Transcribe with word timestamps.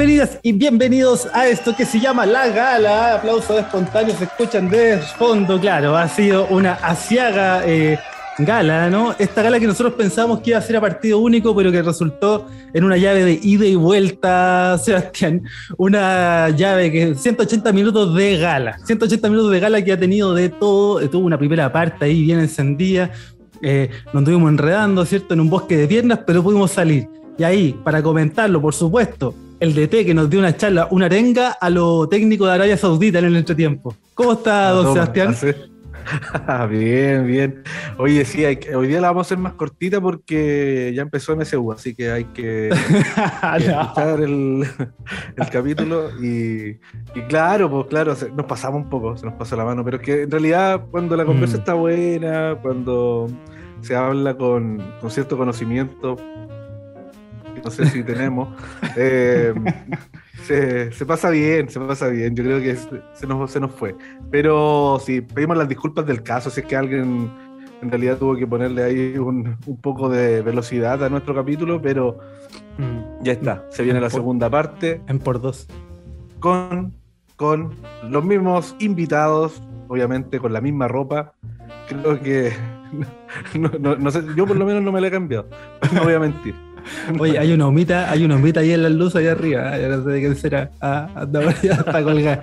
Bienvenidas 0.00 0.38
y 0.42 0.52
bienvenidos 0.52 1.28
a 1.30 1.46
esto 1.46 1.76
que 1.76 1.84
se 1.84 2.00
llama 2.00 2.24
La 2.24 2.48
Gala. 2.48 3.16
Aplausos 3.16 3.58
espontáneos 3.58 4.16
se 4.16 4.24
escuchan 4.24 4.70
de 4.70 4.96
fondo, 4.96 5.60
claro. 5.60 5.94
Ha 5.94 6.08
sido 6.08 6.46
una 6.46 6.72
asiaga 6.72 7.62
eh, 7.66 7.98
gala, 8.38 8.88
¿no? 8.88 9.14
Esta 9.18 9.42
gala 9.42 9.60
que 9.60 9.66
nosotros 9.66 9.92
pensábamos 9.92 10.40
que 10.40 10.50
iba 10.50 10.58
a 10.58 10.62
ser 10.62 10.78
a 10.78 10.80
partido 10.80 11.18
único, 11.18 11.54
pero 11.54 11.70
que 11.70 11.82
resultó 11.82 12.46
en 12.72 12.84
una 12.84 12.96
llave 12.96 13.26
de 13.26 13.40
ida 13.42 13.66
y 13.66 13.74
vuelta, 13.74 14.78
Sebastián. 14.82 15.42
Una 15.76 16.48
llave 16.48 16.90
que 16.90 17.14
180 17.14 17.70
minutos 17.74 18.14
de 18.14 18.38
gala. 18.38 18.78
180 18.86 19.28
minutos 19.28 19.50
de 19.50 19.60
gala 19.60 19.84
que 19.84 19.92
ha 19.92 20.00
tenido 20.00 20.32
de 20.32 20.48
todo. 20.48 21.06
Tuvo 21.10 21.26
una 21.26 21.36
primera 21.36 21.70
parte 21.70 22.06
ahí 22.06 22.22
bien 22.22 22.40
encendida. 22.40 23.10
Eh, 23.60 23.90
nos 24.14 24.22
estuvimos 24.22 24.48
enredando, 24.48 25.04
¿cierto? 25.04 25.34
En 25.34 25.40
un 25.40 25.50
bosque 25.50 25.76
de 25.76 25.86
piernas, 25.86 26.20
pero 26.26 26.42
pudimos 26.42 26.70
salir. 26.70 27.06
Y 27.36 27.44
ahí, 27.44 27.78
para 27.84 28.02
comentarlo, 28.02 28.62
por 28.62 28.72
supuesto, 28.72 29.34
el 29.60 29.74
DT 29.74 30.06
que 30.06 30.14
nos 30.14 30.28
dio 30.30 30.40
una 30.40 30.56
charla, 30.56 30.88
una 30.90 31.06
arenga 31.06 31.50
a 31.52 31.68
lo 31.70 32.08
técnico 32.08 32.46
de 32.46 32.54
Arabia 32.54 32.76
Saudita 32.76 33.18
en 33.18 33.26
el 33.26 33.36
entretiempo. 33.36 33.94
¿Cómo 34.14 34.32
está, 34.32 34.70
don 34.70 34.94
Sebastián? 34.94 35.36
bien, 36.70 37.26
bien. 37.26 37.62
Oye, 37.98 38.24
sí, 38.24 38.42
hoy 38.44 38.88
día 38.88 39.02
la 39.02 39.08
vamos 39.08 39.26
a 39.26 39.28
hacer 39.28 39.38
más 39.38 39.52
cortita 39.52 40.00
porque 40.00 40.92
ya 40.94 41.02
empezó 41.02 41.36
MSU, 41.36 41.72
así 41.72 41.94
que 41.94 42.10
hay 42.10 42.24
que, 42.24 42.68
escuchar 43.58 44.20
el, 44.22 44.66
capítulo. 45.52 46.10
Y, 46.22 46.78
claro, 47.28 47.70
pues 47.70 47.86
claro, 47.86 48.16
nos 48.34 48.46
pasamos 48.46 48.82
un 48.82 48.88
poco, 48.88 49.16
se 49.18 49.26
nos 49.26 49.34
pasó 49.34 49.56
la 49.56 49.64
mano, 49.66 49.84
pero 49.84 49.98
es 49.98 50.02
que 50.02 50.22
en 50.22 50.30
realidad 50.30 50.86
cuando 50.90 51.16
la 51.16 51.26
conversa 51.26 51.58
mm. 51.58 51.60
está 51.60 51.74
buena, 51.74 52.56
cuando 52.62 53.28
se 53.82 53.94
habla 53.94 54.36
con, 54.36 54.82
con 55.00 55.10
cierto 55.10 55.36
conocimiento, 55.36 56.16
no 57.64 57.70
sé 57.70 57.86
si 57.86 58.02
tenemos, 58.02 58.48
eh, 58.96 59.52
se, 60.92 61.06
pasa 61.06 61.30
bien, 61.30 61.68
se 61.68 61.80
pasa 61.80 62.08
bien. 62.08 62.34
Yo 62.34 62.44
creo 62.44 62.60
que 62.60 62.76
se 63.14 63.26
nos, 63.26 63.50
se 63.50 63.60
nos 63.60 63.72
fue. 63.72 63.94
Pero 64.30 65.00
sí, 65.04 65.20
pedimos 65.20 65.56
las 65.56 65.68
disculpas 65.68 66.06
del 66.06 66.22
caso, 66.22 66.50
si 66.50 66.60
es 66.60 66.66
que 66.66 66.76
alguien 66.76 67.30
en 67.82 67.90
realidad 67.90 68.18
tuvo 68.18 68.36
que 68.36 68.46
ponerle 68.46 68.82
ahí 68.82 69.18
un, 69.18 69.56
poco 69.80 70.08
de 70.08 70.42
velocidad 70.42 71.02
a 71.02 71.08
nuestro 71.08 71.34
capítulo, 71.34 71.80
pero 71.80 72.18
mm. 72.78 73.22
ya 73.22 73.32
está, 73.32 73.66
se 73.70 73.82
viene 73.82 74.00
la 74.00 74.10
segunda 74.10 74.50
parte. 74.50 75.00
En 75.06 75.18
por 75.18 75.40
dos. 75.40 75.66
Con, 76.40 76.94
con 77.36 77.74
los 78.08 78.24
mismos 78.24 78.74
invitados, 78.80 79.62
obviamente 79.88 80.38
con 80.38 80.52
la 80.52 80.60
misma 80.60 80.88
ropa. 80.88 81.32
Creo 81.88 82.20
que, 82.20 82.52
no 83.58 84.10
sé, 84.10 84.22
yo 84.36 84.46
por 84.46 84.56
lo 84.56 84.66
menos 84.66 84.82
no 84.82 84.92
me 84.92 85.00
la 85.00 85.08
he 85.08 85.10
cambiado, 85.10 85.48
no 85.92 86.04
voy 86.04 86.14
a 86.14 86.20
mentir. 86.20 86.54
Oye, 87.18 87.38
hay 87.38 87.52
una 87.52 87.66
humita, 87.66 88.10
hay 88.10 88.24
una 88.24 88.36
humita 88.36 88.60
ahí 88.60 88.72
en 88.72 88.82
la 88.82 88.88
luz 88.88 89.16
allá 89.16 89.32
arriba. 89.32 89.76
¿eh? 89.76 89.82
Ya 89.82 89.88
no 89.88 90.04
sé 90.04 90.10
de 90.10 90.20
quién 90.20 90.36
será. 90.36 90.70
Ah, 90.80 91.26
está 91.62 92.02
colgada. 92.02 92.40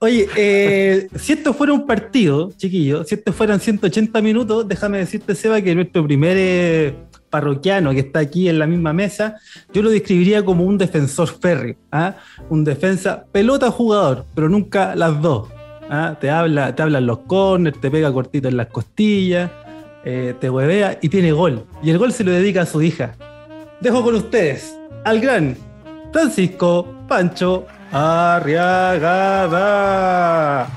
Oye, 0.00 0.28
eh, 0.36 1.08
si 1.16 1.32
esto 1.32 1.52
fuera 1.52 1.72
un 1.72 1.84
partido, 1.84 2.52
chiquillo, 2.56 3.02
si 3.02 3.16
esto 3.16 3.32
fueran 3.32 3.58
180 3.58 4.22
minutos, 4.22 4.68
déjame 4.68 4.98
decirte, 4.98 5.34
Seba, 5.34 5.60
que 5.60 5.74
nuestro 5.74 6.04
primer 6.04 6.36
eh, 6.38 6.94
parroquiano 7.28 7.90
que 7.90 8.00
está 8.00 8.20
aquí 8.20 8.48
en 8.48 8.60
la 8.60 8.68
misma 8.68 8.92
mesa, 8.92 9.34
yo 9.72 9.82
lo 9.82 9.90
describiría 9.90 10.44
como 10.44 10.62
un 10.62 10.78
defensor 10.78 11.28
férreo, 11.28 11.74
¿ah? 11.90 12.14
un 12.48 12.62
defensa 12.62 13.24
pelota 13.32 13.72
jugador, 13.72 14.24
pero 14.36 14.48
nunca 14.48 14.94
las 14.94 15.20
dos. 15.20 15.48
¿ah? 15.90 16.16
Te 16.20 16.30
habla, 16.30 16.76
te 16.76 16.82
hablan 16.82 17.04
los 17.04 17.18
corners, 17.20 17.80
te 17.80 17.90
pega 17.90 18.12
cortito 18.12 18.46
en 18.46 18.56
las 18.56 18.68
costillas, 18.68 19.50
te 20.04 20.48
huevea 20.48 21.00
y 21.02 21.08
tiene 21.08 21.32
gol. 21.32 21.66
Y 21.82 21.90
el 21.90 21.98
gol 21.98 22.12
se 22.12 22.22
lo 22.22 22.30
dedica 22.30 22.62
a 22.62 22.66
su 22.66 22.80
hija, 22.80 23.16
dejo 23.80 24.02
con 24.02 24.14
ustedes 24.14 24.74
al 25.04 25.20
gran 25.20 25.56
Francisco 26.12 26.94
Pancho 27.06 27.66
Arriagada. 27.90 29.08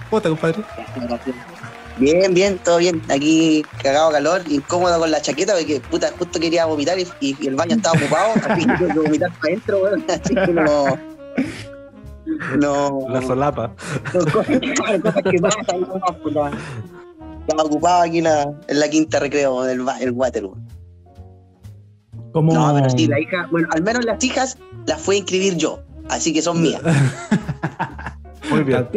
¿Cómo 0.09 0.17
está, 0.17 0.29
compadre? 0.29 0.63
Bien, 1.97 2.33
bien, 2.33 2.57
todo 2.59 2.77
bien. 2.77 3.01
Aquí 3.09 3.65
cagado 3.83 4.11
calor, 4.11 4.41
incómodo 4.49 4.97
con 4.97 5.11
la 5.11 5.21
chaqueta, 5.21 5.53
porque 5.57 5.81
puta, 5.81 6.09
justo 6.17 6.39
quería 6.39 6.65
vomitar 6.65 6.97
y, 6.97 7.05
el 7.45 7.55
baño 7.55 7.75
estaba 7.75 7.99
ocupado, 7.99 8.31
así 8.47 8.65
que 8.65 8.87
que 8.87 8.93
vomitar 8.93 9.29
para 9.33 9.47
adentro, 9.53 9.79
weón. 9.83 10.05
Así 10.09 10.33
que 10.33 10.53
no. 10.53 10.97
No. 12.57 13.07
La 13.09 13.21
solapa. 13.21 13.73
No, 14.13 14.19
cosas, 14.25 14.47
que 15.29 15.39
pasan, 15.39 15.85
Estaba 17.41 17.63
ocupado 17.63 18.03
aquí 18.03 18.19
en 18.19 18.23
la, 18.23 18.43
en 18.67 18.79
la 18.79 18.89
quinta 18.89 19.19
recreo 19.19 19.63
del 19.63 19.85
el 19.99 20.11
water, 20.11 20.45
no, 22.33 22.73
pero 22.73 22.89
sí, 22.89 23.07
la 23.07 23.19
hija, 23.19 23.47
bueno, 23.51 23.67
al 23.71 23.83
menos 23.83 24.05
las 24.05 24.23
hijas 24.23 24.57
las 24.85 25.01
fue 25.01 25.15
a 25.15 25.17
inscribir 25.19 25.57
yo, 25.57 25.81
así 26.09 26.33
que 26.33 26.41
son 26.41 26.61
mías. 26.61 26.81
Muy 28.49 28.63
bien. 28.63 28.87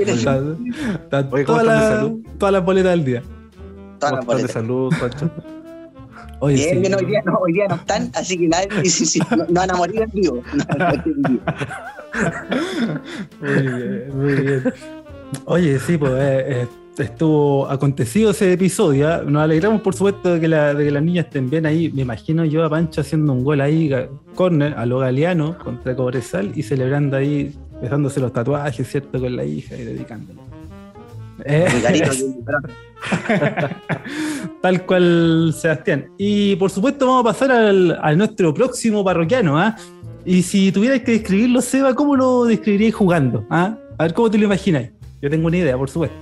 toda, 1.44 1.62
la, 1.62 2.10
toda 2.38 2.52
la 2.52 2.60
boleta 2.60 2.90
del 2.90 3.04
día. 3.04 3.22
Toda 4.00 4.12
la 4.12 4.20
boleta. 4.20 4.46
de 4.46 4.52
salud, 4.52 4.92
Pancho. 4.98 5.30
Oye, 6.40 6.56
bien, 6.56 6.70
sí. 6.70 6.78
bien, 6.80 6.94
hoy 6.94 7.04
día, 7.06 7.22
no, 7.24 7.38
hoy 7.38 7.52
día 7.52 7.68
no 7.68 7.76
están, 7.76 8.10
así 8.14 8.36
que 8.36 8.48
nadie, 8.48 8.68
sí, 8.84 9.06
sí, 9.06 9.20
no, 9.30 9.36
no, 9.36 9.60
van 9.60 9.70
a 9.70 9.74
morir 9.74 10.02
en 10.02 10.10
vivo. 10.10 10.42
muy 13.40 13.62
bien, 13.62 14.18
muy 14.18 14.34
bien. 14.34 14.74
Oye, 15.46 15.78
sí, 15.78 15.96
pues 15.96 16.12
eh, 16.12 16.62
eh 16.62 16.68
estuvo 16.98 17.68
acontecido 17.68 18.30
ese 18.30 18.52
episodio. 18.52 19.08
¿ah? 19.08 19.22
Nos 19.26 19.42
alegramos, 19.42 19.80
por 19.80 19.94
supuesto, 19.94 20.34
de 20.34 20.40
que, 20.40 20.48
la, 20.48 20.74
de 20.74 20.84
que 20.84 20.90
las 20.90 21.02
niñas 21.02 21.26
estén 21.26 21.50
bien 21.50 21.66
ahí. 21.66 21.90
Me 21.92 22.02
imagino 22.02 22.44
yo 22.44 22.64
a 22.64 22.70
Pancho 22.70 23.00
haciendo 23.00 23.32
un 23.32 23.44
gol 23.44 23.60
ahí, 23.60 23.90
corner, 24.34 24.74
a 24.74 24.86
lo 24.86 24.98
galeano, 24.98 25.58
contra 25.58 25.96
Cobresal, 25.96 26.52
y 26.54 26.62
celebrando 26.62 27.16
ahí, 27.16 27.52
besándose 27.82 28.20
los 28.20 28.32
tatuajes, 28.32 28.88
¿cierto? 28.88 29.20
Con 29.20 29.34
la 29.36 29.44
hija 29.44 29.76
y 29.76 29.84
dedicándolo. 29.84 30.40
Eh, 31.44 31.66
Tal 34.62 34.86
cual, 34.86 35.54
Sebastián. 35.56 36.06
Y 36.16 36.56
por 36.56 36.70
supuesto, 36.70 37.06
vamos 37.06 37.20
a 37.22 37.24
pasar 37.24 37.50
al, 37.50 37.98
a 38.00 38.14
nuestro 38.14 38.54
próximo 38.54 39.04
parroquiano. 39.04 39.58
¿ah? 39.58 39.76
Y 40.24 40.42
si 40.42 40.72
tuvierais 40.72 41.02
que 41.02 41.12
describirlo, 41.12 41.60
Seba, 41.60 41.94
¿cómo 41.94 42.16
lo 42.16 42.44
describiríais 42.44 42.94
jugando? 42.94 43.44
¿ah? 43.50 43.76
A 43.98 44.04
ver 44.04 44.14
cómo 44.14 44.30
te 44.30 44.38
lo 44.38 44.44
imagináis. 44.44 44.90
Yo 45.20 45.30
tengo 45.30 45.46
una 45.46 45.56
idea, 45.56 45.76
por 45.76 45.90
supuesto. 45.90 46.16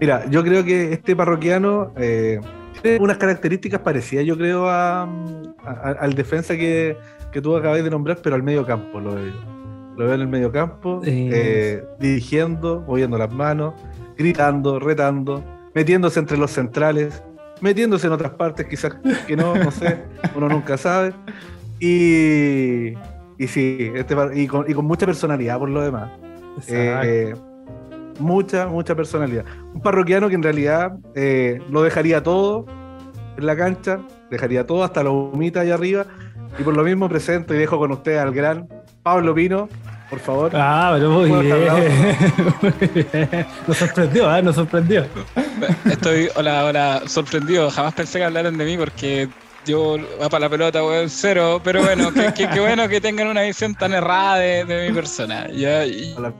Mira, 0.00 0.28
yo 0.28 0.42
creo 0.42 0.64
que 0.64 0.92
este 0.92 1.16
parroquiano 1.16 1.92
eh, 1.96 2.40
tiene 2.82 2.98
unas 3.00 3.16
características 3.16 3.80
parecidas, 3.80 4.26
yo 4.26 4.36
creo, 4.36 4.68
a, 4.68 5.08
al 5.64 6.14
defensa 6.14 6.56
que, 6.56 6.96
que, 7.32 7.40
tú 7.40 7.56
acabas 7.56 7.82
de 7.82 7.90
nombrar, 7.90 8.18
pero 8.22 8.36
al 8.36 8.42
medio 8.42 8.66
campo 8.66 9.00
lo 9.00 9.14
veo. 9.14 9.34
Lo 9.96 10.04
veo 10.04 10.14
en 10.14 10.20
el 10.20 10.28
medio 10.28 10.52
campo, 10.52 11.00
eh, 11.04 11.82
dirigiendo, 11.98 12.84
moviendo 12.86 13.16
las 13.16 13.32
manos, 13.32 13.72
gritando, 14.18 14.78
retando, 14.78 15.42
metiéndose 15.74 16.20
entre 16.20 16.36
los 16.36 16.50
centrales, 16.50 17.22
metiéndose 17.62 18.06
en 18.06 18.12
otras 18.12 18.32
partes, 18.32 18.66
quizás 18.66 18.96
que 19.26 19.36
no, 19.36 19.56
no 19.56 19.70
sé, 19.70 20.02
uno 20.34 20.50
nunca 20.50 20.76
sabe. 20.76 21.14
Y, 21.80 22.92
y 23.38 23.46
sí, 23.48 23.90
este, 23.94 24.14
y, 24.34 24.46
con, 24.46 24.70
y 24.70 24.74
con 24.74 24.84
mucha 24.84 25.06
personalidad 25.06 25.58
por 25.58 25.70
lo 25.70 25.80
demás. 25.80 26.10
Eh, 26.68 27.34
mucha, 28.18 28.66
mucha 28.66 28.94
personalidad. 28.94 29.44
Un 29.74 29.80
parroquiano 29.80 30.28
que 30.28 30.34
en 30.34 30.42
realidad 30.42 30.92
eh, 31.14 31.60
lo 31.70 31.82
dejaría 31.82 32.22
todo 32.22 32.66
en 33.36 33.46
la 33.46 33.56
cancha, 33.56 34.00
dejaría 34.30 34.66
todo 34.66 34.84
hasta 34.84 35.02
la 35.02 35.10
humita 35.10 35.60
allá 35.60 35.74
arriba. 35.74 36.06
Y 36.58 36.62
por 36.62 36.76
lo 36.76 36.82
mismo 36.84 37.08
presento 37.08 37.54
y 37.54 37.58
dejo 37.58 37.78
con 37.78 37.92
usted 37.92 38.16
al 38.16 38.32
gran 38.32 38.68
Pablo 39.02 39.34
Pino, 39.34 39.68
por 40.08 40.20
favor. 40.20 40.52
Ah, 40.54 40.92
pero 40.94 41.10
muy 41.10 41.30
bien. 41.30 41.66
Nos 43.66 43.76
sorprendió, 43.76 44.34
¿eh? 44.34 44.42
Nos 44.42 44.54
sorprendió. 44.54 45.04
Estoy, 45.84 46.28
hola, 46.36 46.64
hola, 46.64 47.02
sorprendido. 47.06 47.70
Jamás 47.70 47.94
pensé 47.94 48.18
que 48.18 48.24
hablaran 48.24 48.56
de 48.56 48.64
mí 48.64 48.78
porque 48.78 49.28
yo 49.66 49.98
va 50.20 50.28
para 50.28 50.46
la 50.46 50.48
pelota, 50.48 50.84
weón, 50.84 51.10
cero. 51.10 51.60
Pero 51.62 51.82
bueno, 51.82 52.12
qué 52.34 52.60
bueno 52.60 52.88
que 52.88 53.00
tengan 53.00 53.28
una 53.28 53.42
visión 53.42 53.74
tan 53.74 53.92
errada 53.92 54.36
de, 54.38 54.88
mi 54.88 54.94
persona. 54.94 55.48
Yo, 55.50 55.68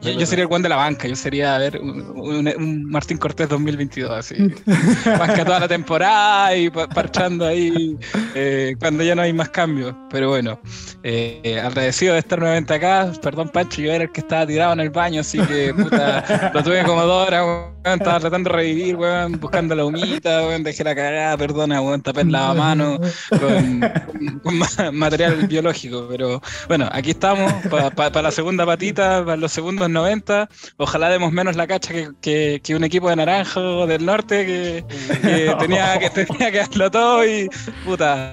yo, 0.00 0.26
sería 0.26 0.42
el 0.42 0.48
Juan 0.48 0.62
de 0.62 0.68
la 0.68 0.76
banca, 0.76 1.08
yo 1.08 1.16
sería, 1.16 1.56
a 1.56 1.58
ver, 1.58 1.80
un, 1.80 2.84
Martín 2.88 3.18
Cortés 3.18 3.48
2022, 3.48 4.10
así. 4.10 4.36
Banca 5.18 5.44
toda 5.44 5.60
la 5.60 5.68
temporada 5.68 6.56
y 6.56 6.70
parchando 6.70 7.46
ahí 7.46 7.98
eh, 8.38 8.76
cuando 8.78 9.02
ya 9.02 9.14
no 9.14 9.22
hay 9.22 9.32
más 9.32 9.48
cambios. 9.48 9.94
Pero 10.10 10.28
bueno, 10.28 10.60
eh, 11.02 11.60
agradecido 11.64 12.12
de 12.14 12.20
estar 12.20 12.38
nuevamente 12.38 12.74
acá. 12.74 13.10
Perdón, 13.22 13.48
Pancho, 13.48 13.80
yo 13.80 13.92
era 13.92 14.04
el 14.04 14.12
que 14.12 14.20
estaba 14.20 14.46
tirado 14.46 14.72
en 14.74 14.80
el 14.80 14.90
baño, 14.90 15.22
así 15.22 15.38
que 15.40 15.72
puta, 15.74 16.50
lo 16.54 16.62
tuve 16.62 16.82
como 16.84 17.02
dos 17.02 17.26
horas, 17.26 17.44
estaba 17.84 18.20
tratando 18.20 18.50
de 18.50 18.56
revivir, 18.56 18.96
weón, 18.96 19.40
buscando 19.40 19.74
la 19.74 19.84
humita, 19.84 20.42
weón, 20.46 20.62
dejé 20.62 20.84
la 20.84 20.94
cagada, 20.94 21.36
perdona, 21.36 21.80
weón, 21.80 22.02
tapé 22.02 22.20
el 22.22 22.32
lavamano 22.32 22.98
con, 23.30 23.80
con, 23.80 24.40
con 24.42 24.58
ma- 24.58 24.90
material 24.92 25.46
biológico. 25.46 26.06
Pero 26.10 26.42
bueno, 26.68 26.88
aquí 26.92 27.10
estamos 27.10 27.52
para 27.94 28.22
la 28.22 28.30
segunda 28.30 28.66
patita, 28.66 29.24
para 29.24 29.36
los 29.36 29.52
segundos 29.52 29.88
90. 29.88 30.48
Ojalá 30.76 31.08
demos 31.08 31.32
menos 31.32 31.56
la 31.56 31.66
cacha 31.66 31.92
que, 31.92 32.10
que- 32.20 32.60
que 32.62 32.74
un 32.74 32.84
equipo 32.84 33.08
de 33.08 33.16
Naranjo 33.16 33.86
del 33.86 34.04
norte 34.04 34.44
que, 34.46 34.84
que 35.22 35.54
tenía, 35.60 35.98
que 35.98 36.10
tenía 36.10 36.50
que 36.50 36.58
darlo 36.58 36.90
todo 36.90 37.24
y 37.26 37.48
puta, 37.84 38.25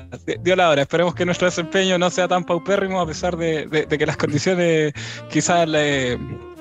dio 0.44 0.56
la 0.56 0.70
hora. 0.70 0.82
Esperemos 0.84 1.16
que 1.16 1.26
nuestro 1.26 1.46
desempeño 1.48 1.98
no 1.98 2.10
sea 2.10 2.28
tan 2.28 2.44
paupérrimo 2.44 3.00
a 3.02 3.06
pesar 3.08 3.36
de, 3.38 3.66
de- 3.68 3.86
de 3.86 3.98
que 3.98 4.06
las 4.06 4.18
condiciones 4.18 4.94
quizás 5.30 5.68
eh, 5.74 6.18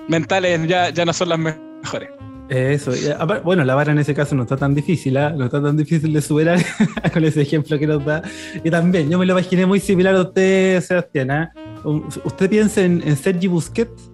mentales 0.08 0.67
ya, 0.67 0.90
ya 0.90 1.05
no 1.05 1.12
son 1.12 1.29
las 1.31 1.38
mejores. 1.38 2.08
Eso, 2.49 2.90
apar- 3.19 3.43
bueno, 3.43 3.64
la 3.64 3.75
vara 3.75 3.93
en 3.93 3.99
ese 3.99 4.14
caso 4.14 4.34
no 4.34 4.43
está 4.43 4.56
tan 4.58 4.75
difícil, 4.75 5.17
¿ah? 5.17 5.31
no 5.31 5.46
está 5.46 5.62
tan 5.62 5.75
difícil 5.76 6.12
de 6.12 6.20
superar 6.20 6.58
con 7.12 7.25
ese 7.25 7.40
ejemplo 7.43 7.79
que 7.79 7.87
nos 7.87 8.05
da. 8.05 8.20
Y 8.62 8.69
también, 8.70 9.08
yo 9.08 9.19
me 9.19 9.25
lo 9.25 9.32
imaginé 9.32 9.64
muy 9.64 9.81
similar 9.81 10.14
a 10.17 10.20
usted, 10.23 10.81
Sebastián. 10.82 11.31
¿ah? 11.31 11.52
Un- 11.85 12.06
¿Usted 12.25 12.50
piensa 12.50 12.82
en, 12.82 13.02
en 13.06 13.17
Sergi 13.17 13.46
Busquets? 13.46 14.11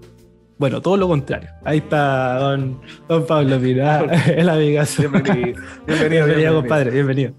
Bueno, 0.57 0.81
todo 0.81 0.97
lo 0.97 1.09
contrario. 1.09 1.49
Ahí 1.65 1.79
está 1.79 2.35
don, 2.39 2.81
don 3.09 3.27
Pablo 3.27 3.59
Mira, 3.59 4.01
el 4.27 4.49
amigazo. 4.49 5.03
Bienvenido, 5.03 5.35
bienvenido, 5.35 5.63
Bienvenido, 5.87 6.27
bienvenido. 6.27 6.55
compadre, 6.61 6.91
bienvenido. 6.91 7.33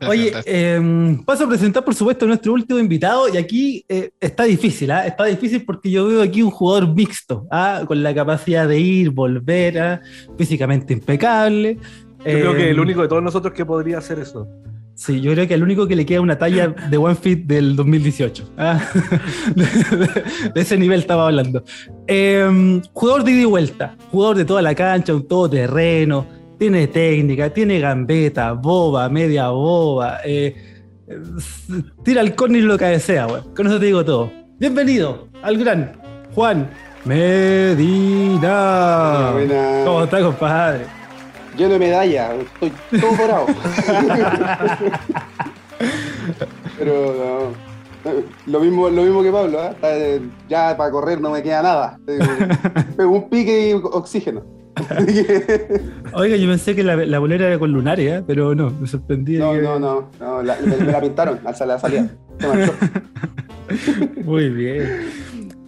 Oye, 0.08 0.32
eh, 0.46 1.18
paso 1.24 1.44
a 1.44 1.48
presentar, 1.48 1.84
por 1.84 1.94
supuesto, 1.94 2.24
a 2.24 2.28
nuestro 2.28 2.52
último 2.52 2.78
invitado. 2.78 3.28
Y 3.32 3.36
aquí 3.36 3.84
eh, 3.88 4.10
está 4.20 4.44
difícil, 4.44 4.90
¿ah? 4.90 5.06
Está 5.06 5.24
difícil 5.24 5.64
porque 5.64 5.90
yo 5.90 6.06
veo 6.06 6.22
aquí 6.22 6.42
un 6.42 6.50
jugador 6.50 6.94
mixto, 6.94 7.46
¿ah? 7.50 7.82
Con 7.86 8.02
la 8.02 8.14
capacidad 8.14 8.68
de 8.68 8.78
ir, 8.78 9.10
volver, 9.10 9.78
¿ah? 9.80 10.00
físicamente 10.36 10.92
impecable. 10.92 11.78
Yo 12.18 12.24
creo 12.24 12.54
que 12.54 12.64
Eh, 12.66 12.70
el 12.70 12.80
único 12.80 13.02
de 13.02 13.08
todos 13.08 13.22
nosotros 13.22 13.52
que 13.54 13.64
podría 13.64 13.98
hacer 13.98 14.18
eso. 14.18 14.46
Sí, 14.94 15.20
yo 15.20 15.30
creo 15.32 15.46
que 15.46 15.54
el 15.54 15.62
único 15.62 15.86
que 15.86 15.94
le 15.94 16.04
queda 16.04 16.20
una 16.20 16.36
talla 16.36 16.66
de 16.90 16.96
One 16.96 17.14
Fit 17.14 17.46
del 17.46 17.76
2018. 17.76 18.50
¿ah? 18.58 18.80
De, 19.54 19.64
de- 19.64 20.50
de 20.54 20.60
ese 20.60 20.76
nivel 20.76 20.98
estaba 20.98 21.26
hablando. 21.26 21.62
Eh, 22.08 22.80
jugador 22.92 23.22
de 23.22 23.30
ida 23.30 23.42
y 23.42 23.44
vuelta, 23.44 23.96
jugador 24.10 24.36
de 24.38 24.44
toda 24.44 24.60
la 24.60 24.74
cancha, 24.74 25.14
un 25.14 25.28
todoterreno, 25.28 26.26
tiene 26.58 26.88
técnica, 26.88 27.50
tiene 27.50 27.78
gambeta, 27.78 28.52
boba, 28.52 29.08
media 29.08 29.48
boba, 29.50 30.18
eh, 30.24 30.84
tira 32.02 32.20
el 32.20 32.34
córner 32.34 32.62
y 32.62 32.64
lo 32.64 32.76
cabecea, 32.76 33.28
weón. 33.28 33.54
Con 33.54 33.68
eso 33.68 33.78
te 33.78 33.86
digo 33.86 34.04
todo. 34.04 34.30
Bienvenido 34.58 35.28
al 35.42 35.56
gran 35.56 35.92
Juan 36.34 36.68
Medina. 37.04 38.50
Buena. 39.32 39.82
¿Cómo 39.84 40.02
está, 40.02 40.20
compadre? 40.20 40.84
Yo 41.56 41.68
no 41.68 41.78
medalla, 41.78 42.34
estoy 42.34 42.72
todo 43.00 43.16
dorado. 43.16 43.46
Pero 46.78 47.54
no, 48.04 48.12
lo 48.46 48.60
mismo, 48.60 48.88
lo 48.88 49.02
mismo 49.02 49.22
que 49.22 49.30
Pablo, 49.30 49.60
¿ah? 49.60 49.74
Eh, 49.82 50.20
ya 50.48 50.76
para 50.76 50.90
correr 50.90 51.20
no 51.20 51.30
me 51.30 51.42
queda 51.42 51.62
nada. 51.62 52.00
Pego 52.96 53.10
un 53.10 53.28
pique 53.28 53.70
y 53.70 53.72
oxígeno. 53.74 54.57
Oiga, 56.12 56.36
yo 56.36 56.48
pensé 56.48 56.74
que 56.74 56.82
la, 56.82 56.96
la 56.96 57.18
bolera 57.18 57.46
era 57.46 57.58
con 57.58 57.72
lunares, 57.72 58.20
¿eh? 58.20 58.24
pero 58.26 58.54
no, 58.54 58.70
me 58.70 58.86
sorprendí. 58.86 59.38
no, 59.38 59.52
que- 59.52 59.62
no, 59.62 59.78
no, 59.78 60.10
no, 60.20 60.42
la- 60.42 60.56
me, 60.64 60.76
me 60.76 60.92
la 60.92 61.00
pintaron 61.00 61.38
al 61.44 61.68
la 61.68 61.78
salida. 61.78 62.08
Muy 64.24 64.48
bien. 64.50 65.06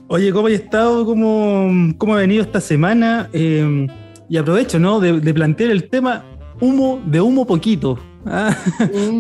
Oye, 0.09 0.33
¿cómo 0.33 0.47
has 0.49 0.55
estado? 0.55 1.05
¿Cómo, 1.05 1.93
cómo 1.99 2.15
ha 2.15 2.19
venido 2.19 2.43
esta 2.43 2.61
semana? 2.61 3.29
Eh, 3.33 3.87
y 4.29 4.37
aprovecho, 4.37 4.79
¿no? 4.79 5.01
De, 5.01 5.21
de 5.21 5.35
plantear 5.35 5.71
el 5.71 5.89
tema 5.89 6.25
humo, 6.61 7.01
de 7.07 7.21
humo 7.21 7.47
poquito. 7.47 7.99
¿ah? 8.27 8.57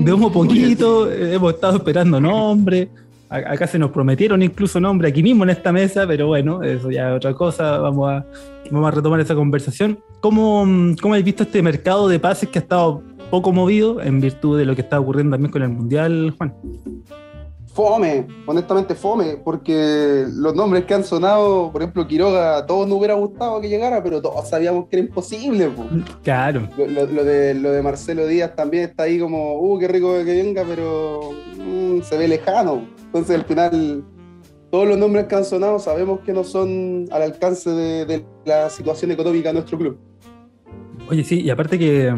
De 0.02 0.12
humo 0.12 0.32
poquito, 0.32 1.10
eh, 1.10 1.34
hemos 1.34 1.54
estado 1.54 1.76
esperando 1.76 2.20
nombre. 2.20 2.88
Acá 3.28 3.68
se 3.68 3.78
nos 3.78 3.92
prometieron 3.92 4.42
incluso 4.42 4.80
nombre 4.80 5.08
aquí 5.08 5.22
mismo 5.22 5.44
en 5.44 5.50
esta 5.50 5.70
mesa, 5.70 6.04
pero 6.04 6.26
bueno, 6.26 6.64
eso 6.64 6.90
ya 6.90 7.10
es 7.10 7.16
otra 7.16 7.32
cosa. 7.32 7.78
Vamos 7.78 8.10
a, 8.10 8.26
vamos 8.70 8.88
a 8.88 8.90
retomar 8.92 9.20
esa 9.20 9.34
conversación. 9.34 9.98
¿Cómo, 10.20 10.64
mm, 10.64 10.96
¿Cómo 11.00 11.14
habéis 11.14 11.26
visto 11.26 11.42
este 11.42 11.62
mercado 11.62 12.08
de 12.08 12.18
pases 12.18 12.48
que 12.48 12.58
ha 12.58 12.62
estado 12.62 13.02
poco 13.30 13.52
movido 13.52 14.00
en 14.00 14.20
virtud 14.20 14.58
de 14.58 14.64
lo 14.64 14.74
que 14.74 14.82
está 14.82 14.98
ocurriendo 14.98 15.34
también 15.34 15.52
con 15.52 15.62
el 15.62 15.68
Mundial, 15.68 16.34
Juan? 16.36 16.54
Fome, 17.72 18.26
honestamente 18.46 18.96
fome, 18.96 19.36
porque 19.44 20.26
los 20.28 20.56
nombres 20.56 20.84
que 20.86 20.94
han 20.94 21.04
sonado, 21.04 21.70
por 21.70 21.82
ejemplo, 21.82 22.06
Quiroga, 22.06 22.58
a 22.58 22.66
todos 22.66 22.88
nos 22.88 22.98
hubiera 22.98 23.14
gustado 23.14 23.60
que 23.60 23.68
llegara, 23.68 24.02
pero 24.02 24.20
todos 24.20 24.48
sabíamos 24.48 24.88
que 24.88 24.96
era 24.96 25.06
imposible. 25.06 25.68
po. 25.68 25.86
Claro. 26.24 26.68
Lo 26.76 27.24
de, 27.24 27.54
lo 27.54 27.70
de 27.70 27.82
Marcelo 27.82 28.26
Díaz 28.26 28.56
también 28.56 28.84
está 28.84 29.04
ahí 29.04 29.20
como, 29.20 29.60
uh, 29.60 29.78
qué 29.78 29.86
rico 29.86 30.12
que 30.24 30.24
venga, 30.24 30.64
pero 30.66 31.30
mm, 31.58 32.02
se 32.02 32.18
ve 32.18 32.26
lejano. 32.26 32.82
Entonces 33.04 33.36
al 33.36 33.44
final, 33.44 34.04
todos 34.70 34.88
los 34.88 34.98
nombres 34.98 35.26
que 35.26 35.34
han 35.34 35.44
sonado 35.44 35.78
sabemos 35.78 36.20
que 36.20 36.32
no 36.32 36.44
son 36.44 37.06
al 37.10 37.22
alcance 37.22 37.70
de, 37.70 38.24
la 38.44 38.70
situación 38.70 39.10
económica 39.10 39.48
de 39.48 39.54
nuestro 39.54 39.78
club. 39.78 39.98
Oye, 41.08 41.24
sí, 41.24 41.40
y 41.40 41.50
aparte 41.50 41.78
que, 41.78 42.14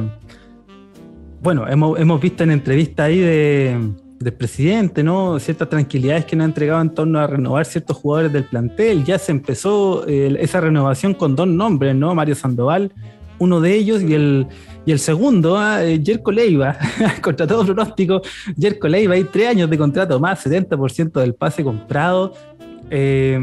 bueno, 1.40 1.66
hemos, 1.66 1.98
hemos 1.98 2.20
visto 2.20 2.44
en 2.44 2.50
entrevistas 2.50 3.06
ahí 3.06 3.20
de, 3.20 3.78
del 4.18 4.32
presidente, 4.34 5.02
¿no? 5.02 5.38
Ciertas 5.38 5.68
tranquilidades 5.68 6.26
que 6.26 6.36
nos 6.36 6.44
ha 6.44 6.48
entregado 6.48 6.82
en 6.82 6.90
torno 6.90 7.18
a 7.18 7.26
renovar 7.26 7.64
ciertos 7.64 7.96
jugadores 7.96 8.32
del 8.32 8.44
plantel. 8.44 9.04
Ya 9.04 9.18
se 9.18 9.32
empezó 9.32 10.06
eh, 10.06 10.36
esa 10.40 10.60
renovación 10.60 11.14
con 11.14 11.34
dos 11.34 11.48
nombres, 11.48 11.94
¿no? 11.94 12.14
Mario 12.14 12.34
Sandoval, 12.34 12.92
uno 13.38 13.60
de 13.60 13.74
ellos, 13.74 14.02
y 14.02 14.14
el, 14.14 14.46
y 14.84 14.92
el 14.92 14.98
segundo, 14.98 15.56
ah, 15.58 15.84
eh, 15.84 16.00
Jerko 16.04 16.32
Leiva, 16.32 16.76
contra 17.22 17.46
todo 17.46 17.64
pronóstico. 17.64 18.22
Jerko 18.58 18.88
Leiva, 18.88 19.14
hay 19.14 19.24
tres 19.24 19.48
años 19.48 19.70
de 19.70 19.78
contrato 19.78 20.18
más, 20.18 20.44
70% 20.44 21.12
del 21.20 21.34
pase 21.34 21.62
comprado. 21.62 22.34
Eh, 22.90 23.38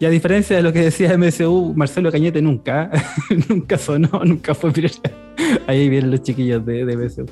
y 0.00 0.04
a 0.04 0.10
diferencia 0.10 0.56
de 0.56 0.62
lo 0.62 0.72
que 0.72 0.80
decía 0.80 1.18
MSU, 1.18 1.72
Marcelo 1.74 2.12
Cañete 2.12 2.40
nunca, 2.40 2.88
nunca 3.48 3.76
sonó, 3.76 4.22
nunca 4.24 4.54
fue 4.54 4.70
prioridad. 4.70 5.10
Ahí 5.66 5.88
vienen 5.88 6.12
los 6.12 6.22
chiquillos 6.22 6.64
de, 6.64 6.84
de 6.84 6.96
MSU. 6.96 7.26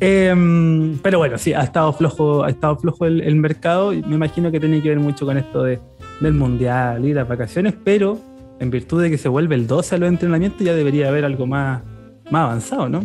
Eh, 0.00 0.98
pero 1.02 1.18
bueno, 1.18 1.38
sí, 1.38 1.54
ha 1.54 1.62
estado 1.62 1.90
flojo, 1.94 2.44
ha 2.44 2.50
estado 2.50 2.76
flojo 2.76 3.06
el, 3.06 3.36
mercado 3.36 3.92
me 3.92 4.16
imagino 4.16 4.50
que 4.50 4.60
tiene 4.60 4.82
que 4.82 4.90
ver 4.90 5.00
mucho 5.00 5.24
con 5.24 5.38
esto 5.38 5.62
de, 5.62 5.80
del 6.20 6.34
mundial 6.34 7.06
y 7.06 7.14
las 7.14 7.26
vacaciones, 7.26 7.74
pero 7.82 8.18
en 8.60 8.70
virtud 8.70 9.02
de 9.02 9.10
que 9.10 9.16
se 9.16 9.30
vuelve 9.30 9.54
el 9.54 9.66
12 9.66 9.94
a 9.94 9.98
los 9.98 10.08
entrenamientos 10.10 10.60
ya 10.60 10.74
debería 10.74 11.08
haber 11.08 11.24
algo 11.24 11.46
más, 11.46 11.82
más 12.30 12.44
avanzado, 12.44 12.88
¿no? 12.88 13.00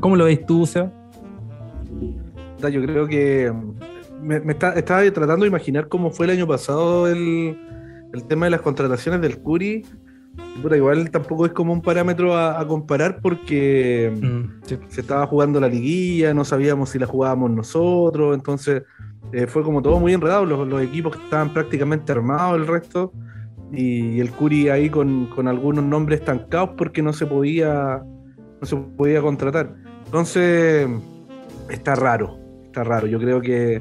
¿Cómo 0.00 0.16
lo 0.16 0.24
veis 0.24 0.44
tú, 0.46 0.64
Seba? 0.66 0.90
Yo 2.70 2.82
creo 2.82 3.06
que 3.06 3.52
mm, 3.52 4.26
me, 4.26 4.40
me 4.40 4.52
está- 4.52 4.72
estaba 4.74 5.02
tratando 5.12 5.44
de 5.44 5.48
imaginar 5.48 5.88
cómo 5.88 6.10
fue 6.10 6.26
el 6.26 6.32
año 6.32 6.46
pasado 6.46 7.06
el, 7.08 7.56
el 8.12 8.24
tema 8.24 8.46
de 8.46 8.50
las 8.50 8.60
contrataciones 8.60 9.20
del 9.20 9.38
Curi. 9.38 9.84
Puta, 10.62 10.76
igual 10.76 11.10
tampoco 11.10 11.46
es 11.46 11.52
como 11.52 11.72
un 11.72 11.82
parámetro 11.82 12.36
a, 12.36 12.60
a 12.60 12.66
comparar 12.66 13.20
porque 13.20 14.12
mm, 14.20 14.26
Mm, 14.26 14.60
sí. 14.64 14.78
se 14.88 15.00
estaba 15.00 15.26
jugando 15.26 15.60
la 15.60 15.68
liguilla, 15.68 16.34
no 16.34 16.44
sabíamos 16.44 16.90
si 16.90 16.98
la 16.98 17.06
jugábamos 17.06 17.50
nosotros, 17.50 18.34
entonces 18.36 18.82
eh, 19.32 19.46
fue 19.46 19.62
como 19.62 19.82
todo 19.82 19.98
muy 20.00 20.12
enredado, 20.14 20.44
los, 20.46 20.66
los 20.66 20.82
equipos 20.82 21.16
que 21.16 21.22
estaban 21.22 21.52
prácticamente 21.52 22.10
armados, 22.12 22.56
el 22.60 22.66
resto, 22.66 23.12
y 23.72 24.20
el 24.20 24.30
Curi 24.30 24.68
ahí 24.68 24.88
con, 24.90 25.26
con 25.26 25.46
algunos 25.48 25.84
nombres 25.84 26.20
estancados 26.20 26.70
porque 26.76 27.02
no 27.02 27.12
se 27.12 27.26
podía 27.26 28.02
no 28.60 28.66
se 28.66 28.76
podía 28.76 29.20
contratar. 29.22 29.74
Entonces 30.06 30.88
está 31.70 31.94
raro, 31.94 32.38
está 32.64 32.82
raro. 32.84 33.06
Yo 33.06 33.18
creo 33.18 33.40
que 33.40 33.80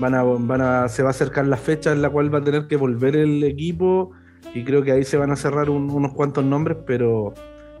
van 0.00 0.14
a, 0.14 0.22
van 0.22 0.60
a, 0.60 0.88
se 0.88 1.02
va 1.02 1.08
a 1.08 1.10
acercar 1.10 1.46
la 1.46 1.56
fecha 1.56 1.92
en 1.92 2.02
la 2.02 2.10
cual 2.10 2.32
va 2.34 2.38
a 2.38 2.44
tener 2.44 2.66
que 2.66 2.76
volver 2.76 3.16
el 3.16 3.42
equipo 3.44 4.10
y 4.54 4.64
creo 4.64 4.82
que 4.82 4.92
ahí 4.92 5.04
se 5.04 5.16
van 5.16 5.30
a 5.30 5.36
cerrar 5.36 5.70
un- 5.70 5.90
unos 5.90 6.12
cuantos 6.14 6.44
nombres, 6.44 6.78
pero 6.86 7.32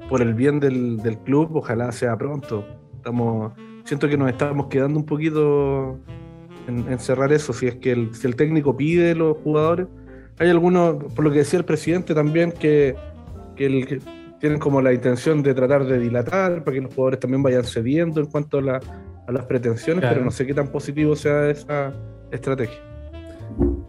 por 0.08 0.22
el 0.22 0.34
bien 0.34 0.58
del, 0.60 0.98
del 0.98 1.18
club, 1.18 1.50
ojalá 1.56 1.92
sea 1.92 2.16
pronto. 2.16 2.64
Estamos, 2.96 3.52
siento 3.84 4.08
que 4.08 4.16
nos 4.16 4.28
estamos 4.30 4.66
quedando 4.68 4.98
un 4.98 5.06
poquito 5.06 5.98
en, 6.66 6.90
en 6.90 6.98
cerrar 6.98 7.32
eso. 7.32 7.52
Si 7.52 7.66
es 7.66 7.76
que 7.76 7.92
el, 7.92 8.14
si 8.14 8.26
el 8.26 8.36
técnico 8.36 8.76
pide 8.76 9.14
los 9.14 9.36
jugadores, 9.38 9.86
hay 10.38 10.50
algunos, 10.50 11.02
por 11.14 11.24
lo 11.24 11.30
que 11.30 11.38
decía 11.38 11.58
el 11.58 11.64
presidente 11.64 12.14
también, 12.14 12.52
que, 12.52 12.94
que, 13.56 13.66
el- 13.66 13.86
que 13.86 14.00
tienen 14.40 14.58
como 14.58 14.80
la 14.80 14.92
intención 14.92 15.42
de 15.42 15.52
tratar 15.54 15.84
de 15.84 15.98
dilatar 15.98 16.62
para 16.62 16.74
que 16.76 16.80
los 16.80 16.94
jugadores 16.94 17.18
también 17.20 17.42
vayan 17.42 17.64
cediendo 17.64 18.20
en 18.20 18.26
cuanto 18.26 18.58
a, 18.58 18.62
la- 18.62 18.80
a 19.26 19.32
las 19.32 19.44
pretensiones, 19.46 20.00
Claro. 20.02 20.14
pero 20.16 20.24
no 20.24 20.30
sé 20.30 20.46
qué 20.46 20.54
tan 20.54 20.68
positivo 20.68 21.16
sea 21.16 21.50
esa 21.50 21.92
estrategia. 22.30 22.78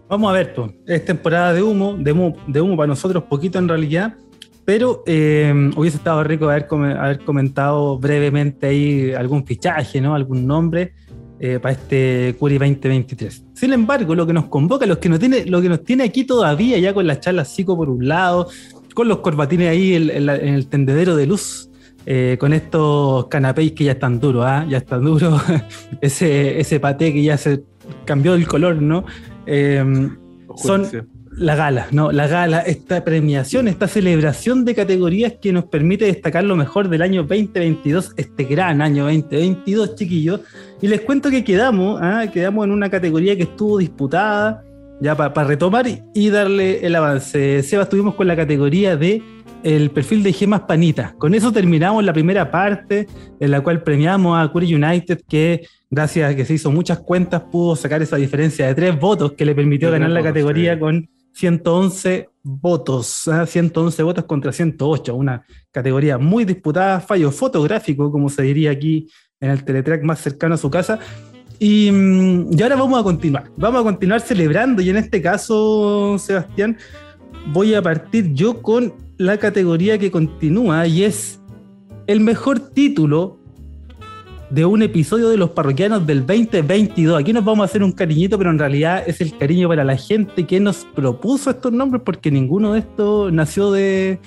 Vamos 0.07 0.29
a 0.29 0.33
ver, 0.33 0.53
pues, 0.55 0.71
es 0.87 1.05
temporada 1.05 1.53
de 1.53 1.61
humo, 1.61 1.95
de 1.97 2.11
humo, 2.11 2.35
de 2.47 2.61
humo 2.61 2.75
para 2.75 2.87
nosotros, 2.87 3.23
poquito 3.29 3.59
en 3.59 3.67
realidad, 3.67 4.15
pero 4.65 5.03
eh, 5.05 5.53
hubiese 5.75 5.97
estado 5.97 6.23
rico 6.23 6.49
haber, 6.49 6.67
haber 6.97 7.19
comentado 7.19 7.99
brevemente 7.99 8.67
ahí 8.67 9.13
algún 9.13 9.45
fichaje, 9.45 10.01
¿no? 10.01 10.15
Algún 10.15 10.47
nombre 10.47 10.93
eh, 11.39 11.59
para 11.61 11.73
este 11.73 12.35
Curi 12.37 12.57
2023. 12.57 13.43
Sin 13.53 13.73
embargo, 13.73 14.13
lo 14.15 14.25
que 14.27 14.33
nos 14.33 14.45
convoca, 14.45 14.85
lo 14.85 14.99
que 14.99 15.09
nos 15.09 15.19
tiene, 15.19 15.45
lo 15.45 15.61
que 15.61 15.69
nos 15.69 15.83
tiene 15.83 16.03
aquí 16.03 16.23
todavía, 16.25 16.77
ya 16.77 16.93
con 16.93 17.07
la 17.07 17.19
charla 17.19 17.45
psico 17.45 17.75
por 17.77 17.89
un 17.89 18.07
lado, 18.07 18.47
con 18.93 19.07
los 19.07 19.19
corbatines 19.19 19.69
ahí 19.69 19.93
en, 19.95 20.09
en 20.09 20.25
la- 20.25 20.35
en 20.37 20.53
el 20.53 20.67
tendedero 20.67 21.15
de 21.15 21.25
luz, 21.27 21.69
eh, 22.05 22.37
con 22.39 22.53
estos 22.53 23.27
canapés 23.27 23.71
que 23.73 23.83
ya 23.85 23.93
están 23.93 24.19
duros, 24.19 24.43
¿ah? 24.45 24.65
ya 24.69 24.77
están 24.77 25.03
duros, 25.03 25.41
ese, 26.01 26.59
ese 26.59 26.79
paté 26.79 27.13
que 27.13 27.23
ya 27.23 27.37
se 27.37 27.63
cambió 28.05 28.33
el 28.35 28.47
color, 28.47 28.81
¿no? 28.81 29.05
Eh, 29.45 29.83
son. 30.57 30.85
La 31.39 31.55
gala, 31.55 31.87
¿no? 31.91 32.11
La 32.11 32.27
gala, 32.27 32.59
esta 32.59 33.03
premiación, 33.03 33.67
esta 33.69 33.87
celebración 33.87 34.65
de 34.65 34.75
categorías 34.75 35.33
que 35.41 35.53
nos 35.53 35.65
permite 35.65 36.05
destacar 36.05 36.43
lo 36.43 36.55
mejor 36.55 36.89
del 36.89 37.01
año 37.01 37.23
2022, 37.23 38.13
este 38.17 38.43
gran 38.43 38.81
año 38.81 39.05
2022, 39.05 39.95
chiquillos. 39.95 40.41
Y 40.81 40.87
les 40.87 41.01
cuento 41.01 41.31
que 41.31 41.43
quedamos, 41.43 41.99
¿ah? 42.01 42.25
quedamos 42.31 42.65
en 42.65 42.71
una 42.71 42.89
categoría 42.89 43.37
que 43.37 43.43
estuvo 43.43 43.77
disputada, 43.77 44.63
ya 44.99 45.15
para 45.15 45.45
retomar 45.45 45.87
y, 45.87 46.03
y 46.13 46.29
darle 46.29 46.85
el 46.85 46.93
avance. 46.93 47.63
Seba, 47.63 47.83
estuvimos 47.83 48.15
con 48.15 48.27
la 48.27 48.35
categoría 48.35 48.97
de 48.97 49.23
el 49.63 49.91
perfil 49.91 50.23
de 50.23 50.33
gemas 50.33 50.61
panitas. 50.61 51.13
Con 51.13 51.33
eso 51.33 51.53
terminamos 51.53 52.03
la 52.03 52.11
primera 52.11 52.51
parte, 52.51 53.07
en 53.39 53.51
la 53.51 53.61
cual 53.61 53.81
premiamos 53.81 54.37
a 54.37 54.51
Curry 54.51 54.75
United, 54.75 55.21
que 55.27 55.65
gracias 55.89 56.31
a 56.31 56.35
que 56.35 56.43
se 56.43 56.55
hizo 56.55 56.69
muchas 56.69 56.99
cuentas, 56.99 57.43
pudo 57.49 57.77
sacar 57.77 58.01
esa 58.01 58.17
diferencia 58.17 58.67
de 58.67 58.75
tres 58.75 58.99
votos 58.99 59.33
que 59.33 59.45
le 59.45 59.55
permitió 59.55 59.89
ganar 59.89 60.09
la 60.09 60.19
votos, 60.19 60.33
categoría 60.33 60.73
sí. 60.73 60.79
con 60.79 61.09
111 61.39 62.29
votos, 62.43 63.27
¿ah? 63.29 63.45
111 63.45 64.03
votos 64.03 64.25
contra 64.25 64.51
108, 64.51 65.15
una 65.15 65.45
categoría 65.71 66.17
muy 66.17 66.43
disputada, 66.43 66.99
fallo 66.99 67.31
fotográfico, 67.31 68.11
como 68.11 68.29
se 68.29 68.41
diría 68.41 68.71
aquí 68.71 69.07
en 69.39 69.51
el 69.51 69.63
teletrack 69.63 70.03
más 70.03 70.19
cercano 70.19 70.55
a 70.55 70.57
su 70.57 70.69
casa. 70.69 70.99
Y, 71.57 71.89
mm, 71.91 72.57
y 72.57 72.61
ahora 72.61 72.75
vamos 72.75 72.99
a 72.99 73.03
continuar, 73.03 73.45
vamos 73.55 73.81
a 73.81 73.83
continuar 73.85 74.19
celebrando 74.19 74.81
y 74.81 74.89
en 74.89 74.97
este 74.97 75.21
caso, 75.21 76.17
Sebastián, 76.19 76.77
voy 77.53 77.73
a 77.73 77.81
partir 77.81 78.33
yo 78.33 78.61
con 78.61 78.93
la 79.17 79.37
categoría 79.37 79.97
que 79.97 80.11
continúa 80.11 80.87
y 80.87 81.03
es 81.03 81.39
el 82.07 82.19
mejor 82.19 82.59
título 82.59 83.38
de 84.49 84.65
un 84.65 84.81
episodio 84.81 85.29
de 85.29 85.37
los 85.37 85.51
parroquianos 85.51 86.05
del 86.07 86.25
2022. 86.25 87.19
Aquí 87.19 87.33
nos 87.33 87.45
vamos 87.45 87.61
a 87.61 87.65
hacer 87.65 87.83
un 87.83 87.91
cariñito, 87.91 88.37
pero 88.37 88.49
en 88.49 88.59
realidad 88.59 89.03
es 89.05 89.21
el 89.21 89.37
cariño 89.37 89.67
para 89.67 89.83
la 89.83 89.95
gente 89.95 90.45
que 90.47 90.59
nos 90.59 90.85
propuso 90.95 91.51
estos 91.51 91.71
nombres, 91.71 92.01
porque 92.03 92.31
ninguno 92.31 92.73
de 92.73 92.79
estos 92.79 93.31
nació 93.31 93.71
de, 93.71 94.19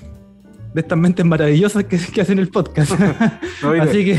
de 0.75 0.81
estas 0.81 0.97
mentes 0.99 1.25
maravillosas 1.26 1.85
que, 1.85 1.99
que 1.99 2.21
hacen 2.21 2.38
el 2.38 2.49
podcast. 2.49 2.93
No, 3.62 3.71
Así 3.81 4.05
que- 4.05 4.14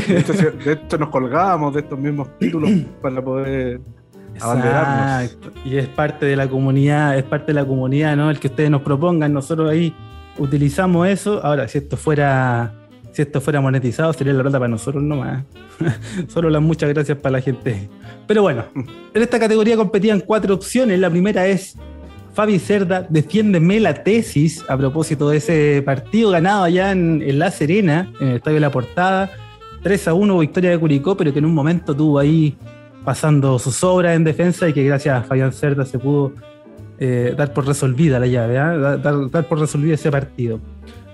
de, 0.64 0.72
hecho, 0.72 0.98
nos 0.98 1.08
colgábamos 1.10 1.74
de 1.74 1.80
estos 1.80 1.98
mismos 1.98 2.28
títulos 2.38 2.70
para 3.02 3.22
poder. 3.22 3.80
Abanderarnos. 4.40 5.22
Exacto. 5.32 5.52
Y 5.64 5.76
es 5.76 5.86
parte 5.86 6.26
de 6.26 6.34
la 6.34 6.48
comunidad, 6.48 7.16
es 7.16 7.22
parte 7.24 7.48
de 7.48 7.54
la 7.54 7.64
comunidad, 7.64 8.16
¿no? 8.16 8.30
El 8.30 8.40
que 8.40 8.48
ustedes 8.48 8.68
nos 8.70 8.82
propongan, 8.82 9.32
nosotros 9.32 9.70
ahí 9.70 9.94
utilizamos 10.38 11.06
eso. 11.08 11.40
Ahora, 11.44 11.68
si 11.68 11.78
esto 11.78 11.96
fuera, 11.96 12.72
si 13.14 13.22
esto 13.22 13.40
fuera 13.40 13.60
monetizado, 13.60 14.12
sería 14.12 14.32
la 14.34 14.42
plata 14.42 14.58
para 14.58 14.68
nosotros 14.68 15.02
nomás. 15.02 15.44
Solo 16.28 16.50
las 16.50 16.60
muchas 16.60 16.90
gracias 16.92 17.16
para 17.18 17.34
la 17.34 17.40
gente. 17.40 17.88
Pero 18.26 18.42
bueno, 18.42 18.64
en 18.74 19.22
esta 19.22 19.38
categoría 19.38 19.76
competían 19.76 20.20
cuatro 20.20 20.54
opciones. 20.54 20.98
La 20.98 21.08
primera 21.08 21.46
es 21.46 21.76
Fabi 22.34 22.58
Cerda, 22.58 23.06
defiéndeme 23.08 23.78
la 23.80 23.94
tesis 24.02 24.64
a 24.68 24.76
propósito 24.76 25.28
de 25.30 25.36
ese 25.36 25.82
partido 25.86 26.30
ganado 26.30 26.64
allá 26.64 26.90
en, 26.90 27.38
La 27.38 27.50
Serena, 27.50 28.12
en 28.20 28.28
el 28.28 28.36
Estadio 28.36 28.56
de 28.56 28.60
la 28.60 28.70
Portada. 28.70 29.30
3 29.84 30.08
a 30.08 30.14
1 30.14 30.38
victoria 30.38 30.70
de 30.70 30.78
Curicó, 30.78 31.16
pero 31.16 31.32
que 31.32 31.38
en 31.38 31.44
un 31.44 31.54
momento 31.54 31.94
tuvo 31.94 32.18
ahí 32.18 32.56
pasando 33.04 33.58
sus 33.58 33.84
obras 33.84 34.16
en 34.16 34.24
defensa 34.24 34.68
y 34.68 34.72
que 34.72 34.82
gracias 34.82 35.20
a 35.20 35.22
Fabián 35.22 35.52
Cerda 35.52 35.84
se 35.84 35.98
pudo 35.98 36.32
eh, 36.98 37.34
dar 37.36 37.52
por 37.52 37.66
resolvida 37.66 38.18
la 38.18 38.26
llave, 38.26 38.54
dar, 38.54 39.02
dar- 39.02 39.30
dar 39.30 39.46
por 39.46 39.60
resolvido 39.60 39.94
ese 39.94 40.10
partido. 40.10 40.58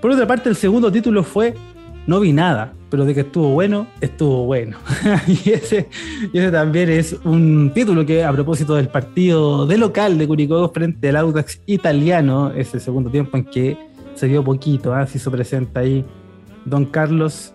Por 0.01 0.13
otra 0.13 0.27
parte, 0.27 0.49
el 0.49 0.55
segundo 0.57 0.91
título 0.91 1.25
fue 1.25 1.55
No 2.11 2.19
vi 2.19 2.33
nada, 2.33 2.73
pero 2.91 3.05
de 3.05 3.15
que 3.15 3.21
estuvo 3.21 3.51
bueno, 3.51 3.87
estuvo 4.01 4.45
bueno. 4.45 4.79
y, 5.29 5.51
ese, 5.51 5.87
también 6.51 6.91
es 6.91 7.13
un 7.23 7.71
título 7.73 8.05
que 8.05 8.25
a 8.25 8.33
propósito 8.33 8.75
del 8.75 8.89
partido 8.89 9.65
de 9.65 9.79
local 9.79 10.19
de 10.19 10.27
Curicó 10.27 10.69
frente 10.71 11.11
al 11.11 11.15
Audax 11.15 11.61
italiano, 11.67 12.51
ese 12.51 12.81
segundo 12.81 13.11
tiempo 13.11 13.37
en 13.37 13.45
que 13.45 13.79
se 14.17 14.27
vio 14.27 14.43
poquito, 14.43 14.93
¿ah? 14.93 15.07
se 15.07 15.19
hizo 15.19 15.31
presente 15.31 15.79
ahí 15.79 16.05
Don 16.65 16.85
Carlos 16.87 17.55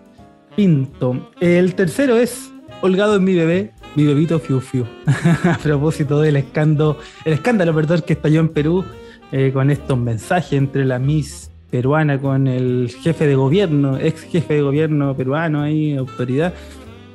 Pinto. 0.56 1.28
El 1.38 1.74
tercero 1.74 2.16
es 2.16 2.50
Holgado 2.80 3.16
en 3.16 3.24
mi 3.24 3.34
bebé, 3.34 3.74
mi 3.94 4.06
bebito 4.06 4.38
Fiu 4.38 4.60
Fiu. 4.60 4.86
a 5.44 5.58
propósito 5.58 6.18
del 6.22 6.36
escándalo, 6.36 6.96
el 7.26 7.34
escándalo 7.34 7.74
perdón, 7.74 8.00
que 8.06 8.14
estalló 8.14 8.40
en 8.40 8.48
Perú 8.48 8.86
eh, 9.32 9.50
con 9.52 9.70
estos 9.70 9.98
mensajes 9.98 10.54
entre 10.54 10.86
la 10.86 10.98
Miss 10.98 11.50
peruana 11.70 12.18
con 12.18 12.46
el 12.46 12.94
jefe 13.02 13.26
de 13.26 13.34
gobierno, 13.34 13.98
ex 13.98 14.22
jefe 14.22 14.54
de 14.54 14.62
gobierno 14.62 15.16
peruano 15.16 15.62
ahí, 15.62 15.96
autoridad, 15.96 16.54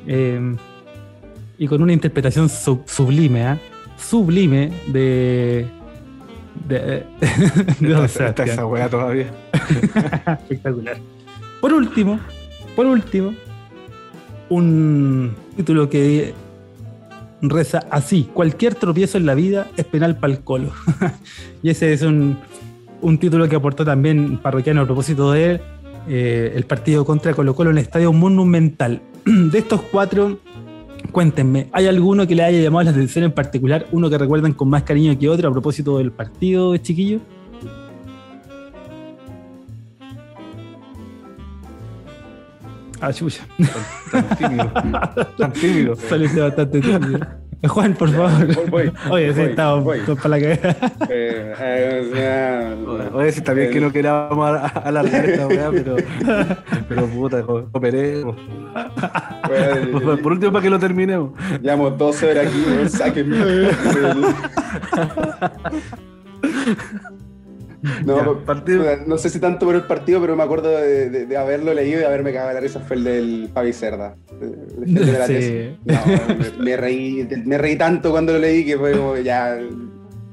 eh, 0.07 0.55
y 1.57 1.67
con 1.67 1.81
una 1.81 1.93
interpretación 1.93 2.49
sub- 2.49 2.83
sublime, 2.87 3.45
¿ah? 3.45 3.57
sublime 3.97 4.71
de... 4.87 5.65
de, 6.67 7.03
de 7.79 8.05
Está, 8.05 8.43
esa 8.43 8.65
weá 8.65 8.89
todavía. 8.89 9.27
Espectacular. 10.41 10.97
Por 11.61 11.73
último, 11.73 12.19
por 12.75 12.87
último, 12.87 13.33
un 14.49 15.35
título 15.55 15.89
que 15.89 16.33
reza 17.41 17.85
así: 17.91 18.27
cualquier 18.33 18.75
tropiezo 18.75 19.17
en 19.19 19.27
la 19.27 19.35
vida 19.35 19.67
es 19.77 19.85
penal 19.85 20.17
para 20.17 20.33
el 20.33 20.39
colo. 20.41 20.71
y 21.63 21.69
ese 21.69 21.93
es 21.93 22.01
un, 22.01 22.37
un 23.01 23.17
título 23.17 23.47
que 23.49 23.55
aportó 23.55 23.83
también 23.83 24.37
Parroquiano 24.37 24.81
a 24.81 24.85
propósito 24.85 25.31
de 25.31 25.59
eh, 26.07 26.53
el 26.55 26.65
partido 26.65 27.05
contra 27.05 27.33
Colo 27.33 27.55
Colo 27.55 27.71
en 27.71 27.77
el 27.77 27.83
Estadio 27.83 28.13
Monumental. 28.13 29.01
De 29.25 29.59
estos 29.59 29.81
cuatro, 29.81 30.39
cuéntenme, 31.11 31.67
¿hay 31.71 31.87
alguno 31.87 32.25
que 32.25 32.35
le 32.35 32.43
haya 32.43 32.59
llamado 32.59 32.85
la 32.85 32.91
atención 32.91 33.25
en 33.25 33.31
particular? 33.31 33.85
Uno 33.91 34.09
que 34.09 34.17
recuerdan 34.17 34.53
con 34.53 34.69
más 34.69 34.83
cariño 34.83 35.17
que 35.17 35.29
otro 35.29 35.49
a 35.49 35.51
propósito 35.51 35.97
del 35.97 36.11
partido, 36.11 36.75
chiquillo. 36.77 37.19
Ah, 42.99 43.11
chucha. 43.11 43.47
Tan 44.11 44.37
tímido. 44.37 44.71
Tan 45.35 45.53
tímido. 45.53 45.95
Saliste 46.09 46.39
bastante 46.39 46.81
tímido. 46.81 47.19
Juan, 47.67 47.93
por 47.93 48.09
favor. 48.09 48.47
Voy, 48.55 48.69
voy, 48.69 48.91
Oye, 49.11 49.33
sí, 49.33 49.41
voy. 49.83 49.99
para 50.15 50.29
la 50.29 50.39
cagada. 50.39 50.75
Eh, 51.09 51.53
eh, 51.59 52.09
o 52.11 52.15
sea, 52.15 52.75
Oye, 53.13 53.31
sí, 53.31 53.41
también 53.41 53.67
el- 53.67 53.73
que 53.73 53.81
no 53.81 53.91
queríamos 53.91 54.59
alargar 54.83 55.25
esta 55.25 55.47
weá, 55.47 55.69
pero. 55.71 55.95
Pero 56.89 57.05
puta, 57.07 57.41
bueno, 57.43 57.69
Por, 59.91 60.21
por 60.21 60.31
último, 60.33 60.51
para 60.51 60.63
que 60.63 60.69
lo 60.69 60.79
terminemos. 60.79 61.31
Llevamos 61.61 61.97
12 61.97 62.31
horas 62.31 62.47
aquí, 62.47 62.63
weón, 62.67 62.89
sáquenme. 62.89 63.37
No, 68.05 68.17
Ya, 68.39 68.45
partido. 68.45 68.83
no 69.07 69.17
sé 69.17 69.29
si 69.29 69.39
tanto 69.39 69.65
por 69.65 69.75
el 69.75 69.83
partido, 69.83 70.21
pero 70.21 70.35
me 70.35 70.43
acuerdo 70.43 70.69
de, 70.69 71.09
de- 71.09 71.25
de 71.25 71.37
haberlo 71.37 71.73
leído 71.73 71.97
y 71.97 72.01
de 72.01 72.05
haberme 72.05 72.31
cagado 72.31 72.53
la 72.53 72.59
risa 72.59 72.79
fue 72.79 72.97
el 72.97 73.03
del 73.03 73.49
Fabi 73.53 73.73
Cerda. 73.73 74.15
de- 74.39 74.85
de- 74.85 75.05
de 75.11 75.19
la 75.19 75.27
Sí. 75.27 75.33
tesis. 75.33 75.69
No, 75.85 76.57
me, 76.59 76.63
me 76.65 76.77
reí, 76.77 77.27
me 77.45 77.57
reí 77.57 77.75
tanto 77.77 78.11
cuando 78.11 78.33
lo 78.33 78.39
leí 78.39 78.65
que 78.65 78.77
fue 78.77 78.91
como 78.91 79.17
ya. 79.17 79.57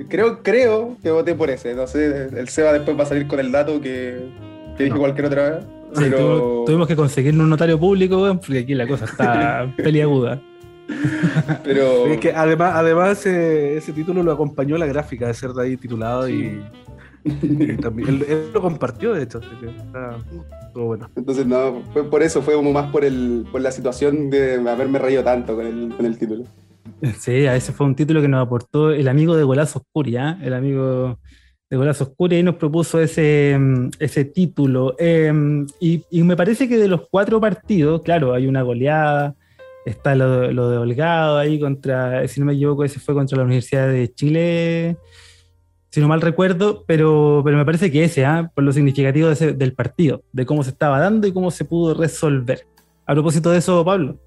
Creo, 0.09 0.43
creo 0.43 0.97
que 1.03 1.11
voté 1.11 1.35
por 1.35 1.51
ese. 1.51 1.75
No 1.75 1.87
sé, 1.87 2.29
el 2.37 2.49
Seba 2.49 2.73
después 2.73 2.99
va 2.99 3.03
a 3.03 3.07
salir 3.07 3.27
con 3.27 3.41
el 3.41 3.51
dato 3.51 3.81
que, 3.81 4.29
que 4.77 4.85
dije 4.85 4.95
No. 4.95 5.01
cualquier 5.01 5.27
otra 5.27 5.51
vez. 5.51 5.65
Pero, 5.97 6.19
tuvimos, 6.19 6.65
tuvimos 6.67 6.87
que 6.89 6.97
conseguir 6.97 7.33
un 7.35 7.49
notario 7.49 7.81
público, 7.81 8.19
porque 8.45 8.59
aquí 8.59 8.75
la 8.75 8.87
cosa 8.87 9.07
está 9.07 9.73
peliaguda. 9.77 10.41
pero 11.65 12.07
Es 12.07 12.19
que 12.21 12.33
además, 12.33 12.73
además 12.75 13.19
ese, 13.19 13.77
ese 13.77 13.93
título 13.93 14.23
lo 14.23 14.33
acompañó 14.33 14.77
la 14.79 14.87
gráfica 14.87 15.27
de 15.27 15.35
ser 15.35 15.51
de 15.53 15.63
ahí 15.65 15.77
titulado 15.77 16.29
y 16.29 16.63
también 17.81 18.09
él, 18.09 18.27
él 18.29 18.51
lo 18.53 18.61
compartió 18.61 19.13
de 19.13 19.23
hecho, 19.25 19.39
así 19.39 19.49
que 19.61 19.69
está 19.69 20.17
todo 20.73 20.85
bueno. 20.85 21.11
entonces 21.17 21.47
no, 21.47 21.83
fue 21.93 22.05
por 22.09 22.23
eso, 22.23 22.43
fue 22.43 22.55
como 22.55 22.73
más 22.73 22.91
por 22.91 23.05
el, 23.05 23.47
por 23.51 23.61
la 23.61 23.71
situación 23.71 24.31
de 24.31 24.55
haberme 24.69 24.99
reído 24.99 25.23
tanto 25.25 25.57
con 25.57 25.67
el, 25.67 25.95
con 25.97 26.07
el 26.07 26.19
título. 26.19 26.45
Sí, 27.19 27.47
a 27.47 27.55
ese 27.55 27.73
fue 27.73 27.87
un 27.87 27.95
título 27.95 28.21
que 28.21 28.29
nos 28.29 28.45
aportó 28.45 28.91
el 28.91 29.09
amigo 29.09 29.37
de 29.37 29.45
Golazo 29.45 29.81
Oscuri, 29.81 30.17
¿ah? 30.17 30.39
el 30.43 30.53
amigo 30.53 31.19
de 31.71 31.77
Golazo 31.77 32.05
Oscuri, 32.05 32.39
y 32.39 32.43
nos 32.43 32.57
propuso 32.57 33.01
ese, 33.01 33.57
ese 34.01 34.25
título. 34.25 34.97
Eh, 34.99 35.33
y, 35.81 36.03
y 36.11 36.23
me 36.23 36.37
parece 36.37 36.69
que 36.69 36.79
de 36.79 36.89
los 36.89 37.03
cuatro 37.09 37.41
partidos, 37.41 38.03
claro, 38.03 38.35
hay 38.35 38.47
una 38.47 38.63
goleada, 38.63 39.37
está 39.85 40.15
lo, 40.15 40.51
lo 40.53 40.71
de 40.71 40.79
Holgado 40.79 41.39
ahí 41.39 41.59
contra, 41.59 42.27
si 42.29 42.41
no 42.41 42.47
me 42.47 42.55
equivoco, 42.55 42.85
ese 42.85 43.01
fue 43.01 43.15
contra 43.15 43.39
la 43.39 43.45
Universidad 43.45 43.89
de 43.89 44.13
Chile, 44.13 44.97
si 45.91 46.01
no 46.01 46.09
mal 46.09 46.21
recuerdo, 46.21 46.85
pero, 46.87 47.41
pero 47.45 47.57
me 47.57 47.65
parece 47.65 47.91
que 47.91 48.05
ese, 48.05 48.25
¿ah? 48.25 48.51
por 48.55 48.65
lo 48.65 48.73
significativo 48.73 49.29
de 49.29 49.35
ese- 49.35 49.53
del 49.55 49.73
partido, 49.73 50.23
de 50.33 50.45
cómo 50.47 50.63
se 50.65 50.71
estaba 50.71 50.99
dando 51.01 51.27
y 51.27 51.33
cómo 51.33 51.51
se 51.51 51.65
pudo 51.65 51.95
resolver. 51.95 52.67
A 53.07 53.15
propósito 53.15 53.51
de 53.51 53.59
eso, 53.59 53.85
Pablo. 53.85 54.19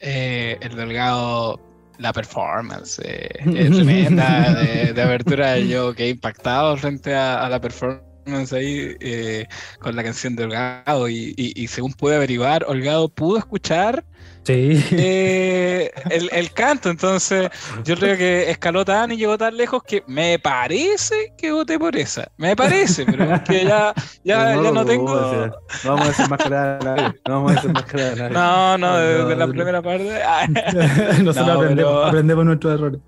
Eh, 0.00 0.58
el 0.60 0.74
delgado, 0.76 1.58
la 1.98 2.12
performance 2.12 3.00
eh, 3.04 3.28
tremenda 3.44 4.54
de, 4.54 4.92
de 4.92 5.02
abertura. 5.02 5.58
Yo 5.58 5.94
quedé 5.94 6.10
impactado 6.10 6.76
frente 6.76 7.14
a, 7.14 7.44
a 7.44 7.48
la 7.48 7.60
performance 7.60 8.04
performance 8.22 8.52
ahí 8.52 8.96
eh, 9.00 9.46
con 9.80 9.96
la 9.96 10.04
canción 10.04 10.36
de 10.36 10.44
Holgado 10.44 11.08
y, 11.08 11.32
y- 11.38 11.54
y 11.62 11.66
según 11.68 11.94
pude 11.94 12.16
averiguar, 12.16 12.66
Holgado 12.68 13.08
pudo 13.08 13.38
escuchar 13.38 14.04
Sí. 14.42 14.82
eh, 14.92 15.90
el, 16.10 16.30
el 16.32 16.50
canto, 16.52 16.88
entonces 16.88 17.50
yo 17.84 17.94
creo 17.96 18.16
que 18.16 18.50
escaló 18.50 18.84
tan 18.86 19.12
y 19.12 19.16
llegó 19.18 19.36
tan 19.36 19.56
lejos 19.56 19.82
que 19.82 20.02
me 20.06 20.38
parece 20.38 21.34
que 21.36 21.52
voté 21.52 21.78
por 21.78 21.94
esa, 21.96 22.30
me 22.38 22.56
parece, 22.56 23.04
pero 23.04 23.34
es 23.34 23.42
que 23.42 23.64
ya, 23.64 23.92
ya, 24.24 24.46
Pero 24.46 24.62
ya 24.64 24.72
no 24.72 24.84
tengo... 24.86 25.12
o 25.12 25.30
sea, 25.30 25.46
no 25.84 25.90
vamos 25.90 26.06
a 26.06 26.08
desenmascarar 26.08 26.80
a 26.80 26.84
nadie. 26.96 27.20
No 27.28 27.34
vamos 27.34 27.52
a 27.52 27.54
desenmascarar 27.56 28.12
a 28.12 28.16
nadie. 28.16 28.30
No, 28.34 28.78
no, 28.78 28.96
desde 28.96 29.22
No, 29.22 29.34
la 29.36 29.46
no. 29.46 29.52
primera 29.52 29.82
parte. 29.82 30.04
Nosotros 31.22 31.36
No, 31.46 31.52
aprendemos, 31.52 31.92
pero- 31.92 32.04
aprendemos 32.06 32.44
nuestros 32.46 32.74
errores. 32.74 33.00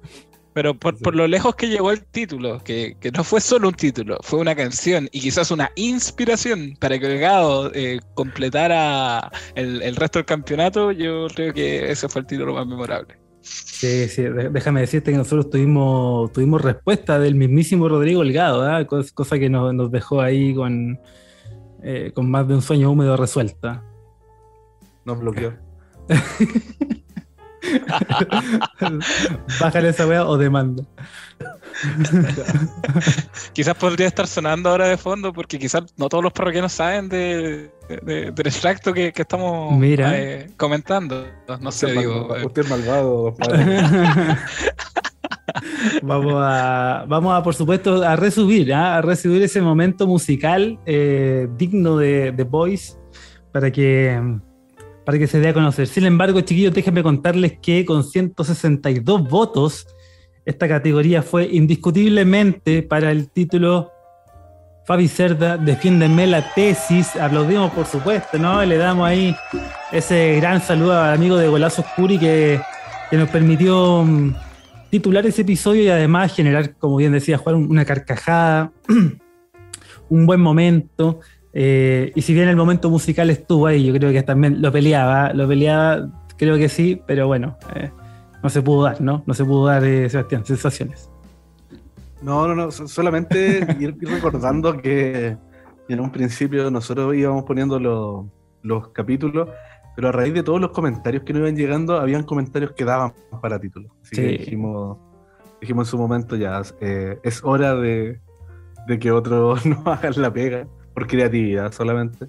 Pero 0.55 0.75
por, 0.75 0.99
por 0.99 1.15
lo 1.17 1.27
lejos 1.27 1.55
que 1.55 1.69
llegó 1.69 1.91
el 1.93 2.05
título, 2.05 2.63
que, 2.63 2.97
que 3.01 3.11
no 3.11 3.25
fue 3.25 3.41
solo 3.41 3.69
un 3.69 3.75
título, 3.75 4.19
fue 4.23 4.39
una 4.39 4.55
canción 4.55 5.09
y 5.11 5.21
quizás 5.21 5.51
una 5.51 5.71
inspiración 5.77 6.77
para 6.79 6.99
que 6.99 7.07
Holgado 7.07 7.71
eh, 7.75 8.01
completara 8.15 9.31
el, 9.55 9.81
el 9.81 9.97
resto 9.97 10.19
del 10.19 10.27
campeonato, 10.27 10.93
yo 10.93 11.27
creo 11.35 11.55
que 11.55 11.91
ese 11.91 12.09
fue 12.09 12.21
el 12.21 12.27
título 12.27 12.53
más 12.55 12.67
memorable. 12.67 13.17
Sí, 13.41 14.09
sí, 14.09 14.23
déjame 14.23 14.83
decirte 14.83 15.11
que 15.11 15.17
nosotros 15.17 15.51
tuvimos, 15.51 16.31
tuvimos 16.33 16.61
respuesta 16.63 17.19
del 17.19 17.35
mismísimo 17.35 17.89
Rodrigo 17.89 18.21
Holgado, 18.21 18.63
¿ah? 18.63 18.87
Cos- 18.87 19.13
cosa 19.13 19.39
que 19.39 19.49
nos, 19.51 19.73
nos 19.75 19.91
dejó 19.91 20.21
ahí 20.21 20.55
con, 20.55 21.01
eh, 21.83 22.13
con 22.15 22.31
más 22.31 22.47
de 22.47 22.55
un 22.55 22.63
sueño 22.63 22.91
húmedo 22.91 23.17
resuelta. 23.17 23.83
Nos 25.05 25.19
bloqueó. 25.19 25.55
Bájale 29.61 29.91
esa 29.91 30.07
weá 30.07 30.25
o 30.27 30.37
demanda. 30.37 30.83
Quizás 33.53 33.75
podría 33.75 34.07
estar 34.07 34.27
sonando 34.27 34.69
ahora 34.69 34.89
de 34.89 34.97
fondo 34.97 35.33
porque 35.33 35.59
quizás 35.59 35.83
no 35.97 36.09
todos 36.09 36.25
los 36.25 36.33
parroquianos 36.33 36.73
saben 36.73 37.09
de, 37.09 37.71
de- 38.03 38.31
del 38.33 38.47
extracto 38.47 38.93
que, 38.93 39.13
que 39.13 39.23
estamos 39.23 39.77
Mira. 39.77 40.17
eh, 40.19 40.51
comentando. 40.57 41.27
No 41.61 41.73
sé, 41.73 41.87
Usted, 41.87 42.01
digo. 42.01 42.29
mal- 42.29 42.41
eh, 42.43 42.47
usted 42.47 42.63
es 42.63 42.71
malvado, 42.71 43.35
vamos 46.03 46.35
a, 46.37 47.05
vamos 47.09 47.35
a, 47.39 47.43
por 47.43 47.55
supuesto, 47.55 48.03
a 48.03 48.17
resubir, 48.17 48.73
¿ah? 48.75 48.97
a 48.99 49.03
resubir 49.03 49.43
ese 49.43 49.61
momento 49.61 50.07
musical 50.07 50.79
eh, 50.87 51.49
digno 51.57 51.97
de 51.97 52.33
The 52.37 52.45
Voice 52.45 52.95
para 53.53 53.71
que, 53.71 54.21
para 55.05 55.19
que 55.19 55.27
se 55.27 55.41
dé 55.41 55.49
a 55.49 55.55
conocer. 55.55 55.87
Sin 55.87 56.05
embargo, 56.05 56.41
chiquillos, 56.41 56.73
déjenme 56.73 57.03
contarles 57.03 57.59
que 57.61 57.85
con 57.85 58.05
162 58.05 59.29
votos, 59.29 59.87
esta 60.45 60.69
categoría 60.69 61.23
fue 61.23 61.49
indiscutiblemente 61.53 62.83
para 62.83 63.11
el 63.11 63.29
título 63.31 63.93
Fabi 64.85 65.07
Cerda, 65.07 65.57
defiéndeme 65.57 66.27
la 66.27 66.53
tesis. 66.55 67.15
Aplaudimos, 67.17 67.71
por 67.73 67.87
supuesto, 67.87 68.39
¿no? 68.39 68.65
Le 68.65 68.77
damos 68.77 69.07
ahí 69.07 69.35
ese 69.93 70.37
gran 70.37 70.61
saludo 70.61 71.01
al 71.01 71.15
amigo 71.15 71.37
de 71.37 71.49
Golazo 71.49 71.83
Oscuri 71.83 72.19
que, 72.19 72.61
que 73.09 73.17
nos 73.17 73.29
permitió 73.29 74.05
mm, 74.05 74.35
titular 74.91 75.25
ese 75.25 75.43
episodio 75.43 75.85
y 75.85 75.89
además 75.89 76.35
generar, 76.35 76.75
como 76.75 76.97
bien 76.97 77.13
decía 77.13 77.39
Juan, 77.39 77.55
una 77.55 77.85
carcajada, 77.85 78.73
un 80.09 80.27
buen 80.27 80.41
momento. 80.41 81.21
Eh, 81.53 82.13
y 82.15 82.23
si 82.23 82.35
bien 82.35 82.49
el 82.49 82.57
momento 82.57 82.89
musical 82.91 83.31
estuvo 83.31 83.67
ahí, 83.67 83.85
yo 83.85 83.93
creo 83.95 84.11
que 84.13 84.23
también 84.23 84.63
lo 84.63 84.73
peleaba, 84.73 85.33
lo 85.33 85.47
peleaba, 85.49 86.09
creo 86.37 86.57
que 86.57 86.69
sí, 86.69 87.01
pero 87.07 87.27
bueno, 87.27 87.57
eh, 87.75 87.91
no 88.43 88.49
se 88.49 88.63
pudo 88.63 88.85
dar, 88.85 89.01
¿no? 89.01 89.23
No 89.27 89.35
se 89.35 89.45
pudo 89.45 89.67
dar, 89.67 89.85
eh, 89.85 90.09
Sebastián, 90.09 90.45
sensaciones. 90.45 91.09
No, 92.23 92.47
no, 92.49 92.55
no, 92.55 92.71
so- 92.71 92.89
solamente 92.89 93.59
ir, 93.81 93.97
ir 94.01 94.09
recordando 94.09 94.81
que 94.81 95.37
en 95.89 96.01
un 96.01 96.11
principio 96.11 96.71
nosotros 96.71 97.15
íbamos 97.15 97.45
poniendo 97.45 97.79
lo- 97.79 98.29
los 98.63 98.89
capítulos, 98.89 99.49
pero 99.97 100.09
a 100.09 100.13
raíz 100.13 100.33
de 100.33 100.43
todos 100.43 100.61
los 100.61 100.71
comentarios 100.71 101.23
que 101.25 101.33
nos 101.33 101.41
iban 101.41 101.57
llegando, 101.57 101.99
habían 101.99 102.23
comentarios 102.23 102.73
que 102.73 102.85
daban 102.85 103.13
para 103.43 103.59
títulos. 103.61 103.91
Así 104.03 104.17
que 104.17 104.23
Sí. 104.31 104.39
dijimos, 104.39 104.99
dijimos 105.61 105.87
en 105.89 105.91
su 105.91 105.99
momento 105.99 106.37
ya, 106.37 106.63
es 107.23 107.41
hora 107.45 107.75
de, 107.75 108.21
de 108.87 108.99
que 108.99 109.11
otros 109.13 109.67
nos 109.67 109.87
hagan 109.87 110.15
la 110.17 110.33
pega, 110.33 110.67
por 110.95 111.07
creatividad 111.07 111.73
solamente. 111.73 112.27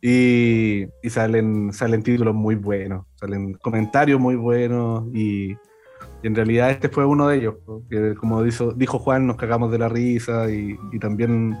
Y, 0.00 0.86
y 1.02 1.10
salen, 1.10 1.72
salen 1.72 2.02
títulos 2.02 2.34
muy 2.34 2.56
buenos, 2.56 3.06
salen 3.14 3.54
comentarios 3.54 4.20
muy 4.20 4.34
buenos 4.34 5.04
y, 5.14 5.52
y 5.52 5.56
en 6.26 6.34
realidad 6.34 6.70
este 6.70 6.88
fue 6.88 7.04
uno 7.06 7.28
de 7.28 7.36
ellos, 7.38 7.54
¿no? 7.68 7.82
que 7.88 8.14
como 8.16 8.42
dijo, 8.42 8.72
dijo 8.72 8.98
Juan, 8.98 9.26
nos 9.26 9.36
cagamos 9.36 9.70
de 9.70 9.78
la 9.78 9.88
risa 9.88 10.50
y, 10.50 10.76
y 10.92 10.98
también 10.98 11.56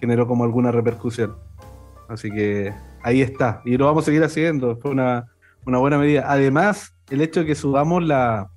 generó 0.00 0.26
como 0.26 0.44
alguna 0.44 0.72
repercusión. 0.72 1.36
Así 2.08 2.30
que 2.30 2.72
ahí 3.02 3.22
está, 3.22 3.62
y 3.64 3.76
lo 3.76 3.86
vamos 3.86 4.04
a 4.04 4.06
seguir 4.06 4.24
haciendo, 4.24 4.76
fue 4.76 4.90
una, 4.90 5.26
una 5.64 5.78
buena 5.78 5.96
medida. 5.98 6.24
Además, 6.26 6.94
el 7.10 7.20
hecho 7.22 7.40
de 7.40 7.46
que 7.46 7.54
subamos 7.54 8.02
la 8.02 8.50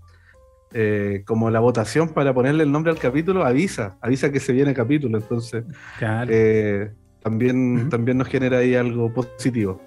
eh, 0.74 1.24
como 1.26 1.50
la 1.50 1.62
votación 1.62 2.10
para 2.10 2.34
ponerle 2.34 2.64
el 2.64 2.72
nombre 2.72 2.92
al 2.92 2.98
capítulo 3.00 3.46
avisa, 3.46 3.98
avisa 4.02 4.32
que 4.32 4.40
se 4.42 4.52
viene 4.52 4.74
capítulo, 4.74 5.18
entonces 5.18 5.64
Claro. 5.98 6.30
eh, 6.34 6.92
también, 7.28 7.90
también 7.90 8.18
nos 8.18 8.28
genera 8.30 8.60
ahí 8.60 8.74
algo 8.74 9.12
positivo. 9.14 9.82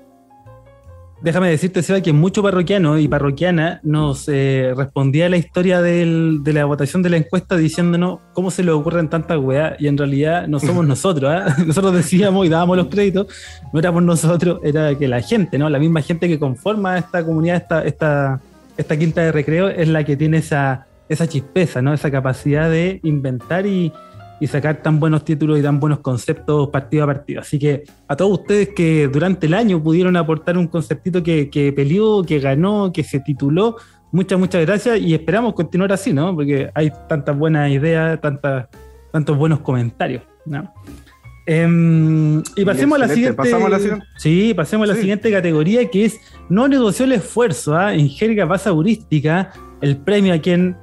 Déjame 1.23 1.51
decirte, 1.51 1.83
Seba, 1.83 2.01
que 2.01 2.15
mucho 2.15 2.43
parroquiano 2.43 2.99
y 2.99 3.07
parroquiana 3.07 3.81
nos 3.83 4.27
eh, 4.29 4.73
respondía 4.75 5.27
a 5.27 5.29
la 5.29 5.37
historia 5.37 5.83
del- 5.83 6.41
de 6.43 6.53
la 6.55 6.65
votación 6.65 7.03
de 7.03 7.11
la 7.11 7.19
encuesta 7.19 7.57
diciéndonos 7.59 8.21
cómo 8.33 8.51
se 8.51 8.63
le 8.65 8.71
ocurren 8.71 9.09
tantas 9.11 9.39
weas 9.39 9.75
y 9.79 9.87
en 9.89 9.99
realidad 9.99 10.49
no 10.49 10.59
somos 10.61 10.87
nosotros, 10.95 11.31
¿ah? 11.31 11.57
Nosotros 11.67 11.95
decíamos 11.95 12.47
y 12.47 12.49
dábamos 12.49 12.77
los 12.79 12.87
créditos, 12.87 13.27
no 13.73 13.81
éramos 13.81 14.03
nosotros, 14.03 14.61
era 14.65 14.95
que 14.95 15.09
la 15.09 15.21
gente, 15.21 15.59
¿no? 15.59 15.69
La 15.69 15.79
misma 15.79 16.01
gente 16.01 16.27
que 16.27 16.39
conforma 16.39 16.97
esta 16.99 17.25
comunidad, 17.25 17.57
esta, 17.57 17.83
esta, 17.85 18.41
esta 18.79 18.99
quinta 18.99 19.21
de 19.23 19.33
recreo, 19.33 19.69
es 19.69 19.89
la 19.89 20.05
que 20.05 20.17
tiene 20.17 20.39
esa, 20.39 20.87
esa 21.09 21.27
chispeza, 21.27 21.83
¿no? 21.83 21.93
Esa 21.93 22.11
capacidad 22.11 22.71
de 22.71 22.99
inventar 23.03 23.67
y, 23.67 23.93
y 24.41 24.47
sacar 24.47 24.83
tan 24.83 24.99
buenos 24.99 25.25
títulos 25.25 25.59
y 25.59 25.63
tan 25.63 25.79
buenos 25.79 26.01
conceptos 26.01 26.71
partido 26.71 27.05
a 27.05 27.07
partido. 27.09 27.41
Así 27.43 27.59
que 27.59 27.85
a 28.09 28.17
todos 28.17 28.41
ustedes 28.41 28.71
que 28.71 29.09
durante 29.09 29.47
el 29.47 29.55
año 29.55 29.83
pudieron 29.83 30.17
aportar 30.17 30.57
un 30.57 30.67
conceptito 30.67 31.23
que, 31.23 31.51
que 31.51 31.73
peleó, 31.73 32.23
que 32.25 32.41
ganó, 32.41 32.93
que 32.93 33.05
se 33.05 33.21
tituló, 33.21 33.77
muchas, 34.13 34.39
muchas 34.39 34.65
gracias 34.65 34.99
y 34.99 35.15
esperamos 35.15 35.55
continuar 35.55 35.93
así, 35.93 36.13
¿no? 36.13 36.35
Porque 36.35 36.71
hay 36.75 36.91
tantas 37.09 37.37
buenas 37.37 37.71
ideas, 37.71 38.21
tantas, 38.21 38.67
tantos 39.13 39.37
buenos 39.37 39.61
comentarios, 39.61 40.23
¿no? 40.47 40.73
Em, 41.47 42.43
y 42.55 42.65
pasemos 42.65 42.97
a 42.97 43.07
la 43.07 43.09
siguiente. 43.09 43.37
¿Pasamos 43.37 43.67
a 43.67 43.71
la 43.71 43.79
siguiente? 43.79 44.07
Sí, 44.19 44.55
pasemos 44.55 44.85
a 44.85 44.89
la 44.89 44.95
Sí. 44.95 45.01
siguiente 45.01 45.31
categoría 45.33 45.91
que 45.91 46.05
es 46.05 46.21
no 46.49 46.69
negoció 46.69 47.07
el 47.07 47.13
esfuerzo, 47.13 47.75
¿ah? 47.77 47.95
en 47.95 48.09
jerga 48.09 48.45
basaurística, 48.45 49.53
el 49.81 49.97
premio 49.97 50.35
a 50.35 50.39
quien 50.39 50.77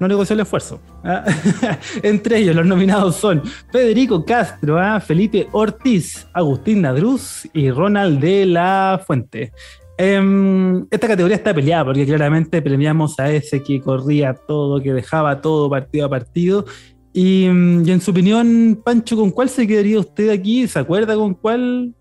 no 0.00 0.08
negoció 0.08 0.34
el 0.34 0.40
esfuerzo. 0.40 0.80
¿ah? 1.04 1.24
Entre 2.02 2.38
ellos, 2.38 2.54
los 2.54 2.66
nominados 2.66 3.16
son 3.16 3.42
Federico 3.70 4.24
Castro, 4.24 4.78
¿ah? 4.78 5.00
Felipe 5.00 5.48
Ortiz, 5.52 6.26
Agustín 6.32 6.82
Nadruz 6.82 7.48
y 7.52 7.70
Ronald 7.70 8.20
de 8.20 8.46
la 8.46 9.02
Fuente. 9.06 9.52
Em, 9.96 10.86
esta 10.90 11.08
categoría 11.08 11.36
está 11.36 11.52
peleada 11.52 11.86
porque 11.86 12.06
claramente 12.06 12.62
premiamos 12.62 13.18
a 13.18 13.32
ese 13.32 13.62
que 13.62 13.80
corría 13.80 14.32
todo, 14.32 14.80
que 14.80 14.92
dejaba 14.92 15.40
todo 15.40 15.68
partido 15.68 16.06
a 16.06 16.08
partido. 16.08 16.64
Y, 17.12 17.46
y 17.46 17.90
en 17.90 18.00
su 18.00 18.12
opinión, 18.12 18.80
Pancho, 18.84 19.16
¿con 19.16 19.32
cuál 19.32 19.48
se 19.48 19.66
quedaría 19.66 19.98
usted 19.98 20.30
aquí? 20.30 20.68
¿Se 20.68 20.78
acuerda 20.78 21.16
con 21.16 21.34
cuál? 21.34 21.94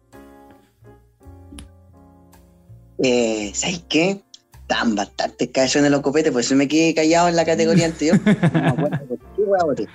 Eh, 3.00 3.52
¿Sabes 3.54 3.84
qué? 3.90 4.22
Tan 4.68 4.96
bastantes 4.96 5.50
callados 5.54 5.76
en 5.78 5.92
los 5.92 6.02
copetes, 6.02 6.32
por 6.32 6.42
eso 6.42 6.56
me 6.56 6.68
quedé 6.68 6.94
callado 6.94 7.30
en 7.30 7.36
la 7.38 7.46
categoría 7.46 7.86
anterior. 7.86 8.20
No 8.26 8.62
me 8.62 8.68
acuerdo 8.68 9.06
por 9.08 9.18
qué 9.18 9.42
wea 9.46 9.64
voté. 9.64 9.88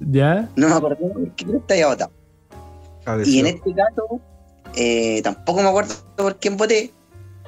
¿Ya? 0.00 0.48
No 0.56 0.68
me 0.68 0.74
acuerdo 0.74 0.96
por 1.12 1.30
qué 1.34 1.46
te 1.66 1.74
había 1.74 1.86
votado. 1.88 2.10
Y 3.24 3.38
en 3.40 3.46
este 3.46 3.74
caso, 3.74 4.20
eh, 4.74 5.20
tampoco 5.22 5.62
me 5.62 5.68
acuerdo 5.68 5.94
por 6.16 6.36
quién 6.38 6.56
voté, 6.56 6.90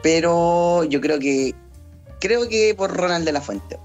pero 0.03 0.85
yo 0.85 1.01
creo 1.01 1.19
que 1.19 1.55
creo 2.21 2.49
que 2.49 2.75
por 2.77 2.95
Ronald 2.97 3.25
de 3.27 3.33
la 3.33 3.41
Fuente. 3.41 3.79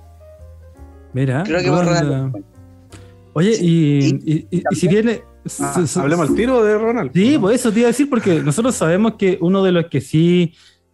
Mira. 1.14 1.44
Creo 1.44 1.62
que 1.62 1.68
por 1.70 1.86
Ronald- 1.86 2.10
de 2.10 2.18
la 2.18 2.30
Fuente. 2.30 2.50
Oye, 3.34 3.58
y, 3.62 4.00
Y- 4.06 4.20
y- 4.26 4.48
y- 4.58 4.64
y 4.72 4.76
si 4.76 4.88
viene. 4.88 5.24
Ah, 5.60 5.84
hablemos 5.96 6.30
al 6.30 6.36
tiro 6.36 6.64
de 6.64 6.78
Ronald. 6.78 7.12
Sí, 7.14 7.34
¿no? 7.34 7.42
pues 7.42 7.60
eso 7.60 7.72
te 7.72 7.80
iba 7.80 7.88
a 7.88 7.92
decir, 7.92 8.10
porque 8.10 8.42
nosotros 8.44 8.76
sabemos 8.76 9.16
que 9.16 9.38
uno 9.42 9.64
de 9.64 9.72
los 9.72 9.88
que 9.88 10.00
sí 10.00 10.54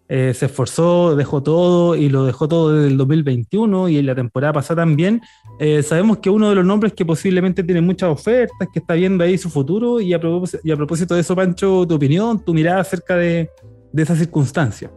eh, 0.09 0.33
se 0.33 0.45
esforzó, 0.45 1.15
dejó 1.15 1.43
todo 1.43 1.95
y 1.95 2.07
lo 2.07 2.25
dejó 2.25 2.47
todo 2.47 2.73
desde 2.73 2.87
el 2.87 2.97
2021 2.97 3.89
y 3.89 3.97
en 3.97 4.05
la 4.05 4.15
temporada 4.15 4.53
pasada 4.53 4.83
también, 4.83 5.21
eh, 5.59 5.83
sabemos 5.83 6.19
que 6.19 6.29
uno 6.29 6.49
de 6.49 6.55
los 6.55 6.65
nombres 6.65 6.93
que 6.93 7.05
posiblemente 7.05 7.63
tiene 7.63 7.81
muchas 7.81 8.09
ofertas, 8.09 8.69
que 8.71 8.79
está 8.79 8.93
viendo 8.93 9.23
ahí 9.23 9.37
su 9.37 9.49
futuro, 9.49 9.99
y 9.99 10.13
a 10.13 10.19
propósito, 10.19 11.15
de 11.15 11.21
eso, 11.21 11.35
Pancho, 11.35 11.85
tu 11.85 11.95
opinión, 11.95 12.43
tu 12.43 12.53
mirada 12.53 12.79
acerca 12.79 13.17
de, 13.17 13.49
de 13.91 14.03
esa 14.03 14.15
circunstancia. 14.15 14.89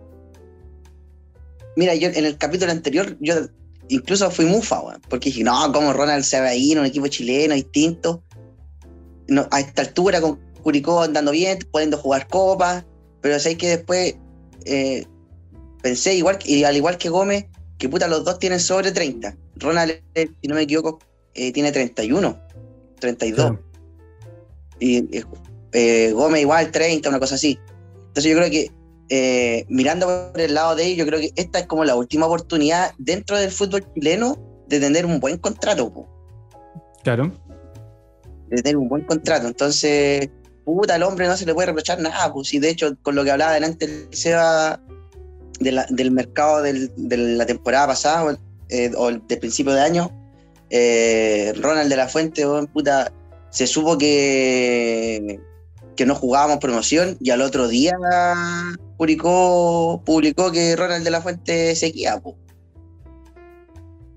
Mira, 1.76 1.94
yo 1.94 2.08
en 2.08 2.24
el 2.24 2.36
capítulo 2.36 2.70
anterior, 2.70 3.16
yo 3.20 3.34
incluso 3.88 4.30
fui 4.30 4.44
mufa, 4.44 4.80
porque 5.08 5.30
dije, 5.30 5.42
no, 5.42 5.72
como 5.72 5.92
Ronald 5.92 6.22
se 6.22 6.40
va 6.40 6.48
a 6.48 6.54
ir 6.54 6.78
un 6.78 6.86
equipo 6.86 7.08
chileno 7.08 7.54
distinto. 7.54 8.22
a 9.50 9.60
esta 9.60 9.82
altura 9.82 10.20
con 10.20 10.38
Curicó 10.62 11.02
andando 11.02 11.32
bien, 11.32 11.58
pudiendo 11.72 11.96
jugar 11.96 12.28
copas, 12.28 12.84
pero 13.20 13.38
sé 13.38 13.56
que 13.56 13.68
después 13.68 14.14
eh, 14.64 15.06
pensé, 15.82 16.14
igual, 16.14 16.38
y 16.44 16.64
al 16.64 16.76
igual 16.76 16.98
que 16.98 17.08
Gómez, 17.08 17.46
que 17.78 17.88
puta, 17.88 18.08
los 18.08 18.24
dos 18.24 18.38
tienen 18.38 18.60
sobre 18.60 18.92
30. 18.92 19.36
Ronald, 19.56 19.92
eh, 20.14 20.28
si 20.40 20.48
no 20.48 20.54
me 20.54 20.62
equivoco, 20.62 20.98
eh, 21.34 21.52
tiene 21.52 21.72
31, 21.72 22.38
32. 22.98 23.36
Claro. 23.36 23.62
Y 24.78 25.16
eh, 25.16 25.24
eh, 25.72 26.12
Gómez 26.12 26.42
igual 26.42 26.70
30, 26.70 27.08
una 27.08 27.18
cosa 27.20 27.34
así. 27.36 27.58
Entonces 28.08 28.32
yo 28.32 28.36
creo 28.36 28.50
que 28.50 28.70
eh, 29.08 29.64
mirando 29.68 30.30
por 30.32 30.40
el 30.40 30.54
lado 30.54 30.76
de 30.76 30.84
ellos, 30.86 30.98
yo 30.98 31.06
creo 31.06 31.20
que 31.20 31.32
esta 31.36 31.58
es 31.58 31.66
como 31.66 31.84
la 31.84 31.96
última 31.96 32.26
oportunidad 32.26 32.92
dentro 32.98 33.36
del 33.38 33.50
fútbol 33.50 33.84
chileno 33.94 34.38
de 34.68 34.80
tener 34.80 35.04
un 35.04 35.20
buen 35.20 35.36
contrato. 35.38 35.92
po 35.92 36.08
Claro. 37.02 37.32
de 38.48 38.62
tener 38.62 38.76
un 38.76 38.88
buen 38.88 39.04
contrato. 39.04 39.46
Entonces, 39.46 40.28
puta, 40.74 40.94
al 40.94 41.02
hombre 41.02 41.26
no 41.26 41.36
se 41.36 41.46
le 41.46 41.54
puede 41.54 41.66
reprochar 41.66 42.00
nada. 42.00 42.32
Pues, 42.32 42.52
y 42.54 42.58
de 42.58 42.70
hecho, 42.70 42.96
con 43.02 43.14
lo 43.14 43.24
que 43.24 43.30
hablaba 43.30 43.52
delante 43.52 43.84
el 43.86 44.08
Seba 44.12 44.80
de 45.60 45.72
la- 45.72 45.86
del 45.90 46.10
mercado 46.10 46.62
del- 46.62 46.90
de 46.96 47.16
la 47.16 47.46
temporada 47.46 47.88
pasada 47.88 48.24
o, 48.24 48.30
el- 48.30 48.38
eh, 48.70 48.90
o 48.96 49.08
el 49.08 49.26
del 49.26 49.38
principio 49.38 49.72
de 49.74 49.80
año, 49.82 50.10
eh, 50.70 51.52
Ronald 51.60 51.90
de 51.90 51.96
la 51.96 52.08
Fuente, 52.08 52.44
puta, 52.72 53.12
se 53.50 53.66
supo 53.66 53.98
que, 53.98 55.40
que 55.96 56.06
no 56.06 56.14
jugábamos 56.14 56.58
promoción 56.58 57.16
y 57.20 57.30
al 57.30 57.42
otro 57.42 57.66
día 57.68 57.92
publicó, 58.96 60.02
publicó 60.06 60.52
que 60.52 60.76
Ronald 60.76 61.04
de 61.04 61.10
la 61.10 61.20
Fuente 61.20 61.74
seguía. 61.76 62.18
pues. 62.20 62.36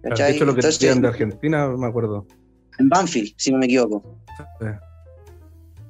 De 0.04 0.10
¿Cachai? 0.10 0.36
hecho, 0.36 0.46
lo 0.46 0.54
que 0.54 0.60
Entonces, 0.60 0.80
decían 0.80 1.02
de 1.02 1.08
Argentina, 1.08 1.68
me 1.70 1.88
acuerdo. 1.88 2.28
en 2.78 2.89
Banfield, 2.89 3.34
si 3.38 3.52
no 3.52 3.58
me 3.58 3.66
equivoco. 3.66 4.04
Sí. 4.60 4.66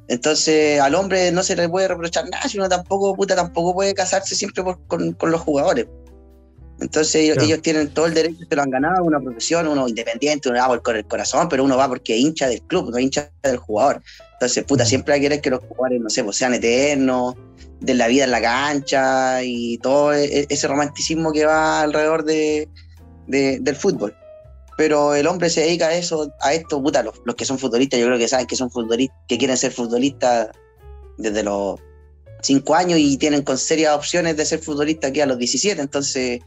Entonces, 0.08 0.80
al 0.82 0.96
hombre 0.96 1.32
no 1.32 1.44
se 1.44 1.56
le 1.56 1.70
puede 1.70 1.88
reprochar 1.88 2.30
nada, 2.30 2.48
sino 2.50 2.68
tampoco, 2.68 3.16
puta, 3.16 3.36
tampoco 3.36 3.74
puede 3.74 3.94
casarse 3.94 4.36
siempre 4.36 4.64
por- 4.64 4.86
con, 4.88 5.14
con 5.14 5.32
los 5.32 5.42
jugadores. 5.42 5.88
Entonces, 6.80 7.16
ellos, 7.16 7.36
Claro. 7.36 7.48
ellos 7.48 7.62
tienen 7.62 7.94
todo 7.94 8.08
el 8.08 8.14
derecho, 8.14 8.40
se 8.50 8.56
lo 8.56 8.62
han 8.64 8.70
ganado, 8.70 9.04
una 9.06 9.20
profesión, 9.20 9.68
uno 9.68 9.88
independiente, 9.88 10.50
uno 10.50 10.60
va 10.60 10.68
por 10.68 10.82
con 10.82 10.96
el 10.98 11.06
corazón, 11.06 11.48
pero 11.48 11.64
uno 11.64 11.78
va 11.78 11.88
porque 11.88 12.16
es 12.16 12.20
hincha 12.20 12.48
del 12.50 12.62
club, 12.64 12.90
no 12.92 12.98
es 12.98 13.04
hincha 13.04 13.32
del 13.44 13.58
jugador. 13.58 14.02
Entonces, 14.34 14.64
puta, 14.66 14.84
Mm. 14.84 14.88
siempre 14.88 15.14
hay 15.14 15.22
que 15.22 15.26
querer 15.28 15.42
que 15.42 15.50
los 15.52 15.62
jugadores, 15.64 16.02
no 16.02 16.10
sé, 16.10 16.24
pues 16.24 16.36
sean 16.36 16.54
eternos, 16.54 17.36
de 17.80 17.94
la 17.94 18.08
vida 18.08 18.24
en 18.26 18.32
la 18.32 18.42
cancha 18.42 19.44
y 19.44 19.78
todo 19.78 20.14
e- 20.14 20.46
ese 20.50 20.68
romanticismo 20.68 21.32
que 21.32 21.46
va 21.46 21.82
alrededor 21.82 22.26
de, 22.26 22.68
de- 23.28 23.60
del 23.62 23.76
fútbol. 23.76 24.14
Pero 24.78 25.14
el 25.14 25.28
hombre 25.28 25.50
se 25.50 25.62
dedica 25.62 25.88
a 25.88 25.94
eso, 25.94 26.34
a 26.42 26.54
esto, 26.54 26.82
puta, 26.82 27.04
los, 27.04 27.22
los 27.26 27.36
que 27.36 27.46
son 27.46 27.60
futbolistas, 27.60 28.00
yo 28.00 28.08
creo 28.08 28.18
que 28.18 28.28
saben 28.28 28.48
que 28.48 28.56
son 28.56 28.72
futbolistas, 28.72 29.18
que 29.28 29.38
quieren 29.38 29.58
ser 29.58 29.72
futbolistas 29.72 30.50
desde 31.18 31.44
los 31.44 31.80
5 32.42 32.76
años 32.76 33.00
y 33.00 33.18
tienen 33.18 33.44
con 33.44 33.58
serias 33.58 33.96
opciones 33.96 34.36
de 34.36 34.46
ser 34.46 34.60
futbolistas 34.60 35.12
aquí 35.12 35.22
a 35.22 35.26
los 35.26 35.38
17. 35.38 35.82
Entonces, 35.82 36.42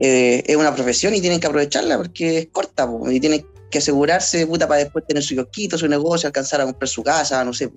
eh, 0.00 0.42
es 0.46 0.56
una 0.56 0.74
profesión 0.74 1.14
y 1.14 1.20
tienen 1.20 1.40
que 1.40 1.46
aprovecharla 1.46 1.96
porque 1.96 2.38
es 2.38 2.48
corta, 2.48 2.86
po, 2.86 3.10
y 3.10 3.20
tienen 3.20 3.46
que 3.70 3.78
asegurarse, 3.78 4.46
puta, 4.46 4.68
para 4.68 4.80
después 4.80 5.06
tener 5.06 5.22
su 5.22 5.34
kiosquito, 5.34 5.78
su 5.78 5.88
negocio, 5.88 6.26
alcanzar 6.26 6.60
a 6.60 6.64
comprar 6.64 6.88
su 6.88 7.02
casa, 7.02 7.44
no 7.44 7.52
sé. 7.52 7.70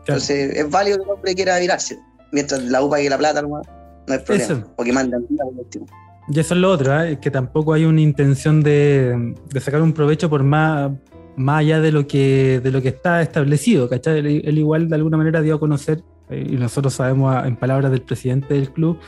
Entonces, 0.00 0.56
es 0.56 0.70
válido 0.70 0.98
que 0.98 1.04
el 1.04 1.10
hombre 1.10 1.34
quiera 1.34 1.58
virarse. 1.58 1.98
Mientras 2.32 2.62
la 2.62 2.82
UPA 2.82 3.00
y 3.00 3.08
la 3.08 3.18
plata, 3.18 3.42
no, 3.42 3.48
no 3.48 4.14
hay 4.14 4.18
problema. 4.20 4.54
Eso. 4.54 4.72
Porque 4.76 4.92
mandan 4.92 5.26
vida, 5.28 5.44
por 5.44 5.54
último. 5.54 5.86
Y 6.28 6.38
eso 6.38 6.54
es 6.54 6.60
lo 6.60 6.70
otro, 6.70 7.02
¿eh? 7.02 7.18
que 7.20 7.30
tampoco 7.30 7.72
hay 7.72 7.84
una 7.84 8.00
intención 8.00 8.62
de, 8.62 9.34
de 9.52 9.60
sacar 9.60 9.82
un 9.82 9.92
provecho 9.92 10.30
por 10.30 10.44
más, 10.44 10.92
más 11.36 11.60
allá 11.60 11.80
de 11.80 11.90
lo 11.90 12.06
que 12.06 12.60
de 12.62 12.70
lo 12.70 12.80
que 12.82 12.88
está 12.88 13.20
establecido, 13.22 13.88
¿cachai? 13.88 14.18
Él, 14.18 14.42
él 14.44 14.58
igual 14.58 14.88
de 14.88 14.94
alguna 14.96 15.16
manera 15.16 15.40
dio 15.42 15.56
a 15.56 15.60
conocer, 15.60 16.02
eh, 16.28 16.46
y 16.50 16.56
nosotros 16.56 16.94
sabemos 16.94 17.34
a- 17.34 17.48
en 17.48 17.56
palabras 17.56 17.90
del 17.90 18.02
presidente 18.02 18.54
del 18.54 18.70
club, 18.70 18.98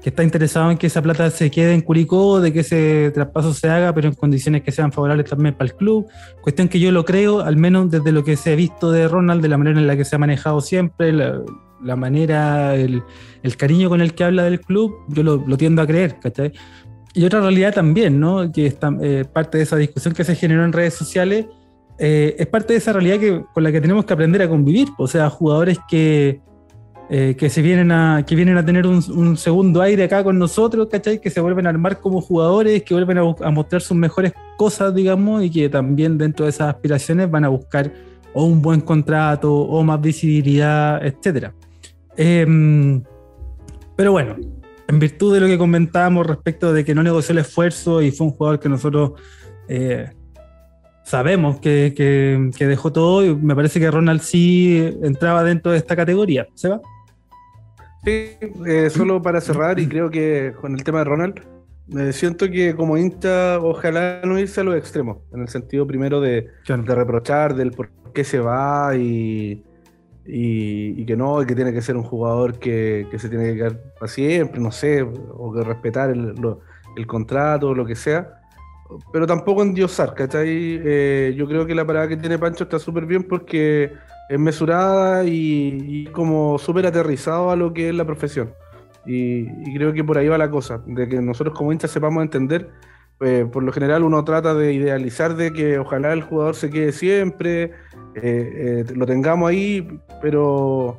que 0.00 0.10
está 0.10 0.22
interesado 0.22 0.70
en 0.70 0.78
que 0.78 0.86
esa 0.86 1.02
plata 1.02 1.28
se 1.30 1.50
quede 1.50 1.74
en 1.74 1.80
Curicó, 1.82 2.40
de 2.40 2.52
que 2.52 2.60
ese 2.60 3.10
traspaso 3.12 3.52
se 3.52 3.68
haga, 3.68 3.92
pero 3.92 4.08
en 4.08 4.14
condiciones 4.14 4.62
que 4.62 4.70
sean 4.72 4.92
favorables 4.92 5.28
también 5.28 5.54
para 5.54 5.70
el 5.70 5.76
club. 5.76 6.06
Cuestión 6.40 6.68
que 6.68 6.78
yo 6.80 6.90
lo 6.92 7.04
creo, 7.04 7.40
al 7.40 7.56
menos 7.56 7.90
desde 7.90 8.12
lo 8.12 8.22
que 8.24 8.36
se 8.36 8.52
ha 8.52 8.56
visto 8.56 8.92
de 8.92 9.08
Ronald, 9.08 9.42
de 9.42 9.48
la 9.48 9.58
manera 9.58 9.78
en 9.80 9.86
la 9.86 9.96
que 9.96 10.04
se 10.06 10.16
ha 10.16 10.18
manejado 10.18 10.60
siempre, 10.62 11.12
la, 11.12 11.40
la 11.82 11.96
manera, 11.96 12.74
el, 12.74 13.02
el 13.42 13.56
cariño 13.56 13.88
con 13.88 14.00
el 14.00 14.14
que 14.14 14.24
habla 14.24 14.44
del 14.44 14.60
club, 14.60 14.94
yo 15.08 15.22
lo, 15.22 15.36
lo 15.36 15.56
tiendo 15.56 15.82
a 15.82 15.86
creer, 15.86 16.18
¿cachai? 16.20 16.52
Y 17.12 17.24
otra 17.24 17.40
realidad 17.40 17.74
también, 17.74 18.20
¿no? 18.20 18.52
Que 18.52 18.66
está, 18.66 18.94
eh, 19.00 19.24
parte 19.30 19.58
de 19.58 19.64
esa 19.64 19.76
discusión 19.76 20.14
que 20.14 20.24
se 20.24 20.36
generó 20.36 20.64
en 20.64 20.72
redes 20.72 20.94
sociales, 20.94 21.46
eh, 21.98 22.36
es 22.38 22.46
parte 22.46 22.72
de 22.72 22.78
esa 22.78 22.92
realidad 22.92 23.18
que, 23.18 23.42
con 23.52 23.62
la 23.62 23.72
que 23.72 23.80
tenemos 23.80 24.04
que 24.04 24.12
aprender 24.12 24.42
a 24.42 24.48
convivir. 24.48 24.88
O 24.96 25.06
sea, 25.06 25.28
jugadores 25.28 25.78
que, 25.88 26.40
eh, 27.10 27.34
que 27.36 27.50
se 27.50 27.62
vienen 27.62 27.90
a, 27.90 28.24
que 28.24 28.36
vienen 28.36 28.56
a 28.56 28.64
tener 28.64 28.86
un, 28.86 29.02
un 29.10 29.36
segundo 29.36 29.82
aire 29.82 30.04
acá 30.04 30.22
con 30.22 30.38
nosotros, 30.38 30.88
¿cachai? 30.90 31.20
Que 31.20 31.30
se 31.30 31.40
vuelven 31.40 31.66
a 31.66 31.70
armar 31.70 32.00
como 32.00 32.20
jugadores, 32.20 32.82
que 32.84 32.94
vuelven 32.94 33.18
a, 33.18 33.22
a 33.22 33.50
mostrar 33.50 33.82
sus 33.82 33.96
mejores 33.96 34.32
cosas, 34.56 34.94
digamos, 34.94 35.42
y 35.42 35.50
que 35.50 35.68
también 35.68 36.16
dentro 36.16 36.46
de 36.46 36.50
esas 36.50 36.68
aspiraciones 36.68 37.30
van 37.30 37.44
a 37.44 37.48
buscar 37.48 37.92
o 38.32 38.44
un 38.44 38.62
buen 38.62 38.80
contrato, 38.80 39.52
o 39.52 39.82
más 39.82 40.00
visibilidad, 40.00 41.04
etcétera. 41.04 41.52
Em, 42.22 43.02
pero 43.96 44.12
bueno, 44.12 44.36
en 44.88 44.98
virtud 44.98 45.32
de 45.32 45.40
lo 45.40 45.46
que 45.46 45.56
comentábamos 45.56 46.26
respecto 46.26 46.70
de 46.72 46.84
que 46.84 46.94
no 46.94 47.02
negoció 47.02 47.32
el 47.32 47.38
esfuerzo 47.38 48.02
y 48.02 48.10
fue 48.10 48.26
un 48.26 48.32
jugador 48.34 48.60
que 48.60 48.68
nosotros 48.68 49.12
eh, 49.68 50.10
sabemos 51.02 51.60
que, 51.60 51.94
que- 51.96 52.50
que 52.56 52.66
dejó 52.66 52.92
todo, 52.92 53.24
y 53.24 53.34
me 53.34 53.54
parece 53.56 53.80
que 53.80 53.90
Ronald 53.90 54.20
sí 54.20 54.98
entraba 55.02 55.42
dentro 55.44 55.72
de 55.72 55.78
esta 55.78 55.96
categoría. 55.96 56.46
¿Se 56.54 56.68
va? 56.68 56.80
Sí, 58.04 58.32
eh, 58.66 58.90
solo 58.90 59.22
para 59.22 59.40
cerrar, 59.40 59.78
y 59.78 59.86
creo 59.88 60.10
que 60.10 60.52
con 60.60 60.74
el 60.74 60.84
tema 60.84 60.98
de 60.98 61.04
Ronald, 61.04 61.40
me 61.86 62.12
siento 62.12 62.50
que 62.50 62.74
como 62.74 62.98
hincha, 62.98 63.58
ojalá 63.60 64.20
no 64.24 64.38
irse 64.38 64.60
a 64.60 64.64
los 64.64 64.76
extremos, 64.76 65.18
en 65.32 65.40
el 65.40 65.48
sentido 65.48 65.86
primero 65.86 66.20
de, 66.20 66.48
de 66.68 66.94
reprochar 66.94 67.54
del 67.54 67.70
por 67.72 67.90
qué 68.12 68.24
se 68.24 68.40
va 68.40 68.94
y, 68.96 69.64
y, 70.32 71.00
y 71.00 71.04
que 71.06 71.16
no, 71.16 71.42
y 71.42 71.46
que 71.46 71.54
tiene 71.54 71.72
que 71.72 71.82
ser 71.82 71.96
un 71.96 72.02
jugador 72.02 72.58
que, 72.58 73.06
que 73.10 73.18
se 73.18 73.28
tiene 73.28 73.44
que 73.46 73.56
quedar 73.56 73.80
para 73.98 74.08
siempre, 74.10 74.60
no 74.60 74.70
sé, 74.70 75.02
o 75.02 75.52
que 75.52 75.62
respetar 75.64 76.10
el, 76.10 76.34
lo- 76.34 76.60
el 76.96 77.06
contrato 77.06 77.74
lo 77.74 77.84
que 77.84 77.94
sea. 77.96 78.36
Pero 79.12 79.26
tampoco 79.26 79.62
endiosar, 79.62 80.14
¿cachai? 80.14 80.48
Eh, 80.84 81.34
yo 81.36 81.46
creo 81.46 81.64
que 81.64 81.74
la 81.74 81.84
parada 81.86 82.08
que 82.08 82.16
tiene 82.16 82.38
Pancho 82.38 82.64
está 82.64 82.78
súper 82.78 83.06
bien 83.06 83.22
porque 83.22 83.92
es 84.28 84.38
mesurada 84.38 85.24
y, 85.24 85.78
y 85.88 86.04
como 86.06 86.58
súper 86.58 86.86
aterrizado 86.86 87.50
a 87.50 87.56
lo 87.56 87.72
que 87.72 87.88
es 87.90 87.94
la 87.94 88.04
profesión. 88.04 88.52
Y, 89.06 89.46
y 89.68 89.74
creo 89.76 89.92
que 89.92 90.02
por 90.04 90.18
ahí 90.18 90.28
va 90.28 90.36
la 90.38 90.50
cosa, 90.50 90.82
de 90.86 91.08
que 91.08 91.20
nosotros 91.20 91.56
como 91.56 91.72
hinchas 91.72 91.90
sepamos 91.92 92.22
entender. 92.22 92.70
Eh, 93.20 93.46
por 93.50 93.62
lo 93.62 93.70
general 93.70 94.02
uno 94.02 94.24
trata 94.24 94.54
de 94.54 94.72
idealizar 94.72 95.36
de 95.36 95.52
que 95.52 95.78
ojalá 95.78 96.14
el 96.14 96.22
jugador 96.22 96.54
se 96.54 96.70
quede 96.70 96.90
siempre, 96.92 97.64
eh, 97.64 97.72
eh, 98.22 98.84
lo 98.94 99.04
tengamos 99.04 99.50
ahí, 99.50 100.00
pero 100.22 100.98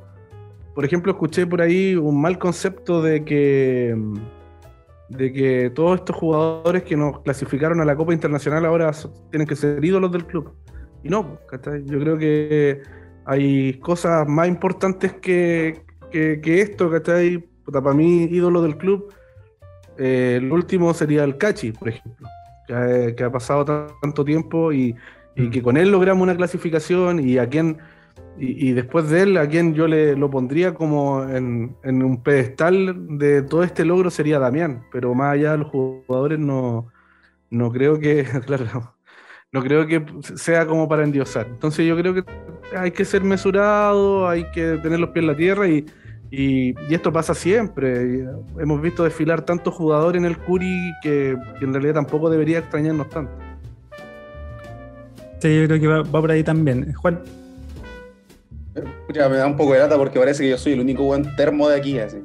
por 0.75 0.85
ejemplo 0.85 1.13
escuché 1.13 1.47
por 1.47 1.61
ahí 1.61 1.95
un 1.95 2.21
mal 2.21 2.37
concepto 2.37 3.01
de 3.01 3.25
que 3.25 3.97
de 5.09 5.33
que 5.33 5.71
todos 5.71 5.99
estos 5.99 6.15
jugadores 6.15 6.83
que 6.83 6.95
nos 6.95 7.21
clasificaron 7.21 7.81
a 7.81 7.85
la 7.85 7.95
Copa 7.95 8.13
Internacional 8.13 8.65
ahora 8.65 8.91
tienen 9.31 9.47
que 9.47 9.55
ser 9.55 9.83
ídolos 9.83 10.11
del 10.11 10.25
club. 10.25 10.53
Y 11.03 11.09
no, 11.09 11.39
yo 11.85 11.99
creo 11.99 12.17
que 12.17 12.81
hay 13.25 13.73
cosas 13.79 14.27
más 14.27 14.47
importantes 14.47 15.13
que, 15.13 15.83
que, 16.11 16.39
que 16.39 16.61
esto, 16.61 16.89
¿cachai? 16.89 17.43
Para 17.65 17.93
mí, 17.93 18.25
ídolo 18.25 18.61
del 18.61 18.77
club, 18.77 19.11
eh, 19.97 20.35
el 20.41 20.51
último 20.51 20.93
sería 20.93 21.23
el 21.23 21.37
Cachi, 21.37 21.71
por 21.71 21.89
ejemplo, 21.89 22.27
que 22.67 22.73
ha, 22.73 23.15
que 23.15 23.23
ha 23.23 23.31
pasado 23.31 23.65
ta- 23.65 23.87
tanto 24.01 24.23
tiempo 24.25 24.71
y, 24.71 24.95
y 25.35 25.49
que 25.49 25.61
con 25.61 25.77
él 25.77 25.91
logramos 25.91 26.23
una 26.23 26.35
clasificación 26.35 27.19
y 27.19 27.37
a 27.37 27.47
quien 27.47 27.77
y, 28.37 28.69
y 28.69 28.73
después 28.73 29.09
de 29.09 29.23
él, 29.23 29.37
a 29.37 29.47
quien 29.47 29.73
yo 29.73 29.87
le 29.87 30.15
lo 30.15 30.29
pondría 30.29 30.73
como 30.73 31.23
en, 31.23 31.75
en 31.83 32.03
un 32.03 32.23
pedestal 32.23 33.17
de 33.17 33.41
todo 33.43 33.63
este 33.63 33.85
logro 33.85 34.09
sería 34.09 34.39
Damián, 34.39 34.83
pero 34.91 35.13
más 35.13 35.33
allá 35.33 35.51
de 35.51 35.57
los 35.59 35.67
jugadores 35.69 36.39
no, 36.39 36.87
no 37.49 37.71
creo 37.71 37.99
que, 37.99 38.23
claro, 38.45 38.95
no 39.51 39.61
creo 39.61 39.85
que 39.85 40.03
sea 40.35 40.65
como 40.65 40.87
para 40.87 41.03
endiosar. 41.03 41.47
Entonces 41.47 41.85
yo 41.85 41.95
creo 41.97 42.13
que 42.13 42.23
hay 42.75 42.91
que 42.91 43.03
ser 43.05 43.21
mesurado, 43.23 44.27
hay 44.27 44.49
que 44.51 44.77
tener 44.81 44.99
los 44.99 45.09
pies 45.09 45.23
en 45.23 45.27
la 45.27 45.35
tierra 45.35 45.67
y, 45.67 45.85
y, 46.31 46.69
y 46.89 46.95
esto 46.95 47.11
pasa 47.13 47.35
siempre. 47.35 48.05
Y 48.57 48.61
hemos 48.61 48.81
visto 48.81 49.03
desfilar 49.03 49.41
tantos 49.43 49.73
jugadores 49.75 50.19
en 50.21 50.25
el 50.25 50.37
Curi 50.39 50.93
que, 51.03 51.37
que 51.59 51.65
en 51.65 51.73
realidad 51.73 51.95
tampoco 51.95 52.29
debería 52.29 52.59
extrañarnos 52.59 53.09
tanto. 53.09 53.33
Sí, 55.39 55.59
yo 55.61 55.67
creo 55.67 55.79
que 55.79 55.87
va, 55.87 55.97
va 56.03 56.21
por 56.21 56.31
ahí 56.31 56.43
también. 56.43 56.93
Juan, 56.93 57.21
Escucha, 58.73 59.27
me 59.29 59.37
da 59.37 59.47
un 59.47 59.57
poco 59.57 59.73
de 59.73 59.79
lata 59.79 59.97
porque 59.97 60.17
parece 60.19 60.43
que 60.43 60.49
yo 60.49 60.57
soy 60.57 60.73
el 60.73 60.79
único 60.79 61.03
buen 61.03 61.35
termo 61.35 61.67
de 61.67 61.75
aquí, 61.77 61.99
así. 61.99 62.17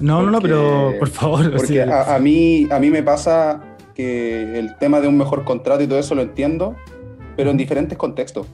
no, 0.00 0.22
no, 0.22 0.30
no, 0.30 0.40
pero 0.40 0.94
por 0.98 1.08
favor. 1.10 1.50
Porque 1.50 1.66
sí. 1.66 1.78
a, 1.78 2.14
a 2.14 2.18
mí, 2.18 2.66
a 2.70 2.78
mí 2.78 2.90
me 2.90 3.02
pasa 3.02 3.62
que 3.94 4.58
el 4.58 4.76
tema 4.78 5.00
de 5.02 5.08
un 5.08 5.18
mejor 5.18 5.44
contrato 5.44 5.82
y 5.82 5.86
todo 5.86 5.98
eso 5.98 6.14
lo 6.14 6.22
entiendo, 6.22 6.76
pero 7.36 7.50
en 7.50 7.58
diferentes 7.58 7.98
contextos. 7.98 8.46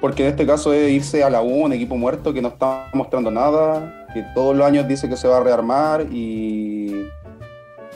porque 0.00 0.24
en 0.24 0.30
este 0.30 0.46
caso 0.46 0.72
es 0.72 0.90
irse 0.90 1.22
a 1.24 1.30
la 1.30 1.42
U, 1.42 1.64
un 1.64 1.72
equipo 1.72 1.96
muerto 1.96 2.32
que 2.32 2.42
no 2.42 2.48
está 2.48 2.88
mostrando 2.94 3.30
nada, 3.30 3.97
que 4.12 4.24
todos 4.34 4.56
los 4.56 4.66
años 4.66 4.88
dice 4.88 5.08
que 5.08 5.16
se 5.16 5.28
va 5.28 5.38
a 5.38 5.40
rearmar 5.40 6.06
y, 6.10 7.06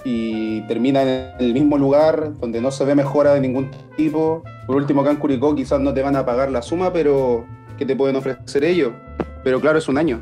y 0.05 0.61
termina 0.63 1.03
en 1.03 1.35
el 1.39 1.53
mismo 1.53 1.79
lugar 1.79 2.39
donde 2.39 2.61
no 2.61 2.71
se 2.71 2.85
ve 2.85 2.95
mejora 2.95 3.35
de 3.35 3.41
ningún 3.41 3.71
tipo. 3.97 4.43
Por 4.67 4.77
último, 4.77 5.03
acá 5.03 5.11
en 5.11 5.17
Curicó 5.17 5.55
quizás 5.55 5.81
no 5.81 5.95
te 5.95 6.03
van 6.03 6.17
a 6.17 6.25
pagar 6.25 6.51
la 6.51 6.63
suma, 6.63 6.93
pero 6.93 7.45
que 7.79 7.87
te 7.87 7.97
pueden 7.97 8.17
ofrecer 8.17 8.65
ellos. 8.65 8.93
Pero 9.43 9.61
claro, 9.61 9.79
es 9.79 9.89
un 9.89 9.99
año 9.99 10.21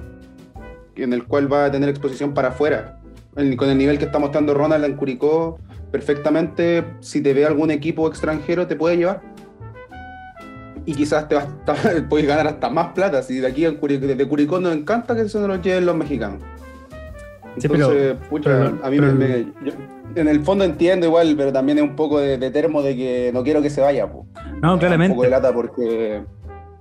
en 0.96 1.12
el 1.12 1.24
cual 1.24 1.52
va 1.52 1.66
a 1.66 1.70
tener 1.70 1.88
exposición 1.88 2.34
para 2.34 2.48
afuera. 2.48 2.98
Con 3.34 3.70
el 3.70 3.78
nivel 3.78 3.98
que 3.98 4.04
está 4.04 4.18
mostrando 4.18 4.54
Ronald 4.54 4.84
en 4.84 4.96
Curicó, 4.96 5.58
perfectamente, 5.90 6.84
si 7.00 7.22
te 7.22 7.32
ve 7.32 7.46
algún 7.46 7.70
equipo 7.70 8.08
extranjero, 8.08 8.66
te 8.66 8.76
puede 8.76 8.96
llevar. 8.96 9.22
Y 10.86 10.94
quizás 10.94 11.28
te 11.28 11.34
va 11.34 11.42
a 11.42 11.74
puedes 12.08 12.26
ganar 12.26 12.46
hasta 12.46 12.70
más 12.70 12.92
plata. 12.92 13.22
Si 13.22 13.38
de 13.38 13.46
aquí 13.46 13.64
en 13.66 13.76
Curicó, 13.76 14.06
desde 14.06 14.26
Curicó 14.26 14.58
nos 14.60 14.74
encanta 14.74 15.14
que 15.14 15.28
se 15.28 15.38
nos 15.38 15.48
lo 15.48 15.56
lleven 15.60 15.86
los 15.86 15.94
mexicanos. 15.96 16.40
Sí, 17.58 17.68
pero- 17.68 17.90
Entonces, 17.92 18.16
pucha, 18.28 18.50
pero- 18.50 18.78
a 18.84 18.90
mí 18.90 18.98
pero- 18.98 19.12
me, 19.12 19.28
me- 19.28 19.44
yo- 19.64 19.72
en 20.16 20.26
el 20.26 20.40
fondo 20.40 20.64
entiendo 20.64 21.06
igual, 21.06 21.34
pero 21.36 21.52
también 21.52 21.78
es 21.78 21.84
un 21.84 21.94
poco 21.94 22.18
de, 22.18 22.36
de 22.38 22.50
termo 22.50 22.82
de 22.82 22.96
que 22.96 23.30
no 23.32 23.44
quiero 23.44 23.62
que 23.62 23.70
se 23.70 23.80
vaya. 23.80 24.10
po. 24.10 24.26
No, 24.34 24.44
Un 24.44 24.60
poco 24.60 24.72
de 24.74 24.78
claramente. 24.80 25.28
lata 25.30 25.52
porque, 25.52 26.22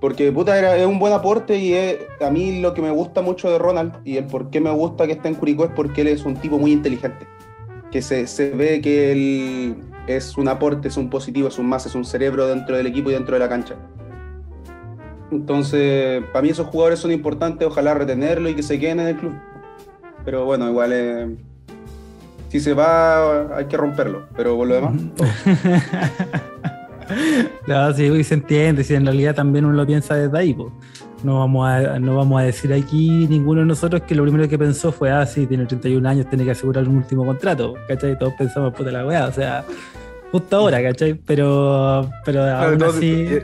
porque 0.00 0.32
puta, 0.32 0.58
era, 0.58 0.76
es 0.76 0.86
un 0.86 0.98
buen 0.98 1.12
aporte 1.12 1.56
y 1.56 1.74
es, 1.74 1.98
a 2.20 2.30
mí 2.30 2.60
lo 2.60 2.74
que 2.74 2.82
me 2.82 2.90
gusta 2.90 3.22
mucho 3.22 3.48
de 3.50 3.58
Ronald 3.58 3.92
y 4.04 4.16
el 4.16 4.24
por 4.24 4.50
qué 4.50 4.60
me 4.60 4.70
gusta 4.70 5.06
que 5.06 5.12
esté 5.12 5.28
en 5.28 5.34
Curicó 5.36 5.64
es 5.64 5.70
porque 5.76 6.00
él 6.00 6.08
es 6.08 6.24
un 6.24 6.34
tipo 6.34 6.58
muy 6.58 6.72
inteligente. 6.72 7.26
Que 7.92 8.02
se, 8.02 8.26
se 8.26 8.50
ve 8.50 8.80
que 8.80 9.12
él 9.12 9.76
es 10.16 10.36
un 10.36 10.48
aporte, 10.48 10.88
es 10.88 10.96
un 10.96 11.10
positivo, 11.10 11.48
es 11.48 11.58
un 11.58 11.66
más, 11.66 11.86
es 11.86 11.94
un 11.94 12.04
cerebro 12.04 12.46
dentro 12.46 12.76
del 12.76 12.86
equipo 12.86 13.10
y 13.10 13.14
dentro 13.14 13.34
de 13.34 13.40
la 13.40 13.48
cancha. 13.48 13.74
Entonces, 15.30 16.22
para 16.32 16.42
mí 16.42 16.48
esos 16.48 16.66
jugadores 16.66 16.98
son 16.98 17.12
importantes, 17.12 17.66
ojalá 17.66 17.94
retenerlo 17.94 18.48
y 18.48 18.54
que 18.54 18.62
se 18.62 18.78
queden 18.78 19.00
en 19.00 19.06
el 19.08 19.16
club. 19.16 19.34
Pero 20.24 20.44
bueno, 20.44 20.68
igual 20.68 20.90
eh, 20.92 21.36
si 22.48 22.60
se 22.60 22.74
va 22.74 23.56
hay 23.56 23.66
que 23.66 23.76
romperlo, 23.76 24.26
pero 24.36 24.56
por 24.56 24.66
lo 24.66 24.74
demás, 24.74 24.94
todo. 25.16 25.28
No, 27.66 27.92
sí, 27.92 28.24
se 28.24 28.34
entiende, 28.34 28.84
si 28.84 28.94
en 28.94 29.04
realidad 29.04 29.34
también 29.34 29.64
uno 29.64 29.74
lo 29.74 29.86
piensa 29.86 30.14
desde 30.14 30.38
ahí, 30.38 30.54
pues. 30.54 30.72
No 31.22 31.38
vamos, 31.38 31.68
a, 31.68 31.98
no 31.98 32.16
vamos 32.16 32.40
a 32.40 32.44
decir 32.44 32.72
aquí 32.72 33.26
ninguno 33.28 33.60
de 33.60 33.66
nosotros 33.66 34.02
que 34.02 34.14
lo 34.14 34.22
primero 34.22 34.48
que 34.48 34.58
pensó 34.58 34.90
fue, 34.90 35.10
ah, 35.10 35.26
sí, 35.26 35.46
tiene 35.46 35.66
31 35.66 36.08
años, 36.08 36.26
tiene 36.28 36.44
que 36.44 36.52
asegurar 36.52 36.88
un 36.88 36.96
último 36.96 37.26
contrato, 37.26 37.74
¿cachai? 37.86 38.18
Todos 38.18 38.32
pensamos, 38.34 38.72
puta 38.72 38.90
la 38.90 39.06
weá, 39.06 39.26
o 39.26 39.32
sea, 39.32 39.64
justo 40.32 40.56
ahora, 40.56 40.82
¿cachai? 40.82 41.14
Pero, 41.14 42.10
pero 42.24 42.42
aún 42.44 42.78
No, 42.78 42.86
así... 42.86 43.26
el, 43.26 43.42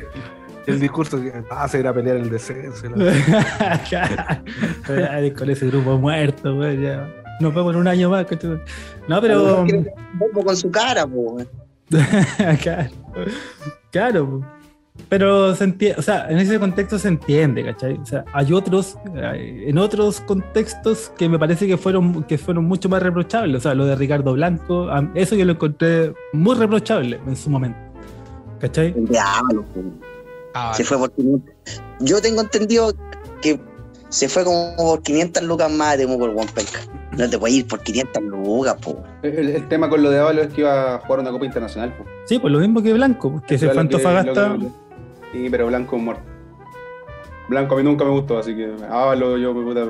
el 0.66 0.80
discurso 0.80 1.20
que 1.20 1.32
va 1.42 1.64
a 1.64 1.78
ir 1.78 1.86
a 1.86 1.92
pelear 1.92 2.16
el 2.16 2.30
descenso. 2.30 2.86
Con 5.38 5.50
ese 5.50 5.66
grupo 5.66 5.98
muerto, 5.98 6.56
güey, 6.56 6.80
ya. 6.80 7.06
Nos 7.40 7.54
vemos 7.54 7.74
en 7.74 7.80
un 7.80 7.88
año 7.88 8.08
más, 8.08 8.24
¿cachai? 8.24 8.58
No, 9.06 9.20
pero... 9.20 9.66
Con 10.32 10.56
su 10.56 10.70
cara, 10.70 11.04
weón. 11.04 11.46
claro. 12.62 12.90
Claro. 13.92 14.56
Pero 15.09 15.55
se 15.55 15.64
entiende, 15.64 15.99
o 16.01 16.03
sea, 16.03 16.29
en 16.29 16.38
ese 16.38 16.59
contexto 16.59 16.99
se 16.99 17.07
entiende, 17.09 17.64
¿cachai? 17.64 17.95
O 17.95 18.05
sea, 18.07 18.25
hay 18.33 18.53
otros, 18.53 18.99
en 19.14 19.79
otros 19.79 20.21
contextos 20.23 21.12
que 21.16 21.29
me 21.29 21.38
parece 21.38 21.66
que 21.69 21.77
fueron, 21.77 22.25
que 22.25 22.38
fueron 22.38 22.64
mucho 22.64 22.88
más 22.88 23.03
reprochables. 23.03 23.59
O 23.59 23.61
sea, 23.61 23.75
lo 23.75 23.85
de 23.87 23.95
Ricardo 23.95 24.33
Blanco, 24.33 24.88
a- 24.90 25.09
eso 25.14 25.37
yo 25.37 25.45
lo 25.45 25.53
encontré 25.53 26.12
muy 26.33 26.57
reprochable 26.57 27.21
en 27.25 27.37
su 27.37 27.51
momento. 27.51 27.79
¿Cachai? 28.59 28.95
El 28.97 29.07
diablo. 29.07 29.64
Ah, 30.55 30.73
Se 30.75 30.83
fue 30.83 30.99
por 30.99 31.12
500. 31.12 31.55
Yo 32.01 32.21
tengo 32.21 32.40
entendido 32.40 32.92
que 33.42 33.61
se 34.09 34.29
fue 34.29 34.42
como 34.45 34.75
por 34.77 35.03
500 35.03 35.42
lucas 35.45 35.71
más 35.71 35.99
de 35.99 36.07
por 36.09 36.31
One 36.31 36.47
Penca. 36.55 36.81
No 37.16 37.29
te 37.31 37.38
puedes 37.38 37.57
ir 37.59 37.66
por 37.69 37.81
500 37.81 38.23
lucas, 38.25 38.75
po. 38.83 39.03
El, 39.23 39.51
el 39.51 39.69
tema 39.69 39.88
con 39.88 40.03
lo 40.03 40.11
de 40.11 40.19
Ábalos 40.19 40.47
es 40.47 40.53
que 40.53 40.62
iba 40.62 40.95
a 40.95 40.99
jugar 40.99 41.21
una 41.21 41.31
Copa 41.31 41.45
Internacional. 41.47 41.95
po. 41.97 42.05
Sí, 42.25 42.38
pues 42.38 42.53
lo 42.53 42.59
mismo 42.59 42.83
que 42.83 42.92
Blanco, 42.92 43.42
que 43.47 43.57
se 43.59 43.69
fue 43.69 43.77
a 43.77 43.81
Antofagasta. 43.83 44.57
Sí, 45.32 45.48
pero 45.50 45.66
Blanco 45.66 45.96
es 45.96 46.02
muerto. 46.02 46.22
Blanco 47.48 47.74
a 47.74 47.78
mí 47.78 47.84
nunca 47.84 48.04
me 48.04 48.10
gustó, 48.10 48.38
así 48.38 48.56
que 48.56 48.74
Ábalos 48.90 49.40
yo 49.40 49.54
puta, 49.54 49.84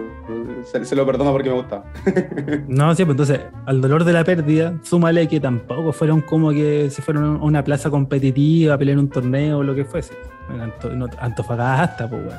se, 0.65 0.85
se 0.85 0.95
lo 0.95 1.07
perdono 1.07 1.33
porque 1.33 1.49
me 1.49 1.57
gusta. 1.57 1.85
No, 2.69 2.95
sí, 2.95 3.05
pues 3.07 3.13
entonces, 3.15 3.41
al 3.65 3.81
dolor 3.81 4.05
de 4.05 4.13
la 4.13 4.25
pérdida, 4.25 4.75
súmale 4.83 5.27
que 5.27 5.41
tampoco 5.41 5.93
fueron 5.93 6.21
como 6.21 6.51
que 6.51 6.91
se 6.91 7.01
fueron 7.01 7.37
a 7.37 7.43
una 7.43 7.65
plaza 7.65 7.89
competitiva 7.89 8.75
a 8.75 8.79
pelear 8.79 8.99
un 8.99 9.09
torneo 9.09 9.59
o 9.59 9.63
lo 9.63 9.75
que 9.75 9.87
fuese. 9.87 10.13
En 10.53 10.61
Anto- 10.61 10.91
no, 10.91 11.07
Antofagasta, 11.19 12.09
pues, 12.11 12.27
weón. 12.27 12.39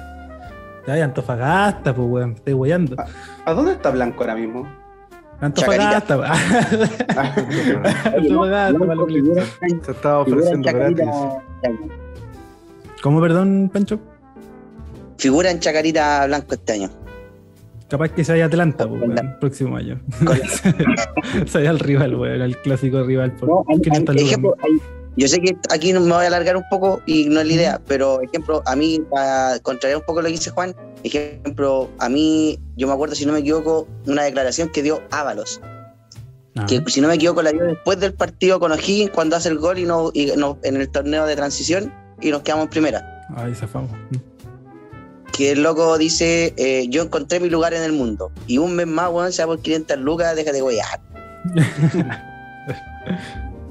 Ay, 0.87 1.01
Antofagasta, 1.01 1.95
pues, 1.95 2.07
weón, 2.07 2.29
me 2.29 2.35
estoy 2.35 2.53
weyando. 2.53 2.95
¿A 3.45 3.53
dónde 3.53 3.71
está 3.71 3.89
Blanco 3.89 4.21
ahora 4.23 4.35
mismo? 4.35 4.67
Antofagasta, 5.41 6.15
weón. 6.17 6.31
Antofagasta, 8.15 8.79
Figura- 9.07 9.43
Se 9.83 9.91
estaba 9.91 10.19
ofreciendo 10.19 10.69
gratis. 10.71 11.05
¿Cómo, 13.01 13.21
perdón, 13.21 13.69
Pancho? 13.71 13.99
Figura 15.17 15.51
en 15.51 15.59
Chacarita 15.59 16.25
Blanco 16.27 16.55
este 16.55 16.73
año. 16.73 16.89
Capaz 17.89 18.09
que 18.09 18.23
se 18.25 18.33
vaya 18.33 18.45
a 18.45 18.47
Atlanta, 18.47 18.87
pues, 18.87 19.01
el 19.03 19.35
próximo 19.39 19.77
año. 19.77 20.01
Se 21.47 21.57
vaya 21.59 21.69
al 21.69 21.79
rival, 21.79 22.15
weón, 22.15 22.41
al 22.41 22.57
clásico 22.61 23.01
rival. 23.03 23.33
Por 23.35 23.47
No, 23.49 23.63
hay- 23.69 23.79
500 23.79 24.15
hay- 24.15 24.21
lucas. 24.21 24.29
ejemplo, 24.31 24.55
hay- 24.61 24.81
yo 25.15 25.27
sé 25.27 25.39
que 25.39 25.57
aquí 25.73 25.93
me 25.93 25.99
voy 25.99 26.11
a 26.11 26.27
alargar 26.27 26.57
un 26.57 26.65
poco 26.69 27.01
y 27.05 27.25
no 27.29 27.39
es 27.39 27.47
la 27.47 27.53
idea, 27.53 27.81
pero 27.87 28.21
ejemplo, 28.21 28.61
a 28.65 28.75
mí, 28.75 28.99
para 29.09 29.57
contrariar 29.61 29.99
un 29.99 30.05
poco 30.05 30.21
lo 30.21 30.27
que 30.27 30.33
dice 30.33 30.49
Juan, 30.51 30.75
ejemplo, 31.03 31.89
a 31.97 32.09
mí, 32.09 32.59
yo 32.75 32.87
me 32.87 32.93
acuerdo, 32.93 33.15
si 33.15 33.25
no 33.25 33.31
me 33.33 33.39
equivoco, 33.39 33.87
una 34.05 34.23
declaración 34.23 34.69
que 34.69 34.83
dio 34.83 35.01
Ábalos, 35.09 35.61
Ah, 36.55 36.65
que 36.67 36.83
si 36.87 36.99
no 37.01 37.07
me 37.07 37.13
equivoco 37.15 37.41
la 37.41 37.51
dio 37.51 37.63
después 37.65 37.99
del 37.99 38.13
partido 38.13 38.59
con 38.59 38.71
O'Higgins 38.71 39.11
cuando 39.11 39.35
hace 39.37 39.47
el 39.49 39.59
gol 39.59 39.77
y, 39.79 39.85
no, 39.85 40.09
y 40.13 40.25
no- 40.37 40.57
en 40.63 40.75
el 40.75 40.89
torneo 40.89 41.25
de 41.25 41.35
transición 41.35 41.93
y 42.21 42.31
nos 42.31 42.41
quedamos 42.41 42.65
en 42.65 42.69
primera. 42.69 43.25
Ahí 43.35 43.53
zafamos. 43.55 43.91
Que 45.33 45.51
el 45.51 45.61
loco 45.63 45.97
dice, 45.97 46.53
eh, 46.57 46.87
yo 46.89 47.03
encontré 47.03 47.39
mi 47.39 47.49
lugar 47.49 47.73
en 47.73 47.83
el 47.83 47.91
mundo 47.91 48.31
y 48.47 48.57
un 48.57 48.75
mes 48.75 48.87
más, 48.87 49.09
weón, 49.11 49.31
sea 49.31 49.45
por 49.45 49.59
500 49.61 49.97
lucas, 49.99 50.35
déjate 50.35 50.57
de 50.57 50.61
goyar. 50.61 50.99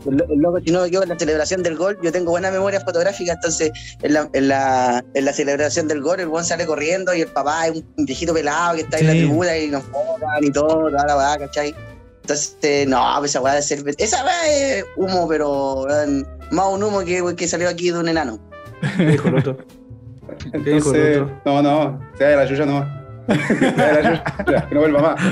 El, 0.06 0.16
lo- 0.18 0.24
el 0.28 0.38
loco, 0.38 0.60
si 0.64 0.70
no 0.70 0.84
equivoco, 0.84 1.02
en 1.02 1.08
la 1.08 1.18
celebración 1.18 1.64
del 1.64 1.74
gol, 1.76 1.98
yo 2.00 2.12
tengo 2.12 2.30
buena 2.30 2.52
memoria 2.52 2.80
fotográfica, 2.80 3.32
entonces 3.32 3.72
en 4.02 4.12
la, 4.14 4.28
en 4.34 4.46
la, 4.46 5.04
en 5.14 5.24
la 5.24 5.32
celebración 5.32 5.88
del 5.88 6.00
gol, 6.00 6.20
el 6.20 6.28
buen 6.28 6.44
sale 6.44 6.64
corriendo 6.64 7.12
y 7.12 7.22
el 7.22 7.26
papá 7.28 7.66
es 7.66 7.82
un, 7.96 8.06
viejito 8.06 8.32
pelado 8.32 8.76
que 8.76 8.82
está 8.82 8.98
en 9.00 9.06
la 9.08 9.12
Sí. 9.14 9.18
tribuna 9.18 9.58
y 9.58 9.66
nos 9.68 9.82
focan 9.82 10.44
y 10.44 10.50
todo, 10.52 10.88
toda 10.90 11.06
la 11.06 11.16
weá, 11.16 11.38
¿cachai? 11.38 11.74
Entonces, 12.26 12.58
eh, 12.62 12.84
no, 12.88 13.00
pues 13.18 13.30
esa 13.30 13.40
weá 13.40 13.54
de 13.54 13.62
ser. 13.62 13.84
Esa 13.98 14.24
weá 14.24 14.48
es 14.48 14.84
humo, 14.96 15.28
pero 15.28 15.82
weón, 15.82 16.26
más 16.50 16.66
un 16.72 16.82
humo 16.82 17.04
que, 17.04 17.22
que 17.36 17.46
salió 17.46 17.68
aquí 17.68 17.92
de 17.92 18.00
un 18.00 18.08
enano. 18.08 18.40
¿Qué 18.96 19.06
dijo 19.12 19.28
el 19.28 19.36
otro? 19.36 19.58
dijo 20.52 20.56
el 20.56 20.66
Entonces, 20.66 21.20
otro? 21.20 21.40
no, 21.44 21.62
no, 21.62 22.00
se 22.18 22.24
vaya 22.24 22.36
la 22.36 22.48
chucha 22.48 22.66
no. 22.66 22.84
Se 23.28 23.70
vaya 23.70 24.00
la 24.02 24.24
chucha, 24.24 24.68
que 24.68 24.74
no 24.74 24.80
vuelva 24.80 25.00
más. 25.02 25.20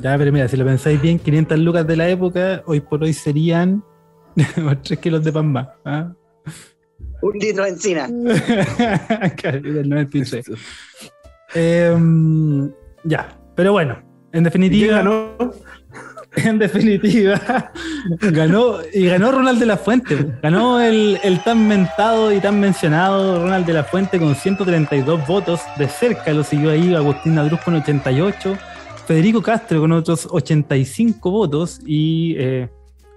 Ya, 0.00 0.18
pero 0.18 0.32
mira, 0.32 0.48
si 0.48 0.56
lo 0.56 0.64
pensáis 0.64 1.00
bien, 1.00 1.18
500 1.18 1.58
lucas 1.60 1.86
de 1.86 1.96
la 1.96 2.08
época, 2.08 2.62
hoy 2.66 2.80
por 2.80 3.04
hoy 3.04 3.12
serían 3.12 3.84
3 4.34 4.98
kilos 4.98 5.22
de 5.22 5.30
pan 5.30 5.52
más. 5.52 5.68
¿ah? 5.84 6.10
Un 7.22 7.32
litro 7.38 7.62
de 7.62 7.70
encina. 7.70 8.08
Claro, 9.36 9.60
del 9.60 9.88
96. 9.88 10.50
Em, 11.54 12.72
ya, 13.04 13.38
pero 13.54 13.70
bueno, 13.70 14.02
en 14.34 14.40
¿Y 14.40 14.42
quién 14.42 14.44
definitiva, 14.44 14.96
ganó? 14.98 15.36
en 16.36 16.58
definitiva, 16.58 17.40
ganó 18.32 18.78
y 18.92 19.06
ganó 19.06 19.30
Ronald 19.32 19.60
de 19.60 19.66
la 19.66 19.76
Fuente. 19.76 20.16
Ganó 20.42 20.80
el, 20.80 21.18
el 21.22 21.42
tan 21.44 21.66
mentado 21.68 22.32
y 22.32 22.40
tan 22.40 22.58
mencionado 22.60 23.40
Ronald 23.42 23.64
de 23.66 23.72
la 23.72 23.84
Fuente 23.84 24.18
con 24.18 24.34
132 24.34 25.26
votos. 25.26 25.60
De 25.78 25.88
cerca 25.88 26.32
lo 26.32 26.42
siguió 26.44 26.70
ahí 26.70 26.94
Agustín 26.94 27.36
Nadruz 27.36 27.60
con 27.60 27.74
88, 27.76 28.56
Federico 29.06 29.40
Castro 29.42 29.80
con 29.80 29.92
otros 29.92 30.26
85 30.30 31.30
votos 31.30 31.80
y 31.86 32.34
eh, 32.36 32.68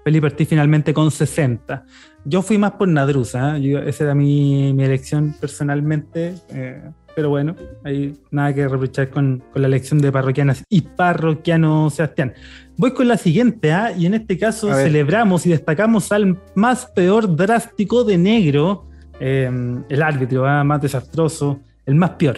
Felipe 0.04 0.28
Ortiz 0.28 0.48
finalmente 0.48 0.94
con 0.94 1.10
60. 1.10 1.84
Yo 2.26 2.42
fui 2.44 2.58
más 2.60 2.72
por 2.74 2.88
Nadruz. 2.88 3.32
Yo- 3.62 3.80
esa 3.80 4.04
era 4.04 4.14
mi, 4.16 4.74
mi 4.74 4.84
elección 4.84 5.36
personalmente. 5.40 6.36
eh, 6.50 6.84
pero 7.18 7.30
bueno, 7.30 7.56
hay 7.84 8.16
nada 8.30 8.54
que 8.54 8.68
reprochar 8.68 9.10
con, 9.10 9.42
con 9.52 9.64
la 9.64 9.68
elección 9.68 10.00
de 10.00 10.12
parroquianas 10.12 10.64
y 10.70 10.82
parroquiano 10.82 11.90
Sebastián. 11.90 12.36
Voy 12.78 12.94
con 12.94 13.08
la 13.08 13.18
siguiente, 13.18 13.74
¿ah? 13.74 13.92
y 13.92 14.06
en 14.06 14.14
este 14.14 14.38
caso 14.38 14.72
celebramos 14.72 15.44
y 15.48 15.50
destacamos 15.50 16.12
al 16.12 16.40
más 16.54 16.86
peor 16.86 17.36
drástico 17.36 18.04
de 18.04 18.20
negro, 18.20 18.86
eh, 19.20 19.50
el 19.90 20.04
árbitro 20.04 20.46
¿ah? 20.46 20.64
más 20.64 20.80
desastroso, 20.80 21.60
el 21.88 21.96
más 21.96 22.12
peor. 22.12 22.38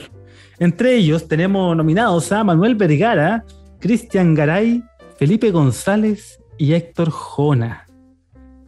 Entre 0.59 0.95
ellos 0.95 1.27
tenemos 1.27 1.75
nominados 1.75 2.31
a 2.31 2.41
Manuel 2.45 2.75
Vergara, 2.75 3.43
Cristian 3.81 4.33
Garay, 4.33 4.81
Felipe 5.17 5.51
González 5.51 6.41
y 6.57 6.71
Héctor 6.71 7.09
Jona. 7.09 7.85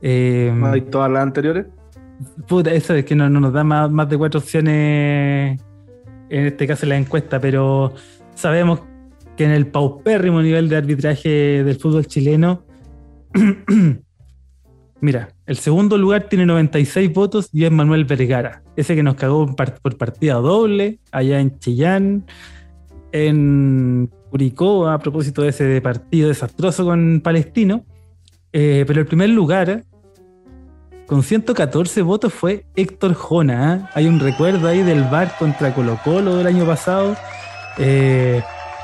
Eh, 0.02 0.54
¿No 0.54 0.74
hay 0.74 0.82
todas 0.82 1.10
las 1.10 1.24
anteriores? 1.24 1.68
Puta, 2.50 2.74
eso 2.74 2.96
es 2.96 3.06
que 3.06 3.16
no, 3.16 3.30
no 3.30 3.40
nos 3.40 3.54
da 3.54 3.64
más, 3.64 3.90
más 3.90 4.10
de 4.10 4.18
cuatro 4.18 4.42
opciones, 4.42 5.58
en 6.32 6.46
este 6.46 6.66
caso 6.66 6.86
la 6.86 6.98
encuesta, 6.98 7.40
pero 7.40 7.94
sabemos 8.36 8.82
que 9.36 9.44
en 9.44 9.52
el 9.52 9.68
paupérrimo 9.68 10.42
nivel 10.42 10.70
de 10.70 10.78
arbitraje 10.78 11.64
del 11.64 11.76
fútbol 11.76 12.08
chileno, 12.08 12.64
mira, 15.02 15.30
el 15.46 15.58
segundo 15.58 15.98
lugar 15.98 16.30
tiene 16.30 16.46
96 16.46 17.14
votos 17.14 17.50
y 17.52 17.66
es 17.66 17.72
Manuel 17.72 18.06
Vergara, 18.06 18.64
ese 18.76 18.96
que 18.96 19.04
nos 19.04 19.16
cagó 19.16 19.54
por 19.56 19.98
partida 19.98 20.36
doble 20.36 21.00
allá 21.12 21.40
en 21.40 21.60
Chillán, 21.60 22.26
en 23.12 24.10
Curicó, 24.30 24.88
a 24.88 25.00
propósito 25.00 25.42
de 25.42 25.50
ese 25.50 25.82
partido 25.82 26.30
desastroso 26.30 26.86
con 26.86 27.22
Palestino. 27.22 27.86
Eh, 28.54 28.84
pero 28.88 29.02
el 29.02 29.08
primer 29.08 29.30
lugar, 29.30 29.84
con 31.12 31.24
114 31.24 32.04
votos, 32.04 32.34
fue 32.34 32.64
Héctor 32.74 33.16
Jona. 33.16 33.74
¿ah? 33.74 33.90
Hay 33.96 34.08
un 34.08 34.18
recuerdo 34.22 34.70
ahí 34.70 34.82
del 34.82 35.04
VAR 35.04 35.36
contra 35.38 35.74
Colo 35.76 36.00
Colo 36.06 36.38
del 36.38 36.48
año 36.48 36.66
pasado, 36.66 37.18
eh, 37.78 38.42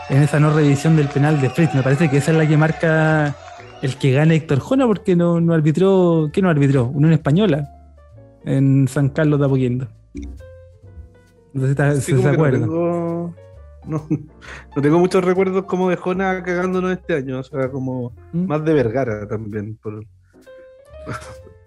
en 0.10 0.24
esa 0.24 0.38
no 0.38 0.54
revisión 0.54 0.98
del 0.98 1.08
penal 1.08 1.40
de 1.40 1.50
Fritz. 1.50 1.74
Me 1.74 1.84
parece 1.84 2.10
que 2.10 2.18
esa 2.18 2.32
es 2.32 2.38
la 2.38 2.46
que 2.46 2.58
marca 2.58 3.34
el 3.82 3.96
que 3.96 4.12
gana 4.12 4.34
Héctor 4.34 4.60
Jona, 4.60 4.86
porque 4.86 5.16
no, 5.16 5.40
no 5.40 5.54
arbitró, 5.54 6.30
¿qué 6.34 6.42
no 6.42 6.50
arbitró? 6.50 6.88
Unión 6.88 7.14
Española, 7.14 7.66
en 8.44 8.90
San 8.90 9.08
Carlos 9.08 9.40
de 9.40 9.46
Apoquindo. 9.46 9.88
No 11.54 11.62
sé 11.62 11.68
si 11.68 11.72
está- 11.72 11.96
Sí, 11.96 12.02
si 12.02 12.18
se 12.18 12.24
no 12.24 12.30
acuerdan. 12.30 12.62
tengo, 12.64 13.36
no, 13.88 14.06
no 14.76 14.82
tengo 14.82 15.00
muchos 15.00 15.24
recuerdos 15.24 15.64
como 15.64 15.90
de 15.90 15.96
Jona 15.96 16.44
cagándonos 16.44 16.92
este 16.92 17.16
año, 17.16 17.40
o 17.40 17.44
sea, 17.44 17.70
como 17.72 18.12
¿Mm? 18.34 18.48
más 18.48 18.66
de 18.66 18.74
Vergara 18.74 19.26
también. 19.30 19.78
por- 19.82 20.04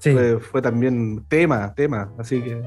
Sí. 0.00 0.12
fue, 0.12 0.38
fue 0.40 0.62
también 0.62 1.22
tema, 1.28 1.72
tema, 1.74 2.10
así 2.18 2.40
que 2.42 2.60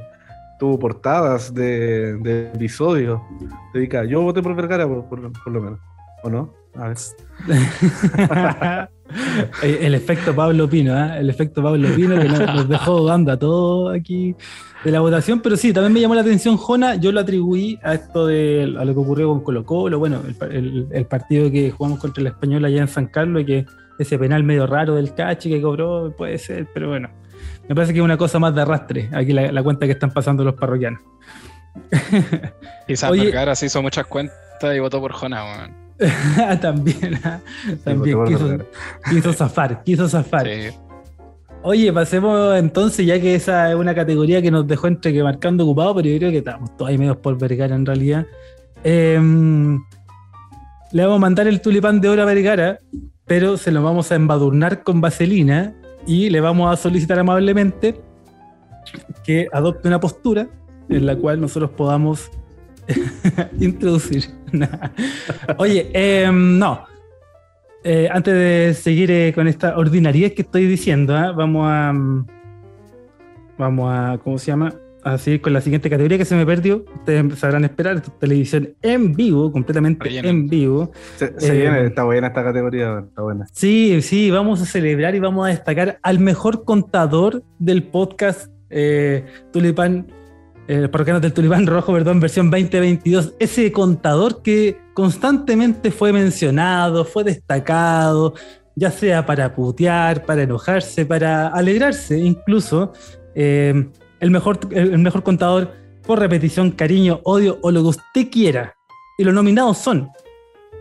tuvo 0.60 0.80
portadas 0.80 1.54
de, 1.54 2.16
de 2.18 2.48
episodios. 2.54 3.20
Dedica, 3.74 4.06
yo 4.06 4.22
voté 4.22 4.42
por 4.42 4.56
Vergara 4.56 4.88
por, 4.88 5.06
por- 5.10 5.32
por 5.34 5.52
lo 5.54 5.62
menos, 5.62 5.80
¿o 6.24 6.30
no? 6.30 6.54
A 6.76 6.88
ver. 6.90 6.98
el, 9.64 9.94
efecto 9.96 10.36
Pablo 10.36 10.68
Pino, 10.70 10.94
¿ah? 10.94 11.18
el 11.20 11.30
efecto 11.30 11.62
Pablo 11.62 11.88
Pino 11.96 12.20
que 12.20 12.28
nos, 12.30 12.68
dejó 12.68 12.98
dudando 13.00 13.32
a 13.32 13.38
todos 13.38 13.96
aquí 13.96 14.36
de 14.84 14.92
la 14.92 15.00
votación, 15.00 15.40
pero 15.42 15.56
sí, 15.56 15.72
también 15.72 15.94
me 15.94 16.02
llamó 16.02 16.16
la 16.16 16.22
atención 16.22 16.58
Jona, 16.58 16.96
yo 16.96 17.12
lo 17.12 17.20
atribuí 17.20 17.80
a 17.84 17.94
esto 17.94 18.26
de 18.28 18.76
a 18.78 18.84
lo 18.86 18.94
que 18.94 19.00
ocurrió 19.00 19.28
con 19.30 19.42
Colo 19.42 19.66
Colo, 19.66 20.00
bueno, 20.00 20.22
el, 20.28 20.52
el- 20.52 20.88
el 20.92 21.06
partido 21.06 21.50
que 21.52 21.72
jugamos 21.72 22.00
contra 22.00 22.22
el 22.22 22.28
Español 22.28 22.66
allá 22.66 22.82
en 22.82 22.88
San 22.88 23.06
Carlos 23.08 23.44
y 23.44 23.46
que 23.46 23.66
ese 24.00 24.18
penal 24.18 24.44
medio 24.44 24.66
raro 24.66 24.96
del 24.96 25.14
Cachi 25.14 25.50
que 25.50 25.62
cobró, 25.62 26.14
puede 26.18 26.38
ser, 26.40 26.68
pero 26.74 26.90
bueno, 26.90 27.10
me 27.68 27.76
parece 27.76 27.94
que 27.94 28.00
es 28.00 28.06
una 28.06 28.18
cosa 28.18 28.40
más 28.40 28.54
de 28.54 28.62
arrastre, 28.62 29.10
aquí 29.14 29.32
la, 29.34 29.52
la 29.52 29.64
cuenta 29.64 29.86
que 29.86 29.94
están 29.94 30.12
pasando 30.12 30.44
los 30.44 30.56
parroquianos. 30.56 31.02
Quizás 32.88 33.12
Oye. 33.12 33.26
Vergara 33.26 33.56
se 33.56 33.68
hizo 33.68 33.82
muchas 33.82 34.06
cuentas 34.06 34.36
y 34.76 34.80
votó 34.80 35.00
por 35.00 35.14
weón. 35.14 35.84
también, 36.62 37.20
ah, 37.24 37.40
también 37.84 38.26
quiso, 38.26 38.58
quiso 39.10 39.34
zafar, 39.34 39.84
quiso 39.84 40.10
zafar. 40.10 40.48
Sí. 40.48 40.76
Oye, 41.62 41.94
pasemos 41.94 42.58
entonces, 42.58 43.06
ya 43.06 43.22
que 43.22 43.36
esa 43.36 43.70
es 43.70 43.76
una 43.76 43.96
categoría 43.96 44.42
que 44.42 44.52
nos 44.52 44.68
dejó 44.68 44.88
entre 44.88 45.14
que 45.14 45.24
marcando 45.24 45.64
ocupado, 45.64 45.96
pero 45.96 46.10
yo 46.10 46.18
creo 46.18 46.32
que 46.32 46.40
estamos 46.40 46.76
todos 46.76 46.90
ahí 46.90 46.98
medios 46.98 47.18
por 47.18 47.38
Vergara 47.38 47.76
en 47.76 47.86
realidad. 47.86 48.26
Em, 48.84 49.82
le 50.92 51.04
vamos 51.04 51.18
a 51.18 51.22
mandar 51.22 51.48
el 51.48 51.62
tulipán 51.62 52.02
de 52.02 52.10
oro 52.10 52.24
a 52.24 52.26
Vergara, 52.26 52.80
pero 53.26 53.56
se 53.56 53.72
lo 53.72 53.82
vamos 53.82 54.12
a 54.12 54.16
embadurnar 54.16 54.84
con 54.84 55.00
vaselina 55.00 55.74
y 56.06 56.30
le 56.30 56.42
vamos 56.42 56.72
a 56.72 56.76
solicitar 56.76 57.20
amablemente 57.20 58.02
que 59.24 59.48
adopte 59.52 59.88
una 59.88 60.00
postura 60.00 60.48
en 60.90 61.06
la 61.06 61.16
cual 61.16 61.40
nosotros 61.40 61.72
podamos 61.72 62.30
introducir. 63.60 64.26
Oye, 65.58 65.90
em, 65.94 66.60
no. 66.60 66.86
Eh, 67.84 68.08
antes 68.12 68.34
de 68.34 68.74
seguir 68.74 69.12
eh, 69.12 69.34
con 69.34 69.48
esta 69.48 69.78
ordinariedad 69.78 70.32
que 70.32 70.44
estoy 70.44 70.68
diciendo, 70.68 71.16
¿ah? 71.16 71.32
vamos 71.32 71.68
a. 71.68 71.92
mm, 71.94 72.28
Vamos 73.58 73.94
a. 73.94 74.18
¿Cómo 74.24 74.38
se 74.38 74.48
llama? 74.48 74.74
A 75.06 75.18
seguir 75.18 75.42
con 75.42 75.52
la 75.52 75.60
siguiente 75.60 75.90
categoría 75.90 76.18
que 76.18 76.24
se 76.26 76.36
me 76.36 76.46
perdió. 76.46 76.86
Ustedes 76.96 77.38
sabrán 77.38 77.66
esperar. 77.66 78.02
Televisión 78.20 78.74
en 78.82 79.14
vivo, 79.14 79.52
completamente 79.52 80.04
Relleno. 80.06 80.30
en 80.30 80.48
vivo. 80.48 80.92
Se, 81.18 81.38
se 81.40 81.54
Eh, 81.58 81.62
viene, 81.62 81.86
está 81.88 82.04
buena 82.04 82.28
esta 82.28 82.44
categoría, 82.44 83.04
está 83.08 83.22
buena. 83.22 83.46
Sí, 83.52 84.02
sí, 84.02 84.32
vamos 84.32 84.62
a 84.62 84.66
celebrar 84.66 85.14
y 85.16 85.20
vamos 85.20 85.46
a 85.46 85.50
destacar 85.50 86.00
al 86.04 86.20
mejor 86.20 86.64
contador 86.64 87.44
del 87.60 87.84
podcast 87.84 88.50
eh, 88.70 89.26
Tulipán, 89.52 90.08
eh, 90.70 90.88
parroquianos 90.88 91.22
del 91.22 91.34
Tulipán 91.34 91.68
Rojo, 91.68 91.92
perdón, 91.92 92.20
versión 92.22 92.50
2022. 92.50 93.34
Ese 93.40 93.72
contador 93.74 94.42
que 94.42 94.78
constantemente 94.94 95.92
fue 95.92 96.14
mencionado, 96.14 97.04
fue 97.04 97.26
destacado, 97.26 98.34
ya 98.76 98.90
sea 98.90 99.26
para 99.26 99.54
putear, 99.54 100.26
para 100.26 100.44
enojarse, 100.44 101.06
para 101.06 101.50
alegrarse 101.50 102.18
incluso. 102.18 102.94
Eh, 103.36 103.90
el, 104.24 104.32
mejor, 104.32 104.58
el 104.72 104.98
mejor 105.00 105.22
contador 105.22 105.74
por 106.08 106.18
repetición, 106.18 106.72
cariño, 106.72 107.20
odio 107.24 107.60
o 107.62 107.72
lo 107.72 107.82
que 107.82 107.90
usted 107.90 108.32
quiera. 108.32 108.74
Y 109.18 109.26
los 109.26 109.34
nominados 109.34 109.78
son 109.78 110.10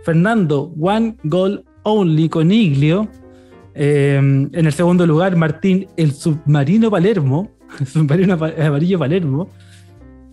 Fernando 0.04 0.72
One 0.80 1.16
Goal 1.24 1.64
Only 1.82 2.28
Coniglio. 2.28 3.08
Eh, 3.74 4.14
en 4.16 4.66
el 4.66 4.72
segundo 4.72 5.04
lugar, 5.08 5.34
Martín 5.34 5.88
el 5.96 6.12
Submarino 6.12 6.90
Palermo. 6.90 7.50
El 7.80 7.86
submarino 7.86 8.34
amarillo 8.34 8.98
Palermo. 8.98 9.48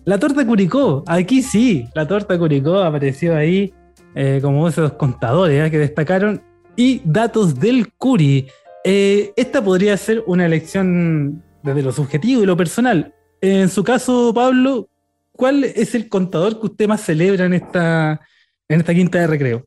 La 0.03 0.19
torta 0.19 0.45
Curicó, 0.45 1.03
aquí 1.07 1.41
sí, 1.41 1.87
la 1.95 2.05
torta 2.05 2.37
Curicó 2.37 2.79
apareció 2.79 3.33
ahí 3.35 3.73
eh, 4.13 4.39
como 4.41 4.67
esos 4.67 4.93
contadores 4.93 5.65
¿eh? 5.65 5.71
que 5.71 5.77
destacaron. 5.77 6.41
Y 6.75 7.01
datos 7.05 7.59
del 7.59 7.93
Curi. 7.93 8.47
Eh, 8.83 9.31
esta 9.37 9.63
podría 9.63 9.95
ser 9.97 10.23
una 10.27 10.45
elección 10.45 11.43
desde 11.63 11.81
lo 11.83 11.91
subjetivo 11.91 12.43
y 12.43 12.45
lo 12.45 12.57
personal. 12.57 13.13
En 13.41 13.69
su 13.69 13.83
caso, 13.83 14.33
Pablo, 14.33 14.89
¿cuál 15.31 15.63
es 15.63 15.95
el 15.95 16.09
contador 16.09 16.59
que 16.59 16.67
usted 16.67 16.87
más 16.87 17.01
celebra 17.01 17.45
en 17.45 17.53
esta, 17.53 18.19
en 18.67 18.79
esta 18.79 18.93
quinta 18.93 19.19
de 19.19 19.27
recreo? 19.27 19.65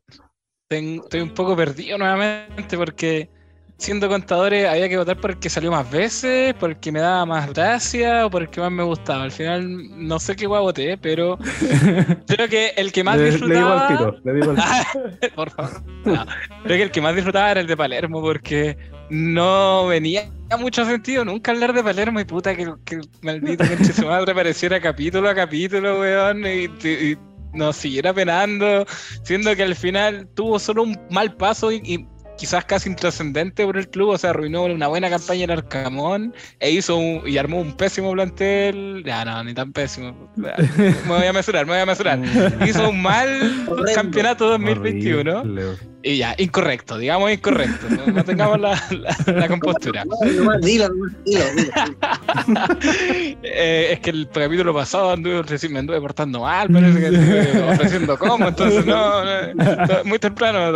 Ten- 0.69 1.01
Estoy 1.03 1.21
un 1.21 1.33
poco 1.33 1.55
perdido 1.55 1.97
nuevamente 1.97 2.77
porque 2.77 3.29
siendo 3.77 4.07
contadores 4.07 4.67
había 4.69 4.87
que 4.87 4.97
votar 4.97 5.17
por 5.17 5.31
el 5.31 5.39
que 5.39 5.49
salió 5.49 5.69
más 5.71 5.89
veces, 5.91 6.53
por 6.53 6.69
el 6.69 6.77
que 6.79 6.91
me 6.91 6.99
daba 7.01 7.25
más 7.25 7.51
gracia 7.51 8.25
o 8.25 8.29
por 8.29 8.43
el 8.43 8.49
que 8.49 8.61
más 8.61 8.71
me 8.71 8.83
gustaba. 8.83 9.23
Al 9.23 9.31
final 9.31 10.07
no 10.07 10.19
sé 10.19 10.35
qué 10.35 10.45
guay 10.45 10.61
voté, 10.61 10.97
pero 10.97 11.37
creo 12.27 12.47
que 12.47 12.69
el 12.77 12.91
que 12.91 13.03
más 13.03 13.17
Le, 13.17 13.23
le 13.23 13.31
digo 13.31 13.47
disfrutaba... 13.47 13.87
al 13.87 13.97
tiro, 13.97 14.15
le 14.23 14.33
digo 14.33 14.51
al 14.51 14.57
tiro. 15.21 15.35
por 15.35 15.49
favor. 15.51 15.83
No, 16.05 16.25
creo 16.63 16.77
que 16.77 16.83
el 16.83 16.91
que 16.91 17.01
más 17.01 17.15
disfrutaba 17.15 17.51
era 17.51 17.61
el 17.61 17.67
de 17.67 17.75
Palermo 17.77 18.21
porque 18.21 18.77
no 19.09 19.87
venía 19.87 20.29
mucho 20.57 20.85
sentido 20.85 21.25
nunca 21.25 21.51
hablar 21.51 21.73
de 21.73 21.83
Palermo 21.83 22.19
y 22.19 22.25
puta 22.25 22.55
que, 22.55 22.71
que 22.85 22.95
el 22.95 23.09
maldito 23.21 23.65
conche 23.67 23.93
su 23.93 24.05
madre 24.05 24.31
apareciera 24.31 24.79
capítulo 24.79 25.29
a 25.29 25.35
capítulo, 25.35 25.99
weón, 25.99 26.45
y, 26.45 27.17
nos 27.53 27.75
siguiera 27.75 28.13
penando, 28.13 28.85
siendo 29.23 29.55
que 29.55 29.63
al 29.63 29.75
final 29.75 30.27
tuvo 30.33 30.57
solo 30.57 30.83
un 30.83 30.99
mal 31.11 31.35
paso 31.35 31.71
y 31.71 32.07
quizás 32.37 32.65
casi 32.65 32.89
intrascendente 32.89 33.65
por 33.65 33.77
el 33.77 33.87
club, 33.89 34.09
o 34.09 34.17
sea, 34.17 34.31
arruinó 34.31 34.63
una 34.65 34.87
buena 34.87 35.09
campaña 35.09 35.43
en 35.45 35.51
Arcamón 35.51 36.33
e 36.59 36.71
hizo 36.71 36.97
un- 36.97 37.21
y 37.27 37.37
armó 37.37 37.61
un 37.61 37.73
pésimo 37.77 38.11
plantel, 38.11 39.03
ya 39.05 39.23
no, 39.25 39.43
ni 39.43 39.53
tan 39.53 39.71
pésimo, 39.71 40.29
me 40.35 40.51
voy 41.07 41.25
a 41.27 41.33
mesurar, 41.33 41.65
me 41.65 41.73
voy 41.73 41.81
a 41.81 41.85
mesurar, 41.85 42.19
hizo 42.67 42.89
un 42.89 43.01
mal 43.01 43.29
Horrendo. 43.67 43.93
campeonato 43.93 44.47
2021 44.49 45.39
Horrible. 45.41 45.63
y 46.01 46.17
ya, 46.17 46.35
incorrecto, 46.37 46.97
digamos 46.97 47.31
incorrecto, 47.31 47.87
no, 47.89 48.07
no 48.13 48.23
tengamos 48.25 48.59
la, 48.59 48.81
la- 48.91 49.33
la 49.33 49.47
compostura. 49.47 50.03
No, 50.43 50.57
dilo, 50.59 50.89
dilo. 51.25 51.43
Eh, 53.43 53.89
es 53.93 53.99
que 53.99 54.09
el 54.09 54.27
capítulo 54.29 54.73
pasado 54.73 55.11
anduve, 55.11 55.43
me 55.69 55.79
anduve 55.79 56.01
portando 56.01 56.41
mal, 56.41 56.69
parece 56.69 56.99
que 56.99 57.05
estuve 57.07 57.61
ofreciendo 57.71 58.17
como, 58.17 58.47
entonces 58.47 58.85
no, 58.85 59.23
no, 59.53 59.87
to- 59.87 60.05
muy 60.05 60.19
temprano 60.19 60.71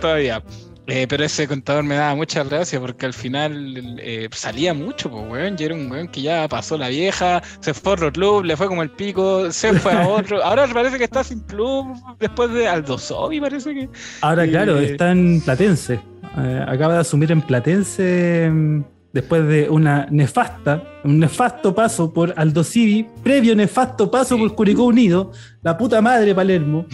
todavía. 0.00 0.42
Eh, 0.88 1.06
pero 1.08 1.22
ese 1.24 1.46
contador 1.46 1.84
me 1.84 1.94
daba 1.94 2.16
mucha 2.16 2.42
gracia 2.42 2.80
porque 2.80 3.06
al 3.06 3.12
final 3.12 3.96
eh, 4.00 4.28
salía 4.32 4.74
mucho, 4.74 5.08
pues, 5.10 5.24
weón. 5.30 5.54
Y 5.56 5.62
era 5.62 5.74
un 5.76 5.88
weón 5.90 6.08
que 6.08 6.22
ya 6.22 6.48
pasó 6.48 6.76
la 6.76 6.88
vieja, 6.88 7.40
se 7.60 7.72
fue 7.72 7.92
a 7.92 7.94
otro 7.94 8.12
club, 8.12 8.44
le 8.44 8.56
fue 8.56 8.66
como 8.66 8.82
el 8.82 8.90
pico, 8.90 9.52
se 9.52 9.72
fue 9.74 9.92
a 9.92 10.08
otro. 10.08 10.42
Ahora 10.42 10.66
parece 10.66 10.98
que 10.98 11.04
está 11.04 11.22
sin 11.22 11.40
club 11.40 11.94
después 12.18 12.50
de 12.52 12.66
Aldo 12.66 12.98
Sobi, 12.98 13.40
parece 13.40 13.72
que. 13.74 13.88
Ahora, 14.22 14.44
Eh, 14.44 14.50
claro, 14.50 14.78
está 14.80 15.12
en 15.12 15.40
Platense. 15.40 16.00
Eh, 16.38 16.64
acaba 16.66 16.94
de 16.94 17.00
asumir 17.00 17.30
en 17.30 17.42
Platense 17.42 18.50
mm, 18.50 18.82
después 19.12 19.46
de 19.46 19.70
una 19.70 20.08
nefasta, 20.10 20.82
un 21.04 21.20
nefasto 21.20 21.72
paso 21.74 22.12
por 22.12 22.34
Aldo 22.36 22.64
Civi, 22.64 23.06
previo 23.22 23.54
nefasto 23.54 24.10
paso 24.10 24.34
Sí. 24.34 24.40
por 24.40 24.54
Curicó 24.56 24.84
Unido, 24.86 25.30
la 25.62 25.78
puta 25.78 26.00
madre 26.02 26.34
Palermo. 26.34 26.86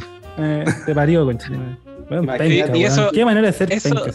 Te 0.86 0.94
parió, 0.94 1.24
concha. 1.24 1.48
Bueno, 2.09 2.22
Imagínate, 2.24 2.49
penca, 2.62 2.76
y 2.78 2.80
weón. 2.82 2.92
eso- 2.92 3.11
Qué 3.12 3.24
manera 3.24 3.46
de 3.46 3.53
ser 3.53 3.72
eso- 3.72 3.88
penca 3.94 4.12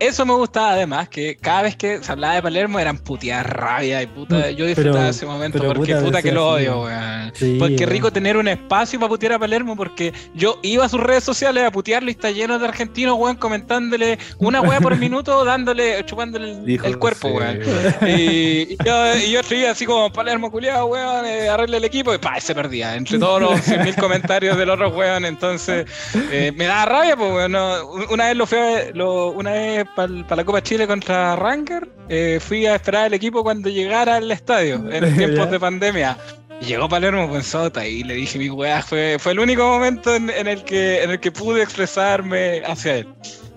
eso. 0.00 0.26
me 0.26 0.34
gustaba 0.34 0.72
además, 0.72 1.08
que 1.08 1.36
cada 1.36 1.62
vez 1.62 1.76
que 1.76 2.02
se 2.02 2.12
hablaba 2.12 2.34
de 2.34 2.42
Palermo 2.42 2.78
eran 2.78 2.98
puteadas 2.98 3.46
rabia 3.46 4.02
y 4.02 4.06
puta. 4.06 4.50
Yo 4.50 4.66
disfrutaba 4.66 4.94
Pero- 4.96 5.04
de 5.04 5.10
ese 5.10 5.26
momento 5.26 5.58
porque 5.62 5.94
puta, 5.94 6.00
puta 6.04 6.22
que 6.22 6.32
lo 6.32 6.48
odio, 6.50 6.82
weón. 6.82 7.32
Sí, 7.34 7.56
Porque 7.58 7.86
rico 7.86 8.10
tener 8.12 8.36
un 8.36 8.48
espacio 8.48 8.98
para 8.98 9.08
putear 9.10 9.34
a 9.34 9.38
Palermo 9.38 9.76
porque 9.76 10.12
yo 10.34 10.58
iba 10.62 10.84
a 10.84 10.88
sus 10.88 11.00
redes 11.00 11.22
sociales 11.24 11.64
a 11.64 11.70
putearlo 11.70 12.08
y 12.08 12.12
está 12.12 12.30
lleno 12.30 12.58
de 12.58 12.66
argentinos, 12.66 13.16
weón, 13.18 13.36
comentándole 13.36 14.18
una 14.38 14.60
weá 14.60 14.80
por 14.80 14.96
minuto, 14.98 15.44
dándole, 15.44 16.04
chupándole 16.06 16.52
el, 16.52 16.98
cuerpo, 16.98 17.28
sí, 17.28 17.34
weón. 17.34 17.60
Y, 18.08 18.72
y 18.72 18.76
yo, 18.84 19.16
y 19.16 19.30
yo 19.32 19.40
escribía 19.40 19.70
así 19.72 19.84
como 19.86 20.10
Palermo 20.12 20.50
culiado, 20.50 20.86
weón, 20.86 21.24
eh, 21.26 21.48
arregle 21.48 21.76
el 21.78 21.84
equipo 21.84 22.14
y 22.14 22.18
pa, 22.18 22.40
se 22.40 22.54
perdía. 22.54 22.94
Entre 22.96 23.18
todos 23.18 23.40
los 23.40 23.52
100.000 23.68 23.94
comentarios 23.96 24.56
del 24.56 24.70
otro 24.70 24.88
weón, 24.90 25.24
entonces 25.24 25.86
eh, 26.32 26.52
me 26.56 26.64
daba 26.66 26.84
rabia, 26.86 27.16
pues 27.16 27.30
weón. 27.32 27.52
no, 27.52 27.86
una 28.10 28.26
vez 28.26 28.36
lo 28.36 28.46
fui 28.46 28.58
a- 28.58 28.90
lo- 28.94 29.28
una 29.30 29.52
vez 29.52 29.86
para 29.96 30.36
la 30.36 30.44
Copa 30.44 30.62
Chile 30.62 30.86
contra 30.86 31.36
Ranger, 31.36 31.88
eh, 32.08 32.38
fui 32.40 32.66
a 32.66 32.76
esperar 32.76 33.06
al 33.06 33.14
equipo 33.14 33.42
cuando 33.42 33.68
llegara 33.68 34.16
al 34.16 34.30
estadio, 34.30 34.84
en 34.90 35.14
tiempos 35.16 35.50
de 35.50 35.58
pandemia. 35.60 36.16
Y 36.60 36.66
llegó 36.66 36.88
Palermo 36.88 37.28
con 37.28 37.42
Sota 37.42 37.86
y 37.86 38.02
le 38.02 38.14
dije 38.14 38.38
mi 38.38 38.50
weá, 38.50 38.82
fue, 38.82 39.16
fue 39.18 39.32
el 39.32 39.38
único 39.38 39.62
momento 39.62 40.14
en, 40.14 40.28
en 40.30 40.48
el 40.48 40.64
que, 40.64 41.02
en 41.02 41.10
el 41.10 41.20
que 41.20 41.30
pude 41.30 41.62
expresarme 41.62 42.62
hacia 42.66 42.96
él. 42.98 43.08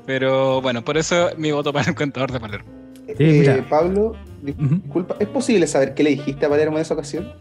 Pero 0.06 0.62
bueno, 0.62 0.84
por 0.84 0.98
eso 0.98 1.30
mi 1.38 1.52
voto 1.52 1.72
para 1.74 1.90
el 1.90 1.96
contador 1.96 2.32
de 2.32 2.40
Palermo. 2.40 2.70
Sí, 3.18 3.44
Eh. 3.46 3.64
Pablo, 3.70 4.16
disculpa, 4.42 5.16
¿es 5.20 5.28
posible 5.28 5.68
saber 5.68 5.94
qué 5.94 6.04
le 6.04 6.12
dijiste 6.12 6.46
a 6.46 6.50
Palermo 6.50 6.78
en 6.78 6.82
esa 6.84 6.94
ocasión? 6.94 7.34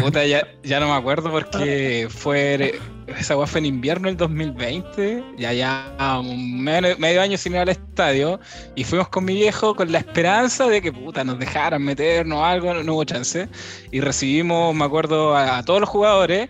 Puta, 0.00 0.24
ya, 0.26 0.46
ya 0.62 0.80
no 0.80 0.86
me 0.86 0.94
acuerdo 0.94 1.30
porque 1.30 2.06
fue. 2.10 2.78
Esa 3.18 3.46
fue 3.46 3.60
en 3.60 3.66
invierno 3.66 4.08
del 4.08 4.16
2020. 4.16 5.24
Ya, 5.38 5.52
ya 5.52 5.94
medio, 6.24 7.20
año 7.20 7.36
sin 7.36 7.52
ir 7.52 7.58
al 7.58 7.68
estadio. 7.68 8.40
Y 8.74 8.84
fuimos 8.84 9.08
con 9.08 9.24
mi 9.24 9.34
viejo 9.34 9.74
con 9.74 9.90
la 9.90 9.98
esperanza 9.98 10.66
de 10.66 10.82
que 10.82 10.92
puta 10.92 11.24
nos 11.24 11.38
dejaran 11.38 11.82
meternos 11.82 12.42
algo. 12.42 12.74
No, 12.74 12.82
no 12.82 12.94
hubo 12.94 13.04
chance. 13.04 13.48
Y 13.90 14.00
recibimos, 14.00 14.74
me 14.74 14.84
acuerdo, 14.84 15.36
a 15.36 15.62
todos 15.64 15.80
los 15.80 15.88
jugadores. 15.88 16.48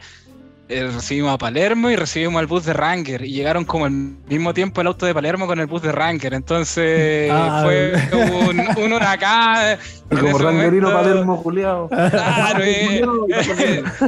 Eh, 0.68 0.84
recibimos 0.94 1.32
a 1.34 1.38
Palermo 1.38 1.90
y 1.90 1.96
recibimos 1.96 2.40
al 2.40 2.46
bus 2.46 2.64
de 2.64 2.72
Ranger. 2.72 3.22
Y 3.24 3.32
llegaron 3.32 3.64
como 3.64 3.84
al 3.84 3.90
mismo 3.92 4.54
tiempo 4.54 4.80
el 4.80 4.86
auto 4.86 5.04
de 5.06 5.12
Palermo 5.14 5.46
con 5.46 5.60
el 5.60 5.66
bus 5.66 5.82
de 5.82 5.92
Ranger. 5.92 6.32
Entonces 6.34 7.30
Ah, 7.34 7.60
fue 7.64 7.92
un, 8.12 8.60
un 8.84 8.92
huracán. 8.92 9.78
Como 10.12 10.36
rangerino 10.36 10.90
momento. 10.90 11.08
Palermo, 11.08 11.42
culiao. 11.42 11.88
Claro, 11.88 12.60
eh, 12.62 13.02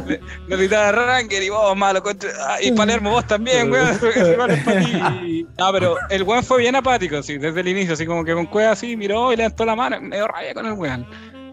le- 0.07 0.21
le 0.49 0.57
gritaba 0.57 0.93
Ranger 0.93 1.43
y 1.43 1.49
vos, 1.49 1.75
malo, 1.75 2.03
contra- 2.03 2.31
ah, 2.47 2.57
y 2.61 2.73
Palermo, 2.73 3.11
vos 3.11 3.27
también, 3.27 3.73
weón. 3.73 3.99
No, 5.59 5.73
pero 5.73 5.97
el 6.11 6.23
weón 6.25 6.45
fue 6.45 6.59
bien 6.61 6.77
apático, 6.77 7.23
sí, 7.23 7.39
desde 7.39 7.61
el 7.61 7.69
inicio, 7.69 7.95
así 7.95 8.05
como 8.05 8.23
que 8.23 8.35
con 8.35 8.45
cueva 8.47 8.73
así, 8.73 8.97
miró 8.99 9.33
y 9.33 9.37
levantó 9.37 9.65
la 9.65 9.75
mano, 9.77 9.99
me 10.01 10.17
dio 10.17 10.27
rabia 10.29 10.53
con 10.53 10.67
el 10.67 10.73
weón. 10.75 11.07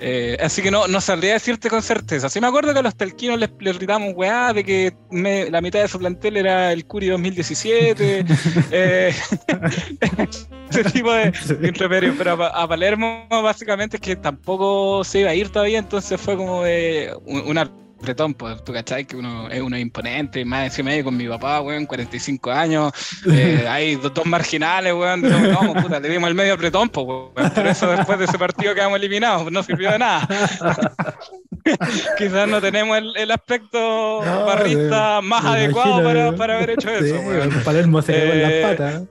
Eh, 0.04 0.36
así 0.42 0.64
que 0.64 0.72
no, 0.72 0.88
no 0.88 1.00
sabría 1.00 1.34
decirte 1.34 1.70
con 1.70 1.84
certeza. 1.84 2.28
Sí 2.28 2.42
me 2.42 2.48
acuerdo 2.48 2.74
que 2.74 2.80
a 2.80 2.82
los 2.82 2.96
telquinos 2.96 3.40
les, 3.40 3.52
les 3.60 3.78
gritamos 3.78 4.14
weá 4.16 4.52
de 4.52 4.64
que 4.64 4.94
me- 5.12 5.48
la 5.52 5.62
mitad 5.62 5.80
de 5.80 5.88
su 5.88 6.00
plantel 6.00 6.38
era 6.38 6.74
el 6.74 6.86
Curi 6.88 7.08
2017. 7.08 8.26
eh, 8.72 9.14
ese 10.70 10.84
tipo 10.86 11.12
de, 11.14 11.26
de. 11.32 12.14
Pero 12.18 12.32
a, 12.32 12.38
Pa- 12.38 12.48
a 12.48 12.68
Palermo 12.68 13.28
básicamente 13.30 13.98
es 13.98 14.02
que 14.02 14.16
tampoco 14.16 15.04
se 15.04 15.20
iba 15.22 15.30
a 15.30 15.36
ir 15.36 15.50
todavía, 15.50 15.80
entonces 15.80 16.20
fue 16.20 16.36
como 16.36 16.64
de 16.64 17.14
un, 17.26 17.42
un 17.42 17.58
apretón, 18.02 18.34
pues, 18.34 18.64
tú 18.64 18.74
cachai 18.74 19.06
que 19.06 19.16
uno 19.16 19.48
es 19.50 19.62
uno 19.62 19.78
imponente, 19.78 20.44
más 20.44 20.66
encima 20.66 20.92
ahí 20.92 21.04
con 21.04 21.16
mi 21.16 21.28
papá, 21.28 21.62
weón, 21.62 21.86
45 21.86 22.52
años, 22.52 22.92
eh, 23.32 23.66
hay 23.70 23.96
dos, 23.96 24.14
dos 24.14 24.26
marginales, 24.26 24.94
weón, 24.94 25.22
no, 25.22 25.40
no, 25.40 25.74
puta, 25.82 26.00
le 26.00 26.10
dimos 26.10 26.28
el 26.30 26.36
medio 26.36 26.54
apretón, 26.56 26.90
pues, 26.90 27.06
weón, 27.06 27.52
por 27.52 27.68
eso 27.68 27.88
después 27.92 28.20
de 28.20 28.26
ese 28.26 28.38
partido 28.38 28.74
quedamos 28.76 28.98
eliminados, 29.00 29.52
no 29.52 29.64
sirvió 29.64 29.92
de 29.92 30.00
nada. 30.00 30.28
Quizás 32.18 32.48
no 32.48 32.60
tenemos 32.60 32.98
el, 32.98 33.16
el 33.16 33.32
aspecto 33.32 34.22
No, 34.26 34.46
barrista 34.46 35.22
más 35.22 35.46
adecuado 35.46 36.02
imagino, 36.02 36.08
para, 36.10 36.20
weón. 36.26 36.36
para 36.38 36.56
haber 36.58 36.70
hecho 36.72 36.90
Sí, 37.00 37.06
eso, 37.06 37.20
weón. 37.22 37.50
Palermo 37.64 38.02
se 38.02 38.14
cagó 38.14 38.34
en 38.34 38.40
Eh, 38.40 38.62
las 38.62 38.72
patas. 38.72 39.04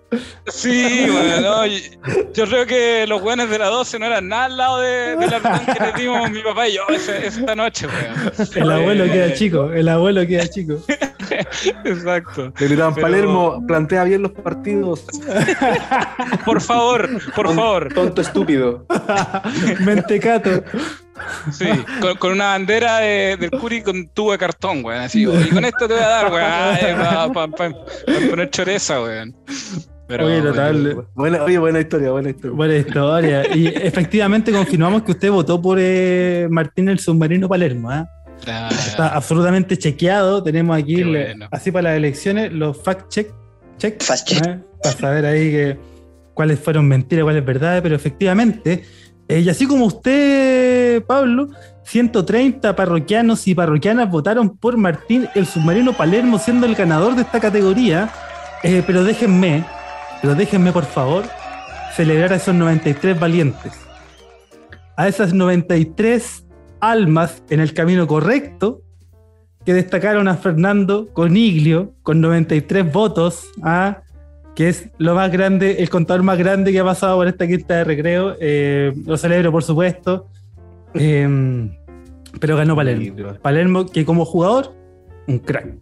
Sí, 0.49 1.07
bueno, 1.11 1.41
no, 1.41 1.66
yo 1.66 2.47
creo 2.47 2.66
que 2.66 3.07
los 3.07 3.20
buenos 3.22 3.49
de 3.51 3.59
la 3.59 3.66
12 3.66 3.99
no 4.01 4.07
eran 4.07 4.28
nada 4.28 4.45
al 4.47 4.57
lado 4.57 4.80
de, 4.80 5.16
del 5.16 5.32
apretón 5.34 5.66
que 5.74 5.84
les 5.84 5.95
dimos 5.95 6.30
mi 6.30 6.43
papá 6.43 6.68
y 6.68 6.74
yo 6.74 6.82
esa 6.88 7.55
noche, 7.55 7.86
weón. 7.86 8.32
El 8.80 8.98
abuelo 8.98 9.12
queda 9.12 9.32
chico, 9.34 9.72
el 9.72 9.88
abuelo 9.88 10.26
queda 10.26 10.48
chico. 10.48 10.74
Exacto. 11.84 12.52
Le 12.58 12.66
gritaban 12.66 12.94
Pero- 12.94 13.06
Palermo, 13.06 13.64
plantea 13.66 14.04
bien 14.04 14.22
los 14.22 14.32
partidos. 14.32 15.04
Por 16.44 16.60
favor, 16.60 17.08
por 17.34 17.54
favor. 17.54 17.92
Tonto 17.92 18.20
estúpido. 18.22 18.84
Mentecato. 19.80 20.62
Sí, 21.52 21.66
con, 22.00 22.16
con 22.16 22.32
una 22.32 22.46
bandera 22.46 22.98
de- 22.98 23.36
del 23.38 23.50
Curi 23.50 23.82
con 23.82 24.08
tubo 24.08 24.32
de 24.32 24.38
cartón, 24.38 24.84
weón. 24.84 25.02
Así, 25.02 25.22
y 25.22 25.48
con 25.50 25.64
esto 25.64 25.86
te 25.86 25.94
voy 25.94 26.02
a 26.02 26.08
dar, 26.08 26.32
weón. 26.32 27.32
Para 27.32 27.72
poner 28.30 28.50
choreza, 28.50 29.00
weón. 29.02 29.36
Pero, 30.08 30.26
Oye, 30.26 30.40
notable. 30.40 30.96
Buena, 31.14 31.44
oye, 31.44 31.58
buena 31.58 31.78
historia, 31.80 32.10
buena 32.10 32.30
historia. 32.30 32.56
Buena 32.56 32.76
historia. 32.76 33.54
Y 33.56 33.68
efectivamente 33.68 34.50
confirmamos 34.50 35.02
que 35.02 35.12
usted 35.12 35.30
votó 35.30 35.60
por 35.62 35.78
eh, 35.80 36.48
Martín 36.50 36.88
el 36.88 36.98
Submarino 36.98 37.48
Palermo. 37.48 37.90
¿ah? 37.90 38.08
Ah, 38.47 38.68
Está 38.70 39.09
absolutamente 39.09 39.76
chequeado. 39.76 40.43
Tenemos 40.43 40.76
aquí, 40.76 41.03
bueno. 41.03 41.49
así 41.51 41.70
para 41.70 41.91
las 41.91 41.97
elecciones, 41.99 42.53
los 42.53 42.76
fact 42.82 43.09
check, 43.09 43.32
check 43.78 44.03
Fast 44.03 44.28
check. 44.28 44.47
¿eh? 44.47 44.59
para 44.82 44.97
saber 44.97 45.26
ahí 45.26 45.51
que, 45.51 45.78
cuáles 46.34 46.59
fueron 46.59 46.88
mentiras, 46.88 47.24
cuáles 47.24 47.45
verdades, 47.45 47.82
pero 47.82 47.95
efectivamente, 47.95 48.84
eh, 49.28 49.41
y 49.41 49.49
así 49.49 49.66
como 49.66 49.84
usted, 49.84 51.05
Pablo, 51.05 51.51
130 51.84 52.74
parroquianos 52.74 53.47
y 53.47 53.55
parroquianas 53.55 54.11
votaron 54.11 54.57
por 54.57 54.76
Martín 54.76 55.28
el 55.34 55.47
Submarino 55.47 55.93
Palermo 55.93 56.38
siendo 56.38 56.66
el 56.66 56.74
ganador 56.74 57.14
de 57.14 57.22
esta 57.22 57.41
categoría, 57.41 58.11
Eh, 58.62 58.82
pero 58.86 59.05
déjenme, 59.05 59.64
pero 60.20 60.34
déjenme 60.34 60.70
por 60.70 60.84
favor 60.84 61.24
celebrar 61.97 62.30
a 62.34 62.36
esos 62.36 62.55
93 62.55 63.18
valientes, 63.18 63.72
a 64.97 65.09
esas 65.09 65.32
93 65.32 66.45
almas 66.80 67.42
en 67.50 67.60
el 67.60 67.72
camino 67.74 68.06
correcto 68.06 68.82
que 69.64 69.74
destacaron 69.74 70.26
a 70.28 70.36
Fernando 70.36 71.08
Coniglio 71.12 71.92
con 72.02 72.20
93 72.20 72.90
votos, 72.92 73.50
¿ah? 73.62 74.02
que 74.54 74.68
es 74.68 74.88
lo 74.98 75.14
más 75.14 75.30
grande, 75.30 75.76
el 75.82 75.90
contador 75.90 76.22
más 76.22 76.38
grande 76.38 76.72
que 76.72 76.80
ha 76.80 76.84
pasado 76.84 77.16
por 77.18 77.28
esta 77.28 77.46
quinta 77.46 77.76
de 77.76 77.84
recreo. 77.84 78.36
Eh, 78.40 78.92
lo 79.06 79.16
celebro, 79.16 79.52
por 79.52 79.62
supuesto. 79.62 80.28
Eh, 80.94 81.70
pero 82.40 82.56
ganó 82.56 82.74
Palermo. 82.76 83.34
Palermo, 83.42 83.86
que 83.86 84.04
como 84.04 84.24
jugador, 84.24 84.72
un 85.26 85.38
crack. 85.38 85.74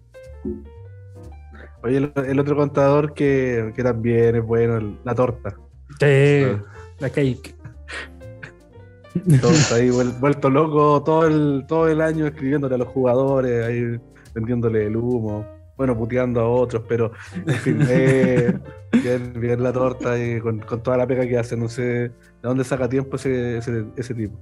Oye, 1.82 1.98
el, 1.98 2.12
el 2.26 2.40
otro 2.40 2.56
contador 2.56 3.14
que, 3.14 3.72
que 3.76 3.82
también 3.82 4.36
es 4.36 4.44
bueno, 4.44 4.78
el- 4.78 4.96
la 5.04 5.14
torta. 5.14 5.54
Sí, 6.00 6.42
la 6.98 7.10
cake. 7.10 7.54
Ahí 9.74 9.88
vuel- 9.90 10.18
vuelto 10.20 10.50
loco 10.50 11.02
todo 11.02 11.26
el, 11.26 11.64
todo 11.66 11.88
el 11.88 12.00
año 12.00 12.26
escribiéndole 12.26 12.74
a 12.74 12.78
los 12.78 12.88
jugadores, 12.88 13.66
ahí 13.66 13.98
vendiéndole 14.34 14.86
el 14.86 14.96
humo. 14.96 15.46
Bueno, 15.76 15.96
puteando 15.96 16.40
a 16.40 16.48
otros, 16.48 16.82
pero 16.88 17.12
en 17.46 17.54
fin, 17.54 17.78
eh, 17.88 18.52
bien, 19.02 19.32
bien 19.40 19.62
la 19.62 19.72
torta 19.72 20.18
y 20.18 20.40
con, 20.40 20.58
con 20.60 20.82
toda 20.82 20.96
la 20.96 21.06
pega 21.06 21.26
que 21.26 21.38
hace. 21.38 21.56
No 21.56 21.68
sé 21.68 21.82
de 21.82 22.12
dónde 22.42 22.64
saca 22.64 22.88
tiempo 22.88 23.16
ese, 23.16 23.58
ese, 23.58 23.84
ese 23.96 24.14
tipo. 24.14 24.36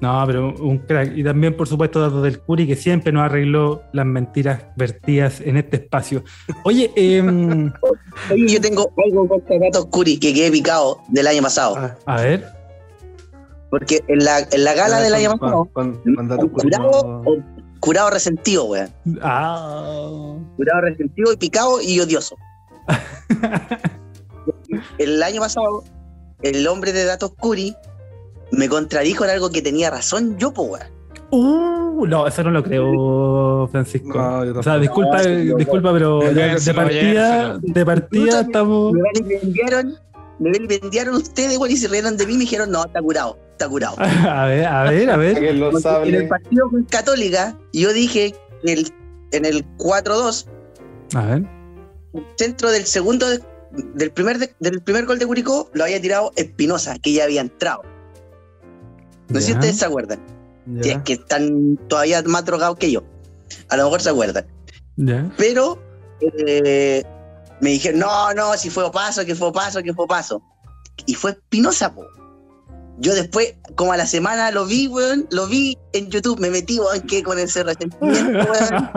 No, 0.00 0.22
pero 0.26 0.54
un 0.60 0.78
crack. 0.78 1.16
Y 1.16 1.24
también, 1.24 1.56
por 1.56 1.66
supuesto, 1.66 2.00
datos 2.00 2.22
del 2.22 2.38
Curi, 2.40 2.66
que 2.68 2.76
siempre 2.76 3.12
nos 3.12 3.22
arregló 3.24 3.82
las 3.92 4.06
mentiras 4.06 4.62
vertidas 4.76 5.40
en 5.40 5.56
este 5.56 5.76
espacio. 5.78 6.22
Oye, 6.64 6.90
Oye, 6.94 7.72
yo 8.48 8.60
tengo 8.60 8.92
algo 9.04 9.28
contra 9.28 9.58
Gatos 9.58 9.86
Curi 9.86 10.18
que 10.18 10.32
quedé 10.32 10.50
picado 10.52 10.98
del 11.08 11.26
año 11.26 11.42
pasado. 11.42 11.96
A 12.06 12.20
ver. 12.20 12.57
Porque 13.70 14.02
en 14.08 14.24
la, 14.24 14.40
en 14.40 14.64
la 14.64 14.74
gala 14.74 15.00
del 15.00 15.14
año 15.14 15.36
pasado, 15.36 15.68
Con, 15.72 15.94
con- 16.02 16.14
con 16.14 16.28
datos 16.28 16.50
curado, 16.50 17.22
o- 17.26 17.36
curado 17.80 18.10
resentido, 18.10 18.64
weón. 18.64 18.88
Ah. 19.22 20.36
Curado 20.56 20.80
resentido 20.82 21.32
y 21.32 21.36
picado 21.36 21.80
y 21.82 22.00
odioso. 22.00 22.36
el 24.98 25.22
año 25.22 25.40
pasado, 25.40 25.84
el 26.42 26.66
hombre 26.66 26.92
de 26.92 27.04
Datos 27.04 27.32
Curi 27.38 27.74
me 28.52 28.68
contradijo 28.68 29.24
en 29.24 29.30
algo 29.30 29.50
que 29.50 29.62
tenía 29.62 29.90
razón 29.90 30.36
yo, 30.38 30.52
po, 30.52 30.62
weón. 30.62 30.86
Uh, 31.30 32.06
no, 32.06 32.26
eso 32.26 32.42
no 32.42 32.50
lo 32.50 32.62
creo, 32.64 33.68
Francisco. 33.70 34.16
No, 34.16 34.58
o 34.58 34.62
sea, 34.62 34.78
disculpa, 34.78 35.22
No, 35.22 35.56
disculpa, 35.56 35.92
pero 35.92 36.20
de, 36.20 36.58
de 36.58 36.74
partida, 36.74 37.58
de 37.60 37.84
partida 37.84 38.40
estamos. 38.40 38.94
Me 38.94 39.02
vendiaron, 39.28 39.94
me 40.38 40.50
vendiaron 40.66 41.16
ustedes, 41.16 41.58
weón, 41.58 41.70
y 41.70 41.76
se 41.76 41.88
rieron 41.88 42.16
de 42.16 42.26
mí 42.26 42.32
y 42.32 42.36
me 42.36 42.40
dijeron, 42.44 42.70
no, 42.70 42.82
está 42.82 43.02
curado, 43.02 43.36
está 43.58 43.68
curado. 43.68 43.96
A 43.98 44.46
ver, 44.46 44.64
a 44.66 44.84
ver, 44.84 45.10
a 45.10 45.16
ver. 45.16 45.38
En 45.44 46.14
el 46.14 46.28
partido 46.28 46.70
con 46.70 46.84
Católica, 46.84 47.58
yo 47.72 47.92
dije 47.92 48.34
que 48.64 48.72
el, 48.72 48.92
en 49.32 49.44
el 49.44 49.64
4-2, 49.76 50.46
A 51.14 51.24
ver. 51.26 51.42
centro 52.36 52.70
del 52.70 52.86
segundo 52.86 53.26
del 53.94 54.10
primer, 54.12 54.38
de- 54.38 54.54
del 54.60 54.80
primer 54.80 55.04
gol 55.06 55.18
de 55.18 55.26
Curicó 55.26 55.68
lo 55.74 55.84
había 55.84 56.00
tirado 56.00 56.32
Espinosa, 56.36 56.96
que 56.98 57.12
ya 57.12 57.24
había 57.24 57.40
entrado. 57.42 57.82
No 59.28 59.40
sé 59.40 59.46
si 59.48 59.52
ustedes 59.52 59.78
se 59.78 59.84
acuerdan. 59.84 60.20
Ya. 60.66 60.82
Si 60.82 60.90
es 60.90 60.98
que 61.02 61.12
están 61.14 61.78
todavía 61.88 62.22
más 62.22 62.44
drogados 62.44 62.78
que 62.78 62.90
yo. 62.90 63.02
A 63.68 63.76
lo 63.76 63.84
mejor 63.84 64.00
se 64.00 64.10
acuerdan. 64.10 64.46
Ya. 64.96 65.30
Pero 65.36 65.78
eh, 66.20 67.02
me 67.60 67.70
dijeron, 67.70 68.00
no, 68.00 68.32
no, 68.34 68.56
si 68.56 68.70
fue 68.70 68.90
paso, 68.90 69.24
que 69.26 69.34
fue 69.34 69.52
paso, 69.52 69.82
que 69.82 69.92
fue 69.92 70.06
paso. 70.06 70.42
Y 71.06 71.14
fue 71.14 71.32
Espinosa, 71.32 71.94
po. 71.94 72.04
Yo 73.00 73.14
después, 73.14 73.54
como 73.76 73.92
a 73.92 73.96
la 73.96 74.06
semana 74.06 74.50
lo 74.50 74.66
vi, 74.66 74.88
weón, 74.88 75.26
lo 75.30 75.46
vi 75.46 75.78
en 75.92 76.10
YouTube, 76.10 76.40
me 76.40 76.50
metí, 76.50 76.78
weón, 76.80 77.00
que 77.02 77.22
con 77.22 77.38
ese 77.38 77.62
resentimiento, 77.62 78.30
weón. 78.52 78.90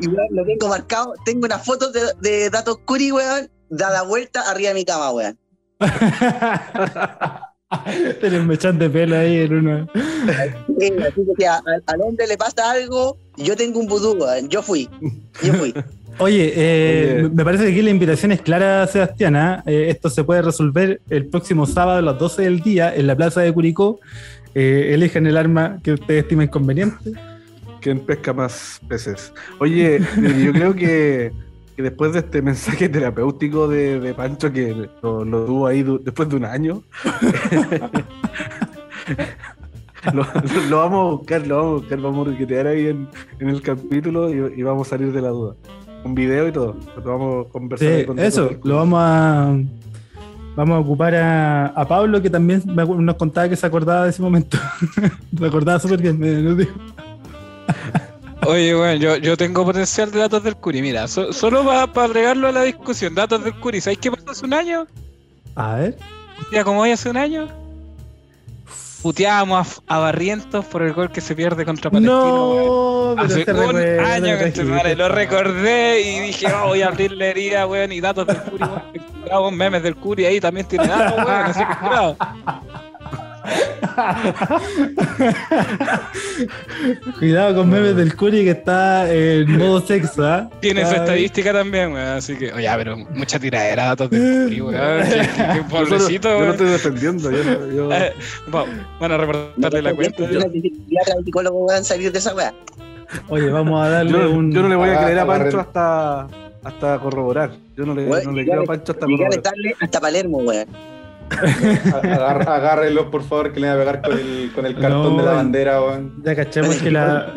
Y 0.00 0.08
weón, 0.08 0.26
lo 0.30 0.44
tengo 0.44 0.68
marcado, 0.68 1.12
tengo 1.24 1.44
una 1.46 1.58
foto 1.58 1.90
de, 1.92 2.00
de 2.20 2.50
Datos 2.50 2.78
Curi, 2.86 3.12
weón, 3.12 3.50
dada 3.68 4.02
vuelta 4.02 4.42
arriba 4.50 4.68
de 4.70 4.74
mi 4.74 4.84
cama, 4.84 5.10
weón. 5.12 5.38
Un 8.22 8.46
mechón 8.46 8.78
de 8.78 8.88
pelo 8.88 9.16
ahí 9.18 9.38
en 9.40 9.54
uno. 9.54 9.88
Sí, 10.78 10.92
así 11.02 11.20
que 11.36 11.46
a- 11.46 11.56
al, 11.66 11.82
al 11.86 12.00
hombre 12.00 12.26
le 12.28 12.36
pasa 12.38 12.70
algo, 12.70 13.18
yo 13.36 13.56
tengo 13.56 13.80
un 13.80 13.86
vudú, 13.88 14.12
weón. 14.14 14.48
Yo 14.48 14.62
fui, 14.62 14.88
yo 15.42 15.52
fui. 15.54 15.74
Oye, 16.18 16.52
eh, 16.56 17.20
Oye. 17.24 17.28
me 17.30 17.44
parece 17.44 17.64
que 17.64 17.70
aquí 17.72 17.82
la 17.82 17.90
invitación 17.90 18.32
es 18.32 18.40
clara, 18.40 18.86
Sebastián. 18.86 19.36
¿ah? 19.36 19.62
Eh, 19.66 19.86
esto 19.90 20.08
se 20.08 20.24
puede 20.24 20.40
resolver 20.42 21.00
el 21.10 21.26
próximo 21.26 21.66
sábado 21.66 21.98
a 21.98 22.02
las 22.02 22.18
12 22.18 22.42
del 22.42 22.60
día 22.60 22.94
en 22.94 23.06
la 23.06 23.14
plaza 23.16 23.42
de 23.42 23.52
Curicó. 23.52 24.00
Eh, 24.54 24.92
elijan 24.94 25.26
el 25.26 25.36
arma 25.36 25.78
que 25.82 25.92
ustedes 25.92 26.22
estimen 26.22 26.48
conveniente. 26.48 27.12
¿Quién 27.82 28.00
pesca 28.00 28.32
más 28.32 28.80
peces? 28.88 29.32
Oye, 29.58 29.96
eh, 29.96 30.42
yo 30.42 30.52
creo 30.52 30.74
que, 30.74 31.32
que 31.76 31.82
después 31.82 32.14
de 32.14 32.20
este 32.20 32.40
mensaje 32.40 32.88
terapéutico 32.88 33.68
de, 33.68 34.00
de 34.00 34.14
Pancho, 34.14 34.50
que 34.50 34.74
lo, 35.02 35.22
lo 35.24 35.44
tuvo 35.44 35.66
ahí 35.66 35.84
después 36.02 36.30
de 36.30 36.36
un 36.36 36.46
año, 36.46 36.82
lo, 40.14 40.26
lo 40.70 40.78
vamos 40.78 40.98
a 40.98 41.10
buscar, 41.16 41.46
lo 41.46 41.56
vamos 41.56 41.70
a 41.70 41.74
buscar, 41.80 42.00
vamos 42.00 42.26
a 42.26 42.30
requetear 42.30 42.66
ahí 42.68 42.86
en, 42.86 43.06
en 43.38 43.48
el 43.50 43.60
capítulo 43.60 44.30
y, 44.30 44.58
y 44.58 44.62
vamos 44.62 44.86
a 44.88 44.90
salir 44.90 45.12
de 45.12 45.20
la 45.20 45.28
duda. 45.28 45.54
Un 46.06 46.14
video 46.14 46.48
y 46.48 46.52
todo. 46.52 46.76
Lo 46.96 47.02
vamos 47.02 47.46
a 47.46 47.50
conversar 47.50 47.88
Sí, 48.00 48.04
con 48.06 48.18
eso, 48.18 48.42
nosotros. 48.42 48.64
lo 48.64 48.76
vamos 48.76 48.98
a 49.02 49.56
vamos 50.56 50.76
a 50.76 50.78
ocupar 50.80 51.14
a, 51.16 51.66
a 51.66 51.86
Pablo, 51.86 52.22
que 52.22 52.30
también 52.30 52.62
nos 52.66 53.16
contaba 53.16 53.48
que 53.48 53.56
se 53.56 53.66
acordaba 53.66 54.04
de 54.04 54.10
ese 54.10 54.22
momento. 54.22 54.56
se 55.38 55.44
acordaba 55.46 55.78
súper 55.78 56.00
bien, 56.00 56.18
me 56.18 56.30
lo 56.40 56.54
dijo. 56.54 56.72
Oye, 58.46 58.74
bueno, 58.74 58.94
yo, 58.94 59.16
yo 59.16 59.36
tengo 59.36 59.64
potencial 59.64 60.10
de 60.12 60.20
datos 60.20 60.42
del 60.44 60.54
Curi. 60.56 60.80
Mira, 60.80 61.08
so- 61.08 61.32
solo 61.32 61.64
para 61.64 62.06
agregarlo 62.06 62.46
a 62.46 62.52
la 62.52 62.62
discusión, 62.62 63.14
datos 63.14 63.42
del 63.42 63.54
Curi. 63.58 63.80
¿Sabéis 63.80 63.98
qué 63.98 64.10
pasó 64.10 64.30
hace 64.30 64.44
un 64.46 64.54
año? 64.54 64.86
A 65.56 65.74
ver. 65.74 65.96
Ya 66.52 66.62
como 66.62 66.80
hoy 66.82 66.90
hace 66.92 67.10
un 67.10 67.16
año, 67.16 67.48
puteábamos 69.06 69.80
a, 69.86 69.94
a 69.94 69.98
Barrientos 70.00 70.64
por 70.64 70.82
el 70.82 70.92
gol 70.92 71.12
que 71.12 71.20
se 71.20 71.36
pierde 71.36 71.64
contra 71.64 71.92
Palestino. 71.92 73.14
No, 73.14 73.22
Hace 73.22 73.44
se 73.44 73.52
un 73.52 73.56
recuerda, 73.58 74.14
año 74.14 74.36
que 74.36 74.46
este 74.46 74.96
lo 74.96 75.08
recordé 75.08 76.00
y 76.00 76.20
dije, 76.26 76.48
oh, 76.52 76.66
voy 76.70 76.82
a 76.82 76.88
abrir 76.88 77.12
la 77.12 77.26
herida, 77.26 77.68
weón, 77.68 77.92
y 77.92 78.00
datos 78.00 78.26
del 78.26 78.42
Curi, 78.42 78.64
weón. 79.30 79.56
Memes 79.56 79.84
del 79.84 79.94
Curi 79.94 80.24
ahí 80.24 80.40
también 80.40 80.66
tiene 80.66 80.88
datos, 80.88 81.24
weón, 81.24 81.44
así 81.44 81.60
que. 81.60 82.85
Cuidado 87.18 87.54
con 87.56 87.68
memes 87.70 87.96
del 87.96 88.14
Curi 88.16 88.44
que 88.44 88.50
está 88.50 89.12
en 89.12 89.56
modo 89.58 89.80
sexo, 89.80 90.24
¿ah? 90.24 90.48
Tiene 90.60 90.84
su 90.86 90.94
estadística 90.94 91.52
también, 91.52 91.92
weón, 91.92 92.06
así 92.08 92.36
que, 92.36 92.52
oye, 92.52 92.68
pero 92.76 92.96
mucha 92.96 93.38
tiradera 93.38 93.86
datos 93.86 94.10
del 94.10 94.44
Curi, 94.44 94.60
weón. 94.60 94.76
Yo 95.56 95.66
pobrecito, 95.68 96.28
yo 96.28 96.38
weón. 96.38 96.50
estoy 96.50 96.68
defendiendo. 96.70 97.30
Yo, 97.30 97.44
no- 97.44 97.72
yo- 97.72 97.92
Eh, 97.92 98.12
va- 98.54 98.64
van 99.00 99.12
a 99.12 99.16
reportarle 99.16 99.82
la 99.82 99.94
cuenta. 99.94 100.30
Yo 100.30 100.40
no 100.40 100.46
psicólogo 101.24 101.66
puedan 101.66 101.84
salir 101.84 102.12
de 102.12 102.18
esa 102.18 102.34
weá. 102.34 102.52
Oye, 103.28 103.48
vamos 103.50 103.84
a 103.84 103.88
darle 103.88 104.12
yo- 104.12 104.30
un. 104.30 104.52
yo 104.52 104.62
no 104.62 104.68
le 104.68 104.76
voy 104.76 104.90
a 104.90 105.00
Ah, 105.00 105.04
creer 105.04 105.18
a. 105.20 105.26
Pancho 105.26 105.60
hasta, 105.60 106.26
hasta 106.64 106.98
corroborar. 106.98 107.50
Yo 107.76 107.86
no 107.86 107.94
le, 107.94 108.06
no 108.06 108.36
ya 108.36 108.44
creo 108.44 108.62
a 108.62 108.64
Pancho 108.64 108.92
hasta 108.92 109.04
a 109.04 109.08
corroborar. 109.08 109.42
hasta 109.80 110.00
Palermo, 110.00 110.38
weón. 110.38 110.66
Agar- 112.02 112.48
agárrenlos, 112.48 113.06
por 113.06 113.22
favor, 113.22 113.52
que 113.52 113.60
le 113.60 113.66
voy 113.68 113.76
a 113.76 113.78
pegar 113.80 114.02
con 114.02 114.12
el, 114.18 114.50
con 114.54 114.66
el 114.66 114.74
cartón 114.74 115.16
No, 115.16 115.22
de 115.22 115.24
la 115.24 115.32
bandera, 115.32 115.80
weón. 115.82 116.12
Ya 116.24 116.34
cachamos 116.36 116.76
que 116.76 116.90
la, 116.90 117.32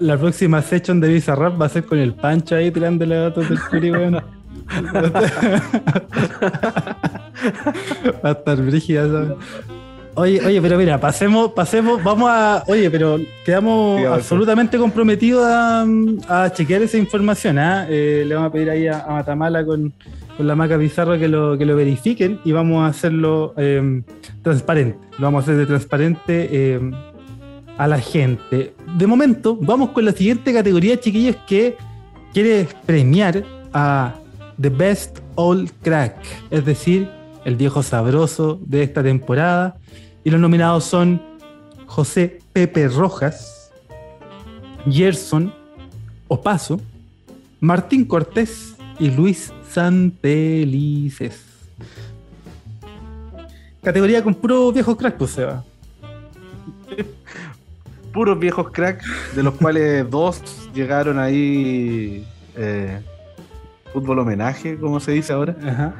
la 0.00 0.18
próxima 0.18 0.60
session 0.62 1.00
de 1.00 1.08
Bizarrap 1.08 1.60
va 1.60 1.66
a 1.66 1.68
ser 1.68 1.84
con 1.84 1.98
el 1.98 2.14
Pancho 2.14 2.56
ahí 2.56 2.70
tirándole 2.70 3.16
datos 3.16 3.48
del 3.48 3.60
Curi, 3.60 3.90
weón. 3.92 4.14
Va 8.24 8.28
a 8.30 8.32
estar 8.32 8.56
brígida, 8.62 9.06
¿sabes? 9.08 9.30
Oye, 10.16 10.44
oye, 10.44 10.60
pero 10.60 10.76
mira, 10.76 10.98
pasemos, 10.98 11.52
pasemos, 11.52 12.02
vamos 12.02 12.28
a. 12.30 12.64
Oye, 12.66 12.90
pero 12.90 13.18
quedamos 13.44 14.00
Sí, 14.00 14.06
absolutamente 14.06 14.76
comprometidos 14.76 15.44
a, 15.46 15.86
a 16.28 16.52
chequear 16.52 16.82
esa 16.82 16.98
información. 16.98 17.58
¿ah? 17.58 17.86
Eh, 17.88 18.24
le 18.26 18.34
vamos 18.34 18.50
a 18.50 18.52
pedir 18.52 18.70
ahí 18.70 18.86
a, 18.88 19.00
a 19.04 19.12
Matamala 19.12 19.64
con, 19.64 19.92
con 20.40 20.46
la 20.46 20.56
maca 20.56 20.78
Pizarro 20.78 21.18
que 21.18 21.28
lo, 21.28 21.58
que 21.58 21.66
lo 21.66 21.76
verifiquen 21.76 22.40
y 22.46 22.52
vamos 22.52 22.82
a 22.82 22.86
hacerlo 22.86 23.52
eh, 23.58 24.00
transparente. 24.40 24.96
Lo 25.18 25.26
vamos 25.26 25.40
a 25.40 25.42
hacer 25.42 25.56
de 25.58 25.66
transparente 25.66 26.48
eh, 26.50 26.80
a 27.76 27.86
la 27.86 28.00
gente. 28.00 28.72
De 28.96 29.06
momento, 29.06 29.54
vamos 29.60 29.90
con 29.90 30.06
la 30.06 30.12
siguiente 30.12 30.54
categoría, 30.54 30.98
chiquillos, 30.98 31.36
que 31.46 31.76
quiere 32.32 32.66
premiar 32.86 33.44
a 33.74 34.14
The 34.58 34.70
Best 34.70 35.18
Old 35.34 35.72
Crack, 35.82 36.16
es 36.50 36.64
decir, 36.64 37.06
el 37.44 37.56
viejo 37.56 37.82
sabroso 37.82 38.58
de 38.64 38.82
esta 38.82 39.02
temporada. 39.02 39.76
Y 40.24 40.30
los 40.30 40.40
nominados 40.40 40.84
son 40.84 41.20
José 41.84 42.38
Pepe 42.54 42.88
Rojas, 42.88 43.70
Gerson 44.90 45.52
Opaso, 46.28 46.80
Martín 47.60 48.06
Cortés 48.06 48.74
y 48.98 49.10
Luis 49.10 49.52
Santelices. 49.72 51.40
Categoría 53.82 54.22
con 54.22 54.34
puro 54.34 54.72
viejo 54.72 54.96
crack, 54.96 55.16
pues 55.16 55.30
Seba. 55.32 55.64
puros 58.12 58.38
viejos 58.38 58.70
cracks, 58.72 59.06
de 59.36 59.42
los 59.42 59.54
cuales 59.54 60.08
dos 60.10 60.42
llegaron 60.74 61.18
ahí 61.18 62.26
eh, 62.56 63.00
fútbol 63.92 64.18
homenaje, 64.18 64.76
como 64.76 64.98
se 65.00 65.12
dice 65.12 65.32
ahora, 65.32 65.56
Ajá. 65.64 65.94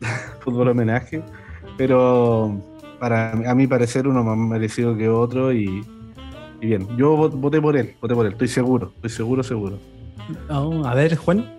fútbol 0.40 0.68
homenaje, 0.68 1.22
pero 1.76 2.60
para 3.00 3.32
a 3.32 3.54
mi 3.54 3.66
parecer 3.66 4.06
uno 4.06 4.22
más 4.22 4.38
merecido 4.38 4.96
que 4.96 5.08
otro 5.08 5.52
y, 5.52 5.84
y 6.60 6.66
bien, 6.66 6.86
yo 6.96 7.16
vo- 7.16 7.30
voté 7.30 7.60
por 7.60 7.76
él, 7.76 7.94
voté 8.00 8.14
por 8.14 8.24
él, 8.26 8.32
estoy 8.32 8.48
seguro, 8.48 8.92
estoy 8.94 9.10
seguro, 9.10 9.42
seguro. 9.42 9.78
Oh, 10.48 10.84
a 10.86 10.94
ver, 10.94 11.16
Juan. 11.16 11.55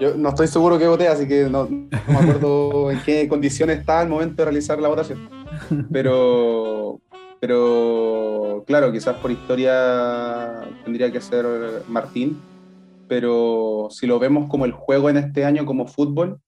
Yo 0.00 0.14
no 0.14 0.28
estoy 0.28 0.46
seguro 0.46 0.78
que 0.78 0.86
voté, 0.86 1.08
así 1.08 1.26
que 1.26 1.44
no, 1.44 1.64
no 1.64 1.88
me 1.90 2.16
acuerdo 2.16 2.90
en 2.92 3.00
qué 3.02 3.28
condiciones 3.28 3.78
estaba 3.78 4.00
al 4.00 4.08
momento 4.08 4.36
de 4.36 4.44
realizar 4.44 4.78
la 4.80 4.88
votación. 4.88 5.28
Pero, 5.92 7.00
pero 7.40 8.64
claro, 8.66 8.92
quizás 8.92 9.16
por 9.16 9.30
historia 9.30 10.60
tendría 10.84 11.10
que 11.10 11.20
ser 11.20 11.46
Martín, 11.88 12.40
pero 13.08 13.88
si 13.90 14.06
lo 14.06 14.18
vemos 14.18 14.48
como 14.48 14.64
el 14.64 14.72
juego 14.72 15.10
en 15.10 15.16
este 15.16 15.44
año 15.44 15.64
como 15.64 15.86
fútbol, 15.86 16.40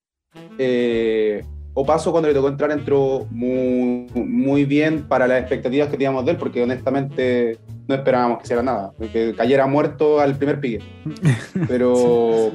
eh, 0.59 1.43
Opaso 1.73 2.11
cuando 2.11 2.29
le 2.29 2.35
tocó 2.35 2.49
entrar 2.49 2.73
entró 2.73 3.27
muy, 3.31 4.07
muy 4.15 4.65
bien 4.65 5.05
para 5.07 5.29
las 5.29 5.41
expectativas 5.41 5.89
que 5.89 5.97
teníamos 5.97 6.25
de 6.25 6.33
él, 6.33 6.37
porque 6.37 6.63
honestamente 6.63 7.59
no 7.87 7.95
esperábamos 7.95 8.39
que 8.39 8.45
hiciera 8.45 8.63
nada, 8.63 8.93
que 9.13 9.35
cayera 9.37 9.67
muerto 9.67 10.21
al 10.21 10.35
primer 10.35 10.61
pique. 10.61 10.81
Pero 11.69 12.51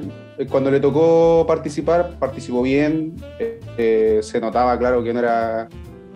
cuando 0.50 0.70
le 0.70 0.80
tocó 0.80 1.44
participar, 1.46 2.18
participó 2.18 2.62
bien. 2.62 3.14
eh, 3.38 3.60
eh, 3.78 4.18
se 4.22 4.40
notaba, 4.40 4.78
claro, 4.78 5.02
que 5.02 5.12
no 5.12 5.20
era 5.20 5.68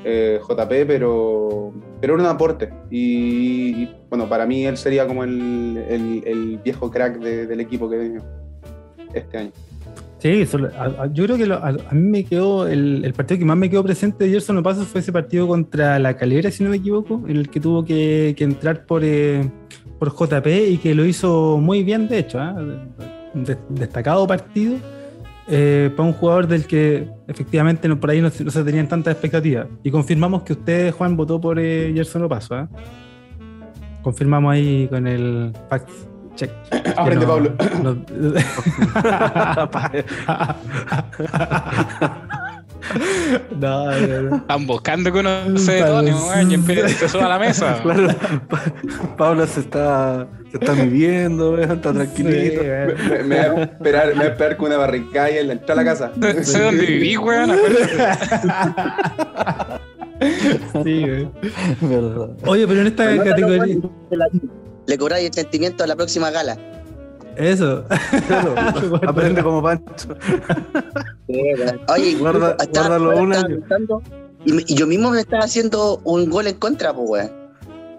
eh, 0.04 0.38
JP, 0.46 0.86
pero, 0.86 1.72
pero 2.00 2.14
era 2.14 2.22
un 2.22 2.28
aporte. 2.28 2.70
Y, 2.90 3.88
bueno, 4.08 4.28
para 4.28 4.46
mí 4.46 4.64
él 4.66 4.76
sería 4.76 5.06
como 5.06 5.24
el, 5.24 5.78
el- 5.88 6.58
viejo 6.64 6.90
crack 6.90 7.18
de- 7.18 7.46
del 7.46 7.60
equipo 7.60 7.88
que 7.88 7.96
tenía 7.96 8.20
este 9.14 9.38
año. 9.38 9.50
Sí, 10.18 10.44
yo 10.44 11.24
creo 11.24 11.36
que 11.38 11.46
lo- 11.46 11.56
a, 11.64 11.72
mí 11.92 12.08
me 12.10 12.24
quedó, 12.24 12.66
el, 12.68 13.10
partido 13.16 13.38
que 13.38 13.44
más 13.46 13.56
me 13.56 13.70
quedó 13.70 13.82
presente 13.82 14.24
de 14.24 14.30
Gerson 14.30 14.58
Opaso 14.58 14.84
fue 14.84 15.00
ese 15.00 15.12
partido 15.12 15.48
contra 15.48 15.98
la 15.98 16.14
Calera, 16.14 16.50
si 16.50 16.62
no 16.62 16.68
me 16.70 16.76
equivoco, 16.76 17.22
el 17.26 17.48
que 17.48 17.58
tuvo 17.58 17.84
que, 17.84 18.34
que 18.36 18.44
entrar 18.44 18.84
por, 18.84 19.02
eh, 19.02 19.50
por 19.98 20.10
JP 20.14 20.46
y 20.68 20.76
que 20.76 20.94
lo 20.94 21.06
hizo 21.06 21.56
muy 21.58 21.82
bien, 21.82 22.06
de 22.06 22.18
hecho, 22.18 22.38
¿ah? 22.38 22.54
De- 23.34 23.58
destacado 23.68 24.26
partido 24.26 24.76
eh, 25.48 25.90
para 25.96 26.08
un 26.08 26.12
jugador 26.14 26.46
del 26.46 26.66
que 26.66 27.08
efectivamente 27.28 27.88
no, 27.88 27.98
por 28.00 28.10
ahí 28.10 28.20
no, 28.20 28.30
se- 28.30 28.44
no 28.44 28.50
se 28.50 28.62
tenían 28.64 28.88
tantas 28.88 29.12
expectativas. 29.12 29.66
Y 29.82 29.90
confirmamos 29.90 30.42
que 30.42 30.52
usted, 30.54 30.92
Juan, 30.92 31.16
votó 31.16 31.40
por 31.40 31.58
eh, 31.58 31.92
Gerson 31.94 32.22
Opaso. 32.24 32.54
¿ah? 32.54 32.68
Confirmamos 34.02 34.52
ahí 34.52 34.88
con 34.88 35.06
el 35.06 35.52
fact 35.68 35.88
Check. 36.36 36.50
Aprende, 36.96 37.26
no- 37.26 37.32
Pablo. 37.32 37.52
no- 43.58 43.90
no. 43.90 44.36
Están 44.36 44.66
buscando 44.66 45.12
que 45.12 45.18
uno 45.20 45.58
se 45.58 45.72
detone, 45.72 46.12
weón, 46.14 46.50
y 46.52 46.56
suba 47.08 47.26
a 47.26 47.28
la 47.28 47.38
mesa. 47.38 47.80
Claro, 47.82 48.08
Pa- 48.48 48.62
Pablo 49.16 49.46
se 49.46 49.60
está, 49.60 50.26
se 50.50 50.56
está 50.58 50.74
midiendo, 50.74 51.52
weón, 51.52 51.70
está 51.72 51.92
tranquilito. 51.92 52.60
Sí. 52.62 52.66
Me, 53.08 53.22
me 53.24 53.48
voy 53.50 53.60
a 53.60 53.64
esperar, 53.64 54.06
me 54.08 54.14
voy 54.14 54.24
a 54.24 54.28
esperar 54.28 54.56
con 54.56 54.66
una 54.68 54.76
barricada 54.78 55.26
ahí 55.26 55.38
en 55.38 55.46
la 55.48 55.52
entrada 55.54 55.80
a 55.80 55.84
la 55.84 55.90
casa. 55.90 56.12
Sé- 56.20 56.44
Sé 56.44 56.62
dónde 56.62 56.86
viví, 56.86 57.16
weón. 57.16 57.50
acuérdate. 57.50 57.96
Sí, 60.84 61.04
weón. 61.04 61.32
Verdad. 61.80 62.28
Oye, 62.46 62.66
pero 62.66 62.80
en 62.80 62.86
esta 62.88 63.24
categoría. 63.24 63.76
Le 64.86 64.98
cobráis 64.98 65.26
el 65.28 65.32
sentimiento 65.34 65.84
a 65.84 65.86
la 65.86 65.96
próxima 65.96 66.30
gala. 66.30 66.56
Eso. 67.40 67.84
Claro, 68.26 68.54
aprende 69.08 69.42
como 69.42 69.62
Pancho. 69.62 70.14
Oye, 71.28 72.16
Guarda- 72.18 72.56
estaba- 72.60 72.98
guárdalo 72.98 73.18
un 73.22 73.32
año. 73.34 73.58
y, 74.44 74.74
yo 74.74 74.86
mismo 74.86 75.10
me 75.10 75.20
estaba 75.20 75.44
haciendo 75.44 76.00
un 76.04 76.28
gol 76.28 76.46
en 76.46 76.56
contra, 76.56 76.92
pues, 76.92 77.08
weón. 77.08 77.30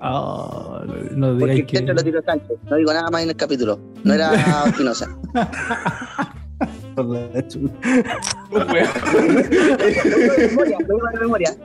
Ah, 0.01 0.83
no 1.15 1.35
digáis 1.35 1.65
que. 1.65 1.81
lo 1.81 2.03
tiró 2.03 2.21
Sánchez. 2.23 2.57
No 2.69 2.75
digo 2.75 2.91
nada 2.93 3.09
más 3.11 3.23
en 3.23 3.29
el 3.29 3.35
capítulo. 3.35 3.79
No 4.03 4.13
era 4.13 4.31
Espinosa. 4.67 5.07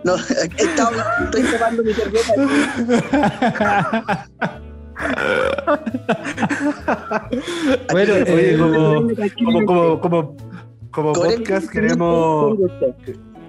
No, 0.04 0.14
estaba, 0.56 1.04
estoy 1.24 1.42
tomando 1.42 1.82
mi 1.82 1.92
cerveza. 1.92 2.34
Bueno, 7.92 8.14
Oye, 8.14 8.54
eh, 8.54 8.58
como, 8.58 9.08
como, 9.36 9.66
como, 9.66 10.00
como, 10.00 10.36
como 10.90 11.12
podcast 11.12 11.70
queremos, 11.70 12.58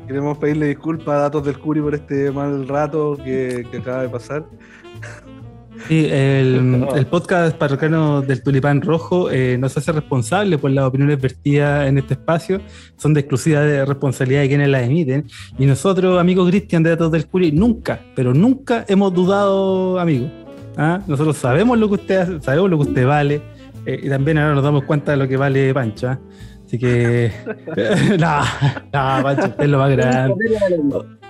queremos 0.08 0.38
pedirle 0.38 0.68
disculpas 0.68 1.16
a 1.16 1.22
Datos 1.22 1.46
del 1.46 1.58
Curi 1.60 1.82
por 1.82 1.96
este 1.96 2.32
mal 2.32 2.68
rato 2.68 3.18
que, 3.24 3.66
que 3.72 3.78
acaba 3.78 4.04
de 4.04 4.10
pasar. 4.10 4.46
Sí, 5.88 6.06
el, 6.06 6.86
el 6.96 7.06
podcast 7.06 7.56
parroquiano 7.56 8.22
del 8.22 8.44
Tulipán 8.44 8.82
Rojo 8.82 9.32
eh, 9.32 9.58
no 9.58 9.70
se 9.70 9.80
hace 9.80 9.92
responsable 9.92 10.58
por 10.58 10.72
las 10.72 10.86
opiniones 10.86 11.22
vertidas 11.22 11.88
en 11.88 12.00
este 12.00 12.16
espacio, 12.16 12.60
son 12.98 13.14
de 13.14 13.22
exclusiva 13.22 13.62
de 13.62 13.86
responsabilidad 13.86 14.42
de 14.42 14.48
quienes 14.50 14.70
las 14.70 14.84
emiten. 14.84 15.28
Y 15.58 15.66
nosotros, 15.66 16.20
amigos 16.20 16.50
Cristian 16.50 16.84
de 16.84 16.90
Datos 16.90 17.12
del 17.12 17.28
Curi, 17.28 17.52
nunca, 17.52 18.02
pero 18.16 18.34
nunca 18.34 18.86
hemos 18.88 19.14
dudado, 19.14 20.00
amigos. 20.00 20.47
¿Ah? 20.78 21.02
Nosotros 21.08 21.38
sabemos 21.38 21.78
lo 21.80 21.88
que 21.88 21.96
usted 21.96 22.18
hace, 22.18 22.42
sabemos 22.42 22.70
lo 22.70 22.78
que 22.78 22.90
usted 22.90 23.08
vale, 23.08 23.42
eh, 23.86 24.00
y 24.04 24.10
también 24.10 24.38
ahora 24.38 24.54
nos 24.54 24.64
damos 24.64 24.84
cuenta 24.84 25.12
de 25.12 25.18
lo 25.18 25.28
que 25.28 25.36
vale 25.36 25.74
Pancho. 25.74 26.10
¿ah? 26.10 26.20
Así 26.66 26.78
que, 26.78 27.32
no, 28.20 28.42
no, 28.42 29.24
Pancho, 29.24 29.46
usted 29.48 29.64
es 29.64 29.70
lo 29.70 29.78
más 29.80 29.92
grande. 29.92 30.36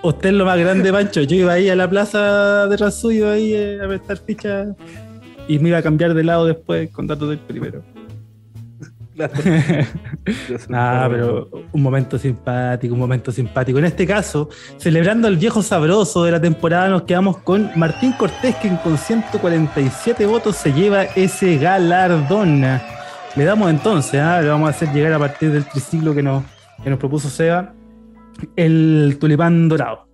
Usted 0.04 0.30
es 0.30 0.36
lo 0.36 0.46
más 0.46 0.60
grande, 0.60 0.92
Pancho. 0.92 1.22
Yo 1.22 1.36
iba 1.38 1.54
ahí 1.54 1.70
a 1.70 1.76
la 1.76 1.90
plaza 1.90 2.68
detrás 2.68 3.00
suyo 3.00 3.30
ahí 3.30 3.54
eh, 3.54 3.80
a 3.82 3.88
prestar 3.88 4.18
fichas 4.18 4.76
y 5.48 5.60
me 5.60 5.70
iba 5.70 5.78
a 5.78 5.82
cambiar 5.82 6.14
de 6.14 6.24
lado 6.24 6.46
después 6.46 6.90
con 6.92 7.08
datos 7.08 7.30
del 7.30 7.40
primero. 7.40 7.82
Ah, 10.74 11.08
pero 11.10 11.50
un 11.72 11.82
momento 11.82 12.18
simpático, 12.18 12.94
un 12.94 13.00
momento 13.00 13.32
simpático. 13.32 13.80
En 13.80 13.86
este 13.86 14.06
caso, 14.06 14.50
celebrando 14.78 15.28
el 15.28 15.38
viejo 15.38 15.64
sabroso 15.64 16.24
de 16.24 16.32
la 16.32 16.42
temporada, 16.42 16.90
nos 16.90 17.04
quedamos 17.04 17.38
con 17.40 17.72
Martín 17.76 18.14
Cortés, 18.14 18.56
quien 18.58 18.78
con 18.78 18.98
147 18.98 20.26
votos 20.26 20.58
se 20.58 20.74
lleva 20.74 21.04
ese 21.04 21.58
galardón. 21.58 22.62
Le 23.36 23.44
damos 23.46 23.70
entonces, 23.70 24.20
¿ah? 24.20 24.42
le 24.42 24.50
vamos 24.50 24.68
a 24.68 24.72
hacer 24.72 24.90
llegar 24.90 25.14
a 25.14 25.20
partir 25.20 25.52
del 25.52 25.66
triciclo 25.66 26.14
que 26.14 26.24
nos, 26.24 26.44
que 26.84 26.90
nos 26.90 27.00
propuso 27.00 27.30
Seba, 27.30 27.74
el 28.56 29.18
tulipán 29.20 29.70
dorado. 29.70 30.08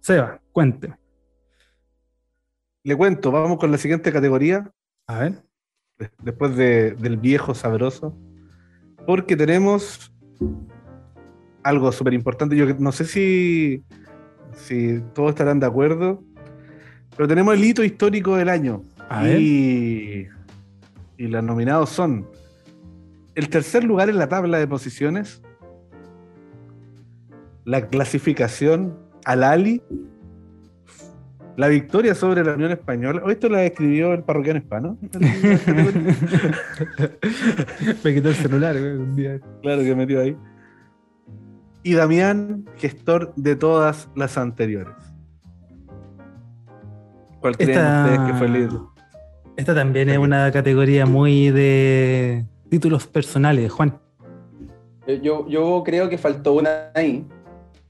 Seba, 0.00 0.40
cuénteme. 0.52 0.96
Le 2.84 2.96
cuento, 2.96 3.30
vamos 3.30 3.58
con 3.58 3.70
la 3.70 3.78
siguiente 3.78 4.12
categoría, 4.12 4.70
A 5.06 5.18
ver. 5.18 5.47
De- 5.98 6.10
después 6.22 6.56
de- 6.56 6.92
del 6.94 7.16
viejo 7.16 7.54
sabroso, 7.54 8.16
porque 9.06 9.36
tenemos 9.36 10.12
algo 11.62 11.90
súper 11.92 12.14
importante. 12.14 12.56
Yo 12.56 12.66
no 12.78 12.92
sé 12.92 13.04
si, 13.04 13.82
si 14.54 15.00
todos 15.14 15.30
estarán 15.30 15.60
de 15.60 15.66
acuerdo, 15.66 16.22
pero 17.16 17.26
tenemos 17.28 17.54
el 17.54 17.64
hito 17.64 17.82
histórico 17.84 18.36
del 18.36 18.48
año. 18.48 18.82
A 19.10 19.22
ver. 19.22 19.40
y, 19.40 20.26
y 21.16 21.26
los 21.28 21.42
nominados 21.42 21.88
son 21.90 22.28
el 23.34 23.48
tercer 23.48 23.82
lugar 23.84 24.08
en 24.10 24.18
la 24.18 24.28
tabla 24.28 24.58
de 24.58 24.66
posiciones, 24.66 25.42
la 27.64 27.86
clasificación 27.88 28.96
al 29.24 29.44
Ali, 29.44 29.82
la 31.58 31.66
victoria 31.68 32.14
sobre 32.14 32.44
la 32.44 32.54
Unión 32.54 32.70
Española. 32.70 33.20
¿O 33.24 33.30
esto 33.30 33.48
la 33.48 33.64
escribió 33.64 34.12
el 34.14 34.22
parroquiano 34.22 34.60
hispano? 34.60 34.96
Me 38.04 38.14
quitó 38.14 38.28
el 38.28 38.34
celular 38.36 38.78
güey, 38.78 38.92
un 38.92 39.16
día. 39.16 39.40
claro 39.62 39.82
que 39.82 39.94
metió 39.94 40.20
ahí. 40.20 40.36
Y 41.82 41.94
Damián, 41.94 42.64
gestor 42.76 43.32
de 43.34 43.56
todas 43.56 44.08
las 44.14 44.38
anteriores. 44.38 44.94
¿Cuál 47.40 47.56
creen 47.56 47.70
Esta- 47.70 48.04
ustedes 48.04 48.20
que 48.30 48.34
fue 48.38 48.46
el 48.46 48.52
líder? 48.52 48.70
Esta 49.56 49.74
también 49.74 50.08
es 50.10 50.18
una 50.18 50.52
categoría 50.52 51.06
muy 51.06 51.50
de 51.50 52.44
títulos 52.70 53.06
personales, 53.08 53.72
Juan. 53.72 53.98
Eh, 55.08 55.18
Yo, 55.22 55.48
yo 55.48 55.82
creo 55.84 56.08
que 56.08 56.18
faltó 56.18 56.52
una 56.52 56.90
ahí, 56.94 57.26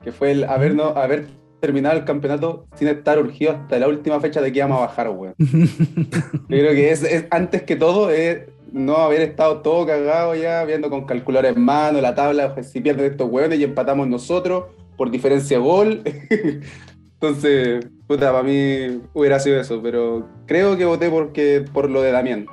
que 0.02 0.10
fue 0.12 0.30
el 0.30 0.44
habernos, 0.44 0.96
haber 0.96 1.26
terminado 1.60 1.96
el 1.98 2.04
campeonato 2.04 2.66
sin 2.76 2.88
estar 2.88 3.18
urgido 3.18 3.52
hasta 3.52 3.78
la 3.78 3.88
última 3.88 4.20
fecha 4.20 4.40
de 4.40 4.52
que 4.52 4.58
íbamos 4.58 4.78
a 4.78 4.86
bajar, 4.86 5.08
weón. 5.10 5.34
Yo 5.38 6.46
creo 6.48 6.72
que 6.72 6.90
es, 6.90 7.02
es- 7.02 7.26
antes 7.30 7.62
que 7.62 7.76
todo 7.76 8.10
es 8.10 8.42
no 8.72 8.96
haber 8.96 9.22
estado 9.22 9.60
todo 9.62 9.86
cagado 9.86 10.34
ya, 10.34 10.64
viendo 10.64 10.90
con 10.90 11.06
calculadora 11.06 11.48
en 11.48 11.60
mano, 11.60 12.00
la 12.00 12.14
tabla, 12.14 12.54
si 12.62 12.80
pierden 12.80 13.06
estos 13.10 13.28
hueones 13.30 13.58
y 13.58 13.64
empatamos 13.64 14.06
nosotros 14.08 14.64
por 14.96 15.10
diferencia 15.10 15.58
gol. 15.58 16.02
Entonces, 17.20 17.84
puta, 18.06 18.30
para 18.30 18.44
mí 18.44 19.00
hubiera 19.12 19.40
sido 19.40 19.60
eso, 19.60 19.80
pero 19.82 20.28
creo 20.46 20.76
que 20.76 20.84
voté 20.84 21.10
porque, 21.10 21.64
por 21.72 21.90
lo 21.90 22.02
de 22.02 22.12
Damián. 22.12 22.46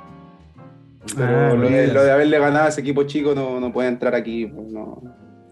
Pero 1.16 1.28
Ah, 1.28 1.54
lo, 1.54 1.68
de, 1.68 1.82
mira. 1.82 1.92
lo 1.92 2.02
de 2.02 2.10
haberle 2.10 2.38
ganado 2.40 2.64
a 2.64 2.68
ese 2.70 2.80
equipo 2.80 3.04
chico 3.04 3.32
no, 3.34 3.60
no 3.60 3.72
puede 3.72 3.88
entrar 3.88 4.14
aquí. 4.16 4.46
pues, 4.46 4.66
no. 4.72 5.00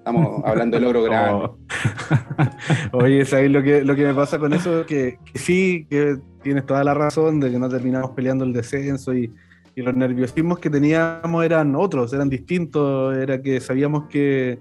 Estamos 0.05 0.45
hablando 0.45 0.77
de 0.77 0.83
logro 0.83 1.03
grande. 1.05 1.33
Oh. 1.33 1.59
Oye, 2.99 3.25
¿sabéis 3.25 3.51
lo 3.51 3.63
que, 3.63 3.83
lo 3.83 3.97
que 3.97 4.05
me 4.05 4.13
pasa 4.13 4.39
con 4.39 4.53
eso? 4.53 4.85
Que, 4.85 5.19
que 5.25 5.39
sí, 5.39 5.87
que 5.89 6.19
tienes 6.43 6.67
toda 6.67 6.85
la 6.85 6.93
razón 6.93 7.41
de 7.41 7.51
que 7.51 7.59
no 7.59 7.71
terminamos 7.71 8.11
peleando 8.11 8.45
el 8.45 8.53
descenso 8.53 9.15
y, 9.15 9.33
y 9.75 9.81
los 9.81 9.97
nerviosismos 9.97 10.59
que 10.59 10.69
teníamos 10.69 11.43
eran 11.43 11.75
otros, 11.75 12.13
eran 12.13 12.29
distintos. 12.29 13.17
Era 13.17 13.41
que 13.41 13.63
sabíamos 13.63 14.05
que, 14.11 14.59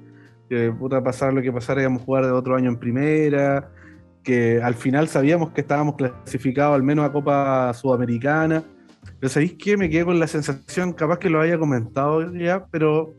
que 0.49 0.71
puta, 0.71 1.03
pasar 1.03 1.33
lo 1.33 1.41
que 1.41 1.51
pasara, 1.51 1.81
íbamos 1.81 2.03
a 2.03 2.05
jugar 2.05 2.25
de 2.25 2.31
otro 2.31 2.55
año 2.55 2.69
en 2.69 2.77
primera, 2.77 3.69
que 4.23 4.61
al 4.63 4.75
final 4.75 5.09
sabíamos 5.09 5.51
que 5.51 5.59
estábamos 5.59 5.95
clasificados 5.97 6.73
al 6.73 6.83
menos 6.83 7.03
a 7.03 7.11
Copa 7.11 7.73
Sudamericana. 7.73 8.63
Pero 9.19 9.29
¿sabéis 9.29 9.55
qué? 9.55 9.75
Me 9.75 9.89
quedé 9.89 10.05
con 10.05 10.17
la 10.17 10.27
sensación, 10.27 10.93
capaz 10.93 11.19
que 11.19 11.29
lo 11.29 11.41
haya 11.41 11.57
comentado 11.57 12.33
ya, 12.33 12.65
pero 12.71 13.13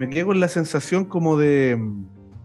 me 0.00 0.08
quedé 0.08 0.24
con 0.24 0.40
la 0.40 0.48
sensación 0.48 1.04
como 1.04 1.36
de, 1.36 1.78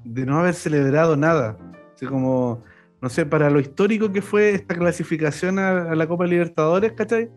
de 0.03 0.25
no 0.25 0.37
haber 0.37 0.55
celebrado 0.55 1.15
nada. 1.15 1.57
Así 1.95 2.05
como, 2.05 2.61
no 3.01 3.09
sé, 3.09 3.25
para 3.25 3.49
lo 3.49 3.61
histórico 3.61 4.11
que 4.11 4.21
fue 4.21 4.49
esta 4.49 4.75
clasificación 4.75 5.57
a, 5.57 5.89
a 5.89 5.95
la 5.95 6.05
Copa 6.05 6.27
Libertadores, 6.27 6.91
¿cachai? 6.91 7.29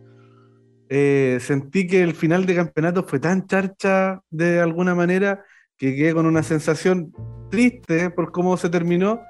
Eh, 0.89 1.39
sentí 1.41 1.87
que 1.87 2.03
el 2.03 2.15
final 2.15 2.47
de 2.47 2.57
campeonato 2.57 3.05
fue 3.05 3.21
tan 3.21 3.47
charcha 3.47 4.21
de 4.29 4.61
alguna 4.61 4.97
manera 4.97 5.45
que 5.77 5.95
quedé 5.95 6.13
con 6.15 6.27
una 6.27 6.43
sensación 6.43 7.13
triste 7.49 8.11
por 8.11 8.33
cómo 8.33 8.57
se 8.57 8.71
terminó, 8.71 9.21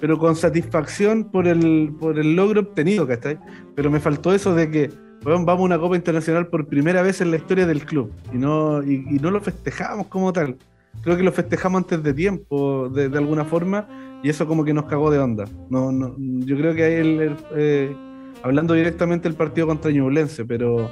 pero 0.00 0.16
con 0.18 0.34
satisfacción 0.34 1.30
por 1.30 1.46
el, 1.46 1.94
por 2.00 2.18
el 2.18 2.36
logro 2.36 2.62
obtenido, 2.62 3.06
¿cachai? 3.06 3.38
Pero 3.76 3.90
me 3.90 4.00
faltó 4.00 4.32
eso 4.32 4.54
de 4.54 4.70
que, 4.70 4.90
vamos 5.22 5.48
a 5.48 5.54
una 5.54 5.78
Copa 5.78 5.96
Internacional 5.96 6.46
por 6.46 6.66
primera 6.66 7.02
vez 7.02 7.20
en 7.20 7.30
la 7.30 7.36
historia 7.36 7.66
del 7.66 7.84
club 7.84 8.12
y 8.32 8.38
no, 8.38 8.82
y, 8.82 9.18
no 9.20 9.30
lo 9.30 9.40
festejamos 9.40 10.06
como 10.06 10.32
tal. 10.32 10.56
Creo 11.02 11.16
que 11.16 11.22
lo 11.22 11.32
festejamos 11.32 11.82
antes 11.82 12.02
de 12.02 12.12
tiempo, 12.12 12.88
de, 12.88 13.16
alguna 13.16 13.44
forma, 13.44 13.86
y 14.22 14.30
eso 14.30 14.46
como 14.46 14.64
que 14.64 14.74
nos 14.74 14.86
cagó 14.86 15.10
de 15.10 15.18
onda. 15.18 15.44
No, 15.70 15.92
no, 15.92 16.16
yo 16.18 16.56
creo 16.56 16.74
que 16.74 16.84
ahí, 16.84 16.94
el, 16.94 17.20
el, 17.20 17.36
eh, 17.54 17.96
hablando 18.42 18.74
directamente 18.74 19.28
del 19.28 19.36
partido 19.36 19.66
contra 19.66 19.90
Ñublense, 19.90 20.44
pero, 20.44 20.90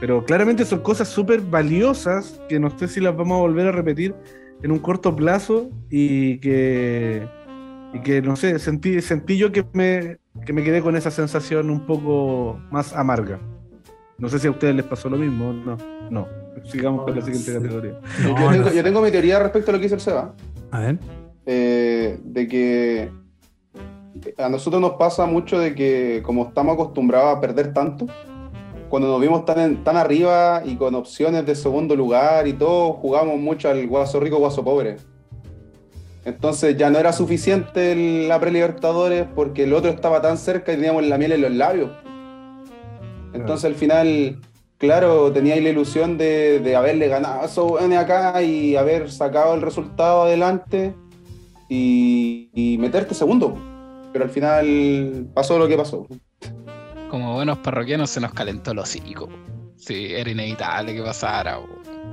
pero 0.00 0.24
claramente 0.24 0.64
son 0.64 0.80
cosas 0.80 1.08
súper 1.08 1.40
valiosas 1.40 2.40
que 2.48 2.58
no 2.58 2.76
sé 2.76 2.88
si 2.88 3.00
las 3.00 3.16
vamos 3.16 3.38
a 3.38 3.42
volver 3.42 3.68
a 3.68 3.72
repetir 3.72 4.14
en 4.62 4.72
un 4.72 4.78
corto 4.78 5.14
plazo 5.14 5.70
y 5.90 6.38
que, 6.38 7.26
y 7.94 8.00
que 8.00 8.22
no 8.22 8.36
sé, 8.36 8.58
sentí, 8.58 9.00
sentí 9.02 9.36
yo 9.36 9.52
que 9.52 9.64
me, 9.72 10.18
que 10.46 10.52
me 10.52 10.62
quedé 10.64 10.80
con 10.82 10.96
esa 10.96 11.10
sensación 11.10 11.70
un 11.70 11.86
poco 11.86 12.58
más 12.70 12.92
amarga. 12.94 13.38
No 14.18 14.28
sé 14.28 14.38
si 14.38 14.46
a 14.46 14.50
ustedes 14.50 14.74
les 14.74 14.84
pasó 14.84 15.08
lo 15.10 15.16
mismo. 15.16 15.52
No, 15.52 15.76
no. 16.10 16.26
Sigamos 16.64 17.04
con 17.04 17.14
la 17.16 17.22
siguiente 17.22 17.52
categoría. 17.54 17.98
yo, 18.22 18.28
No, 18.28 18.34
tengo, 18.50 18.64
no. 18.66 18.72
yo 18.72 18.82
tengo 18.84 19.00
mi 19.02 19.10
teoría 19.10 19.38
respecto 19.40 19.70
a 19.70 19.74
lo 19.74 19.78
que 19.78 19.84
dice 19.84 19.94
el 19.96 20.00
Seba. 20.00 20.34
A 20.70 20.80
ver. 20.80 20.98
eh, 21.46 22.18
de 22.22 22.46
que 22.48 23.10
a 24.38 24.48
nosotros 24.48 24.80
nos 24.80 24.92
pasa 24.92 25.26
mucho 25.26 25.58
de 25.58 25.74
que 25.74 26.22
como 26.24 26.46
estamos 26.46 26.74
acostumbrados 26.74 27.36
a 27.36 27.40
perder 27.40 27.72
tanto, 27.72 28.06
cuando 28.88 29.08
nos 29.08 29.20
vimos 29.20 29.44
tan, 29.44 29.58
en- 29.58 29.84
tan 29.84 29.96
arriba 29.96 30.62
y 30.64 30.76
con 30.76 30.94
opciones 30.94 31.44
de 31.46 31.54
segundo 31.54 31.96
lugar 31.96 32.46
y 32.46 32.52
todo, 32.52 32.92
jugamos 32.92 33.40
mucho 33.40 33.68
al 33.70 33.86
guaso 33.88 34.20
rico, 34.20 34.36
guaso 34.38 34.62
pobre. 34.62 34.96
Entonces 36.24 36.76
ya 36.76 36.90
no 36.90 36.98
era 36.98 37.12
suficiente 37.12 38.26
la 38.28 38.38
pre-libertadores 38.38 39.26
porque 39.34 39.64
el 39.64 39.72
otro 39.72 39.90
estaba 39.90 40.22
tan 40.22 40.38
cerca 40.38 40.72
y 40.72 40.76
teníamos 40.76 41.04
la 41.04 41.18
miel 41.18 41.32
en 41.32 41.42
los 41.42 41.52
labios. 41.52 41.90
Entonces 43.32 43.64
al 43.64 43.74
final, 43.74 44.38
claro, 44.78 45.32
tenía 45.32 45.54
ahí 45.54 45.60
la 45.60 45.70
ilusión 45.70 46.18
de, 46.18 46.74
haberle 46.76 47.08
ganado 47.08 47.42
a 47.42 47.46
esos 47.46 47.80
acá 47.98 48.42
y 48.42 48.76
haber 48.76 49.10
sacado 49.10 49.54
el 49.54 49.62
resultado 49.62 50.22
adelante 50.22 50.94
y, 51.68 52.76
meterte 52.78 53.14
segundo. 53.14 53.56
Pero 54.12 54.24
al 54.24 54.30
final 54.30 55.26
pasó 55.34 55.58
lo 55.58 55.66
que 55.66 55.76
pasó. 55.76 56.06
Como 57.08 57.34
buenos 57.34 57.58
parroquianos 57.58 58.10
se 58.10 58.20
nos 58.20 58.32
calentó 58.32 58.72
el 58.72 58.78
hocico. 58.78 59.28
Sí, 59.76 60.12
era 60.12 60.30
inevitable 60.30 60.94
que 60.94 61.02
pasara. 61.02 61.58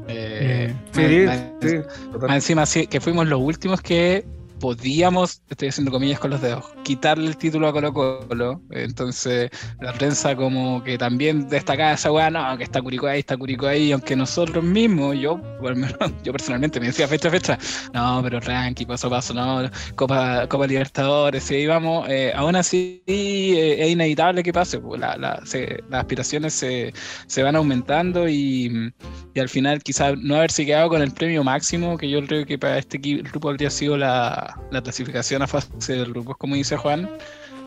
Eh, 0.08 0.74
Sí, 0.92 1.02
más- 1.26 1.40
sí. 1.62 1.78
más 1.78 2.12
total. 2.12 2.32
encima 2.36 2.66
sí, 2.66 2.88
que 2.88 3.00
fuimos 3.00 3.28
los 3.28 3.40
últimos 3.42 3.82
que 3.82 4.26
podíamos, 4.60 5.42
estoy 5.50 5.70
haciendo 5.70 5.90
comillas 5.90 6.20
con 6.20 6.32
los 6.32 6.42
dedos, 6.42 6.66
quitarle 6.84 7.28
el 7.28 7.38
título 7.38 7.70
a 7.70 7.72
Colo 7.72 7.94
Colo. 7.94 8.62
Entonces 8.72 9.50
la 9.80 9.94
prensa 9.94 10.36
como 10.36 10.84
que 10.84 10.98
también 10.98 11.48
destacaba 11.48 11.94
esa 11.94 12.12
weá, 12.12 12.30
no, 12.30 12.58
que 12.58 12.66
está 12.66 12.82
Curicó 12.82 13.08
ahí, 13.08 13.20
está 13.20 13.38
Curicó 13.38 13.68
ahí, 13.68 13.94
aunque 13.94 14.18
nosotros 14.18 14.62
mismos, 14.62 15.16
yo, 15.18 15.40
o 15.62 15.68
al 15.68 15.78
menos 15.78 15.96
yo 16.26 16.34
personalmente 16.34 16.78
me 16.82 16.88
decía 16.88 17.08
fecha 17.08 17.30
a 17.30 17.32
fecha, 17.32 17.58
no, 17.94 18.20
pero 18.22 18.42
ranking, 18.42 18.86
paso 18.86 19.08
a 19.08 19.12
paso, 19.12 19.34
no, 19.34 19.70
Copa, 19.96 20.46
Copa 20.50 20.68
Libertadores, 20.68 21.42
si 21.44 21.66
vamos, 21.66 22.10
eh, 22.10 22.34
aún 22.36 22.58
así 22.58 23.02
eh, 23.08 23.78
es 23.80 23.90
inevitable 23.92 24.44
que 24.44 24.52
pase, 24.52 24.80
pues, 24.80 25.00
la- 25.00 25.16
la- 25.16 25.42
se- 25.46 25.82
las 25.90 26.02
aspiraciones 26.02 26.54
se, 26.54 26.92
se 27.28 27.44
van 27.44 27.56
aumentando 27.56 28.28
y, 28.28 28.92
al 29.40 29.50
final 29.50 29.82
quizás 29.84 30.18
no 30.18 30.36
haberse 30.36 30.66
quedado 30.66 30.90
con 30.90 31.02
el 31.02 31.12
premio 31.12 31.44
máximo, 31.44 31.98
que 31.98 32.10
yo 32.10 32.24
creo 32.26 32.46
que 32.46 32.58
para 32.58 32.78
este 32.78 32.98
grupo 32.98 33.50
habría 33.50 33.70
sido 33.70 33.98
la, 33.98 34.60
la 34.72 34.82
clasificación 34.82 35.42
a 35.42 35.48
fase 35.48 35.94
de 35.94 36.06
grupos, 36.06 36.38
como 36.38 36.56
dice 36.56 36.78
Juan, 36.78 37.10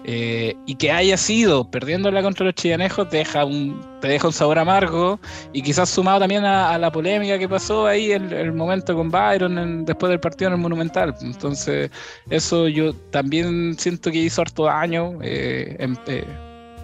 eh, 0.05 0.55
y 0.67 0.75
que 0.75 0.91
haya 0.91 1.17
sido 1.17 1.71
perdiéndola 1.71 2.23
contra 2.23 2.45
los 2.45 2.57
chillanejos 2.57 3.09
deja 3.11 3.45
un, 3.45 3.81
te 4.01 4.09
deja 4.09 4.27
un 4.27 4.33
sabor 4.33 4.59
amargo 4.59 5.21
y 5.53 5.63
quizás 5.63 5.91
sumado 5.91 6.19
también 6.19 6.45
a, 6.45 6.77
la 6.77 6.91
polémica 6.91 7.39
que 7.39 7.49
pasó 7.49 7.87
ahí 7.87 8.11
el, 8.11 8.33
el 8.33 8.53
momento 8.53 8.97
con 8.97 9.13
Byron 9.13 9.59
en- 9.59 9.85
después 9.85 10.11
del 10.11 10.19
partido 10.19 10.49
en 10.49 10.55
el 10.55 10.61
Monumental. 10.61 11.15
Entonces 11.21 11.89
eso 12.31 12.67
yo 12.67 12.95
también 13.11 13.77
siento 13.79 14.11
que 14.11 14.19
hizo 14.19 14.43
harto 14.43 14.65
daño. 14.65 15.19
Eh, 15.23 15.77
em- 15.79 15.97
eh, 16.09 16.25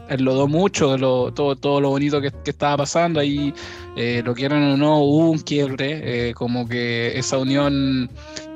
enlodó 0.09 0.47
mucho 0.49 0.97
lo- 0.99 1.33
todo, 1.33 1.57
todo 1.57 1.81
lo 1.81 1.91
bonito 1.91 2.21
que, 2.21 2.31
estaba 2.45 2.79
pasando. 2.79 3.21
Ahí, 3.21 3.53
eh, 3.97 4.23
lo 4.25 4.35
quieran 4.35 4.63
o 4.73 4.77
no, 4.77 4.99
hubo 5.01 5.31
un 5.31 5.39
quiebre. 5.39 6.29
eh, 6.31 6.35
como 6.35 6.69
que 6.69 7.19
esa 7.19 7.39
unión, 7.39 8.11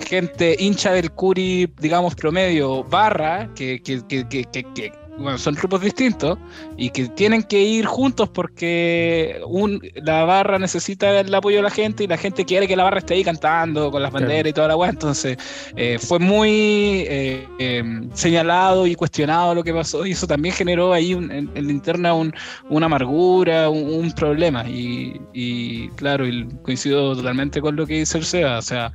gente 0.08 0.56
hincha 0.58 0.92
del 0.92 1.10
Curi, 1.12 1.68
digamos, 1.80 2.14
promedio, 2.14 2.84
barra, 2.84 3.48
que, 3.54 3.80
que, 3.82 4.02
que, 4.06 4.28
que, 4.28 4.44
que- 4.44 4.64
que, 4.74 4.92
bueno, 5.18 5.36
son 5.38 5.54
grupos 5.54 5.82
distintos 5.82 6.38
y 6.76 6.90
que 6.90 7.08
tienen 7.08 7.42
que 7.42 7.60
ir 7.60 7.84
juntos 7.86 8.28
porque 8.30 9.40
un, 9.46 9.80
la 10.02 10.24
barra 10.24 10.58
necesita 10.58 11.20
el 11.20 11.34
apoyo 11.34 11.58
de 11.58 11.62
la 11.64 11.70
gente 11.70 12.04
y 12.04 12.06
la 12.06 12.16
gente 12.16 12.44
quiere 12.44 12.66
que 12.66 12.76
la 12.76 12.84
barra 12.84 12.98
esté 12.98 13.14
ahí 13.14 13.24
cantando 13.24 13.90
con 13.90 14.02
las 14.02 14.10
banderas 14.10 14.50
y 14.50 14.52
toda 14.54 14.68
la 14.68 14.76
weá. 14.76 14.90
Entonces, 14.90 15.36
eh, 15.76 15.98
fue 16.00 16.18
muy 16.18 17.04
eh, 17.08 17.46
eh, 17.58 17.84
señalado 18.14 18.86
y 18.86 18.94
cuestionado 18.94 19.54
lo 19.54 19.62
que 19.62 19.72
pasó 19.74 20.06
y 20.06 20.12
eso 20.12 20.26
también 20.26 20.54
generó 20.54 20.92
ahí 20.92 21.14
un- 21.14 21.30
en, 21.30 21.50
en 21.54 21.66
la 21.66 21.72
interna 21.72 22.14
un- 22.14 22.32
una 22.70 22.86
amargura, 22.86 23.68
un, 23.68 23.92
un 23.92 24.12
problema 24.12 24.66
y, 24.68 25.20
y, 25.34 25.88
claro, 25.90 26.26
y 26.26 26.48
coincido 26.62 27.14
totalmente 27.14 27.60
con 27.60 27.76
lo 27.76 27.86
que 27.86 27.94
dice 27.98 28.18
el 28.18 28.24
Seba, 28.24 28.58
o 28.58 28.62
sea, 28.62 28.92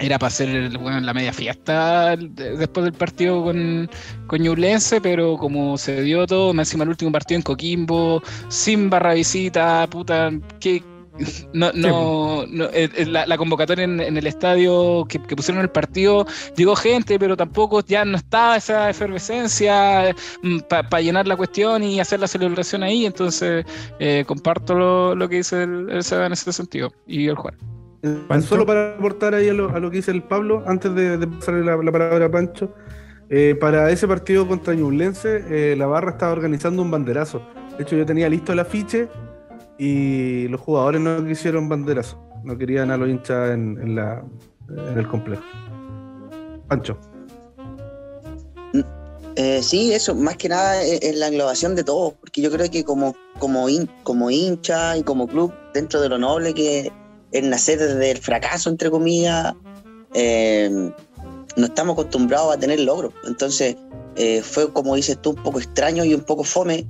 era 0.00 0.18
para 0.18 0.28
hacer 0.28 0.76
bueno, 0.78 1.00
la 1.00 1.14
media 1.14 1.32
fiesta 1.32 2.16
de- 2.16 2.56
después 2.56 2.84
del 2.84 2.94
partido 2.94 3.44
con, 3.44 3.88
con 4.26 4.40
Ñublense, 4.42 5.00
pero 5.00 5.36
como 5.36 5.76
se 5.78 6.02
dio 6.02 6.26
todo, 6.26 6.52
más 6.54 6.68
encima 6.68 6.84
el 6.84 6.90
último 6.90 7.12
partido 7.12 7.36
en 7.36 7.42
Coquimbo, 7.42 8.22
sin 8.48 8.88
barra 8.90 9.14
visita, 9.14 9.86
puta, 9.90 10.30
que 10.58 10.82
no, 11.52 11.70
no, 11.74 12.46
no, 12.46 12.64
eh, 12.66 12.88
eh, 12.96 13.04
la, 13.04 13.26
la 13.26 13.36
convocatoria 13.36 13.84
en, 13.84 14.00
en 14.00 14.16
el 14.16 14.26
estadio 14.26 15.04
que, 15.06 15.20
que 15.20 15.36
pusieron 15.36 15.62
el 15.62 15.68
partido, 15.68 16.24
llegó 16.56 16.74
gente, 16.76 17.18
pero 17.18 17.36
tampoco 17.36 17.84
ya 17.84 18.04
no 18.06 18.16
estaba 18.16 18.56
esa 18.56 18.88
efervescencia 18.88 20.14
para 20.68 21.02
llenar 21.02 21.26
la 21.26 21.36
cuestión 21.36 21.82
y 21.82 22.00
hacer 22.00 22.20
la 22.20 22.28
celebración 22.28 22.82
ahí, 22.82 23.04
entonces 23.04 23.66
eh, 23.98 24.24
comparto 24.26 24.74
lo, 24.74 25.14
lo 25.14 25.28
que 25.28 25.36
dice 25.36 25.64
el, 25.64 25.90
el 25.90 26.02
Seba 26.04 26.24
en 26.26 26.32
ese 26.32 26.52
sentido 26.54 26.90
y 27.06 27.26
el 27.26 27.34
Juan. 27.34 27.54
¿Pancho? 28.28 28.48
Solo 28.48 28.64
para 28.66 28.94
aportar 28.94 29.34
ahí 29.34 29.48
a 29.48 29.52
lo, 29.52 29.68
a 29.70 29.78
lo 29.78 29.90
que 29.90 29.98
dice 29.98 30.10
el 30.10 30.22
Pablo, 30.22 30.62
antes 30.66 30.94
de, 30.94 31.18
de 31.18 31.26
pasarle 31.26 31.64
la, 31.64 31.76
la 31.76 31.92
palabra 31.92 32.26
a 32.26 32.30
Pancho, 32.30 32.74
eh, 33.28 33.54
para 33.60 33.90
ese 33.90 34.08
partido 34.08 34.48
contra 34.48 34.74
Ñublense, 34.74 35.44
eh, 35.48 35.76
la 35.76 35.86
barra 35.86 36.12
estaba 36.12 36.32
organizando 36.32 36.82
un 36.82 36.90
banderazo. 36.90 37.42
De 37.76 37.82
hecho, 37.84 37.96
yo 37.96 38.06
tenía 38.06 38.28
listo 38.28 38.52
el 38.52 38.58
afiche 38.58 39.08
y 39.78 40.48
los 40.48 40.60
jugadores 40.60 41.00
no 41.00 41.24
quisieron 41.26 41.68
banderazo, 41.68 42.18
no 42.44 42.56
querían 42.56 42.90
a 42.90 42.96
los 42.96 43.08
hinchas 43.08 43.50
en, 43.50 43.78
en 43.80 43.94
la, 43.94 44.24
en 44.68 44.98
el 44.98 45.06
complejo. 45.06 45.42
Pancho. 46.68 46.98
Eh, 49.36 49.62
sí, 49.62 49.92
eso, 49.92 50.14
más 50.14 50.36
que 50.36 50.48
nada 50.48 50.82
es, 50.82 51.16
la 51.16 51.28
englobación 51.28 51.74
de 51.76 51.84
todos, 51.84 52.14
porque 52.14 52.42
yo 52.42 52.50
creo 52.50 52.68
que 52.70 52.84
como, 52.84 53.14
como, 53.38 53.68
hin- 53.68 53.88
como 54.02 54.30
hincha 54.30 54.96
y 54.96 55.02
como 55.02 55.28
club, 55.28 55.52
dentro 55.72 56.00
de 56.00 56.08
lo 56.08 56.18
noble 56.18 56.52
que 56.52 56.92
es 57.32 57.42
nacer 57.44 57.78
desde 57.78 58.10
el 58.10 58.18
fracaso, 58.18 58.70
entre 58.70 58.90
comillas, 58.90 59.54
eh, 60.14 60.70
no 61.56 61.66
estamos 61.66 61.94
acostumbrados 61.94 62.54
a 62.54 62.58
tener 62.58 62.80
logros. 62.80 63.12
Entonces, 63.26 63.76
eh, 64.16 64.42
fue, 64.42 64.72
como 64.72 64.94
dices 64.96 65.18
tú, 65.20 65.30
un 65.30 65.42
poco 65.42 65.58
extraño 65.58 66.04
y 66.04 66.14
un 66.14 66.22
poco 66.22 66.44
fome, 66.44 66.86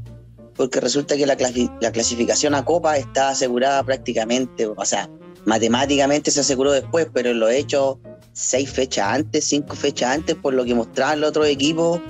porque 0.54 0.80
resulta 0.80 1.16
que 1.16 1.26
la, 1.26 1.36
clasi- 1.36 1.70
la 1.80 1.92
clasificación 1.92 2.54
a 2.54 2.64
Copa 2.64 2.96
está 2.96 3.30
asegurada 3.30 3.82
prácticamente, 3.82 4.66
o 4.66 4.84
sea, 4.84 5.08
matemáticamente 5.44 6.30
se 6.30 6.40
aseguró 6.40 6.72
después, 6.72 7.06
pero 7.12 7.30
en 7.30 7.40
los 7.40 7.50
hechos, 7.50 7.96
seis 8.32 8.70
fechas 8.70 9.06
antes, 9.08 9.44
cinco 9.46 9.74
fechas 9.74 10.10
antes, 10.14 10.36
por 10.36 10.54
lo 10.54 10.64
que 10.64 10.74
mostraban 10.74 11.20
los 11.20 11.30
otros 11.30 11.46
equipos, 11.46 12.00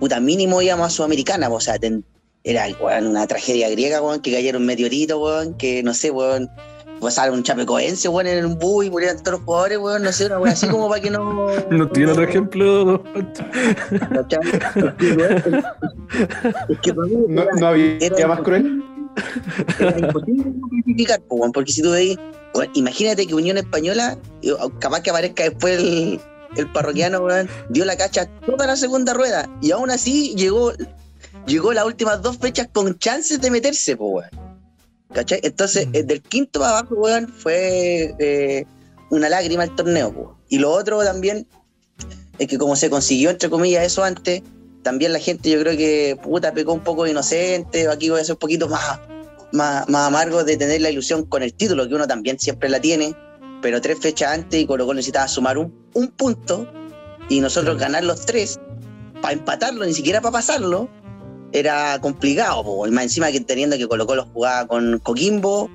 puta, 0.00 0.20
mínimo 0.20 0.62
íbamos 0.62 0.86
a 0.86 0.90
Sudamericana, 0.90 1.48
o 1.48 1.60
sea, 1.60 1.78
ten- 1.78 2.04
era 2.44 2.66
weón, 2.80 3.06
una 3.06 3.26
tragedia 3.26 3.68
griega, 3.70 4.00
que 4.20 4.32
cayera 4.32 4.58
un 4.58 4.66
meteorito, 4.66 5.20
weón, 5.20 5.54
que 5.54 5.82
no 5.82 5.94
sé, 5.94 6.10
weón, 6.10 6.50
pasara 7.02 7.32
un 7.32 7.42
chapecoense, 7.42 8.08
weón, 8.08 8.26
en 8.26 8.46
un 8.46 8.58
bus 8.58 8.86
y 8.86 8.90
murieran 8.90 9.18
todos 9.18 9.38
los 9.38 9.44
jugadores, 9.44 9.78
weón, 9.78 10.02
no 10.02 10.12
sé, 10.12 10.26
una 10.26 10.38
weón 10.38 10.52
así 10.52 10.68
como 10.68 10.88
para 10.88 11.02
que 11.02 11.10
no. 11.10 11.48
¿No 11.70 11.88
tiene 11.88 12.12
otro 12.12 12.24
ejemplo? 12.24 13.02
¿cachai? 14.14 14.40
Es 14.48 14.94
que, 14.98 15.12
weón, 15.12 15.64
es 16.68 16.78
que 16.80 16.94
para 16.94 17.08
mí 17.08 17.16
No, 17.28 17.44
no 17.58 17.66
había 17.66 17.96
era 17.98 18.28
más 18.28 18.40
cruel. 18.40 18.82
era 19.78 19.98
imposible 19.98 20.44
no 20.48 21.14
weón, 21.28 21.52
porque 21.52 21.72
si 21.72 21.82
tú 21.82 21.90
veis, 21.90 22.16
weón, 22.54 22.70
imagínate 22.74 23.26
que 23.26 23.34
Unión 23.34 23.58
Española, 23.58 24.16
eh, 24.42 24.52
capaz 24.78 25.02
que 25.02 25.10
aparezca 25.10 25.42
después 25.44 25.78
el, 25.78 26.20
el 26.56 26.72
parroquiano, 26.72 27.20
weón, 27.20 27.48
dio 27.68 27.84
la 27.84 27.96
cacha 27.96 28.26
toda 28.46 28.66
la 28.66 28.76
segunda 28.76 29.12
rueda 29.12 29.48
y 29.60 29.72
aún 29.72 29.90
así 29.90 30.34
llegó, 30.36 30.72
llegó 31.46 31.72
las 31.72 31.84
últimas 31.84 32.22
dos 32.22 32.38
fechas 32.38 32.68
con 32.72 32.98
chances 32.98 33.40
de 33.40 33.50
meterse, 33.50 33.96
po, 33.96 34.06
weón. 34.06 34.51
¿Cachai? 35.12 35.40
Entonces, 35.42 35.88
eh, 35.92 36.02
del 36.02 36.22
quinto 36.22 36.60
para 36.60 36.78
abajo, 36.78 36.94
weón, 36.94 37.28
fue 37.28 38.14
eh, 38.18 38.64
una 39.10 39.28
lágrima 39.28 39.64
el 39.64 39.74
torneo. 39.74 40.38
Y 40.48 40.58
lo 40.58 40.70
otro 40.70 41.02
también 41.04 41.46
es 42.38 42.48
que 42.48 42.58
como 42.58 42.76
se 42.76 42.90
consiguió, 42.90 43.30
entre 43.30 43.50
comillas, 43.50 43.84
eso 43.84 44.02
antes, 44.02 44.42
también 44.82 45.12
la 45.12 45.18
gente 45.18 45.50
yo 45.50 45.60
creo 45.60 45.76
que 45.76 46.18
puta 46.22 46.52
pecó 46.52 46.72
un 46.72 46.80
poco 46.80 47.04
de 47.04 47.10
inocente, 47.10 47.88
aquí 47.88 48.10
voy 48.10 48.20
a 48.20 48.24
ser 48.24 48.34
un 48.34 48.38
poquito 48.38 48.68
más, 48.68 49.00
más, 49.52 49.88
más 49.88 50.08
amargo 50.08 50.44
de 50.44 50.56
tener 50.56 50.80
la 50.80 50.90
ilusión 50.90 51.24
con 51.24 51.42
el 51.42 51.54
título, 51.54 51.88
que 51.88 51.94
uno 51.94 52.06
también 52.06 52.38
siempre 52.38 52.68
la 52.68 52.80
tiene, 52.80 53.14
pero 53.60 53.80
tres 53.80 53.98
fechas 54.00 54.32
antes 54.32 54.60
y 54.60 54.66
Colo 54.66 54.86
Colo 54.86 54.96
necesitaba 54.96 55.28
sumar 55.28 55.58
un, 55.58 55.72
un 55.94 56.08
punto 56.08 56.66
y 57.28 57.40
nosotros 57.40 57.78
ganar 57.78 58.02
los 58.04 58.26
tres, 58.26 58.58
para 59.20 59.34
empatarlo, 59.34 59.84
ni 59.84 59.94
siquiera 59.94 60.20
para 60.20 60.32
pasarlo, 60.32 60.88
era 61.52 62.00
complicado, 62.00 62.64
po. 62.64 62.86
y 62.86 62.90
más 62.90 63.04
encima 63.04 63.30
que 63.30 63.40
teniendo 63.40 63.76
que 63.76 63.86
Colo 63.86 64.06
Colo 64.06 64.26
jugaba 64.32 64.66
con 64.66 64.98
Coquimbo, 65.00 65.70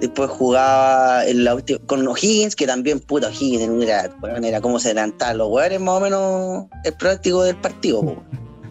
después 0.00 0.30
jugaba 0.30 1.24
en 1.26 1.44
la 1.44 1.56
con 1.86 2.06
O'Higgins, 2.06 2.56
que 2.56 2.66
también 2.66 3.00
puta 3.00 3.28
O'Higgins 3.28 3.84
era, 3.84 4.10
era 4.42 4.60
como 4.60 4.78
se 4.80 4.88
adelantaban 4.88 5.38
los 5.38 5.48
weones 5.48 5.80
más 5.80 5.94
o 5.94 6.00
menos 6.00 6.66
el 6.84 6.92
práctico 6.94 7.44
del 7.44 7.56
partido, 7.56 8.02
po. 8.02 8.22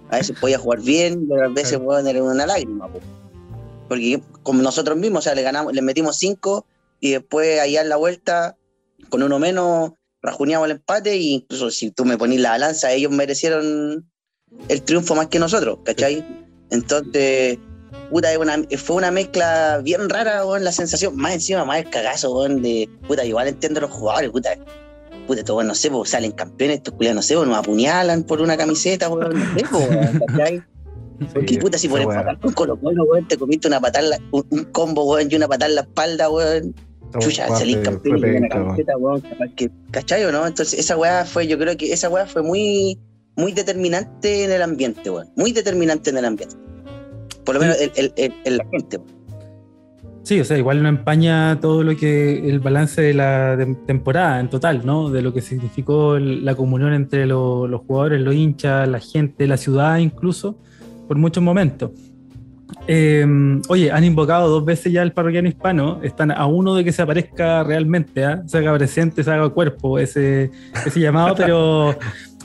A 0.09 0.17
veces 0.17 0.37
podía 0.39 0.59
jugar 0.59 0.81
bien, 0.81 1.25
pero 1.29 1.45
a 1.45 1.47
veces 1.47 1.79
weón, 1.81 2.05
era 2.05 2.21
una 2.21 2.45
lágrima, 2.45 2.91
po. 2.91 2.99
Porque 3.87 4.21
como 4.43 4.61
nosotros 4.61 4.97
mismos, 4.97 5.19
o 5.19 5.23
sea, 5.23 5.35
le 5.35 5.41
ganamos, 5.41 5.73
le 5.73 5.81
metimos 5.81 6.17
cinco 6.17 6.65
y 6.99 7.11
después 7.11 7.59
allá 7.59 7.81
en 7.81 7.89
la 7.89 7.95
vuelta, 7.95 8.57
con 9.09 9.23
uno 9.23 9.39
menos, 9.39 9.91
rajuneamos 10.21 10.65
el 10.65 10.71
empate 10.73 11.13
e 11.13 11.17
incluso 11.17 11.71
si 11.71 11.91
tú 11.91 12.05
me 12.05 12.17
ponís 12.17 12.41
la 12.41 12.51
balanza, 12.51 12.91
ellos 12.91 13.11
merecieron 13.11 14.10
el 14.67 14.81
triunfo 14.83 15.15
más 15.15 15.27
que 15.27 15.39
nosotros, 15.39 15.79
¿cachai? 15.85 16.25
Entonces, 16.69 17.57
puta, 18.09 18.27
una- 18.39 18.63
fue 18.77 18.95
una 18.97 19.11
mezcla 19.11 19.79
bien 19.83 20.09
rara, 20.09 20.45
weón, 20.45 20.63
la 20.63 20.71
sensación, 20.71 21.15
más 21.17 21.33
encima, 21.33 21.65
más 21.65 21.79
el 21.79 21.89
cagazo, 21.89 22.33
weón, 22.35 22.61
de, 22.61 22.89
puta, 23.07 23.25
igual 23.25 23.47
entiendo 23.47 23.79
a 23.79 23.81
los 23.83 23.91
jugadores, 23.91 24.29
puta, 24.31 24.49
puta, 25.27 25.53
weón, 25.53 25.67
no 25.67 25.75
sé, 25.75 25.89
pues, 25.89 26.09
salen 26.09 26.31
campeones, 26.31 26.77
estos 26.77 26.93
culiados, 26.93 27.15
no 27.17 27.21
sé, 27.21 27.35
pues, 27.35 27.47
nos 27.47 27.57
apuñalan 27.57 28.23
por 28.23 28.41
una 28.41 28.57
camiseta, 28.57 29.09
weón, 29.09 29.33
no 29.39 29.45
sé, 29.59 29.65
pues, 29.69 29.89
weón, 29.89 30.19
¿cachai? 30.27 30.63
Porque 31.33 31.59
puta, 31.59 31.77
si 31.77 31.87
por 31.87 32.01
empatar 32.01 32.39
con 32.39 32.51
Colo 32.53 32.79
Colo, 32.79 33.03
weón, 33.03 33.27
te 33.27 33.37
comiste 33.37 33.67
una 33.67 33.79
patada, 33.79 34.17
un, 34.31 34.43
un 34.49 34.63
combo, 34.65 35.03
weón, 35.11 35.27
y 35.31 35.35
una 35.35 35.47
patada 35.47 35.69
en 35.69 35.75
la 35.75 35.81
espalda, 35.81 36.29
weón, 36.29 36.73
chucha, 37.19 37.47
salís 37.57 37.77
campeón 37.77 38.17
y 38.19 38.37
una 38.37 38.47
camiseta, 38.49 38.97
weón, 38.97 39.21
capaz 39.21 39.47
que, 39.55 39.69
¿cachai 39.91 40.23
o 40.25 40.31
no? 40.31 40.47
Entonces, 40.47 40.79
esa 40.79 40.97
weá 40.97 41.25
fue, 41.25 41.45
yo 41.47 41.57
creo 41.59 41.75
que 41.77 41.91
esa 41.93 42.09
weá 42.09 42.25
fue 42.25 42.41
muy, 42.41 42.97
muy 43.35 43.51
determinante 43.53 44.45
en 44.45 44.51
el 44.51 44.61
ambiente, 44.61 45.09
weón, 45.09 45.27
muy 45.35 45.51
determinante 45.51 46.09
en 46.09 46.17
el 46.17 46.25
ambiente. 46.25 46.55
Por 47.45 47.55
lo 47.55 47.61
menos 47.61 47.77
en, 47.79 47.91
en- 48.15 48.33
en 48.45 48.57
la 48.57 48.65
gente. 48.71 48.99
Sí, 50.23 50.39
o 50.39 50.45
sea, 50.45 50.55
igual 50.57 50.83
no 50.83 50.89
empaña 50.89 51.59
todo 51.59 51.83
lo 51.83 51.95
que 51.97 52.47
el 52.47 52.59
balance 52.59 53.01
de 53.01 53.13
la 53.15 53.55
tem- 53.57 53.85
temporada 53.87 54.39
en 54.39 54.49
total, 54.51 54.85
¿no? 54.85 55.09
De 55.09 55.21
lo 55.23 55.33
que 55.33 55.41
significó 55.41 56.15
el- 56.15 56.45
la 56.45 56.53
comunión 56.53 56.93
entre 56.93 57.25
lo- 57.25 57.67
los 57.67 57.81
jugadores, 57.81 58.21
los 58.21 58.35
hinchas, 58.35 58.87
la 58.87 58.99
gente, 58.99 59.47
la 59.47 59.57
ciudad 59.57 59.97
incluso, 59.97 60.57
por 61.07 61.17
muchos 61.17 61.41
momentos. 61.43 61.89
Eh, 62.87 63.25
oye, 63.67 63.91
han 63.91 64.03
invocado 64.03 64.47
dos 64.49 64.63
veces 64.65 64.93
ya 64.93 65.01
al 65.01 65.11
parroquiano 65.11 65.47
hispano, 65.47 65.99
están 66.03 66.31
a 66.31 66.45
uno 66.45 66.73
de 66.75 66.83
que 66.83 66.91
se 66.91 67.01
aparezca 67.01 67.63
realmente, 67.63 68.23
¿ah? 68.23 68.43
se 68.45 68.59
haga 68.59 68.75
presente, 68.77 69.23
se 69.23 69.31
haga 69.31 69.49
cuerpo 69.49 69.99
ese, 69.99 70.51
ese 70.85 70.99
llamado, 70.99 71.35
pero 71.35 71.95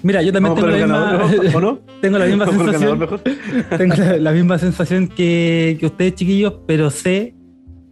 mira, 0.03 0.23
yo 0.23 0.33
también 0.33 0.55
tengo 0.57 0.67
la, 0.67 2.27
misma, 2.27 2.47
sensación. 2.47 2.99
mejor. 2.99 3.21
Tengo 3.79 3.95
la, 3.97 4.17
la 4.19 4.33
misma 4.33 4.59
sensación 4.59 5.09
que, 5.09 5.77
que 5.81 5.87
ustedes, 5.87 6.15
chiquillos, 6.15 6.55
pero 6.67 6.91
sé 6.91 7.35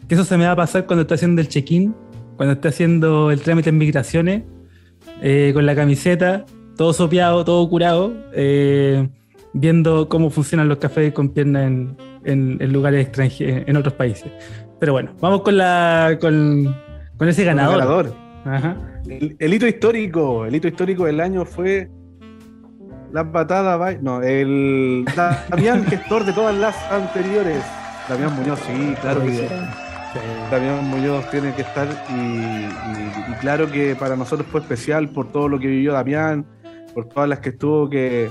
que 0.09 0.15
eso 0.15 0.25
se 0.25 0.37
me 0.37 0.45
va 0.47 0.53
a 0.53 0.57
pasar 0.57 0.87
cuando 0.87 1.03
esté 1.03 1.15
haciendo 1.15 1.41
el 1.41 1.49
check-in, 1.49 1.95
cuando 2.37 2.55
esté 2.55 2.69
haciendo 2.69 3.31
el 3.31 3.41
trámite 3.41 3.71
en 3.71 3.79
migraciones, 3.79 4.43
eh, 5.23 5.51
con 5.55 5.65
la 5.67 5.75
camiseta, 5.75 6.45
todo 6.77 6.93
sopeado, 6.93 7.45
todo 7.45 7.69
curado, 7.69 8.13
eh, 8.35 9.09
viendo 9.53 10.09
cómo 10.09 10.31
funcionan 10.31 10.69
los 10.69 10.79
cafés 10.79 11.13
con 11.13 11.29
piernas 11.31 11.67
en, 11.67 11.97
en- 12.25 12.59
en 12.61 12.73
lugares 12.73 13.07
extranjeros, 13.07 13.63
en 13.67 13.77
otros 13.77 13.95
países. 13.95 14.31
Pero 14.81 14.93
bueno, 14.93 15.13
vamos 15.21 15.43
con 15.43 15.57
la 15.57 16.19
con, 16.21 16.75
con 17.17 17.29
ese 17.29 17.43
Con 17.45 17.51
el 17.51 17.57
ganador. 17.57 17.79
ganador. 17.79 18.15
Ajá. 18.45 18.77
El, 19.09 19.37
el 19.39 19.55
hito 19.55 19.67
histórico, 19.67 20.47
el 20.47 20.55
hito 20.55 20.69
histórico 20.69 21.05
del 21.05 21.21
año 21.21 21.45
fue 21.45 21.89
la 23.13 23.31
patada, 23.31 23.77
by- 23.77 23.99
no, 24.03 24.23
el 24.23 25.05
Damián 25.51 25.85
gestor 25.89 26.25
de 26.25 26.33
todas 26.33 26.57
las 26.57 26.77
anteriores. 26.91 27.63
Damián 28.09 28.35
Muñoz, 28.35 28.61
sí, 28.61 28.95
claro 29.01 29.23
que 29.23 29.33
sí. 29.33 29.47
Damián 30.51 30.85
Muñoz 30.89 31.29
tiene 31.31 31.53
que 31.55 31.63
estar 31.63 31.87
y, 32.11 32.15
y- 32.15 33.33
y 33.33 33.35
claro 33.41 33.71
que 33.71 33.95
para 33.97 34.17
nosotros 34.17 34.47
fue 34.51 34.61
especial 34.61 35.09
por 35.09 35.31
todo 35.33 35.49
lo 35.49 35.59
que 35.59 35.67
vivió 35.67 35.93
Damián, 35.93 36.47
por 36.95 37.09
todas 37.09 37.29
las 37.29 37.41
que 37.41 37.51
estuvo 37.51 37.89
que 37.91 38.31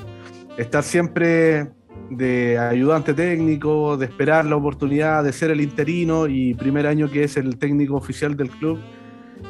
estar 0.58 0.84
siempre 0.84 1.68
de 2.10 2.58
ayudante 2.60 3.14
técnico, 3.14 3.96
de 3.98 4.06
esperar 4.06 4.46
la 4.46 4.56
oportunidad 4.56 5.24
de 5.24 5.34
ser 5.34 5.52
el 5.52 5.62
interino 5.62 6.28
y 6.28 6.54
primer 6.54 6.88
año 6.88 7.10
que 7.10 7.24
es 7.24 7.38
el 7.38 7.58
técnico 7.58 7.96
oficial 7.96 8.36
del 8.38 8.50
club 8.50 8.80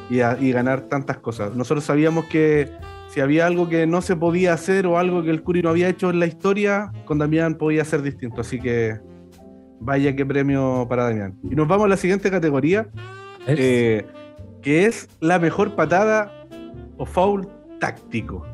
y, 0.09 0.19
a- 0.21 0.37
y 0.39 0.51
ganar 0.51 0.81
tantas 0.81 1.17
cosas. 1.17 1.55
Nosotros 1.55 1.83
sabíamos 1.83 2.25
que 2.25 2.69
si 3.09 3.21
había 3.21 3.45
algo 3.45 3.69
que 3.69 3.85
no 3.85 4.01
se 4.01 4.15
podía 4.15 4.53
hacer 4.53 4.87
o 4.87 4.97
algo 4.97 5.23
que 5.23 5.29
el 5.29 5.43
Curi 5.43 5.61
no 5.61 5.69
había 5.69 5.87
hecho 5.89 6.09
en 6.09 6.19
la 6.19 6.25
historia, 6.25 6.91
con 7.05 7.17
Damián 7.19 7.55
podía 7.55 7.85
ser 7.85 8.01
distinto. 8.01 8.41
Así 8.41 8.59
que 8.59 8.99
vaya 9.79 10.15
qué 10.15 10.25
premio 10.25 10.85
para 10.89 11.03
Damián. 11.05 11.35
Y 11.43 11.55
nos 11.55 11.67
vamos 11.67 11.85
a 11.85 11.89
la 11.89 11.97
siguiente 11.97 12.31
categoría, 12.31 12.87
eh, 13.47 14.05
que 14.61 14.85
es 14.85 15.07
la 15.19 15.37
mejor 15.39 15.75
patada 15.75 16.31
o 16.97 17.05
foul 17.05 17.47
táctico. 17.79 18.45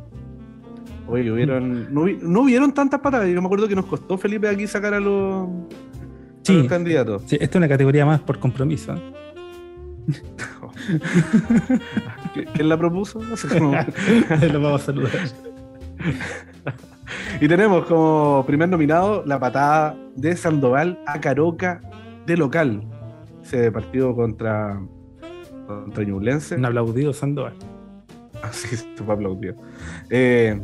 Oye, 1.07 1.31
hubieron, 1.31 1.91
no, 1.93 2.05
no 2.21 2.41
hubieron 2.41 2.71
tantas 2.73 2.99
patadas. 2.99 3.27
Yo 3.29 3.41
me 3.41 3.45
acuerdo 3.47 3.67
que 3.67 3.75
nos 3.75 3.85
costó 3.85 4.17
Felipe 4.17 4.47
aquí 4.47 4.67
sacar 4.67 4.93
a 4.93 4.99
los, 4.99 5.47
a 6.47 6.51
los 6.51 6.67
candidatos. 6.67 7.23
Sí, 7.25 7.35
esta 7.39 7.45
es 7.45 7.55
una 7.55 7.67
categoría 7.67 8.05
más 8.05 8.19
por 8.19 8.39
compromiso. 8.39 8.93
¿Qui- 12.33 12.45
¿Quién 12.53 12.69
la 12.69 12.77
propuso? 12.77 13.19
Como- 13.57 13.71
Lo 14.53 14.61
vamos 14.61 14.81
a 14.81 14.85
saludar. 14.85 15.11
Y 17.41 17.47
tenemos 17.47 17.85
como 17.85 18.43
primer 18.45 18.69
nominado 18.69 19.23
la 19.25 19.39
patada 19.39 19.95
de 20.15 20.35
Sandoval 20.35 20.99
a 21.05 21.19
Caroca 21.19 21.81
de 22.25 22.37
local. 22.37 22.83
Ese 23.43 23.71
partido 23.71 24.15
contra, 24.15 24.79
contra 25.67 26.03
Ñublense. 26.03 26.55
Un 26.55 26.65
aplaudido 26.65 27.13
Sandoval. 27.13 27.53
Así 28.43 28.75
se 28.75 28.85
fue 29.03 29.13
aplaudido. 29.13 29.55
Eh, 30.09 30.59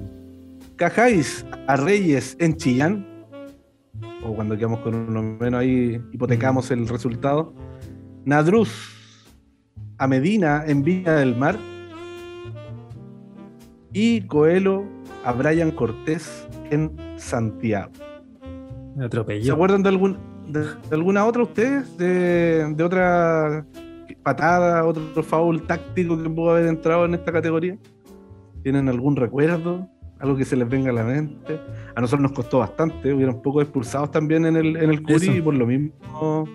Cajáis 0.76 1.46
a 1.68 1.76
Reyes 1.78 2.36
en 2.40 2.56
Chillán. 2.58 3.08
O 4.24 4.34
cuando 4.36 4.58
quedamos 4.58 4.80
con 4.82 4.96
uno 4.96 5.22
menos 5.40 5.60
ahí, 5.62 6.02
hipotecamos 6.12 6.70
el 6.72 6.88
resultado. 6.88 7.54
Nadruz 8.26 8.95
a 9.98 10.08
Medina 10.08 10.64
en 10.66 10.84
Villa 10.84 11.14
del 11.16 11.36
Mar. 11.36 11.58
Y 13.94 14.22
Coelho 14.22 14.84
a 15.24 15.32
Brian 15.32 15.72
Cortés 15.72 16.48
en 16.70 16.92
Santiago. 17.18 17.92
Me 18.96 19.02
¿Se 19.02 19.06
atropelló. 19.06 19.54
acuerdan 19.54 19.84
de, 19.84 19.90
algún, 19.90 20.18
de, 20.48 20.62
de 20.62 20.96
alguna 20.96 21.26
otra 21.26 21.44
ustedes? 21.44 21.98
De, 21.98 22.74
de 22.76 22.84
otra 22.84 23.66
patada, 24.24 24.86
otro 24.86 25.24
foul 25.24 25.62
táctico 25.68 26.22
que 26.22 26.30
pudo 26.30 26.52
haber 26.52 26.68
entrado 26.68 27.06
en 27.06 27.14
esta 27.14 27.32
categoría? 27.32 27.78
¿Tienen 28.64 28.90
algún 28.90 29.16
recuerdo? 29.16 29.88
¿Algo 30.20 30.36
que 30.36 30.46
se 30.46 30.56
les 30.56 30.68
venga 30.68 30.90
a 30.90 30.94
la 30.94 31.04
mente? 31.04 31.60
A 31.96 32.02
nosotros 32.02 32.22
nos 32.22 32.32
costó 32.32 32.60
bastante, 32.60 33.14
hubieron 33.14 33.42
pocos 33.42 33.64
expulsados 33.64 34.12
también 34.12 34.46
en 34.46 34.56
el, 34.56 34.76
en 34.78 34.90
el 34.90 35.04
Curi 35.04 35.30
y 35.38 35.42
por 35.42 35.54
lo 35.54 35.68
mismo, 35.68 36.46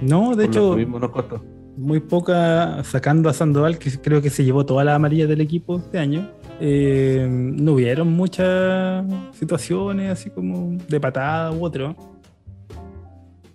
No, 0.00 0.30
de 0.30 0.36
por 0.36 0.44
hecho, 0.44 0.70
lo 0.70 0.76
mismo 0.76 0.98
nos 0.98 1.10
costó. 1.10 1.42
muy 1.76 2.00
poca, 2.00 2.82
sacando 2.84 3.28
a 3.28 3.32
Sandoval, 3.32 3.78
que 3.78 3.90
creo 4.00 4.20
que 4.22 4.30
se 4.30 4.44
llevó 4.44 4.64
toda 4.66 4.84
la 4.84 4.94
amarilla 4.94 5.26
del 5.26 5.40
equipo 5.40 5.76
este 5.78 5.98
año. 5.98 6.28
eh, 6.60 7.26
no 7.30 7.72
hubieron 7.72 8.12
muchas 8.12 9.04
situaciones 9.32 10.10
así 10.10 10.30
como 10.30 10.76
de 10.88 11.00
patada 11.00 11.52
u 11.52 11.64
otro. 11.64 11.94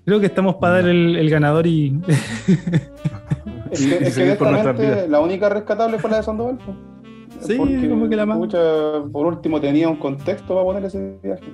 Creo 0.05 0.19
que 0.19 0.25
estamos 0.27 0.55
para 0.55 0.75
dar 0.75 0.87
el, 0.89 1.15
el 1.15 1.29
ganador 1.29 1.65
y 1.67 1.99
Es 3.71 3.85
que, 3.87 3.97
es 4.07 4.15
que 4.17 4.35
por 4.35 4.51
la 5.09 5.19
única 5.19 5.47
rescatable 5.49 5.97
fue 5.99 6.09
la 6.11 6.17
de 6.17 6.23
Sandoval. 6.23 6.57
Sí, 7.39 7.57
como 7.57 8.07
que 8.07 8.15
la 8.15 8.27
más. 8.27 8.37
por 9.11 9.25
último 9.25 9.59
tenía 9.59 9.89
un 9.89 9.95
contexto 9.95 10.53
para 10.53 10.63
poner 10.63 10.85
ese 10.85 11.17
viaje. 11.23 11.45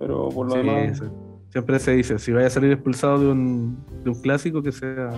Pero 0.00 0.30
por 0.30 0.46
lo 0.48 0.52
Sí, 0.52 0.58
demás. 0.58 0.98
sí. 0.98 1.04
Siempre 1.50 1.78
se 1.78 1.92
dice, 1.92 2.18
si 2.18 2.32
vaya 2.32 2.48
a 2.48 2.50
salir 2.50 2.72
expulsado 2.72 3.18
de 3.18 3.26
un, 3.28 3.84
de 4.04 4.10
un 4.10 4.20
clásico, 4.20 4.62
que 4.62 4.72
sea 4.72 5.10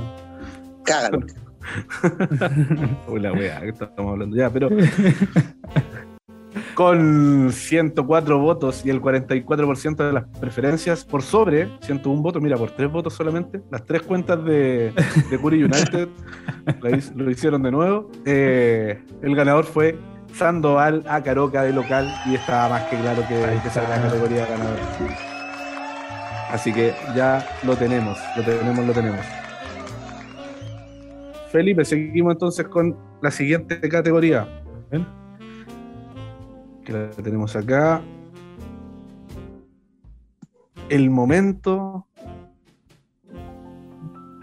Cágalo. 0.84 1.20
Uy, 3.08 3.20
la 3.20 3.32
wea 3.32 3.60
que 3.60 3.68
estamos 3.68 4.12
hablando 4.12 4.36
ya, 4.36 4.50
pero 4.50 4.68
con 6.74 7.52
104 7.52 8.38
votos 8.38 8.84
y 8.84 8.90
el 8.90 9.00
44% 9.00 9.96
de 9.96 10.12
las 10.12 10.24
preferencias 10.38 11.04
por 11.04 11.22
sobre 11.22 11.68
101 11.82 12.22
votos, 12.22 12.42
mira, 12.42 12.56
por 12.56 12.70
tres 12.70 12.90
votos 12.90 13.14
solamente, 13.14 13.60
las 13.70 13.84
tres 13.84 14.02
cuentas 14.02 14.42
de, 14.44 14.92
de 15.30 15.38
Curi 15.38 15.62
United 15.62 16.08
lo 17.14 17.30
hicieron 17.30 17.62
de 17.62 17.70
nuevo. 17.70 18.10
Eh, 18.24 18.98
el 19.22 19.36
ganador 19.36 19.64
fue 19.64 19.98
Sandoval 20.32 21.04
a 21.08 21.22
Caroca 21.22 21.62
de 21.62 21.72
local 21.72 22.12
y 22.26 22.36
estaba 22.36 22.68
más 22.70 22.84
que 22.84 22.98
claro 22.98 23.22
que, 23.28 23.34
que 23.34 23.68
esa 23.68 23.82
la 23.88 24.00
categoría 24.00 24.46
ganador. 24.46 25.29
Así 26.52 26.72
que 26.72 26.94
ya 27.14 27.46
lo 27.62 27.76
tenemos, 27.76 28.18
lo 28.36 28.42
tenemos, 28.42 28.86
lo 28.86 28.92
tenemos. 28.92 29.20
Felipe, 31.50 31.84
seguimos 31.84 32.32
entonces 32.32 32.66
con 32.68 32.96
la 33.22 33.30
siguiente 33.30 33.80
categoría. 33.88 34.48
Que 36.84 36.92
la 36.92 37.10
tenemos 37.10 37.54
acá. 37.54 38.02
El 40.88 41.10
momento 41.10 42.06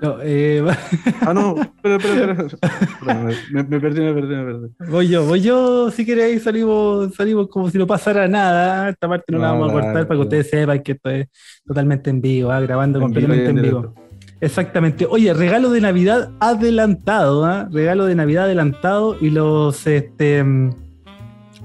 No, 0.02 0.18
eh, 0.22 0.64
Ah, 1.22 1.34
no, 1.34 1.56
espera, 1.60 1.96
espera, 1.96 2.46
espera. 2.46 3.30
Me, 3.52 3.64
me 3.64 3.80
perdí, 3.80 4.02
me 4.02 4.14
perdí, 4.14 4.36
me 4.36 4.46
perdí. 4.46 4.92
voy 4.92 5.08
yo, 5.08 5.26
voy 5.26 5.42
yo, 5.42 5.90
si 5.90 6.06
queréis, 6.06 6.44
salimos, 6.44 7.16
salimos 7.16 7.48
como 7.48 7.70
si 7.70 7.78
no 7.78 7.88
pasara 7.88 8.28
nada. 8.28 8.90
Esta 8.90 9.08
parte 9.08 9.32
no, 9.32 9.40
la 9.40 9.52
vamos 9.52 9.70
a 9.70 9.74
cortar 9.74 10.08
para 10.08 10.18
que 10.20 10.24
ustedes 10.24 10.50
sepan 10.50 10.84
que 10.84 10.92
esto 10.94 11.10
es 11.10 11.28
totalmente 11.66 12.10
en 12.10 12.22
vivo, 12.22 12.52
¿ah? 12.52 12.60
grabando 12.60 13.00
completamente 13.00 13.50
en 13.50 13.62
vivo. 13.62 13.94
Exactamente. 14.40 15.08
Oye, 15.10 15.34
regalo 15.34 15.72
de 15.72 15.82
Navidad 15.82 16.32
adelantado, 16.40 17.44
¿ah? 17.46 17.68
regalo 17.72 18.06
de 18.06 18.14
Navidad 18.14 18.46
adelantado 18.46 19.18
y 19.20 19.32
los 19.32 19.88
este, 19.88 20.44
mm, 20.44 20.76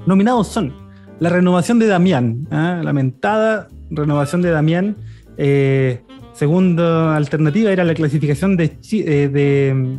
nominados 0.07 0.49
son 0.49 0.73
la 1.21 1.29
renovación 1.29 1.79
de 1.79 1.87
Damián, 1.87 2.49
¿ah? 2.51 2.81
lamentada 2.83 3.69
renovación 3.91 4.43
de 4.43 4.51
Damián. 4.51 4.97
Eh, 5.37 6.03
segunda 6.43 7.15
alternativa 7.15 7.71
era 7.71 7.85
la 7.85 7.95
clasificación 7.95 8.57
de, 8.57 8.77
eh, 8.95 9.29
de 9.29 9.97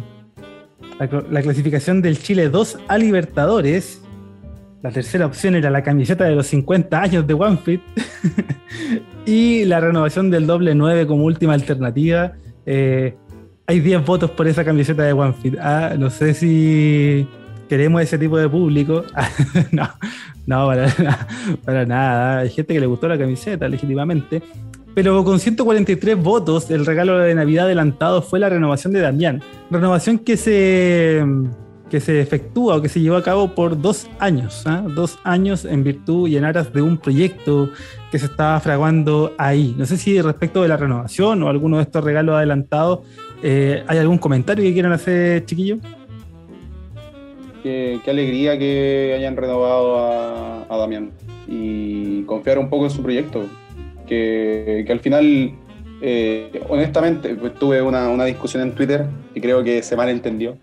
la, 1.00 1.24
la 1.32 1.42
clasificación 1.42 2.02
del 2.02 2.20
Chile 2.20 2.50
2 2.50 2.80
a 2.90 2.98
Libertadores. 2.98 4.02
La 4.82 4.92
tercera 4.92 5.26
opción 5.26 5.56
era 5.56 5.70
la 5.70 5.84
camiseta 5.84 6.26
de 6.26 6.36
los 6.36 6.48
50 6.48 7.02
años 7.02 7.26
de 7.26 7.34
OneFit. 7.34 7.82
y 9.26 9.64
la 9.64 9.80
renovación 9.80 10.30
del 10.30 10.46
doble 10.46 10.76
9 10.76 11.08
como 11.08 11.24
última 11.24 11.54
alternativa. 11.54 12.34
Eh, 12.66 13.16
hay 13.66 13.80
10 13.80 14.06
votos 14.06 14.30
por 14.32 14.46
esa 14.46 14.66
camiseta 14.66 15.04
de 15.04 15.14
OneFit. 15.14 15.56
Ah, 15.62 15.96
no 15.98 16.10
sé 16.10 16.34
si 16.34 17.26
queremos 17.70 18.02
ese 18.02 18.18
tipo 18.18 18.38
de 18.38 18.50
público. 18.50 19.06
no, 19.72 19.90
no, 20.46 20.68
para, 20.68 20.94
para 21.64 21.86
nada. 21.86 22.40
Hay 22.40 22.50
gente 22.50 22.74
que 22.74 22.82
le 22.82 22.86
gustó 22.86 23.08
la 23.08 23.18
camiseta, 23.18 23.66
legítimamente. 23.70 24.44
Pero 24.96 25.24
con 25.24 25.40
143 25.40 26.18
votos, 26.22 26.70
el 26.70 26.86
regalo 26.86 27.18
de 27.18 27.34
Navidad 27.34 27.66
adelantado 27.66 28.22
fue 28.22 28.40
la 28.40 28.50
renovación 28.50 28.94
de 28.94 29.02
Damián. 29.02 29.42
Renovación 29.72 30.20
que 30.20 30.38
se, 30.38 31.24
que 31.90 32.00
se 32.00 32.22
efectúa 32.22 32.76
o 32.76 32.82
que 32.82 32.90
se 32.90 33.02
llevó 33.02 33.16
a 33.16 33.24
cabo 33.24 33.56
por 33.56 33.82
dos 33.82 34.08
años. 34.20 34.64
¿ah? 34.68 34.86
Dos 34.96 35.18
años 35.24 35.66
en 35.66 35.84
virtud 35.84 36.28
y 36.28 36.38
en 36.38 36.46
aras 36.46 36.72
de 36.72 36.84
un 36.84 36.98
proyecto 36.98 37.72
que 38.12 38.20
se 38.20 38.28
estaba 38.28 38.60
fraguando 38.60 39.34
ahí. 39.40 39.74
No 39.80 39.88
sé 39.88 39.98
si 39.98 40.22
respecto 40.22 40.62
de 40.62 40.68
la 40.68 40.78
renovación 40.78 41.42
o 41.42 41.50
alguno 41.50 41.78
de 41.78 41.84
estos 41.84 42.04
regalos 42.04 42.36
adelantados, 42.36 43.00
eh, 43.42 43.84
¿hay 43.88 43.98
algún 43.98 44.20
comentario 44.20 44.64
que 44.64 44.74
quieran 44.74 44.92
hacer, 44.92 45.44
chiquillos? 45.46 45.80
Qué, 47.64 48.00
alegría 48.06 48.60
que 48.60 49.16
hayan 49.18 49.36
renovado 49.38 49.98
a, 49.98 50.66
a 50.70 50.78
Damián 50.78 51.12
y 51.48 52.24
confiar 52.24 52.60
un 52.60 52.70
poco 52.70 52.86
en 52.86 52.92
su 52.92 53.02
proyecto. 53.02 53.48
Que, 54.08 54.84
que 54.86 54.92
al 54.94 55.00
final, 55.00 55.52
eh, 56.02 56.62
honestamente, 56.70 57.36
pues, 57.36 57.54
tuve 57.56 57.82
una, 57.82 58.10
una 58.10 58.26
discusión 58.26 58.64
en 58.64 58.72
Twitter 58.74 59.06
y 59.34 59.42
creo 59.42 59.64
que 59.64 59.82
se 59.84 59.96
malentendió. 59.96 60.56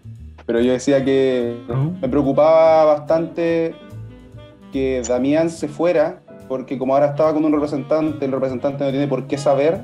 Pero 0.47 0.61
yo 0.61 0.73
decía 0.73 1.05
que 1.05 1.57
Ujú. 1.69 1.93
me 2.03 2.09
preocupaba 2.09 2.85
bastante 2.85 3.75
que 4.73 5.03
Damián 5.09 5.51
se 5.51 5.69
fuera, 5.69 6.21
porque 6.49 6.77
como 6.79 6.95
ahora 6.95 7.07
estaba 7.07 7.33
con 7.33 7.45
un 7.45 7.53
representante, 7.53 8.25
el 8.25 8.33
representante 8.33 8.85
no 8.85 8.91
tiene 8.91 9.07
por 9.07 9.27
qué 9.27 9.39
saber 9.39 9.79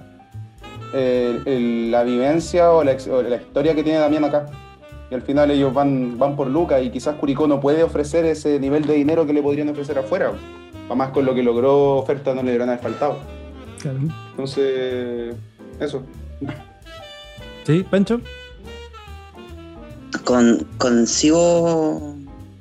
eh, 0.94 1.40
el- 1.46 1.90
la 1.90 2.02
vivencia 2.04 2.70
o 2.72 2.82
la, 2.84 2.96
o 3.10 3.22
la 3.22 3.36
historia 3.36 3.74
que 3.74 3.82
tiene 3.82 3.98
Damián 3.98 4.24
acá. 4.24 4.46
Y 5.10 5.14
al 5.14 5.22
final 5.22 5.50
ellos 5.50 5.72
van, 5.72 6.18
van 6.18 6.34
por 6.36 6.48
Lucas 6.48 6.82
y 6.82 6.90
quizás 6.90 7.14
Curicó 7.16 7.46
no 7.46 7.60
puede 7.60 7.82
ofrecer 7.84 8.24
ese 8.24 8.58
nivel 8.58 8.84
de 8.86 8.94
dinero 8.94 9.24
que 9.26 9.32
le 9.32 9.42
podrían 9.42 9.68
ofrecer 9.68 9.98
afuera. 9.98 10.32
Además 10.86 11.10
con 11.10 11.24
lo 11.24 11.34
que 11.34 11.42
logró 11.42 11.96
oferta 11.96 12.30
no 12.34 12.42
le 12.42 12.52
deberían 12.52 12.70
haber 12.70 12.82
faltado. 12.82 13.16
Claro. 13.86 14.00
Entonces, 14.32 15.36
eso. 15.78 16.02
¿Sí, 17.64 17.86
Pancho? 17.88 18.20
con, 20.24 20.66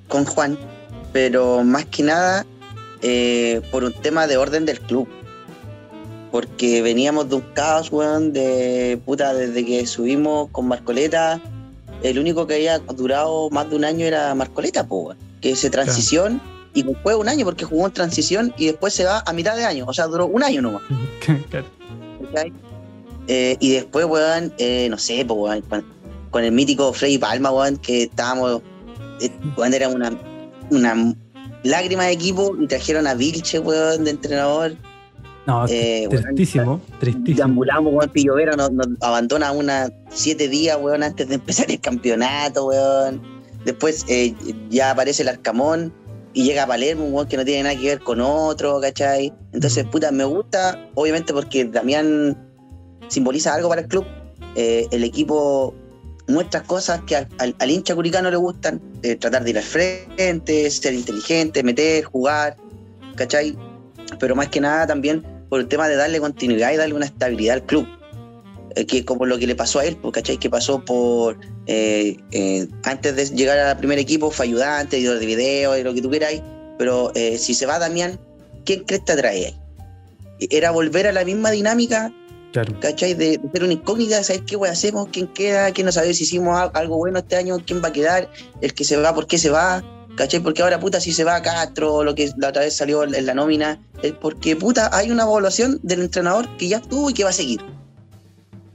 con 0.08 0.26
Juan, 0.26 0.58
pero 1.12 1.64
más 1.64 1.86
que 1.86 2.04
nada 2.04 2.46
eh, 3.02 3.62
por 3.72 3.84
un 3.84 3.94
tema 3.94 4.28
de 4.28 4.38
orden 4.38 4.66
del 4.66 4.80
club. 4.80 5.08
Porque 6.32 6.84
veníamos 6.84 7.30
de 7.30 7.36
un 7.36 7.42
caos, 7.54 7.92
weón, 7.92 8.34
de 8.34 9.00
puta, 9.04 9.34
desde 9.34 9.66
que 9.66 9.88
subimos 9.88 10.50
con 10.52 10.68
Marcoleta, 10.68 11.42
el 12.04 12.20
único 12.20 12.46
que 12.46 12.56
había 12.56 12.80
durado 12.80 13.50
más 13.50 13.70
de 13.70 13.78
un 13.78 13.86
año 13.86 14.06
era 14.06 14.36
Marcoleta, 14.36 14.86
po, 14.86 14.98
weón, 14.98 15.18
que 15.42 15.52
ese 15.52 15.72
transición, 15.72 16.40
y 16.76 16.84
fue 17.02 17.16
un 17.16 17.28
año 17.30 17.46
porque 17.46 17.66
jugó 17.66 17.88
en 17.88 17.94
transición 17.94 18.54
y 18.58 18.68
después 18.68 18.94
se 18.94 19.06
va 19.06 19.24
a 19.26 19.34
mitad 19.34 19.56
de 19.56 19.64
año, 19.64 19.86
o 19.88 19.94
sea, 19.94 20.06
duró 20.08 20.28
un 20.28 20.44
año 20.44 20.62
nomás. 20.62 20.84
¿cachai? 21.26 22.54
Eh, 23.28 23.58
y 23.60 23.72
después, 23.72 24.06
weón, 24.06 24.54
eh, 24.60 24.88
no 24.90 24.98
sé, 24.98 25.26
pues, 25.26 25.40
weón, 25.40 25.62
con, 25.62 25.86
con 26.30 26.44
el 26.44 26.52
mítico 26.52 26.94
Freddy 26.94 27.18
Palma, 27.18 27.50
weón, 27.52 27.78
que 27.78 28.04
estábamos, 28.04 28.62
eh, 29.22 29.32
weón, 29.58 29.74
era 29.74 29.90
una, 29.90 30.12
una 30.70 31.16
lágrima 31.64 32.04
de 32.04 32.12
equipo 32.12 32.56
y 32.60 32.68
trajeron 32.68 33.08
a 33.08 33.16
Vilche, 33.16 33.60
weón, 33.60 34.04
de 34.04 34.12
entrenador. 34.12 34.76
No, 35.48 35.66
Eh, 35.70 36.08
weón, 36.12 36.24
tristísimo, 36.24 36.82
tristísimo. 37.00 37.38
Deambulamos, 37.38 37.94
weón, 37.94 38.10
Pillovera 38.10 38.56
nos, 38.58 38.72
nos 38.72 38.88
abandona 39.02 39.52
una 39.54 39.90
siete 40.10 40.50
días, 40.50 40.78
weón, 40.80 41.04
antes 41.04 41.28
de 41.30 41.36
empezar 41.36 41.72
el 41.72 41.80
campeonato, 41.80 42.66
weón. 42.68 43.22
Después 43.64 44.06
eh, 44.10 44.36
ya 44.70 44.92
aparece 44.92 45.24
el 45.24 45.30
Arcamón 45.30 45.92
y 46.36 46.44
llega 46.44 46.68
Palermo, 46.68 47.06
weón, 47.06 47.28
que 47.28 47.38
no 47.38 47.46
tiene 47.46 47.64
nada 47.64 47.76
que 47.80 47.88
ver 47.88 48.00
con 48.02 48.22
otro, 48.22 48.80
¿cachai? 48.82 49.34
Entonces, 49.54 49.86
puta, 49.86 50.12
me 50.12 50.26
gusta, 50.26 50.88
obviamente 50.94 51.34
porque 51.34 51.66
Damián 51.66 52.38
simboliza 53.08 53.54
algo 53.56 53.70
para 53.70 53.82
el 53.82 53.88
club. 53.88 54.06
Eh, 54.56 54.86
el 54.92 55.04
equipo 55.04 55.74
muestra 56.28 56.62
cosas 56.64 57.02
que 57.08 57.16
al, 57.16 57.28
al- 57.40 57.56
al 57.60 57.72
hincha 57.72 57.96
curicano 57.96 58.30
le 58.30 58.38
gustan, 58.38 58.82
eh, 59.02 59.16
tratar 59.16 59.44
de 59.44 59.50
ir 59.52 59.58
al 59.58 59.64
frente, 59.64 60.70
ser 60.70 60.94
inteligente, 60.94 61.64
meter, 61.64 62.04
jugar, 62.04 62.58
¿cachai? 63.16 63.58
Pero 64.20 64.36
más 64.36 64.50
que 64.50 64.60
nada 64.60 64.86
también 64.86 65.24
por 65.50 65.60
el 65.60 65.68
tema 65.68 65.88
de 65.88 65.96
darle 65.96 66.20
continuidad 66.20 66.74
y 66.74 66.78
darle 66.78 66.96
una 66.96 67.06
estabilidad 67.06 67.56
al 67.56 67.64
club. 67.66 67.88
Eh, 68.76 68.86
que 68.86 68.98
es 69.00 69.06
como 69.06 69.26
lo 69.26 69.38
que 69.40 69.48
le 69.48 69.56
pasó 69.56 69.80
a 69.80 69.86
él, 69.86 69.96
pues, 70.02 70.14
¿cachai? 70.14 70.38
Que 70.38 70.50
pasó 70.50 70.84
por, 70.84 71.38
eh, 71.68 72.18
eh, 72.32 72.68
antes 72.84 73.16
de 73.16 73.26
llegar 73.36 73.58
al 73.60 73.78
primer 73.78 74.00
equipo, 74.00 74.32
fue 74.32 74.46
ayudante, 74.46 74.98
editor 74.98 75.20
de 75.20 75.26
video, 75.26 75.78
y 75.78 75.84
lo 75.84 75.94
que 75.94 76.02
tú 76.02 76.10
queráis, 76.10 76.42
pero 76.78 77.12
eh, 77.16 77.38
si 77.38 77.54
se 77.54 77.66
va 77.66 77.80
Damián, 77.80 78.20
¿quién 78.66 78.84
crees 78.84 79.04
que 79.06 79.16
trae 79.16 79.46
ahí? 79.48 79.58
Era 80.50 80.72
volver 80.72 81.08
a 81.08 81.12
la 81.12 81.24
misma 81.26 81.52
dinámica 81.52 82.12
Claro. 82.52 82.74
¿cachai? 82.80 83.14
De, 83.16 83.38
de 83.38 83.50
ser 83.52 83.64
una 83.66 83.74
incógnita, 83.74 84.18
de 84.18 84.24
saber 84.24 84.44
qué 84.46 84.56
wey 84.56 84.72
hacemos, 84.72 85.10
quién 85.12 85.28
queda, 85.28 85.72
quién 85.72 85.86
no 85.86 85.92
sabe 85.92 86.14
si 86.14 86.24
hicimos 86.24 86.58
al- 86.58 86.72
algo 86.74 86.96
bueno 86.98 87.20
este 87.20 87.36
año, 87.36 87.58
quién 87.66 87.84
va 87.84 87.90
a 87.90 87.92
quedar, 87.92 88.30
el 88.62 88.74
que 88.74 88.86
se 88.86 88.96
va, 88.96 89.14
por 89.14 89.28
qué 89.28 89.38
se 89.38 89.50
va, 89.50 89.84
¿cachai? 90.16 90.40
Porque 90.40 90.62
ahora, 90.62 90.80
puta, 90.80 91.02
si 91.02 91.12
se 91.12 91.26
va 91.26 91.42
Castro, 91.42 92.06
lo 92.06 92.16
que 92.16 92.32
la 92.38 92.50
otra 92.50 92.62
vez 92.62 92.74
salió 92.74 93.04
en 93.04 93.26
la 93.26 93.34
nómina, 93.34 93.86
es 94.02 94.14
porque, 94.14 94.56
puta, 94.56 94.90
hay 94.94 95.12
una 95.12 95.24
evaluación 95.24 95.82
del 95.84 96.04
entrenador 96.04 96.48
que 96.56 96.70
ya 96.70 96.78
estuvo 96.78 97.10
y 97.10 97.14
que 97.14 97.26
va 97.26 97.32
a 97.32 97.34
seguir. 97.34 97.60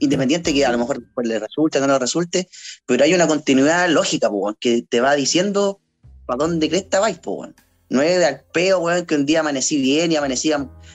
Independiente 0.01 0.51
que 0.51 0.65
a 0.65 0.71
lo 0.71 0.79
mejor 0.79 1.03
pues, 1.13 1.27
le 1.27 1.37
resulte 1.37 1.77
o 1.77 1.81
no 1.81 1.93
le 1.93 1.99
resulte, 1.99 2.49
pero 2.87 3.03
hay 3.03 3.13
una 3.13 3.27
continuidad 3.27 3.87
lógica, 3.87 4.29
que 4.59 4.83
te 4.89 4.99
va 4.99 5.13
diciendo 5.13 5.79
para 6.25 6.37
dónde 6.39 6.69
cresta 6.69 6.99
vais, 6.99 7.19
weón. 7.23 7.55
No 7.89 8.01
es 8.01 8.17
de 8.17 8.25
al 8.25 8.41
peo, 8.51 8.79
weón, 8.79 9.05
que 9.05 9.15
un 9.15 9.25
día 9.25 9.41
amanecí 9.41 9.79
bien 9.79 10.11
y 10.11 10.15
amanecí, 10.15 10.51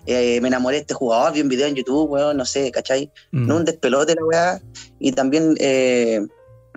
eh, 0.07 0.41
me 0.41 0.49
enamoré 0.49 0.79
de 0.79 0.81
este 0.81 0.95
jugador, 0.95 1.33
vi 1.33 1.43
un 1.43 1.49
video 1.49 1.69
en 1.69 1.77
YouTube, 1.77 2.11
weón, 2.11 2.37
no 2.37 2.45
sé, 2.45 2.73
¿cachai? 2.73 3.13
Mm. 3.31 3.47
no 3.47 3.57
un 3.57 3.65
despelote 3.65 4.17
la 4.17 4.25
weá. 4.25 4.63
Y 4.99 5.13
también 5.13 5.55
eh, 5.61 6.27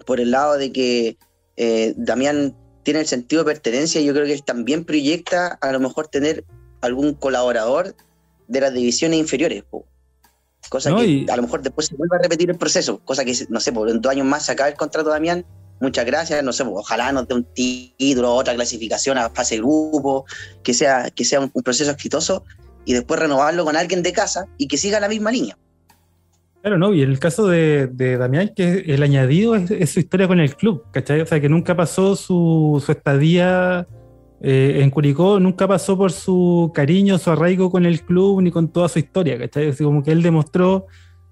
por 0.06 0.20
el 0.20 0.30
lado 0.30 0.58
de 0.58 0.72
que 0.72 1.18
eh, 1.58 1.94
Damián 1.98 2.56
tiene 2.84 3.00
el 3.00 3.08
sentido 3.08 3.44
de 3.44 3.54
pertenencia, 3.54 4.02
yo 4.02 4.14
creo 4.14 4.26
que 4.26 4.34
él 4.34 4.44
también 4.44 4.86
proyecta 4.86 5.58
a 5.62 5.72
lo 5.72 5.80
mejor 5.80 6.08
tener 6.08 6.44
algún 6.82 7.14
colaborador 7.14 7.96
de 8.48 8.62
las 8.62 8.74
divisiones 8.74 9.20
inferiores. 9.20 9.64
po. 9.64 9.86
Cosa 10.68 10.90
No, 10.90 10.98
que 10.98 11.06
y- 11.08 11.30
a 11.30 11.36
lo 11.36 11.44
mejor 11.44 11.62
después 11.62 11.88
se 11.88 11.96
vuelve 11.96 12.18
a 12.18 12.20
repetir 12.22 12.50
el 12.50 12.58
proceso. 12.58 13.00
Cosa 13.06 13.24
que, 13.26 13.34
no 13.50 13.60
sé, 13.60 13.72
por 13.72 13.90
en 13.90 14.02
dos 14.02 14.12
años 14.12 14.26
más 14.28 14.46
se 14.46 14.52
acaba 14.52 14.70
el 14.70 14.76
contrato 14.76 15.10
de 15.10 15.14
Damián. 15.14 15.46
Muchas 15.82 16.06
gracias, 16.06 16.44
no 16.44 16.52
sé, 16.52 16.66
po, 16.66 16.72
ojalá 16.80 17.12
nos 17.14 17.26
dé 17.28 17.36
un 17.36 17.46
título, 17.46 18.36
otra 18.36 18.54
clasificación 18.54 19.18
a 19.18 19.30
fase 19.30 19.56
de 19.56 19.62
grupo, 19.62 20.26
que 20.62 20.74
sea, 20.74 21.10
que 21.10 21.24
sea 21.24 21.40
un, 21.40 21.50
un 21.54 21.64
proceso 21.64 21.90
exitoso 21.92 22.44
y 22.84 22.92
después 22.94 23.18
renovarlo 23.20 23.64
con 23.64 23.78
alguien 23.78 24.04
de 24.04 24.12
casa 24.12 24.46
y 24.58 24.68
que 24.68 24.78
siga 24.78 25.00
la 25.00 25.08
misma 25.08 25.32
línea. 25.32 25.58
Claro, 26.62 26.78
no, 26.78 26.94
y 26.94 27.02
en 27.02 27.10
el 27.10 27.20
caso 27.20 27.48
de, 27.48 27.88
de 27.88 28.18
Damián, 28.18 28.52
que 28.54 28.84
el 28.88 29.02
añadido 29.02 29.56
es, 29.56 29.72
es 29.72 29.92
su 29.92 30.02
historia 30.02 30.28
con 30.28 30.42
el 30.42 30.54
club, 30.58 30.84
¿cachai? 30.92 31.22
O 31.22 31.26
sea, 31.26 31.40
que 31.40 31.48
nunca 31.48 31.78
pasó 31.78 32.18
su, 32.18 32.84
su 32.86 32.92
estadía 32.92 33.88
eh, 34.42 34.80
en 34.82 34.90
Curicó, 34.90 35.40
nunca 35.40 35.68
pasó 35.68 35.98
por 35.98 36.12
su 36.12 36.72
cariño, 36.74 37.18
su 37.18 37.30
arraigo 37.32 37.70
con 37.70 37.86
el 37.86 38.02
club, 38.02 38.42
ni 38.42 38.52
con 38.52 38.70
toda 38.70 38.88
su 38.88 39.00
historia, 39.00 39.38
¿cachai? 39.38 39.76
Como 39.76 40.02
que 40.04 40.12
él 40.12 40.22
demostró 40.22 40.88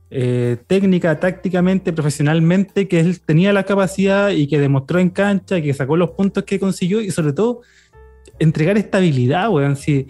eh, 0.09 0.57
técnica, 0.67 1.19
tácticamente, 1.19 1.93
profesionalmente, 1.93 2.87
que 2.87 2.99
él 2.99 3.19
tenía 3.21 3.53
la 3.53 3.63
capacidad 3.63 4.29
y 4.29 4.47
que 4.47 4.59
demostró 4.59 4.99
en 4.99 5.09
cancha, 5.09 5.61
que 5.61 5.73
sacó 5.73 5.97
los 5.97 6.11
puntos 6.11 6.43
que 6.43 6.59
consiguió 6.59 7.01
y 7.01 7.11
sobre 7.11 7.33
todo 7.33 7.61
entregar 8.39 8.77
estabilidad, 8.77 9.49
weón. 9.49 9.75
Si 9.75 10.07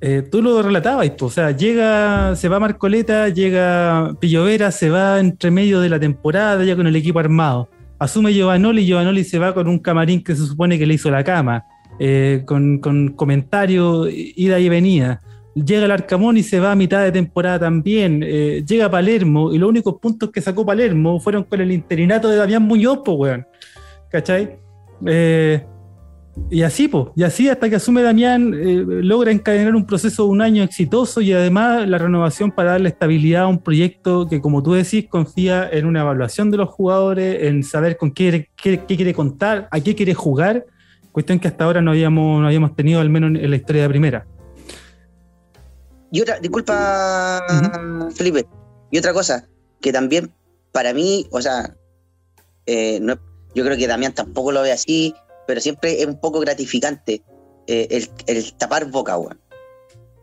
eh, 0.00 0.22
tú 0.22 0.42
lo 0.42 0.62
relatabas, 0.62 1.08
pues, 1.10 1.22
o 1.22 1.30
sea, 1.30 1.52
llega, 1.52 2.34
se 2.36 2.48
va 2.48 2.58
Marcoleta, 2.58 3.28
llega 3.28 4.16
Pillovera, 4.20 4.72
se 4.72 4.90
va 4.90 5.20
entre 5.20 5.50
medio 5.50 5.80
de 5.80 5.88
la 5.88 6.00
temporada 6.00 6.64
ya 6.64 6.74
con 6.76 6.86
el 6.86 6.96
equipo 6.96 7.18
armado. 7.18 7.68
Asume 7.98 8.32
Giovanoli, 8.32 8.84
Giovanoli 8.84 9.22
se 9.22 9.38
va 9.38 9.54
con 9.54 9.68
un 9.68 9.78
camarín 9.78 10.24
que 10.24 10.34
se 10.34 10.44
supone 10.44 10.76
que 10.76 10.86
le 10.86 10.94
hizo 10.94 11.08
la 11.08 11.22
cama, 11.22 11.64
eh, 11.98 12.42
con, 12.46 12.78
con 12.78 13.08
comentarios, 13.10 14.08
ida 14.10 14.58
y 14.58 14.68
venida. 14.68 15.20
Llega 15.54 15.84
el 15.84 15.90
Arcamón 15.90 16.38
y 16.38 16.42
se 16.42 16.60
va 16.60 16.72
a 16.72 16.74
mitad 16.74 17.02
de 17.02 17.12
temporada 17.12 17.58
también. 17.58 18.22
Eh, 18.24 18.64
llega 18.66 18.90
Palermo 18.90 19.52
y 19.52 19.58
los 19.58 19.68
únicos 19.68 19.96
puntos 20.00 20.30
que 20.30 20.40
sacó 20.40 20.64
Palermo 20.64 21.20
fueron 21.20 21.44
con 21.44 21.60
el 21.60 21.72
interinato 21.72 22.28
de 22.28 22.36
Damián 22.36 22.62
Muñoz, 22.62 23.00
pues, 23.04 23.18
weón. 23.18 23.46
¿Cachai? 24.10 24.56
Eh, 25.06 25.62
y 26.50 26.62
así, 26.62 26.88
pues, 26.88 27.08
y 27.14 27.22
así 27.24 27.48
hasta 27.48 27.68
que 27.68 27.76
asume 27.76 28.02
Damián, 28.02 28.54
eh, 28.54 28.84
logra 28.86 29.30
encadenar 29.30 29.74
un 29.74 29.86
proceso 29.86 30.24
de 30.24 30.30
un 30.30 30.40
año 30.40 30.62
exitoso 30.62 31.20
y 31.20 31.32
además 31.32 31.86
la 31.86 31.98
renovación 31.98 32.50
para 32.50 32.72
darle 32.72 32.88
estabilidad 32.88 33.42
a 33.42 33.48
un 33.48 33.58
proyecto 33.58 34.26
que, 34.26 34.40
como 34.40 34.62
tú 34.62 34.72
decís, 34.72 35.06
confía 35.10 35.68
en 35.70 35.84
una 35.84 36.00
evaluación 36.00 36.50
de 36.50 36.56
los 36.56 36.70
jugadores, 36.70 37.42
en 37.42 37.62
saber 37.62 37.98
con 37.98 38.12
qué, 38.12 38.48
qué, 38.56 38.78
quiere 38.78 39.12
contar, 39.12 39.68
a 39.70 39.80
qué 39.80 39.94
quiere 39.94 40.14
jugar, 40.14 40.64
cuestión 41.12 41.38
que 41.38 41.48
hasta 41.48 41.64
ahora 41.64 41.80
no 41.80 41.92
habíamos, 41.92 42.40
no 42.40 42.46
habíamos 42.46 42.74
tenido, 42.74 43.00
al 43.00 43.10
menos 43.10 43.30
en 43.40 43.50
la 43.50 43.56
historia 43.56 43.82
de 43.82 43.88
primera. 43.88 44.26
Y 46.10 46.20
otra, 46.20 46.40
disculpa, 46.40 47.40
Felipe, 48.14 48.46
y 48.90 48.98
otra 48.98 49.12
cosa, 49.12 49.48
que 49.80 49.92
también 49.92 50.32
para 50.72 50.92
mí, 50.92 51.26
o 51.30 51.40
sea, 51.40 51.74
eh, 52.66 52.98
no, 53.00 53.18
yo 53.54 53.64
creo 53.64 53.76
que 53.76 53.86
Damián 53.86 54.14
tampoco 54.14 54.52
lo 54.52 54.62
ve 54.62 54.72
así, 54.72 55.14
pero 55.46 55.60
siempre 55.60 56.00
es 56.00 56.06
un 56.06 56.18
poco 56.20 56.40
gratificante 56.40 57.22
eh, 57.66 57.88
el, 57.90 58.10
el, 58.26 58.52
tapar 58.54 58.90
boca, 58.90 59.16
weón. 59.16 59.40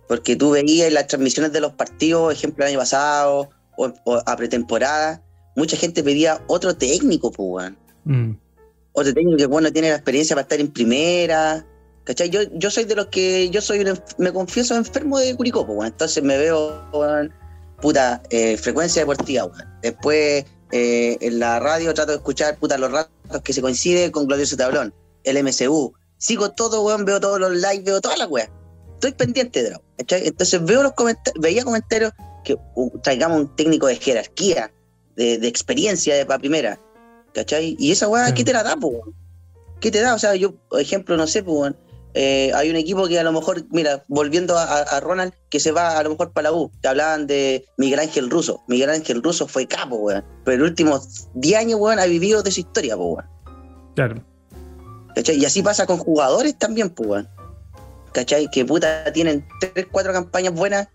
Porque 0.08 0.36
tú 0.36 0.52
veías 0.52 0.88
en 0.88 0.96
las 0.96 1.08
transmisiones 1.08 1.54
de 1.54 1.62
los 1.62 1.74
partidos, 1.74 2.34
ejemplo, 2.34 2.66
el 2.66 2.72
año 2.72 2.80
pasado 2.80 3.50
o, 3.78 3.94
o 4.06 4.22
a 4.26 4.36
pretemporada, 4.36 5.24
mucha 5.56 5.78
gente 5.78 6.04
pedía 6.04 6.42
otro 6.48 6.76
técnico, 6.76 7.32
pues, 7.32 7.48
weón. 7.50 7.78
Mm. 8.06 8.49
Otro 9.00 9.14
técnico 9.14 9.38
que, 9.38 9.46
bueno, 9.46 9.72
tiene 9.72 9.90
la 9.90 9.96
experiencia 9.96 10.36
para 10.36 10.44
estar 10.44 10.60
en 10.60 10.72
primera, 10.72 11.66
¿Cachai? 12.10 12.32
Yo, 12.32 12.42
yo 12.54 12.72
soy 12.72 12.86
de 12.86 12.96
los 12.96 13.06
que. 13.06 13.52
Yo 13.52 13.62
soy 13.62 13.86
me 14.18 14.34
confieso 14.34 14.76
enfermo 14.76 15.20
de 15.20 15.36
Curicó, 15.36 15.68
pues, 15.68 15.92
entonces 15.92 16.24
me 16.24 16.40
veo, 16.40 16.84
puta, 17.80 18.24
eh, 18.32 18.58
frecuencia 18.58 19.04
deportiva, 19.04 19.48
Después 19.84 20.44
eh, 20.72 21.18
en 21.22 21.38
la 21.38 21.60
radio 21.60 21.94
trato 21.94 22.14
de 22.14 22.18
escuchar, 22.18 22.58
puta, 22.58 22.80
los 22.80 22.92
ratos 22.92 23.42
que 23.44 23.54
se 23.54 23.62
coincide 23.62 24.10
con 24.10 24.26
Glorioso 24.26 24.58
Tablón, 24.58 24.92
el 25.24 25.44
MCU. 25.44 25.94
Sigo 26.18 26.50
todo, 26.50 26.82
weón, 26.82 27.06
veo 27.06 27.20
todos 27.20 27.40
los 27.40 27.52
lives, 27.52 27.84
veo 27.84 28.02
todas 28.02 28.18
las 28.18 28.28
weas. 28.28 28.50
Estoy 28.96 29.12
pendiente 29.12 29.62
de 29.62 29.80
¿cachai? 30.00 30.28
Entonces 30.28 30.66
veo 30.66 30.82
los 30.82 30.94
comentarios, 30.94 31.40
veía 31.40 31.64
comentarios 31.64 32.12
que 32.44 32.58
uh, 32.74 33.00
traigamos 33.04 33.40
un 33.40 33.56
técnico 33.56 33.86
de 33.86 33.98
jerarquía, 33.98 34.74
de, 35.16 35.38
de 35.38 35.48
experiencia 35.48 36.16
de 36.16 36.26
para 36.26 36.40
primera, 36.40 36.80
¿cachai? 37.34 37.76
Y 37.80 37.92
esa 37.92 38.08
wea, 38.08 38.34
¿qué 38.34 38.44
te 38.44 38.54
la 38.54 38.64
da, 38.64 38.76
pues, 38.76 38.98
¿Qué 39.80 39.92
te 39.92 40.02
da? 40.02 40.14
O 40.14 40.20
sea, 40.20 40.36
yo, 40.36 40.56
por 40.70 40.82
ejemplo, 40.82 41.16
no 41.16 41.26
sé, 41.26 41.42
pues, 41.44 41.74
eh, 42.14 42.52
hay 42.56 42.70
un 42.70 42.76
equipo 42.76 43.08
que 43.08 43.20
a 43.20 43.24
lo 43.24 43.32
mejor, 43.32 43.66
mira, 43.70 44.04
volviendo 44.08 44.58
a, 44.58 45.00
Ronald, 45.00 45.34
que 45.50 45.60
se 45.60 45.72
va 45.72 45.98
a 45.98 46.04
lo 46.04 46.10
mejor 46.10 46.32
para 46.32 46.50
la 46.50 46.58
U, 46.58 46.72
te 46.82 46.88
hablaban 46.88 47.28
de 47.28 47.66
Miguel 47.78 48.00
Ángel 48.00 48.30
Russo. 48.30 48.64
Miguel 48.68 48.90
Ángel 48.90 49.24
Russo 49.24 49.48
fue 49.48 49.68
capo, 49.68 49.96
weón. 49.98 50.26
Pero 50.44 50.58
los 50.58 50.70
últimos 50.70 51.28
10 51.36 51.60
años, 51.60 51.80
weón, 51.80 52.00
ha 52.00 52.06
vivido 52.06 52.44
de 52.44 52.52
su 52.52 52.62
historia, 52.62 52.98
weón. 52.98 53.26
Claro. 53.96 54.24
¿Cachai? 55.16 55.38
Y 55.38 55.46
así 55.46 55.62
pasa 55.62 55.86
con 55.86 55.98
jugadores 55.98 56.58
también, 56.58 56.90
pues, 56.90 57.10
weón. 57.10 57.30
¿Cachai? 58.12 58.50
Que 58.52 58.66
puta 58.66 59.14
tienen 59.14 59.48
3, 59.74 59.88
4 59.92 60.12
campañas 60.12 60.54
buenas 60.54 60.88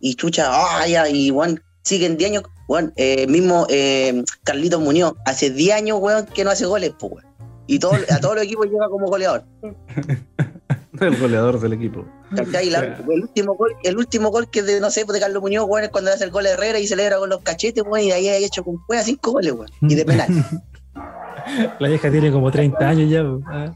y 0.00 0.14
chucha, 0.16 0.48
ah, 0.50 1.08
y 1.08 1.30
weón, 1.30 1.62
siguen 1.82 2.16
10 2.16 2.30
años, 2.30 2.44
weón. 2.68 2.92
Eh, 2.96 3.26
mismo 3.26 3.66
eh, 3.68 4.24
Carlitos 4.44 4.80
Muñoz, 4.80 5.14
hace 5.26 5.50
10 5.50 5.76
años, 5.76 5.98
weón, 6.00 6.26
que 6.26 6.44
no 6.44 6.50
hace 6.50 6.66
goles, 6.66 6.92
pues, 6.98 7.12
weón. 7.12 7.26
Y 7.66 7.78
todo, 7.78 7.92
a 8.10 8.20
todos 8.20 8.36
los 8.36 8.44
equipos 8.44 8.66
llega 8.66 8.88
como 8.88 9.06
goleador. 9.06 9.44
el 11.00 11.16
goleador 11.16 11.60
del 11.60 11.72
equipo. 11.74 12.04
el, 12.30 13.22
último 13.22 13.54
gol, 13.54 13.70
el 13.82 13.96
último 13.96 14.30
gol 14.30 14.50
que 14.50 14.62
de, 14.62 14.80
no 14.80 14.90
sé, 14.90 15.04
de 15.04 15.20
Carlos 15.20 15.42
Muñoz, 15.42 15.66
bueno, 15.66 15.86
es 15.86 15.90
cuando 15.90 16.10
hace 16.10 16.24
el 16.24 16.30
gol 16.30 16.44
de 16.44 16.50
Herrera 16.50 16.78
y 16.78 16.86
celebra 16.86 17.18
con 17.18 17.30
los 17.30 17.42
cachetes, 17.42 17.84
bueno, 17.84 18.04
y 18.04 18.08
de 18.08 18.14
ahí 18.14 18.28
ha 18.28 18.36
hecho 18.36 18.64
con 18.64 18.76
juega 18.78 19.02
cinco 19.02 19.32
goles, 19.32 19.52
bueno, 19.52 19.72
y 19.80 19.94
de 19.94 20.04
penal. 20.04 20.28
La 21.78 21.88
vieja 21.88 22.10
tiene 22.10 22.30
como 22.30 22.50
30 22.50 22.88
años 22.88 23.10
ya. 23.10 23.20
¿eh? 23.20 23.72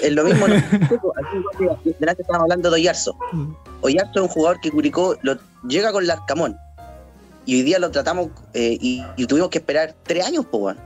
Es 0.00 0.12
lo 0.12 0.24
mismo, 0.24 0.46
aquí 0.46 1.94
delante 1.98 2.22
estábamos 2.22 2.44
hablando 2.44 2.70
de 2.70 2.76
Oyarzo. 2.76 3.16
Mm. 3.32 3.52
Oyarzo 3.82 4.12
es 4.14 4.22
un 4.22 4.28
jugador 4.28 4.60
que 4.60 4.70
Curicó 4.70 5.16
lo, 5.22 5.36
llega 5.68 5.92
con 5.92 6.04
el 6.04 6.10
Arcamón. 6.10 6.56
Y 7.48 7.54
hoy 7.54 7.62
día 7.62 7.78
lo 7.78 7.90
tratamos 7.90 8.28
eh, 8.52 8.76
y, 8.78 9.26
tuvimos 9.26 9.48
que 9.48 9.56
esperar 9.56 9.96
tres 10.02 10.26
años, 10.26 10.44
pues. 10.50 10.76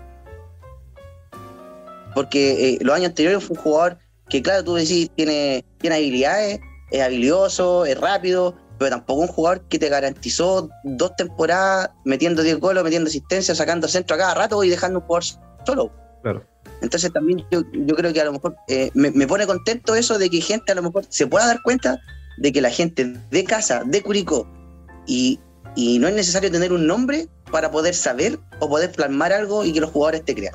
Porque 2.15 2.75
eh, 2.75 2.79
los 2.83 2.95
años 2.95 3.09
anteriores 3.09 3.43
fue 3.43 3.57
un 3.57 3.63
jugador 3.65 3.99
que 4.29 4.43
claro, 4.43 4.63
tú 4.63 4.75
decís, 4.75 5.11
tiene, 5.17 5.65
tiene 5.79 5.97
habilidades, 5.97 6.61
es 6.93 7.03
habilidoso, 7.03 7.85
es 7.85 8.01
rápido, 8.01 8.55
pero 8.79 8.91
tampoco 8.91 9.23
un 9.23 9.27
jugador 9.27 9.63
que 9.63 9.81
te 9.81 9.89
garantizó 9.89 10.71
dos 10.85 11.17
temporadas 11.17 11.91
metiendo 12.05 12.45
10 12.45 12.61
goles, 12.61 12.85
metiendo 12.85 13.09
asistencia, 13.09 13.57
sacando 13.57 13.89
centro 13.89 14.15
a 14.15 14.21
cada 14.21 14.35
rato 14.35 14.63
y 14.63 14.69
dejando 14.69 15.01
un 15.01 15.07
jugador 15.07 15.25
solo. 15.67 15.93
Claro. 16.23 16.47
Entonces 16.81 17.13
también 17.13 17.45
yo, 17.51 17.65
creo 17.97 18.13
que 18.13 18.21
a 18.21 18.25
lo 18.27 18.35
mejor 18.35 18.55
eh, 18.69 18.93
me, 18.95 19.27
pone 19.27 19.49
contento 19.49 19.97
eso 19.97 20.17
de 20.17 20.31
que 20.31 20.41
gente 20.41 20.71
a 20.71 20.77
lo 20.77 20.83
mejor 20.85 21.07
se 21.09 21.27
pueda 21.27 21.45
dar 21.45 21.61
cuenta 21.63 22.01
de 22.39 22.53
que 22.53 22.61
la 22.61 22.71
gente 22.71 23.17
de 23.33 23.43
casa, 23.43 23.83
de 23.85 24.01
Curicó, 24.01 24.47
y, 25.09 25.41
y 25.75 25.99
no 25.99 26.09
es 26.09 26.15
necesario 26.15 26.51
tener 26.51 26.73
un 26.73 26.87
nombre 26.87 27.29
para 27.51 27.71
poder 27.71 27.95
saber 27.95 28.39
o 28.59 28.69
poder 28.69 28.93
plasmar 28.93 29.33
algo 29.33 29.65
y 29.65 29.73
que 29.73 29.81
los 29.81 29.91
jugadores 29.91 30.25
te 30.25 30.35
crean. 30.35 30.55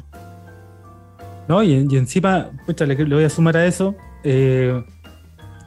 No, 1.48 1.64
y, 1.64 1.74
encima, 1.74 2.52
pucha, 2.66 2.86
le, 2.86 2.96
voy 3.06 3.24
a 3.24 3.30
sumar 3.30 3.56
a 3.56 3.66
eso, 3.66 3.96
eh, 4.24 4.84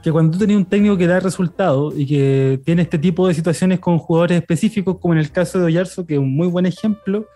que 0.03 0.13
cuando 0.13 0.33
tú 0.33 0.39
tenías 0.39 0.59
un 0.59 0.67
técnico 0.67 0.97
que 0.97 1.07
da 1.07 1.21
resultados 1.21 1.95
y 1.97 2.07
que 2.07 2.61
tiene 2.65 2.83
este 2.83 2.99
tipo 2.99 3.27
de 3.27 3.35
situaciones 3.35 3.81
con 3.81 3.99
jugadores 3.99 4.39
específicos, 4.39 4.99
como 5.01 5.15
en 5.15 5.21
el 5.21 5.31
caso 5.31 5.59
de 5.59 5.65
Oyarzo, 5.65 6.07
que 6.07 6.15
es 6.15 6.21
un 6.21 6.35
muy 6.35 6.49
buen 6.49 6.67
ejemplo, 6.67 7.27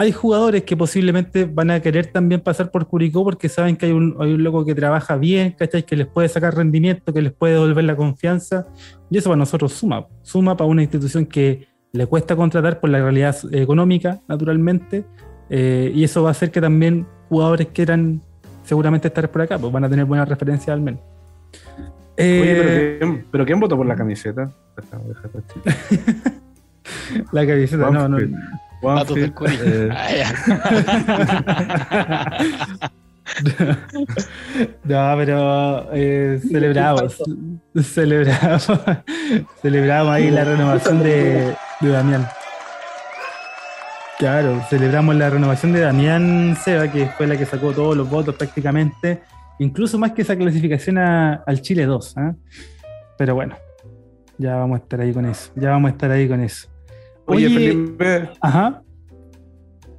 hay 0.00 0.12
jugadores 0.12 0.62
que 0.62 0.76
posiblemente 0.76 1.44
van 1.44 1.72
a 1.72 1.80
querer 1.80 2.06
también 2.06 2.40
pasar 2.40 2.70
por 2.70 2.86
Curicó 2.86 3.24
porque 3.24 3.48
saben 3.48 3.76
que 3.76 3.86
hay 3.86 3.92
un, 3.92 4.14
hay 4.20 4.32
un 4.32 4.44
loco 4.44 4.64
que 4.64 4.72
trabaja 4.72 5.16
bien, 5.16 5.56
¿cachai? 5.58 5.82
Que 5.82 5.96
les 5.96 6.06
puede 6.06 6.28
sacar 6.28 6.54
rendimiento, 6.54 7.12
que 7.12 7.20
les 7.20 7.32
puede 7.32 7.54
devolver 7.54 7.82
la 7.82 7.96
confianza. 7.96 8.68
Y 9.10 9.18
eso 9.18 9.28
para 9.28 9.38
nosotros 9.38 9.72
suma. 9.72 10.06
Suma 10.22 10.56
para 10.56 10.70
una 10.70 10.82
institución 10.82 11.26
que 11.26 11.66
le 11.90 12.06
cuesta 12.06 12.36
contratar 12.36 12.78
por 12.78 12.90
la 12.90 13.00
realidad 13.00 13.36
económica, 13.50 14.20
naturalmente. 14.28 15.04
Eh, 15.50 15.90
y 15.92 16.04
eso 16.04 16.22
va 16.22 16.28
a 16.28 16.30
hacer 16.30 16.52
que 16.52 16.60
también 16.60 17.04
jugadores 17.28 17.66
quieran 17.74 18.22
seguramente 18.62 19.08
estar 19.08 19.28
por 19.28 19.42
acá, 19.42 19.58
pues 19.58 19.72
van 19.72 19.82
a 19.82 19.88
tener 19.88 20.04
buena 20.04 20.24
referencia 20.24 20.72
al 20.72 20.80
menos. 20.80 21.00
Eh, 22.16 22.98
pero, 23.32 23.44
¿quién, 23.44 23.58
votó 23.58 23.76
por 23.76 23.86
la 23.86 23.96
camiseta? 23.96 24.48
la 27.32 27.44
camiseta, 27.44 27.90
no, 27.90 28.08
no. 28.08 28.18
Eh. 28.80 30.24
no, 34.84 35.14
pero 35.16 35.88
eh, 35.92 36.40
celebramos, 36.50 37.22
celebramos, 37.82 38.66
celebramos 39.62 40.12
ahí 40.12 40.30
la 40.30 40.44
renovación 40.44 41.02
de, 41.02 41.54
de 41.80 41.88
Damián. 41.88 42.26
Claro, 44.18 44.60
celebramos 44.68 45.14
la 45.14 45.30
renovación 45.30 45.72
de 45.72 45.80
Damián 45.80 46.56
Seba, 46.62 46.90
que 46.90 47.06
fue 47.06 47.26
la 47.26 47.36
que 47.36 47.46
sacó 47.46 47.72
todos 47.72 47.96
los 47.96 48.10
votos 48.10 48.34
prácticamente, 48.34 49.22
incluso 49.60 49.98
más 49.98 50.12
que 50.12 50.22
esa 50.22 50.36
clasificación 50.36 50.98
al 50.98 51.62
Chile 51.62 51.86
2. 51.86 52.16
¿ah? 52.16 52.34
Pero 53.16 53.34
bueno, 53.36 53.56
ya 54.38 54.56
vamos 54.56 54.80
a 54.80 54.82
estar 54.82 55.00
ahí 55.00 55.12
con 55.12 55.24
eso. 55.26 55.52
Ya 55.54 55.70
vamos 55.70 55.90
a 55.90 55.92
estar 55.92 56.10
ahí 56.10 56.26
con 56.26 56.40
eso. 56.40 56.68
Oye, 57.28 57.48
Felipe. 57.48 58.30
Ajá. 58.40 58.82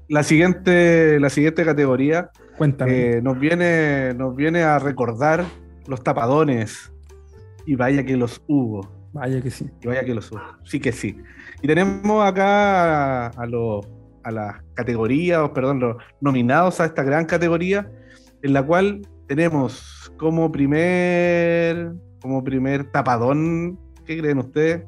La 0.08 0.24
siguiente, 0.24 1.20
la 1.20 1.30
siguiente 1.30 1.64
categoría 1.64 2.32
Cuéntame. 2.60 2.92
Eh, 2.92 3.22
nos, 3.22 3.40
viene, 3.40 4.14
nos 4.16 4.36
viene 4.36 4.64
a 4.64 4.80
recordar 4.80 5.46
los 5.88 6.04
tapadones. 6.04 6.92
Y 7.66 7.76
vaya 7.76 8.04
que 8.04 8.18
los 8.18 8.44
hubo. 8.48 8.82
Vaya 9.14 9.42
que 9.42 9.50
sí. 9.50 9.70
Y 9.82 9.88
vaya 9.88 10.04
que 10.04 10.14
los 10.14 10.30
hubo. 10.30 10.42
Sí 10.66 10.82
que 10.82 10.92
sí. 10.92 11.18
Y 11.62 11.68
tenemos 11.68 12.28
acá 12.28 13.28
a 13.28 13.46
los 13.46 13.88
a 14.24 14.32
las 14.32 14.56
categorías, 14.74 15.50
perdón, 15.52 15.80
los 15.80 15.96
nominados 16.20 16.82
a 16.82 16.86
esta 16.86 17.04
gran 17.04 17.26
categoría, 17.26 17.90
en 18.42 18.52
la 18.52 18.62
cual 18.62 19.08
tenemos 19.28 20.12
como 20.18 20.52
primer, 20.52 21.94
como 22.22 22.44
primer 22.44 22.92
tapadón, 22.92 23.80
¿qué 24.06 24.20
creen 24.20 24.40
ustedes? 24.40 24.84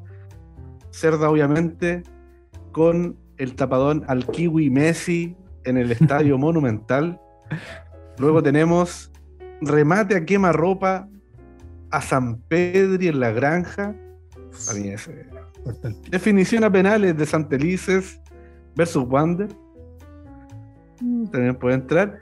Cerda, 0.90 1.30
obviamente, 1.30 2.02
con 2.72 3.16
el 3.38 3.54
tapadón 3.54 4.04
al 4.08 4.26
Kiwi 4.26 4.70
Messi 4.70 5.36
en 5.64 5.76
el 5.76 5.92
Estadio 5.92 6.38
Monumental. 6.46 7.20
Luego 8.18 8.42
tenemos 8.42 9.10
remate 9.60 10.16
a 10.16 10.24
quema 10.24 10.52
ropa 10.52 11.08
a 11.90 12.00
San 12.00 12.38
Pedri 12.48 13.08
en 13.08 13.20
la 13.20 13.30
granja 13.30 13.94
Para 14.66 14.78
mí 14.78 14.88
ese. 14.88 15.26
Importante. 15.58 16.10
Definición 16.10 16.64
a 16.64 16.72
penales 16.72 17.16
de 17.16 17.26
Santelices 17.26 18.20
versus 18.74 19.04
Wander. 19.08 19.48
Mm, 21.00 21.26
También 21.28 21.54
puede 21.56 21.74
entrar. 21.76 22.18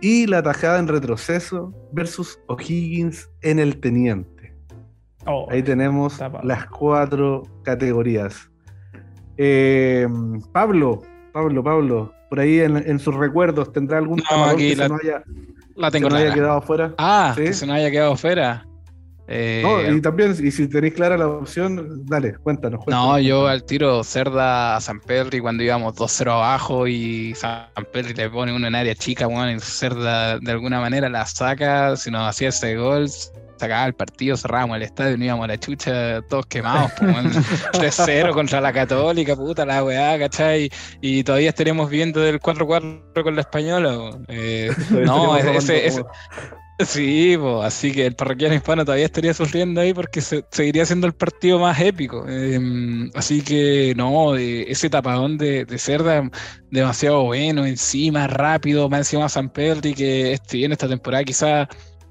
Y 0.00 0.26
la 0.26 0.42
tajada 0.42 0.78
en 0.78 0.88
retroceso 0.88 1.72
versus 1.92 2.38
O'Higgins 2.48 3.30
en 3.42 3.58
el 3.58 3.80
Teniente. 3.80 4.54
Oh, 5.26 5.46
Ahí 5.50 5.62
tenemos 5.62 6.18
tapado. 6.18 6.46
las 6.46 6.66
cuatro 6.66 7.42
categorías. 7.62 8.50
Eh, 9.36 10.06
Pablo, 10.52 11.02
Pablo, 11.32 11.62
Pablo, 11.62 12.12
por 12.30 12.40
ahí 12.40 12.60
en, 12.60 12.76
en 12.76 12.98
sus 12.98 13.14
recuerdos, 13.14 13.72
¿tendrá 13.72 13.98
algún 13.98 14.22
No, 14.30 14.44
aquí 14.46 14.70
que 14.70 14.76
la- 14.76 14.84
se 14.84 14.88
nos 14.90 15.00
haya, 15.02 15.22
La 15.74 15.90
nos 15.90 16.12
haya 16.14 16.32
quedado 16.34 16.58
afuera? 16.58 16.94
Ah, 16.98 17.32
¿Sí? 17.36 17.44
que 17.44 17.52
se 17.52 17.66
nos 17.66 17.76
haya 17.76 17.90
quedado 17.90 18.16
fuera. 18.16 18.66
Eh, 19.28 19.60
No, 19.64 19.92
y 19.96 20.00
también, 20.00 20.36
y 20.40 20.52
si 20.52 20.68
tenéis 20.68 20.94
clara 20.94 21.18
la 21.18 21.26
opción, 21.26 22.06
dale, 22.06 22.34
cuéntanos. 22.38 22.80
No, 22.86 23.18
yo 23.18 23.48
al 23.48 23.64
tiro 23.64 24.04
Cerda 24.04 24.76
a 24.76 24.80
San 24.80 25.00
Pedro 25.00 25.36
y 25.36 25.40
cuando 25.40 25.64
íbamos 25.64 25.96
2-0 25.96 26.30
abajo 26.32 26.86
y 26.86 27.34
San 27.34 27.66
Pedro 27.92 28.14
le 28.16 28.30
pone 28.30 28.54
uno 28.54 28.68
en 28.68 28.74
área 28.76 28.94
chica, 28.94 29.26
bueno, 29.26 29.50
y 29.50 29.58
Cerda 29.58 30.38
de 30.38 30.50
alguna 30.52 30.80
manera 30.80 31.08
la 31.08 31.26
saca, 31.26 31.96
si 31.96 32.10
nos 32.12 32.28
hacía 32.28 32.50
ese 32.50 32.76
gol, 32.76 33.08
sacaba 33.58 33.86
el 33.86 33.94
partido, 33.94 34.36
cerrábamos 34.36 34.76
el 34.76 34.82
estadio, 34.82 35.16
no 35.16 35.24
íbamos 35.24 35.44
a 35.44 35.48
la 35.48 35.58
chucha, 35.58 36.22
todos 36.28 36.46
quemados, 36.46 36.92
pues, 36.98 37.12
weón. 37.12 37.32
3-0 37.72 38.32
contra 38.32 38.60
la 38.60 38.72
Católica, 38.72 39.34
puta 39.36 39.64
la 39.66 39.82
weá, 39.84 40.18
¿cachai? 40.18 40.70
Y 41.00 41.22
todavía 41.24 41.50
estaremos 41.50 41.90
viendo 41.90 42.20
del 42.20 42.40
4-4 42.40 43.22
con 43.22 43.34
la 43.34 43.40
Española. 43.40 44.10
Eh, 44.28 44.70
no, 44.90 45.36
ese, 45.36 45.86
ese, 45.86 46.00
robando 46.00 46.10
Sí, 46.78 47.36
po, 47.38 47.62
así 47.62 47.90
que 47.90 48.04
el 48.04 48.14
parroquiano 48.14 48.54
hispano 48.54 48.84
todavía 48.84 49.06
estaría 49.06 49.32
sufriendo 49.32 49.80
ahí 49.80 49.94
porque 49.94 50.20
se- 50.20 50.44
seguiría 50.50 50.84
siendo 50.84 51.06
el 51.06 51.14
partido 51.14 51.58
más 51.58 51.80
épico. 51.80 52.28
Em, 52.28 53.10
así 53.14 53.40
que 53.40 53.94
no, 53.96 54.36
eh, 54.36 54.70
ese 54.70 54.90
tapadón 54.90 55.38
de, 55.38 55.64
de 55.64 55.78
Cerda 55.78 56.28
demasiado 56.70 57.22
bueno, 57.24 57.64
encima, 57.64 58.26
rápido, 58.26 58.90
más 58.90 59.00
encima 59.00 59.26
San 59.30 59.48
Pedro 59.48 59.88
y 59.88 59.94
que 59.94 60.32
este, 60.34 60.58
bien 60.58 60.72
esta 60.72 60.86
temporada 60.86 61.24
quizás 61.24 61.66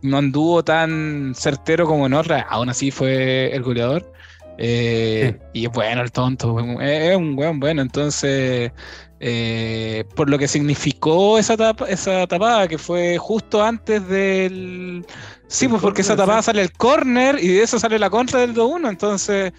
no 0.06 0.18
anduvo 0.18 0.64
tan 0.64 1.34
certero 1.36 1.86
como 1.86 2.06
en 2.06 2.14
otras, 2.14 2.46
aún 2.50 2.70
así 2.70 2.92
fue 2.92 3.54
el 3.56 3.64
goleador. 3.64 4.12
Eh, 4.58 5.38
Y 5.52 5.66
es 5.66 5.72
bueno 5.72 6.02
el 6.02 6.12
tonto, 6.12 6.58
es 6.80 7.18
un 7.18 7.38
weón 7.38 7.60
bueno, 7.60 7.82
entonces 7.82 8.72
eh, 9.20 10.04
por 10.16 10.30
lo 10.30 10.38
que 10.38 10.48
significó 10.48 11.38
esa 11.40 11.56
tapa, 11.56 11.88
esa 11.90 12.28
tapada, 12.28 12.68
que 12.68 12.78
fue 12.78 13.18
justo 13.18 13.64
antes 13.64 14.08
del. 14.08 15.06
Sí, 15.48 15.66
El 15.66 15.72
pues 15.72 15.82
porque 15.82 16.02
esa 16.02 16.16
tapada 16.16 16.42
sí. 16.42 16.48
sale 16.48 16.62
el 16.62 16.72
corner 16.74 17.38
y 17.42 17.48
de 17.48 17.64
eso 17.64 17.80
sale 17.80 17.98
la 17.98 18.10
contra 18.10 18.42
del 18.42 18.54
2-1. 18.54 18.90
Entonces. 18.90 19.54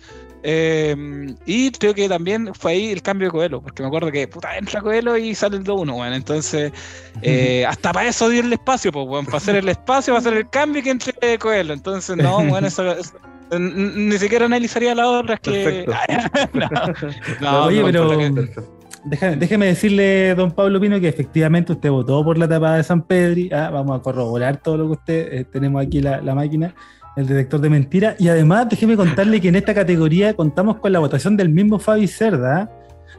Eh, 0.49 0.95
y 1.45 1.73
creo 1.73 1.93
que 1.93 2.09
también 2.09 2.55
fue 2.55 2.71
ahí 2.73 2.93
el 2.93 3.03
cambio 3.03 3.27
de 3.27 3.33
Coelho, 3.33 3.61
porque 3.61 3.83
me 3.83 3.89
acuerdo 3.89 4.13
que 4.13 4.29
puta 4.29 4.57
entra 4.57 4.81
Coelho 4.81 5.17
y 5.17 5.35
sale 5.35 5.57
el 5.57 5.65
2-1, 5.65 5.93
bueno, 5.93 6.15
entonces 6.15 6.73
eh, 7.23 7.67
hasta 7.67 7.93
para 7.93 8.09
eso 8.09 8.29
dio 8.29 8.43
el 8.43 8.53
espacio, 8.53 8.93
pues 8.93 9.07
bueno, 9.09 9.27
para 9.27 9.39
hacer 9.39 9.57
el 9.57 9.69
espacio, 9.69 10.15
para 10.15 10.21
hacer 10.21 10.35
el 10.39 10.49
cambio 10.49 10.81
y 10.81 10.85
que 10.85 10.91
entre 10.91 11.37
Coelho, 11.41 11.73
entonces 11.75 12.17
no, 12.17 12.45
bueno, 12.45 12.69
eso, 12.69 12.89
eso- 12.93 13.19
ni 13.59 14.17
siquiera 14.19 14.47
analizaría 14.47 14.95
las 14.95 15.07
otras 15.07 15.41
que 15.41 15.85
Perfecto. 15.87 15.93
no, 17.41 17.51
no, 17.53 17.65
Oye, 17.65 17.83
pero- 17.85 18.17
que-. 18.19 18.77
Déjame, 19.05 19.37
déjeme 19.37 19.67
decirle, 19.67 20.35
don 20.35 20.51
Pablo 20.51 20.81
Pino, 20.81 20.99
que 20.99 21.07
efectivamente 21.09 21.73
usted 21.73 21.91
votó 21.91 22.25
por 22.25 22.39
la 22.39 22.49
tapada 22.49 22.77
de 22.79 22.83
San 22.83 23.03
Pedri. 23.03 23.49
Ah, 23.53 23.71
vamos 23.71 24.01
a 24.01 24.03
corroborar 24.03 24.57
todo 24.57 24.77
lo 24.79 24.87
que 24.87 24.93
usted 24.93 25.33
eh, 25.33 25.45
tenemos 25.45 25.81
aquí 25.81 26.01
la, 26.01 26.21
la 26.21 26.35
máquina, 26.35 26.75
el 27.17 27.27
detector 27.27 27.61
de 27.61 27.71
mentiras. 27.71 28.17
Y 28.19 28.29
además, 28.29 28.69
déjeme 28.69 28.97
contarle 28.97 29.41
que 29.41 29.49
en 29.49 29.57
esta 29.57 29.75
categoría 29.75 30.35
contamos 30.35 30.79
con 30.79 30.93
la 30.93 30.99
votación 30.99 31.37
del 31.37 31.49
mismo 31.49 31.79
Fabi 31.79 32.07
Cerda. 32.07 32.71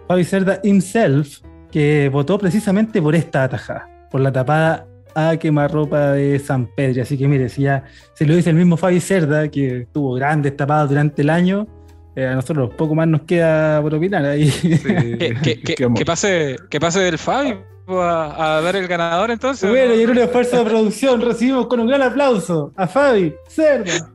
Fabi 0.07 0.24
Cerda 0.24 0.60
himself, 0.64 1.40
que 1.72 2.10
votó 2.10 2.38
precisamente 2.38 3.02
por 3.02 3.15
esta 3.15 3.44
atajada, 3.44 3.90
por 4.10 4.22
la 4.22 4.32
tapada 4.32 4.88
a 5.15 5.36
quemarropa 5.38 6.11
de 6.14 6.40
San 6.40 6.68
Pedri. 6.76 7.02
Así 7.02 7.18
que 7.18 7.28
mire, 7.28 7.49
si 7.49 7.64
ya 7.64 7.84
se 8.14 8.26
lo 8.26 8.36
dice 8.36 8.52
el 8.52 8.56
mismo 8.56 8.78
Fabi 8.78 8.99
Cerda, 8.99 9.49
que 9.49 9.88
tuvo 9.91 10.14
grandes 10.14 10.56
tapadas 10.56 10.90
durante 10.90 11.24
el 11.24 11.30
año, 11.30 11.68
eh, 12.15 12.26
a 12.26 12.36
nosotros 12.36 12.72
poco 12.76 12.95
más 12.95 13.07
nos 13.07 13.22
queda 13.22 13.82
por 13.82 13.94
opinar 13.95 14.24
ahí. 14.26 14.49
Sí, 14.49 14.69
que, 15.19 15.61
que 15.61 15.90
pase, 16.06 16.56
que 16.69 16.80
pase 16.80 16.99
del 16.99 17.18
Fabi 17.18 17.56
a, 17.89 18.57
a 18.57 18.61
dar 18.61 18.76
el 18.76 18.88
ganador 18.88 19.31
entonces. 19.31 19.69
Bueno, 19.69 19.93
¿no? 19.93 19.99
y 19.99 20.03
en 20.03 20.09
un 20.09 20.18
esfuerzo 20.18 20.57
de 20.57 20.65
producción 20.69 21.22
recibimos 21.22 21.68
con 21.68 21.80
un 21.80 21.88
gran 21.88 22.01
aplauso 22.01 22.73
a 22.76 22.88
Fabi 22.88 23.34
Cerda. 23.47 24.11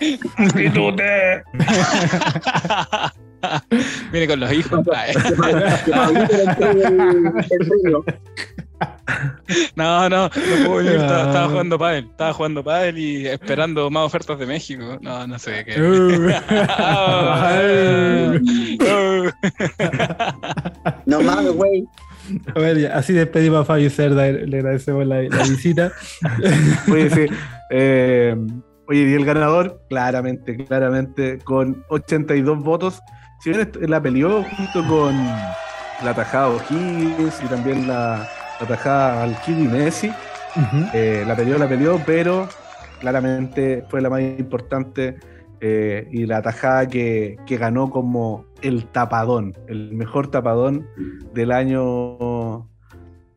Viene 4.12 4.26
con 4.28 4.40
los 4.40 4.52
hijos. 4.52 4.80
No, 9.76 10.08
no, 10.08 10.24
no 10.24 10.30
puedo 10.66 10.74
venir, 10.76 10.92
estaba, 10.94 11.22
Ah. 11.22 11.26
estaba 11.26 11.48
jugando 11.48 11.78
pádel, 11.78 12.04
estaba 12.10 12.32
jugando 12.32 12.64
pádel 12.64 12.98
y 12.98 13.26
esperando 13.28 13.90
más 13.90 14.06
ofertas 14.06 14.38
de 14.38 14.46
México. 14.46 14.98
No, 15.00 15.26
no 15.26 15.38
sé 15.38 15.64
qué. 15.64 15.76
No 21.06 21.20
mames, 21.20 21.52
güey. 21.52 21.84
A 22.54 22.58
ver, 22.58 22.78
ya, 22.78 22.96
así 22.96 23.12
despedimos 23.12 23.60
a 23.60 23.64
Fabi 23.64 23.90
Cerda, 23.90 24.30
le 24.30 24.58
agradecemos 24.58 25.06
la, 25.06 25.22
la 25.22 25.42
visita. 25.44 25.92
Oye, 26.90 27.10
sí. 27.10 27.26
eh, 27.70 28.36
oye, 28.88 29.00
y 29.10 29.14
el 29.14 29.24
ganador, 29.24 29.82
claramente, 29.88 30.56
claramente, 30.64 31.38
con 31.44 31.84
82 31.88 32.58
votos. 32.62 33.00
Si 33.40 33.50
bien 33.50 33.68
la 33.88 34.00
peleó 34.00 34.44
junto 34.44 34.86
con 34.86 35.16
la 36.04 36.14
tajada 36.14 36.48
O'Higgins 36.48 37.42
y 37.42 37.46
también 37.46 37.88
la, 37.88 38.28
la 38.60 38.66
tajada 38.66 39.24
al 39.24 39.36
Messi, 39.48 40.12
eh, 40.92 41.24
la 41.26 41.34
peleó, 41.34 41.58
la 41.58 41.68
peleó, 41.68 42.00
pero 42.06 42.48
claramente 43.00 43.84
fue 43.88 44.00
la 44.00 44.10
más 44.10 44.20
importante 44.20 45.18
eh, 45.64 46.08
y 46.10 46.26
la 46.26 46.42
tajada 46.42 46.88
que, 46.88 47.36
que 47.46 47.56
ganó 47.56 47.88
como 47.88 48.46
el 48.62 48.86
tapadón, 48.86 49.56
el 49.68 49.94
mejor 49.94 50.28
tapadón 50.28 50.88
del 51.32 51.52
año 51.52 52.68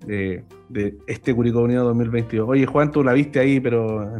de, 0.07 0.43
de 0.69 0.97
este 1.05 1.35
Curicó 1.35 1.61
Unido 1.61 1.83
2022. 1.85 2.49
Oye, 2.49 2.65
Juan, 2.65 2.91
tú 2.91 3.03
la 3.03 3.13
viste 3.13 3.39
ahí, 3.39 3.59
pero 3.59 4.17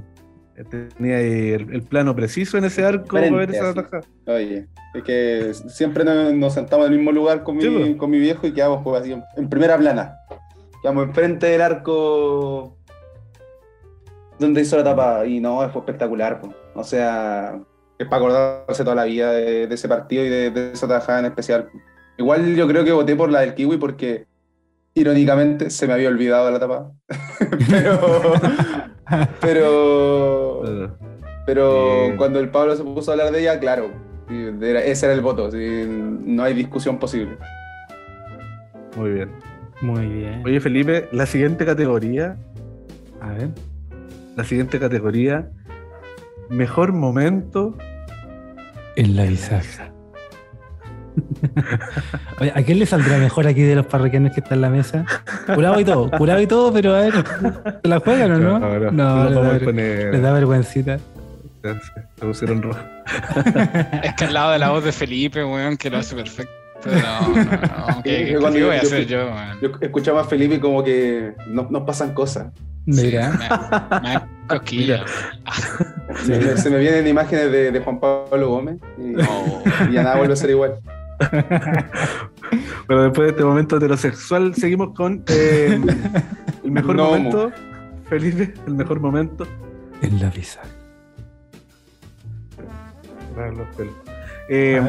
eh, 0.56 0.64
tenía 0.70 1.20
el, 1.20 1.74
el 1.74 1.82
plano 1.82 2.16
preciso 2.16 2.60
en 2.60 2.66
ese 2.66 2.86
arco 2.86 3.16
para 3.18 3.32
ver 3.32 3.50
esa 3.50 3.74
tajada. 3.74 4.04
Oye, 4.28 4.68
es 4.94 5.04
que 5.04 5.52
siempre 5.68 6.06
nos, 6.06 6.54
sentamos 6.54 6.86
en 6.86 6.92
el 6.94 7.00
mismo 7.00 7.12
lugar 7.12 7.42
con 7.42 7.58
mi, 7.58 7.64
Sí, 7.64 7.70
pues. 7.70 7.96
con 7.96 8.12
mi 8.12 8.20
viejo 8.20 8.46
y 8.46 8.54
quedamos 8.54 8.84
pues, 8.84 9.02
así 9.02 9.14
en, 9.14 9.24
en 9.36 9.50
primera 9.50 9.80
plana. 9.80 10.16
Quedamos 10.84 11.06
enfrente 11.08 11.48
del 11.48 11.62
arco 11.62 12.78
donde 14.38 14.62
hizo 14.62 14.78
la 14.78 14.84
tapa 14.84 15.26
y 15.26 15.40
no, 15.40 15.58
fue 15.72 15.80
espectacular. 15.82 16.40
pues. 16.40 16.54
O 16.76 16.84
sea, 16.84 17.60
es 17.98 18.08
para 18.08 18.18
acordarse 18.18 18.84
toda 18.84 18.96
la 18.96 19.06
vida 19.06 19.32
de, 19.32 19.68
de 19.68 19.76
ese 19.76 19.88
partido 19.88 20.26
y 20.26 20.30
de, 20.30 20.52
de 20.52 20.72
esa 20.74 20.88
tajada 20.88 21.20
en 21.20 21.26
especial. 21.26 21.70
Igual 22.18 22.56
yo 22.56 22.68
creo 22.68 22.84
que 22.84 22.92
voté 22.92 23.16
por 23.16 23.30
la 23.32 23.42
del 23.42 23.54
Kiwi 23.56 23.78
porque 23.78 24.26
irónicamente 24.94 25.70
se 25.70 25.88
me 25.88 25.94
había 25.94 26.10
olvidado 26.10 26.50
la 26.50 26.60
tapa. 26.60 26.92
pero, 27.70 28.34
pero, 29.42 30.98
pero 31.46 32.14
cuando 32.18 32.40
el 32.40 32.50
Pablo 32.50 32.76
se 32.76 32.84
puso 32.84 33.12
a 33.12 33.14
hablar 33.14 33.32
de 33.32 33.42
ella, 33.42 33.60
claro, 33.60 33.92
ese 34.30 35.06
era 35.06 35.14
el 35.14 35.22
voto, 35.22 35.50
no 35.52 36.44
hay 36.44 36.54
discusión 36.54 36.98
posible. 36.98 37.38
Muy 38.96 39.12
bien. 39.12 39.30
Muy 39.82 40.08
bien. 40.08 40.42
Oye, 40.46 40.60
Felipe, 40.62 41.10
la 41.12 41.26
siguiente 41.26 41.66
categoría, 41.66 42.38
A 43.20 43.34
ver. 43.34 43.50
la 44.38 44.44
siguiente 44.46 44.80
categoría, 44.80 45.50
mejor 46.50 46.94
momento 46.94 47.76
En 48.96 49.16
la 49.16 49.24
bisagra. 49.24 49.92
Oye, 52.42 52.52
¿a 52.54 52.62
quién 52.64 52.80
le 52.80 52.86
saldrá 52.86 53.18
mejor 53.18 53.48
aquí 53.48 53.62
de 53.62 53.76
los 53.76 53.86
parroquianos 53.86 54.34
que 54.34 54.42
están 54.42 54.58
en 54.58 54.62
la 54.62 54.70
mesa? 54.70 55.06
Curado 55.54 55.80
y 55.80 55.86
todo, 55.86 56.12
curado 56.12 56.42
y 56.42 56.48
todo, 56.48 56.74
pero 56.74 56.96
a 56.96 57.02
ver, 57.02 57.14
¿se 57.82 57.88
la 57.88 58.00
juegan 58.00 58.32
o 58.34 58.38
no? 58.40 58.60
No, 58.60 58.80
no, 58.80 58.92
No, 58.92 59.30
no 59.30 59.30
le, 59.30 59.60
da, 59.60 59.60
poner- 59.66 60.12
le 60.12 60.20
da 60.20 60.34
vergüencita. 60.34 60.98
Se 62.20 62.26
pusieron 62.26 62.62
rojo. 62.62 62.80
Es 64.04 64.14
que 64.16 64.26
al 64.26 64.34
lado 64.34 64.52
de 64.52 64.60
la 64.60 64.70
voz 64.70 64.84
de 64.84 64.92
Felipe, 64.92 65.44
weón, 65.44 65.78
que 65.78 65.90
lo 65.90 65.98
hace 65.98 66.16
perfecto. 66.16 66.52
No, 66.86 67.30
no, 67.30 67.36
no. 67.44 68.02
¿Qué, 68.04 68.26
qué- 68.26 68.38
Cuando 68.40 68.54
qué 68.54 68.60
yo- 68.60 68.68
voy 68.68 68.76
a 68.76 68.82
yo- 68.82 68.88
hacer 68.88 69.06
yo, 69.08 69.18
weón? 69.26 69.60
Yo 69.62 69.70
escuchaba 69.82 70.22
a 70.22 70.24
Felipe 70.26 70.60
como 70.60 70.84
que 70.84 71.34
no- 71.48 71.68
nos 71.70 71.84
pasan 71.84 72.14
cosas. 72.14 72.48
Mira. 72.86 73.32
Me, 73.32 74.10
me. 74.10 74.22
Se, 76.24 76.38
me, 76.40 76.58
se 76.58 76.70
me 76.70 76.78
vienen 76.78 77.08
imágenes 77.08 77.52
de, 77.52 77.72
de 77.72 77.80
Juan 77.82 78.00
Pablo 78.00 78.50
Gómez 78.50 78.78
y, 78.98 79.20
y 79.90 79.94
ya 79.94 80.04
nada 80.04 80.18
vuelve 80.18 80.34
a 80.34 80.38
ser 80.38 80.52
igual. 80.52 80.76
Pero 82.88 83.04
después 83.04 83.26
de 83.26 83.32
este 83.32 83.44
momento 83.44 83.78
heterosexual, 83.78 84.54
seguimos 84.56 84.94
con 84.96 85.24
eh, 85.28 85.80
el 86.64 86.72
mejor 86.72 86.96
No, 86.96 87.06
momento. 87.06 87.52
Felipe, 88.08 88.54
el 88.68 88.76
mejor 88.76 89.00
momento. 89.00 89.48
En 90.02 90.20
la 90.20 90.30
pelos. 93.76 93.96
Eh, 94.50 94.82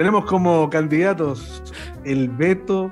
tenemos 0.00 0.24
como 0.24 0.70
candidatos 0.70 1.62
el 2.06 2.30
veto 2.30 2.90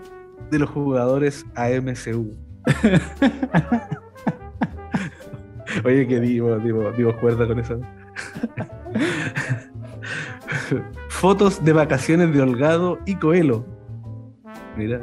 de 0.50 0.58
los 0.58 0.68
jugadores 0.68 1.46
a 1.54 1.70
MCU. 1.70 2.36
Oye, 5.86 6.06
que 6.06 6.20
digo, 6.20 6.58
digo, 6.58 6.92
digo 6.92 7.18
cuerda 7.18 7.46
con 7.46 7.60
eso. 7.60 7.80
Fotos 11.08 11.64
de 11.64 11.72
vacaciones 11.72 12.34
de 12.34 12.42
Holgado 12.42 12.98
y 13.06 13.14
Coelho. 13.14 13.64
Mira, 14.76 15.00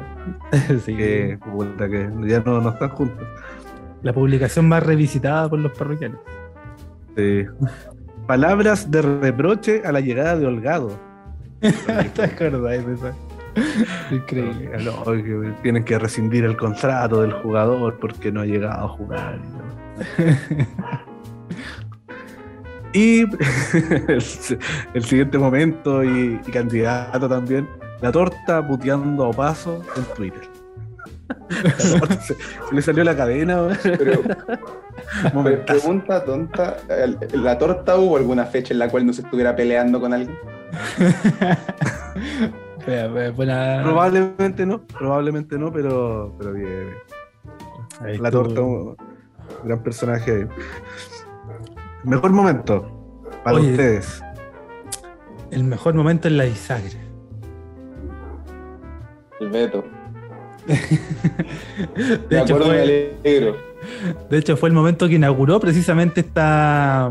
Sí. 0.84 0.96
que, 0.96 1.40
que 1.76 2.10
ya 2.28 2.38
no, 2.38 2.60
no 2.60 2.68
están 2.68 2.90
juntos. 2.90 3.26
La 4.02 4.12
publicación 4.12 4.68
más 4.68 4.84
revisitada 4.84 5.50
por 5.50 5.58
los 5.58 5.76
parroquianos. 5.76 6.20
Sí. 7.16 7.46
Palabras 8.28 8.92
de 8.92 9.02
reproche 9.02 9.82
a 9.84 9.90
la 9.90 9.98
llegada 9.98 10.36
de 10.36 10.46
Holgado. 10.46 11.05
¿Te 12.14 12.22
acordáis 12.22 12.86
de 12.86 12.94
eso? 12.94 13.10
Increíble. 14.10 14.70
No, 14.84 15.04
que 15.04 15.52
tienen 15.62 15.84
que 15.84 15.98
rescindir 15.98 16.44
el 16.44 16.56
contrato 16.56 17.22
del 17.22 17.32
jugador 17.32 17.98
porque 17.98 18.30
no 18.30 18.42
ha 18.42 18.46
llegado 18.46 18.84
a 18.84 18.88
jugar. 18.88 19.38
Y, 22.92 23.20
el, 24.08 24.24
el 24.94 25.04
siguiente 25.04 25.36
momento 25.36 26.02
y, 26.02 26.40
y 26.46 26.50
candidato 26.50 27.28
también, 27.28 27.68
la 28.00 28.10
torta 28.10 28.66
puteando 28.66 29.26
a 29.26 29.32
paso 29.32 29.82
en 29.96 30.04
Twitter. 30.14 30.40
Se, 31.76 31.98
se 32.34 32.36
le 32.74 32.80
salió 32.80 33.04
la 33.04 33.14
cadena. 33.14 33.68
Pero, 33.82 34.22
pregunta 35.66 36.24
tonta, 36.24 36.78
¿el- 36.88 37.18
¿la 37.42 37.58
torta 37.58 37.96
hubo 37.96 38.16
alguna 38.16 38.46
fecha 38.46 38.72
en 38.72 38.78
la 38.78 38.88
cual 38.88 39.04
no 39.04 39.12
se 39.12 39.20
estuviera 39.22 39.54
peleando 39.54 40.00
con 40.00 40.14
alguien? 40.14 40.38
Buena- 43.34 43.80
Probablemente 43.82 44.64
no, 44.64 44.86
probablemente 44.86 45.58
no, 45.58 45.72
pero, 45.72 46.32
pero 46.38 46.52
bien. 46.52 46.90
Ahí 48.00 48.16
La 48.18 48.30
torta, 48.30 48.60
un 48.60 48.96
gran 49.64 49.82
personaje. 49.82 50.46
Mejor 52.04 52.30
momento 52.30 53.20
para 53.42 53.56
Oye. 53.56 53.72
ustedes. 53.72 54.22
El 55.50 55.64
mejor 55.64 55.94
momento 55.94 56.28
en 56.28 56.36
la 56.36 56.44
bisagra. 56.44 56.90
El 59.40 59.50
veto. 59.50 59.84
De 60.66 62.18
De 62.28 62.40
hecho, 62.40 62.54
acuerdo, 62.56 62.72
me 62.72 62.82
fue, 62.82 63.16
alegro. 63.24 63.56
de 64.30 64.38
hecho, 64.38 64.56
fue 64.56 64.68
el 64.68 64.74
momento 64.74 65.08
que 65.08 65.14
inauguró 65.14 65.60
precisamente 65.60 66.20
esta, 66.20 67.10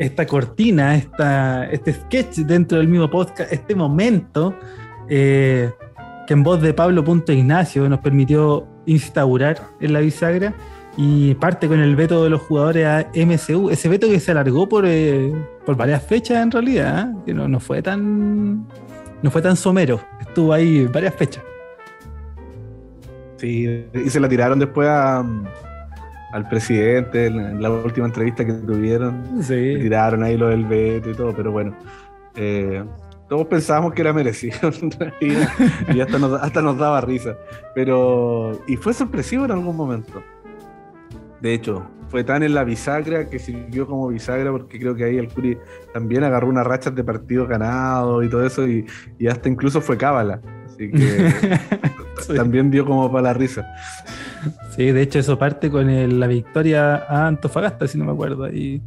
esta 0.00 0.26
cortina, 0.26 0.96
esta, 0.96 1.66
este 1.66 1.92
sketch 1.92 2.38
dentro 2.38 2.78
del 2.78 2.88
mismo 2.88 3.10
podcast, 3.10 3.52
este 3.52 3.74
momento 3.74 4.54
eh, 5.10 5.70
que 6.26 6.32
en 6.32 6.42
voz 6.42 6.62
de 6.62 6.72
Pablo 6.72 7.04
Punto 7.04 7.32
Ignacio 7.32 7.86
nos 7.86 8.00
permitió 8.00 8.66
instaurar 8.86 9.60
en 9.78 9.92
la 9.92 10.00
bisagra 10.00 10.54
y 10.96 11.34
parte 11.34 11.68
con 11.68 11.80
el 11.80 11.94
veto 11.96 12.24
de 12.24 12.30
los 12.30 12.40
jugadores 12.40 12.86
a 12.86 13.10
MCU, 13.14 13.68
ese 13.68 13.90
veto 13.90 14.08
que 14.08 14.18
se 14.20 14.30
alargó 14.30 14.66
por, 14.66 14.86
eh, 14.86 15.34
por 15.66 15.76
varias 15.76 16.02
fechas 16.02 16.42
en 16.42 16.50
realidad, 16.50 17.10
¿eh? 17.10 17.14
que 17.26 17.34
no, 17.34 17.46
no 17.46 17.60
fue 17.60 17.82
tan 17.82 18.66
no 19.22 19.30
fue 19.30 19.42
tan 19.42 19.54
somero, 19.54 20.00
estuvo 20.18 20.54
ahí 20.54 20.86
varias 20.86 21.14
fechas. 21.14 21.44
Sí, 23.36 23.84
y 23.92 24.08
se 24.08 24.18
la 24.18 24.30
tiraron 24.30 24.58
después 24.58 24.88
a, 24.88 25.22
al 26.32 26.48
presidente 26.48 27.26
en, 27.26 27.60
la 27.60 27.70
última 27.70 28.06
entrevista 28.06 28.44
que 28.44 28.52
tuvieron. 28.52 29.42
Sí. 29.42 29.76
tiraron 29.80 30.22
ahí 30.22 30.36
lo 30.36 30.48
del 30.48 30.64
veto 30.64 31.10
y 31.10 31.14
todo, 31.14 31.34
pero 31.34 31.52
bueno. 31.52 31.76
eh, 32.36 32.84
todos 33.28 33.46
pensábamos 33.46 33.92
que 33.94 34.00
era 34.02 34.12
merecido 34.12 34.58
y 35.88 36.00
hasta 36.00 36.18
nos, 36.18 36.42
hasta 36.42 36.60
nos 36.62 36.76
daba 36.78 37.00
risa. 37.00 37.36
Pero. 37.76 38.60
Y 38.66 38.76
fue 38.76 38.92
sorpresivo 38.92 39.44
en 39.44 39.52
algún 39.52 39.76
momento. 39.76 40.20
De 41.40 41.54
hecho, 41.54 41.86
fue 42.08 42.24
tan 42.24 42.42
en 42.42 42.54
la 42.54 42.64
bisagra 42.64 43.30
que 43.30 43.38
sirvió 43.38 43.86
como 43.86 44.08
bisagra 44.08 44.50
porque 44.50 44.80
creo 44.80 44.96
que 44.96 45.04
ahí 45.04 45.16
el 45.16 45.28
Curi 45.28 45.56
también 45.94 46.24
agarró 46.24 46.48
unas 46.48 46.66
rachas 46.66 46.92
de 46.94 47.04
partido 47.04 47.46
ganado 47.46 48.22
y 48.24 48.28
todo 48.28 48.44
eso 48.44 48.66
y, 48.66 48.84
y 49.18 49.28
hasta 49.28 49.48
incluso 49.48 49.80
fue 49.80 49.96
cábala. 49.96 50.40
Así 50.66 50.90
que 50.90 51.32
Sí. 52.20 52.34
también 52.34 52.70
dio 52.70 52.84
como 52.84 53.10
para 53.10 53.22
la 53.22 53.32
risa. 53.32 53.64
Sí, 54.76 54.92
de 54.92 55.02
hecho 55.02 55.18
eso 55.18 55.38
parte 55.38 55.70
con 55.70 55.88
el- 55.90 56.18
la 56.20 56.26
victoria 56.26 56.96
a 57.08 57.26
Antofagasta, 57.26 57.86
si 57.88 57.98
no 57.98 58.04
me 58.04 58.12
acuerdo, 58.12 58.48
y 58.48 58.80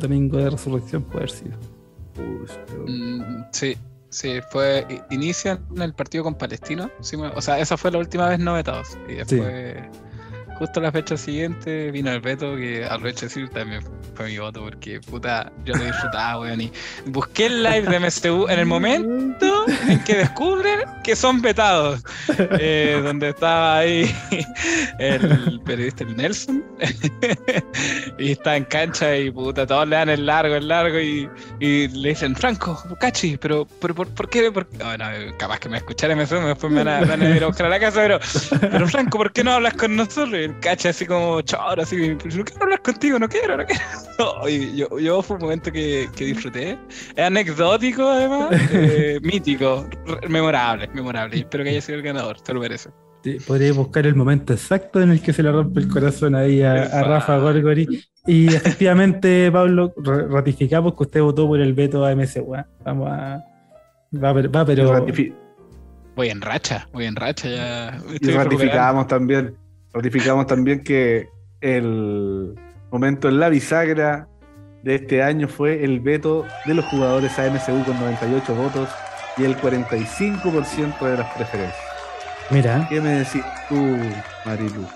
domingo 0.00 0.38
de 0.38 0.50
resurrección 0.50 1.02
puede 1.02 1.18
haber 1.18 1.30
sido. 1.30 1.56
Uy, 2.18 2.46
pero- 2.66 2.84
Mm, 2.86 3.44
sí, 3.52 3.76
sí, 4.08 4.40
fue. 4.50 4.86
Inician 5.10 5.60
el 5.80 5.92
partido 5.94 6.24
con 6.24 6.34
Palestino. 6.34 6.90
sí 7.00 7.16
o 7.16 7.40
sea, 7.42 7.58
esa 7.58 7.76
fue 7.76 7.90
la 7.90 7.98
última 7.98 8.28
vez 8.28 8.38
no 8.38 8.54
vetados. 8.54 8.96
Y 9.08 9.14
después, 9.14 9.76
justo 10.54 10.80
la 10.80 10.92
fecha 10.92 11.16
siguiente, 11.16 11.90
vino 11.90 12.10
el 12.10 12.20
veto, 12.20 12.56
que 12.56 12.86
de 12.88 13.12
decir 13.12 13.48
también 13.50 13.82
fue 14.14 14.26
mi 14.26 14.38
voto, 14.38 14.62
porque 14.62 15.00
puta, 15.00 15.52
yo 15.64 15.74
lo 15.74 15.84
disfrutaba, 15.84 16.40
weón. 16.40 16.60
Y 16.60 16.72
busqué 17.06 17.46
el 17.46 17.62
live 17.62 17.82
de 17.82 18.00
MSTU 18.00 18.48
en 18.48 18.58
el 18.58 18.66
momento 18.66 19.66
en 19.88 20.02
que 20.04 20.16
descubren 20.16 20.80
que 21.02 21.16
son 21.16 21.42
vetados. 21.42 22.02
Eh, 22.58 23.00
donde 23.02 23.30
estaba 23.30 23.78
ahí 23.78 24.14
el 24.98 25.60
periodista 25.64 26.04
el 26.04 26.16
Nelson. 26.16 26.64
y 28.18 28.32
está 28.32 28.56
en 28.56 28.64
cancha 28.64 29.16
y 29.16 29.30
puta, 29.30 29.66
todos 29.66 29.88
le 29.88 29.96
dan 29.96 30.08
el 30.08 30.26
largo, 30.26 30.54
el 30.54 30.68
largo 30.68 30.98
y, 30.98 31.28
le 31.60 32.08
dicen, 32.08 32.34
Franco, 32.36 32.82
Cachi, 33.00 33.36
pero, 33.36 33.66
pero 33.80 33.94
¿por, 33.94 34.08
por 34.08 34.28
qué? 34.28 34.50
Por... 34.50 34.66
Bueno, 34.78 35.04
capaz 35.38 35.58
que 35.58 35.68
me 35.68 35.78
escucharan 35.78 36.18
MSU, 36.18 36.36
después 36.36 36.72
me 36.72 36.84
van 36.84 36.88
a, 36.88 37.00
me 37.00 37.06
van 37.06 37.22
a 37.22 37.36
ir 37.36 37.42
a 37.42 37.46
buscar 37.46 37.66
a 37.66 37.70
la 37.70 37.80
casa, 37.80 38.00
pero, 38.00 38.20
pero 38.60 38.88
Franco, 38.88 39.18
¿por 39.18 39.32
qué 39.32 39.44
no 39.44 39.52
hablas 39.52 39.74
con 39.74 39.96
nosotros? 39.96 40.43
El 40.44 40.58
Cachi 40.60 40.88
así 40.88 41.06
como 41.06 41.40
choro, 41.42 41.82
así, 41.82 41.96
"Pero 42.22 42.36
no 42.36 42.44
quiero 42.44 42.62
hablar 42.64 42.82
contigo, 42.82 43.18
no 43.18 43.28
quiero, 43.28 43.56
no 43.56 43.64
quiero. 43.66 43.82
No, 44.18 44.48
y 44.48 44.76
yo, 44.76 44.98
yo 44.98 45.22
fue 45.22 45.36
un 45.36 45.42
momento 45.42 45.72
que, 45.72 46.08
que 46.16 46.24
disfruté. 46.26 46.78
Es 47.16 47.24
anecdótico, 47.24 48.08
además, 48.08 48.50
eh, 48.72 49.18
mítico, 49.22 49.86
memorable, 50.28 50.88
memorable. 50.94 51.36
Y 51.36 51.40
espero 51.40 51.64
que 51.64 51.70
haya 51.70 51.80
sido 51.80 51.98
el 51.98 52.04
ganador, 52.04 52.40
te 52.40 52.54
lo 52.54 52.60
merece. 52.60 52.90
Sí, 53.24 53.38
Podría 53.46 53.72
buscar 53.72 54.06
el 54.06 54.14
momento 54.14 54.52
exacto 54.52 55.00
en 55.00 55.10
el 55.10 55.20
que 55.22 55.32
se 55.32 55.42
le 55.42 55.50
rompe 55.50 55.80
el 55.80 55.88
corazón 55.88 56.34
ahí 56.34 56.62
a, 56.62 56.82
a 56.84 57.02
Rafa 57.04 57.38
Gorgori. 57.38 58.04
Y 58.26 58.54
efectivamente, 58.54 59.50
Pablo, 59.50 59.92
ra- 59.96 60.26
ratificamos 60.28 60.94
que 60.94 61.02
usted 61.04 61.20
votó 61.22 61.46
por 61.48 61.58
el 61.60 61.72
veto 61.72 62.04
a 62.04 62.14
MCU. 62.14 62.54
¿eh? 62.54 62.64
Vamos 62.84 63.08
a. 63.10 63.42
Va, 64.22 64.34
pero- 64.34 64.50
va, 64.52 64.64
pero. 64.64 65.06
Voy 66.16 66.28
en 66.28 66.40
racha, 66.40 66.86
voy 66.92 67.06
en 67.06 67.16
racha 67.16 67.48
ya. 67.48 67.98
Y 68.20 68.30
ratificamos 68.30 69.06
también, 69.08 69.56
ratificamos 69.94 70.46
también 70.46 70.82
que 70.82 71.28
el 71.60 72.54
momento 72.90 73.28
en 73.28 73.40
la 73.40 73.48
bisagra 73.48 74.28
de 74.82 74.96
este 74.96 75.22
año 75.22 75.48
fue 75.48 75.84
el 75.84 76.00
veto 76.00 76.44
de 76.66 76.74
los 76.74 76.84
jugadores 76.86 77.38
a 77.38 77.48
MSU 77.48 77.84
con 77.84 77.98
98 77.98 78.54
votos 78.54 78.88
y 79.38 79.44
el 79.44 79.56
45% 79.56 81.00
de 81.00 81.16
las 81.16 81.34
preferencias. 81.34 81.78
Mira, 82.50 82.86
¿Qué 82.90 83.00
me 83.00 83.10
decís 83.10 83.42
tú, 83.68 83.96
Marilu? 84.44 84.86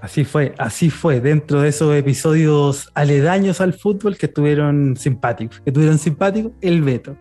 así 0.00 0.24
fue, 0.24 0.54
así 0.58 0.90
fue. 0.90 1.20
Dentro 1.20 1.60
de 1.60 1.68
esos 1.68 1.94
episodios 1.94 2.90
aledaños 2.94 3.60
al 3.60 3.74
fútbol 3.74 4.16
que 4.16 4.26
estuvieron 4.26 4.96
simpáticos, 4.96 5.60
que 5.60 5.70
tuvieron 5.70 5.98
simpáticos, 5.98 6.52
el 6.60 6.82
veto. 6.82 7.16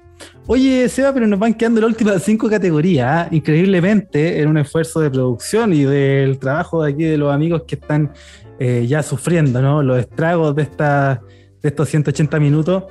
Oye, 0.48 0.88
Seba, 0.90 1.14
pero 1.14 1.28
nos 1.28 1.40
van 1.40 1.54
quedando 1.54 1.82
las 1.82 1.90
últimas 1.90 2.22
cinco 2.24 2.50
categorías. 2.50 3.08
¿ah? 3.08 3.28
Increíblemente, 3.32 4.42
en 4.42 4.50
un 4.50 4.58
esfuerzo 4.58 5.00
de 5.00 5.10
producción 5.10 5.74
y 5.74 5.84
del 5.84 6.38
trabajo 6.38 6.84
de 6.84 6.92
aquí 6.92 7.04
de 7.04 7.18
los 7.18 7.34
amigos 7.34 7.64
que 7.68 7.76
están 7.76 8.12
eh, 8.60 8.86
ya 8.88 9.04
sufriendo 9.04 9.62
¿no? 9.62 9.82
los 9.84 10.00
estragos 10.00 10.56
de, 10.56 10.64
esta, 10.64 11.22
de 11.62 11.70
estos 11.70 11.90
180 11.90 12.40
minutos. 12.40 12.84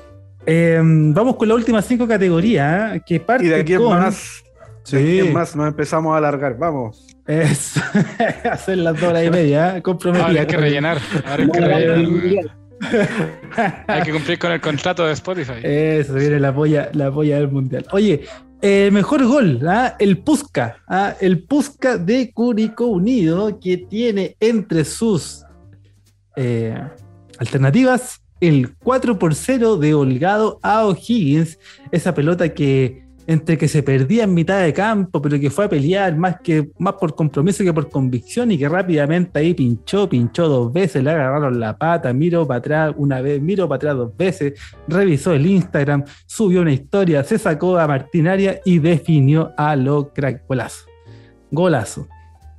Eh, 0.46 0.80
vamos 0.82 1.36
con 1.36 1.48
las 1.48 1.56
últimas 1.56 1.86
cinco 1.86 2.06
categorías, 2.06 2.94
¿ah? 2.96 2.98
que 3.04 3.20
parte 3.20 3.46
Y 3.46 3.48
de 3.48 3.60
aquí 3.60 3.74
en 3.74 3.82
con... 3.82 3.98
más, 3.98 4.42
de 4.90 4.98
aquí 4.98 5.18
en 5.20 5.32
más 5.32 5.56
nos 5.56 5.68
empezamos 5.68 6.14
a 6.14 6.18
alargar, 6.18 6.58
vamos. 6.58 7.06
Es 7.26 7.74
hacer 8.50 8.78
las 8.78 9.00
dos 9.00 9.10
horas 9.10 9.24
y 9.24 9.30
media, 9.30 9.78
¿eh? 9.78 9.82
comprometidas. 9.82 10.28
Ahora 10.28 10.40
hay 10.40 10.46
que 10.46 10.56
rellenar. 10.56 10.98
Ahora 11.24 11.42
hay 11.42 11.50
que 11.50 11.60
rellenar. 11.60 12.63
Hay 13.86 14.02
que 14.02 14.12
cumplir 14.12 14.38
con 14.38 14.52
el 14.52 14.60
contrato 14.60 15.04
de 15.04 15.12
Spotify. 15.12 15.60
Eso 15.62 16.14
viene 16.14 16.40
la 16.40 16.54
polla, 16.54 16.90
la 16.92 17.10
polla 17.10 17.36
del 17.36 17.50
mundial. 17.50 17.86
Oye, 17.92 18.24
eh, 18.62 18.90
mejor 18.92 19.24
gol, 19.26 19.60
¿ah? 19.68 19.94
el 19.98 20.18
Pusca, 20.18 20.78
¿ah? 20.88 21.14
el 21.20 21.42
Pusca 21.44 21.98
de 21.98 22.32
Curicó 22.32 22.86
Unido, 22.86 23.60
que 23.60 23.76
tiene 23.76 24.36
entre 24.40 24.84
sus 24.84 25.44
eh, 26.36 26.74
alternativas 27.38 28.22
el 28.40 28.74
4 28.76 29.18
por 29.18 29.34
0 29.34 29.76
de 29.76 29.94
Holgado 29.94 30.58
a 30.62 30.84
O'Higgins, 30.86 31.58
esa 31.92 32.14
pelota 32.14 32.54
que 32.54 33.03
entre 33.26 33.56
que 33.56 33.68
se 33.68 33.82
perdía 33.82 34.24
en 34.24 34.34
mitad 34.34 34.62
de 34.62 34.72
campo, 34.72 35.20
pero 35.22 35.38
que 35.38 35.50
fue 35.50 35.64
a 35.64 35.68
pelear 35.68 36.16
más, 36.16 36.40
que, 36.40 36.70
más 36.78 36.94
por 36.94 37.14
compromiso 37.14 37.64
que 37.64 37.72
por 37.72 37.88
convicción 37.88 38.50
y 38.52 38.58
que 38.58 38.68
rápidamente 38.68 39.38
ahí 39.38 39.54
pinchó, 39.54 40.08
pinchó 40.08 40.48
dos 40.48 40.72
veces, 40.72 41.02
le 41.02 41.10
agarraron 41.10 41.58
la 41.58 41.76
pata, 41.76 42.12
miró 42.12 42.46
para 42.46 42.58
atrás 42.58 42.94
una 42.96 43.20
vez, 43.20 43.40
miró 43.40 43.68
para 43.68 43.76
atrás 43.76 43.96
dos 43.96 44.16
veces, 44.16 44.54
revisó 44.88 45.32
el 45.32 45.46
Instagram, 45.46 46.04
subió 46.26 46.60
una 46.60 46.72
historia, 46.72 47.24
se 47.24 47.38
sacó 47.38 47.78
a 47.78 47.86
Martinaria 47.86 48.60
y 48.64 48.78
definió 48.78 49.52
a 49.56 49.76
lo 49.76 50.12
crack. 50.12 50.44
Golazo. 50.46 50.86
Golazo. 51.50 52.08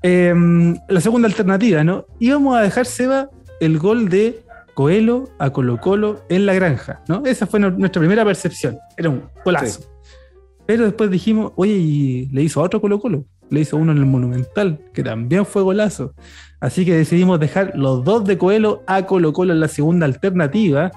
Em, 0.02 0.76
la 0.88 1.02
segunda 1.02 1.28
alternativa, 1.28 1.84
¿no? 1.84 2.06
Íbamos 2.20 2.58
a 2.58 2.62
dejar, 2.62 2.86
Seba, 2.86 3.30
el 3.60 3.80
gol 3.80 4.10
de 4.10 4.44
Coelho 4.76 5.30
a 5.40 5.50
Colo 5.52 5.80
Colo 5.80 6.24
en 6.30 6.46
la 6.46 6.54
granja, 6.54 7.02
¿no? 7.08 7.24
Esa 7.26 7.48
fue 7.48 7.60
nuestra 7.60 8.00
primera 8.00 8.24
percepción. 8.24 8.78
Era 8.98 9.10
un 9.10 9.24
golazo. 9.44 9.95
Pero 10.66 10.86
después 10.86 11.12
dijimos, 11.12 11.52
oye, 11.56 11.74
y 11.74 12.26
le 12.28 12.44
hizo 12.44 12.62
otro 12.62 12.82
Colo 12.82 13.00
Colo. 13.00 13.26
Le 13.50 13.62
hizo 13.62 13.78
uno 13.78 13.92
en 13.92 14.00
el 14.00 14.06
Monumental, 14.06 14.80
que 14.94 15.04
también 15.04 15.46
fue 15.46 15.62
golazo. 15.62 16.14
Así 16.60 16.86
que 16.86 16.96
decidimos 16.96 17.40
dejar 17.40 17.74
los 17.76 18.04
dos 18.04 18.26
de 18.26 18.38
Coelho 18.38 18.82
a 18.88 19.06
Colo 19.06 19.34
Colo 19.34 19.54
en 19.54 19.60
la 19.60 19.68
segunda 19.68 20.06
alternativa. 20.06 20.92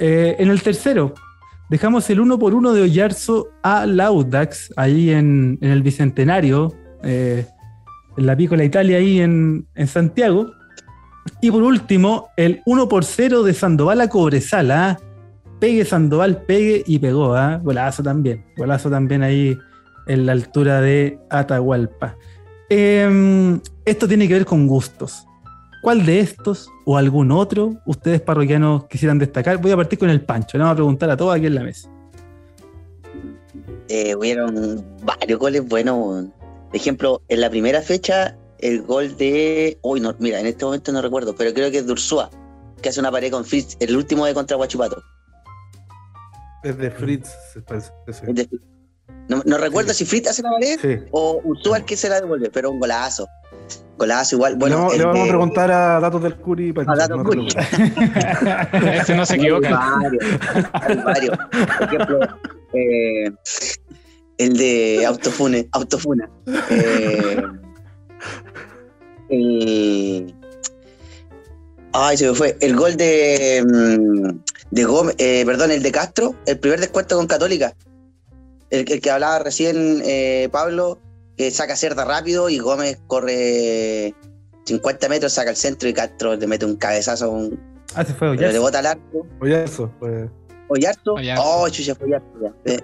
Eh, 0.00 0.36
en 0.38 0.48
el 0.48 0.62
tercero, 0.62 1.12
dejamos 1.68 2.08
el 2.08 2.20
uno 2.20 2.38
por 2.38 2.54
uno 2.54 2.72
de 2.72 2.82
Oyarzo 2.82 3.48
a 3.62 3.84
Laudax, 3.84 4.72
ahí 4.76 5.10
en, 5.10 5.58
el 5.60 5.82
Bicentenario, 5.82 6.72
eh, 7.02 7.46
en 8.16 8.26
la 8.26 8.36
Pícola 8.36 8.64
Italia, 8.64 8.96
ahí 8.96 9.20
en, 9.20 9.66
Santiago. 9.86 10.52
Y 11.42 11.50
por 11.50 11.62
último, 11.62 12.28
el 12.36 12.62
1 12.64 12.88
por 12.88 13.04
0 13.04 13.42
de 13.42 13.52
Sandoval 13.52 14.00
a 14.00 14.08
Cobresala. 14.08 14.90
¿ah? 14.90 14.98
Pegue 15.64 15.86
Sandoval, 15.86 16.42
pegue 16.42 16.84
y 16.86 16.98
pegó. 16.98 17.34
¿ah? 17.34 17.58
Golazo 17.64 18.02
también. 18.02 18.44
Golazo 18.54 18.90
también 18.90 19.22
ahí 19.22 19.56
en 20.06 20.26
la 20.26 20.32
altura 20.32 20.82
de 20.82 21.18
Atahualpa. 21.30 22.18
Eh, 22.68 23.58
esto 23.86 24.06
tiene 24.06 24.28
que 24.28 24.34
ver 24.34 24.44
con 24.44 24.66
gustos. 24.66 25.26
¿Cuál 25.82 26.04
de 26.04 26.20
estos 26.20 26.68
o 26.84 26.98
algún 26.98 27.32
otro 27.32 27.76
ustedes 27.86 28.20
parroquianos 28.20 28.84
quisieran 28.88 29.18
destacar? 29.18 29.56
Voy 29.56 29.72
a 29.72 29.76
partir 29.76 29.98
con 29.98 30.10
el 30.10 30.20
Pancho. 30.20 30.58
Le 30.58 30.64
vamos 30.64 30.74
a 30.74 30.76
preguntar 30.76 31.08
a 31.08 31.16
todos 31.16 31.34
aquí 31.34 31.46
en 31.46 31.54
la 31.54 31.62
mesa. 31.62 31.88
Eh, 33.88 34.14
hubieron 34.14 34.84
varios 35.02 35.38
goles 35.38 35.66
buenos. 35.66 36.26
Por 36.66 36.76
ejemplo, 36.76 37.22
en 37.28 37.40
la 37.40 37.48
primera 37.48 37.80
fecha, 37.80 38.36
el 38.58 38.82
gol 38.82 39.16
de. 39.16 39.78
Uy, 39.80 40.00
no, 40.00 40.14
mira, 40.18 40.40
en 40.40 40.46
este 40.46 40.66
momento 40.66 40.92
no 40.92 41.00
recuerdo, 41.00 41.34
pero 41.34 41.54
creo 41.54 41.70
que 41.70 41.78
es 41.78 41.86
de 41.86 41.92
Ursúa, 41.92 42.28
que 42.82 42.90
hace 42.90 43.00
una 43.00 43.10
pared 43.10 43.30
con 43.30 43.46
Fritz, 43.46 43.78
el 43.80 43.96
último 43.96 44.26
de 44.26 44.34
contra 44.34 44.58
Guachipato. 44.58 45.02
Es 46.64 46.76
de 46.78 46.90
Fritz, 46.90 47.28
se 47.52 47.60
parece. 47.62 47.90
ese. 48.06 48.26
Es 48.28 48.34
de- 48.34 48.48
No, 49.28 49.42
no 49.46 49.58
recuerdo 49.58 49.94
si 49.94 50.04
Fritz 50.04 50.28
hace 50.28 50.42
la 50.42 50.50
pared 50.50 50.78
Sí. 50.80 51.08
o 51.12 51.40
Ursúa 51.44 51.78
el 51.78 51.84
que 51.84 51.96
se 51.96 52.08
la 52.08 52.20
devuelve, 52.20 52.50
pero 52.50 52.70
un 52.70 52.80
golazo. 52.80 53.26
Golazo 53.96 54.34
igual. 54.36 54.56
Bueno, 54.56 54.88
le 54.96 55.04
vamos, 55.04 55.24
a 55.24 55.28
preguntar 55.28 55.70
a 55.70 56.00
Datos 56.00 56.22
del 56.22 56.34
Curi. 56.36 56.72
Pancho, 56.72 56.90
A 56.92 56.96
Datos 56.96 57.18
no 57.18 57.24
Curi. 57.24 57.46
Este 57.48 59.14
no 59.16 59.24
se 59.24 59.34
Hay 59.34 59.40
equivoca. 59.40 59.70
varios, 60.00 60.24
hay 60.72 60.96
varios. 60.96 61.38
Por 61.78 61.86
ejemplo, 61.86 62.18
eh, 62.74 63.30
el 64.38 64.56
de 64.56 65.06
Autofune, 65.06 65.68
Autofuna. 65.72 66.28
Eh, 66.70 67.42
el- 69.30 70.34
ay, 71.92 72.16
se 72.16 72.28
me 72.28 72.34
fue. 72.34 72.56
El 72.60 72.76
gol 72.76 72.96
de, 72.96 73.64
mm, 73.66 74.38
de 74.74 74.84
Gómez, 74.84 75.14
eh, 75.18 75.44
perdón, 75.46 75.70
el 75.70 75.82
de 75.82 75.92
Castro, 75.92 76.34
el 76.46 76.58
primer 76.58 76.80
descuento 76.80 77.16
con 77.16 77.26
Católica. 77.26 77.74
El, 78.70 78.90
el 78.90 79.00
que 79.00 79.10
hablaba 79.10 79.38
recién 79.38 80.02
eh, 80.04 80.48
Pablo, 80.50 80.98
que 81.36 81.50
saca 81.50 81.76
cerda 81.76 82.04
rápido 82.04 82.48
y 82.48 82.58
Gómez 82.58 82.98
corre 83.06 84.14
50 84.64 85.08
metros, 85.08 85.32
saca 85.32 85.50
el 85.50 85.56
centro 85.56 85.88
y 85.88 85.92
Castro 85.94 86.34
le 86.34 86.46
mete 86.46 86.66
un 86.66 86.76
cabezazo, 86.76 87.30
un, 87.30 87.58
Ah, 87.94 88.04
se 88.04 88.14
fue 88.14 88.36
pero 88.36 88.50
le 88.50 88.58
bota 88.58 88.80
al 88.80 88.86
arco. 88.86 89.26
Oye, 89.40 89.62
eso. 89.62 89.90
Pues, 90.00 90.28
Oyarzo. 90.68 91.14
Oyarzo. 91.14 91.42
Oh, 91.44 91.68
chucha, 91.68 91.94
fue. 91.94 92.08
Eh, 92.64 92.80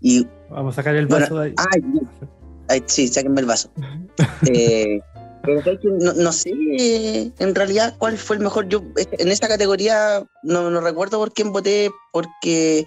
y, 0.00 0.26
Vamos 0.48 0.74
a 0.74 0.76
sacar 0.76 0.94
el 0.96 1.06
Bueno, 1.06 1.24
vaso 1.26 1.38
de 1.40 1.46
ahí. 1.48 1.54
ay, 1.58 1.82
ay, 2.68 2.82
sí, 2.86 3.08
sáquenme 3.08 3.40
el 3.42 3.46
vaso. 3.46 3.70
Eh. 4.48 5.00
No, 5.82 6.12
no 6.14 6.32
sé 6.32 6.52
en 7.38 7.54
realidad 7.54 7.94
cuál 7.98 8.18
fue 8.18 8.36
el 8.36 8.42
mejor. 8.42 8.68
Yo 8.68 8.82
en 8.96 9.28
esta 9.28 9.48
categoría 9.48 10.24
no, 10.42 10.70
no 10.70 10.80
recuerdo 10.80 11.18
por 11.18 11.32
quién 11.32 11.52
voté, 11.52 11.90
porque 12.12 12.86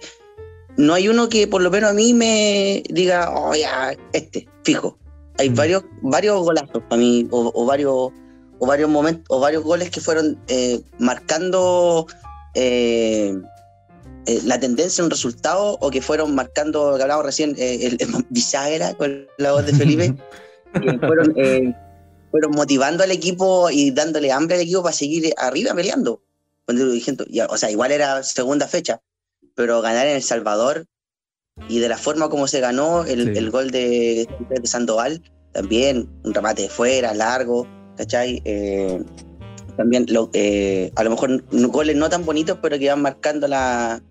no 0.76 0.94
hay 0.94 1.08
uno 1.08 1.28
que 1.28 1.46
por 1.46 1.60
lo 1.60 1.70
menos 1.70 1.90
a 1.90 1.94
mí 1.94 2.14
me 2.14 2.82
diga, 2.88 3.32
oh, 3.34 3.54
ya, 3.54 3.94
este, 4.12 4.48
fijo. 4.62 4.96
Hay 5.38 5.50
Mm. 5.50 5.54
varios, 5.54 5.84
varios 6.02 6.40
golazos 6.40 6.82
para 6.88 7.00
mí, 7.00 7.26
o, 7.30 7.50
o 7.54 7.66
varios, 7.66 8.12
o 8.58 8.66
varios 8.66 8.88
momentos, 8.88 9.24
o 9.28 9.40
varios 9.40 9.62
goles 9.64 9.90
que 9.90 10.00
fueron 10.00 10.38
eh, 10.48 10.80
marcando 10.98 12.06
eh, 12.54 13.34
eh, 14.26 14.40
la 14.44 14.58
tendencia, 14.58 15.02
un 15.02 15.10
resultado, 15.10 15.78
o 15.80 15.90
que 15.90 16.02
fueron 16.02 16.34
marcando, 16.34 16.92
lo 16.92 16.96
que 16.96 17.02
hablábamos 17.02 17.26
recién, 17.26 17.54
el, 17.58 17.96
el 18.00 18.08
bisagra 18.30 18.94
con 18.94 19.26
la 19.38 19.52
voz 19.52 19.66
de 19.66 19.74
Felipe, 19.74 20.14
que 20.80 20.98
fueron, 20.98 21.34
fueron 22.30 22.52
motivando 22.52 23.02
al 23.04 23.10
equipo 23.10 23.70
y 23.70 23.90
dándole 23.90 24.32
hambre 24.32 24.56
al 24.56 24.62
equipo 24.62 24.82
para 24.82 24.92
seguir 24.94 25.32
arriba 25.36 25.74
peleando. 25.74 26.22
O 27.48 27.56
sea, 27.56 27.70
igual 27.70 27.92
era 27.92 28.22
segunda 28.22 28.66
fecha, 28.68 29.00
pero 29.54 29.80
ganar 29.80 30.06
en 30.06 30.16
El 30.16 30.22
Salvador 30.22 30.86
y 31.68 31.78
de 31.78 31.88
la 31.88 31.96
forma 31.96 32.28
como 32.28 32.46
se 32.46 32.60
ganó 32.60 33.04
el, 33.04 33.32
Sí. 33.32 33.38
el 33.38 33.50
gol 33.50 33.70
de, 33.70 34.28
de 34.50 34.66
Sandoval, 34.66 35.22
también 35.52 36.08
un 36.24 36.34
remate 36.34 36.62
de 36.62 36.68
fuera, 36.68 37.14
largo, 37.14 37.66
¿cachai? 37.96 38.42
Eh, 38.44 39.02
también 39.76 40.04
lo- 40.08 40.30
eh, 40.34 40.92
a 40.96 41.02
lo 41.04 41.10
mejor 41.10 41.42
goles 41.70 41.96
no 41.96 42.08
tan 42.10 42.24
bonitos, 42.26 42.58
pero 42.60 42.78
que 42.78 42.88
van 42.90 43.00
marcando 43.02 43.48
la, 43.48 44.02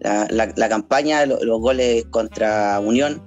la, 0.00 0.26
la- 0.30 0.52
la 0.54 0.68
campaña, 0.68 1.24
lo- 1.24 1.42
los 1.42 1.60
goles 1.60 2.04
contra 2.10 2.78
Unión, 2.80 3.22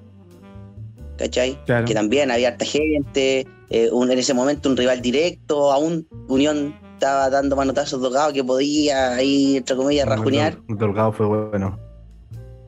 ¿cachai? 1.18 1.57
Claro. 1.65 1.85
Que 1.85 1.93
también 1.93 2.30
había 2.31 2.49
harta 2.49 2.65
gente, 2.65 3.47
eh, 3.69 3.89
un- 3.91 4.11
en 4.11 4.18
ese 4.19 4.34
momento 4.34 4.69
un 4.69 4.77
rival 4.77 5.02
directo, 5.02 5.72
aún 5.72 6.07
Unión 6.27 6.76
estaba 6.94 7.30
dando 7.30 7.56
manotazos 7.56 8.02
dogados 8.02 8.34
que 8.34 8.44
podía 8.44 9.14
ahí, 9.15 9.57
entre 9.57 9.76
comillas, 9.76 10.07
rajunear. 10.07 10.57
El 10.68 10.77
Delgado 10.77 11.11
fue 11.11 11.26
bueno. 11.27 11.77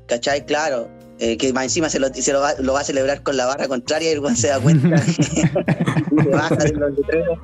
¿Cachai? 0.07 0.45
Claro. 0.45 0.87
eh, 1.21 1.35
que 1.37 1.51
más 1.51 1.63
encima 1.65 1.89
se, 1.89 1.99
lo, 1.99 2.07
se 2.13 2.31
lo, 2.31 2.39
va, 2.39 2.53
lo 2.59 2.71
va 2.73 2.79
a 2.79 2.83
celebrar 2.83 3.23
con 3.23 3.35
la 3.35 3.45
barra 3.45 3.67
contraria 3.67 4.09
y 4.09 4.13
el 4.15 4.35
se 4.37 4.47
da 4.47 4.59
cuenta 4.59 4.97
se 5.03 6.29
baja 6.29 6.55
de 6.55 6.71
los 6.73 6.91
letreros. 6.97 7.39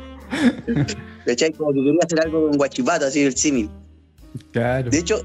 ¿Cachai? 1.26 1.52
Como 1.53 1.73
que 1.73 1.80
quería 1.84 1.99
hacer 2.06 2.22
algo 2.22 2.48
con 2.48 2.57
Guachipato, 2.57 3.06
así 3.06 3.23
el 3.23 3.36
símil. 3.36 3.69
Claro. 4.52 4.90
De 4.90 4.98
hecho, 4.98 5.22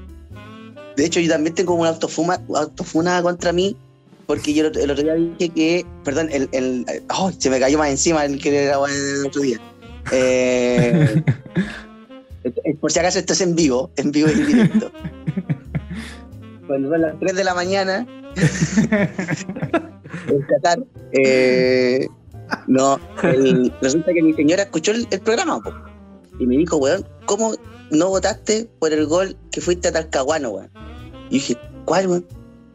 de 0.97 1.05
hecho, 1.05 1.19
yo 1.21 1.29
también 1.31 1.55
tengo 1.55 1.73
una 1.75 1.89
autofuma, 1.89 2.39
autofuna 2.53 3.21
contra 3.21 3.53
mí, 3.53 3.75
porque 4.27 4.53
yo 4.53 4.67
el 4.67 4.91
otro, 4.91 5.03
día 5.03 5.13
dije 5.15 5.49
que, 5.49 5.85
perdón, 6.03 6.29
el, 6.31 6.47
el 6.51 6.85
¡ay! 7.09 7.35
se 7.37 7.49
me 7.49 7.59
cayó 7.59 7.77
más 7.77 7.89
encima 7.89 8.25
el 8.25 8.41
que 8.41 8.65
era 8.65 8.75
el 8.75 9.25
otro 9.25 9.41
día. 9.41 9.59
Eh, 10.11 11.23
eh, 12.43 12.75
por 12.81 12.91
si 12.91 12.99
acaso 12.99 13.19
esto 13.19 13.33
es 13.33 13.41
en 13.41 13.55
vivo, 13.55 13.91
en 13.97 14.11
vivo 14.11 14.29
y 14.29 14.31
en 14.31 14.47
directo. 14.47 14.91
Cuando 16.67 16.89
son 16.89 17.01
las 17.01 17.19
3 17.19 17.35
de 17.35 17.43
la 17.43 17.53
mañana, 17.53 18.07
en 20.27 20.41
Qatar, 20.47 20.79
eh, 21.11 22.07
no, 22.67 22.99
el- 23.23 23.73
resulta 23.81 24.13
que 24.13 24.21
mi 24.21 24.33
señora 24.33 24.63
escuchó 24.63 24.91
el, 24.91 25.07
el 25.11 25.19
programa, 25.19 25.59
po, 25.61 25.73
y 26.39 26.45
me 26.45 26.57
dijo, 26.57 26.77
weón, 26.77 27.05
¿cómo 27.25 27.53
no 27.91 28.07
votaste 28.09 28.69
por 28.79 28.93
el 28.93 29.05
gol 29.05 29.35
que 29.51 29.59
fuiste 29.61 29.89
a 29.89 29.91
Talcahuano, 29.91 30.49
weón? 30.51 30.69
Y 31.29 31.33
dije, 31.35 31.57
¿cuál, 31.85 32.07
weón? 32.07 32.25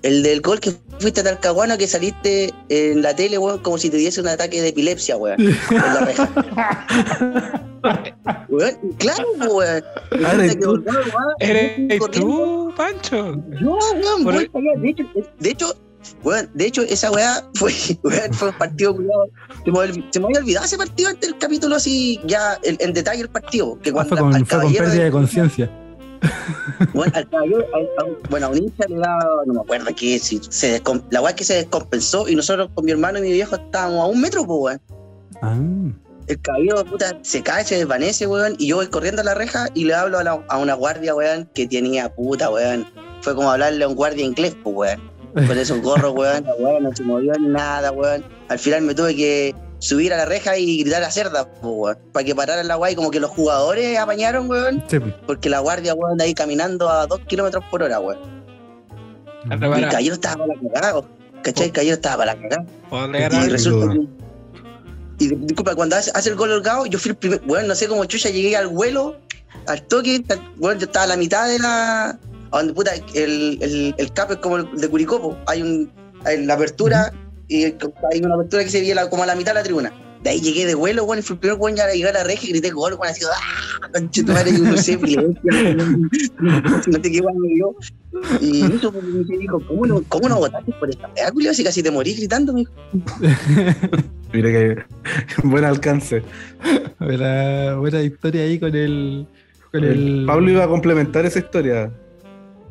El 0.07 0.23
del 0.23 0.41
gol 0.41 0.61
que 0.61 0.73
fuiste 1.01 1.21
a 1.21 1.25
Talcahuano 1.25 1.77
que 1.77 1.89
saliste 1.89 2.53
en 2.69 3.03
la 3.03 3.15
tele, 3.17 3.39
weón, 3.39 3.59
como 3.59 3.77
si 3.77 3.91
te 3.91 3.97
diese 3.97 4.21
un 4.21 4.29
ataque 4.29 4.63
de 4.63 4.69
epilepsia, 4.69 5.17
weón, 5.17 5.41
en 5.41 5.57
la 5.71 6.01
reja. 6.05 6.29
Weón, 8.49 8.75
claro, 8.99 9.25
weón. 9.51 9.85
Ah, 10.25 10.33
eres 10.35 10.59
tú. 10.61 10.67
volcado, 10.69 10.99
weón, 11.01 11.35
¿Eres 11.41 12.01
tú, 12.13 12.73
Pancho? 12.77 13.43
Yo, 13.61 13.79
weón, 13.95 14.25
Por 14.25 14.35
voy 14.35 14.45
el- 14.45 14.51
para 14.51 14.65
allá. 14.73 14.81
De 14.81 14.89
hecho, 14.91 15.05
de 15.41 15.51
hecho, 15.51 15.75
weón, 16.23 16.51
de 16.55 16.67
hecho, 16.67 16.83
esa 16.83 17.11
weá 17.11 17.43
fue, 17.55 17.73
weón, 18.05 18.33
fue 18.33 18.49
un 18.51 18.55
partido 18.59 18.95
cuidado. 18.95 19.27
Se 19.65 19.71
me, 19.73 19.79
olvi- 19.79 20.07
se 20.13 20.21
me 20.21 20.27
había 20.27 20.39
olvidado 20.39 20.67
ese 20.67 20.79
partido 20.79 21.09
antes 21.09 21.29
del 21.31 21.39
capítulo 21.39 21.77
así, 21.77 22.21
ya 22.25 22.59
el- 22.63 22.77
en 22.81 22.93
detalle 22.93 23.23
el 23.23 23.29
partido. 23.29 23.79
Que 23.83 23.91
Ah, 23.91 23.93
cuando 23.95 24.09
fue 24.11 24.19
con, 24.19 24.35
al 24.35 24.47
fue 24.47 24.61
con 24.63 24.73
pérdida 24.73 25.05
de 25.05 25.11
conciencia. 25.11 25.71
bueno, 26.95 27.13
al 27.15 27.29
a 27.33 28.05
un- 28.05 28.17
bueno, 28.31 28.47
a 28.47 28.49
un 28.51 28.59
hincha 28.59 28.85
le 28.89 28.97
da, 28.99 29.19
no 29.47 29.55
me 29.55 29.61
acuerdo 29.61 29.87
qué, 29.97 30.19
si 30.19 30.41
se 30.49 30.83
la 31.11 31.21
weá 31.21 31.31
es 31.31 31.37
que 31.37 31.45
se 31.45 31.55
descompensó 31.55 32.29
y 32.29 32.35
nosotros 32.37 32.71
con 32.75 32.85
mi 32.85 32.91
hermano 32.93 33.19
y 33.19 33.23
mi 33.23 33.33
viejo 33.33 33.57
estábamos 33.57 34.01
a 34.03 34.07
un 34.07 34.21
metro, 34.21 34.45
pues, 34.47 34.61
weón. 34.61 34.81
Ah, 35.43 35.59
El 36.29 36.41
caballero, 36.41 36.85
puta, 36.85 37.19
se 37.23 37.43
cae, 37.43 37.65
se 37.65 37.77
desvanece, 37.77 38.27
weón, 38.27 38.57
y 38.59 38.69
yo 38.69 38.77
voy 38.77 38.89
corriendo 38.89 39.23
a 39.23 39.25
la 39.25 39.35
reja 39.35 39.69
y 39.75 39.85
le 39.85 39.95
hablo 39.95 40.19
a, 40.19 40.25
la- 40.25 40.45
a 40.49 40.59
una 40.59 40.75
guardia, 40.75 41.15
weón, 41.15 41.49
que 41.55 41.67
tenía 41.69 42.13
puta, 42.15 42.51
weón. 42.51 42.87
Fue 43.23 43.35
como 43.35 43.51
hablarle 43.51 43.85
a 43.85 43.89
un 43.89 43.95
guardia 43.95 44.25
inglés, 44.25 44.57
pues, 44.63 44.75
weón. 44.77 45.17
con 45.47 45.59
esos 45.59 45.81
gorros, 45.83 46.15
weón, 46.15 46.45
la 46.45 46.55
weá 46.55 46.81
no 46.81 46.91
se 46.97 47.03
movió 47.03 47.33
nada, 47.39 47.93
weón. 47.93 48.25
Al 48.49 48.59
final 48.59 48.83
me 48.83 48.95
tuve 48.95 49.15
que 49.15 49.55
subir 49.79 50.13
a 50.15 50.17
la 50.17 50.25
reja 50.25 50.57
y 50.57 50.81
gritar 50.83 51.03
a 51.03 51.11
cerda, 51.11 51.49
weón, 51.63 51.99
para 52.13 52.25
que 52.25 52.35
pararan 52.35 52.67
la 52.67 52.77
weá 52.79 52.91
y 52.93 52.95
como 52.95 53.11
que 53.11 53.21
los 53.21 53.31
jugadores 53.31 53.99
apañaron, 53.99 54.49
weón, 54.49 54.83
Sí. 54.89 54.99
porque 55.27 55.49
la 55.51 55.61
guardia, 55.61 55.95
weón, 55.95 56.21
ahí 56.21 56.35
caminando 56.35 56.89
a 56.89 57.07
dos 57.07 57.21
kilómetros 57.27 57.65
por 57.71 57.83
hora, 57.83 58.01
weón. 58.01 58.19
Y 59.49 59.53
el 59.53 59.61
caballero 59.89 60.15
estaba 60.15 60.37
para 60.47 60.55
la 60.55 60.73
cagada, 60.73 61.03
¿cachai? 61.43 61.67
El 61.67 61.73
caballero 61.73 61.95
estaba 61.95 62.17
para 62.25 62.35
la 62.35 62.41
cagada. 62.43 63.47
Y 63.47 63.49
resulta 63.49 63.93
que. 63.95 64.01
Y 65.19 65.29
disculpa, 65.35 65.75
cuando 65.75 65.97
hace, 65.97 66.11
hace 66.15 66.31
el 66.31 66.37
gol 66.37 66.51
holgado, 66.51 66.85
yo 66.87 66.99
fui 66.99 67.11
el 67.13 67.17
primer. 67.17 67.41
Bueno, 67.43 67.69
no 67.69 67.75
sé 67.75 67.87
cómo 67.89 68.05
chucha 68.05 68.29
llegué 68.29 68.57
al 68.57 68.67
vuelo, 68.69 69.17
al 69.67 69.83
toque. 69.83 70.21
tal- 70.27 70.43
Bueno, 70.57 70.81
yo 70.81 70.87
estaba 70.87 71.05
a 71.05 71.09
la 71.09 71.17
mitad 71.17 71.49
de 71.49 71.59
la. 71.59 72.19
A 72.53 72.59
donde 72.59 72.75
puta, 72.75 72.93
el, 73.15 73.59
el, 73.63 73.95
el 73.97 74.13
cap 74.13 74.31
es 74.33 74.39
como 74.39 74.57
el 74.59 74.71
de 74.79 74.89
Curicopo. 74.89 75.37
Hay, 75.47 75.63
un, 75.63 75.91
hay 76.25 76.45
la 76.45 76.55
apertura 76.55 77.13
y 77.49 77.65
hay 77.65 78.21
una 78.23 78.35
apertura 78.35 78.65
que 78.65 78.71
se 78.71 78.81
veía 78.81 78.95
la- 78.95 79.11
como 79.11 79.23
a 79.23 79.27
la 79.27 79.35
mitad 79.37 79.53
de 79.53 79.61
la 79.61 79.65
tribuna. 79.65 79.93
De 80.23 80.31
ahí 80.31 80.41
llegué 80.41 80.67
de 80.67 80.75
vuelo, 80.75 81.05
bueno, 81.07 81.21
y 81.21 81.23
fue 81.23 81.35
el 81.35 81.41
primer 81.41 81.59
weón 81.59 81.77
ya 81.77 81.85
a 81.85 81.93
llegar 81.93 82.17
a 82.17 82.21
la 82.21 82.25
reja 82.25 82.47
y 82.47 82.51
grité 82.51 82.71
gol, 82.71 82.97
bueno, 82.97 83.13
así, 83.13 83.25
¡ah! 83.25 83.89
Conchetumare, 83.93 84.51
yo 84.51 84.65
no 84.65 84.77
sé, 84.77 84.97
no 86.41 87.03
qué 87.03 87.21
weón 87.21 87.41
me 87.41 87.49
dio. 87.55 87.77
Y 88.41 88.63
eso 88.65 88.93
me 88.93 89.37
dijo, 89.39 89.61
¿cómo 89.69 89.87
no, 89.87 90.03
cómo 90.09 90.29
no 90.29 90.37
votaste 90.39 90.73
por 90.73 90.91
esta 90.91 91.09
culio? 91.33 91.55
Si 91.55 91.63
casi 91.63 91.83
te 91.83 91.91
morís 91.91 92.17
gritando, 92.17 92.53
me 92.53 92.61
dijo. 92.61 92.73
Mira 94.33 94.51
que 94.51 94.77
buen 95.45 95.65
alcance. 95.65 96.23
Buena, 96.99 97.77
buena 97.77 98.03
historia 98.03 98.43
ahí 98.43 98.59
con 98.59 98.75
el. 98.75 99.27
Con 99.71 99.85
el... 99.85 100.25
Pablo 100.27 100.51
iba 100.51 100.65
a 100.65 100.69
complementar 100.69 101.27
esa 101.27 101.39
historia. 101.39 101.93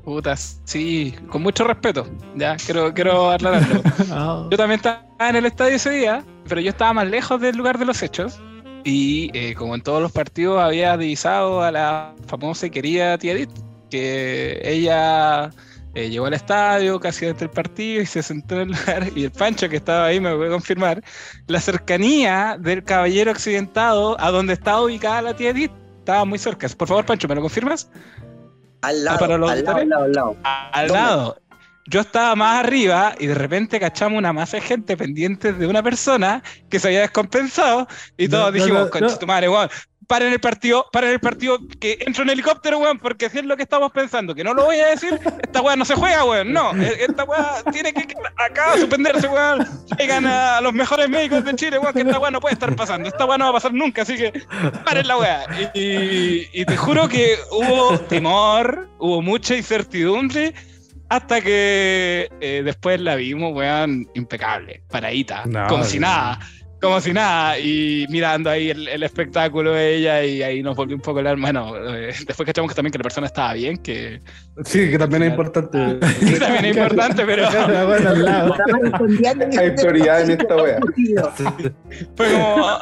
Puta, 0.06 0.36
sí, 0.38 1.16
con 1.30 1.42
mucho 1.42 1.64
respeto. 1.64 2.08
Ya, 2.36 2.56
quiero, 2.58 2.94
quiero 2.94 3.32
aclararlo. 3.32 3.82
Ah, 4.12 4.48
Yo 4.52 4.58
también 4.58 4.80
estaba 4.80 5.04
en 5.20 5.36
el 5.36 5.48
estadio 5.48 5.76
ese 5.76 5.90
día, 5.90 6.24
pero 6.48 6.62
yo 6.62 6.70
estaba 6.70 6.94
más 6.94 7.08
lejos 7.08 7.42
del 7.42 7.58
lugar 7.58 7.80
de 7.80 7.86
los 7.86 8.04
hechos. 8.04 8.40
Y 8.84 9.32
eh, 9.34 9.56
como 9.56 9.74
en 9.74 9.82
todos 9.82 10.04
los 10.04 10.12
partidos, 10.12 10.62
había 10.62 10.96
divisado 10.96 11.64
a 11.64 11.72
la 11.72 12.14
famosa 12.28 12.68
y 12.68 12.70
querida 12.70 13.18
tía 13.18 13.34
Edith, 13.34 13.50
que 13.90 14.62
ella 14.64 15.50
eh, 15.96 16.10
llegó 16.12 16.28
al 16.28 16.36
estadio 16.36 17.00
casi 17.00 17.26
desde 17.26 17.46
el 17.46 17.50
partido 17.50 18.04
y 18.04 18.06
se 18.06 18.22
sentó 18.22 18.62
en 18.62 18.70
el 18.70 18.78
lugar. 18.78 19.10
Y 19.16 19.24
el 19.24 19.32
Pancho, 19.32 19.68
que 19.70 19.78
estaba 19.78 20.06
ahí, 20.06 20.20
me 20.20 20.36
puede 20.36 20.52
confirmar, 20.52 21.04
la 21.48 21.60
cercanía 21.60 22.58
del 22.60 22.84
caballero 22.84 23.32
accidentado 23.32 24.22
a 24.22 24.30
donde 24.30 24.54
estaba 24.54 24.84
ubicada 24.84 25.24
la 25.24 25.36
tía 25.36 25.50
Edith 25.50 25.72
estaba 26.06 26.24
muy 26.24 26.38
cerca. 26.38 26.68
Por 26.70 26.88
favor, 26.88 27.04
Pancho, 27.06 27.28
¿me 27.28 27.34
lo 27.34 27.42
confirmas? 27.42 27.90
Al 28.82 29.04
lado, 29.04 29.20
para 29.20 29.38
los 29.38 29.50
al 29.52 29.64
lado, 29.64 29.78
al 29.78 29.90
lado, 29.90 30.04
al 30.04 30.12
lado. 30.14 30.38
al 30.44 30.88
¿Dónde? 30.88 31.02
lado. 31.04 31.38
Yo 31.88 32.02
estaba 32.02 32.36
más 32.36 32.64
arriba 32.64 33.14
y 33.20 33.28
de 33.28 33.36
repente 33.36 33.80
cachamos 33.80 34.18
una 34.18 34.34
masa 34.34 34.58
de 34.58 34.62
gente 34.62 34.98
pendiente 34.98 35.54
de 35.54 35.68
una 35.68 35.84
persona 35.84 36.42
que 36.68 36.80
se 36.80 36.88
había 36.88 37.02
descompensado 37.02 37.88
y 38.18 38.28
todos 38.28 38.46
no, 38.46 38.52
dijimos, 38.52 38.86
no, 38.86 38.90
concha 38.90 39.08
no. 39.08 39.20
tu 39.20 39.28
madre, 39.28 39.50
weón, 39.50 39.70
paren 40.08 40.32
el 40.34 40.40
partido, 40.40 40.86
paren 40.92 41.12
el 41.12 41.20
partido, 41.20 41.60
que 41.80 41.98
entro 42.02 42.24
en 42.24 42.30
helicóptero, 42.30 42.78
weón, 42.80 43.00
porque 43.00 43.30
si 43.30 43.40
es 43.40 43.46
lo 43.46 43.56
que 43.58 43.64
estamos 43.64 43.92
pensando, 43.92 44.34
que 44.36 44.44
no 44.44 44.54
lo 44.54 44.66
voy 44.66 44.78
a 44.78 44.88
decir, 44.88 45.20
esta 45.44 45.62
weá 45.62 45.76
no 45.76 45.86
se 45.86 45.96
juega, 45.96 46.24
weón, 46.26 46.52
no, 46.54 46.76
e- 46.76 47.04
esta 47.06 47.24
weá 47.24 47.62
tiene 47.72 47.94
que 47.94 48.08
acá 48.38 48.78
suspenderse, 48.78 49.28
weón, 49.28 49.68
traigan 49.96 50.26
a 50.26 50.62
los 50.62 50.74
mejores 50.74 51.10
médicos 51.10 51.44
de 51.46 51.56
Chile, 51.56 51.80
weón, 51.80 51.94
que 51.94 52.02
esta 52.02 52.20
weá 52.20 52.32
no 52.32 52.40
puede 52.40 52.54
estar 52.54 52.76
pasando, 52.76 53.08
esta 53.08 53.26
weá 53.26 53.38
no 53.38 53.46
va 53.46 53.50
a 53.52 53.54
pasar 53.54 53.74
nunca, 53.74 54.04
así 54.04 54.16
que 54.16 54.34
paren 54.84 55.08
la 55.08 55.18
weá. 55.18 55.46
Y, 55.74 56.48
y 56.54 56.66
te 56.66 56.78
juro 56.78 57.08
que 57.08 57.36
hubo 57.52 58.00
temor, 58.02 58.90
hubo 59.00 59.22
mucha 59.22 59.56
incertidumbre, 59.56 60.54
hasta 61.10 61.40
que 61.42 62.30
eh, 62.42 62.62
después 62.66 63.00
la 63.00 63.16
vimos, 63.16 63.54
weón, 63.54 64.08
impecable, 64.16 64.82
paradita, 64.90 65.44
No, 65.46 65.68
como 65.68 65.84
si 65.84 66.00
nada, 66.00 66.40
como 66.86 67.02
si 67.02 67.14
nada, 67.14 67.60
y 67.60 68.06
mirando 68.10 68.50
ahí 68.50 68.70
el, 68.70 68.88
el 68.88 69.04
espectáculo 69.04 69.74
de 69.74 69.96
ella, 69.96 70.24
y 70.24 70.42
ahí 70.42 70.64
nos 70.64 70.76
volvió 70.76 70.96
un 70.96 71.02
poco 71.02 71.20
el 71.20 71.28
alma. 71.28 71.52
Bueno, 71.52 71.76
eh, 71.78 72.14
después 72.26 72.46
cachamos 72.46 72.70
que 72.70 72.76
también 72.76 72.92
que 72.92 72.98
la 72.98 73.04
persona 73.04 73.28
estaba 73.28 73.54
bien, 73.54 73.78
que, 73.78 74.22
Sí, 74.64 74.90
que 74.90 74.98
también 74.98 75.24
es 75.24 75.32
importante. 75.32 76.00
que 76.00 76.00
también 76.40 76.66
es 76.66 76.78
importante, 76.78 77.26
pero. 77.26 77.46
Hay 79.60 79.72
prioridad 79.72 80.22
en 80.22 80.32
esta 80.32 80.56
wea. 80.56 80.80
fue 82.16 82.32
como. 82.32 82.80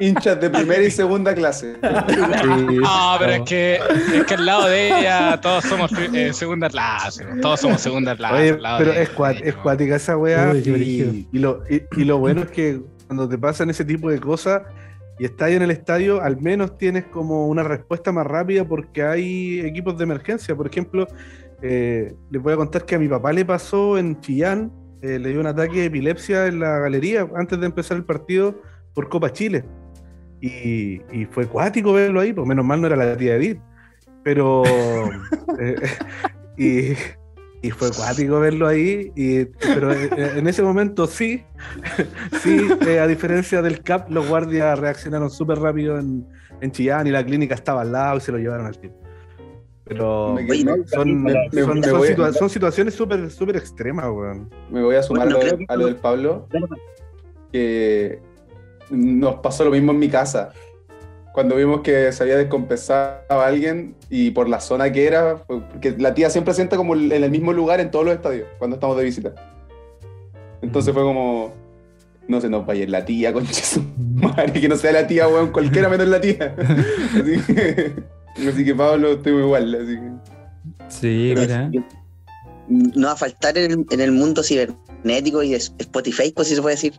Hinchas 0.00 0.40
de 0.40 0.50
primera 0.50 0.82
y 0.82 0.90
segunda 0.90 1.34
clase. 1.34 1.76
No, 1.82 3.16
pero 3.18 3.32
es 3.32 3.40
que, 3.42 3.78
es 4.14 4.24
que 4.24 4.34
al 4.34 4.46
lado 4.46 4.68
de 4.68 4.88
ella 4.88 5.40
todos 5.40 5.64
somos 5.64 5.90
eh, 6.12 6.32
segunda 6.32 6.68
clase, 6.68 7.24
todos 7.40 7.60
somos 7.60 7.80
segunda 7.80 8.16
clase. 8.16 8.52
Oye, 8.52 8.58
pero 8.78 8.92
es, 8.92 9.14
cuat- 9.14 9.40
es 9.42 9.54
cuática 9.56 9.96
esa 9.96 10.16
weá. 10.16 10.52
Y, 10.54 11.28
y 11.32 11.38
lo, 11.38 11.62
y, 11.68 11.82
y 11.96 12.04
lo 12.04 12.18
bueno 12.18 12.42
es 12.42 12.50
que 12.50 12.80
cuando 13.06 13.28
te 13.28 13.38
pasan 13.38 13.70
ese 13.70 13.84
tipo 13.84 14.10
de 14.10 14.18
cosas 14.18 14.62
y 15.18 15.24
estás 15.26 15.48
ahí 15.48 15.54
en 15.54 15.62
el 15.62 15.70
estadio, 15.70 16.20
al 16.22 16.40
menos 16.40 16.76
tienes 16.76 17.04
como 17.04 17.46
una 17.48 17.62
respuesta 17.62 18.10
más 18.12 18.26
rápida 18.26 18.66
porque 18.66 19.02
hay 19.02 19.60
equipos 19.60 19.96
de 19.96 20.04
emergencia. 20.04 20.56
Por 20.56 20.66
ejemplo, 20.66 21.06
eh, 21.62 22.14
les 22.30 22.42
voy 22.42 22.52
a 22.52 22.56
contar 22.56 22.84
que 22.84 22.96
a 22.96 22.98
mi 22.98 23.08
papá 23.08 23.32
le 23.32 23.44
pasó 23.44 23.96
en 23.96 24.20
Chillán, 24.20 24.72
eh, 25.02 25.18
le 25.18 25.28
dio 25.30 25.40
un 25.40 25.46
ataque 25.46 25.80
de 25.80 25.84
epilepsia 25.86 26.46
en 26.46 26.60
la 26.60 26.78
galería 26.80 27.28
antes 27.36 27.60
de 27.60 27.66
empezar 27.66 27.96
el 27.96 28.04
partido 28.04 28.60
por 28.94 29.08
Copa 29.08 29.32
Chile. 29.32 29.64
Y, 30.40 31.00
y 31.12 31.24
fue 31.30 31.46
cuático 31.46 31.92
verlo 31.92 32.20
ahí, 32.20 32.32
pues 32.32 32.46
menos 32.46 32.64
mal 32.64 32.80
no 32.80 32.86
era 32.86 32.96
la 32.96 33.16
tía 33.16 33.36
Edith. 33.36 33.58
Pero. 34.22 34.62
eh, 35.60 35.76
y, 36.58 36.92
y 37.66 37.70
fue 37.70 37.90
cuático 37.92 38.40
verlo 38.40 38.66
ahí. 38.66 39.10
Y, 39.16 39.44
pero 39.46 39.90
eh, 39.92 40.10
en 40.36 40.46
ese 40.48 40.62
momento 40.62 41.06
sí, 41.06 41.44
sí, 42.42 42.66
eh, 42.86 42.98
a 43.00 43.06
diferencia 43.06 43.62
del 43.62 43.82
CAP, 43.82 44.10
los 44.10 44.28
guardias 44.28 44.78
reaccionaron 44.78 45.30
súper 45.30 45.58
rápido 45.60 45.98
en, 45.98 46.26
en 46.60 46.70
Chillán 46.72 47.06
y 47.06 47.10
la 47.10 47.24
clínica 47.24 47.54
estaba 47.54 47.80
al 47.82 47.92
lado 47.92 48.18
y 48.18 48.20
se 48.20 48.32
lo 48.32 48.38
llevaron 48.38 48.66
al 48.66 48.78
tiro. 48.78 48.94
Pero 49.86 50.36
son, 50.86 51.22
me- 51.22 51.34
son, 51.52 51.80
me 51.80 51.82
son 51.82 51.98
voy- 51.98 52.08
situa- 52.08 52.32
son 52.32 52.48
situaciones 52.48 52.94
súper 52.94 53.30
súper 53.30 53.56
extremas, 53.56 54.06
weón. 54.10 54.48
Me 54.70 54.82
voy 54.82 54.96
a 54.96 55.02
sumar 55.02 55.26
Bueno, 55.26 55.38
a, 55.38 55.42
lo, 55.42 55.46
creo 55.46 55.58
que- 55.58 55.64
a 55.68 55.76
lo 55.76 55.86
del 55.86 55.96
Pablo, 55.96 56.48
que 57.52 58.18
nos 58.90 59.36
pasó 59.36 59.64
lo 59.64 59.70
mismo 59.70 59.92
en 59.92 59.98
mi 59.98 60.08
casa. 60.08 60.52
Cuando 61.32 61.56
vimos 61.56 61.80
que 61.80 62.12
se 62.12 62.22
había 62.22 62.36
descompensado 62.36 63.18
a 63.28 63.46
alguien 63.46 63.96
y 64.08 64.30
por 64.30 64.48
la 64.48 64.60
zona 64.60 64.92
que 64.92 65.06
era, 65.06 65.38
porque 65.46 65.94
la 65.98 66.14
tía 66.14 66.30
siempre 66.30 66.54
sienta 66.54 66.76
como 66.76 66.94
en 66.94 67.10
el 67.10 67.30
mismo 67.30 67.52
lugar 67.52 67.80
en 67.80 67.90
todos 67.90 68.04
los 68.04 68.14
estadios 68.14 68.46
cuando 68.58 68.76
estamos 68.76 68.96
de 68.96 69.04
visita. 69.04 69.34
Entonces 70.62 70.94
fue 70.94 71.02
como, 71.02 71.52
no 72.28 72.40
se 72.40 72.48
nos 72.48 72.64
vaya 72.64 72.86
la 72.86 73.04
tía, 73.04 73.32
concha 73.32 73.52
su 73.52 73.82
madre, 73.98 74.52
que 74.60 74.68
no 74.68 74.76
sea 74.76 74.92
la 74.92 75.06
tía, 75.06 75.26
weón, 75.28 75.50
cualquiera 75.50 75.88
menos 75.88 76.06
la 76.06 76.20
tía. 76.20 76.54
Así 77.14 77.52
que, 77.52 77.92
así 78.48 78.64
que 78.64 78.74
Pablo, 78.74 79.12
estoy 79.12 79.32
muy 79.32 79.42
igual. 79.42 79.74
Así 79.74 79.96
que, 79.96 80.34
Sí, 80.88 81.34
mira. 81.36 81.70
no 82.68 83.06
va 83.08 83.12
a 83.12 83.16
faltar 83.16 83.58
en 83.58 83.70
el, 83.72 83.86
en 83.90 84.00
el 84.00 84.12
mundo 84.12 84.42
cibernético 84.42 85.42
y 85.42 85.50
de 85.50 85.56
Spotify, 85.56 86.32
pues 86.34 86.48
si 86.48 86.54
se 86.54 86.62
puede 86.62 86.76
decir, 86.76 86.94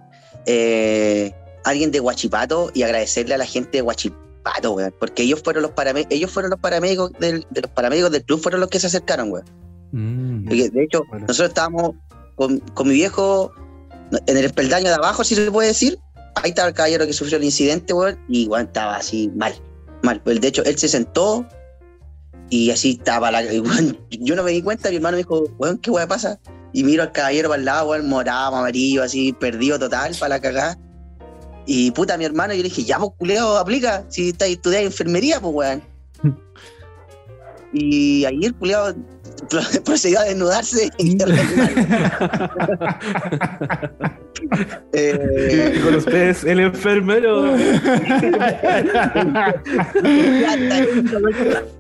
eh, 0.46 1.34
alguien 1.66 1.92
de 1.92 2.00
Guachipato 2.00 2.72
y 2.74 2.84
agradecerle 2.84 3.34
a 3.34 3.38
la 3.38 3.46
gente 3.46 3.80
de 3.80 3.82
Guachipato, 3.82 4.72
weón, 4.72 4.94
porque 5.00 5.24
ellos 5.24 5.42
fueron 5.44 5.64
los 5.64 5.72
paramédicos, 5.72 6.16
ellos 6.16 6.32
fueron 6.32 6.52
los 6.52 6.60
paramédicos 6.60 7.12
del, 7.20 7.46
de 7.50 7.62
los 7.62 7.72
paramédicos 7.72 8.12
del 8.12 8.24
club, 8.24 8.40
fueron 8.40 8.62
los 8.62 8.70
que 8.70 8.80
se 8.80 8.88
acercaron, 8.88 9.32
weón. 9.32 9.46
Mm. 9.92 10.46
Porque, 10.46 10.70
de 10.70 10.84
hecho, 10.84 11.04
Bueno. 11.10 11.26
nosotros 11.28 11.50
estábamos 11.50 11.92
con, 12.36 12.60
con 12.60 12.88
mi 12.88 12.94
viejo 12.94 13.52
en 14.28 14.38
el 14.38 14.46
espeldaño 14.46 14.88
de 14.88 14.94
abajo, 14.94 15.24
si 15.24 15.36
se 15.36 15.52
puede 15.52 15.70
decir. 15.70 16.00
Ahí 16.36 16.50
estaba 16.50 16.68
el 16.68 16.74
caballero 16.76 17.08
que 17.08 17.14
sufrió 17.14 17.38
el 17.38 17.44
incidente, 17.44 17.94
weón, 17.94 18.20
y 18.30 18.48
weón, 18.48 18.68
estaba 18.68 18.98
así 18.98 19.32
mal, 19.36 19.54
mal. 20.04 20.22
Pues, 20.22 20.40
de 20.40 20.48
hecho, 20.50 20.64
él 20.64 20.78
se 20.78 20.88
sentó 20.88 21.48
y 22.52 22.70
así 22.70 22.98
estaba 23.00 23.32
la. 23.32 23.40
weón, 23.40 23.98
yo 24.12 24.36
no 24.36 24.44
me 24.44 24.52
di 24.52 24.62
cuenta, 24.62 24.90
mi 24.90 24.98
hermano 24.98 25.14
me 25.16 25.24
dijo, 25.24 25.46
weón, 25.58 25.80
¿qué 25.80 25.90
weón 25.90 26.08
pasa? 26.08 26.40
Y 26.74 26.84
miro 26.84 27.02
al 27.02 27.12
caballero 27.12 27.50
para 27.50 27.60
el 27.60 27.66
lado, 27.66 27.90
weón, 27.90 28.08
morado, 28.08 28.56
amarillo, 28.56 29.02
así, 29.02 29.34
perdido 29.34 29.80
total, 29.80 30.14
para 30.20 30.36
la 30.36 30.42
cagada. 30.42 30.78
Y 31.66 31.92
puta, 31.92 32.18
mi 32.18 32.26
hermano, 32.26 32.54
yo 32.54 32.62
le 32.62 32.70
dije, 32.70 32.84
ya, 32.84 33.00
pues, 33.00 33.12
culeo, 33.18 33.58
aplica, 33.58 34.06
si 34.10 34.30
estás 34.30 34.50
estudiando 34.50 34.88
enfermería, 34.88 35.40
pues, 35.40 35.54
weón. 35.54 35.84
Y 37.78 38.24
ahí 38.24 38.40
el 38.42 38.56
culeado 38.56 38.96
procedió 39.86 40.20
a 40.20 40.24
desnudarse 40.24 40.90
y 40.98 41.18
eh, 44.94 45.82
con 45.84 45.96
ustedes, 45.96 46.46
el 46.46 46.60
enfermero. 46.60 47.54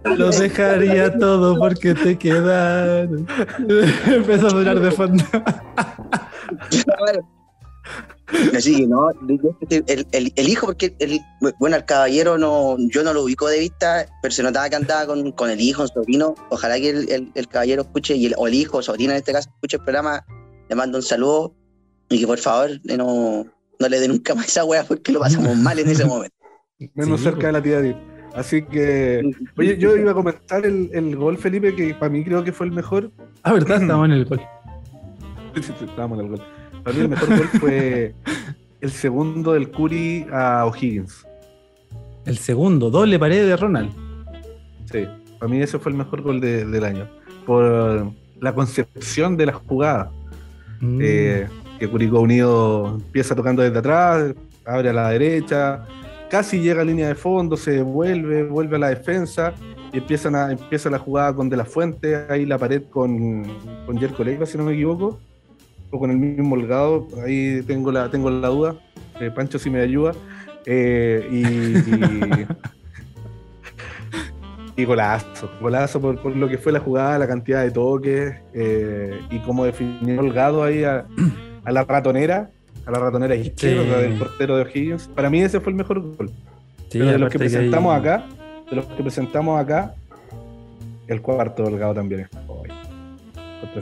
Lo 0.03 0.32
dejaría 0.32 1.16
todo 1.18 1.57
porque 1.57 1.94
te 1.94 2.18
quedaron. 2.18 3.28
Empezó 4.06 4.48
a 4.48 4.49
sonar 4.49 4.80
de 4.80 4.91
fondo. 4.91 5.24
Así 8.56 8.77
que 8.77 8.88
no, 8.88 9.10
el, 9.69 10.06
el- 10.11 10.34
el 10.35 10.47
hijo, 10.49 10.65
porque 10.65 10.95
el, 10.99 11.19
bueno, 11.60 11.76
el 11.76 11.85
caballero 11.85 12.38
no, 12.38 12.76
yo 12.89 13.03
no 13.03 13.14
lo 13.14 13.23
ubico 13.23 13.47
de 13.47 13.60
vista, 13.60 14.06
pero 14.22 14.34
se 14.34 14.41
notaba 14.43 14.68
que 14.69 14.76
andaba 14.76 15.06
con, 15.06 15.31
con 15.34 15.49
el 15.52 15.61
hijo, 15.61 15.84
el 15.84 15.89
sobrino. 15.89 16.34
Ojalá 16.49 16.76
que 16.77 16.89
el, 16.89 17.10
el- 17.11 17.31
el 17.35 17.47
caballero 17.47 17.84
escuche, 17.84 18.15
y 18.15 18.26
el, 18.27 18.34
o 18.38 18.47
el 18.47 18.56
hijo, 18.56 18.77
o 18.77 18.81
sobrino 18.81 19.11
en 19.11 19.18
este 19.18 19.31
caso, 19.31 19.49
escuche 19.49 19.77
el 19.77 19.84
programa, 19.84 20.26
le 20.69 20.76
mando 20.76 20.97
un 20.97 21.03
saludo 21.03 21.53
y 22.10 22.19
que 22.19 22.27
por 22.27 22.39
favor 22.39 22.72
eh, 22.72 22.97
no, 22.97 23.45
no 23.80 23.88
le 23.89 23.99
dé 23.99 24.07
nunca 24.07 24.34
más 24.34 24.47
esa 24.47 24.65
wea 24.65 24.84
porque 24.84 25.11
lo 25.11 25.19
pasamos 25.19 25.56
mal 25.57 25.77
en 25.80 25.89
ese 25.89 26.06
momento. 26.06 26.35
Menos 26.95 27.19
Sí, 27.19 27.26
cerca 27.26 27.47
de 27.47 27.53
la 27.53 27.61
tía 27.61 27.77
Edith. 27.80 27.97
Así 28.34 28.64
que, 28.64 29.31
oye, 29.57 29.77
yo 29.77 29.95
iba 29.95 30.11
a 30.11 30.14
comentar 30.14 30.65
el, 30.65 30.89
el 30.93 31.15
gol, 31.15 31.38
Felipe, 31.38 31.73
que 31.73 31.93
para 31.93 32.10
mí 32.11 32.22
creo 32.26 32.43
que 32.43 32.52
fue 32.52 32.65
el 32.65 32.73
mejor. 32.73 33.11
Ah, 33.43 33.53
verdad, 33.53 33.77
estamos 33.81 34.06
en 34.07 34.11
el 34.11 34.26
gol. 34.26 34.41
Sí, 35.56 35.64
sí, 35.64 35.73
sí, 35.80 35.85
estábamos 35.85 36.19
en 36.19 36.26
el 36.26 36.31
gol. 36.31 36.41
Para 36.86 36.95
mí 36.98 37.02
el 37.02 37.10
mejor 37.10 37.30
gol 37.30 37.48
fue 37.60 38.14
el 38.80 38.91
segundo 38.91 39.53
del 39.53 39.72
Curi 39.72 40.28
a 40.32 40.66
O'Higgins. 40.68 41.26
El 42.26 42.38
segundo, 42.38 42.91
doble 42.91 43.18
pared 43.18 43.45
de 43.48 43.57
Ronald. 43.57 43.91
Sí, 44.91 45.06
para 45.40 45.52
mí 45.52 45.60
ese 45.62 45.80
fue 45.80 45.91
el 45.91 45.98
mejor 45.98 46.22
gol 46.22 46.40
de- 46.40 46.64
del 46.66 46.84
año. 46.86 47.10
Por 47.45 48.12
la 48.40 48.53
concepción 48.53 49.36
de 49.36 49.48
la 49.48 49.53
jugada. 49.53 50.12
Mm. 50.80 50.99
Eh, 51.02 51.48
que 51.80 51.88
Curicó 51.88 52.20
Unido 52.20 52.95
empieza 53.03 53.36
tocando 53.36 53.64
desde 53.64 53.80
atrás, 53.80 54.34
abre 54.64 54.90
a 54.90 54.94
la 54.94 55.10
derecha, 55.10 55.84
casi 56.30 56.60
llega 56.60 56.82
a 56.84 56.86
línea 56.86 57.07
de 57.07 57.16
fondo, 57.16 57.57
se 57.57 57.72
devuelve, 57.72 58.44
vuelve 58.44 58.76
a 58.76 58.80
la 58.80 58.90
defensa 58.90 59.53
y 59.91 59.98
empiezan 59.98 60.36
a, 60.36 60.52
empieza 60.52 60.90
la 60.91 60.99
jugada 60.99 61.34
con 61.36 61.49
De 61.49 61.57
La 61.57 61.66
Fuente, 61.66 62.26
ahí 62.30 62.45
la 62.45 62.57
pared 62.60 62.84
con, 62.91 63.44
con 63.88 63.98
Jerko 63.98 64.24
Leiva, 64.24 64.45
si 64.45 64.57
no 64.57 64.64
me 64.66 64.74
equivoco, 64.74 65.20
o 65.96 66.00
con 66.00 66.12
el 66.12 66.18
mismo 66.18 66.56
Holgado, 66.56 67.08
ahí 67.26 67.62
tengo 67.66 67.92
la, 67.92 68.10
tengo 68.10 68.30
la 68.30 68.48
duda, 68.50 68.76
Eh, 69.20 69.32
Pancho 69.34 69.58
si 69.58 69.70
me 69.70 69.80
ayuda. 69.80 70.12
Eh, 70.66 71.26
y, 71.32 71.38
y, 71.38 72.46
y 74.82 74.86
golazo, 74.86 75.50
golazo 75.62 76.02
por, 76.02 76.22
por 76.22 76.36
lo 76.36 76.50
que 76.50 76.58
fue 76.58 76.72
la 76.72 76.80
jugada, 76.80 77.18
la 77.20 77.28
cantidad 77.28 77.62
de 77.64 77.72
toques 77.72 78.36
eh, 78.54 79.20
y 79.32 79.40
cómo 79.40 79.64
definió 79.66 80.20
Holgado 80.20 80.64
ahí 80.64 80.84
a, 80.84 81.06
a 81.64 81.72
la 81.72 81.84
ratonera, 81.86 82.50
a 82.86 82.92
la 82.92 83.00
ratonera 83.00 83.36
izquierda 83.36 83.96
Sí. 83.98 84.02
del 84.02 84.18
portero 84.20 84.58
de 84.58 84.64
O'Higgins. 84.64 85.08
Para 85.16 85.30
mí 85.30 85.42
ese 85.42 85.60
fue 85.62 85.72
el 85.72 85.78
mejor 85.78 86.02
gol. 86.02 86.30
Sí, 86.90 87.00
Pero 87.00 87.12
de 87.12 87.18
los 87.20 87.30
que 87.32 87.40
presentamos 87.40 87.94
hay- 87.94 88.00
acá, 88.02 88.26
de 88.70 88.76
los 88.76 88.86
que 88.88 89.02
presentamos 89.04 89.62
acá, 89.62 89.94
el 91.08 91.22
cuarto 91.22 91.64
Holgado 91.64 91.94
también 91.94 92.22
es. 92.22 92.30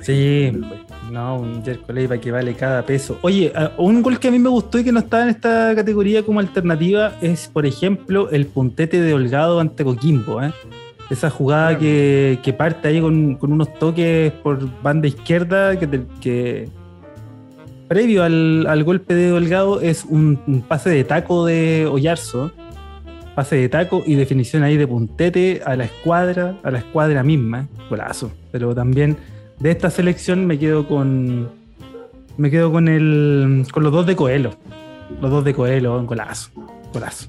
Sí. 0.02 0.52
No, 1.12 1.38
un 1.40 1.64
Jerko 1.64 1.94
que 2.22 2.32
vale 2.32 2.54
cada 2.56 2.86
peso. 2.86 3.18
Oye, 3.22 3.52
ah, 3.56 3.72
un 3.78 4.02
gol 4.02 4.20
que 4.20 4.28
a 4.28 4.32
mí 4.32 4.40
me 4.40 4.50
gustó 4.50 4.80
y 4.80 4.84
que 4.84 4.92
no 4.92 5.00
estaba 5.00 5.24
en 5.24 5.30
esta 5.30 5.74
categoría 5.76 6.24
como 6.24 6.40
alternativa 6.40 7.14
es, 7.22 7.48
por 7.52 7.66
ejemplo, 7.66 8.30
el 8.32 8.46
puntete 8.48 9.02
de 9.02 9.14
Holgado 9.14 9.60
ante 9.60 9.84
Coquimbo. 9.84 10.42
¿eh? 10.42 10.52
Esa 11.10 11.30
jugada 11.30 11.68
Claro. 11.70 11.80
que, 11.82 12.40
que 12.44 12.54
parte 12.54 12.88
ahí 12.88 13.00
con, 13.02 13.36
con 13.36 13.52
unos 13.52 13.74
toques 13.78 14.32
por 14.32 14.68
banda 14.82 15.08
izquierda 15.08 15.78
que, 15.78 15.86
te- 15.88 16.06
que 16.22 16.70
previo 17.88 18.24
al, 18.24 18.66
al 18.68 18.84
golpe 18.84 19.14
de 19.14 19.32
Holgado 19.32 19.82
es 19.82 20.06
un, 20.06 20.40
un 20.48 20.62
pase 20.62 20.90
de 20.90 21.04
taco 21.04 21.46
de 21.46 21.88
Oyarzo. 21.92 22.52
Pase 23.36 23.56
de 23.56 23.68
taco 23.68 24.04
y 24.06 24.14
definición 24.14 24.62
ahí 24.62 24.78
de 24.78 24.86
puntete 24.86 25.62
a 25.66 25.76
la 25.76 25.86
escuadra, 25.86 26.56
a 26.62 26.70
la 26.70 26.78
escuadra 26.78 27.24
misma. 27.24 27.68
Golazo. 27.90 28.32
Pero 28.52 28.76
también 28.76 29.18
de 29.64 29.72
esta 29.72 29.90
selección 29.90 30.46
me 30.46 30.60
quedo 30.60 30.88
con. 30.88 31.50
Me 32.38 32.52
quedo 32.52 32.72
con 32.72 32.88
el. 32.88 33.66
con 33.72 33.84
los 33.84 33.92
dos 33.92 34.06
de 34.06 34.16
Coelho. 34.16 34.52
Los 35.22 35.32
dos 35.32 35.44
de 35.44 35.54
Coelho, 35.54 35.98
un 35.98 36.06
golazo. 36.06 36.52
Golazo. 36.94 37.28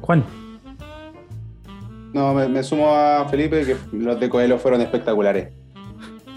Juan. 0.00 0.24
No, 2.12 2.32
me, 2.34 2.48
me 2.48 2.62
sumo 2.62 2.88
a 2.94 3.26
Felipe 3.28 3.64
que 3.64 3.76
los 3.92 4.18
de 4.18 4.28
Coelho 4.28 4.58
fueron 4.58 4.80
espectaculares. 4.80 5.48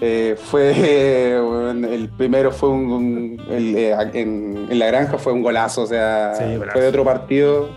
Eh, 0.00 0.36
fue 0.36 1.38
bueno, 1.42 1.88
el 1.88 2.08
primero 2.10 2.50
fue 2.50 2.68
un, 2.70 2.90
un- 2.90 3.40
el, 3.50 3.76
eh, 3.76 3.96
en, 4.14 4.66
en 4.68 4.78
la 4.78 4.86
granja 4.86 5.16
fue 5.18 5.32
un 5.32 5.42
golazo, 5.42 5.82
o 5.82 5.86
sea, 5.86 6.34
Sí, 6.34 6.44
golazo. 6.56 6.72
fue 6.72 6.82
de 6.82 6.88
otro 6.88 7.04
partido. 7.04 7.70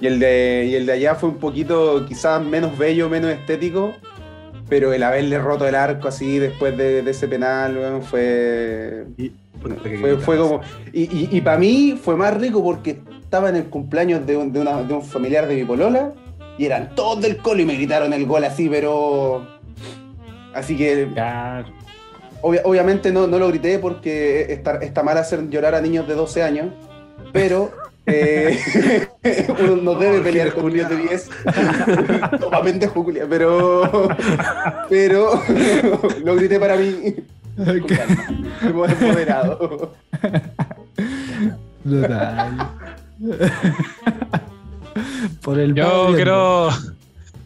Y 0.00 0.06
el 0.06 0.20
de, 0.20 0.68
y 0.70 0.74
el 0.76 0.86
de 0.86 0.92
allá 0.92 1.16
fue 1.16 1.28
un 1.28 1.36
poquito 1.38 2.06
quizás 2.06 2.42
menos 2.44 2.78
bello, 2.78 3.08
menos 3.08 3.32
estético, 3.32 3.92
pero 4.68 4.92
el 4.92 5.02
haberle 5.02 5.38
roto 5.38 5.66
el 5.66 5.74
arco 5.74 6.08
así 6.08 6.38
después 6.38 6.76
de, 6.76 7.02
de 7.02 7.10
ese 7.10 7.26
penal, 7.28 7.76
weón, 7.76 8.02
fue, 8.02 9.04
que 9.82 10.18
fue, 10.24 10.36
como. 10.36 10.60
Y, 10.92 11.34
y, 11.36 11.40
para 11.40 11.58
mí 11.58 11.98
fue 12.02 12.16
más 12.16 12.36
rico 12.38 12.62
porque 12.62 13.00
estaba 13.20 13.48
en 13.48 13.56
el 13.56 13.64
cumpleaños 13.64 14.26
de 14.26 14.36
un, 14.36 14.52
de 14.52 14.60
una- 14.60 14.82
de 14.82 14.94
un 14.94 15.02
familiar 15.02 15.46
de 15.46 15.54
mi 15.56 15.64
polola 15.64 16.12
y 16.58 16.66
eran 16.66 16.94
todos 16.94 17.20
del 17.22 17.36
colo 17.38 17.62
y 17.62 17.64
me 17.66 17.74
gritaron 17.74 18.12
el 18.12 18.26
gol 18.26 18.44
así, 18.44 18.68
pero. 18.68 19.46
Así 20.54 20.76
que 20.76 21.06
obvia- 22.42 22.62
obviamente 22.64 23.12
no, 23.12 23.26
no 23.26 23.38
lo 23.38 23.48
grité 23.48 23.78
porque 23.78 24.52
está, 24.52 24.76
está 24.78 25.02
mal 25.02 25.18
hacer 25.18 25.48
llorar 25.50 25.74
a 25.74 25.80
niños 25.80 26.06
de 26.08 26.14
12 26.14 26.42
años, 26.42 26.66
pero. 27.32 27.70
eh, 28.08 29.08
uno 29.60 29.76
no 29.76 29.94
debe 29.94 30.18
Oh, 30.18 30.22
pelear 30.22 30.52
con 30.52 30.72
niños 30.72 30.88
de 30.90 30.96
10. 30.96 31.30
Toma 32.40 32.62
pendejo, 32.62 33.02
Julia, 33.04 33.26
pero. 33.28 34.08
Pero. 34.88 35.42
lo 36.24 36.34
grité 36.36 36.58
para 36.58 36.76
mí. 36.76 37.14
Con 37.56 37.80
calma, 37.80 38.94
moderado. 39.00 39.94
Por 45.42 45.58
el 45.58 45.74
Yo 45.74 45.84
barrio. 45.84 46.14
quiero, 46.16 46.68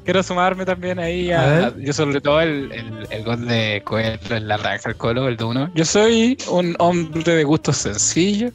quiero 0.05 0.23
sumarme 0.23 0.65
también 0.65 0.99
ahí 0.99 1.31
A 1.33 1.75
yo 1.77 1.93
sobre 1.93 2.21
todo 2.21 2.41
el, 2.41 2.71
el, 2.73 3.07
el 3.11 3.25
gol 3.25 3.47
de 3.47 3.83
Coelho 3.85 4.37
en 4.37 4.49
la 4.49 4.57
ranja 4.57 4.89
del 4.91 4.97
Colo, 4.97 5.29
el 5.29 5.37
de 5.37 5.45
uno. 5.45 5.71
Yo 5.75 5.85
soy 5.85 6.37
un 6.51 6.75
hombre 6.79 7.35
de 7.35 7.45
gustos 7.45 7.77
sencillos. 7.79 8.53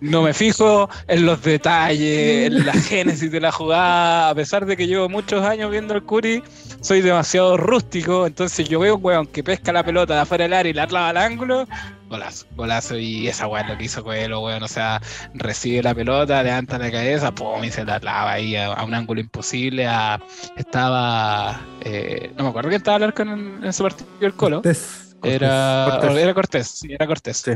No 0.00 0.22
me 0.22 0.32
fijo 0.34 0.88
en 1.08 1.26
los 1.26 1.42
detalles, 1.42 2.46
en 2.46 2.66
la 2.66 2.72
génesis 2.88 3.30
de 3.30 3.40
la 3.40 3.52
jugada, 3.52 4.28
a 4.30 4.34
pesar 4.34 4.66
de 4.66 4.76
que 4.76 4.86
llevo 4.86 5.08
muchos 5.08 5.44
años 5.44 5.70
viendo 5.70 5.94
el 5.94 6.02
Curi, 6.02 6.42
soy 6.80 7.00
demasiado 7.00 7.56
rústico, 7.56 8.26
entonces 8.26 8.68
yo 8.68 8.80
veo 8.80 8.96
un 8.96 9.04
weón 9.04 9.26
que 9.26 9.44
pesca 9.44 9.72
la 9.72 9.84
pelota 9.84 10.14
de 10.14 10.20
afuera 10.20 10.44
del 10.44 10.52
área 10.52 10.70
y 10.70 10.74
la 10.74 10.86
clava 10.86 11.10
al 11.10 11.16
ángulo, 11.16 11.66
golazo, 12.08 12.46
golazo, 12.56 12.98
y 12.98 13.28
esa 13.28 13.46
weón 13.46 13.68
lo 13.68 13.78
que 13.78 13.84
hizo 13.84 14.02
Coelho, 14.02 14.40
weón, 14.40 14.62
o 14.62 14.68
sea, 14.68 15.00
recibe 15.34 15.82
la 15.82 15.94
pelota, 15.94 16.42
levanta 16.42 16.76
la 16.78 16.90
cabeza, 16.90 17.32
pum, 17.32 17.62
y 17.64 17.70
se 17.70 17.84
la 17.84 18.00
clava 18.00 18.32
ahí 18.32 18.56
a, 18.56 18.72
a 18.72 18.84
un 18.84 18.94
ángulo 18.94 19.20
imposible, 19.20 19.86
a- 19.86 20.20
estaba, 20.56 21.60
eh, 21.84 22.32
no 22.36 22.44
me 22.44 22.50
acuerdo 22.50 22.68
quién 22.70 22.80
estaba 22.80 22.96
al 22.96 23.02
arco 23.04 23.22
en, 23.22 23.28
en 23.30 23.64
ese 23.64 23.82
partido 23.82 24.08
del 24.20 24.34
Colo, 24.34 24.56
Cortés, 24.56 25.14
Cortés. 25.20 25.34
era 25.42 25.98
Cortés. 26.00 26.16
era 26.22 26.34
Cortés, 26.34 26.66
sí, 26.68 26.92
era 26.92 27.06
Cortés. 27.06 27.36
Sí. 27.38 27.52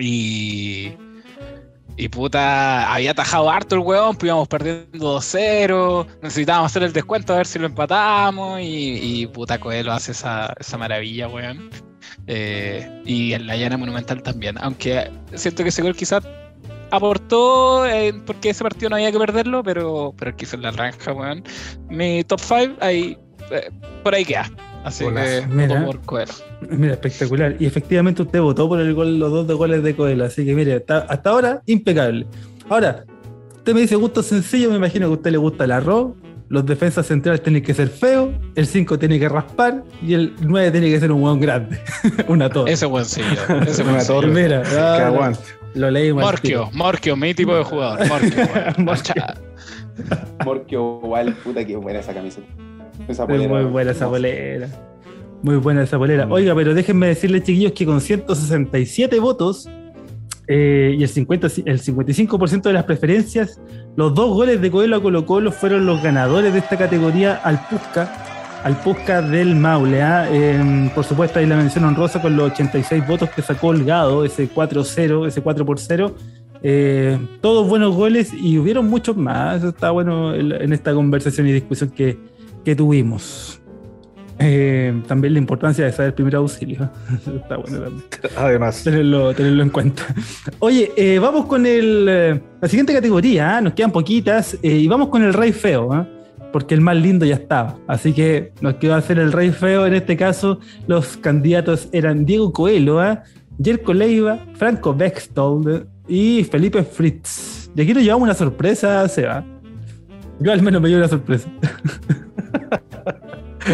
Y. 0.00 0.92
Y 2.00 2.08
puta, 2.08 2.94
había 2.94 3.10
atajado 3.10 3.50
harto 3.50 3.74
el 3.74 3.80
weón, 3.80 4.14
pues 4.14 4.28
íbamos 4.28 4.46
perdiendo 4.46 5.18
2-0, 5.18 6.06
necesitábamos 6.22 6.70
hacer 6.70 6.84
el 6.84 6.92
descuento 6.92 7.34
a 7.34 7.38
ver 7.38 7.46
si 7.46 7.58
lo 7.58 7.66
empatamos, 7.66 8.60
y, 8.60 9.22
y 9.22 9.26
puta 9.26 9.58
Coelho 9.58 9.92
hace 9.92 10.12
esa, 10.12 10.54
maravilla, 10.78 11.26
weón. 11.26 11.70
Eh, 12.28 13.02
y 13.04 13.32
en 13.32 13.48
la 13.48 13.56
llana 13.56 13.76
monumental 13.76 14.22
también, 14.22 14.56
aunque 14.60 15.10
siento 15.34 15.64
que 15.64 15.70
ese 15.70 15.82
gol 15.82 15.96
quizás 15.96 16.22
aportó, 16.92 17.84
eh, 17.84 18.14
porque 18.24 18.50
ese 18.50 18.62
partido 18.62 18.90
no 18.90 18.96
había 18.96 19.10
que 19.10 19.18
perderlo, 19.18 19.64
pero, 19.64 20.14
pero 20.16 20.36
en 20.38 20.62
la 20.62 20.70
ranja, 20.70 21.12
weón. 21.12 21.42
Mi 21.88 22.22
top 22.22 22.40
5 22.40 22.76
ahí, 22.80 23.18
eh, 23.50 23.70
por 24.04 24.14
ahí 24.14 24.24
queda. 24.24 24.48
Así 24.84 25.04
Golazo. 25.04 25.26
que 25.42 25.46
Mira. 25.48 25.74
voto 25.80 25.86
por 25.86 26.00
Coelho. 26.02 26.32
Mira, 26.70 26.92
espectacular. 26.94 27.56
Y 27.58 27.66
efectivamente 27.66 28.22
usted 28.22 28.40
votó 28.40 28.68
por 28.68 28.80
el 28.80 28.94
gol, 28.94 29.18
los 29.18 29.30
dos 29.30 29.46
de 29.46 29.54
goles 29.54 29.82
de 29.82 29.94
Coelho. 29.94 30.24
Así 30.24 30.44
que 30.44 30.54
mire, 30.54 30.74
hasta, 30.74 30.98
hasta 30.98 31.30
ahora, 31.30 31.62
impecable. 31.66 32.26
Ahora, 32.68 33.04
usted 33.56 33.74
me 33.74 33.80
dice 33.82 33.96
gusto 33.96 34.22
sencillo, 34.22 34.70
me 34.70 34.76
imagino 34.76 35.06
que 35.08 35.12
a 35.12 35.16
usted 35.16 35.30
le 35.32 35.38
gusta 35.38 35.64
el 35.64 35.72
arroz. 35.72 36.12
Los 36.50 36.64
defensas 36.64 37.04
centrales 37.06 37.42
tienen 37.42 37.62
que 37.62 37.74
ser 37.74 37.88
feos, 37.88 38.30
el 38.54 38.66
5 38.66 38.98
tiene 38.98 39.18
que 39.18 39.28
raspar 39.28 39.84
y 40.00 40.14
el 40.14 40.34
9 40.40 40.70
tiene 40.70 40.88
que 40.88 40.98
ser 40.98 41.12
un 41.12 41.22
hueón 41.22 41.40
grande. 41.40 41.78
Una 42.28 42.48
torre. 42.48 42.72
Ese 42.72 42.86
buencillo, 42.86 43.26
ese 43.66 43.82
Una 43.82 44.02
torre. 44.02 44.28
Mira, 44.28 44.62
Que 44.62 44.76
ah, 44.78 45.08
aguante. 45.08 45.40
lo 45.74 45.90
leímos. 45.90 46.22
al 46.24 46.30
Morquio. 46.30 46.70
Morquio, 46.72 47.16
mi 47.16 47.34
tipo 47.34 47.54
de 47.54 47.64
jugador. 47.64 47.98
Morquio, 48.08 48.48
Morquio 50.44 51.00
igual, 51.04 51.34
puta 51.44 51.64
que 51.66 51.76
buena 51.76 51.98
esa 52.00 52.14
camiseta. 52.14 52.46
Esa 53.06 53.26
Muy, 53.26 53.36
polera, 53.36 53.54
muy 53.54 53.70
buena 53.70 53.90
esa 53.92 54.08
polera. 54.08 54.68
Muy 55.42 55.56
buena 55.56 55.82
esa 55.82 55.98
polera. 55.98 56.26
Mm. 56.26 56.32
Oiga, 56.32 56.54
pero 56.54 56.74
déjenme 56.74 57.08
decirles, 57.08 57.44
chiquillos, 57.44 57.72
que 57.72 57.86
con 57.86 58.00
167 58.00 59.20
votos 59.20 59.68
eh, 60.48 60.96
y 60.98 61.02
el, 61.02 61.08
50, 61.08 61.46
el 61.66 61.80
55% 61.80 62.62
de 62.62 62.72
las 62.72 62.84
preferencias, 62.84 63.60
los 63.96 64.14
dos 64.14 64.30
goles 64.30 64.60
de 64.60 64.70
Coelho 64.70 64.96
a 64.96 65.02
Colo 65.02 65.26
Colo 65.26 65.52
fueron 65.52 65.86
los 65.86 66.02
ganadores 66.02 66.52
de 66.52 66.58
esta 66.58 66.76
categoría 66.76 67.34
al 67.34 67.60
Pusca, 67.68 68.10
al 68.64 68.80
Pusca 68.80 69.22
del 69.22 69.54
Maule. 69.54 70.02
¿ah? 70.02 70.26
Eh, 70.30 70.90
por 70.94 71.04
supuesto, 71.04 71.38
ahí 71.38 71.46
la 71.46 71.56
mención 71.56 71.84
honrosa 71.84 72.20
con 72.20 72.36
los 72.36 72.52
86 72.52 73.06
votos 73.06 73.30
que 73.30 73.42
sacó 73.42 73.68
Holgado, 73.68 74.24
ese 74.24 74.48
4-0, 74.50 75.26
ese 75.26 75.40
4 75.40 75.66
por 75.66 75.78
0, 75.78 76.14
Eh, 76.60 77.16
todos 77.40 77.68
buenos 77.68 77.94
goles 77.94 78.32
y 78.34 78.58
hubieron 78.58 78.88
muchos 78.88 79.16
más. 79.16 79.58
Eso 79.58 79.68
está 79.68 79.92
bueno 79.92 80.34
en 80.34 80.50
en 80.50 80.72
esta 80.72 80.92
conversación 80.92 81.46
y 81.46 81.52
discusión 81.52 81.90
que, 81.90 82.18
que 82.68 82.76
tuvimos. 82.76 83.62
Eh, 84.38 85.02
también 85.06 85.32
la 85.32 85.38
importancia 85.38 85.86
de 85.86 85.90
saber 85.90 86.14
primer 86.14 86.36
auxilio. 86.36 86.90
está 87.34 87.56
bueno 87.56 87.80
también 87.80 88.04
Además, 88.36 88.84
tenerlo, 88.84 89.34
tenerlo 89.34 89.62
en 89.62 89.70
cuenta. 89.70 90.02
Oye, 90.58 90.92
eh, 90.94 91.18
vamos 91.18 91.46
con 91.46 91.64
el, 91.64 92.06
eh, 92.06 92.42
la 92.60 92.68
siguiente 92.68 92.92
categoría, 92.92 93.56
¿ah? 93.56 93.60
nos 93.62 93.72
quedan 93.72 93.90
poquitas, 93.90 94.58
eh, 94.62 94.68
y 94.68 94.86
vamos 94.86 95.08
con 95.08 95.22
el 95.22 95.32
rey 95.32 95.52
feo, 95.52 95.94
¿ah? 95.94 96.06
porque 96.52 96.74
el 96.74 96.82
más 96.82 96.96
lindo 96.98 97.24
ya 97.24 97.36
estaba. 97.36 97.78
Así 97.86 98.12
que 98.12 98.52
nos 98.60 98.74
quedó 98.74 98.96
hacer 98.96 99.18
el 99.18 99.32
rey 99.32 99.50
feo. 99.50 99.86
En 99.86 99.94
este 99.94 100.18
caso, 100.18 100.60
los 100.86 101.16
candidatos 101.16 101.88
eran 101.92 102.26
Diego 102.26 102.52
Coelho, 102.52 103.00
¿ah? 103.00 103.22
Jerko 103.64 103.94
Leiva, 103.94 104.44
Franco 104.56 104.94
Bextold 104.94 105.86
y 106.06 106.44
Felipe 106.44 106.82
Fritz. 106.82 107.70
Y 107.74 107.80
aquí 107.80 107.94
nos 107.94 108.02
llevamos 108.02 108.24
una 108.24 108.34
sorpresa, 108.34 109.08
Seba. 109.08 109.42
Yo 110.38 110.52
al 110.52 110.60
menos 110.60 110.82
me 110.82 110.88
llevo 110.88 111.00
una 111.00 111.08
sorpresa. 111.08 111.48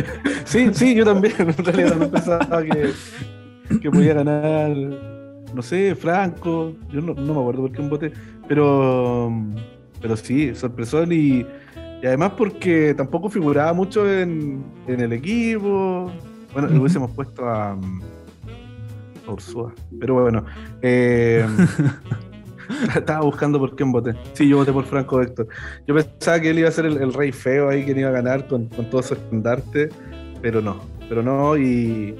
sí, 0.44 0.70
sí, 0.72 0.94
yo 0.94 1.04
también. 1.04 1.34
En 1.38 1.64
realidad 1.64 1.90
también 1.90 2.10
pensaba 2.10 2.62
que, 2.62 2.90
que 3.80 3.90
podía 3.90 4.14
ganar, 4.14 4.70
no 5.54 5.62
sé, 5.62 5.94
Franco. 5.94 6.72
Yo 6.90 7.00
no, 7.00 7.14
no 7.14 7.34
me 7.34 7.40
acuerdo 7.40 7.62
por 7.62 7.72
qué 7.72 7.80
un 7.80 7.90
bote, 7.90 8.12
pero, 8.48 9.32
pero 10.00 10.16
sí, 10.16 10.54
sorpresón 10.54 11.12
y, 11.12 11.46
y 12.02 12.06
además 12.06 12.32
porque 12.36 12.94
tampoco 12.94 13.28
figuraba 13.28 13.72
mucho 13.72 14.10
en, 14.10 14.64
en 14.86 15.00
el 15.00 15.12
equipo. 15.12 16.10
Bueno, 16.52 16.68
le 16.68 16.78
hubiésemos 16.78 17.10
puesto 17.10 17.48
a, 17.48 17.72
a 17.72 19.32
Ursúa, 19.32 19.74
pero 19.98 20.14
bueno. 20.22 20.44
eh, 20.82 21.46
estaba 22.96 23.24
buscando 23.24 23.58
por 23.58 23.76
quién 23.76 23.92
voté. 23.92 24.14
Sí, 24.32 24.48
yo 24.48 24.58
voté 24.58 24.72
por 24.72 24.84
Franco 24.84 25.20
Héctor. 25.20 25.48
Yo 25.86 25.94
pensaba 25.94 26.40
que 26.40 26.50
él 26.50 26.58
iba 26.58 26.68
a 26.68 26.72
ser 26.72 26.86
el, 26.86 26.96
el 26.98 27.12
rey 27.12 27.32
feo 27.32 27.68
ahí, 27.68 27.84
que 27.84 27.92
iba 27.92 28.08
a 28.08 28.12
ganar 28.12 28.46
con, 28.46 28.66
con 28.68 28.88
todo 28.90 29.02
su 29.02 29.14
estandarte, 29.14 29.88
pero 30.42 30.60
no, 30.60 30.80
pero 31.08 31.22
no, 31.22 31.56
y, 31.56 32.16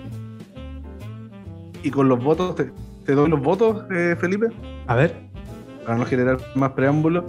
y 1.83 1.91
con 1.91 2.09
los 2.09 2.23
votos, 2.23 2.55
¿te, 2.57 2.71
te 3.05 3.15
doy 3.15 3.29
los 3.29 3.41
votos, 3.41 3.85
eh, 3.91 4.16
Felipe? 4.19 4.49
A 4.87 4.97
ver. 4.97 5.15
Para 5.85 5.99
no 5.99 6.07
generar 6.07 6.39
más 6.55 6.73
preámbulos. 6.73 7.25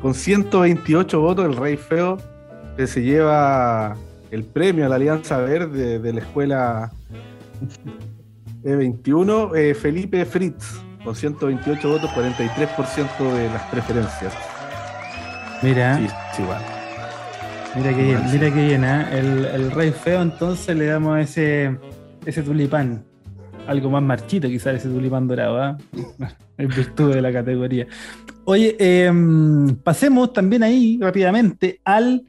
Con 0.00 0.14
128 0.14 1.20
votos, 1.20 1.44
el 1.44 1.56
rey 1.56 1.76
feo 1.76 2.16
que 2.76 2.86
se 2.86 3.02
lleva 3.02 3.96
el 4.30 4.44
premio 4.44 4.86
a 4.86 4.88
la 4.88 4.96
Alianza 4.96 5.38
Verde 5.38 5.98
de 5.98 6.12
la 6.12 6.20
escuela 6.20 6.92
E21, 8.62 9.56
eh, 9.56 9.74
Felipe 9.74 10.24
Fritz, 10.24 10.80
con 11.04 11.14
128 11.14 11.88
votos, 11.88 12.10
43% 12.10 13.32
de 13.34 13.48
las 13.48 13.62
preferencias. 13.70 14.32
Mira, 15.62 15.96
Sí, 15.98 16.06
sí, 16.34 16.42
igual. 16.42 16.60
mira 17.76 17.94
que 17.94 18.02
bien, 18.02 18.18
sí. 18.28 18.38
mira 18.38 18.54
que 18.54 18.66
bien, 18.66 18.84
¿ah? 18.84 19.08
el, 19.12 19.44
el 19.46 19.70
rey 19.72 19.90
feo 19.92 20.22
entonces 20.22 20.76
le 20.76 20.86
damos 20.86 21.18
ese, 21.18 21.76
ese 22.24 22.42
tulipán. 22.42 23.04
Algo 23.66 23.90
más 23.90 24.02
marchito 24.02 24.48
quizás 24.48 24.76
ese 24.76 24.88
tulipán 24.88 25.28
dorado, 25.28 25.60
¿ah? 25.60 25.76
en 26.58 26.68
virtud 26.68 27.14
de 27.14 27.20
la 27.22 27.32
categoría. 27.32 27.86
Oye, 28.44 28.76
em, 28.78 29.74
pasemos 29.76 30.32
también 30.32 30.62
ahí 30.62 30.98
rápidamente 31.00 31.80
al 31.84 32.22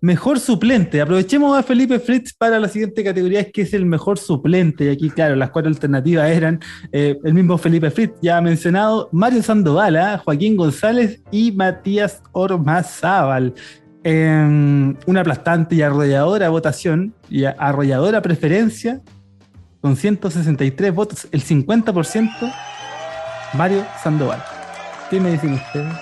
mejor 0.00 0.38
suplente. 0.40 1.00
Aprovechemos 1.00 1.58
a 1.58 1.62
Felipe 1.62 1.98
Fritz 1.98 2.32
para 2.34 2.58
la 2.58 2.68
siguiente 2.68 3.02
categoría, 3.02 3.50
que 3.50 3.62
es 3.62 3.74
el 3.74 3.86
mejor 3.86 4.18
suplente. 4.18 4.84
Y 4.84 4.88
aquí, 4.88 5.10
claro, 5.10 5.36
las 5.36 5.50
cuatro 5.50 5.68
alternativas 5.68 6.30
eran 6.30 6.60
eh, 6.92 7.18
el 7.24 7.34
mismo 7.34 7.58
Felipe 7.58 7.90
Fritz, 7.90 8.14
ya 8.20 8.40
mencionado, 8.40 9.08
Mario 9.12 9.42
Sandoval, 9.42 9.96
¿ah? 9.96 10.22
Joaquín 10.24 10.56
González 10.56 11.22
y 11.30 11.52
Matías 11.52 12.22
Ormazábal. 12.32 13.54
En 14.04 14.96
una 15.06 15.20
aplastante 15.22 15.74
y 15.74 15.82
arrolladora 15.82 16.48
votación 16.48 17.12
y 17.28 17.44
arrolladora 17.44 18.22
preferencia, 18.22 19.00
con 19.80 19.96
163 19.96 20.94
votos, 20.94 21.26
el 21.32 21.42
50%, 21.42 22.52
Mario 23.54 23.84
Sandoval. 24.02 24.42
¿Qué 25.10 25.20
me 25.20 25.32
dicen 25.32 25.54
ustedes? 25.54 25.92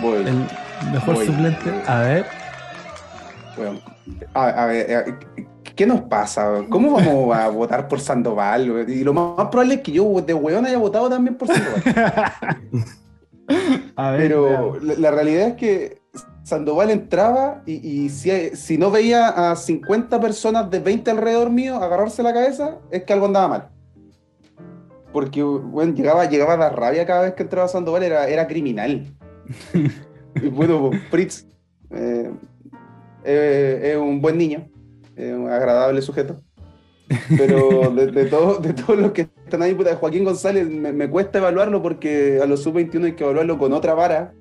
Voy. 0.00 0.18
El 0.18 0.46
mejor 0.92 1.16
Voy. 1.16 1.26
suplente. 1.26 1.82
A 1.86 2.00
ver. 2.00 2.37
Bueno, 3.58 3.80
a, 4.34 4.48
a 4.48 4.66
ver, 4.66 4.94
a- 4.96 5.18
¿qué 5.74 5.86
nos 5.86 6.02
pasa? 6.02 6.64
¿Cómo 6.70 6.92
vamos 6.92 7.36
a 7.36 7.48
votar 7.50 7.88
por 7.88 8.00
Sandoval? 8.00 8.88
Y 8.88 9.04
lo 9.04 9.12
más, 9.12 9.48
probable 9.48 9.74
es 9.74 9.80
que 9.82 9.92
yo 9.92 10.20
de 10.20 10.34
hueón 10.34 10.64
haya 10.66 10.78
votado 10.78 11.08
también 11.10 11.36
por 11.36 11.48
Sandoval. 11.48 11.82
A 13.96 14.10
ver. 14.12 14.20
Pero 14.20 14.78
la, 14.80 14.94
la 14.94 15.10
realidad 15.10 15.48
es 15.48 15.54
que 15.54 16.02
Sandoval 16.42 16.90
entraba 16.90 17.62
y, 17.66 17.74
y 17.74 18.08
si, 18.10 18.30
si 18.56 18.78
no 18.78 18.90
veía 18.90 19.50
a 19.50 19.56
50 19.56 20.20
personas 20.20 20.70
de 20.70 20.80
20 20.80 21.10
alrededor 21.10 21.50
mío 21.50 21.76
agarrarse 21.76 22.22
la 22.22 22.32
cabeza, 22.32 22.76
es 22.90 23.04
que 23.04 23.12
algo 23.12 23.26
andaba 23.26 23.48
mal. 23.48 23.68
Porque 25.12 25.42
bueno, 25.42 25.94
llegaba, 25.94 26.26
llegaba 26.26 26.54
a 26.54 26.56
dar 26.58 26.78
rabia 26.78 27.06
cada 27.06 27.22
vez 27.22 27.34
que 27.34 27.42
entraba 27.42 27.68
Sandoval, 27.68 28.02
era, 28.02 28.28
era 28.28 28.46
criminal. 28.46 29.06
y 30.34 30.48
bueno, 30.48 30.90
pues, 30.90 31.02
Fritz 31.10 31.46
eh, 31.90 32.30
eh, 33.24 33.92
es 33.92 33.96
un 33.96 34.20
buen 34.20 34.38
niño, 34.38 34.66
es 35.16 35.32
un 35.34 35.48
agradable 35.50 36.00
sujeto. 36.02 36.36
Pero 37.36 37.90
de, 37.90 38.08
de 38.08 38.26
todo- 38.26 38.58
de 38.58 38.74
todos 38.74 38.98
los 38.98 39.12
que 39.12 39.22
están 39.22 39.62
ahí, 39.62 39.74
puta, 39.74 39.96
Joaquín 39.96 40.24
González, 40.24 40.68
me, 40.68 40.92
me 40.92 41.08
cuesta 41.08 41.38
evaluarlo 41.38 41.82
porque 41.82 42.38
a 42.42 42.46
los 42.46 42.62
sub-21 42.62 43.04
hay 43.06 43.12
que 43.12 43.24
evaluarlo 43.24 43.56
con 43.58 43.72
otra 43.72 43.94
vara. 43.94 44.32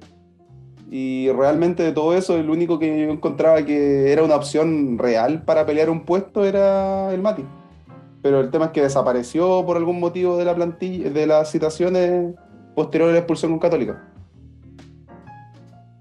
Y 0.89 1.29
realmente 1.31 1.83
de 1.83 1.91
todo 1.91 2.15
eso, 2.15 2.37
el 2.37 2.49
único 2.49 2.79
que 2.79 2.87
yo 3.05 3.11
encontraba 3.11 3.63
que 3.65 4.11
era 4.11 4.23
una 4.23 4.35
opción 4.35 4.97
real 4.97 5.43
para 5.43 5.65
pelear 5.65 5.89
un 5.89 6.05
puesto 6.05 6.45
era 6.45 7.13
el 7.13 7.21
Mati. 7.21 7.43
Pero 8.21 8.39
el 8.41 8.49
tema 8.51 8.65
es 8.65 8.71
que 8.71 8.81
desapareció 8.81 9.65
por 9.65 9.77
algún 9.77 9.99
motivo 9.99 10.37
de 10.37 10.45
la 10.45 10.55
plantilla, 10.55 11.09
de 11.09 11.27
las 11.27 11.51
citaciones 11.51 12.33
posteriores 12.75 13.11
a 13.11 13.13
la 13.15 13.19
expulsión 13.19 13.51
con 13.51 13.59
Católica. 13.59 14.01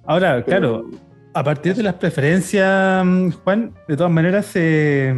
Ahora, 0.04 0.42
Pero- 0.44 0.44
claro, 0.46 0.90
a 1.36 1.44
partir 1.44 1.74
de 1.74 1.82
las 1.82 1.94
preferencias, 1.96 3.04
mm, 3.04 3.30
Juan, 3.44 3.74
de 3.86 3.94
todas 3.94 4.10
maneras 4.10 4.46
se, 4.46 5.14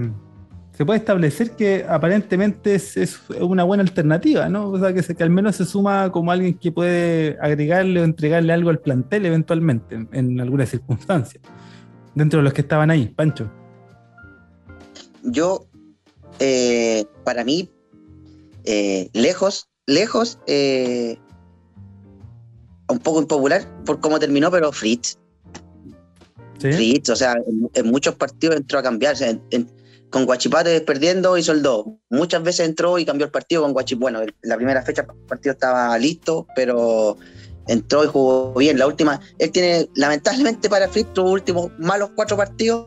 puede 0.84 0.98
establecer 0.98 1.52
que 1.52 1.86
aparentemente 1.88 2.74
es, 2.74 3.20
una 3.38 3.62
buena 3.62 3.84
alternativa, 3.84 4.48
¿no? 4.48 4.68
O 4.68 4.78
sea, 4.80 4.92
que, 4.92 5.04
se- 5.04 5.14
que 5.14 5.22
al 5.22 5.30
menos 5.30 5.54
se 5.54 5.64
suma 5.64 6.10
como 6.10 6.32
alguien 6.32 6.58
que 6.58 6.72
puede 6.72 7.38
agregarle 7.40 8.00
o 8.00 8.04
entregarle 8.04 8.52
algo 8.52 8.70
al 8.70 8.80
plantel 8.80 9.26
eventualmente, 9.26 9.94
en, 9.94 10.08
en 10.12 10.40
algunas 10.40 10.68
circunstancias, 10.70 11.40
dentro 12.16 12.40
de 12.40 12.44
los 12.44 12.52
que 12.52 12.62
estaban 12.62 12.90
ahí, 12.90 13.06
Pancho. 13.06 13.48
Yo, 15.22 15.68
eh, 16.40 17.04
para 17.24 17.44
mí, 17.44 17.70
eh, 18.64 19.08
lejos, 19.12 19.68
lejos, 19.86 20.40
eh, 20.48 21.16
un 22.88 22.98
poco 22.98 23.20
impopular 23.20 23.62
por 23.84 24.00
cómo 24.00 24.18
terminó, 24.18 24.50
pero 24.50 24.72
Fritz, 24.72 25.16
¿Sí? 26.58 26.72
Fritz, 26.72 27.10
o 27.10 27.16
sea, 27.16 27.34
en, 27.34 27.70
en 27.74 27.90
muchos 27.90 28.14
partidos 28.16 28.56
entró 28.56 28.78
a 28.78 28.82
cambiar, 28.82 29.14
o 29.14 29.16
sea, 29.16 29.30
en- 29.30 29.42
en- 29.50 29.70
con 30.10 30.24
Guachipate 30.24 30.80
perdiendo 30.80 31.36
hizo 31.36 31.52
el 31.52 31.62
2. 31.62 31.84
Muchas 32.10 32.42
veces 32.42 32.66
entró 32.66 32.98
y 32.98 33.04
cambió 33.04 33.26
el 33.26 33.30
partido 33.30 33.62
con 33.62 33.72
Guachipate. 33.74 34.00
Bueno, 34.00 34.22
en 34.22 34.34
la 34.42 34.56
primera 34.56 34.82
fecha 34.82 35.02
el 35.02 35.26
partido 35.26 35.52
estaba 35.52 35.96
listo, 35.98 36.46
pero 36.56 37.18
entró 37.66 38.04
y 38.04 38.06
jugó 38.06 38.54
bien. 38.54 38.78
La 38.78 38.86
última, 38.86 39.20
él 39.38 39.50
tiene, 39.52 39.88
lamentablemente 39.96 40.70
para 40.70 40.88
Fritz, 40.88 41.12
tuvo 41.12 41.30
últimos 41.32 41.70
malos 41.78 42.10
cuatro 42.16 42.38
partidos 42.38 42.86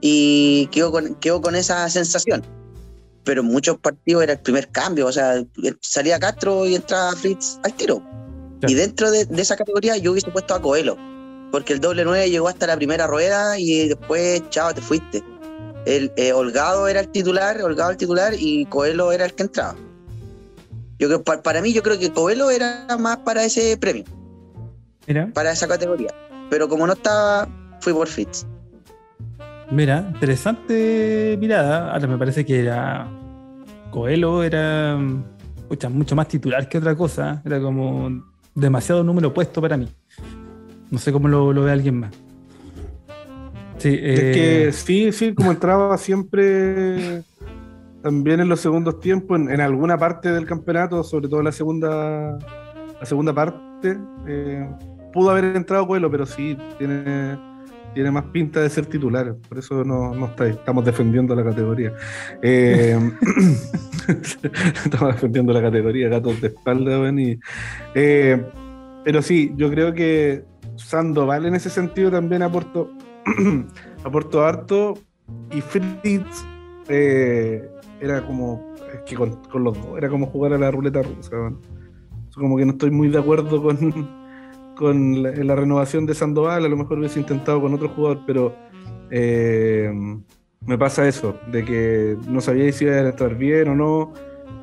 y 0.00 0.66
quedó 0.70 0.92
con, 0.92 1.14
quedó 1.16 1.40
con 1.40 1.54
esa 1.56 1.88
sensación. 1.88 2.42
Pero 3.24 3.40
en 3.42 3.48
muchos 3.48 3.78
partidos 3.78 4.22
era 4.22 4.34
el 4.34 4.40
primer 4.40 4.68
cambio, 4.68 5.06
o 5.06 5.12
sea, 5.12 5.42
salía 5.80 6.18
Castro 6.18 6.66
y 6.66 6.74
entraba 6.74 7.12
Fritz 7.16 7.58
al 7.62 7.74
tiro. 7.74 8.02
Y 8.66 8.74
dentro 8.74 9.10
de, 9.10 9.24
de 9.24 9.42
esa 9.42 9.56
categoría 9.56 9.96
yo 9.96 10.12
hubiese 10.12 10.30
puesto 10.30 10.54
a 10.54 10.60
Coelho, 10.62 10.96
porque 11.50 11.72
el 11.72 11.80
doble 11.80 12.04
9 12.04 12.30
llegó 12.30 12.48
hasta 12.48 12.66
la 12.66 12.76
primera 12.76 13.06
rueda 13.06 13.58
y 13.58 13.88
después, 13.88 14.42
chao, 14.50 14.72
te 14.74 14.80
fuiste. 14.80 15.22
El, 15.86 16.12
eh, 16.16 16.32
Holgado 16.32 16.86
era 16.88 17.00
el 17.00 17.08
titular, 17.08 17.60
Holgado 17.62 17.90
el 17.92 17.96
titular 17.96 18.34
y 18.38 18.66
Coelho 18.66 19.10
era 19.12 19.24
el 19.24 19.32
que 19.34 19.44
entraba. 19.44 19.74
Yo 20.98 21.06
creo, 21.08 21.22
pa- 21.22 21.40
para 21.42 21.62
mí 21.62 21.72
yo 21.72 21.82
creo 21.82 21.98
que 21.98 22.12
Coelho 22.12 22.50
era 22.50 22.86
más 22.98 23.18
para 23.18 23.44
ese 23.44 23.76
premio, 23.76 24.04
Mira, 25.06 25.30
para 25.32 25.52
esa 25.52 25.66
categoría. 25.68 26.10
Pero 26.50 26.68
como 26.68 26.86
no 26.86 26.92
estaba, 26.94 27.48
fui 27.80 27.92
por 27.92 28.08
Fritz. 28.08 28.44
mira, 29.70 30.08
interesante 30.12 31.36
mirada. 31.40 31.92
Ahora 31.92 32.06
me 32.06 32.18
parece 32.18 32.44
que 32.44 32.60
era 32.60 33.08
Coelho 33.90 34.42
era 34.42 34.98
pucha, 35.68 35.88
mucho 35.88 36.16
más 36.16 36.28
titular 36.28 36.68
que 36.68 36.78
otra 36.78 36.94
cosa. 36.96 37.40
Era 37.44 37.60
como 37.60 38.10
demasiado 38.54 39.04
número 39.04 39.32
puesto 39.32 39.60
para 39.62 39.76
mí. 39.76 39.88
No 40.90 40.98
sé 40.98 41.12
cómo 41.12 41.28
lo, 41.28 41.52
lo 41.52 41.64
ve 41.64 41.72
alguien 41.72 42.00
más. 42.00 42.14
Sí, 43.78 43.90
Es 43.90 44.20
eh, 44.20 44.32
que 44.32 44.72
sí, 44.72 45.12
sí, 45.12 45.34
como 45.34 45.52
entraba 45.52 45.96
siempre 45.98 47.22
también 48.02 48.40
en 48.40 48.48
los 48.48 48.60
segundos 48.60 49.00
tiempos, 49.00 49.38
en, 49.38 49.50
en 49.50 49.60
alguna 49.60 49.96
parte 49.98 50.32
del 50.32 50.46
campeonato, 50.46 51.02
sobre 51.04 51.28
todo 51.28 51.40
en 51.40 51.44
la 51.44 51.52
segunda 51.52 52.38
la 53.00 53.06
segunda 53.06 53.32
parte. 53.32 53.96
eh, 54.26 54.68
pudo 55.12 55.30
haber 55.30 55.56
entrado 55.56 55.86
Coelho, 55.86 56.10
pero 56.10 56.26
sí 56.26 56.56
tiene, 56.78 57.38
tiene 57.94 58.10
más 58.10 58.24
pinta 58.26 58.60
de 58.60 58.68
ser 58.68 58.86
titular. 58.86 59.34
Por 59.48 59.58
eso 59.58 59.84
no, 59.84 60.14
no 60.14 60.26
está, 60.26 60.46
estamos 60.46 60.84
defendiendo 60.84 61.34
la 61.34 61.44
categoría. 61.44 61.92
Eh, 62.42 62.98
estamos 64.84 65.14
defendiendo 65.14 65.52
la 65.52 65.62
categoría, 65.62 66.08
gatos 66.08 66.40
de 66.40 66.48
espalda, 66.48 67.10
y, 67.12 67.38
eh, 67.94 68.42
pero 69.04 69.22
sí, 69.22 69.52
yo 69.56 69.70
creo 69.70 69.94
que 69.94 70.44
Sandoval 70.78 71.46
en 71.46 71.54
ese 71.54 71.70
sentido 71.70 72.10
también 72.10 72.42
aportó, 72.42 72.90
aportó 74.04 74.44
harto 74.44 74.94
y 75.50 75.60
Fritz 75.60 76.44
eh, 76.88 77.68
era 78.00 78.24
como 78.24 78.74
es 78.92 79.00
que 79.02 79.16
con, 79.16 79.36
con 79.50 79.64
los 79.64 79.74
dos 79.74 79.98
era 79.98 80.08
como 80.08 80.26
jugar 80.26 80.52
a 80.54 80.58
la 80.58 80.70
ruleta 80.70 81.02
rusa. 81.02 81.52
Como 82.34 82.56
que 82.56 82.64
no 82.64 82.72
estoy 82.72 82.90
muy 82.90 83.08
de 83.08 83.18
acuerdo 83.18 83.62
con, 83.62 84.08
con 84.76 85.22
la, 85.22 85.30
la 85.32 85.56
renovación 85.56 86.06
de 86.06 86.14
Sandoval. 86.14 86.64
A 86.64 86.68
lo 86.68 86.76
mejor 86.76 86.98
hubiese 86.98 87.20
intentado 87.20 87.60
con 87.60 87.74
otro 87.74 87.88
jugador, 87.88 88.20
pero 88.26 88.54
eh, 89.10 89.92
me 90.60 90.78
pasa 90.78 91.06
eso, 91.06 91.38
de 91.50 91.64
que 91.64 92.16
no 92.28 92.40
sabía 92.40 92.70
si 92.72 92.84
iba 92.84 92.94
a 92.94 93.08
estar 93.08 93.34
bien 93.36 93.68
o 93.68 93.74
no. 93.74 94.12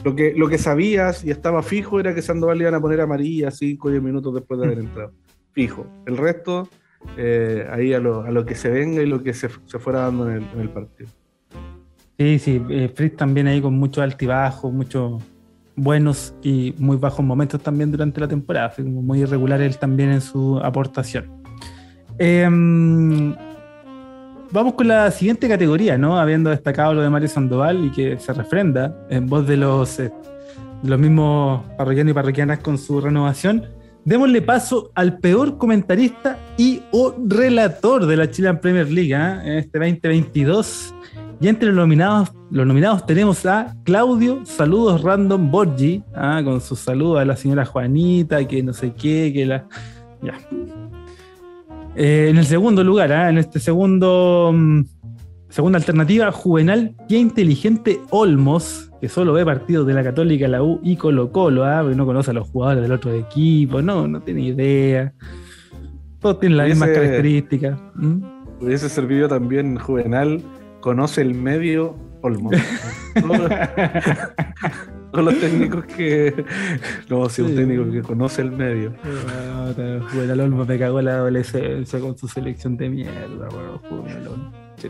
Lo 0.04 0.16
que, 0.16 0.34
lo 0.36 0.48
que 0.48 0.58
sabías 0.58 1.24
y 1.24 1.32
estaba 1.32 1.64
fijo 1.64 2.00
era 2.00 2.14
que 2.14 2.22
Sandoval 2.22 2.58
le 2.58 2.64
iban 2.66 2.76
a 2.76 2.82
poner 2.82 3.02
amarilla 3.02 3.50
5 3.50 3.88
o 3.88 3.92
10 3.92 4.04
minutos 4.04 4.34
después 4.34 4.60
de 4.60 4.66
haber 4.68 4.80
entrado. 4.80 5.12
Fijo. 5.56 5.88
El 6.06 6.18
resto, 6.18 6.68
eh, 7.18 7.66
ahí 7.72 7.94
a 7.94 8.00
lo, 8.00 8.24
a 8.24 8.32
lo 8.32 8.46
que 8.46 8.56
se 8.56 8.70
venga 8.70 9.02
y 9.02 9.06
lo 9.06 9.24
que 9.24 9.34
se, 9.34 9.50
se 9.66 9.80
fuera 9.80 10.02
dando 10.02 10.30
en 10.30 10.44
el, 10.60 10.70
partido. 10.70 11.10
Sí, 12.20 12.40
sí, 12.40 12.62
eh, 12.70 12.92
Fritz 12.94 13.16
también 13.16 13.48
ahí 13.48 13.62
con 13.62 13.74
muchos 13.74 14.04
altibajos, 14.04 14.72
muchos 14.72 15.24
buenos 15.78 16.34
y 16.44 16.76
muy 16.78 16.98
bajos 16.98 17.26
momentos 17.26 17.62
también 17.62 17.90
durante 17.90 18.20
la 18.20 18.28
temporada. 18.28 18.74
Muy 18.80 19.22
irregular 19.22 19.62
él 19.62 19.78
también 19.78 20.12
en 20.12 20.22
su 20.22 20.60
aportación. 20.60 21.32
Em, 22.18 23.34
vamos 24.52 24.74
con 24.74 24.90
la 24.90 25.10
siguiente 25.10 25.48
categoría, 25.48 25.98
¿no? 25.98 26.20
Habiendo 26.20 26.50
destacado 26.50 26.94
lo 26.96 27.02
de 27.02 27.10
Mario 27.10 27.30
Sandoval 27.30 27.86
y 27.86 27.92
que 27.92 28.20
se 28.20 28.34
refrenda 28.34 28.94
en 29.10 29.28
voz 29.28 29.48
de 29.48 29.56
los, 29.56 30.00
eh, 30.00 30.12
de 30.84 30.90
los 30.90 31.00
mismos 31.00 31.64
parroquianos 31.78 32.12
y 32.12 32.14
parroquianas 32.14 32.60
con 32.60 32.78
su 32.78 33.00
renovación. 33.00 33.66
Démosle 34.06 34.44
paso 34.44 34.92
al 34.94 35.18
peor 35.18 35.58
comentarista 35.58 36.38
y 36.60 36.84
o 36.92 37.16
relator 37.28 38.06
de 38.06 38.16
la 38.16 38.30
Chilean 38.30 38.62
Premier 38.62 38.88
League 38.88 39.16
¿ah? 39.16 39.42
en 39.44 39.54
este 39.54 39.80
2022. 39.80 40.94
Y 41.42 41.48
entre 41.48 41.70
los 41.70 41.78
nominados, 41.78 42.32
los 42.52 42.68
nominados 42.68 43.08
tenemos 43.08 43.44
a 43.48 43.76
Claudio 43.84 44.46
Saludos 44.46 45.02
Random 45.02 45.50
Borgi, 45.50 46.04
¿ah? 46.14 46.40
con 46.44 46.62
su 46.62 46.76
saludo 46.76 47.18
a 47.18 47.26
la 47.26 47.36
señora 47.36 47.66
Juanita, 47.66 48.48
que 48.48 48.62
no 48.62 48.74
sé 48.74 48.94
qué, 48.94 49.32
que 49.34 49.48
la. 49.48 49.68
Ya. 50.22 50.40
Eh, 51.96 52.28
en 52.30 52.38
el 52.38 52.46
segundo 52.46 52.84
lugar, 52.84 53.12
¿ah? 53.12 53.30
en 53.30 53.40
este 53.40 53.60
segundo. 53.60 54.54
Segunda 55.50 55.78
alternativa, 55.78 56.32
Juvenal 56.32 56.96
y 57.08 57.16
inteligente 57.18 58.00
Olmos, 58.10 58.92
que 59.02 59.10
solo 59.10 59.34
ve 59.34 59.46
partidos 59.46 59.86
de 59.88 59.94
la 59.94 60.04
Católica, 60.04 60.48
la 60.48 60.64
U 60.64 60.80
y 60.84 60.96
Colo 60.96 61.32
Colo, 61.32 61.64
porque 61.82 61.96
no 61.96 62.06
conoce 62.06 62.32
a 62.32 62.34
los 62.34 62.50
jugadores 62.50 62.82
del 62.84 62.92
otro 62.92 63.14
equipo, 63.14 63.82
no, 63.82 64.08
no 64.08 64.22
tiene 64.22 64.42
idea. 64.42 65.14
Todos 66.20 66.40
tienen 66.40 66.58
las 66.58 66.68
mismas 66.70 66.90
características. 66.90 67.80
¿Mm? 67.96 68.24
Hubiese 68.62 68.90
servido 68.90 69.28
también 69.28 69.78
Juvenal, 69.78 70.42
conoce 70.82 71.22
el 71.22 71.34
medio 71.36 71.96
Olmo. 72.22 72.50
Todos 73.22 73.50
todos 75.12 75.26
los 75.26 75.40
técnicos 75.40 75.86
que. 75.86 76.44
No, 77.10 77.30
si 77.30 77.42
un 77.42 77.50
Sí. 77.50 77.56
técnico 77.56 77.90
que 77.90 78.02
conoce 78.02 78.42
el 78.42 78.52
medio. 78.52 78.94
Juvenal 80.12 80.42
Olmos 80.42 80.68
me 80.68 80.78
cagó 80.78 81.02
la 81.02 81.14
adolescencia 81.16 82.00
con 82.02 82.18
su 82.18 82.28
selección 82.28 82.76
de 82.76 82.90
mierda, 82.90 83.48
bueno, 83.50 83.80
Juvenal 83.88 84.28
Olmos. 84.28 84.54
che 84.78 84.90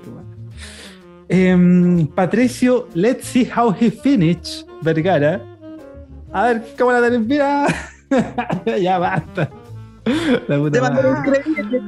Em, 1.30 2.06
Patricio, 2.08 2.88
let's 2.94 3.26
see 3.26 3.46
how 3.56 3.74
he 3.80 3.90
finish. 3.92 4.66
Vergara. 4.82 5.42
A 6.32 6.44
ver, 6.48 6.64
¿cómo 6.78 6.92
la 6.92 7.02
termina? 7.02 7.66
ya 8.82 8.98
basta. 9.00 9.50
La 10.48 10.58
puta 10.60 10.82
madre. 10.82 11.10
increíble. 11.10 11.82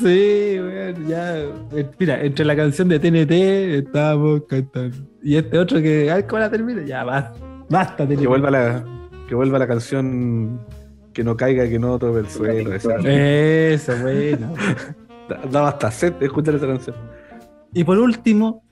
Sí, 0.00 0.56
weón, 0.60 1.08
ya. 1.08 1.36
Eh, 1.38 1.86
Mira, 1.98 2.22
entre 2.22 2.44
la 2.44 2.54
canción 2.54 2.88
de 2.88 2.98
TNT 3.00 3.32
estábamos 3.86 4.42
cantando. 4.48 4.96
Y 5.22 5.36
este 5.36 5.58
otro 5.58 5.82
que, 5.82 6.08
a 6.10 6.16
ver 6.16 6.26
cómo 6.26 6.40
la 6.40 6.50
termina. 6.50 6.82
Ya, 6.84 7.02
basta. 7.02 7.32
Basta, 7.68 8.06
TNT. 8.06 8.20
Que 8.20 8.26
vuelva 8.28 8.50
la, 8.52 8.84
que 9.28 9.34
vuelva 9.34 9.58
la 9.58 9.66
canción 9.66 10.60
que 11.12 11.24
no 11.24 11.36
caiga, 11.36 11.68
que 11.68 11.78
no 11.80 11.98
toque 11.98 12.20
el 12.20 12.28
suelo. 12.28 12.72
esa. 12.72 12.94
Eso, 13.02 13.92
bueno. 14.00 14.54
Da- 15.28 15.40
Daba 15.50 15.68
hasta 15.70 15.90
sed 15.90 16.12
de 16.12 16.26
escuchar 16.26 16.54
esa 16.54 16.68
canción. 16.68 16.94
Y 17.74 17.82
por 17.82 17.98
último, 17.98 18.62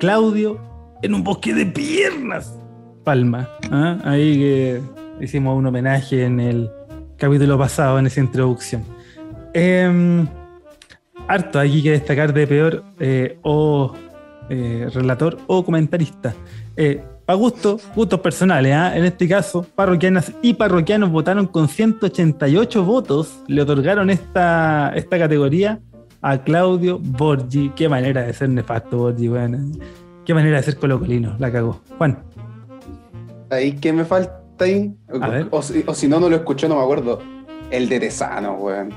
Claudio 0.00 0.58
en 1.02 1.12
un 1.12 1.22
bosque 1.22 1.52
de 1.52 1.66
piernas. 1.66 2.58
Palma. 3.04 3.50
¿ah? 3.70 3.98
Ahí 4.02 4.38
que 4.38 4.80
hicimos 5.20 5.58
un 5.58 5.66
homenaje 5.66 6.24
en 6.24 6.40
el 6.40 6.70
capítulo 7.18 7.58
pasado, 7.58 7.98
en 7.98 8.06
esa 8.06 8.20
introducción. 8.20 8.82
Em, 9.52 10.26
harto 11.28 11.60
aquí 11.60 11.82
que 11.82 11.90
destacar 11.90 12.32
de 12.32 12.46
peor 12.46 12.82
eh, 12.98 13.38
o 13.42 13.94
eh, 14.48 14.88
relator 14.94 15.36
o 15.46 15.62
comentarista. 15.62 16.34
Eh, 16.78 17.04
a 17.26 17.34
gusto, 17.34 17.78
gustos 17.94 18.20
personales, 18.20 18.72
¿ah? 18.74 18.96
en 18.96 19.04
este 19.04 19.28
caso, 19.28 19.66
parroquianas 19.74 20.32
y 20.40 20.54
parroquianos 20.54 21.10
votaron 21.10 21.46
con 21.46 21.68
188 21.68 22.84
votos, 22.86 23.42
le 23.48 23.60
otorgaron 23.60 24.08
esta, 24.08 24.92
esta 24.94 25.18
categoría 25.18 25.78
a 26.22 26.38
Claudio 26.42 26.98
Borgi. 27.00 27.70
Qué 27.74 27.88
manera 27.88 28.22
de 28.22 28.32
ser 28.32 28.48
nefasto, 28.50 28.96
Borgi, 28.98 29.28
weón. 29.28 29.78
Qué 30.24 30.34
manera 30.34 30.58
de 30.58 30.62
ser 30.62 30.76
colocolino, 30.76 31.34
la 31.38 31.50
cagó. 31.50 31.80
Juan, 31.98 32.18
Ahí 33.50 33.72
que 33.72 33.92
me 33.92 34.04
falta 34.04 34.38
ahí. 34.60 34.94
O, 35.50 35.62
si- 35.62 35.82
o 35.86 35.94
si 35.94 36.06
no, 36.08 36.20
no 36.20 36.28
lo 36.28 36.36
escuché, 36.36 36.68
no 36.68 36.76
me 36.76 36.82
acuerdo. 36.82 37.20
El 37.70 37.88
de 37.88 38.00
Tesano, 38.00 38.54
weón. 38.54 38.90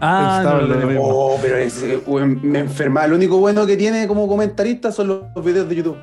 ah, 0.00 0.42
no, 0.44 0.60
lo. 0.60 1.02
Oh, 1.02 1.38
pero 1.42 1.56
ese, 1.56 1.98
weón, 2.06 2.40
me 2.42 2.60
enferma. 2.60 3.06
Lo 3.06 3.16
único 3.16 3.38
bueno 3.38 3.66
que 3.66 3.76
tiene 3.76 4.06
como 4.06 4.28
comentarista 4.28 4.92
son 4.92 5.08
los 5.34 5.44
videos 5.44 5.68
de 5.68 5.74
YouTube. 5.76 5.96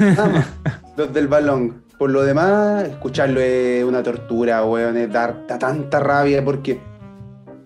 Nada 0.00 0.28
más. 0.28 0.46
Los 0.96 1.12
del 1.12 1.26
balón. 1.28 1.82
Por 1.98 2.10
lo 2.10 2.22
demás, 2.24 2.84
escucharlo 2.84 3.40
es 3.40 3.84
una 3.84 4.02
tortura, 4.02 4.64
weón. 4.64 4.96
Es 4.96 5.10
dar 5.12 5.46
da 5.46 5.58
tanta 5.58 6.00
rabia 6.00 6.44
porque 6.44 6.80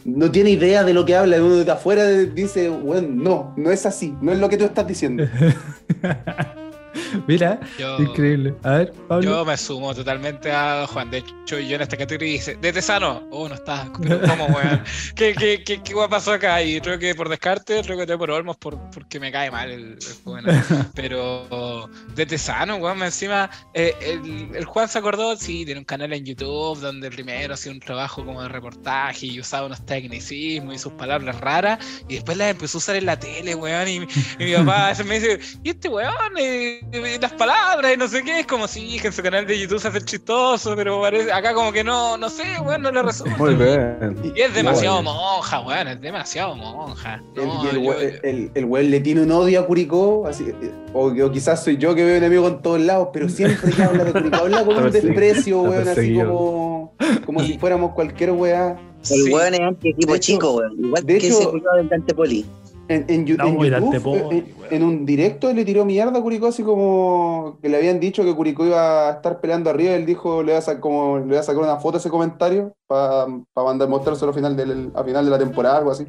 no 0.06 0.30
tiene 0.30 0.50
idea 0.50 0.84
de 0.84 0.94
lo 0.94 1.04
que 1.04 1.16
habla. 1.16 1.42
Uno 1.42 1.56
de 1.56 1.70
afuera 1.70 2.06
dice, 2.08 2.70
weón, 2.70 3.22
no, 3.22 3.52
no 3.56 3.70
es 3.70 3.84
así. 3.86 4.14
No 4.20 4.32
es 4.32 4.38
lo 4.38 4.48
que 4.48 4.56
tú 4.56 4.64
estás 4.64 4.86
diciendo. 4.86 5.24
Mira, 7.26 7.60
Yo, 7.78 7.98
increíble. 7.98 8.54
A 8.62 8.70
ver, 8.70 8.92
Pablo. 9.08 9.24
yo 9.30 9.44
me 9.44 9.56
sumo 9.56 9.94
totalmente 9.94 10.50
a 10.52 10.86
Juan. 10.86 11.10
De 11.10 11.18
hecho, 11.18 11.58
yo 11.58 11.76
en 11.76 11.82
esta 11.82 11.96
categoría 11.96 12.32
dice, 12.32 12.56
de 12.56 12.72
Tesano. 12.72 13.26
Oh, 13.30 13.48
no 13.48 13.54
está. 13.54 13.90
¿Cómo, 13.92 14.46
weón? 14.46 14.82
¿Qué, 15.14 15.34
qué, 15.34 15.62
qué, 15.64 15.82
qué 15.82 15.94
pasó 16.08 16.32
acá? 16.32 16.62
Y 16.62 16.80
creo 16.80 16.98
que 16.98 17.14
por 17.14 17.28
descarte, 17.28 17.82
creo 17.82 17.96
que 17.98 18.06
te 18.06 18.16
por 18.16 18.30
Olmos 18.30 18.56
por, 18.56 18.78
porque 18.90 19.20
me 19.20 19.30
cae 19.32 19.50
mal 19.50 19.70
el, 19.70 19.98
el. 20.26 20.62
Pero 20.94 21.88
de 22.14 22.26
Tesano, 22.26 22.76
weón, 22.76 23.02
encima, 23.02 23.50
eh, 23.74 23.94
el, 24.00 24.54
el 24.54 24.64
Juan 24.64 24.88
se 24.88 24.98
acordó, 24.98 25.36
sí, 25.36 25.64
tiene 25.64 25.80
un 25.80 25.84
canal 25.84 26.12
en 26.12 26.24
YouTube 26.24 26.78
donde 26.80 27.10
primero 27.10 27.54
hacía 27.54 27.72
un 27.72 27.80
trabajo 27.80 28.24
como 28.24 28.42
de 28.42 28.48
reportaje 28.48 29.26
y 29.26 29.40
usaba 29.40 29.66
unos 29.66 29.84
tecnicismos 29.86 30.74
y 30.74 30.78
sus 30.78 30.92
palabras 30.94 31.40
raras, 31.40 31.78
y 32.08 32.14
después 32.14 32.36
las 32.36 32.50
empezó 32.50 32.78
a 32.78 32.80
usar 32.80 32.96
en 32.96 33.06
la 33.06 33.18
tele, 33.18 33.54
weón, 33.54 33.88
y, 33.88 33.96
y 33.96 34.44
mi 34.44 34.54
papá 34.54 34.92
me 35.04 35.18
dice, 35.18 35.38
¿y 35.62 35.70
este 35.70 35.88
weón? 35.88 36.14
eh, 36.38 36.80
las 37.20 37.32
palabras 37.32 37.92
y 37.94 37.96
no 37.96 38.08
sé 38.08 38.22
qué, 38.22 38.40
es 38.40 38.46
como 38.46 38.66
si 38.68 38.98
que 39.00 39.08
en 39.08 39.12
su 39.12 39.22
canal 39.22 39.46
de 39.46 39.58
YouTube 39.58 39.78
se 39.80 39.88
hace 39.88 40.00
chistoso, 40.02 40.74
pero 40.76 41.00
parece, 41.00 41.32
acá 41.32 41.52
como 41.52 41.72
que 41.72 41.82
no, 41.84 42.16
no 42.16 42.30
sé, 42.30 42.44
weón, 42.64 42.82
no 42.82 42.90
le 42.90 43.02
resulta. 43.02 43.36
Muy 43.36 43.54
bien. 43.54 44.16
Y 44.34 44.40
es 44.40 44.54
demasiado 44.54 45.02
monja, 45.02 45.60
weón, 45.60 45.88
es 45.88 46.00
demasiado 46.00 46.54
monja. 46.56 47.22
El, 47.34 47.46
No, 47.46 47.68
el, 47.70 47.82
yo- 47.82 47.90
we- 47.90 48.20
el, 48.22 48.50
el 48.54 48.64
weón 48.64 48.90
le 48.90 49.00
tiene 49.00 49.22
un 49.22 49.32
odio 49.32 49.60
a 49.60 49.66
Curicó, 49.66 50.26
así, 50.26 50.52
o, 50.92 51.08
o 51.08 51.30
quizás 51.30 51.62
soy 51.64 51.76
yo 51.76 51.94
que 51.94 52.04
veo 52.04 52.16
enemigo 52.16 52.46
en 52.48 52.62
todos 52.62 52.80
lados, 52.80 53.08
pero 53.12 53.28
siempre 53.28 53.72
que 53.72 53.82
habla 53.82 54.04
de 54.04 54.12
Curicó, 54.12 54.36
habla 54.36 54.64
con 54.64 54.76
un 54.84 54.90
desprecio, 54.90 55.62
weón, 55.62 55.88
así 55.88 56.14
como, 56.14 56.94
como 57.26 57.40
si 57.40 57.58
fuéramos 57.58 57.92
cualquier 57.92 58.30
weá. 58.32 58.70
El 59.10 59.22
Sí. 59.24 59.32
weón 59.32 59.54
es 59.54 59.60
anti-equipo 59.60 60.12
De 60.12 60.18
hecho- 60.18 60.32
chico, 60.32 60.52
weón. 60.56 60.72
Igual 60.84 61.04
de 61.04 61.18
que 61.18 61.26
hecho- 61.28 61.38
ese 61.56 61.76
del 61.76 61.88
Dante 61.88 62.14
Poli. 62.14 62.46
En, 62.88 63.04
en, 63.08 63.20
No, 63.36 63.64
YouTube, 63.64 64.02
Poli, 64.02 64.54
en, 64.70 64.82
un 64.84 65.04
directo 65.04 65.52
le 65.52 65.64
tiró 65.64 65.84
mierda 65.84 66.18
a 66.18 66.22
Curicó, 66.22 66.46
así 66.46 66.62
como 66.62 67.58
que 67.60 67.68
le 67.68 67.78
habían 67.78 67.98
dicho 67.98 68.22
que 68.24 68.32
Curicó 68.34 68.64
iba 68.64 69.08
a 69.08 69.12
estar 69.12 69.40
peleando 69.40 69.70
arriba. 69.70 69.92
Él 69.94 70.06
dijo, 70.06 70.42
le 70.42 70.52
voy 70.52 70.58
a, 70.58 70.62
sa- 70.62 70.80
como, 70.80 71.18
le 71.18 71.24
voy 71.24 71.36
a 71.36 71.42
sacar 71.42 71.62
una 71.62 71.76
foto 71.78 71.96
a 71.96 72.00
ese 72.00 72.10
comentario 72.10 72.72
para 72.86 73.26
mandar 73.56 73.88
mostrárselo 73.88 74.28
al 74.30 74.34
final, 74.36 74.56
del, 74.56 74.90
al 74.94 75.04
final 75.04 75.24
de 75.24 75.30
la 75.30 75.38
temporada, 75.38 75.78
algo 75.78 75.90
así. 75.90 76.06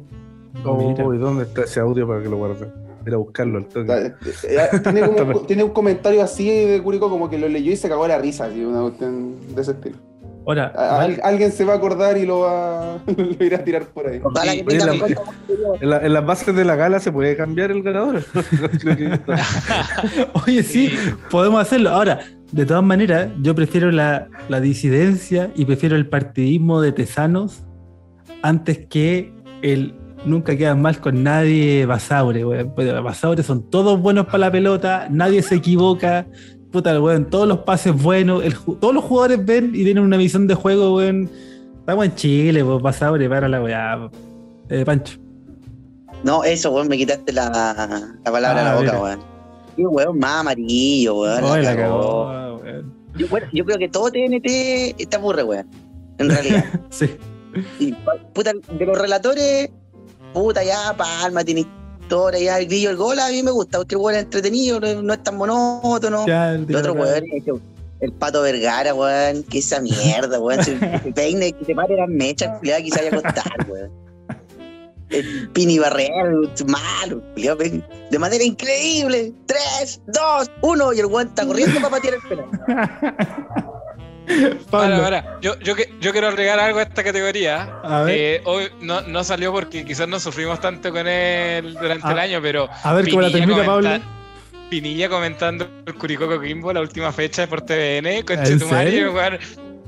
Oh, 0.64 0.80
¿y 1.14 1.18
dónde 1.18 1.44
está 1.44 1.62
ese 1.64 1.80
audio 1.80 2.06
para 2.06 2.22
que 2.22 2.28
lo 2.28 2.36
guarde? 2.36 2.68
Ir 3.06 3.14
a 3.14 3.16
buscarlo 3.16 3.58
al 3.58 3.66
toque. 3.66 3.92
eh, 3.92 4.12
eh, 4.44 4.58
tiene, 4.82 5.00
como 5.16 5.38
un, 5.40 5.46
tiene 5.46 5.64
un 5.64 5.70
comentario 5.70 6.22
así 6.22 6.48
de 6.48 6.82
Curicó 6.82 7.08
como 7.10 7.28
que 7.30 7.38
lo 7.38 7.48
leyó 7.48 7.72
y 7.72 7.76
se 7.76 7.88
cagó 7.88 8.06
la 8.06 8.18
risa, 8.18 8.46
así, 8.46 8.64
una 8.64 8.82
cuestión 8.82 9.34
de 9.54 9.62
ese 9.62 9.72
estilo. 9.72 9.96
Ahora, 10.48 10.72
al- 11.00 11.20
alguien 11.22 11.52
se 11.52 11.62
va 11.64 11.74
a 11.74 11.76
acordar 11.76 12.16
y 12.16 12.24
lo 12.24 12.40
va 12.40 12.96
lo 13.38 13.44
irá 13.44 13.58
a 13.58 13.64
tirar 13.64 13.84
por 13.86 14.06
ahí. 14.08 14.18
Sí, 14.18 14.78
la-. 14.78 14.94
En, 15.80 15.90
la- 15.90 16.06
en 16.06 16.12
las 16.14 16.24
bases 16.24 16.54
de 16.56 16.64
la 16.64 16.74
gala 16.74 17.00
se 17.00 17.12
puede 17.12 17.36
cambiar 17.36 17.70
el 17.70 17.82
ganador. 17.82 18.22
Oye, 20.46 20.62
sí, 20.62 20.92
podemos 21.30 21.60
hacerlo. 21.60 21.90
Ahora, 21.90 22.20
de 22.52 22.66
todas 22.66 22.82
maneras, 22.82 23.28
yo 23.42 23.54
prefiero 23.54 23.90
la, 23.90 24.28
la 24.48 24.60
disidencia 24.60 25.50
y 25.54 25.64
prefiero 25.64 25.96
el 25.96 26.08
partidismo 26.08 26.80
de 26.80 26.92
Tesanos 26.92 27.64
antes 28.42 28.86
que 28.88 29.32
el 29.62 29.94
nunca 30.24 30.56
quedan 30.56 30.82
mal 30.82 30.98
con 31.00 31.22
nadie 31.22 31.86
Basaure. 31.86 32.66
Pero 32.76 33.02
Basaure 33.02 33.42
son 33.42 33.68
todos 33.70 34.00
buenos 34.00 34.26
para 34.26 34.38
la 34.38 34.50
pelota, 34.50 35.08
nadie 35.10 35.42
se 35.42 35.56
equivoca. 35.56 36.26
Puta, 36.70 37.00
weón, 37.00 37.30
todos 37.30 37.48
los 37.48 37.58
pases 37.60 37.94
buenos, 38.00 38.44
el 38.44 38.54
todos 38.78 38.92
los 38.94 39.02
jugadores 39.04 39.44
ven 39.44 39.70
y 39.74 39.84
tienen 39.84 40.02
una 40.04 40.16
visión 40.16 40.46
de 40.46 40.54
juego, 40.54 40.96
weón. 40.96 41.30
Estamos 41.80 42.04
en 42.04 42.14
Chile, 42.14 42.62
pues 42.64 42.82
Basaure, 42.82 43.28
para 43.28 43.48
la 43.48 43.62
weá. 43.62 44.10
Eh, 44.68 44.84
Pancho. 44.84 45.18
No, 46.24 46.44
eso, 46.44 46.70
weón, 46.70 46.88
me 46.88 46.98
quitaste 46.98 47.32
la, 47.32 47.48
la 48.24 48.30
palabra 48.32 48.60
Ah, 48.60 48.64
de 48.64 48.74
la 48.74 48.80
mira. 48.80 48.92
boca, 48.92 49.02
weón. 49.04 49.20
Qué 49.76 49.86
weón 49.86 50.18
más 50.18 50.40
amarillo, 50.40 51.20
weón. 51.20 51.42
la 51.42 51.54
Ay, 51.54 51.62
la 51.64 51.76
cagó. 51.76 52.26
cagó, 52.28 52.56
weón. 52.62 52.94
Yo, 53.16 53.28
bueno, 53.28 53.46
yo 53.52 53.64
creo 53.64 53.78
que 53.78 53.88
todo 53.88 54.10
TNT 54.10 55.00
está 55.00 55.16
aburre, 55.16 55.42
weón. 55.44 55.66
En 56.18 56.28
realidad. 56.28 56.64
Sí. 56.90 57.10
Y, 57.80 57.92
puta, 58.34 58.52
de 58.52 58.86
los 58.86 58.98
relatores, 58.98 59.70
puta, 60.34 60.62
ya, 60.62 60.94
Palma 60.96 61.42
tiene 61.44 61.66
ya, 62.38 62.58
el 62.58 62.66
grillo, 62.66 62.90
el 62.90 62.96
gol, 62.96 63.18
a 63.18 63.28
mí 63.28 63.42
me 63.42 63.50
gusta, 63.50 63.78
porque 63.78 63.94
el 63.94 64.00
weón 64.00 64.16
es 64.16 64.24
entretenido, 64.24 64.80
no, 64.80 65.12
es 65.12 65.22
tan 65.22 65.36
monótono. 65.36 66.26
Ya, 66.26 66.52
el 66.52 66.66
El 66.68 66.76
otro 66.76 66.92
weón 66.94 67.24
el- 68.00 68.12
pato 68.12 68.42
Vergara, 68.42 68.94
weón, 68.94 69.42
que 69.44 69.58
esa 69.58 69.80
mierda, 69.80 70.38
weón. 70.40 70.62
Se 70.64 70.72
peine, 71.14 71.52
que 71.52 71.64
se 71.64 71.74
pare 71.74 71.96
las 71.96 72.08
mechas, 72.08 72.58
culiado, 72.58 72.82
que 72.84 72.90
se 72.90 72.96
vaya 73.04 73.16
a 73.16 73.18
acostar, 73.18 73.66
weón. 73.68 73.90
El 75.10 75.48
Pini 75.50 75.78
Barreal, 75.78 76.50
malo, 76.66 77.22
de 77.34 78.18
manera 78.18 78.44
increíble. 78.44 79.32
3, 79.46 80.02
2, 80.06 80.50
1, 80.60 80.92
y 80.92 81.00
el 81.00 81.06
weón 81.06 81.28
está 81.28 81.46
corriendo 81.46 81.80
para 81.80 81.90
patear 81.96 82.14
el 82.14 82.20
penal. 82.28 83.64
Pablo. 84.70 84.96
Ahora, 84.96 85.04
ahora, 85.04 85.38
yo, 85.40 85.58
yo, 85.60 85.74
yo 86.00 86.12
quiero 86.12 86.28
agregar 86.28 86.58
algo 86.58 86.78
a 86.78 86.82
esta 86.82 87.02
categoría. 87.02 87.80
A 87.82 88.02
ver. 88.02 88.16
Eh, 88.16 88.42
hoy 88.44 88.68
no, 88.80 89.00
no 89.02 89.24
salió 89.24 89.52
porque 89.52 89.84
quizás 89.84 90.08
no 90.08 90.20
sufrimos 90.20 90.60
tanto 90.60 90.92
con 90.92 91.06
él 91.06 91.74
durante 91.74 92.08
el 92.08 92.18
año, 92.18 92.40
pero 92.42 92.68
A 92.82 92.92
ver 92.92 93.08
cómo 93.08 93.22
la 93.22 93.30
termina, 93.30 93.64
Pablo. 93.64 93.90
Pinilla 94.70 95.08
comentando 95.08 95.66
el 95.86 95.94
Curicó 95.94 96.26
Coquimbo, 96.26 96.72
la 96.72 96.80
última 96.80 97.10
fecha 97.10 97.46
por 97.46 97.62
TVN, 97.62 98.22
con 98.22 98.38
weón. 98.38 99.38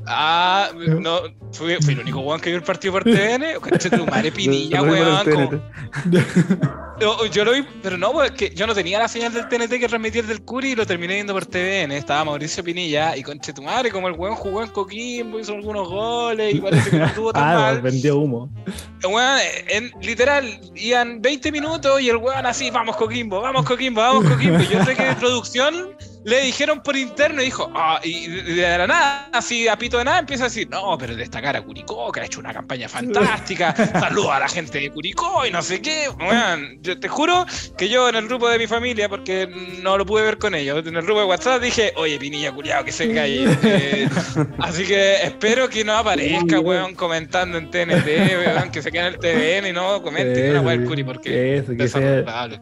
Ah, 0.07 0.71
no, 0.77 1.21
fui, 1.53 1.77
fui 1.83 1.95
el 1.95 2.01
único 2.01 2.21
weón 2.21 2.41
que 2.41 2.51
vio 2.51 2.59
el 2.59 2.65
partido 2.65 2.95
por 2.95 3.05
TVN, 3.05 3.55
con 3.61 3.79
Chetumare, 3.79 4.33
Pinilla, 4.33 4.79
Lo 4.81 4.87
mismo 4.87 5.01
weón. 5.03 5.31
como- 5.31 5.63
yo, 7.01 7.27
yo 7.27 7.45
lo 7.45 7.53
vi, 7.53 7.65
pero 7.83 7.97
no, 7.97 8.13
pues 8.13 8.31
es 8.31 8.37
que 8.37 8.51
yo 8.55 8.67
no 8.67 8.75
tenía 8.75 8.99
la 8.99 9.09
señal 9.09 9.33
del 9.33 9.49
TNT 9.49 9.79
que 9.79 9.89
transmitir 9.89 10.27
del 10.27 10.43
Curi 10.43 10.71
y 10.73 10.75
lo 10.75 10.87
terminé 10.87 11.15
viendo 11.15 11.33
por 11.33 11.47
TVN. 11.47 11.93
Estaba 11.93 12.25
Mauricio 12.25 12.63
Pinilla 12.65 13.17
y 13.17 13.23
con 13.23 13.41
Chetumare, 13.41 13.91
como 13.91 14.09
el 14.09 14.15
weón 14.15 14.35
jugó 14.37 14.63
en 14.63 14.69
Coquimbo, 14.71 15.39
hizo 15.39 15.55
algunos 15.55 15.89
goles 15.89 16.55
y 16.55 16.61
parece 16.61 16.91
que 16.91 16.97
no 16.99 17.07
estuvo 17.07 17.33
tan 17.33 17.43
Ah, 17.43 17.55
mal. 17.61 17.83
vendió 17.83 18.19
humo. 18.19 18.51
Weón, 19.05 19.41
en, 19.69 19.93
literal, 20.03 20.61
iban 20.75 21.23
20 21.23 21.53
minutos 21.53 22.01
y 22.01 22.09
el 22.11 22.17
weón 22.17 22.47
así, 22.47 22.71
vamos 22.71 22.97
Coquimbo, 22.97 23.41
vamos 23.41 23.65
Coquimbo, 23.65 24.01
vamos 24.01 24.25
Coquimbo. 24.29 24.61
Y 24.61 24.67
yo 24.69 24.85
sé 24.85 24.95
que 24.95 25.05
de 25.05 25.15
producción 25.17 25.97
le 26.25 26.43
dijeron 26.43 26.83
por 26.83 26.97
interno 26.97 27.41
y 27.41 27.47
dijo, 27.47 27.71
ah, 27.75 28.01
y 28.03 28.27
de, 28.27 28.79
la 28.79 28.87
nada, 28.87 29.29
así 29.33 29.69
a 29.69 29.77
pito 29.77 29.99
de 29.99 30.05
nada, 30.05 30.19
empieza 30.19 30.45
a 30.45 30.49
decir, 30.49 30.69
no, 30.69 30.97
pero 30.99 31.17
destacar 31.17 31.57
a 31.57 31.63
Curicó, 31.63 32.13
que 32.13 32.21
ha 32.21 32.25
hecho 32.25 32.41
una 32.41 32.53
campaña 32.53 32.89
fantástica, 32.89 33.75
saludo 34.01 34.33
a 34.33 34.41
la 34.41 34.49
gente 34.49 34.79
de 34.81 34.91
Curicó 34.91 35.47
y 35.47 35.51
no 35.51 35.63
sé 35.63 35.81
qué. 35.81 36.09
Weón, 36.19 36.79
yo 36.83 36.99
te 36.99 37.09
juro 37.09 37.47
que 37.79 37.89
yo 37.89 38.09
en 38.09 38.17
el 38.17 38.29
grupo 38.29 38.49
de 38.49 38.59
mi 38.59 38.67
familia, 38.67 39.09
porque 39.09 39.49
no 39.83 39.97
lo 39.97 40.05
pude 40.05 40.23
ver 40.23 40.39
con 40.39 40.55
ellos, 40.55 40.87
en 40.87 40.97
el 40.97 41.03
grupo 41.03 41.21
de 41.21 41.27
WhatsApp 41.27 41.63
dije, 41.63 41.93
oye, 41.97 42.19
Pinilla 42.19 42.53
culiado, 42.53 42.85
que 42.85 42.93
se 42.93 43.15
calle. 43.15 43.47
Eh, 43.63 44.09
así 44.59 44.85
que 44.85 45.23
espero 45.23 45.69
que 45.69 45.85
no 45.85 45.97
aparezca, 45.97 46.61
weón, 46.61 46.95
comentando 46.95 47.57
en 47.57 47.71
TNT, 47.71 48.07
weón, 48.07 48.71
que 48.71 48.83
se 48.83 48.93
quede 48.93 49.07
en 49.09 49.15
el 49.15 49.19
TVN 49.19 49.69
y 49.69 49.73
no 49.73 50.03
comente 50.03 50.59
weá 50.59 50.77
del 50.77 50.87
Curi, 50.87 51.05
porque 51.05 51.59
Eso, 51.59 51.69
que 51.69 51.85
es 51.85 51.93
desagradable, 51.93 52.59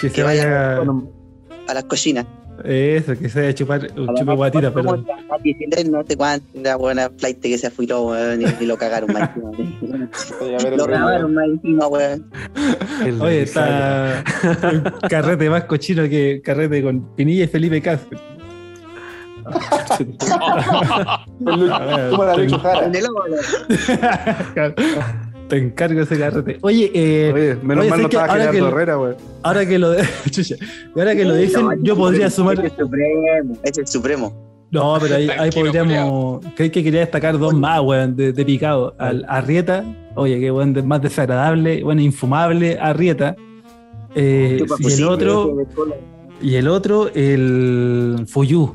que 0.00 0.08
se 0.08 0.22
vaya 0.22 0.80
vaya. 1.62 1.64
A 1.68 1.74
las 1.74 1.84
cocinas. 1.84 2.26
Eso, 2.64 3.18
que 3.18 3.28
se 3.28 3.40
vaya 3.40 3.50
a 3.50 3.54
chupar 3.54 3.90
un 3.96 4.14
chupe 4.14 4.34
guatita, 4.34 4.72
perdón. 4.72 5.04
a 5.30 5.38
19, 5.38 5.90
no 5.90 6.04
sé 6.06 6.16
cuánto, 6.16 6.46
la 6.54 6.76
buena 6.76 7.10
flight 7.18 7.40
que 7.40 7.58
se 7.58 7.66
afiló, 7.66 8.08
weón, 8.08 8.42
y, 8.42 8.44
y 8.60 8.66
lo 8.66 8.76
cagaron 8.76 9.12
más 9.12 9.30
encima. 9.34 10.08
Lo 10.40 10.58
el 10.58 10.86
grabaron 10.86 11.34
más 11.34 11.46
encima, 11.46 11.86
weón. 11.88 12.30
Oye, 13.20 13.42
está 13.42 14.22
un 14.72 15.08
carrete 15.08 15.50
más 15.50 15.64
cochino 15.64 16.08
que 16.08 16.40
carrete 16.44 16.82
con 16.82 17.14
Pinilla 17.16 17.44
y 17.44 17.48
Felipe 17.48 17.80
ver, 21.78 22.10
Como 22.10 22.24
la 22.24 22.36
Lucho 22.36 22.58
Jara. 22.58 22.88
Te 25.52 25.58
encargo 25.58 26.00
ese 26.00 26.18
carrete. 26.18 26.56
Oye, 26.62 26.90
eh, 26.94 27.30
Oye, 27.34 27.56
menos 27.62 27.82
Oye, 27.82 27.90
mal 27.90 28.00
no 28.00 28.08
estaba 28.08 28.24
ahora 28.24 28.38
Gerardo 28.44 28.52
que- 28.58 28.72
Herrera, 28.74 29.16
ahora 29.42 29.66
que 29.66 29.78
lo 29.78 29.90
de- 29.90 30.02
Chucha, 30.30 30.54
ahora 30.96 31.14
que 31.14 31.24
lo 31.26 31.34
dicen, 31.34 31.60
No, 31.66 31.74
yo 31.82 31.94
podría 31.94 32.28
Es 32.28 32.34
sumar. 32.34 32.58
el 32.58 32.70
supremo, 32.70 33.58
es 33.62 33.76
el 33.76 33.86
supremo. 33.86 34.66
No, 34.70 34.96
pero 34.98 35.16
ahí, 35.16 35.28
ahí 35.28 35.50
podríamos. 35.50 36.42
Creo 36.56 36.72
que 36.72 36.82
quería 36.82 37.00
destacar 37.00 37.38
dos 37.38 37.52
más, 37.52 37.82
weón, 37.82 38.16
de, 38.16 38.32
de 38.32 38.44
picado. 38.46 38.94
Al 38.98 39.26
Arrieta, 39.28 39.84
oye, 40.14 40.40
que 40.40 40.50
weón, 40.50 40.74
más 40.88 41.02
desagradable, 41.02 41.84
bueno, 41.84 42.00
infumable, 42.00 42.78
Arrieta. 42.80 43.36
Eh, 44.14 44.64
y 44.78 44.92
el 44.94 45.04
otro, 45.04 45.54
y 46.40 46.54
el 46.54 46.66
otro, 46.68 47.10
el 47.14 48.24
Fuyu. 48.26 48.74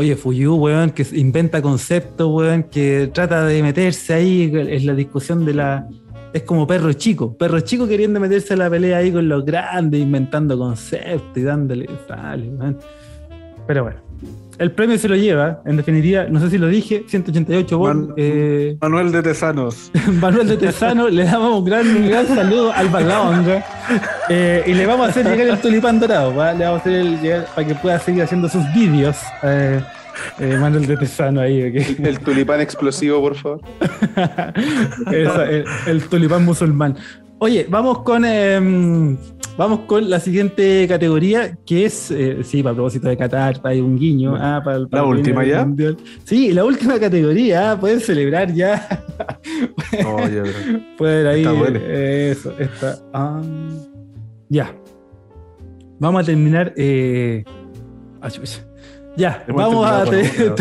Oye, 0.00 0.16
Fuyu, 0.16 0.54
weón, 0.54 0.92
que 0.92 1.06
inventa 1.12 1.60
conceptos, 1.60 2.26
weón, 2.26 2.62
que 2.62 3.10
trata 3.12 3.44
de 3.44 3.62
meterse 3.62 4.14
ahí 4.14 4.50
en 4.50 4.86
la 4.86 4.94
discusión 4.94 5.44
de 5.44 5.52
la. 5.52 5.86
Es 6.32 6.44
como 6.44 6.66
perro 6.66 6.90
chico, 6.94 7.36
perro 7.36 7.60
chico 7.60 7.86
queriendo 7.86 8.18
meterse 8.18 8.54
a 8.54 8.56
la 8.56 8.70
pelea 8.70 8.96
ahí 8.96 9.12
con 9.12 9.28
los 9.28 9.44
grandes, 9.44 10.00
inventando 10.00 10.56
conceptos 10.56 11.36
y 11.36 11.42
dándole. 11.42 11.86
Dale, 12.08 12.48
weón. 12.48 12.78
Pero 13.66 13.82
bueno, 13.82 14.00
el 14.60 14.70
premio 14.72 14.96
se 14.98 15.08
lo 15.08 15.16
lleva, 15.16 15.60
en 15.66 15.76
definitiva, 15.76 16.24
no 16.30 16.38
sé 16.38 16.50
si 16.50 16.58
lo 16.58 16.68
dije, 16.68 17.04
188 17.08 17.78
Man- 17.80 18.00
votos. 18.02 18.14
Eh, 18.18 18.76
Manuel 18.80 19.10
de 19.10 19.22
Tesanos. 19.22 19.90
Manuel 20.20 20.48
de 20.48 20.56
Tesano, 20.58 21.08
le 21.08 21.24
damos 21.24 21.58
un 21.58 21.64
gran, 21.64 21.86
un 21.96 22.08
gran 22.08 22.26
saludo 22.28 22.72
al 22.72 22.88
Balonga 22.88 23.64
eh, 24.28 24.62
y 24.66 24.74
le 24.74 24.86
vamos 24.86 25.06
a 25.06 25.10
hacer 25.10 25.26
llegar 25.26 25.48
el 25.48 25.58
tulipán 25.58 25.98
dorado, 25.98 26.34
¿va? 26.34 26.52
le 26.52 26.64
vamos 26.64 26.78
a 26.78 26.80
hacer 26.82 26.92
el- 26.94 27.20
llegar 27.20 27.46
para 27.54 27.66
que 27.66 27.74
pueda 27.74 27.98
seguir 27.98 28.22
haciendo 28.22 28.48
sus 28.48 28.62
vídeos. 28.74 29.16
eh, 29.42 29.80
eh, 30.38 30.56
Manuel 30.60 30.86
de 30.86 30.98
Tesano 30.98 31.40
ahí, 31.40 31.66
ok. 31.66 31.98
El 32.04 32.18
tulipán 32.20 32.60
explosivo, 32.60 33.20
por 33.22 33.34
favor. 33.36 33.60
El 35.86 36.02
tulipán 36.08 36.44
musulmán. 36.44 36.96
Oye, 37.42 37.66
vamos 37.70 38.00
con 38.02 38.24
em, 38.24 39.16
vamos 39.56 39.80
con 39.86 40.08
la 40.10 40.20
siguiente 40.20 40.86
categoría, 40.86 41.56
que 41.64 41.86
es, 41.86 42.10
eh, 42.10 42.38
sí, 42.44 42.62
para 42.62 42.74
propósito 42.74 43.08
de 43.08 43.16
Qatar, 43.16 43.60
hay 43.64 43.80
un 43.80 43.98
guiño. 43.98 44.34
ah, 44.36 44.60
para 44.62 44.86
para 44.86 45.02
¿La 45.02 45.08
última 45.08 45.42
ya? 45.44 45.64
Mundial. 45.64 45.96
Sí, 46.24 46.52
la 46.52 46.64
última 46.64 47.00
categoría, 47.00 47.72
ah, 47.72 47.80
pueden 47.80 48.00
celebrar 48.00 48.52
ya. 48.52 48.86
Oye, 50.06 50.40
bro. 50.42 50.52
Pueden 50.98 51.26
ahí. 51.26 51.44
Eh, 51.76 52.30
eso, 52.32 52.52
esta. 52.58 52.98
ah, 53.14 53.40
ya. 54.50 54.74
Vamos 55.98 56.22
a 56.22 56.26
terminar. 56.26 56.74
eh, 56.76 57.42
ya, 59.16 59.44
Hemos 59.48 59.62
vamos 59.62 59.90
a 59.90 60.04
tener. 60.04 60.24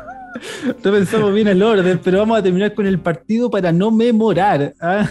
no 0.83 0.91
pensamos 0.91 1.33
bien 1.33 1.47
el 1.47 1.61
orden, 1.61 1.99
pero 2.03 2.19
vamos 2.19 2.39
a 2.39 2.43
terminar 2.43 2.73
con 2.73 2.85
el 2.85 2.99
partido 2.99 3.49
para 3.49 3.71
no 3.71 3.91
memorar. 3.91 4.73
¿ah? 4.81 5.09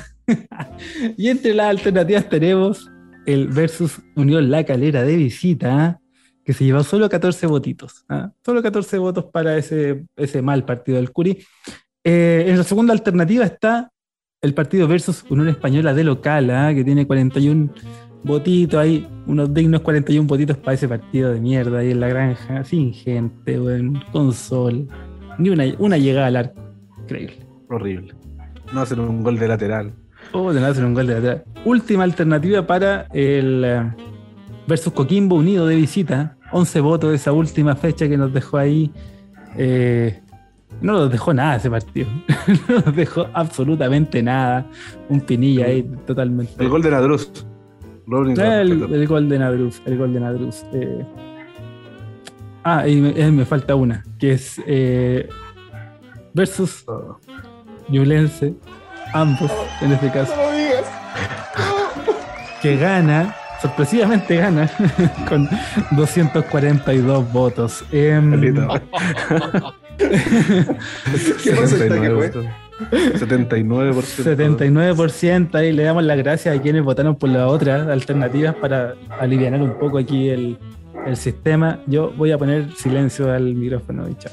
y 1.16 1.28
entre 1.28 1.54
las 1.54 1.66
alternativas 1.66 2.28
tenemos 2.28 2.90
el 3.26 3.48
versus 3.48 4.00
Unión 4.16 4.50
La 4.50 4.64
Calera 4.64 5.02
de 5.02 5.16
visita, 5.16 5.84
¿ah? 5.84 6.00
que 6.44 6.52
se 6.52 6.64
llevó 6.64 6.82
solo 6.82 7.08
14 7.08 7.46
votitos. 7.46 8.04
¿ah? 8.08 8.30
Solo 8.44 8.62
14 8.62 8.98
votos 8.98 9.26
para 9.26 9.56
ese, 9.56 10.04
ese 10.16 10.42
mal 10.42 10.64
partido 10.64 10.96
del 10.96 11.12
Curi. 11.12 11.44
Eh, 12.02 12.44
en 12.48 12.56
la 12.56 12.64
segunda 12.64 12.92
alternativa 12.92 13.44
está 13.44 13.90
el 14.40 14.54
partido 14.54 14.88
versus 14.88 15.24
Unión 15.28 15.48
Española 15.48 15.92
de 15.92 16.04
local, 16.04 16.74
que 16.74 16.82
tiene 16.82 17.06
41 17.06 17.74
votitos 18.22 18.80
ahí, 18.80 19.06
unos 19.26 19.52
dignos 19.52 19.82
41 19.82 20.26
votitos 20.26 20.56
para 20.56 20.74
ese 20.74 20.88
partido 20.88 21.32
de 21.32 21.40
mierda 21.40 21.78
ahí 21.78 21.90
en 21.90 22.00
la 22.00 22.08
granja, 22.08 22.64
sin 22.64 22.92
gente, 22.92 23.60
weón, 23.60 24.02
con 24.12 24.32
sol, 24.32 24.88
ni 25.40 25.48
una, 25.50 25.64
una 25.78 25.98
llegada 25.98 26.26
al 26.28 26.36
arco. 26.36 26.60
Increíble. 27.02 27.36
Horrible. 27.68 28.14
No 28.72 28.82
hacen 28.82 29.00
un 29.00 29.22
gol 29.22 29.38
de 29.38 29.48
lateral. 29.48 29.92
Oh, 30.32 30.52
de 30.52 30.60
nada 30.60 30.72
hacer 30.72 30.84
un 30.84 30.94
gol 30.94 31.06
de 31.06 31.16
atrás. 31.16 31.42
Última 31.64 32.04
alternativa 32.04 32.66
para 32.66 33.06
el 33.12 33.64
eh, 33.64 33.90
versus 34.68 34.92
Coquimbo 34.92 35.36
Unido 35.36 35.66
de 35.66 35.76
visita. 35.76 36.36
11 36.52 36.80
votos 36.80 37.10
de 37.10 37.16
esa 37.16 37.32
última 37.32 37.74
fecha 37.74 38.08
que 38.08 38.16
nos 38.16 38.32
dejó 38.32 38.58
ahí. 38.58 38.92
Eh, 39.56 40.20
no 40.80 40.92
nos 40.92 41.10
dejó 41.10 41.34
nada 41.34 41.56
ese 41.56 41.70
partido. 41.70 42.08
no 42.68 42.74
nos 42.84 42.94
dejó 42.94 43.26
absolutamente 43.32 44.22
nada. 44.22 44.66
Un 45.08 45.20
pinilla 45.20 45.66
ahí 45.66 45.82
totalmente. 46.06 46.52
El 46.58 46.68
gol 46.68 46.82
de 46.82 46.90
Nadruz. 46.90 47.30
Robin 48.06 48.38
el, 48.40 48.78
Nadruz. 48.80 48.92
el 48.92 49.06
gol 49.08 49.28
de 49.28 49.38
Nadruz. 49.38 49.82
El 49.86 49.98
gol 49.98 50.12
de 50.14 50.20
Nadruz. 50.20 50.64
eh. 50.72 51.04
Ah, 52.62 52.86
y 52.86 52.96
me, 52.96 53.10
eh, 53.10 53.30
me 53.30 53.44
falta 53.44 53.74
una, 53.74 54.04
que 54.18 54.32
es 54.32 54.60
eh, 54.66 55.28
versus. 56.34 56.84
Ñublense, 57.88 58.54
ambos 59.12 59.50
en 59.80 59.92
este 59.92 60.10
caso, 60.10 60.32
No 60.36 60.42
lo 60.42 60.52
digas. 60.52 60.84
que 62.62 62.76
gana, 62.76 63.34
sorpresivamente 63.60 64.36
gana, 64.36 64.70
con 65.28 65.48
242 65.92 67.32
votos. 67.32 67.84
Caleta. 67.90 68.82
¿Qué 69.98 71.52
porcentaje 71.52 72.10
fue? 72.10 72.32
79%. 72.90 74.02
79% 74.24 75.54
ahí 75.54 75.72
le 75.72 75.82
damos 75.82 76.04
las 76.04 76.16
gracias 76.16 76.56
a 76.56 76.62
quienes 76.62 76.82
votaron 76.82 77.16
por 77.16 77.28
las 77.28 77.50
otras 77.50 77.88
alternativas 77.88 78.54
para 78.54 78.94
aliviar 79.18 79.60
un 79.60 79.78
poco 79.78 79.98
aquí 79.98 80.30
el, 80.30 80.58
el 81.06 81.16
sistema. 81.16 81.80
Yo 81.86 82.12
voy 82.16 82.32
a 82.32 82.38
poner 82.38 82.70
silencio 82.72 83.32
al 83.32 83.54
micrófono 83.54 84.08
y 84.08 84.14
chao. 84.16 84.32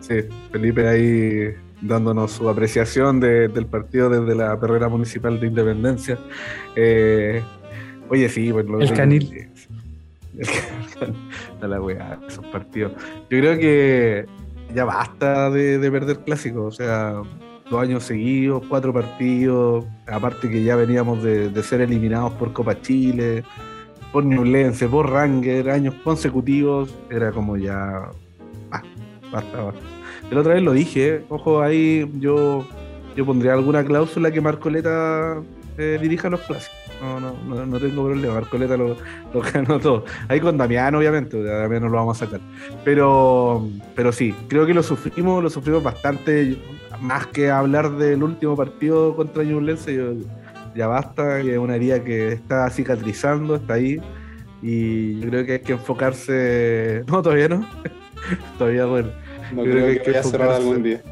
Sí, 0.00 0.14
Felipe 0.50 0.88
ahí 0.88 1.54
dándonos 1.82 2.32
su 2.32 2.48
apreciación 2.48 3.20
de- 3.20 3.48
del 3.48 3.66
partido 3.66 4.10
desde 4.10 4.34
la 4.34 4.58
perrera 4.58 4.88
municipal 4.88 5.38
de 5.40 5.46
Independencia. 5.46 6.18
Eh, 6.76 7.42
oye, 8.08 8.28
sí, 8.28 8.48
lo 8.48 8.80
El 8.80 8.92
canil. 8.92 9.48
El 10.38 10.46
canil. 10.46 11.14
A 11.62 11.66
la 11.66 11.80
weá, 11.80 12.18
esos 12.26 12.44
partidos. 12.46 12.92
Yo 13.30 13.38
creo 13.38 13.58
que 13.58 14.26
ya 14.74 14.84
basta 14.84 15.50
de, 15.50 15.78
de 15.78 15.90
perder 15.90 16.18
clásicos, 16.20 16.74
o 16.74 16.76
sea, 16.76 17.14
dos 17.70 17.80
años 17.82 18.04
seguidos, 18.04 18.62
cuatro 18.68 18.92
partidos, 18.92 19.84
aparte 20.06 20.48
que 20.48 20.62
ya 20.62 20.76
veníamos 20.76 21.22
de, 21.22 21.48
de 21.50 21.62
ser 21.62 21.80
eliminados 21.82 22.32
por 22.34 22.52
Copa 22.52 22.80
Chile, 22.80 23.42
por 24.12 24.24
Ñublense, 24.24 24.88
por 24.88 25.10
Ranger, 25.10 25.70
años 25.70 25.94
consecutivos, 26.04 26.94
era 27.10 27.32
como 27.32 27.56
ya... 27.56 28.10
ah, 28.72 28.82
basta, 29.32 29.62
basta. 29.62 29.80
La 30.30 30.40
otra 30.40 30.54
vez 30.54 30.62
lo 30.62 30.72
dije, 30.72 31.08
¿eh? 31.16 31.24
ojo 31.28 31.60
ahí, 31.62 32.10
yo, 32.20 32.64
yo 33.16 33.26
pondría 33.26 33.54
alguna 33.54 33.84
cláusula 33.84 34.30
que 34.30 34.40
Marcoleta 34.40 35.40
eh, 35.78 35.98
dirija 36.00 36.28
los 36.30 36.40
clásicos. 36.40 36.76
No, 37.00 37.18
no, 37.18 37.32
no, 37.48 37.64
no 37.64 37.78
tengo 37.78 38.04
problema, 38.04 38.34
Marcoleta 38.34 38.76
lo, 38.76 38.96
lo 39.32 39.40
ganó 39.54 39.80
todo. 39.80 40.04
Ahí 40.28 40.38
con 40.38 40.58
Damián, 40.58 40.94
obviamente, 40.94 41.42
Damián 41.42 41.82
no 41.82 41.88
lo 41.88 41.96
vamos 41.96 42.20
a 42.20 42.26
sacar. 42.26 42.40
Pero, 42.84 43.66
pero 43.96 44.12
sí, 44.12 44.34
creo 44.48 44.66
que 44.66 44.74
lo 44.74 44.82
sufrimos, 44.82 45.42
lo 45.42 45.48
sufrimos 45.50 45.82
bastante. 45.82 46.58
Más 47.00 47.26
que 47.28 47.50
hablar 47.50 47.92
del 47.96 48.22
último 48.22 48.54
partido 48.54 49.16
contra 49.16 49.42
Ñublense, 49.42 49.94
yo- 49.94 50.12
ya 50.74 50.86
basta, 50.86 51.42
que 51.42 51.52
es 51.52 51.58
una 51.58 51.76
herida 51.76 52.02
que 52.02 52.32
está 52.32 52.68
cicatrizando, 52.70 53.56
está 53.56 53.74
ahí. 53.74 54.00
Y 54.62 55.18
yo 55.20 55.28
creo 55.30 55.46
que 55.46 55.52
hay 55.54 55.60
que 55.60 55.72
enfocarse. 55.72 57.02
No, 57.08 57.22
todavía 57.22 57.48
no. 57.48 57.66
todavía, 58.58 58.84
bueno. 58.86 59.08
No 59.54 59.62
Creo 59.62 59.72
creo 59.74 59.84
que 59.86 59.90
hay 59.92 59.98
que 59.98 60.12
que 60.12 60.18
a 60.18 60.22
cerrar 60.22 60.50
algún 60.50 60.82
día. 60.82 61.02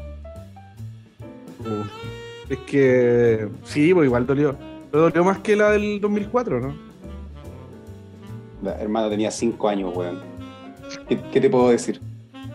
Es 2.49 2.57
que 2.59 3.47
sí, 3.65 3.93
pues 3.93 4.05
igual 4.05 4.25
dolió. 4.25 4.55
Pero 4.91 5.03
dolió 5.03 5.23
más 5.23 5.39
que 5.39 5.55
la 5.55 5.71
del 5.71 5.99
2004, 6.01 6.59
¿no? 6.61 6.73
La 8.63 8.73
hermana 8.79 9.09
tenía 9.09 9.29
5 9.29 9.69
años, 9.69 9.95
weón. 9.95 10.19
¿Qué, 11.07 11.19
qué 11.31 11.39
te 11.41 11.49
puedo 11.49 11.69
decir? 11.69 12.01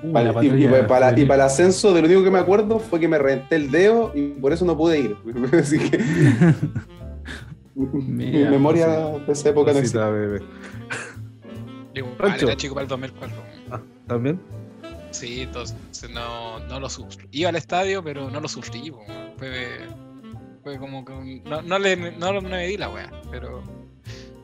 Uh, 0.02 0.12
Para- 0.12 0.30
y, 0.30 0.32
para, 0.32 0.86
para- 0.86 1.06
y 1.08 1.10
juvenil. 1.12 1.26
para 1.28 1.42
el 1.44 1.46
ascenso, 1.46 1.94
de 1.94 2.00
lo 2.02 2.06
único 2.08 2.24
que 2.24 2.30
me 2.30 2.38
acuerdo 2.38 2.78
fue 2.80 2.98
que 2.98 3.06
me 3.08 3.18
reventé 3.18 3.56
el 3.56 3.70
dedo 3.70 4.10
y 4.14 4.28
por 4.30 4.52
eso 4.52 4.64
no 4.64 4.76
pude 4.76 4.98
ir. 5.00 5.16
Así 5.58 5.78
que. 5.78 5.98
Mi 7.74 8.26
memoria 8.44 8.86
de 9.26 9.32
esa 9.32 9.48
época 9.50 9.72
no 9.72 9.78
existe. 9.78 9.98
Bebé. 9.98 10.42
Igual, 11.94 12.14
Pancho. 12.16 12.46
era 12.46 12.56
chico 12.56 12.74
para 12.74 12.82
el 12.84 12.88
2004. 12.88 13.36
¿También? 14.06 14.40
Sí, 15.10 15.42
entonces 15.42 15.76
no, 16.12 16.58
no 16.60 16.80
lo 16.80 16.88
sufrí. 16.88 17.28
Iba 17.30 17.50
al 17.50 17.56
estadio, 17.56 18.02
pero 18.02 18.30
no 18.30 18.40
lo 18.40 18.48
sufrí. 18.48 18.92
Fue, 19.38 19.78
fue 20.62 20.78
como 20.78 21.04
que 21.04 21.12
un- 21.12 21.42
no, 21.44 21.62
no 21.62 21.78
le 21.78 21.96
no, 22.12 22.32
no 22.32 22.40
me 22.42 22.66
di 22.66 22.76
la 22.76 22.88
wea, 22.90 23.10
pero 23.30 23.62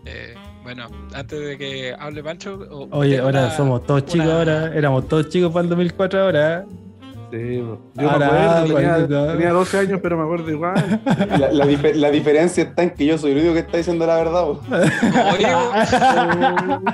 eh, 0.04 0.34
bueno, 0.62 0.86
antes 1.12 1.40
de 1.40 1.58
que 1.58 1.94
hable 1.98 2.22
Pancho. 2.22 2.88
Oye, 2.92 3.18
ahora 3.18 3.46
una- 3.46 3.56
somos 3.56 3.84
todos 3.84 4.04
chicos 4.06 4.28
ahora, 4.28 4.72
éramos 4.74 5.08
todos 5.08 5.28
chicos 5.28 5.52
para 5.52 5.64
el 5.64 5.68
2004 5.70 6.20
ahora. 6.22 6.66
Sí, 7.30 7.56
yo 7.56 7.78
me 7.94 8.04
acuerdo, 8.08 8.64
tenía, 8.64 8.92
Juanito. 8.94 9.26
tenía 9.32 9.50
12 9.50 9.78
años, 9.78 10.00
pero 10.02 10.16
me 10.16 10.24
acuerdo 10.24 10.50
igual. 10.50 11.00
La, 11.38 11.52
la 11.52 11.66
dife- 11.66 11.94
la 11.94 12.10
diferencia 12.10 12.64
está 12.64 12.82
en 12.82 12.90
que 12.90 13.06
yo 13.06 13.18
soy 13.18 13.32
el 13.32 13.38
único 13.38 13.52
que 13.54 13.60
está 13.60 13.76
diciendo 13.76 14.06
la 14.06 14.16
verdad. 14.16 14.44
Oye, 14.48 15.46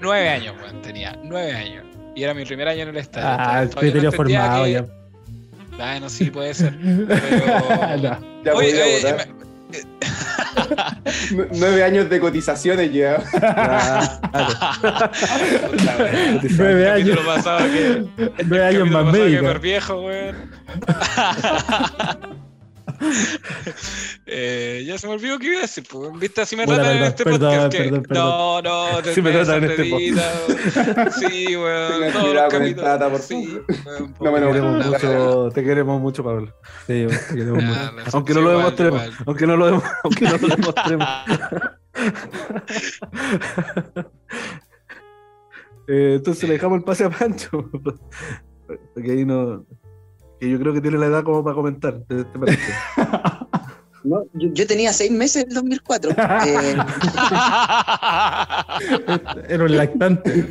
nueve 0.00 0.28
años, 0.28 0.54
weón, 0.62 0.82
tenía 0.82 1.18
nueve 1.22 1.52
años. 1.52 1.84
Y 2.16 2.22
era 2.22 2.34
mi 2.34 2.44
primer 2.44 2.68
año 2.68 2.82
en 2.82 2.88
el 2.90 2.96
estadio. 2.98 3.26
Ah, 3.28 3.62
el 3.62 3.70
no 3.70 3.74
criterio 3.76 4.10
entendía 4.10 4.40
formado 4.40 4.64
que- 4.64 4.72
ya. 4.72 4.84
Bueno, 5.76 6.08
sí, 6.08 6.30
puede 6.30 6.54
ser. 6.54 6.76
No. 6.80 8.18
Ya 8.44 8.54
Oye, 8.54 9.02
Nueve 11.52 11.84
años 11.84 12.08
de 12.08 12.20
cotizaciones 12.20 12.92
ya. 12.92 13.22
Nueve 16.56 16.90
años, 16.90 17.18
nueve 18.46 18.64
años 18.64 18.90
más 18.90 19.60
viejo, 19.60 20.02
weón. 20.02 20.36
Eh, 24.26 24.84
ya 24.86 24.96
se 24.98 25.06
me 25.06 25.14
olvidó 25.14 25.38
qué 25.38 25.46
iba 25.48 25.58
a 25.58 25.62
decir, 25.62 25.84
pues. 25.90 26.10
¿Viste? 26.18 26.40
Así 26.40 26.56
me 26.56 26.64
Puta, 26.64 26.76
tratan 26.76 26.96
en 26.96 27.02
este 27.04 27.24
perdón, 27.24 27.40
podcast. 27.54 27.72
que- 27.72 27.78
perdón, 27.84 28.02
perdón. 28.02 28.24
No, 28.28 28.62
no, 28.62 29.02
te 29.02 29.10
Así 29.10 29.22
me 29.22 29.32
tratan 29.32 29.64
en 29.64 29.70
este 29.70 29.84
podcast. 29.84 31.14
Sí, 31.28 31.56
weón. 31.56 31.92
Tengan 31.92 32.12
todos 32.12 32.24
cuidado 32.26 32.34
los 32.34 32.52
con 32.54 32.62
el 32.62 32.74
capítulos. 32.74 32.84
tata, 32.84 33.10
por 33.10 33.20
Sí, 33.20 33.46
favor. 33.46 33.64
weón, 33.86 34.14
No 34.20 34.32
me 34.32 34.38
Te 34.38 34.40
lo- 34.40 34.52
queremos, 34.52 34.78
la 34.78 34.90
mucho, 34.98 35.48
te 35.54 35.64
queremos 35.64 36.00
mucho, 36.00 36.24
Pablo. 36.24 36.54
Sí, 36.86 37.06
te 37.28 37.34
queremos 37.34 37.62
mucho. 37.62 38.10
Aunque 38.12 38.32
sí, 38.32 38.38
no 38.38 38.44
lo 38.44 38.50
igual, 38.50 38.64
demostremos. 38.76 39.02
igual. 39.02 39.18
Aunque 39.26 39.46
no 39.46 39.56
lo, 39.56 39.66
demo- 39.66 39.82
aunque 40.04 40.24
no 40.24 40.36
lo 40.38 40.48
demostremos. 40.48 41.08
Eh, 45.86 46.14
entonces 46.16 46.44
le 46.48 46.54
dejamos 46.54 46.78
el 46.78 46.84
pase 46.84 47.04
a 47.04 47.10
Pancho. 47.10 47.70
Porque 48.94 49.10
ahí 49.12 49.24
no. 49.24 49.66
Que 50.44 50.50
yo 50.50 50.58
creo 50.58 50.74
que 50.74 50.82
tiene 50.82 50.98
la 50.98 51.06
edad 51.06 51.24
como 51.24 51.42
para 51.42 51.56
comentar. 51.56 52.02
¿te- 52.06 52.24
te 52.24 52.38
parece? 52.38 52.60
No, 54.02 54.22
yo, 54.34 54.50
yo 54.52 54.66
tenía 54.66 54.92
seis 54.92 55.10
meses 55.10 55.44
en 55.44 55.48
el 55.48 55.54
2004. 55.54 56.10
Eh, 56.10 56.76
Era 59.48 59.64
un 59.64 59.74
lactante. 59.74 60.44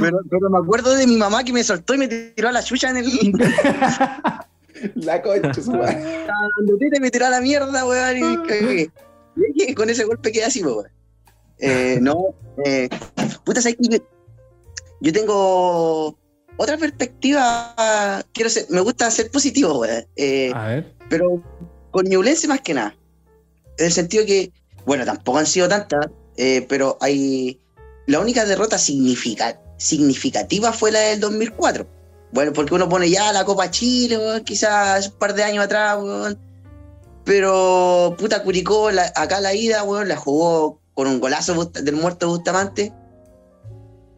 pero, 0.00 0.18
pero 0.28 0.50
me 0.50 0.58
acuerdo 0.58 0.94
de 0.96 1.06
mi 1.06 1.16
mamá 1.16 1.44
que 1.44 1.52
me 1.52 1.62
soltó 1.62 1.94
y 1.94 1.98
me 1.98 2.08
tiró 2.08 2.48
a 2.48 2.52
la 2.52 2.64
chucha 2.64 2.90
en 2.90 2.96
el. 2.96 3.06
La 4.96 5.22
concha, 5.22 5.54
su 5.54 5.70
madre. 5.70 6.26
Cuando 6.56 6.76
te 6.78 7.00
me 7.00 7.10
tiró 7.12 7.26
a 7.26 7.30
la 7.30 7.40
mierda, 7.40 7.86
weón. 7.86 8.42
Y. 8.50 8.90
Y 9.54 9.74
con 9.74 9.88
ese 9.88 10.02
golpe 10.04 10.32
quedé 10.32 10.46
así, 10.46 10.64
weón. 10.64 10.86
Eh, 11.58 11.98
no, 12.02 12.34
eh, 12.64 12.88
puta, 13.44 13.62
¿sabes 13.62 13.78
yo 15.00 15.12
tengo 15.12 16.18
otra 16.56 16.76
perspectiva. 16.76 18.24
Quiero 18.32 18.50
ser, 18.50 18.66
me 18.70 18.80
gusta 18.80 19.10
ser 19.10 19.30
positivo, 19.30 19.78
weón. 19.80 20.06
Eh, 20.16 20.50
A 20.54 20.66
ver. 20.68 20.94
pero 21.08 21.42
con 21.90 22.06
Ñublense 22.06 22.48
más 22.48 22.60
que 22.60 22.74
nada. 22.74 22.94
En 23.78 23.86
el 23.86 23.92
sentido 23.92 24.24
que, 24.26 24.52
bueno, 24.84 25.04
tampoco 25.04 25.38
han 25.38 25.46
sido 25.46 25.68
tantas, 25.68 26.06
eh, 26.36 26.64
pero 26.68 26.96
hay. 27.00 27.60
La 28.06 28.20
única 28.20 28.44
derrota 28.44 28.78
significa- 28.78 29.60
significativa 29.78 30.72
fue 30.72 30.92
la 30.92 31.00
del 31.00 31.20
2004. 31.20 31.86
Bueno, 32.32 32.52
porque 32.52 32.74
uno 32.74 32.88
pone 32.88 33.08
ya 33.10 33.32
la 33.32 33.44
Copa 33.44 33.70
Chile, 33.70 34.16
weón, 34.18 34.44
quizás 34.44 35.08
un 35.08 35.14
par 35.18 35.34
de 35.34 35.44
años 35.44 35.64
atrás, 35.64 35.98
weón. 36.00 36.38
Pero, 37.24 38.14
puta, 38.18 38.42
Curicó, 38.42 38.90
la- 38.90 39.12
acá 39.16 39.40
la 39.40 39.54
ida, 39.54 39.82
weón, 39.82 40.08
la 40.08 40.16
jugó 40.16 40.80
con 40.94 41.08
un 41.08 41.20
golazo 41.20 41.64
del 41.66 41.96
muerto 41.96 42.28
Bustamante. 42.28 42.92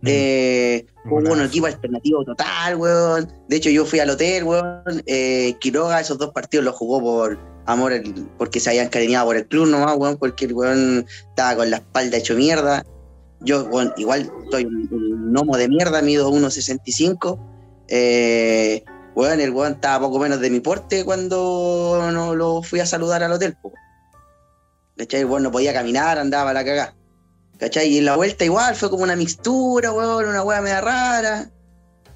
Eh, 0.04 0.86
hubo 1.04 1.32
un 1.32 1.42
equipo 1.42 1.66
alternativo 1.66 2.24
total, 2.24 2.76
weón. 2.76 3.32
De 3.48 3.56
hecho, 3.56 3.70
yo 3.70 3.84
fui 3.84 3.98
al 4.00 4.10
hotel, 4.10 4.44
weón. 4.44 5.02
Eh, 5.06 5.56
Quiroga, 5.60 6.00
esos 6.00 6.18
dos 6.18 6.32
partidos 6.32 6.64
los 6.64 6.76
jugó 6.76 7.00
por 7.00 7.38
amor, 7.66 7.92
porque 8.36 8.60
se 8.60 8.70
habían 8.70 8.86
encariñado 8.86 9.26
por 9.26 9.36
el 9.36 9.46
club 9.46 9.66
nomás, 9.66 9.96
weón, 9.96 10.16
porque 10.16 10.46
el 10.46 10.52
weón 10.52 11.06
estaba 11.30 11.56
con 11.56 11.70
la 11.70 11.78
espalda 11.78 12.16
hecho 12.16 12.34
mierda. 12.34 12.84
Yo, 13.40 13.64
weón, 13.66 13.92
igual 13.96 14.30
soy 14.50 14.64
un, 14.64 14.88
un 14.90 15.32
gnomo 15.32 15.56
de 15.56 15.68
mierda, 15.68 16.02
mido 16.02 16.30
1,65. 16.30 17.38
Eh, 17.88 18.84
weón, 19.14 19.40
el 19.40 19.50
weón 19.50 19.74
estaba 19.74 20.06
poco 20.06 20.18
menos 20.18 20.40
de 20.40 20.50
mi 20.50 20.60
porte 20.60 21.04
cuando 21.04 22.08
no 22.12 22.34
lo 22.34 22.62
fui 22.62 22.80
a 22.80 22.86
saludar 22.86 23.22
al 23.22 23.32
hotel, 23.32 23.56
po. 23.60 23.72
¿cachai? 24.98 25.24
Bueno, 25.24 25.44
no 25.44 25.52
podía 25.52 25.72
caminar, 25.72 26.18
andaba 26.18 26.50
a 26.50 26.54
la 26.54 26.64
cagada. 26.64 26.94
¿Cachai? 27.58 27.88
Y 27.88 27.98
en 27.98 28.04
la 28.04 28.16
vuelta 28.16 28.44
igual 28.44 28.74
fue 28.76 28.88
como 28.90 29.02
una 29.02 29.16
mixtura, 29.16 29.92
weón, 29.92 30.28
una 30.28 30.42
weá 30.42 30.60
media 30.60 30.80
rara. 30.80 31.50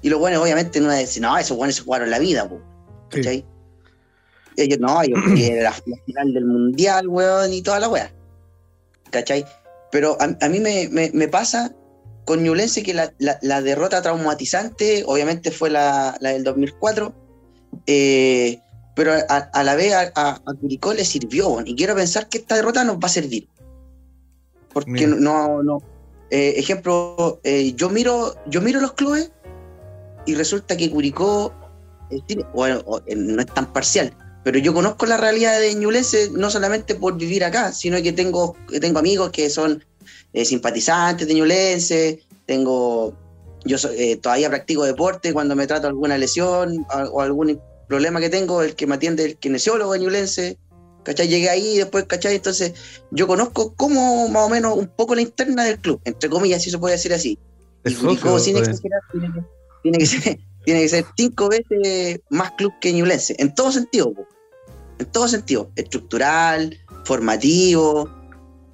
Y 0.01 0.09
los 0.09 0.19
buenos, 0.19 0.41
obviamente, 0.41 0.79
no 0.79 0.89
decir, 0.89 1.21
no, 1.21 1.37
esos 1.37 1.55
buenos 1.57 1.75
se 1.75 1.81
jugaron 1.83 2.09
la 2.09 2.19
vida, 2.19 2.47
po, 2.47 2.61
¿cachai? 3.09 3.45
Ellos 4.57 4.79
no, 4.79 5.01
ellos 5.01 5.19
querían 5.27 5.63
la, 5.63 5.73
la 5.85 5.97
final 6.05 6.33
del 6.33 6.45
mundial, 6.45 7.07
weón, 7.07 7.51
y 7.53 7.61
toda 7.61 7.79
la 7.79 7.89
weá. 7.89 8.11
¿Cachai? 9.11 9.45
Pero 9.91 10.17
a, 10.19 10.35
a 10.45 10.49
mí 10.49 10.59
me, 10.59 10.89
me, 10.89 11.11
me 11.13 11.27
pasa 11.27 11.73
con 12.25 12.41
Ñublense 12.43 12.83
que 12.83 12.93
la, 12.93 13.13
la- 13.19 13.37
la 13.41 13.61
derrota 13.61 14.01
traumatizante, 14.01 15.03
obviamente, 15.05 15.51
fue 15.51 15.69
la, 15.69 16.15
la 16.21 16.29
del 16.29 16.43
2004. 16.43 17.13
eh, 17.87 18.59
pero 18.95 19.11
a, 19.13 19.37
a 19.37 19.63
la 19.63 19.75
vez 19.75 19.91
a, 19.93 20.11
a- 20.15 20.41
a 20.45 20.53
Curicó 20.53 20.93
le 20.93 21.03
sirvió, 21.05 21.49
weón, 21.49 21.67
y 21.67 21.75
quiero 21.75 21.95
pensar 21.95 22.29
que 22.29 22.37
esta 22.37 22.55
derrota 22.55 22.83
nos 22.83 22.97
va 22.97 23.07
a 23.07 23.09
servir. 23.09 23.47
Porque 24.73 25.07
Mira. 25.07 25.15
no, 25.19 25.63
no. 25.63 25.77
eh, 26.29 26.55
ejemplo, 26.57 27.39
eh, 27.43 27.73
yo 27.75 27.89
miro, 27.89 28.35
yo 28.47 28.59
miro 28.61 28.81
los 28.81 28.93
clubes 28.93 29.31
y 30.25 30.35
resulta 30.35 30.75
que 30.75 30.89
Curicó 30.89 31.53
bueno, 32.53 32.81
o- 32.85 33.01
eh, 33.05 33.15
no 33.15 33.41
es 33.41 33.47
tan 33.47 33.71
parcial, 33.73 34.15
pero 34.43 34.59
yo 34.59 34.73
conozco 34.73 35.05
la 35.05 35.17
realidad 35.17 35.59
de 35.59 35.73
Ñublense 35.75 36.29
no 36.31 36.49
solamente 36.49 36.95
por 36.95 37.17
vivir 37.17 37.43
acá, 37.43 37.71
sino 37.71 38.01
que 38.01 38.11
tengo, 38.11 38.55
tengo 38.79 38.99
amigos 38.99 39.31
que 39.31 39.49
son 39.49 39.83
eh, 40.33 40.45
simpatizantes 40.45 41.27
de 41.27 41.33
Ñublense, 41.33 42.19
tengo, 42.45 43.13
yo 43.65 43.77
eh, 43.95 44.17
todavía 44.17 44.49
practico 44.49 44.83
deporte 44.83 45.33
cuando 45.33 45.55
me 45.55 45.65
trato 45.67 45.87
alguna 45.87 46.17
lesión 46.17 46.85
o 47.11 47.21
algún 47.21 47.59
problema 47.87 48.19
que 48.19 48.29
tengo, 48.29 48.61
el 48.61 48.75
que 48.75 48.85
me 48.87 48.95
atiende 48.95 49.25
el 49.25 49.37
kinesiólogo 49.37 49.93
de 49.93 49.99
Ñublense, 49.99 50.57
¿cachai? 51.03 51.27
Llegué 51.27 51.49
ahí 51.49 51.77
después, 51.77 52.05
¿cachai? 52.05 52.35
Entonces 52.35 52.73
yo 53.11 53.27
conozco 53.27 53.73
como 53.75 54.27
más 54.29 54.43
o 54.43 54.49
menos 54.49 54.77
un 54.77 54.87
poco 54.87 55.15
la 55.15 55.21
interna 55.21 55.63
del 55.63 55.79
club, 55.79 56.01
entre 56.05 56.29
comillas, 56.29 56.63
si 56.63 56.71
se 56.71 56.77
puede 56.77 56.95
decir 56.95 57.13
así. 57.13 57.37
Y 57.83 57.91
Es 57.91 57.97
Curicó, 57.97 58.29
socio, 58.29 58.39
sin 58.39 58.53
pues. 58.55 58.67
exagerar, 58.69 59.01
tiene 59.11 59.27
que, 59.33 59.43
tiene 59.83 59.97
que 59.97 60.05
ser, 60.05 60.39
tiene 60.65 60.81
que 60.81 60.89
ser 60.89 61.05
cinco 61.17 61.49
veces 61.49 62.19
más 62.29 62.51
club 62.51 62.73
que 62.81 62.93
Ñublense, 62.93 63.35
en 63.37 63.53
todo 63.53 63.71
sentido, 63.71 64.13
po. 64.13 64.27
en 64.99 65.05
todo 65.07 65.27
sentido, 65.27 65.69
estructural, 65.75 66.77
formativo, 67.03 68.09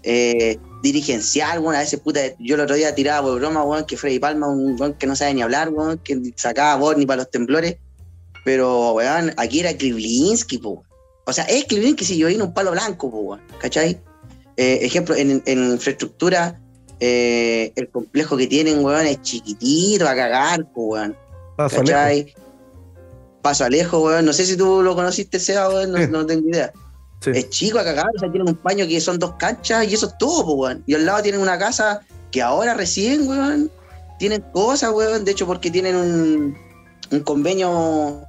eh, 0.03 0.57
dirigencial, 0.81 1.60
bueno, 1.60 1.77
a 1.77 1.81
veces 1.81 1.99
puta, 1.99 2.22
yo 2.39 2.56
el 2.56 2.61
otro 2.61 2.76
día 2.76 2.95
tiraba 2.95 3.27
por 3.27 3.39
broma, 3.39 3.64
weón, 3.64 3.85
que 3.85 3.97
Freddy 3.97 4.19
Palma, 4.19 4.47
un 4.47 4.80
weón 4.80 4.93
que 4.93 5.07
no 5.07 5.15
sabe 5.15 5.34
ni 5.34 5.41
hablar, 5.41 5.69
weón, 5.69 5.97
que 5.99 6.19
sacaba 6.35 6.76
voz 6.77 6.97
ni 6.97 7.06
para 7.06 7.23
los 7.23 7.31
temblores, 7.31 7.77
pero 8.45 8.93
weón, 8.93 9.34
aquí 9.38 9.60
era 9.60 9.76
Klivlinski, 9.76 10.57
po. 10.60 10.84
O 11.30 11.34
sea, 11.34 11.45
es 11.45 11.65
Klivlinski 11.65 12.06
si 12.06 12.18
yo 12.18 12.27
vine 12.27 12.43
un 12.43 12.53
palo 12.53 12.72
blanco, 12.72 13.10
po, 13.10 13.38
¿cachai? 13.60 13.99
Eh, 14.57 14.80
ejemplo, 14.81 15.15
en, 15.15 15.41
en 15.45 15.72
infraestructura, 15.72 16.60
eh, 16.99 17.72
el 17.76 17.89
complejo 17.89 18.35
que 18.35 18.47
tienen, 18.47 18.84
weón, 18.84 19.06
es 19.07 19.22
chiquitito 19.22 20.07
a 20.07 20.15
cagar, 20.15 20.65
po, 20.73 20.81
weón. 20.88 21.15
Paso. 21.56 21.77
¿Cachai? 21.77 22.34
Paso 23.41 23.64
Alejo, 23.65 24.01
weón. 24.03 24.26
No 24.26 24.34
sé 24.34 24.45
si 24.45 24.57
tú 24.57 24.81
lo 24.84 24.95
conociste, 24.95 25.39
Seba, 25.39 25.69
weón. 25.69 25.91
No, 25.91 25.97
Sí. 25.97 26.07
no 26.10 26.26
tengo 26.26 26.49
idea. 26.49 26.73
Sí. 27.22 27.31
Es 27.34 27.49
chico 27.49 27.80
a 27.80 27.84
cagar, 27.84 28.07
o 28.15 28.19
sea, 28.19 28.31
tienen 28.31 28.49
un 28.49 28.56
paño 28.56 28.88
que 28.88 28.99
son 29.01 29.19
dos 29.19 29.34
canchas 29.38 29.85
y 29.88 29.93
eso 29.93 30.07
es 30.07 30.18
todo, 30.18 30.45
po, 30.45 30.53
weón. 30.53 30.84
Y 30.88 30.95
al 30.95 31.06
lado 31.06 31.22
tienen 31.22 31.41
una 31.41 31.57
casa 31.57 32.01
que 32.31 32.41
ahora 32.41 32.73
recién, 32.73 33.27
weón, 33.27 33.72
tienen 34.19 34.41
cosas, 34.53 34.91
weón. 34.91 35.23
De 35.23 35.31
hecho, 35.31 35.45
porque 35.47 35.72
tienen 35.72 35.95
un, 35.95 36.57
un 37.11 37.19
convenio 37.22 38.23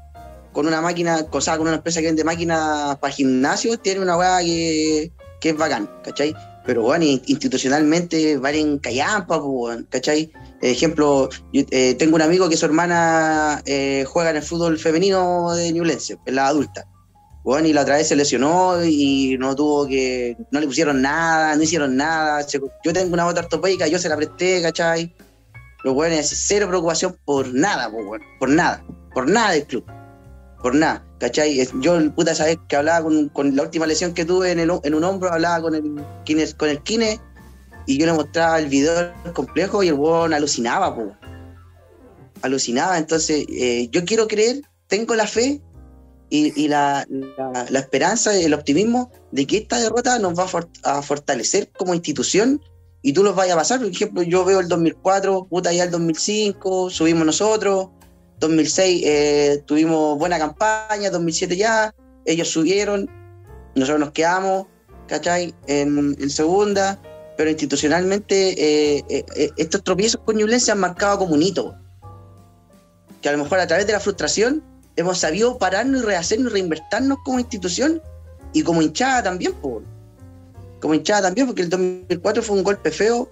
con 0.52 0.66
una 0.66 0.80
máquina, 0.80 1.26
o 1.30 1.40
sea, 1.40 1.56
con 1.56 1.66
una 1.66 1.76
empresa 1.76 2.00
que 2.00 2.06
vende 2.06 2.24
máquinas 2.24 2.96
para 2.98 3.12
gimnasio, 3.12 3.78
tiene 3.78 4.00
una 4.00 4.16
weá 4.16 4.40
que, 4.40 5.12
que 5.40 5.50
es 5.50 5.56
bacán, 5.56 5.88
¿cachai? 6.02 6.34
Pero, 6.66 6.94
in- 6.96 7.22
institucionalmente 7.26 8.36
valen 8.36 8.78
callampa, 8.78 9.40
¿cachai? 9.88 10.30
Ejemplo, 10.60 11.28
yo, 11.52 11.62
eh, 11.70 11.94
tengo 11.94 12.16
un 12.16 12.22
amigo 12.22 12.48
que 12.48 12.56
su 12.56 12.66
hermana 12.66 13.62
eh, 13.64 14.04
juega 14.06 14.30
en 14.30 14.36
el 14.36 14.42
fútbol 14.42 14.78
femenino 14.78 15.54
de 15.54 15.72
Ñublense, 15.72 16.18
en 16.26 16.34
la 16.34 16.48
adulta. 16.48 16.86
Bueno, 17.42 17.66
y 17.66 17.72
la 17.72 17.80
otra 17.80 17.96
vez 17.96 18.08
se 18.08 18.16
lesionó 18.16 18.84
y 18.84 19.38
no 19.38 19.56
tuvo 19.56 19.86
que. 19.88 20.36
No 20.50 20.60
le 20.60 20.66
pusieron 20.66 21.00
nada, 21.00 21.56
no 21.56 21.62
hicieron 21.62 21.96
nada. 21.96 22.46
Yo 22.46 22.92
tengo 22.92 23.14
una 23.14 23.24
bota 23.24 23.40
ortopédica, 23.40 23.86
yo 23.86 23.98
se 23.98 24.10
la 24.10 24.16
presté, 24.16 24.60
¿cachai? 24.60 25.14
Los 25.82 25.94
weones, 25.94 26.28
cero 26.46 26.68
preocupación 26.68 27.16
por 27.24 27.54
nada, 27.54 27.90
po, 27.90 27.96
weón, 27.96 28.20
por 28.38 28.50
nada, 28.50 28.84
por 29.14 29.26
nada 29.26 29.52
del 29.52 29.64
club, 29.66 29.82
por 30.62 30.74
nada, 30.74 31.04
¿cachai? 31.18 31.66
Yo, 31.80 32.14
puta, 32.14 32.34
sabes 32.34 32.58
que 32.68 32.76
hablaba 32.76 33.04
con, 33.04 33.28
con 33.30 33.56
la 33.56 33.62
última 33.62 33.86
lesión 33.86 34.12
que 34.14 34.24
tuve 34.24 34.52
en, 34.52 34.60
el, 34.60 34.70
en 34.82 34.94
un 34.94 35.04
hombro, 35.04 35.32
hablaba 35.32 35.62
con 35.62 35.74
el 35.74 35.82
kine, 36.24 36.46
con 36.56 36.68
el 36.68 36.82
kine 36.82 37.18
y 37.86 37.98
yo 37.98 38.06
le 38.06 38.12
mostraba 38.12 38.58
el 38.58 38.66
video 38.68 39.12
complejo 39.32 39.82
y 39.82 39.88
el 39.88 39.94
weón 39.94 40.34
alucinaba, 40.34 40.94
po. 40.94 41.12
Alucinaba, 42.42 42.96
entonces 42.98 43.44
eh, 43.50 43.88
yo 43.90 44.04
quiero 44.04 44.26
creer, 44.26 44.62
tengo 44.86 45.14
la 45.14 45.26
fe 45.26 45.60
y, 46.30 46.58
y 46.62 46.68
la, 46.68 47.06
la, 47.10 47.66
la 47.68 47.78
esperanza, 47.78 48.34
el 48.34 48.54
optimismo 48.54 49.10
de 49.30 49.46
que 49.46 49.58
esta 49.58 49.78
derrota 49.78 50.18
nos 50.18 50.38
va 50.38 50.44
a, 50.44 50.48
for- 50.48 50.70
a 50.84 51.02
fortalecer 51.02 51.70
como 51.76 51.94
institución 51.94 52.62
y 53.02 53.12
tú 53.12 53.22
los 53.22 53.34
vayas 53.34 53.56
a 53.56 53.58
pasar. 53.58 53.80
Por 53.80 53.88
ejemplo, 53.90 54.22
yo 54.22 54.44
veo 54.44 54.60
el 54.60 54.68
2004, 54.68 55.46
puta, 55.50 55.72
ya 55.72 55.84
el 55.84 55.90
2005, 55.90 56.88
subimos 56.90 57.26
nosotros, 57.26 57.88
2006 58.40 59.02
eh, 59.04 59.62
tuvimos 59.66 60.18
buena 60.18 60.38
campaña, 60.38 61.10
2007 61.10 61.56
ya, 61.56 61.94
ellos 62.24 62.48
subieron, 62.48 63.08
nosotros 63.74 64.00
nos 64.00 64.10
quedamos, 64.12 64.66
¿cachai? 65.06 65.54
En, 65.66 66.30
segunda, 66.30 67.00
pero 67.36 67.50
institucionalmente 67.50 68.96
eh, 68.96 69.04
eh, 69.08 69.50
estos 69.56 69.84
tropiezos 69.84 70.22
con 70.24 70.36
Ñublense 70.36 70.72
han 70.72 70.80
marcado 70.80 71.18
como 71.18 71.34
un 71.34 71.42
hito. 71.42 71.74
Que 73.20 73.28
a 73.28 73.32
lo 73.32 73.38
mejor 73.38 73.60
a 73.60 73.66
través 73.66 73.86
de 73.86 73.92
la 73.92 74.00
frustración 74.00 74.64
hemos 74.96 75.18
sabido 75.18 75.58
pararnos 75.58 76.02
y 76.02 76.06
rehacernos 76.06 76.50
y 76.50 76.54
reinvertirnos 76.54 77.18
como 77.24 77.38
institución 77.38 78.00
y 78.54 78.62
como 78.62 78.80
hinchada 78.80 79.22
también, 79.22 79.52
po. 79.52 79.82
como 80.80 80.94
hinchada 80.94 81.22
también, 81.22 81.46
porque 81.46 81.62
el 81.62 81.68
2004 81.68 82.42
fue 82.42 82.56
un 82.56 82.64
golpe 82.64 82.90
feo 82.90 83.30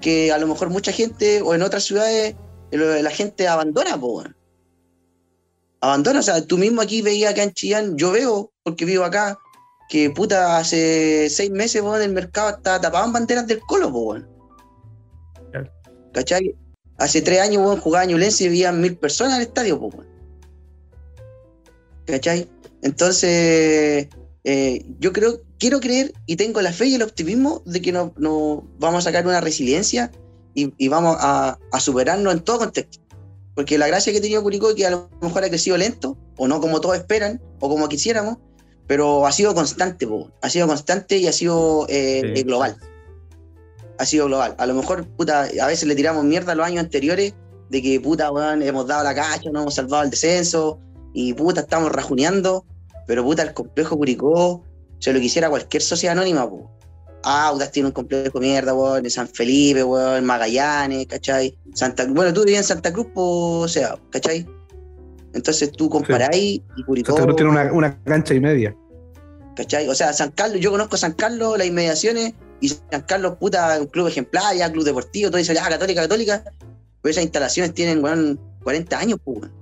que 0.00 0.32
a 0.32 0.38
lo 0.38 0.48
mejor 0.48 0.68
mucha 0.68 0.90
gente 0.90 1.40
o 1.42 1.54
en 1.54 1.62
otras 1.62 1.84
ciudades 1.84 2.34
la 2.72 3.10
gente 3.10 3.46
abandona, 3.46 3.98
po. 3.98 4.24
abandona, 5.80 6.20
o 6.20 6.22
sea, 6.22 6.44
tú 6.46 6.58
mismo 6.58 6.80
aquí 6.80 7.02
veías 7.02 7.32
acá 7.32 7.42
en 7.42 7.52
Chillán, 7.52 7.96
yo 7.96 8.12
veo, 8.12 8.50
porque 8.62 8.84
vivo 8.84 9.04
acá, 9.04 9.38
que 9.88 10.10
puta, 10.10 10.56
hace 10.56 11.28
seis 11.28 11.50
meses, 11.50 11.82
weón, 11.82 12.00
el 12.00 12.12
mercado 12.12 12.56
estaba 12.56 12.80
tapado 12.80 13.06
en 13.06 13.12
banderas 13.12 13.46
del 13.46 13.60
colo, 13.60 13.92
po. 13.92 14.16
Claro. 15.50 15.70
¿Cachai? 16.14 16.56
Hace 16.96 17.20
tres 17.20 17.40
años, 17.40 17.62
weón, 17.62 17.80
jugaba 17.80 18.06
Ñublense 18.06 18.44
y 18.44 18.46
había 18.48 18.72
mil 18.72 18.96
personas 18.96 19.34
en 19.34 19.42
el 19.42 19.48
estadio, 19.48 19.78
po. 19.78 19.92
¿Cachai? 22.06 22.48
Entonces, 22.82 24.08
eh, 24.44 24.84
yo 24.98 25.12
creo, 25.12 25.42
quiero 25.58 25.78
creer 25.80 26.12
y 26.26 26.36
tengo 26.36 26.60
la 26.62 26.72
fe 26.72 26.86
y 26.86 26.94
el 26.94 27.02
optimismo 27.02 27.62
de 27.64 27.80
que 27.80 27.92
nos 27.92 28.16
no, 28.16 28.66
vamos 28.78 29.00
a 29.00 29.10
sacar 29.10 29.26
una 29.26 29.40
resiliencia 29.40 30.10
y, 30.54 30.72
y 30.76 30.88
vamos 30.88 31.16
a, 31.20 31.58
a 31.70 31.80
superarnos 31.80 32.32
en 32.32 32.40
todo 32.40 32.58
contexto. 32.58 32.98
Porque 33.54 33.76
la 33.76 33.86
gracia 33.86 34.12
que 34.12 34.18
ha 34.18 34.22
tenido 34.22 34.42
Curicó 34.42 34.70
es 34.70 34.76
que 34.76 34.86
a 34.86 34.90
lo 34.90 35.10
mejor 35.20 35.44
ha 35.44 35.48
crecido 35.48 35.76
lento, 35.76 36.16
o 36.38 36.48
no 36.48 36.60
como 36.60 36.80
todos 36.80 36.96
esperan, 36.96 37.40
o 37.60 37.68
como 37.68 37.88
quisiéramos, 37.88 38.38
pero 38.86 39.26
ha 39.26 39.32
sido 39.32 39.54
constante, 39.54 40.06
po. 40.06 40.30
ha 40.40 40.48
sido 40.48 40.66
constante 40.66 41.18
y 41.18 41.26
ha 41.26 41.32
sido 41.32 41.86
eh, 41.88 42.20
Sí. 42.34 42.40
eh, 42.40 42.42
global. 42.44 42.76
Ha 43.98 44.06
sido 44.06 44.26
global. 44.26 44.54
A 44.58 44.66
lo 44.66 44.74
mejor, 44.74 45.06
puta, 45.06 45.48
a 45.62 45.66
veces 45.66 45.86
le 45.86 45.94
tiramos 45.94 46.24
mierda 46.24 46.52
a 46.52 46.54
los 46.54 46.66
años 46.66 46.80
anteriores 46.82 47.34
de 47.68 47.82
que, 47.82 48.00
puta, 48.00 48.30
weón, 48.32 48.62
hemos 48.62 48.86
dado 48.86 49.04
la 49.04 49.14
cacha, 49.14 49.50
no 49.50 49.62
hemos 49.62 49.74
salvado 49.74 50.02
el 50.02 50.10
descenso, 50.10 50.78
y 51.14 51.34
puta, 51.34 51.60
estamos 51.60 51.92
rajuneando, 51.92 52.64
pero 53.06 53.22
puta, 53.22 53.42
el 53.42 53.52
complejo 53.54 53.96
Curicó 53.96 54.62
se 54.98 55.12
lo 55.12 55.20
quisiera 55.20 55.50
cualquier 55.50 55.82
sociedad 55.82 56.16
anónima, 56.16 56.48
po. 56.48 56.70
Audas 57.24 57.70
tiene 57.72 57.88
un 57.88 57.92
complejo 57.92 58.38
de 58.38 58.46
mierda, 58.46 58.74
weón, 58.74 59.02
de 59.02 59.10
San 59.10 59.28
Felipe, 59.28 59.84
weón, 59.84 60.24
Magallanes, 60.24 61.06
¿cachai? 61.06 61.56
Santa, 61.74 62.06
bueno, 62.08 62.32
tú 62.32 62.40
vivías 62.40 62.62
en 62.62 62.68
Santa 62.68 62.92
Cruz, 62.92 63.06
o 63.14 63.68
sea, 63.68 63.96
¿cachai? 64.10 64.46
Entonces 65.32 65.72
tú 65.72 65.88
comparáis 65.88 66.60
y 66.76 66.82
Curicó. 66.84 67.12
Santa 67.12 67.24
Cruz 67.24 67.36
tiene 67.36 67.50
una, 67.50 67.72
una 67.72 68.02
cancha 68.04 68.34
y 68.34 68.40
media. 68.40 68.76
¿Cachai? 69.56 69.88
O 69.88 69.94
sea, 69.94 70.12
San 70.12 70.30
Carlos, 70.30 70.60
yo 70.60 70.70
conozco 70.70 70.96
San 70.96 71.12
Carlos, 71.12 71.58
las 71.58 71.66
inmediaciones, 71.66 72.34
y 72.60 72.68
San 72.68 73.02
Carlos, 73.02 73.36
puta, 73.38 73.78
un 73.80 73.86
club 73.86 74.06
ejemplar, 74.06 74.56
ya, 74.56 74.70
club 74.70 74.84
deportivo, 74.84 75.30
todo 75.30 75.38
dice, 75.38 75.58
ah, 75.58 75.68
católica, 75.68 76.02
católica, 76.02 76.44
pero 77.02 77.10
esas 77.10 77.24
instalaciones 77.24 77.74
tienen, 77.74 78.02
weón, 78.02 78.40
40 78.62 78.98
años, 78.98 79.18
pues, 79.24 79.38
weón. 79.40 79.52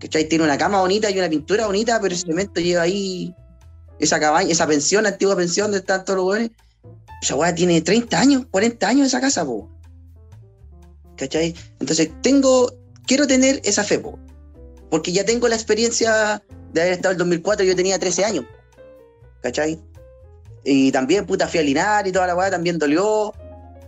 ¿Cachai? 0.00 0.28
Tiene 0.28 0.44
una 0.44 0.56
cama 0.56 0.80
bonita 0.80 1.10
y 1.10 1.18
una 1.18 1.28
pintura 1.28 1.66
bonita, 1.66 2.00
pero 2.00 2.14
ese 2.14 2.26
cemento 2.26 2.60
lleva 2.60 2.82
ahí 2.82 3.34
esa 3.98 4.20
cabaña, 4.20 4.50
esa 4.50 4.66
pensión, 4.66 5.06
antigua 5.06 5.36
pensión 5.36 5.74
están 5.74 6.04
todos 6.04 6.18
los 6.18 6.26
weones. 6.26 6.50
Esa 7.20 7.34
weá 7.34 7.54
tiene 7.54 7.80
30 7.80 8.18
años, 8.18 8.46
40 8.50 8.88
años 8.88 9.06
esa 9.08 9.20
casa, 9.20 9.44
po. 9.44 9.68
¿Cachai? 11.16 11.54
Entonces, 11.80 12.10
tengo, 12.22 12.72
quiero 13.06 13.26
tener 13.26 13.60
esa 13.64 13.82
fe, 13.82 13.98
po. 13.98 14.18
Porque 14.90 15.12
ya 15.12 15.24
tengo 15.24 15.48
la 15.48 15.56
experiencia 15.56 16.42
de 16.72 16.80
haber 16.80 16.92
estado 16.94 17.12
en 17.12 17.16
el 17.16 17.18
2004, 17.18 17.66
yo 17.66 17.74
tenía 17.74 17.98
13 17.98 18.24
años. 18.24 18.44
¿Cachai? 19.42 19.80
Y 20.64 20.92
también, 20.92 21.26
puta, 21.26 21.48
fui 21.48 21.60
a 21.60 21.62
Linares 21.62 22.10
y 22.10 22.12
toda 22.12 22.26
la 22.26 22.36
weá, 22.36 22.50
también 22.50 22.78
dolió 22.78 23.34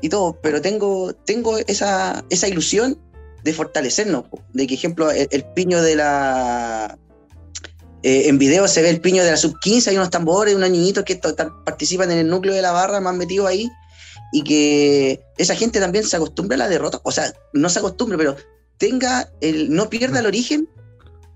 y 0.00 0.08
todo, 0.08 0.38
pero 0.40 0.60
tengo, 0.60 1.12
tengo 1.12 1.58
esa, 1.58 2.24
esa 2.30 2.48
ilusión 2.48 2.98
de 3.44 3.52
fortalecernos, 3.52 4.24
po. 4.28 4.42
de 4.52 4.66
que, 4.66 4.74
ejemplo, 4.74 5.10
el 5.10 5.44
piño 5.54 5.82
de 5.82 5.96
la... 5.96 6.98
eh, 8.02 8.28
en 8.28 8.38
video 8.38 8.66
se 8.66 8.82
ve 8.82 8.90
el 8.90 9.00
piño 9.00 9.22
de 9.22 9.30
la 9.30 9.36
sub-15, 9.36 9.88
hay 9.88 9.96
unos 9.96 10.10
tambores, 10.10 10.54
unos 10.54 10.70
niñitos 10.70 11.04
que 11.04 11.20
participan 11.64 12.10
en 12.10 12.18
el 12.18 12.28
núcleo 12.28 12.54
de 12.54 12.62
la 12.62 12.72
barra, 12.72 13.00
más 13.00 13.14
metidos 13.14 13.46
ahí, 13.46 13.68
y 14.32 14.42
que 14.42 15.20
esa 15.36 15.54
gente 15.54 15.80
también 15.80 16.04
se 16.04 16.16
acostumbre 16.16 16.54
a 16.54 16.58
la 16.58 16.68
derrota, 16.68 17.00
o 17.02 17.10
sea, 17.10 17.32
no 17.52 17.68
se 17.68 17.78
acostumbre, 17.78 18.16
pero 18.16 18.36
tenga 18.78 19.28
el, 19.40 19.74
no 19.74 19.90
pierda 19.90 20.20
el 20.20 20.26
origen, 20.26 20.68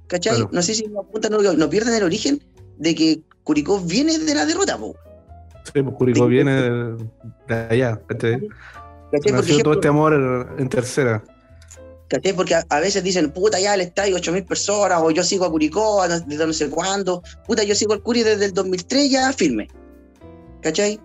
¿cachai? 0.06 0.36
Claro. 0.36 0.50
No 0.52 0.62
sé 0.62 0.74
si 0.74 0.88
me 0.88 0.98
apuntan, 0.98 1.32
no, 1.32 1.40
no 1.40 1.70
pierdan 1.70 1.94
el 1.94 2.02
origen 2.02 2.42
de 2.78 2.94
que 2.94 3.22
Curicó 3.42 3.78
viene 3.80 4.18
de 4.18 4.34
la 4.34 4.46
derrota, 4.46 4.78
po. 4.78 4.96
Sí, 5.64 5.82
pues 5.82 5.96
Curicó 5.96 6.26
viene 6.26 6.54
de, 6.54 6.96
de 7.48 7.54
allá. 7.70 8.00
¿cachai? 8.06 8.48
Nació 9.32 9.62
todo 9.62 9.74
este 9.74 9.88
amor 9.88 10.54
en 10.58 10.68
tercera. 10.68 11.22
Porque 12.36 12.54
a, 12.54 12.80
veces 12.80 13.02
dicen, 13.02 13.30
puta, 13.30 13.58
ya 13.58 13.74
el 13.74 13.80
estadio 13.80 14.16
8.000 14.16 14.46
personas, 14.46 15.00
o 15.02 15.10
yo 15.10 15.22
sigo 15.22 15.44
a 15.44 15.50
Curicó 15.50 16.06
desde 16.08 16.46
no 16.46 16.52
sé 16.52 16.68
cuándo, 16.70 17.22
puta, 17.46 17.62
yo 17.64 17.74
sigo 17.74 17.92
al 17.92 18.02
Curi 18.02 18.22
desde 18.22 18.46
el 18.46 18.54
2003 18.54 19.10
ya 19.10 19.32
firme, 19.32 19.68
¿cachai? 20.62 21.00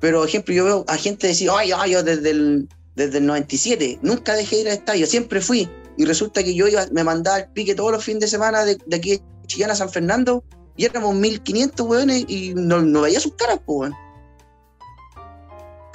Pero, 0.00 0.24
ejemplo, 0.24 0.54
yo 0.54 0.64
veo 0.64 0.84
a 0.88 0.96
gente 0.96 1.26
decir, 1.28 1.50
ay, 1.52 1.70
ay, 1.74 1.92
yo 1.92 2.02
desde 2.02 2.30
el, 2.30 2.68
desde 2.94 3.18
el 3.18 3.26
97, 3.26 4.00
nunca 4.02 4.34
dejé 4.34 4.56
de 4.56 4.62
ir 4.62 4.68
al 4.68 4.74
estadio, 4.74 5.06
siempre 5.06 5.40
fui, 5.40 5.68
y 5.96 6.04
resulta 6.04 6.42
que 6.42 6.54
yo 6.54 6.68
iba, 6.68 6.86
me 6.92 7.04
mandaba 7.04 7.38
el 7.38 7.48
pique 7.48 7.74
todos 7.74 7.92
los 7.92 8.04
fines 8.04 8.20
de 8.20 8.28
semana 8.28 8.64
de, 8.64 8.78
aquí 8.94 9.20
de 9.56 9.64
a 9.64 9.74
San 9.74 9.90
Fernando, 9.90 10.44
y 10.76 10.84
éramos 10.84 11.14
1.500 11.14 11.88
weones, 11.88 12.24
y 12.28 12.52
no, 12.54 13.00
veía 13.00 13.20
sus 13.20 13.34
caras, 13.34 13.60
pues. 13.64 13.92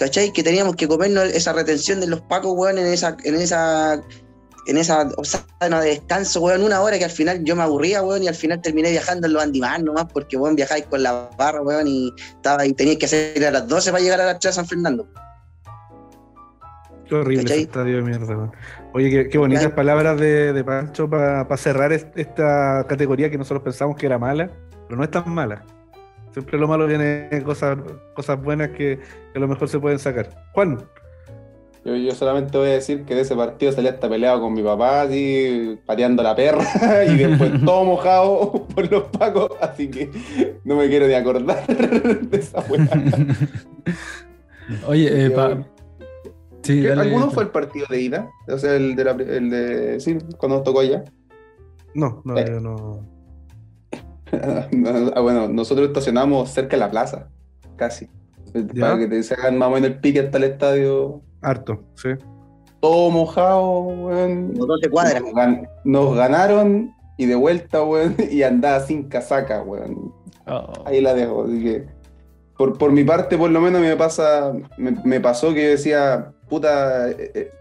¿Cachai? 0.01 0.33
Que 0.33 0.41
teníamos 0.41 0.75
que 0.75 0.87
comernos 0.87 1.25
esa 1.25 1.53
retención 1.53 1.99
de 1.99 2.07
los 2.07 2.21
pacos, 2.21 2.53
weón, 2.55 2.79
en 2.79 2.87
esa, 2.87 3.15
en 3.23 3.35
esa, 3.35 4.01
en 4.65 4.77
esa 4.77 5.05
de 5.05 5.85
descanso, 5.87 6.41
weón, 6.41 6.63
una 6.63 6.81
hora 6.81 6.97
que 6.97 7.05
al 7.05 7.11
final 7.11 7.43
yo 7.43 7.55
me 7.55 7.61
aburría, 7.61 8.01
weón, 8.01 8.23
y 8.23 8.27
al 8.27 8.33
final 8.33 8.59
terminé 8.61 8.89
viajando 8.89 9.27
en 9.27 9.33
los 9.33 9.43
Andimán 9.43 9.85
nomás, 9.85 10.05
porque, 10.11 10.37
weón, 10.37 10.55
viajáis 10.55 10.87
con 10.87 11.03
la 11.03 11.29
barra, 11.37 11.61
weón, 11.61 11.87
y 11.87 12.11
estaba 12.35 12.65
y 12.65 12.73
teníais 12.73 12.97
que 12.97 13.05
hacer 13.05 13.45
a 13.45 13.51
las 13.51 13.67
12 13.67 13.91
para 13.91 14.03
llegar 14.03 14.21
a 14.21 14.25
la 14.25 14.39
3 14.39 14.49
de 14.49 14.55
San 14.55 14.65
Fernando. 14.67 15.07
Qué 17.07 17.15
horrible 17.15 17.43
¿Cachai? 17.43 17.57
ese 17.57 17.65
estadio 17.67 17.97
de 17.97 18.01
mierda. 18.01 18.25
weón. 18.25 18.51
Oye, 18.93 19.09
qué, 19.11 19.29
qué 19.29 19.37
bonitas 19.37 19.71
palabras 19.73 20.19
de, 20.19 20.51
de 20.51 20.63
Pancho 20.63 21.07
para 21.07 21.45
cerrar 21.57 21.93
est- 21.93 22.17
esta 22.17 22.85
categoría 22.89 23.29
que 23.29 23.37
nosotros 23.37 23.61
pensamos 23.63 23.95
que 23.97 24.07
era 24.07 24.17
mala, 24.17 24.49
pero 24.87 24.97
no 24.97 25.03
es 25.03 25.11
tan 25.11 25.29
mala. 25.29 25.63
Siempre 26.33 26.57
lo 26.57 26.67
malo 26.67 26.87
viene 26.87 27.29
cosas, 27.45 27.77
cosas 28.13 28.41
buenas 28.41 28.69
que, 28.69 28.99
que 28.99 29.37
a 29.37 29.39
lo 29.39 29.47
mejor 29.47 29.67
se 29.67 29.79
pueden 29.79 29.99
sacar. 29.99 30.29
Juan, 30.53 30.77
Yo, 31.83 31.95
yo 31.95 32.11
solamente 32.15 32.57
voy 32.57 32.69
a 32.69 32.73
decir 32.73 33.03
que 33.05 33.15
de 33.15 33.21
ese 33.21 33.35
partido 33.35 33.71
salí 33.71 33.87
hasta 33.87 34.07
peleado 34.07 34.39
con 34.39 34.53
mi 34.53 34.61
papá, 34.63 35.01
así, 35.01 35.77
pateando 35.85 36.21
la 36.23 36.35
perra, 36.35 36.63
y 37.05 37.17
después 37.17 37.51
todo 37.65 37.83
mojado 37.83 38.65
por 38.75 38.89
los 38.91 39.03
pacos, 39.05 39.49
así 39.59 39.89
que 39.89 40.09
no 40.63 40.75
me 40.77 40.87
quiero 40.87 41.07
ni 41.07 41.15
acordar 41.15 41.65
de 41.67 42.37
esa 42.37 42.61
weá. 42.69 42.87
Oye, 44.87 45.25
eh, 45.25 45.29
pa- 45.31 45.63
sí, 46.61 46.81
¿Qué- 46.81 46.87
dale. 46.89 47.01
¿Alguno 47.01 47.31
fue 47.31 47.43
el 47.43 47.49
partido 47.49 47.87
de 47.89 48.01
ida? 48.01 48.29
O 48.47 48.57
sea, 48.57 48.75
el 48.75 48.95
de, 48.95 49.03
la, 49.03 49.11
el 49.11 49.49
de 49.49 49.99
sí, 49.99 50.17
cuando 50.37 50.57
nos 50.57 50.63
tocó 50.63 50.79
allá. 50.81 51.03
no, 51.93 52.21
no, 52.23 52.37
Eh. 52.37 52.45
yo 52.47 52.59
no. 52.59 53.10
Ah, 55.15 55.19
bueno, 55.21 55.47
nosotros 55.47 55.87
estacionamos 55.87 56.49
cerca 56.49 56.71
de 56.71 56.79
la 56.79 56.91
plaza, 56.91 57.27
casi. 57.75 58.07
¿Ya? 58.53 58.81
Para 58.81 58.99
que 58.99 59.07
te 59.07 59.23
se 59.23 59.33
hagan 59.33 59.57
más 59.57 59.69
o 59.69 59.71
menos 59.71 59.89
el 59.91 59.99
pique 59.99 60.19
hasta 60.19 60.37
el 60.37 60.43
estadio. 60.45 61.21
Harto, 61.41 61.83
sí. 61.95 62.09
Todo 62.79 63.09
mojado, 63.11 63.79
weón. 63.81 64.53
Como 64.53 64.65
12 64.65 64.89
cuadras. 64.89 65.21
Nos, 65.21 65.33
gan- 65.33 65.69
nos 65.83 66.15
ganaron 66.15 66.93
y 67.17 67.25
de 67.25 67.35
vuelta, 67.35 67.83
weón, 67.83 68.15
y 68.31 68.43
andaba 68.43 68.79
sin 68.81 69.03
casaca, 69.03 69.61
weón. 69.63 70.13
Oh. 70.47 70.73
Ahí 70.85 71.01
la 71.01 71.13
dejo. 71.13 71.43
Así 71.45 71.61
que, 71.63 71.85
por, 72.57 72.77
por 72.77 72.91
mi 72.91 73.03
parte, 73.03 73.37
por 73.37 73.51
lo 73.51 73.61
menos 73.61 73.81
me 73.81 73.95
pasa, 73.95 74.53
me, 74.77 74.91
me 75.03 75.19
pasó 75.19 75.53
que 75.53 75.63
yo 75.63 75.69
decía, 75.71 76.31
puta, 76.49 77.09
eh, 77.09 77.31
eh, 77.35 77.51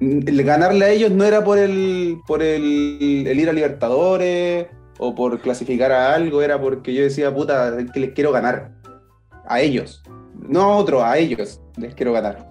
el 0.00 0.42
ganarle 0.44 0.84
a 0.84 0.90
ellos 0.90 1.10
no 1.10 1.24
era 1.24 1.42
por 1.44 1.58
el, 1.58 2.18
por 2.26 2.42
el, 2.42 3.24
el 3.26 3.40
ir 3.40 3.48
a 3.48 3.52
Libertadores 3.52 4.66
o 4.98 5.14
por 5.14 5.40
clasificar 5.40 5.92
a 5.92 6.14
algo, 6.14 6.42
era 6.42 6.60
porque 6.60 6.92
yo 6.92 7.02
decía, 7.02 7.34
puta, 7.34 7.76
que 7.92 8.00
les 8.00 8.12
quiero 8.12 8.32
ganar. 8.32 8.72
A 9.46 9.60
ellos. 9.60 10.02
No 10.34 10.62
a 10.62 10.76
otros, 10.76 11.02
a 11.02 11.16
ellos 11.16 11.60
les 11.76 11.94
quiero 11.94 12.12
ganar. 12.12 12.46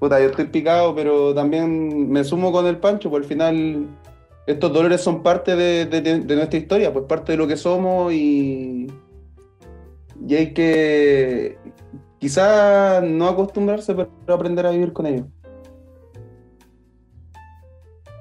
Puta, 0.00 0.20
yo 0.20 0.26
estoy 0.26 0.46
picado, 0.46 0.94
pero 0.94 1.34
también 1.34 2.10
me 2.10 2.24
sumo 2.24 2.50
con 2.52 2.66
el 2.66 2.78
Pancho, 2.78 3.10
por 3.10 3.22
el 3.22 3.28
final 3.28 3.86
estos 4.46 4.72
dolores 4.72 5.00
son 5.02 5.22
parte 5.22 5.54
de, 5.56 5.84
de- 5.86 6.36
nuestra 6.36 6.58
historia, 6.58 6.92
pues 6.92 7.04
parte 7.06 7.32
de 7.32 7.38
lo 7.38 7.46
que 7.46 7.56
somos 7.56 8.12
y, 8.12 8.86
y 10.26 10.34
hay 10.34 10.54
que 10.54 11.58
quizá 12.18 13.00
no 13.02 13.28
acostumbrarse, 13.28 13.94
pero 13.94 14.34
aprender 14.34 14.64
a 14.66 14.70
vivir 14.70 14.92
con 14.92 15.06
ellos. 15.06 15.26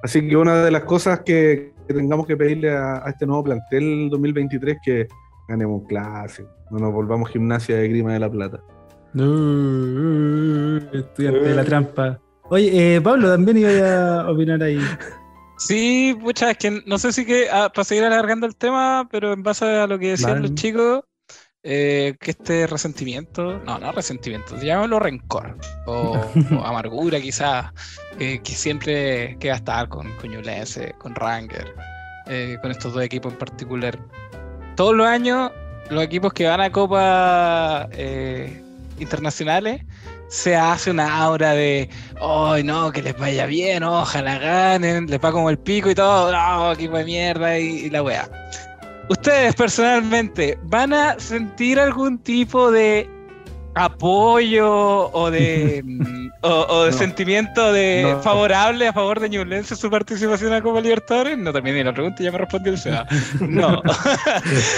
Así 0.04 0.28
que 0.28 0.36
una 0.36 0.64
de 0.64 0.72
las 0.72 0.84
cosas 0.84 1.22
que, 1.22 1.74
que 1.88 1.94
tengamos 1.94 2.28
que 2.28 2.38
pedirle 2.38 2.72
a, 2.72 3.06
a 3.06 3.10
este 3.10 3.26
nuevo 3.26 3.46
plantel 3.46 4.10
2023 4.10 4.76
es 4.76 4.82
que 4.84 5.08
ganemos 5.48 5.84
clásico, 5.88 6.50
no 6.72 6.80
nos 6.80 6.94
volvamos 6.94 7.30
gimnasia 7.30 7.78
de 7.78 7.88
Grima 7.88 8.14
de 8.14 8.20
la 8.20 8.30
Plata. 8.30 8.62
No, 9.14 10.78
estudiante 10.78 11.40
de 11.40 11.56
la 11.56 11.64
trampa. 11.64 12.20
Oye, 12.50 12.96
eh, 12.96 13.02
Pablo, 13.02 13.32
también 13.32 13.58
iba 13.58 14.22
a 14.22 14.32
opinar 14.32 14.62
ahí. 14.62 14.80
Sí, 15.60 16.16
pucha, 16.22 16.52
es 16.52 16.58
que 16.60 16.84
no 16.86 17.00
sé 17.00 17.12
si 17.12 17.26
que 17.26 17.48
ah, 17.52 17.72
para 17.74 17.84
seguir 17.84 18.04
alargando 18.04 18.46
el 18.46 18.56
tema, 18.56 19.08
pero 19.10 19.34
en 19.34 19.42
base 19.42 19.66
a 19.66 19.88
lo 19.88 19.98
que 19.98 20.10
decían 20.10 20.44
los 20.44 20.54
chicos, 20.54 21.02
eh, 21.64 22.16
que 22.20 22.32
este 22.32 22.68
resentimiento, 22.68 23.60
no, 23.66 23.80
no 23.80 23.92
resentimiento, 23.92 24.56
llamémoslo 24.58 25.00
rencor 25.00 25.58
o, 25.86 26.18
o 26.52 26.66
amargura 26.66 27.20
quizás, 27.20 27.72
eh, 28.20 28.40
que 28.44 28.54
siempre 28.54 29.38
queda 29.40 29.56
estar 29.56 29.90
con, 29.90 30.12
con 30.14 30.32
Ñublense, 30.32 30.94
con 30.98 31.16
Ranger, 31.16 31.74
eh, 32.28 32.58
con 32.62 32.72
estos 32.72 32.94
dos 32.94 33.04
equipos 33.04 33.34
en 33.34 33.40
particular. 33.40 34.00
Todos 34.76 34.96
los 34.96 35.08
años, 35.08 35.52
los 35.90 36.04
equipos 36.04 36.34
que 36.34 36.48
van 36.48 36.62
a 36.62 36.72
Copa 36.72 37.90
eh, 37.92 38.62
internacionales, 39.00 39.82
se 40.30 40.56
hace 40.56 40.92
una 40.92 41.22
aura 41.22 41.54
de, 41.54 41.90
¡ay 42.22 42.64
no! 42.64 42.92
Que 42.92 43.02
les 43.02 43.18
vaya 43.18 43.46
bien, 43.46 43.84
ojalá 43.84 44.38
ganen, 44.40 45.08
les 45.08 45.20
va 45.20 45.32
como 45.32 45.50
el 45.50 45.58
pico 45.58 45.90
y 45.90 45.96
todo, 45.96 46.32
¡no! 46.32 46.74
equipo 46.74 46.98
de 46.98 47.06
mierda 47.06 47.58
y, 47.58 47.86
y 47.86 47.90
la 47.90 48.04
weá. 48.04 48.30
Ustedes 49.10 49.56
personalmente, 49.56 50.60
¿van 50.64 50.92
a 50.94 51.18
sentir 51.18 51.80
algún 51.80 52.18
tipo 52.20 52.72
de 52.72 53.10
apoyo 53.78 55.10
o 55.12 55.32
de, 55.32 55.82
mm, 55.86 56.30
o, 56.42 56.50
o 56.70 56.84
de 56.86 56.92
No. 56.92 56.98
sentimiento 56.98 57.72
de 57.74 58.14
No. 58.16 58.22
favorable 58.22 58.88
a 58.88 58.94
favor 58.94 59.20
de 59.20 59.30
Ñublense 59.30 59.76
su 59.76 59.90
participación 59.90 60.50
en 60.50 60.56
la 60.58 60.62
Copa 60.62 60.82
Libertadores? 60.82 61.38
No 61.38 61.52
terminé 61.54 61.84
la 61.84 61.94
pregunta 61.94 62.22
y 62.22 62.26
ya 62.26 62.32
me 62.32 62.38
respondió 62.40 62.72
el 62.74 62.78
Seba. 62.80 63.06
No. 63.40 63.82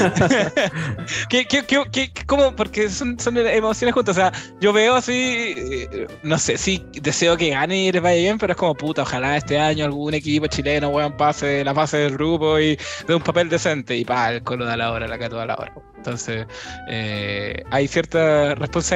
¿Qué, 1.29 1.45
qué, 1.45 1.63
qué, 1.91 2.11
cómo? 2.25 2.55
Porque 2.55 2.89
son, 2.89 3.19
son 3.19 3.37
emociones 3.37 3.93
juntas. 3.93 4.17
O 4.17 4.19
sea, 4.19 4.31
yo 4.59 4.73
veo 4.73 4.95
así, 4.95 5.53
eh, 5.57 6.07
no 6.23 6.37
sé, 6.37 6.57
sí, 6.57 6.83
deseo 7.01 7.37
que 7.37 7.49
gane 7.51 7.85
y 7.85 7.91
les 7.91 8.01
vaya 8.01 8.19
bien, 8.19 8.37
pero 8.37 8.53
es 8.53 8.57
como 8.57 8.75
puta, 8.75 9.03
ojalá 9.03 9.37
este 9.37 9.59
año 9.59 9.85
algún 9.85 10.13
equipo 10.13 10.47
chileno, 10.47 10.89
weón, 10.89 11.15
pase 11.17 11.63
la 11.63 11.73
fase 11.73 11.97
del 11.97 12.13
grupo 12.13 12.59
y 12.59 12.77
de 13.07 13.15
un 13.15 13.21
papel 13.21 13.49
decente 13.49 13.95
y 13.95 14.05
pa, 14.05 14.31
el 14.33 14.43
colo 14.43 14.65
da 14.65 14.75
la 14.77 14.91
hora, 14.91 15.07
la 15.07 15.17
cato 15.17 15.39
a 15.39 15.45
la 15.45 15.55
hora. 15.55 15.73
Entonces, 15.97 16.45
eh, 16.89 17.61
hay 17.71 17.87
cierta 17.87 18.55
responsabilidad 18.55 18.88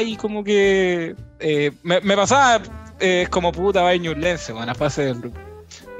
y 0.00 0.16
como 0.16 0.42
que 0.44 1.14
eh, 1.38 1.70
me, 1.82 2.00
me 2.00 2.16
pasaba 2.16 2.60
eh, 2.98 3.26
como 3.30 3.52
puta 3.52 3.82
va 3.82 3.94
Ñublense, 3.96 4.52
la 4.66 4.74
fase 4.74 5.02
del 5.04 5.20
grupo. 5.20 5.38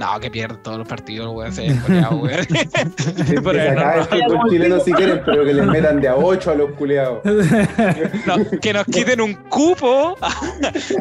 No, 0.00 0.18
que 0.18 0.30
pierde 0.30 0.56
todos 0.64 0.78
los 0.78 0.88
partidos, 0.88 1.28
weón, 1.32 1.52
se 1.54 1.62
weón. 1.62 2.46
Que 3.26 3.40
Por 3.40 3.54
se 3.54 3.60
ahí, 3.60 3.68
acabe 3.68 3.96
no, 3.96 4.02
el 4.16 4.22
fútbol 4.24 4.50
chileno 4.50 4.80
si 4.80 4.92
quieren, 4.92 5.22
pero 5.24 5.44
que 5.44 5.52
les 5.54 5.66
metan 5.66 6.00
de 6.00 6.08
a 6.08 6.16
8 6.16 6.50
a 6.50 6.54
los 6.54 6.70
culeados. 6.72 7.20
No, 8.26 8.36
que 8.60 8.72
nos 8.72 8.84
quiten 8.86 9.20
un 9.20 9.34
cupo 9.34 10.16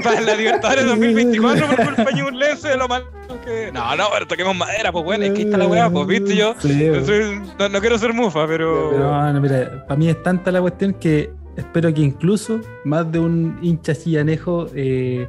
para 0.03 0.21
la 0.21 0.35
Libertadores 0.35 0.85
2024 0.85 1.67
por 1.67 1.85
culpa 1.95 2.11
de 2.69 2.77
lo 2.77 2.87
mal 2.87 3.03
que. 3.45 3.71
No, 3.71 3.95
no, 3.95 4.07
pero 4.13 4.27
toquemos 4.27 4.55
madera, 4.55 4.91
pues 4.91 5.05
bueno, 5.05 5.23
es 5.25 5.31
que 5.31 5.37
ahí 5.39 5.45
está 5.45 5.57
la 5.57 5.67
weá, 5.67 5.89
pues 5.89 6.05
viste 6.07 6.35
yo. 6.35 6.53
Sí, 6.59 6.89
soy- 7.05 7.41
no- 7.57 7.69
no 7.69 7.79
quiero 7.79 7.97
ser 7.97 8.13
mufa, 8.13 8.45
pero. 8.47 8.91
No, 8.97 9.33
no, 9.33 9.41
mira, 9.41 9.85
para 9.87 9.97
mí 9.97 10.09
es 10.09 10.21
tanta 10.23 10.51
la 10.51 10.59
cuestión 10.61 10.93
que 10.93 11.31
espero 11.59 11.93
que 11.93 12.01
incluso 12.01 12.59
más 12.85 13.11
de 13.11 13.19
un 13.19 13.57
hincha 13.61 13.93
chillanejo 13.93 14.67
eh, 14.75 15.27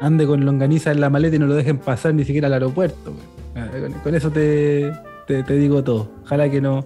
ande 0.00 0.26
con 0.26 0.44
longaniza 0.44 0.92
en 0.92 1.00
la 1.00 1.10
maleta 1.10 1.36
y 1.36 1.38
no 1.38 1.46
lo 1.46 1.54
dejen 1.54 1.78
pasar 1.78 2.14
ni 2.14 2.24
siquiera 2.24 2.46
al 2.48 2.54
aeropuerto. 2.54 3.12
Ah, 3.56 3.68
Con, 3.80 3.92
con 4.00 4.14
eso 4.14 4.30
te, 4.30 4.92
te- 5.26 5.42
te 5.42 5.54
digo 5.54 5.82
todo. 5.82 6.10
Ojalá 6.24 6.50
que 6.50 6.60
no, 6.60 6.84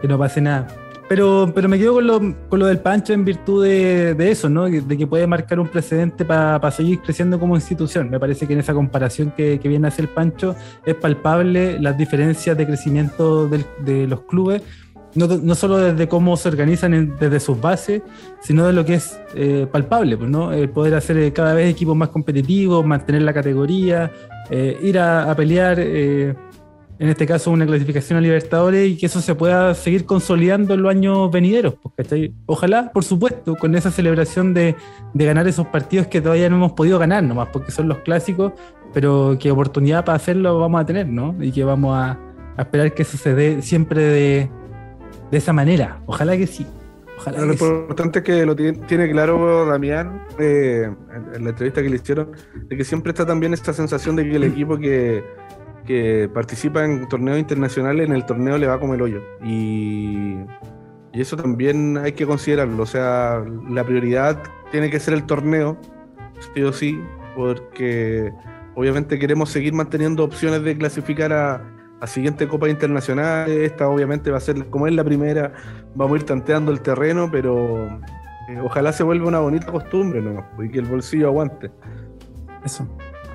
que 0.00 0.08
no 0.08 0.18
pase 0.18 0.40
nada. 0.40 0.66
Pero, 1.08 1.52
pero 1.54 1.68
me 1.68 1.78
quedo 1.78 1.94
con 1.94 2.06
lo, 2.08 2.20
con 2.48 2.58
lo 2.58 2.66
del 2.66 2.80
Pancho 2.80 3.12
en 3.12 3.24
virtud 3.24 3.62
de, 3.64 4.14
de 4.14 4.30
eso, 4.32 4.48
¿no? 4.48 4.64
De 4.64 4.96
que 4.98 5.06
puede 5.06 5.24
marcar 5.28 5.60
un 5.60 5.68
precedente 5.68 6.24
para 6.24 6.68
seguir 6.72 6.98
creciendo 7.00 7.38
como 7.38 7.54
institución. 7.54 8.10
Me 8.10 8.18
parece 8.18 8.44
que 8.48 8.54
en 8.54 8.58
esa 8.58 8.74
comparación 8.74 9.30
que, 9.36 9.60
que 9.60 9.68
viene 9.68 9.86
a 9.86 9.88
hacer 9.90 10.06
el 10.06 10.08
Pancho 10.08 10.56
es 10.84 10.96
palpable 10.96 11.78
las 11.80 11.96
diferencias 11.96 12.56
de 12.58 12.66
crecimiento 12.66 13.46
del- 13.46 13.64
de 13.84 14.08
los 14.08 14.22
clubes, 14.22 14.62
no, 15.16 15.26
no 15.26 15.54
solo 15.54 15.78
desde 15.78 16.08
cómo 16.08 16.36
se 16.36 16.48
organizan 16.48 16.94
en- 16.94 17.16
desde 17.18 17.40
sus 17.40 17.60
bases, 17.60 18.02
sino 18.40 18.66
de 18.66 18.72
lo 18.72 18.84
que 18.84 18.94
es 18.94 19.18
eh, 19.34 19.66
palpable, 19.70 20.16
pues, 20.16 20.30
¿no? 20.30 20.52
El 20.52 20.68
poder 20.70 20.94
hacer 20.94 21.16
eh, 21.18 21.32
cada 21.32 21.54
vez 21.54 21.70
equipos 21.70 21.96
más 21.96 22.10
competitivos, 22.10 22.84
mantener 22.86 23.22
la 23.22 23.32
categoría, 23.32 24.10
eh, 24.50 24.78
ir 24.82 24.98
a, 24.98 25.34
pelear. 25.34 25.78
en 26.98 27.08
este 27.10 27.26
caso 27.26 27.50
una 27.50 27.66
clasificación 27.66 28.18
a 28.18 28.22
Libertadores 28.22 28.88
y 28.88 28.96
que 28.96 29.06
eso 29.06 29.20
se 29.20 29.34
pueda 29.34 29.74
seguir 29.74 30.06
consolidando 30.06 30.74
en 30.74 30.82
los 30.82 30.90
años 30.90 31.30
venideros. 31.30 31.74
pues, 31.82 31.94
¿cachai? 31.96 32.32
Ojalá, 32.46 32.90
por 32.92 33.04
supuesto, 33.04 33.54
con 33.56 33.74
esa 33.74 33.90
celebración 33.90 34.54
de, 34.54 34.76
de 35.12 35.24
ganar 35.24 35.46
esos 35.46 35.66
partidos 35.66 36.06
que 36.06 36.20
todavía 36.22 36.48
no 36.48 36.56
hemos 36.56 36.72
podido 36.72 36.98
ganar 36.98 37.22
nomás, 37.22 37.48
porque 37.52 37.70
son 37.70 37.88
los 37.88 37.98
clásicos, 37.98 38.52
pero 38.94 39.36
que 39.38 39.50
oportunidad 39.50 40.04
para 40.06 40.16
hacerlo 40.16 40.58
vamos 40.58 40.80
a 40.80 40.86
tener, 40.86 41.06
¿no? 41.06 41.34
Y 41.38 41.52
que 41.52 41.64
vamos 41.64 41.94
a, 41.94 42.18
a 42.56 42.62
esperar 42.62 42.94
que 42.94 43.02
eso 43.02 43.18
siempre 43.60 44.02
de, 44.02 44.50
de 45.30 45.38
esa 45.38 45.52
manera. 45.52 46.00
Ojalá 46.06 46.36
que 46.36 46.46
sí. 46.46 46.66
Ojalá 47.18 47.40
Lo 47.40 47.52
que 47.52 47.58
sí. 47.58 47.64
importante 47.64 48.18
es 48.18 48.24
que 48.24 48.46
lo 48.46 48.54
tiene, 48.54 48.78
tiene 48.86 49.10
claro 49.10 49.64
Damián 49.66 50.22
eh, 50.38 50.90
en, 51.14 51.34
en 51.34 51.44
la 51.44 51.50
entrevista 51.50 51.82
que 51.82 51.88
le 51.88 51.96
hicieron, 51.96 52.32
de 52.68 52.76
que 52.76 52.84
siempre 52.84 53.10
está 53.10 53.24
también 53.24 53.54
esta 53.54 53.72
sensación 53.72 54.16
de 54.16 54.28
que 54.28 54.36
el 54.36 54.44
equipo 54.44 54.76
que, 54.76 55.24
que 55.86 56.28
participa 56.32 56.84
en 56.84 57.08
torneos 57.08 57.38
internacionales 57.38 58.06
en 58.06 58.14
el 58.14 58.26
torneo 58.26 58.58
le 58.58 58.66
va 58.66 58.78
como 58.78 58.94
el 58.94 59.02
hoyo. 59.02 59.22
Y, 59.42 60.36
y 61.12 61.20
eso 61.20 61.36
también 61.36 61.96
hay 61.96 62.12
que 62.12 62.26
considerarlo. 62.26 62.82
O 62.82 62.86
sea, 62.86 63.42
la 63.70 63.84
prioridad 63.84 64.42
tiene 64.70 64.90
que 64.90 65.00
ser 65.00 65.14
el 65.14 65.24
torneo, 65.24 65.78
sí 66.54 66.62
o 66.62 66.72
sí, 66.72 67.00
porque 67.34 68.32
obviamente 68.74 69.18
queremos 69.18 69.48
seguir 69.48 69.72
manteniendo 69.72 70.24
opciones 70.24 70.62
de 70.62 70.76
clasificar 70.76 71.32
a, 71.32 71.75
a 72.00 72.06
siguiente 72.06 72.46
Copa 72.48 72.68
Internacional. 72.68 73.50
Esta 73.50 73.88
obviamente 73.88 74.30
va 74.30 74.38
a 74.38 74.40
ser, 74.40 74.66
como 74.66 74.86
es 74.86 74.94
la 74.94 75.04
primera, 75.04 75.52
vamos 75.94 76.14
a 76.14 76.16
ir 76.20 76.26
tanteando 76.26 76.72
el 76.72 76.80
terreno, 76.80 77.28
pero 77.30 77.86
eh, 78.48 78.60
ojalá 78.62 78.92
se 78.92 79.02
vuelva 79.02 79.28
una 79.28 79.40
bonita 79.40 79.66
costumbre, 79.66 80.20
¿no? 80.20 80.44
Y 80.62 80.68
que 80.70 80.78
el 80.78 80.86
bolsillo 80.86 81.28
aguante. 81.28 81.70
Eso. 82.64 82.86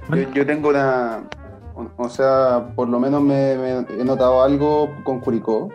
Yo, 0.09 0.31
yo 0.33 0.45
tengo 0.45 0.69
una. 0.69 1.23
O, 1.75 2.03
o 2.03 2.09
sea, 2.09 2.73
por 2.75 2.89
lo 2.89 2.99
menos 2.99 3.21
me, 3.21 3.57
me 3.57 3.85
he 3.99 4.03
notado 4.03 4.43
algo 4.43 4.89
con 5.03 5.19
Curicó. 5.19 5.69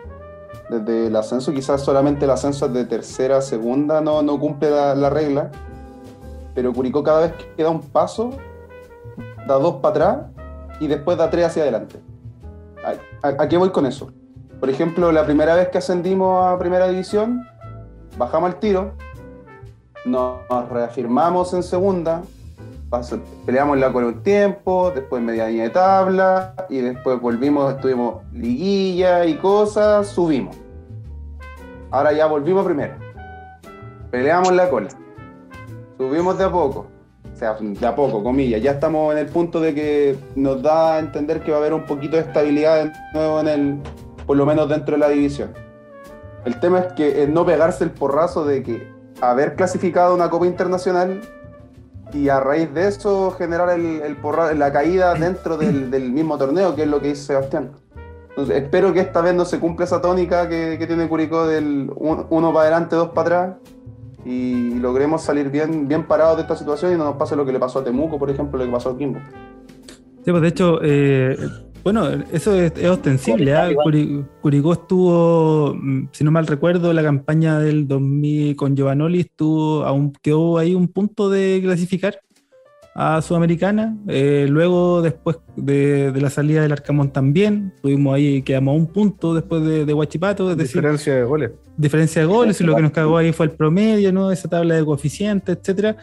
Desde 0.69 1.07
el 1.07 1.15
ascenso, 1.15 1.53
quizás 1.53 1.81
solamente 1.81 2.25
el 2.25 2.31
ascenso 2.31 2.67
de 2.67 2.83
tercera 2.83 3.37
a 3.37 3.41
segunda 3.41 4.01
no, 4.01 4.21
no 4.21 4.37
cumple 4.37 4.69
la, 4.69 4.95
la 4.95 5.09
regla. 5.09 5.49
Pero 6.53 6.73
Curicó 6.73 7.03
cada 7.03 7.21
vez 7.21 7.33
que 7.55 7.63
da 7.63 7.69
un 7.69 7.81
paso, 7.81 8.31
da 9.47 9.55
dos 9.55 9.75
para 9.75 9.89
atrás 9.91 10.17
y 10.81 10.87
después 10.87 11.17
da 11.17 11.29
tres 11.29 11.45
hacia 11.45 11.63
adelante. 11.63 11.99
¿A, 13.21 13.47
qué 13.47 13.57
voy 13.57 13.69
con 13.71 13.85
eso? 13.85 14.11
Por 14.59 14.69
ejemplo, 14.69 15.11
la 15.11 15.25
primera 15.25 15.55
vez 15.55 15.69
que 15.69 15.77
ascendimos 15.77 16.45
a 16.45 16.57
primera 16.57 16.87
división, 16.87 17.47
bajamos 18.17 18.51
al 18.51 18.59
tiro, 18.59 18.93
nos 20.05 20.39
reafirmamos 20.69 21.53
en 21.53 21.63
segunda, 21.63 22.21
peleamos 23.45 23.77
la 23.77 23.91
con 23.91 24.05
un 24.05 24.23
tiempo, 24.23 24.91
después 24.95 25.21
media 25.21 25.47
línea 25.47 25.65
de 25.65 25.69
tabla, 25.71 26.53
y 26.69 26.77
después 26.77 27.19
volvimos, 27.19 27.75
estuvimos 27.75 28.23
liguilla 28.31 29.25
y 29.25 29.35
cosas, 29.35 30.07
subimos. 30.07 30.55
Ahora 31.91 32.13
ya 32.13 32.25
volvimos 32.25 32.65
primero. 32.65 32.95
Peleamos 34.11 34.53
la 34.53 34.69
cola. 34.69 34.87
Subimos 35.97 36.37
de 36.37 36.43
a 36.45 36.51
poco. 36.51 36.87
Sea, 37.37 37.55
de 37.59 37.85
a 37.85 37.95
poco, 37.95 38.23
comillas. 38.23 38.61
Ya 38.63 38.71
estamos 38.71 39.11
en 39.13 39.19
el 39.19 39.27
punto 39.27 39.59
de 39.59 39.75
que 39.75 40.17
nos 40.35 40.61
da 40.63 40.95
a 40.95 40.99
entender 40.99 41.41
que 41.41 41.51
va 41.51 41.57
a 41.57 41.59
haber 41.59 41.73
un 41.73 41.85
poquito 41.85 42.15
de 42.17 42.23
estabilidad 42.23 42.85
de 42.85 42.91
nuevo 43.13 43.39
en 43.41 43.47
el, 43.47 43.77
por 44.25 44.37
lo 44.37 44.45
menos 44.45 44.67
dentro 44.67 44.93
de 44.95 44.99
la 44.99 45.09
división. 45.09 45.53
El 46.45 46.59
tema 46.59 46.79
es 46.79 46.93
que 46.93 47.23
es 47.23 47.29
no 47.29 47.45
pegarse 47.45 47.83
el 47.83 47.91
porrazo 47.91 48.43
de 48.43 48.63
que 48.63 48.91
haber 49.21 49.55
clasificado 49.55 50.15
una 50.15 50.29
Copa 50.31 50.47
Internacional 50.47 51.21
y 52.11 52.29
a 52.29 52.39
raíz 52.39 52.73
de 52.73 52.87
eso 52.87 53.31
generar 53.31 53.69
el, 53.69 54.01
el 54.01 54.19
porra- 54.19 54.53
la 54.55 54.71
caída 54.71 55.13
dentro 55.13 55.57
del, 55.57 55.91
del 55.91 56.11
mismo 56.11 56.37
torneo, 56.39 56.73
que 56.75 56.83
es 56.83 56.87
lo 56.87 56.99
que 57.01 57.09
dice 57.09 57.21
Sebastián. 57.23 57.71
Entonces, 58.29 58.55
espero 58.63 58.93
que 58.93 59.01
esta 59.01 59.21
vez 59.21 59.35
no 59.35 59.45
se 59.45 59.59
cumpla 59.59 59.85
esa 59.85 60.01
tónica 60.01 60.47
que, 60.49 60.77
que 60.79 60.87
tiene 60.87 61.07
Curicó 61.07 61.45
del 61.45 61.91
un- 61.95 62.25
uno 62.29 62.51
para 62.53 62.61
adelante, 62.61 62.95
dos 62.95 63.09
para 63.09 63.21
atrás, 63.21 63.55
y 64.27 64.75
logremos 64.79 65.21
salir 65.21 65.49
bien, 65.49 65.87
bien 65.87 66.03
parados 66.05 66.35
de 66.37 66.41
esta 66.43 66.55
situación 66.55 66.93
y 66.93 66.97
no 66.97 67.05
nos 67.05 67.15
pase 67.15 67.35
lo 67.35 67.45
que 67.45 67.53
le 67.53 67.59
pasó 67.59 67.79
a 67.79 67.83
Temuco, 67.83 68.19
por 68.19 68.29
ejemplo, 68.29 68.59
lo 68.59 68.65
que 68.65 68.71
pasó 68.71 68.89
a 68.89 68.97
Kimbo. 68.97 69.19
Sí, 70.25 70.31
pues 70.31 70.41
de 70.41 70.47
hecho, 70.49 70.79
eh, 70.83 71.37
bueno, 71.83 72.05
eso 72.33 72.53
es, 72.53 72.73
es 72.75 72.89
ostensible. 72.89 73.53
Curi- 73.77 74.25
Curicó 74.41 74.73
estuvo, 74.73 75.73
mm, 75.73 76.09
si 76.11 76.23
no 76.25 76.31
mal 76.31 76.45
recuerdo, 76.45 76.91
la 76.91 77.01
campaña 77.01 77.59
del 77.59 77.87
2000 77.87 78.55
con 78.57 78.75
Giovanoli 78.75 79.21
estuvo, 79.21 79.85
aún 79.85 80.11
quedó 80.21 80.57
ahí 80.57 80.75
un 80.75 80.89
punto 80.89 81.29
de 81.29 81.61
clasificar 81.63 82.19
a 82.99 83.21
Sudamericana. 83.21 83.95
Eh, 84.07 84.47
luego, 84.49 85.03
después 85.03 85.37
de, 85.55 86.11
de 86.11 86.19
la 86.19 86.31
salida 86.31 86.63
del 86.63 86.71
Arcamón 86.71 87.11
también, 87.11 87.71
tuvimos 87.83 88.15
ahí, 88.15 88.41
quedamos 88.41 88.73
a 88.73 88.75
un 88.75 88.87
punto 88.87 89.35
después 89.35 89.63
de, 89.63 89.85
de 89.85 89.93
Huachipato, 89.93 90.49
es 90.49 90.57
decir, 90.57 90.81
Diferencia 90.81 91.15
de 91.15 91.23
goles. 91.23 91.51
diferencia 91.77 92.21
de 92.23 92.27
goles 92.27 92.59
y 92.59 92.63
lo 92.63 92.75
que 92.75 92.81
nos 92.81 92.91
cagó 92.91 93.17
ahí 93.17 93.31
fue 93.31 93.45
el 93.45 93.51
promedio, 93.51 94.11
¿no? 94.11 94.31
Esa 94.31 94.49
tabla 94.49 94.73
de 94.75 94.83
coeficientes, 94.83 95.55
etcétera. 95.55 95.95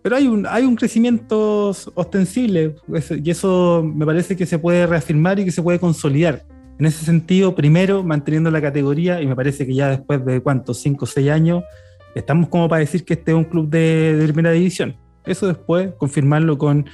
Pero 0.00 0.14
hay 0.14 0.28
un, 0.28 0.46
hay 0.46 0.62
un 0.64 0.76
crecimiento 0.76 1.70
ostensible 1.94 2.76
y 3.10 3.30
eso 3.30 3.82
me 3.84 4.06
parece 4.06 4.36
que 4.36 4.46
se 4.46 4.60
puede 4.60 4.86
reafirmar 4.86 5.40
y 5.40 5.44
que 5.44 5.50
se 5.50 5.60
puede 5.60 5.80
consolidar. 5.80 6.44
En 6.78 6.86
ese 6.86 7.04
sentido, 7.04 7.56
primero, 7.56 8.04
manteniendo 8.04 8.48
la 8.52 8.62
categoría 8.62 9.20
y 9.20 9.26
me 9.26 9.34
parece 9.34 9.66
que 9.66 9.74
ya 9.74 9.88
después 9.88 10.24
de 10.24 10.40
cuántos, 10.40 10.78
5 10.78 11.04
o 11.04 11.08
6 11.08 11.30
años, 11.30 11.64
estamos 12.14 12.48
como 12.48 12.68
para 12.68 12.78
decir 12.78 13.04
que 13.04 13.14
este 13.14 13.32
es 13.32 13.36
un 13.36 13.42
club 13.42 13.68
de, 13.68 14.14
de 14.16 14.24
primera 14.32 14.52
división. 14.52 14.94
Eso 15.24 15.46
después, 15.46 15.92
confirmarlo 15.98 16.58
con 16.58 16.86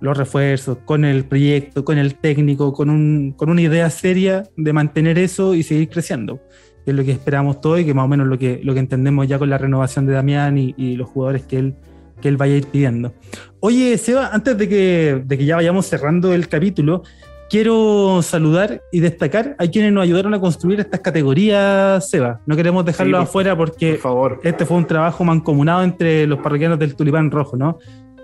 los 0.00 0.16
refuerzos, 0.16 0.78
con 0.84 1.04
el 1.04 1.24
proyecto, 1.24 1.84
con 1.84 1.98
el 1.98 2.16
técnico, 2.16 2.72
con, 2.72 2.90
un, 2.90 3.32
con 3.32 3.50
una 3.50 3.62
idea 3.62 3.88
seria 3.90 4.44
de 4.56 4.72
mantener 4.72 5.18
eso 5.18 5.54
y 5.54 5.62
seguir 5.62 5.88
creciendo 5.88 6.40
que 6.86 6.92
es 6.92 6.96
lo 6.96 7.04
que 7.04 7.10
esperamos 7.10 7.60
todos 7.60 7.80
y 7.80 7.84
que 7.84 7.94
más 7.94 8.04
o 8.04 8.08
menos 8.08 8.28
lo 8.28 8.38
que, 8.38 8.60
lo 8.62 8.72
que 8.72 8.78
entendemos 8.78 9.26
ya 9.26 9.40
con 9.40 9.50
la 9.50 9.58
renovación 9.58 10.06
de 10.06 10.12
Damián 10.12 10.56
y, 10.56 10.94
los 10.94 11.08
jugadores 11.08 11.42
que 11.42 11.58
él, 11.58 11.74
que 12.20 12.28
él 12.28 12.36
vaya 12.36 12.54
a 12.54 12.58
ir 12.58 12.66
pidiendo. 12.68 13.12
Oye, 13.58 13.98
Seba, 13.98 14.28
antes 14.32 14.56
de 14.56 14.68
que, 14.68 15.22
de 15.26 15.36
que 15.36 15.44
ya 15.44 15.56
vayamos 15.56 15.86
cerrando 15.86 16.32
el 16.32 16.46
capítulo, 16.46 17.02
quiero 17.50 18.20
saludar 18.22 18.82
y 18.92 19.00
destacar 19.00 19.54
a 19.58 19.66
quienes 19.66 19.92
nos 19.92 20.02
ayudaron 20.04 20.34
a 20.34 20.40
construir 20.40 20.80
estas 20.80 21.00
categorías, 21.00 22.08
Seba. 22.08 22.40
No 22.46 22.56
queremos 22.56 22.84
dejarlo 22.84 23.18
Sí, 23.18 23.20
por- 23.20 23.28
afuera 23.28 23.56
Por 23.56 23.68
porque 23.70 23.96
favor. 23.96 24.40
este 24.42 24.64
fue 24.66 24.76
un 24.76 24.86
trabajo 24.86 25.24
mancomunado 25.24 25.82
entre 25.82 26.26
los 26.26 26.38
parroquianos 26.40 26.78
del 26.78 26.94
Tulipán 26.96 27.30
Rojo, 27.30 27.56
¿no? 27.56 27.78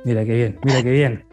Mira 0.04 0.24
qué 0.24 0.34
bien, 0.34 0.58
mira 0.64 0.82
qué 0.82 0.90
bien. 0.90 1.24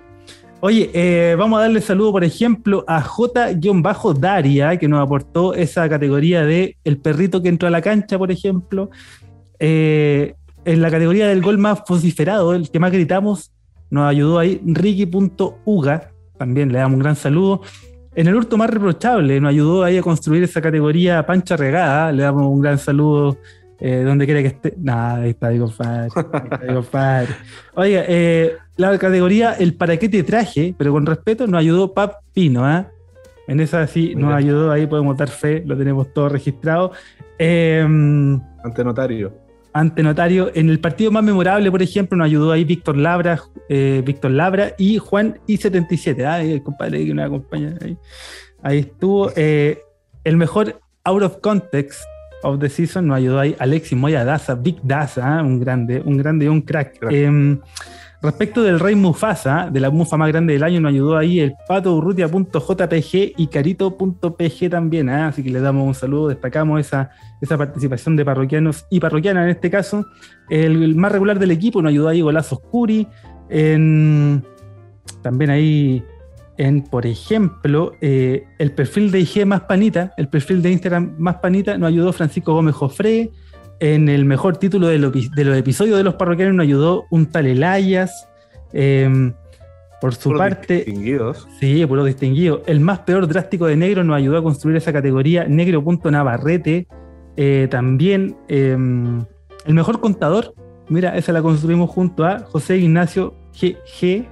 Oye, 0.62 0.90
eh, 0.94 1.36
vamos 1.38 1.58
a 1.58 1.62
darle 1.62 1.80
saludo, 1.80 2.12
por 2.12 2.24
ejemplo, 2.26 2.84
a 2.86 3.02
J-Daria, 3.02 4.78
que 4.78 4.88
nos 4.90 5.02
aportó 5.02 5.54
esa 5.54 5.88
categoría 5.88 6.44
de 6.44 6.76
el 6.84 6.98
perrito 6.98 7.42
que 7.42 7.48
entró 7.50 7.70
a 7.70 7.72
la 7.72 7.82
cancha, 7.82 8.18
por 8.18 8.30
ejemplo. 8.30 8.90
Eh, 9.60 10.34
en 10.66 10.82
la 10.82 10.92
categoría 10.92 11.28
del 11.28 11.42
gol 11.42 11.58
más 11.58 11.82
vociferado, 11.88 12.54
el 12.54 12.70
que 12.70 12.80
más 12.80 12.92
gritamos, 12.92 13.54
nos 13.90 14.10
ayudó 14.10 14.38
ahí 14.38 14.62
Ricky.uga, 14.66 16.12
también 16.40 16.72
le 16.72 16.80
damos 16.80 16.96
un 16.96 17.04
gran 17.04 17.16
saludo. 17.16 17.62
En 18.16 18.28
el 18.28 18.36
hurto 18.36 18.58
más 18.58 18.72
reprochable, 18.72 19.40
nos 19.40 19.50
ayudó 19.50 19.84
ahí 19.84 19.98
a 19.98 20.02
construir 20.02 20.42
esa 20.42 20.62
categoría 20.62 21.24
Pancha 21.26 21.56
Regada, 21.56 22.12
le 22.12 22.24
damos 22.24 22.48
un 22.48 22.60
gran 22.60 22.80
saludo 22.80 23.38
eh, 23.80 24.04
donde 24.04 24.26
quiera 24.26 24.42
que 24.42 24.48
esté. 24.48 24.74
Nada, 24.78 25.22
ahí 25.22 25.30
está, 25.30 25.48
ahí, 25.48 25.60
compadre. 25.60 26.10
Ahí 26.68 26.78
está. 26.78 27.26
Oiga, 27.76 28.04
eh, 28.08 28.58
la 28.78 28.98
categoría 28.98 29.54
El 29.54 29.76
para 29.76 29.98
qué 29.98 30.10
te 30.10 30.24
traje, 30.24 30.74
pero 30.78 30.92
con 30.92 31.06
respeto, 31.06 31.46
nos 31.46 31.60
ayudó 31.60 31.94
Pap 31.94 32.16
Pino, 32.34 32.66
¿ah? 32.66 32.88
En 33.48 33.60
esa 33.60 33.86
sí 33.88 34.16
nos 34.16 34.34
ayudó, 34.34 34.72
ahí 34.72 34.86
podemos 34.86 35.18
dar 35.18 35.30
fe, 35.30 35.64
lo 35.66 35.78
tenemos 35.78 36.14
todo 36.14 36.30
registrado. 36.30 36.92
Eh, 37.38 37.82
Ante 38.64 38.84
notario. 38.84 39.49
Ante 39.74 40.04
notario. 40.04 40.52
En 40.54 40.70
el 40.70 40.80
partido 40.80 41.12
más 41.12 41.24
memorable, 41.24 41.70
por 41.72 41.82
ejemplo, 41.82 42.18
nos 42.18 42.26
ayudó 42.26 42.52
ahí 42.52 42.64
Víctor 42.64 42.98
Labra, 42.98 43.42
eh, 43.70 44.02
Víctor 44.06 44.32
Labra 44.32 44.74
y 44.78 44.98
Juan 44.98 45.40
I77. 45.48 46.26
Ah, 46.26 46.42
el 46.42 46.64
compadre 46.64 47.06
que 47.06 47.14
nos 47.14 47.26
acompaña 47.26 47.76
ahí. 47.82 47.98
Ahí 48.62 48.80
estuvo. 48.80 49.32
eh, 49.36 49.80
el 50.24 50.38
mejor 50.38 50.80
out 51.06 51.24
of 51.24 51.38
context 51.38 52.02
of 52.44 52.60
the 52.60 52.70
season 52.70 53.08
nos 53.08 53.18
ayudó 53.18 53.40
ahí 53.40 53.56
Alexis 53.60 53.98
Moya 53.98 54.24
Daza, 54.24 54.56
Big 54.56 54.78
Daza, 54.84 55.40
ah, 55.40 55.44
un 55.44 55.60
grande, 55.60 56.02
un 56.04 56.18
grande 56.18 56.50
un 56.50 56.62
crack. 56.62 57.00
Eh, 58.22 58.26
Respecto 58.30 58.64
del 58.64 58.80
Rey 58.80 58.96
Mufasa, 58.96 59.70
de 59.72 59.80
la 59.80 59.90
mufa 59.90 60.18
más 60.18 60.28
grande 60.30 60.54
del 60.54 60.64
año, 60.64 60.82
nos 60.82 60.90
ayudó 60.90 61.18
ahí 61.18 61.40
el 61.40 61.54
pato 61.68 61.96
urrutia.jpg 61.96 63.34
y 63.38 63.48
carito.pg 63.48 64.70
también. 64.70 65.10
¿ah? 65.10 65.28
Así 65.28 65.44
que 65.44 65.50
les 65.50 65.62
damos 65.62 65.88
un 65.88 65.96
saludo, 65.96 66.28
destacamos 66.28 66.80
esa, 66.80 67.12
esa 67.42 67.58
participación 67.58 68.16
de 68.16 68.26
parroquianos 68.26 68.86
y 68.90 69.00
parroquianas 69.00 69.46
en 69.46 69.50
este 69.52 69.70
caso. 69.70 70.06
El, 70.50 70.96
más 70.96 71.12
regular 71.12 71.40
del 71.40 71.52
equipo 71.52 71.82
nos 71.82 71.90
ayudó 71.92 72.10
ahí 72.10 72.22
Golazo 72.22 72.56
Oscuri. 72.56 73.08
En, 73.50 74.44
también 75.22 75.50
ahí 75.50 76.04
en, 76.58 76.84
por 76.84 77.06
ejemplo, 77.06 77.94
eh, 78.02 78.44
el 78.60 78.74
perfil 78.74 79.12
de 79.12 79.22
IG 79.22 79.46
más 79.46 79.62
panita, 79.62 80.14
el 80.18 80.28
perfil 80.28 80.62
de 80.62 80.72
Instagram 80.72 81.16
más 81.18 81.38
panita, 81.38 81.78
nos 81.78 81.88
ayudó 81.88 82.12
Francisco 82.12 82.54
Gómez 82.54 82.76
Jofré. 82.76 83.32
En 83.80 84.10
el 84.10 84.26
mejor 84.26 84.58
título 84.58 84.88
de, 84.88 85.00
lo- 85.00 85.12
de 85.12 85.44
los 85.46 85.58
episodios 85.58 85.98
de 85.98 86.04
los 86.04 86.16
parroquianos 86.16 86.56
nos 86.56 86.64
ayudó 86.64 87.06
un 87.12 87.28
tal 87.28 87.46
Elayas. 87.48 88.28
Em, 88.74 89.34
por 90.02 90.16
su 90.16 90.30
Puros 90.30 90.40
parte, 90.40 90.76
Distinguidos. 90.86 91.48
Sí, 91.60 91.86
puro 91.86 92.06
distinguido. 92.06 92.62
El 92.68 92.80
más 92.80 93.00
peor 93.00 93.28
drástico 93.28 93.66
de 93.68 93.76
negro 93.76 94.04
nos 94.04 94.16
ayudó 94.16 94.38
a 94.38 94.44
construir 94.44 94.78
esa 94.78 94.94
categoría, 94.94 95.46
negro.navarrete. 95.46 96.88
Eh, 97.36 97.68
también 97.70 98.36
eh, 98.48 98.72
el 99.66 99.74
mejor 99.74 100.00
contador, 100.00 100.54
mira, 100.88 101.16
esa 101.18 101.32
la 101.34 101.42
construimos 101.42 101.90
junto 101.90 102.26
a 102.26 102.40
José 102.40 102.78
Ignacio 102.78 103.34
GG. 103.54 104.26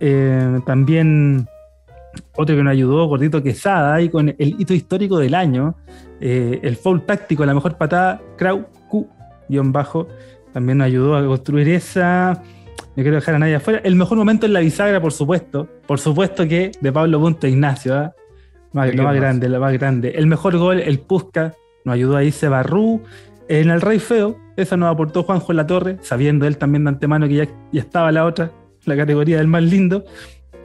Eh, 0.00 0.60
también 0.66 1.46
otro 2.36 2.56
que 2.56 2.62
nos 2.64 2.72
ayudó, 2.72 3.06
Gordito 3.06 3.42
Quesada, 3.42 3.94
ahí 3.94 4.08
con 4.08 4.28
el 4.30 4.56
hito 4.60 4.74
histórico 4.74 5.18
del 5.18 5.34
año. 5.34 5.76
Eh, 6.20 6.58
el 6.62 6.76
foul 6.76 7.02
táctico, 7.06 7.44
la 7.46 7.54
mejor 7.54 7.76
patada, 7.76 8.20
Krau 8.36 8.66
guion 9.48 9.72
bajo. 9.72 10.08
También 10.52 10.78
nos 10.78 10.86
ayudó 10.86 11.16
a 11.16 11.26
construir 11.26 11.68
esa. 11.68 12.42
No 12.96 13.02
quiero 13.02 13.16
dejar 13.16 13.34
a 13.34 13.38
nadie 13.38 13.56
afuera. 13.56 13.80
El 13.84 13.96
mejor 13.96 14.16
momento 14.16 14.46
en 14.46 14.54
la 14.54 14.60
bisagra, 14.60 15.00
por 15.00 15.12
supuesto. 15.12 15.68
Por 15.86 15.98
supuesto 15.98 16.48
que 16.48 16.72
de 16.80 16.92
Pablo 16.92 17.20
Punto 17.20 17.46
Ignacio. 17.46 17.94
¿ah? 17.94 18.14
Más- 18.72 18.86
¿De 18.88 18.94
lo 18.94 19.02
más 19.02 19.12
más? 19.12 19.20
grande, 19.20 19.48
lo 19.48 19.60
más 19.60 19.72
grande. 19.74 20.12
El 20.16 20.26
mejor 20.26 20.56
gol, 20.56 20.80
el 20.80 20.98
Pusca. 21.00 21.54
Nos 21.84 21.94
ayudó 21.94 22.16
ahí 22.16 22.32
Barrú. 22.48 23.02
En 23.48 23.70
el 23.70 23.80
Rey 23.80 23.98
Feo, 24.00 24.36
esa 24.56 24.76
nos 24.76 24.92
aportó 24.92 25.22
Juanjo 25.22 25.52
en 25.52 25.56
la 25.58 25.66
Torre, 25.66 25.98
sabiendo 26.00 26.46
él 26.46 26.56
también 26.58 26.84
de 26.84 26.88
antemano 26.90 27.28
que 27.28 27.34
ya, 27.34 27.46
ya 27.70 27.80
estaba 27.80 28.10
la 28.10 28.24
otra, 28.24 28.50
la 28.86 28.96
categoría 28.96 29.36
del 29.36 29.46
más 29.46 29.62
lindo. 29.62 30.04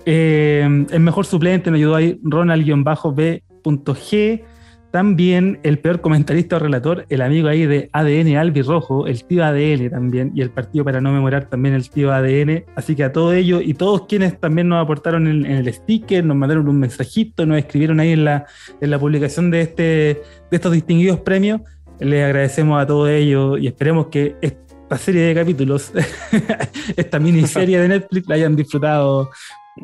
Eh, 0.06 0.86
el 0.90 1.00
mejor 1.00 1.26
suplente 1.28 1.70
nos 1.70 1.78
ayudó 1.78 1.96
ahí 1.96 2.20
Ronald-B.G. 2.24 4.44
También 4.92 5.60
el 5.64 5.80
peor 5.80 6.02
comentarista 6.02 6.58
o 6.58 6.60
relator, 6.60 7.06
el 7.08 7.22
amigo 7.22 7.48
ahí 7.48 7.66
de 7.66 7.90
ADN 7.94 8.36
Albi 8.36 8.62
Rojo, 8.62 9.08
el 9.08 9.24
tío 9.24 9.46
ADN 9.46 9.90
también, 9.90 10.32
y 10.36 10.42
el 10.42 10.50
partido 10.50 10.84
para 10.84 11.00
no 11.00 11.14
memorar 11.14 11.46
también 11.46 11.76
el 11.76 11.90
tío 11.90 12.12
ADN. 12.12 12.66
Así 12.76 12.96
que 12.96 13.06
a 13.06 13.14
todo 13.14 13.32
ello 13.32 13.62
y 13.62 13.74
todos 13.74 14.06
quienes 14.08 14.38
también 14.38 14.68
nos 14.68 14.84
aportaron 14.84 15.28
en, 15.28 15.46
el 15.46 15.74
sticker, 15.74 16.26
nos 16.26 16.36
mandaron 16.36 16.68
un 16.68 16.78
mensajito, 16.78 17.46
nos 17.46 17.58
escribieron 17.58 18.02
ahí 18.02 18.12
en 18.12 18.26
la, 18.26 18.46
en 18.82 18.92
la 18.92 19.00
publicación 19.00 19.50
de, 19.50 19.62
este, 19.62 19.84
de 19.84 20.22
estos 20.52 20.74
distinguidos 20.74 21.22
premios, 21.22 21.62
les 22.00 22.26
agradecemos 22.26 22.82
a 22.82 22.86
todos 22.86 23.10
ellos 23.10 23.60
y 23.62 23.68
esperemos 23.68 24.08
que 24.08 24.36
esta 24.42 24.98
serie 24.98 25.22
de 25.22 25.36
capítulos, 25.36 25.94
esta 26.98 27.18
miniserie 27.18 27.80
de 27.80 27.88
Netflix, 27.88 28.28
la 28.28 28.36
hayan 28.36 28.56
disfrutado 28.58 29.30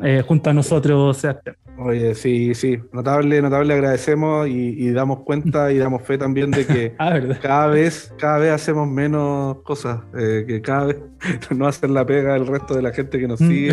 eh, 0.02 0.22
junto 0.26 0.50
a 0.50 0.52
nosotros, 0.52 1.16
Sebastián. 1.18 1.56
Oye, 1.80 2.14
sí, 2.16 2.54
sí, 2.56 2.76
notable, 2.92 3.40
notable, 3.40 3.72
agradecemos 3.72 4.48
y, 4.48 4.74
y 4.76 4.90
damos 4.90 5.20
cuenta 5.20 5.70
y 5.72 5.78
damos 5.78 6.02
fe 6.02 6.18
también 6.18 6.50
de 6.50 6.66
que 6.66 6.94
Ah, 6.98 7.20
cada 7.40 7.68
vez, 7.68 8.12
cada 8.18 8.38
vez 8.38 8.50
hacemos 8.50 8.88
menos 8.88 9.62
cosas, 9.62 10.00
eh, 10.18 10.44
que 10.46 10.60
cada 10.60 10.86
vez 10.86 10.96
no 11.56 11.68
hacen 11.68 11.94
la 11.94 12.04
pega 12.04 12.34
el 12.36 12.46
resto 12.48 12.74
de 12.74 12.82
la 12.82 12.92
gente 12.92 13.18
que 13.20 13.28
nos 13.28 13.38
sigue. 13.38 13.72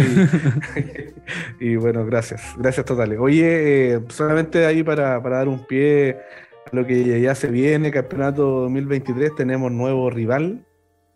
Y, 1.60 1.60
y 1.72 1.76
bueno, 1.78 2.06
gracias, 2.06 2.54
gracias 2.58 2.86
totales. 2.86 3.18
Oye, 3.20 3.94
eh, 3.96 4.00
solamente 4.10 4.66
ahí 4.66 4.84
para, 4.84 5.22
para 5.24 5.38
dar 5.38 5.48
un 5.48 5.66
pie 5.66 6.18
a 6.72 6.76
lo 6.76 6.86
que 6.86 7.20
ya 7.22 7.34
se 7.36 7.48
viene, 7.48 7.90
Campeonato 7.92 8.62
2023, 8.62 9.36
tenemos 9.36 9.72
nuevo 9.72 10.10
rival, 10.12 10.64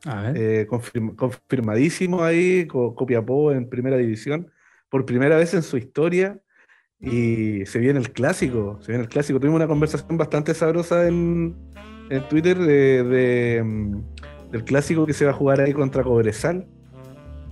A 0.05 0.23
ver. 0.31 0.37
eh, 0.37 0.67
confirm- 0.67 1.15
confirmadísimo 1.15 2.23
ahí, 2.23 2.65
Co- 2.67 2.95
Copiapó 2.95 3.51
en 3.51 3.69
primera 3.69 3.97
división, 3.97 4.47
por 4.89 5.05
primera 5.05 5.37
vez 5.37 5.53
en 5.53 5.63
su 5.63 5.77
historia. 5.77 6.39
Y 7.01 7.65
se 7.65 7.79
viene 7.79 7.99
el 7.99 8.11
clásico, 8.11 8.77
se 8.81 8.91
viene 8.91 9.03
el 9.03 9.09
clásico. 9.09 9.39
Tuvimos 9.39 9.55
una 9.55 9.67
conversación 9.67 10.17
bastante 10.17 10.53
sabrosa 10.53 11.07
en, 11.07 11.55
en 12.09 12.27
Twitter 12.27 12.57
de, 12.57 13.03
de, 13.03 13.63
mm, 13.63 14.01
del 14.51 14.65
clásico 14.65 15.05
que 15.05 15.13
se 15.13 15.23
va 15.25 15.31
a 15.31 15.33
jugar 15.33 15.61
ahí 15.61 15.71
contra 15.73 16.03
Cobresal, 16.03 16.67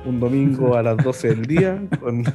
un 0.05 0.19
domingo 0.19 0.75
a 0.75 0.83
las 0.83 0.97
12 0.97 1.29
del 1.29 1.45
día, 1.45 1.81
con, 2.01 2.25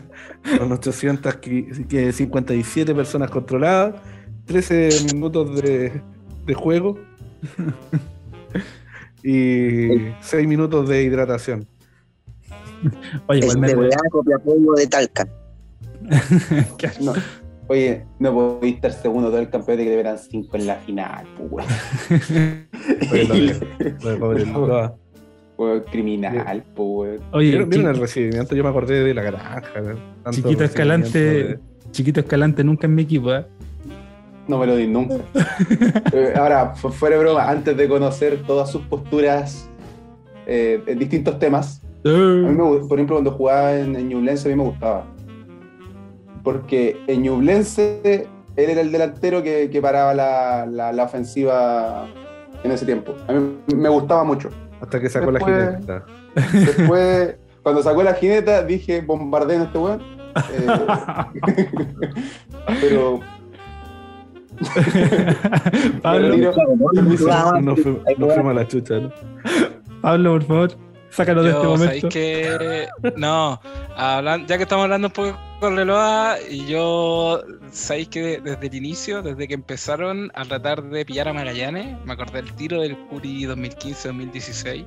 con 0.59 0.73
857 0.73 2.95
personas 2.95 3.31
controladas, 3.31 4.01
13 4.47 4.89
minutos 5.13 5.61
de, 5.61 6.01
de 6.47 6.55
juego 6.55 6.99
y 9.23 9.89
6 10.21 10.49
minutos 10.49 10.89
de 10.89 11.03
hidratación. 11.03 11.69
Oye, 13.29 13.41
igual 13.41 13.59
me 13.59 13.69
SPA 13.69 14.09
Copiapó 14.11 14.55
de 14.77 14.87
Talca. 14.87 15.29
No. 17.01 17.13
Oye, 17.69 18.05
no 18.19 18.35
podéis 18.35 18.75
estar 18.75 18.93
segundo 18.93 19.29
todo 19.31 19.39
el 19.39 19.49
campeonato 19.49 19.85
que 19.85 19.91
deberán 19.91 20.19
cinco 20.19 20.57
en 20.57 20.67
la 20.67 20.75
final, 20.77 21.25
pues, 21.39 21.67
weón. 22.37 22.67
criminal, 25.91 26.65
pues. 26.75 27.21
Oye, 27.33 27.51
¿Vieron, 27.51 27.69
vieron 27.69 27.87
chi- 27.87 27.95
el 27.97 28.01
recibimiento? 28.01 28.55
Yo 28.55 28.63
me 28.65 28.71
acordé 28.71 29.05
de 29.05 29.15
la 29.15 29.23
granja. 29.23 29.63
Chiquito 30.31 30.65
Escalante, 30.65 31.19
de- 31.19 31.59
Chiquito 31.93 32.21
Escalante 32.21 32.65
nunca 32.65 32.87
en 32.87 32.95
mi 32.95 33.03
equipo, 33.03 33.33
¿eh? 33.35 33.47
No 34.49 34.59
me 34.59 34.67
lo 34.67 34.75
di 34.77 34.87
nunca. 34.89 35.17
Eh, 36.13 36.33
Ahora, 36.37 36.75
fu- 36.75 36.91
fuera 36.91 37.17
de 37.17 37.23
broma, 37.23 37.49
antes 37.49 37.77
de 37.77 37.89
conocer 37.89 38.43
todas 38.45 38.71
sus 38.71 38.83
posturas 38.83 39.69
eh, 40.47 40.83
en 40.87 40.99
distintos 40.99 41.39
temas, 41.39 41.81
a 42.05 42.51
mí 42.51 42.57
me 42.57 42.79
por 42.87 42.99
ejemplo, 42.99 43.17
cuando 43.17 43.31
jugaba 43.33 43.77
en, 43.77 43.95
en 43.97 44.09
Ñublense, 44.09 44.49
a 44.49 44.51
mí 44.51 44.57
me 44.63 44.69
gustaba. 44.69 45.05
Porque 46.43 46.97
en 47.07 47.23
Ñublense 47.23 48.27
él 48.57 48.71
era 48.71 48.81
el 48.81 48.91
delantero 48.93 49.43
que, 49.43 49.71
que 49.71 49.81
paraba 49.81 50.13
la, 50.15 50.67
la- 50.67 50.93
la 50.93 51.05
ofensiva 51.05 52.07
en 52.65 52.71
ese 52.73 52.85
tiempo. 52.85 53.15
A 53.29 53.33
mí 53.33 53.57
me 53.75 53.89
gustaba 53.89 54.25
mucho. 54.25 54.49
Hasta 54.81 55.01
que 55.01 55.09
sacó 55.09 55.31
la 55.31 55.39
jineta. 55.39 56.05
Después, 56.53 57.37
cuando 57.63 57.83
sacó 57.83 58.03
la 58.03 58.15
jineta, 58.15 58.63
dije, 58.65 59.01
bombardeen 59.01 59.61
a 59.61 59.65
este 59.65 59.79
weón. 59.79 60.03
Eh, 60.55 60.67
pero 62.81 63.21
Pablo. 66.03 66.35
No 67.61 67.77
fue- 67.77 68.01
no 68.19 68.29
fuimos 68.29 68.51
a 68.51 68.55
la 68.55 68.67
chucha, 68.69 68.95
¿no? 69.01 69.11
Pablo, 70.01 70.33
por 70.33 70.43
favor, 70.45 70.71
sácanos 71.13 71.45
de 71.45 71.51
este 71.51 71.63
Yo, 71.63 71.77
¿sabéis 71.77 72.03
momento. 72.05 72.09
que 72.09 72.89
No, 73.17 73.61
hablan- 73.97 74.47
ya 74.47 74.57
que 74.57 74.63
estamos 74.65 74.85
hablando 74.85 75.09
un 75.09 75.13
poco 75.13 75.39
con 75.61 75.77
Leloa, 75.77 76.37
y 76.51 76.67
yo, 76.67 77.41
¿sabéis 77.71 78.09
que 78.09 78.41
desde 78.41 78.67
el 78.67 78.75
inicio, 78.75 79.23
desde 79.23 79.47
que 79.47 79.55
empezaron 79.55 80.33
a 80.35 80.45
tratar 80.45 80.83
de 80.83 81.05
pillar 81.05 81.29
a 81.29 81.33
Magallanes, 81.33 81.97
me 82.05 82.13
acordé 82.15 82.43
del 82.43 82.53
tiro 82.55 82.81
del 82.81 82.97
Curi 83.07 83.45
2015-2016, 83.45 84.85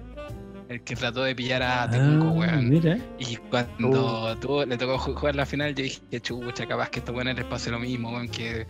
el 0.67 0.81
que 0.83 0.95
trató 0.95 1.23
de 1.23 1.35
pillar 1.35 1.61
a 1.63 1.89
Temuco, 1.89 2.27
Ah, 2.29 2.31
weón. 2.53 2.69
mira. 2.69 2.97
Y 3.19 3.35
cuando 3.37 4.35
tuvo- 4.39 4.65
le 4.65 4.77
tocó 4.77 4.97
ju- 4.97 5.13
jugar 5.15 5.35
la 5.35 5.45
final, 5.45 5.75
yo 5.75 5.83
dije, 5.83 6.01
chucha, 6.21 6.65
capaz 6.65 6.89
que 6.89 6.99
estos 6.99 7.13
buenos 7.13 7.35
les 7.35 7.45
pase 7.45 7.69
lo 7.71 7.79
mismo, 7.79 8.09
weón, 8.11 8.27
que, 8.27 8.65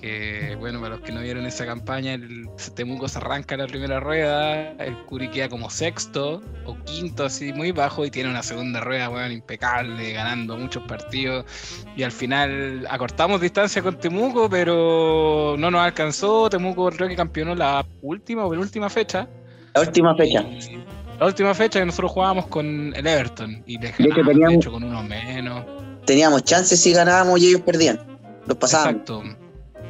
que, 0.00 0.56
bueno, 0.60 0.80
para 0.80 0.96
los 0.96 1.04
que 1.04 1.10
no 1.12 1.20
vieron 1.20 1.46
esa 1.46 1.66
campaña, 1.66 2.14
el 2.14 2.46
Temuco 2.74 3.08
se 3.08 3.18
arranca 3.18 3.56
la 3.56 3.66
primera 3.66 3.98
rueda, 4.00 4.72
el 4.72 4.96
Curi 5.06 5.28
queda 5.30 5.48
como 5.48 5.68
sexto 5.70 6.42
o 6.64 6.76
quinto, 6.84 7.24
así 7.24 7.52
muy 7.52 7.72
bajo, 7.72 8.04
y 8.04 8.10
tiene 8.10 8.30
una 8.30 8.42
segunda 8.42 8.80
rueda, 8.80 9.08
weón, 9.10 9.32
impecable, 9.32 10.12
ganando 10.12 10.56
muchos 10.56 10.82
partidos, 10.84 11.44
y 11.96 12.02
al 12.02 12.12
final 12.12 12.86
acortamos 12.90 13.40
distancia 13.40 13.82
con 13.82 13.98
Temuco, 13.98 14.48
pero 14.48 15.56
no 15.58 15.70
nos 15.70 15.80
alcanzó, 15.80 16.48
Temuco 16.50 16.88
creo 16.90 17.08
que 17.08 17.16
campeonó 17.16 17.54
la 17.54 17.84
última 18.02 18.44
o 18.44 18.50
penúltima 18.50 18.88
fecha, 18.90 19.28
La 19.74 19.80
última 19.80 20.14
fecha. 20.14 20.42
y 20.42 20.84
La 21.18 21.26
última 21.26 21.54
fecha 21.54 21.80
que 21.80 21.86
nosotros 21.86 22.12
jugábamos 22.12 22.46
con 22.48 22.92
el 22.94 23.06
Everton 23.06 23.62
y 23.66 23.78
les 23.78 23.94
que 23.96 24.04
ganamos, 24.04 24.26
de 24.26 24.32
teníamos- 24.32 24.54
hecho, 24.56 24.70
con 24.72 24.84
uno 24.84 25.02
menos. 25.02 25.64
Teníamos 26.04 26.44
chances 26.44 26.78
si 26.78 26.92
ganábamos 26.92 27.40
y 27.40 27.48
ellos 27.48 27.62
perdían. 27.62 27.98
Los 28.46 28.58
pasábamos. 28.58 29.00
Exacto. 29.00 29.22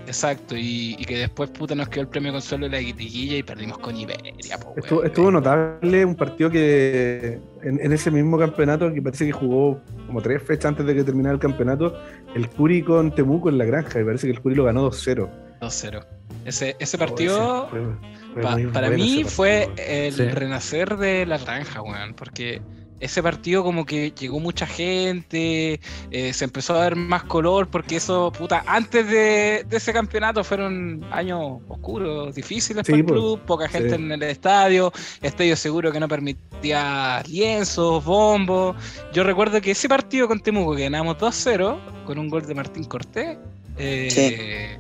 Exacto. 0.07 0.57
Y, 0.57 0.95
y 0.99 1.05
que 1.05 1.19
después, 1.19 1.51
puta, 1.51 1.74
nos 1.74 1.89
quedó 1.89 2.03
el 2.03 2.09
premio 2.09 2.33
consuelo 2.33 2.66
de 2.66 2.70
la 2.73 2.78
liguilla 2.81 3.37
y 3.37 3.43
perdimos 3.43 3.78
con 3.78 3.97
Iberia. 3.97 4.59
po, 4.59 4.74
Estuvo, 5.05 5.31
notable 5.31 6.05
un 6.05 6.15
partido 6.15 6.51
que 6.51 7.39
en, 7.62 7.81
en 7.81 7.93
ese 7.93 8.11
mismo 8.11 8.39
campeonato, 8.39 8.93
que 8.93 9.03
parece 9.03 9.27
que 9.27 9.33
jugó 9.33 9.81
como 10.07 10.23
tres 10.23 10.43
fechas 10.43 10.66
antes 10.66 10.87
de 10.87 10.95
que 10.95 11.05
terminara 11.05 11.35
el 11.35 11.41
campeonato, 11.41 11.99
el 12.35 12.49
Curi 12.49 12.83
con 12.83 13.15
Temuco 13.15 13.49
en 13.49 13.59
la 13.59 13.65
granja, 13.65 14.01
y 14.01 14.05
parece 14.05 14.27
que 14.28 14.33
el 14.35 14.41
Curi 14.41 14.55
lo 14.55 14.65
ganó 14.65 14.89
2-0. 14.91 15.28
2-0. 15.61 16.07
Ese, 16.45 16.77
ese 16.78 16.97
Oh, 16.97 17.01
partido, 17.01 17.66
ese 17.66 17.70
fue- 17.70 17.97
fue 18.35 18.43
pa- 18.43 18.51
muy 18.53 18.66
para 18.66 18.91
mí, 18.91 19.24
fue 19.24 19.69
el 19.77 20.12
Sí. 20.12 20.23
renacer 20.28 20.97
de 20.97 21.27
la 21.27 21.39
granja, 21.39 21.83
weón. 21.83 22.15
Porque 22.15 22.61
ese 23.01 23.23
partido 23.23 23.62
como 23.62 23.85
que 23.85 24.10
llegó 24.12 24.40
mucha 24.40 24.66
gente, 24.66 25.81
eh, 26.10 26.32
se 26.32 26.44
empezó 26.44 26.74
a 26.74 26.81
ver 26.81 26.97
más 26.97 27.24
color, 27.24 27.68
porque 27.68 27.97
eso, 27.97 28.32
puta, 28.32 28.64
antes 28.66 29.09
de, 29.09 29.66
ese 29.70 29.93
campeonato 29.93 30.43
fueron 30.43 31.05
años 31.10 31.60
oscuros, 31.68 32.35
difíciles 32.35 32.85
para 32.85 32.97
el 32.97 33.05
pues, 33.05 33.20
club, 33.20 33.40
poca 33.40 33.68
gente 33.68 33.94
en 33.94 34.12
el 34.12 34.23
estadio, 34.23 34.93
estadio 35.23 35.56
seguro 35.56 35.93
que 35.93 36.01
no 36.01 36.09
permitía 36.09 37.23
lienzos, 37.28 38.05
bombos. 38.05 38.77
Yo 39.12 39.24
recuerdo 39.24 39.60
que 39.60 39.73
ese 39.73 39.89
partido 39.89 40.28
con 40.28 40.40
Temuco 40.40 40.74
que 40.74 40.85
ganamos 40.85 41.18
2-0 41.18 42.05
con 42.05 42.18
un 42.18 42.28
gol 42.28 42.47
de 42.47 42.55
Martín 42.55 42.85
Cortés. 42.85 43.36
Eh, 43.78 44.78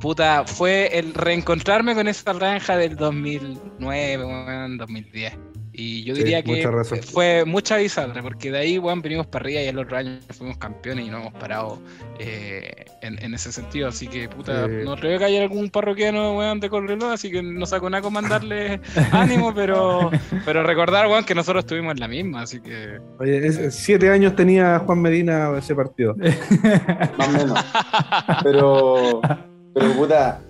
puta, 0.00 0.44
fue 0.44 0.98
el 0.98 1.14
reencontrarme 1.14 1.94
con 1.94 2.08
esa 2.08 2.34
franja 2.34 2.76
del 2.76 2.96
2009, 2.96 4.76
2010. 4.78 5.49
Y 5.80 6.04
yo 6.04 6.14
diría 6.14 6.42
que 6.42 6.68
fue 7.10 7.46
mucha 7.46 7.78
bisagra, 7.78 8.22
porque 8.22 8.52
de 8.52 8.58
ahí, 8.58 8.76
bueno, 8.76 9.00
venimos 9.00 9.26
para 9.26 9.44
arriba 9.44 9.62
y 9.62 9.66
el 9.66 9.78
otro 9.78 9.96
año 9.96 10.18
fuimos 10.28 10.58
campeones 10.58 11.06
y 11.06 11.10
no 11.10 11.20
hemos 11.20 11.32
parado 11.32 11.78
eh, 12.18 12.84
en, 13.00 13.32
ese 13.32 13.50
sentido. 13.50 13.88
Así 13.88 14.06
que, 14.06 14.28
puta, 14.28 14.68
no 14.68 14.94
creo 14.96 15.18
que 15.18 15.24
haya 15.24 15.40
algún 15.40 15.70
parroquiano, 15.70 16.36
weón, 16.36 16.60
de 16.60 16.68
Correlo, 16.68 17.08
así 17.08 17.30
que 17.30 17.42
no 17.42 17.64
saco 17.64 17.88
nada 17.88 18.02
con 18.02 18.12
mandarle 18.12 18.78
ánimo, 19.12 19.54
pero, 19.54 20.10
pero 20.44 20.62
recordar, 20.64 21.06
weón, 21.06 21.24
que 21.24 21.34
nosotros 21.34 21.64
estuvimos 21.64 21.94
en 21.94 22.00
la 22.00 22.08
misma, 22.08 22.42
así 22.42 22.60
que... 22.60 23.00
Oye, 23.18 23.70
siete 23.70 24.10
años 24.10 24.36
tenía 24.36 24.80
Juan 24.80 25.00
Medina 25.00 25.56
ese 25.56 25.74
partido. 25.74 26.14
Más 27.16 27.28
o 27.28 27.32
menos. 27.32 27.58
Pero, 28.42 29.20
pero 29.72 29.92
puta, 29.94 30.42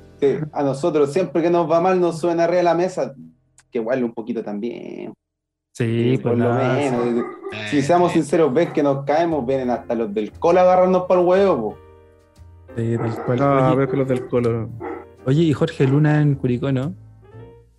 a 0.52 0.62
nosotros 0.64 1.12
siempre 1.12 1.40
que 1.40 1.50
nos 1.50 1.70
va 1.70 1.80
mal 1.80 2.00
nos 2.00 2.18
suena 2.18 2.44
arriba 2.44 2.58
de 2.58 2.64
la 2.64 2.74
mesa 2.74 3.14
que 3.70 3.78
huele 3.78 4.04
un 4.04 4.12
poquito 4.12 4.42
también. 4.42 5.12
Sí, 5.80 6.20
por 6.22 6.36
lo 6.36 6.52
menos. 6.52 7.24
Si 7.70 7.80
seamos 7.80 8.12
sinceros, 8.12 8.52
ves 8.52 8.70
que 8.70 8.82
nos 8.82 9.06
caemos, 9.06 9.46
vienen 9.46 9.70
hasta 9.70 9.94
los 9.94 10.12
del 10.12 10.30
colo 10.32 10.60
agarrarnos 10.60 11.04
para 11.04 11.22
el 11.22 11.26
huevo. 11.26 11.78
Sí, 12.76 12.82
del 12.82 13.14
colo. 13.24 13.44
a 13.44 13.74
ver 13.74 13.88
que 13.88 13.96
los 13.96 14.06
del 14.06 14.28
colo. 14.28 14.68
Oye, 15.24 15.44
y 15.44 15.52
Jorge 15.54 15.86
Luna 15.86 16.20
en 16.20 16.34
Curicó, 16.34 16.70
¿no? 16.70 16.94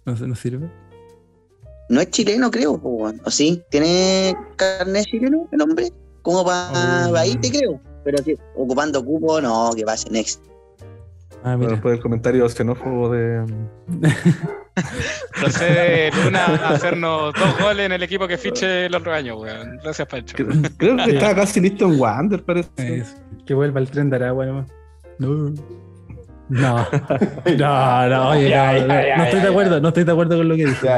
¿No, 0.05 0.15
no 0.15 0.35
sirve? 0.35 0.67
No 1.89 2.01
es 2.01 2.09
chileno, 2.09 2.49
creo, 2.49 2.81
o 2.83 3.29
sí, 3.29 3.61
tiene 3.69 4.35
carnet 4.55 5.05
chileno 5.05 5.47
el 5.51 5.61
hombre, 5.61 5.91
como 6.23 6.43
para 6.43 7.07
oh. 7.07 7.15
ahí 7.15 7.35
te 7.35 7.51
creo, 7.51 7.79
pero 8.03 8.17
sí, 8.23 8.35
ocupando 8.55 9.05
cupo, 9.05 9.39
no, 9.41 9.71
que 9.75 9.83
pase 9.83 10.09
next. 10.09 10.41
Ah, 11.43 11.55
mira. 11.55 11.73
Después 11.73 11.93
del 11.93 12.01
comentario 12.01 12.49
xenófobo 12.49 13.11
de. 13.11 13.45
Procede 15.39 16.11
Luna 16.23 16.45
a 16.45 16.69
hacernos 16.69 17.33
dos 17.33 17.59
goles 17.59 17.85
en 17.85 17.91
el 17.91 18.03
equipo 18.03 18.27
que 18.27 18.37
fiche 18.37 18.85
el 18.85 18.95
otro 18.95 19.13
año, 19.13 19.37
weón. 19.37 19.77
Gracias, 19.83 20.07
Pancho. 20.07 20.35
Creo 20.77 20.97
que 20.97 21.11
estaba 21.11 21.35
casi 21.35 21.59
listo 21.59 21.85
en 21.85 21.99
Wander, 21.99 22.43
parece. 22.43 23.03
que 23.45 23.53
vuelva 23.53 23.79
el 23.79 23.89
tren 23.89 24.09
de 24.09 24.15
Aragua 24.17 24.45
nomás. 24.45 24.67
No. 25.19 25.53
No, 26.51 26.85
no, 27.57 28.09
no, 28.09 28.29
oye, 28.31 28.53
no, 29.15 29.23
estoy 29.23 29.39
de 29.39 29.47
acuerdo, 29.47 29.79
no 29.79 29.87
estoy 29.87 30.03
de 30.03 30.11
acuerdo 30.11 30.35
con 30.35 30.49
lo 30.49 30.57
que 30.57 30.65
dice. 30.65 30.85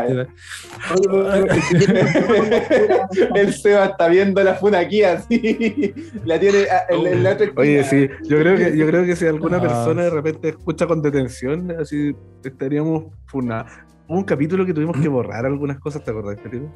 el 3.35 3.53
Seba 3.53 3.85
está 3.85 4.07
viendo 4.07 4.43
la 4.43 4.55
funa 4.55 4.79
aquí 4.79 5.03
así, 5.03 5.93
la 6.25 6.39
tiene 6.39 6.65
en, 6.89 7.21
la 7.21 7.37
Oye, 7.55 7.83
sí, 7.83 8.09
yo 8.23 8.39
creo 8.39 8.57
que, 8.57 8.75
yo 8.75 8.87
creo 8.87 9.05
que 9.05 9.15
si 9.15 9.27
alguna 9.27 9.61
persona 9.61 10.05
de 10.05 10.09
repente 10.09 10.49
escucha 10.49 10.87
con 10.87 11.03
detención, 11.03 11.69
así 11.79 12.15
estaríamos 12.43 13.13
funados 13.27 13.69
un 14.07 14.23
capítulo 14.23 14.65
que 14.65 14.73
tuvimos 14.73 14.97
que 14.99 15.07
borrar 15.07 15.45
algunas 15.45 15.79
cosas, 15.79 16.03
¿te 16.03 16.11
acordás, 16.11 16.39
Felipe? 16.41 16.67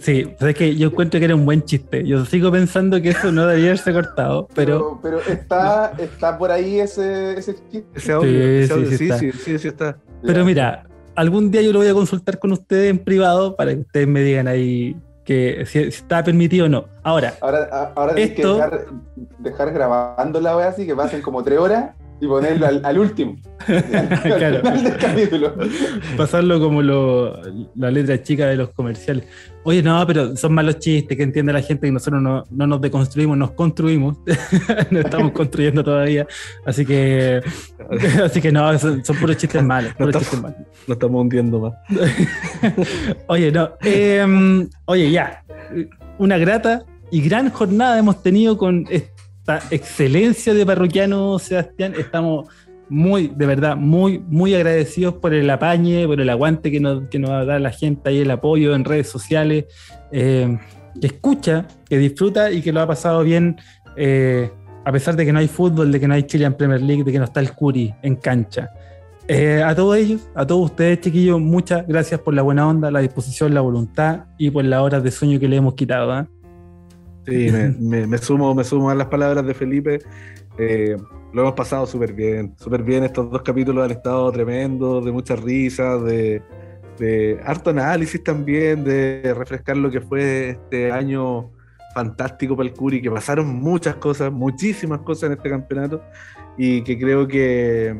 sí, 0.00 0.34
es 0.38 0.54
que 0.54 0.76
yo 0.76 0.88
encuentro 0.88 1.18
que 1.18 1.26
era 1.26 1.34
un 1.34 1.44
buen 1.44 1.62
chiste. 1.62 2.06
Yo 2.06 2.24
sigo 2.24 2.50
pensando 2.50 3.00
que 3.00 3.10
eso 3.10 3.32
no 3.32 3.46
debía 3.46 3.66
haberse 3.66 3.92
cortado, 3.92 4.48
pero. 4.54 4.98
Pero, 5.02 5.20
está, 5.20 5.92
está 5.98 6.38
por 6.38 6.50
ahí 6.50 6.80
ese, 6.80 7.38
ese 7.38 7.54
chiste. 7.70 7.86
Ese 7.94 8.12
audio, 8.12 8.66
sí, 8.66 8.96
sí, 8.96 9.10
sí, 9.12 9.32
sí, 9.32 9.58
sí, 9.58 9.68
está. 9.68 9.96
Pero 10.22 10.44
mira, 10.44 10.86
algún 11.14 11.50
día 11.50 11.62
yo 11.62 11.72
lo 11.72 11.80
voy 11.80 11.88
a 11.88 11.94
consultar 11.94 12.38
con 12.38 12.52
ustedes 12.52 12.90
en 12.90 12.98
privado 12.98 13.56
para 13.56 13.74
que 13.74 13.80
ustedes 13.80 14.08
me 14.08 14.22
digan 14.22 14.48
ahí 14.48 14.96
que 15.24 15.64
si, 15.66 15.78
está 15.78 16.22
permitido 16.22 16.66
o 16.66 16.68
no. 16.68 16.86
Ahora, 17.02 17.34
ahora, 17.40 17.92
ahora 17.94 18.14
que 18.14 18.28
dejar, 18.28 18.86
dejar 19.38 19.72
grabando 19.72 20.40
la 20.40 20.56
wea 20.56 20.68
así 20.68 20.86
que 20.86 20.94
pasen 20.94 21.22
como 21.22 21.42
tres 21.42 21.58
horas 21.58 21.94
y 22.20 22.26
ponerlo 22.26 22.66
al, 22.82 22.98
último. 22.98 23.36
claro. 24.22 24.62
Pasarlo 26.16 26.60
como 26.60 26.82
lo, 26.82 27.40
la 27.74 27.90
letra 27.90 28.22
chica 28.22 28.46
de 28.46 28.56
los 28.56 28.70
comerciales. 28.70 29.26
Oye, 29.64 29.82
no, 29.82 30.06
pero 30.06 30.36
son 30.36 30.54
malos 30.54 30.78
chistes, 30.78 31.16
que 31.16 31.22
entiende 31.22 31.52
la 31.52 31.62
gente 31.62 31.86
que 31.86 31.92
nosotros 31.92 32.22
no, 32.22 32.44
no 32.50 32.66
nos 32.66 32.80
deconstruimos, 32.80 33.36
nos 33.36 33.52
construimos. 33.52 34.18
no 34.90 35.00
estamos 35.00 35.32
construyendo 35.32 35.82
todavía. 35.82 36.26
Así 36.64 36.86
que, 36.86 37.42
así 38.24 38.40
que 38.40 38.52
no, 38.52 38.78
son, 38.78 39.02
puros 39.20 39.36
chistes 39.36 39.62
malos. 39.62 39.92
no, 39.98 40.08
estamos, 40.08 40.54
no 40.86 40.94
estamos 40.94 41.20
hundiendo 41.20 41.60
más. 41.60 41.74
oye, 43.26 43.50
no. 43.50 43.70
Em, 43.82 44.68
oye, 44.84 45.10
ya. 45.10 45.42
Una 46.18 46.38
grata 46.38 46.84
y 47.10 47.20
gran 47.22 47.50
jornada 47.50 47.98
hemos 47.98 48.22
tenido 48.22 48.56
con 48.56 48.86
esta 49.44 49.60
excelencia 49.70 50.54
de 50.54 50.64
parroquiano, 50.64 51.38
Sebastián. 51.38 51.92
Estamos 51.98 52.48
muy, 52.88 53.28
de 53.28 53.44
verdad, 53.44 53.76
muy, 53.76 54.18
muy 54.18 54.54
agradecidos 54.54 55.16
por 55.16 55.34
el 55.34 55.50
apañe, 55.50 56.06
por 56.06 56.18
el 56.18 56.30
aguante 56.30 56.70
que 56.70 56.80
nos, 56.80 57.08
que 57.10 57.18
nos 57.18 57.46
da 57.46 57.58
la 57.58 57.70
gente 57.70 58.08
ahí, 58.08 58.20
el 58.20 58.30
apoyo 58.30 58.74
en 58.74 58.86
redes 58.86 59.10
sociales, 59.10 59.66
eh, 60.12 60.58
que 60.98 61.06
escucha, 61.08 61.66
que 61.86 61.98
disfruta 61.98 62.50
y 62.50 62.62
que 62.62 62.72
lo 62.72 62.80
ha 62.80 62.86
pasado 62.86 63.22
bien, 63.22 63.56
eh, 63.98 64.50
a 64.82 64.90
pesar 64.92 65.14
de 65.14 65.26
que 65.26 65.32
no 65.32 65.40
hay 65.40 65.48
fútbol, 65.48 65.92
de 65.92 66.00
que 66.00 66.08
no 66.08 66.14
hay 66.14 66.22
Chile 66.22 66.46
en 66.46 66.54
Premier 66.54 66.80
League, 66.80 67.04
de 67.04 67.12
que 67.12 67.18
no 67.18 67.24
está 67.24 67.40
el 67.40 67.52
Curi 67.52 67.92
en 68.02 68.16
cancha. 68.16 68.70
Eh, 69.28 69.62
a 69.62 69.74
todos 69.74 69.98
ellos, 69.98 70.26
a 70.34 70.46
todos 70.46 70.70
ustedes, 70.70 71.00
chiquillos, 71.00 71.38
muchas 71.38 71.86
gracias 71.86 72.18
por 72.18 72.32
la 72.32 72.40
buena 72.40 72.66
onda, 72.66 72.90
la 72.90 73.00
disposición, 73.00 73.52
la 73.52 73.60
voluntad 73.60 74.24
y 74.38 74.50
por 74.50 74.64
las 74.64 74.80
horas 74.80 75.02
de 75.02 75.10
sueño 75.10 75.38
que 75.38 75.48
le 75.48 75.56
hemos 75.56 75.74
quitado. 75.74 76.26
Sí, 77.26 77.50
me, 77.80 78.18
sumo, 78.18 78.54
me 78.54 78.64
sumo 78.64 78.90
a 78.90 78.94
las 78.94 79.08
palabras 79.08 79.46
de 79.46 79.54
Felipe. 79.54 79.98
Eh, 80.58 80.96
lo 81.32 81.42
hemos 81.42 81.54
pasado 81.54 81.86
súper 81.86 82.12
bien, 82.12 82.54
súper 82.56 82.82
bien. 82.82 83.04
Estos 83.04 83.30
dos 83.30 83.42
capítulos 83.42 83.84
han 83.84 83.90
estado 83.90 84.30
tremendos, 84.30 85.04
de 85.04 85.12
muchas 85.12 85.42
risas, 85.42 86.02
de, 86.04 86.42
harto 87.44 87.70
análisis 87.70 88.22
también, 88.22 88.84
de 88.84 89.34
refrescar 89.36 89.76
lo 89.76 89.90
que 89.90 90.00
fue 90.00 90.50
este 90.50 90.92
año 90.92 91.50
fantástico 91.92 92.56
para 92.56 92.68
el 92.68 92.74
Curi, 92.74 93.02
que 93.02 93.10
pasaron 93.10 93.48
muchas 93.48 93.96
cosas, 93.96 94.30
muchísimas 94.32 95.00
cosas 95.00 95.24
en 95.24 95.32
este 95.32 95.50
campeonato, 95.50 96.02
y 96.56 96.82
que 96.82 96.98
creo 96.98 97.26
que 97.26 97.96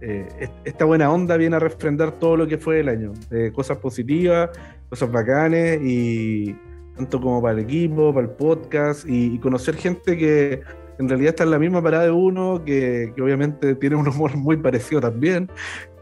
eh, 0.00 0.48
esta 0.64 0.84
buena 0.84 1.10
onda 1.10 1.36
viene 1.36 1.56
a 1.56 1.58
refrendar 1.58 2.12
todo 2.12 2.36
lo 2.36 2.46
que 2.46 2.58
fue 2.58 2.80
el 2.80 2.88
año. 2.88 3.12
cosas 3.52 3.78
positivas, 3.78 4.50
cosas 4.88 5.10
bacanes 5.10 5.80
y, 5.82 6.54
tanto 6.98 7.20
como 7.20 7.40
para 7.40 7.54
el 7.54 7.60
equipo, 7.60 8.12
para 8.12 8.26
el 8.26 8.32
podcast 8.32 9.04
y, 9.08 9.38
conocer 9.38 9.76
gente 9.76 10.18
que 10.18 10.62
en 10.98 11.08
realidad 11.08 11.30
está 11.30 11.44
en 11.44 11.52
la 11.52 11.58
misma 11.60 11.80
parada 11.80 12.04
de 12.04 12.10
uno, 12.10 12.62
que, 12.64 13.14
obviamente 13.22 13.76
tiene 13.76 13.96
un 13.96 14.08
humor 14.08 14.36
muy 14.36 14.56
parecido 14.56 15.00
también 15.00 15.48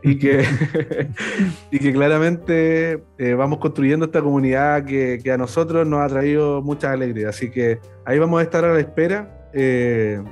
y 0.03 0.19
que, 0.19 0.43
y 1.71 1.79
que 1.79 1.93
claramente 1.93 3.05
eh, 3.19 3.35
vamos 3.35 3.59
construyendo 3.59 4.07
esta 4.07 4.23
comunidad 4.23 4.87
que, 4.87 5.21
a 5.31 5.37
nosotros 5.37 5.87
nos 5.87 6.01
ha 6.01 6.09
traído 6.09 6.63
mucha 6.63 6.93
alegría. 6.93 7.29
Así 7.29 7.51
que 7.51 7.79
ahí 8.07 8.19
vamos 8.19 8.41
a 8.41 8.43
estar 8.43 8.65
a 8.65 8.73
la 8.73 8.81
espera. 8.81 9.51
Eh, 9.53 10.23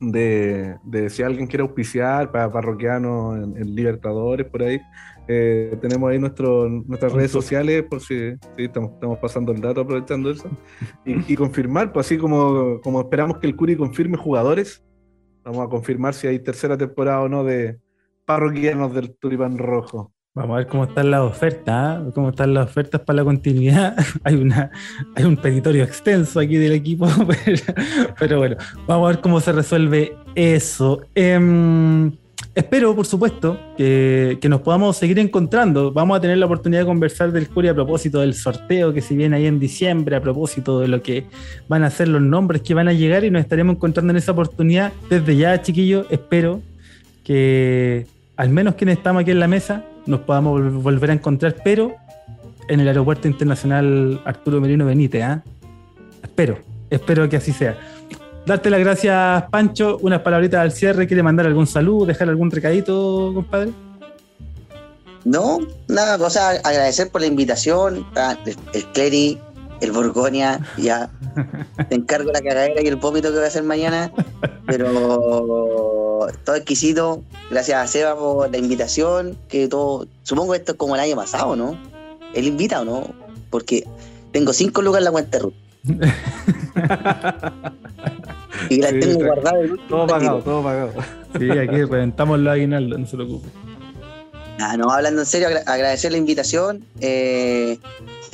de, 0.00 1.08
si 1.08 1.22
alguien 1.22 1.46
quiere 1.46 1.62
auspiciar 1.62 2.30
para 2.30 2.50
parroquianos 2.50 3.36
en 3.56 3.74
Libertadores 3.74 4.46
por 4.46 4.62
ahí, 4.62 4.80
eh, 5.26 5.76
tenemos 5.80 6.10
ahí 6.10 6.18
nuestro, 6.18 6.68
nuestras 6.68 7.12
redes 7.12 7.30
sociales, 7.30 7.84
por 7.88 8.00
si 8.00 8.34
estamos, 8.56 8.92
estamos, 8.92 9.18
pasando 9.18 9.52
el 9.52 9.60
dato 9.60 9.80
aprovechando 9.80 10.30
eso. 10.30 10.48
Y, 11.04 11.36
confirmar, 11.36 11.92
pues 11.92 12.06
así 12.06 12.18
como, 12.18 12.80
como 12.82 13.00
esperamos 13.00 13.38
que 13.38 13.46
el 13.46 13.56
Curi 13.56 13.76
confirme 13.76 14.16
jugadores, 14.16 14.84
vamos 15.42 15.66
a 15.66 15.68
confirmar 15.68 16.14
si 16.14 16.26
hay 16.26 16.38
tercera 16.38 16.76
temporada 16.76 17.22
o 17.22 17.28
no 17.28 17.44
de 17.44 17.78
parroquianos 18.24 18.94
del 18.94 19.14
Turipán 19.16 19.58
Rojo. 19.58 20.12
Vamos 20.36 20.54
a 20.54 20.58
ver 20.58 20.66
cómo 20.66 20.84
están 20.84 21.12
las 21.12 21.20
ofertas, 21.20 21.68
¿ah? 21.68 22.10
cómo 22.12 22.30
están 22.30 22.54
las 22.54 22.66
ofertas 22.66 23.00
para 23.02 23.18
la 23.18 23.24
continuidad. 23.24 23.96
hay, 24.24 24.34
una, 24.34 24.70
hay 25.14 25.24
un 25.24 25.36
peditorio 25.36 25.84
extenso 25.84 26.40
aquí 26.40 26.56
del 26.56 26.72
equipo, 26.72 27.06
pero, 28.18 28.38
bueno, 28.38 28.56
vamos 28.88 29.06
a 29.06 29.12
ver 29.12 29.20
cómo 29.20 29.40
se 29.40 29.52
resuelve 29.52 30.16
eso. 30.34 31.02
Em, 31.14 32.10
espero, 32.54 32.94
por 32.94 33.06
supuesto, 33.06 33.58
que, 33.76 34.38
nos 34.48 34.60
podamos 34.60 34.96
seguir 34.96 35.18
encontrando. 35.18 35.92
Vamos 35.92 36.16
a 36.16 36.20
tener 36.20 36.38
la 36.38 36.46
oportunidad 36.46 36.82
de 36.82 36.86
conversar 36.86 37.32
del 37.32 37.48
Curi 37.48 37.68
a 37.68 37.74
propósito 37.74 38.20
del 38.20 38.34
sorteo 38.34 38.92
que 38.92 39.00
se 39.00 39.14
viene 39.14 39.36
ahí 39.36 39.46
en 39.46 39.58
diciembre, 39.58 40.16
a 40.16 40.20
propósito 40.20 40.80
de 40.80 40.88
lo 40.88 41.02
que 41.02 41.26
van 41.68 41.82
a 41.82 41.90
ser 41.90 42.08
los 42.08 42.22
nombres 42.22 42.62
que 42.62 42.74
van 42.74 42.88
a 42.88 42.92
llegar 42.92 43.24
y 43.24 43.30
nos 43.30 43.42
estaremos 43.42 43.76
encontrando 43.76 44.12
en 44.12 44.18
esa 44.18 44.32
oportunidad. 44.32 44.92
Desde 45.08 45.36
ya, 45.36 45.60
chiquillos, 45.60 46.06
espero 46.10 46.60
que 47.24 48.06
al 48.36 48.50
menos 48.50 48.74
quienes 48.74 48.98
estamos 48.98 49.22
aquí 49.22 49.30
en 49.30 49.40
la 49.40 49.48
mesa 49.48 49.84
nos 50.06 50.20
podamos 50.20 50.82
volver 50.82 51.10
a 51.10 51.14
encontrar, 51.14 51.56
pero 51.64 51.94
en 52.68 52.80
el 52.80 52.88
Aeropuerto 52.88 53.28
Internacional 53.28 54.20
Arturo 54.24 54.60
Merino 54.60 54.86
Benítez. 54.86 55.22
¿ah? 55.22 55.42
Espero, 56.22 56.58
espero 56.90 57.28
que 57.28 57.36
así 57.36 57.52
sea. 57.52 57.76
Darte 58.46 58.70
las 58.70 58.80
gracias, 58.80 59.44
Pancho. 59.50 59.98
Unas 60.02 60.20
palabritas 60.20 60.60
al 60.60 60.72
cierre. 60.72 61.06
¿Quiere 61.06 61.22
mandar 61.22 61.46
algún 61.46 61.66
saludo, 61.66 62.06
dejar 62.06 62.28
algún 62.28 62.50
recadito, 62.50 63.32
compadre? 63.34 63.72
No, 65.24 65.58
nada, 65.88 66.24
o 66.24 66.30
sea, 66.30 66.50
agradecer 66.50 67.10
por 67.10 67.22
la 67.22 67.26
invitación, 67.26 68.06
a 68.14 68.36
el, 68.44 68.56
el 68.74 68.84
Clery, 68.92 69.40
el 69.80 69.92
Borgoña, 69.92 70.60
ya 70.76 71.08
te 71.88 71.94
encargo 71.94 72.30
la 72.30 72.42
cagadera 72.42 72.82
y 72.82 72.86
el 72.86 72.96
vómito 72.96 73.28
que 73.28 73.36
voy 73.36 73.44
a 73.44 73.48
hacer 73.48 73.62
mañana, 73.62 74.12
pero 74.66 76.28
todo 76.44 76.56
exquisito, 76.56 77.22
gracias 77.50 77.82
a 77.82 77.86
Seba 77.86 78.14
por 78.16 78.50
la 78.50 78.58
invitación, 78.58 79.38
que 79.48 79.66
todo, 79.68 80.06
supongo 80.22 80.52
que 80.52 80.58
esto 80.58 80.72
es 80.72 80.78
como 80.78 80.94
el 80.94 81.00
año 81.00 81.16
pasado, 81.16 81.56
¿no? 81.56 81.78
Él 82.34 82.46
invita 82.46 82.82
o 82.82 82.84
no, 82.84 83.14
porque 83.50 83.86
tengo 84.32 84.52
cinco 84.52 84.82
lucas 84.82 84.98
en 84.98 85.04
la 85.04 85.10
cuenta 85.10 85.38
de 85.38 85.42
Ruth. 85.42 85.54
y 88.70 88.76
las 88.80 88.90
Sí, 88.90 89.00
tengo 89.00 89.12
está- 89.12 89.26
guardadas. 89.26 89.60
el 89.64 89.80
Todo 89.88 90.06
pagado, 90.06 90.42
todo 90.42 90.62
pagado. 90.62 90.92
Sí, 91.38 91.50
aquí 91.50 91.82
reventamos 91.84 92.38
los 92.38 92.52
aguinaldos, 92.52 92.98
no 93.00 93.06
se 93.06 93.16
preocupe. 93.16 93.48
Ah, 94.60 94.76
no, 94.76 94.88
hablando 94.90 95.22
en 95.22 95.26
serio, 95.26 95.48
agra- 95.48 95.64
agradecer 95.66 96.12
la 96.12 96.18
invitación, 96.18 96.84
eh, 97.00 97.78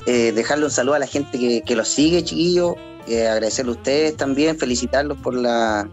eh, 0.07 0.33
dejarle 0.33 0.67
un 0.67 0.71
saludo 0.71 0.95
a 0.95 0.99
la 0.99 1.07
gente 1.07 1.39
que, 1.39 1.63
que 1.63 1.75
los 1.77 1.89
sigue, 1.89 2.23
chiquillos, 2.23 2.75
eh, 3.09 3.27
agradecerle 3.27 3.71
a 3.73 3.75
ustedes 3.75 4.17
también, 4.17 4.59
felicitarlos 4.59 5.19
por 5.19 5.35
la 5.35 5.89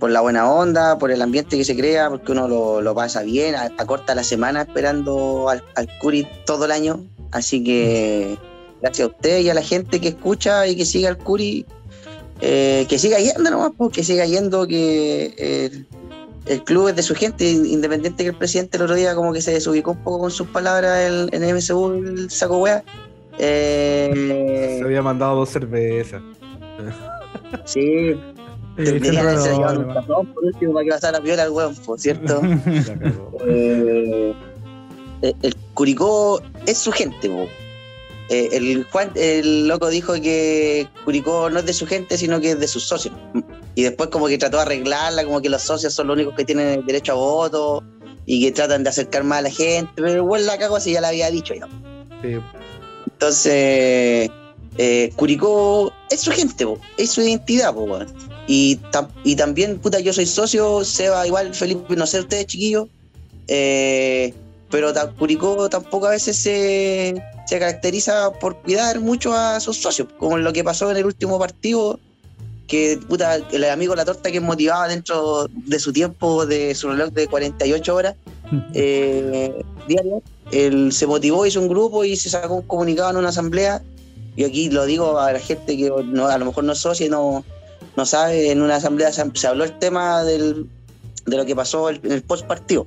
por 0.00 0.10
la 0.12 0.20
buena 0.20 0.48
onda, 0.48 0.96
por 0.96 1.10
el 1.10 1.20
ambiente 1.20 1.56
que 1.58 1.64
se 1.64 1.76
crea, 1.76 2.08
porque 2.08 2.30
uno 2.30 2.46
lo, 2.46 2.80
lo 2.80 2.94
pasa 2.94 3.22
bien, 3.22 3.56
acorta 3.56 4.14
la 4.14 4.22
semana 4.22 4.62
esperando 4.62 5.48
al, 5.48 5.64
al 5.74 5.88
Curi 5.98 6.24
todo 6.46 6.66
el 6.66 6.70
año, 6.70 7.04
así 7.32 7.64
que 7.64 8.38
gracias 8.80 9.08
a 9.08 9.10
ustedes 9.10 9.44
y 9.44 9.50
a 9.50 9.54
la 9.54 9.62
gente 9.62 10.00
que 10.00 10.06
escucha 10.10 10.68
y 10.68 10.76
que 10.76 10.84
sigue 10.86 11.08
al 11.08 11.18
Curi, 11.18 11.66
eh, 12.40 12.86
que 12.88 12.98
siga 12.98 13.18
yendo 13.18 13.50
nomás, 13.50 13.72
pues, 13.76 13.92
que 13.92 14.04
siga 14.04 14.24
yendo, 14.26 14.66
que 14.66 15.34
eh, 15.36 15.84
el 16.46 16.64
club 16.64 16.88
es 16.88 16.96
de 16.96 17.02
su 17.02 17.14
gente, 17.14 17.48
independiente 17.50 18.22
que 18.24 18.30
el 18.30 18.36
presidente 18.36 18.76
el 18.78 18.84
otro 18.84 18.94
día 18.96 19.14
como 19.14 19.32
que 19.32 19.40
se 19.42 19.52
desubicó 19.52 19.90
un 19.92 20.02
poco 20.04 20.20
con 20.20 20.30
sus 20.30 20.46
palabras 20.48 20.98
el- 21.00 21.28
en 21.32 21.42
el 21.42 21.50
MSU, 21.54 21.92
el 21.94 22.30
saco 22.30 22.58
wea. 22.58 22.82
Se 23.36 23.44
Eh, 23.44 24.80
había 24.84 25.02
mandado 25.02 25.36
dos 25.36 25.48
cervezas. 25.50 26.22
sí, 27.64 28.14
Sí, 28.76 28.84
deberían 28.84 29.02
siempre 29.02 29.18
haberse 29.20 29.50
lo- 29.50 29.56
llevado 29.58 29.80
un 29.80 29.94
cajón 29.94 30.26
por 30.34 30.44
último 30.44 30.72
para 30.74 30.84
que 30.84 30.90
pasara 30.90 31.20
piola 31.20 31.42
al 31.42 31.50
weón, 31.50 31.74
por 31.76 31.98
cierto. 32.00 32.40
La 32.86 32.98
cagó. 32.98 33.38
El 35.20 35.56
Curicó 35.74 36.40
es 36.66 36.78
su 36.78 36.92
gente, 36.92 37.28
po. 37.28 37.46
Eh, 38.30 38.48
el 38.52 38.84
Juan, 38.84 39.10
el 39.14 39.66
loco 39.68 39.88
dijo 39.88 40.12
que 40.14 40.86
Curicó 41.04 41.48
no 41.50 41.60
es 41.60 41.66
de 41.66 41.72
su 41.72 41.86
gente, 41.86 42.18
sino 42.18 42.40
que 42.40 42.50
es 42.52 42.60
de 42.60 42.68
sus 42.68 42.84
socios. 42.86 43.14
Y 43.74 43.82
después 43.82 44.10
como 44.10 44.26
que 44.28 44.36
trató 44.38 44.56
de 44.58 44.64
arreglarla, 44.64 45.24
como 45.24 45.40
que 45.40 45.48
los 45.48 45.62
socios 45.62 45.94
son 45.94 46.08
los 46.08 46.14
únicos 46.16 46.34
que 46.34 46.44
tienen 46.44 46.68
el 46.68 46.84
derecho 46.86 47.12
a 47.12 47.14
voto 47.14 47.82
y 48.26 48.42
que 48.44 48.52
tratan 48.52 48.82
de 48.84 48.90
acercar 48.90 49.24
más 49.24 49.38
a 49.38 49.42
la 49.42 49.50
gente, 49.50 49.90
pero 49.96 50.16
igual 50.16 50.44
la 50.46 50.58
cago 50.58 50.78
si 50.80 50.92
ya 50.92 51.00
la 51.00 51.08
había 51.08 51.30
dicho 51.30 51.54
ya. 51.54 51.66
Sí, 52.20 52.36
Entonces, 53.06 54.30
eh, 54.76 55.10
Curicó 55.16 55.92
es 56.10 56.20
su 56.20 56.30
gente, 56.30 56.66
po, 56.66 56.78
es 56.96 57.10
su 57.10 57.22
identidad, 57.22 57.72
po, 57.74 57.82
weón. 57.84 58.06
Y, 58.46 58.76
tam- 58.92 59.08
y 59.24 59.36
también, 59.36 59.78
puta, 59.78 60.00
yo 60.00 60.12
soy 60.12 60.26
socio, 60.26 60.84
Seba 60.84 61.26
igual, 61.26 61.54
Felipe, 61.54 61.96
no 61.96 62.06
sé 62.06 62.20
ustedes 62.20 62.46
chiquillos, 62.46 62.88
eh, 63.46 64.32
pero 64.70 64.92
Curicó 65.18 65.68
tampoco 65.68 66.06
a 66.06 66.10
veces 66.10 66.36
se, 66.36 67.22
se 67.46 67.58
caracteriza 67.58 68.32
por 68.32 68.56
cuidar 68.58 69.00
mucho 69.00 69.32
a 69.32 69.60
sus 69.60 69.78
socios, 69.78 70.08
como 70.18 70.36
lo 70.38 70.52
que 70.52 70.62
pasó 70.62 70.90
en 70.90 70.98
el 70.98 71.06
último 71.06 71.38
partido, 71.38 71.98
que 72.66 73.00
puta, 73.08 73.36
el 73.36 73.64
amigo 73.64 73.94
La 73.96 74.04
Torta 74.04 74.30
que 74.30 74.40
motivaba 74.40 74.88
dentro 74.88 75.48
de 75.48 75.78
su 75.78 75.92
tiempo, 75.92 76.44
de 76.44 76.74
su 76.74 76.88
reloj 76.90 77.10
de 77.10 77.26
48 77.26 77.94
horas, 77.94 78.14
eh, 78.74 79.64
diario, 79.86 80.22
él 80.52 80.92
se 80.92 81.06
motivó, 81.06 81.46
hizo 81.46 81.60
un 81.60 81.68
grupo 81.68 82.04
y 82.04 82.16
se 82.16 82.28
sacó 82.28 82.56
un 82.56 82.62
comunicado 82.62 83.10
en 83.10 83.16
una 83.16 83.30
asamblea. 83.30 83.82
Y 84.36 84.44
aquí 84.44 84.70
lo 84.70 84.84
digo 84.84 85.18
a 85.18 85.32
la 85.32 85.40
gente 85.40 85.76
que 85.76 85.90
no, 86.04 86.28
a 86.28 86.38
lo 86.38 86.44
mejor 86.44 86.62
no 86.62 86.72
es 86.72 86.78
socia 86.78 87.06
y 87.06 87.08
no, 87.08 87.44
no 87.96 88.06
sabe, 88.06 88.52
en 88.52 88.62
una 88.62 88.76
asamblea 88.76 89.10
se, 89.12 89.46
habló 89.46 89.64
el 89.64 89.76
tema 89.78 90.22
del, 90.22 90.68
de 91.26 91.36
lo 91.36 91.44
que 91.44 91.56
pasó 91.56 91.90
en 91.90 92.12
el 92.12 92.22
post 92.22 92.46
partido 92.46 92.86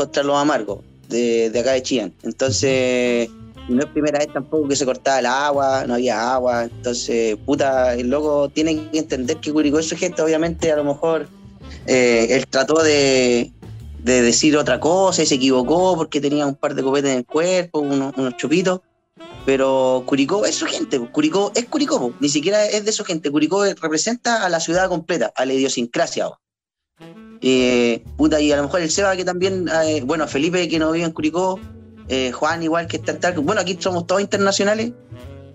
contra 0.00 0.22
los 0.22 0.36
amargos 0.36 0.78
de, 1.08 1.50
de 1.50 1.60
acá 1.60 1.72
de 1.72 1.82
Chillán. 1.82 2.14
Entonces, 2.22 3.28
no 3.68 3.80
es 3.80 3.86
primera 3.86 4.18
vez 4.18 4.32
tampoco 4.32 4.66
que 4.66 4.74
se 4.74 4.86
cortaba 4.86 5.18
el 5.18 5.26
agua, 5.26 5.84
no 5.86 5.94
había 5.94 6.32
agua. 6.32 6.64
Entonces, 6.64 7.36
puta, 7.44 7.94
el 7.94 8.08
loco 8.08 8.48
tiene 8.48 8.88
que 8.90 8.98
entender 8.98 9.36
que 9.36 9.52
Curicó 9.52 9.78
es 9.78 9.88
su 9.88 9.96
gente, 9.96 10.22
obviamente, 10.22 10.72
a 10.72 10.76
lo 10.76 10.84
mejor 10.84 11.28
eh, 11.86 12.28
él 12.30 12.46
trató 12.46 12.82
de, 12.82 13.52
de 14.02 14.22
decir 14.22 14.56
otra 14.56 14.80
cosa 14.80 15.22
y 15.22 15.26
se 15.26 15.34
equivocó 15.34 15.96
porque 15.96 16.18
tenía 16.18 16.46
un 16.46 16.54
par 16.54 16.74
de 16.74 16.82
copetes 16.82 17.10
en 17.10 17.18
el 17.18 17.26
cuerpo, 17.26 17.80
unos, 17.80 18.14
unos 18.16 18.36
chupitos. 18.38 18.80
Pero 19.44 20.02
Curicó 20.06 20.46
es 20.46 20.54
su 20.54 20.64
gente. 20.66 20.98
Curicó 20.98 21.52
es 21.54 21.66
Curicó, 21.66 22.14
ni 22.20 22.30
siquiera 22.30 22.64
es 22.64 22.86
de 22.86 22.92
su 22.92 23.04
gente. 23.04 23.30
Curicó 23.30 23.64
representa 23.64 24.46
a 24.46 24.48
la 24.48 24.60
ciudad 24.60 24.88
completa, 24.88 25.30
a 25.36 25.44
la 25.44 25.52
idiosincrasia. 25.52 26.30
Eh, 27.42 28.04
puta, 28.16 28.40
y 28.40 28.52
a 28.52 28.56
lo 28.56 28.64
mejor 28.64 28.80
el 28.80 28.90
Seba 28.90 29.16
que 29.16 29.24
también, 29.24 29.68
eh, 29.84 30.02
bueno, 30.04 30.28
Felipe 30.28 30.68
que 30.68 30.78
no 30.78 30.92
vive 30.92 31.06
en 31.06 31.12
Curicó, 31.12 31.58
eh, 32.08 32.32
Juan 32.32 32.62
igual 32.62 32.86
que 32.86 32.96
está 32.96 33.12
en 33.12 33.20
Talca. 33.20 33.40
Bueno, 33.40 33.60
aquí 33.60 33.76
somos 33.80 34.06
todos 34.06 34.20
internacionales. 34.20 34.92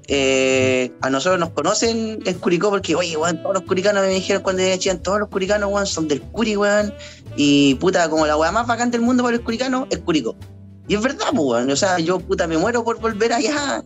Eh, 0.07 0.91
a 1.01 1.09
nosotros 1.09 1.39
nos 1.39 1.49
conocen 1.49 2.19
en 2.25 2.39
Curicó 2.39 2.69
porque, 2.69 2.95
oye, 2.95 3.17
weón, 3.17 3.41
todos 3.41 3.55
los 3.55 3.63
curicanos 3.63 4.03
me 4.03 4.09
dijeron 4.09 4.43
cuando 4.43 4.63
Chillán, 4.77 5.01
todos 5.01 5.19
los 5.19 5.29
curicanos, 5.29 5.71
weón, 5.71 5.87
son 5.87 6.07
del 6.07 6.21
Curi, 6.21 6.55
weón. 6.55 6.93
Y 7.35 7.75
puta, 7.75 8.09
como 8.09 8.25
la 8.25 8.37
weá 8.37 8.51
más 8.51 8.67
bacán 8.67 8.91
del 8.91 9.01
mundo 9.01 9.23
para 9.23 9.35
el 9.35 9.43
curicano 9.43 9.87
es 9.89 9.99
Curicó. 9.99 10.35
Y 10.87 10.95
es 10.95 11.01
verdad, 11.01 11.27
pues, 11.31 11.43
weón. 11.43 11.69
O 11.71 11.75
sea, 11.75 11.99
yo, 11.99 12.19
puta, 12.19 12.47
me 12.47 12.57
muero 12.57 12.83
por 12.83 12.99
volver 12.99 13.33
allá. 13.33 13.83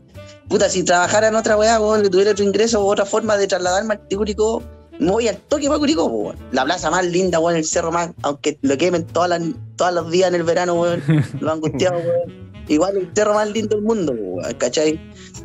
Puta, 0.48 0.69
si 0.69 0.84
trabajara 0.84 1.30
en 1.30 1.36
otra 1.36 1.58
weá, 1.58 1.80
weón, 1.80 2.03
que 2.03 2.10
tuviera 2.10 2.32
otro 2.32 2.44
ingreso 2.44 2.86
otra 2.86 3.06
forma 3.06 3.38
de 3.38 3.48
trasladarme 3.48 3.94
al 3.95 4.02
Curicó, 4.16 4.61
voy 5.00 5.28
al 5.28 5.38
toque 5.38 5.68
para 5.68 5.80
Curicó, 5.80 6.06
weón. 6.06 6.36
La 6.52 6.66
plaza 6.66 6.92
más 6.92 7.06
linda, 7.06 7.40
weón, 7.40 7.58
el 7.58 7.66
cerro 7.66 7.92
más, 7.92 8.11
aunque 8.22 8.58
lo 8.61 8.78
quemen 8.78 9.06
todas 9.06 9.30
las, 9.30 9.42
todos 9.76 9.94
los 9.94 10.11
días 10.11 10.30
en 10.30 10.36
el 10.36 10.44
verano, 10.44 10.74
weón, 10.76 11.02
lo 11.40 11.52
angustiado, 11.52 11.98
weón. 11.98 12.50
Igual 12.68 12.98
el 12.98 13.10
cerro 13.16 13.34
más 13.34 13.50
lindo 13.50 13.76
del 13.76 13.86
mundo, 13.86 14.14
weón, 14.14 14.53
¿cachai? 14.56 15.00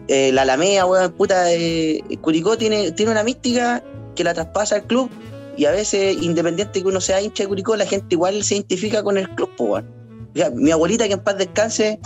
Eh, 0.08 0.32
la 0.32 0.42
Alameda, 0.42 0.86
weón, 0.86 1.12
puta, 1.12 1.52
eh, 1.52 2.02
Curicó 2.20 2.58
tiene, 2.58 2.92
tiene 2.92 3.12
una 3.12 3.22
mística 3.22 3.82
que 4.14 4.24
la 4.24 4.34
traspasa 4.34 4.76
al 4.76 4.86
club 4.86 5.10
y 5.56 5.66
a 5.66 5.70
veces, 5.70 6.16
independiente 6.20 6.82
que 6.82 6.88
uno 6.88 7.00
sea 7.00 7.22
hincha 7.22 7.44
de 7.44 7.48
Curicó, 7.48 7.76
la 7.76 7.86
gente 7.86 8.06
igual 8.10 8.42
se 8.42 8.56
identifica 8.56 9.02
con 9.02 9.16
el 9.16 9.28
club, 9.30 9.50
weón. 9.58 9.88
O 10.34 10.36
sea, 10.36 10.50
mi 10.50 10.70
abuelita, 10.72 11.06
que 11.06 11.14
en 11.14 11.20
paz 11.20 11.38
descanse, 11.38 12.00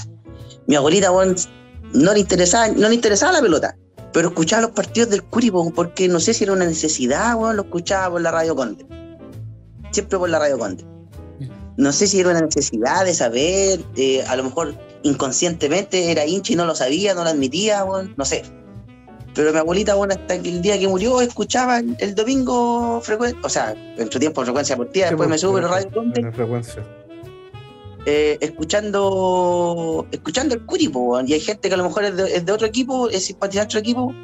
mi 0.66 0.76
abuelita, 0.76 1.10
weón, 1.10 1.34
no 1.94 2.12
le 2.12 2.20
interesaba, 2.20 2.68
no 2.68 2.88
le 2.88 2.94
interesaba 2.94 3.32
la 3.32 3.40
pelota, 3.40 3.76
pero 4.18 4.30
escuchaba 4.30 4.62
los 4.62 4.72
partidos 4.72 5.10
del 5.10 5.22
Curi, 5.22 5.48
po, 5.48 5.70
porque 5.70 6.08
no 6.08 6.18
sé 6.18 6.34
si 6.34 6.42
era 6.42 6.52
una 6.52 6.64
necesidad, 6.64 7.36
weón, 7.36 7.54
lo 7.54 7.62
escuchaba 7.62 8.10
por 8.10 8.20
la 8.20 8.32
Radio 8.32 8.56
Conde. 8.56 8.84
Siempre 9.92 10.18
por 10.18 10.28
la 10.28 10.40
Radio 10.40 10.58
Conde. 10.58 10.84
No 11.76 11.92
sé 11.92 12.08
si 12.08 12.18
era 12.18 12.30
una 12.30 12.40
necesidad 12.40 13.04
de 13.04 13.14
saber, 13.14 13.78
eh, 13.94 14.24
a 14.24 14.34
lo 14.34 14.42
mejor 14.42 14.74
inconscientemente 15.04 16.10
era 16.10 16.26
hincha 16.26 16.52
y 16.52 16.56
no 16.56 16.66
lo 16.66 16.74
sabía, 16.74 17.14
no 17.14 17.22
lo 17.22 17.30
admitía, 17.30 17.84
weón, 17.84 18.14
no 18.16 18.24
sé. 18.24 18.42
Pero 19.36 19.52
mi 19.52 19.58
abuelita, 19.58 19.94
bueno, 19.94 20.14
hasta 20.14 20.42
que 20.42 20.48
el 20.48 20.62
día 20.62 20.76
que 20.80 20.88
murió, 20.88 21.20
escuchaba 21.20 21.78
el, 21.78 22.14
domingo 22.16 23.00
frecuencia, 23.00 23.38
o 23.44 23.48
sea, 23.48 23.76
en 23.98 24.10
su 24.10 24.18
tiempo 24.18 24.42
frecuencia 24.42 24.74
deportiva, 24.74 25.06
después 25.06 25.28
me 25.28 25.34
pues, 25.34 25.42
subo, 25.42 25.54
pero 25.54 25.68
en- 25.68 25.72
Radio 25.74 25.90
Conde, 25.92 26.20
en 26.22 26.32
frecuencia. 26.34 26.84
Eh, 28.10 28.38
escuchando 28.40 30.06
escuchando 30.10 30.54
el 30.54 30.64
Curi, 30.64 30.88
po, 30.88 31.00
weón. 31.00 31.28
y 31.28 31.34
hay 31.34 31.40
gente 31.40 31.68
que 31.68 31.74
a 31.74 31.76
lo 31.76 31.84
mejor 31.84 32.04
es 32.04 32.16
de, 32.16 32.36
es 32.36 32.46
de 32.46 32.52
otro 32.52 32.66
equipo, 32.66 33.10
es 33.10 33.26
simpatizante 33.26 33.74
de 33.74 33.78
otro 33.78 33.80
equipo, 33.80 34.14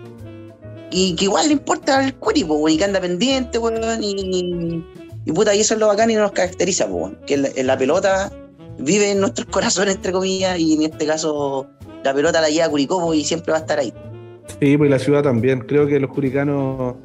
y 0.90 1.14
que 1.16 1.24
igual 1.24 1.48
le 1.48 1.52
importa 1.52 2.02
el 2.02 2.14
Curi, 2.14 2.44
po, 2.44 2.54
weón, 2.54 2.72
y 2.72 2.78
que 2.78 2.84
anda 2.84 3.00
pendiente, 3.00 3.58
weón, 3.58 4.02
y, 4.02 4.82
y 5.26 5.32
puta, 5.32 5.54
y 5.54 5.60
eso 5.60 5.74
es 5.74 5.80
lo 5.80 5.88
bacán 5.88 6.10
y 6.10 6.14
nos 6.14 6.32
caracteriza, 6.32 6.86
weón, 6.86 7.18
que 7.26 7.36
la, 7.36 7.50
la 7.56 7.76
pelota 7.76 8.32
vive 8.78 9.10
en 9.10 9.20
nuestros 9.20 9.46
corazones, 9.48 9.96
entre 9.96 10.12
comillas, 10.12 10.58
y 10.58 10.74
en 10.74 10.82
este 10.82 11.04
caso 11.06 11.66
la 12.02 12.14
pelota 12.14 12.40
la 12.40 12.48
lleva 12.48 12.68
Curicó 12.68 13.12
y 13.14 13.24
siempre 13.24 13.52
va 13.52 13.58
a 13.58 13.60
estar 13.60 13.78
ahí. 13.78 13.92
Sí, 14.60 14.76
pues 14.76 14.90
la 14.90 14.98
ciudad 14.98 15.22
también. 15.22 15.60
Creo 15.60 15.86
que 15.86 15.98
los 15.98 16.10
curicanos 16.10 16.96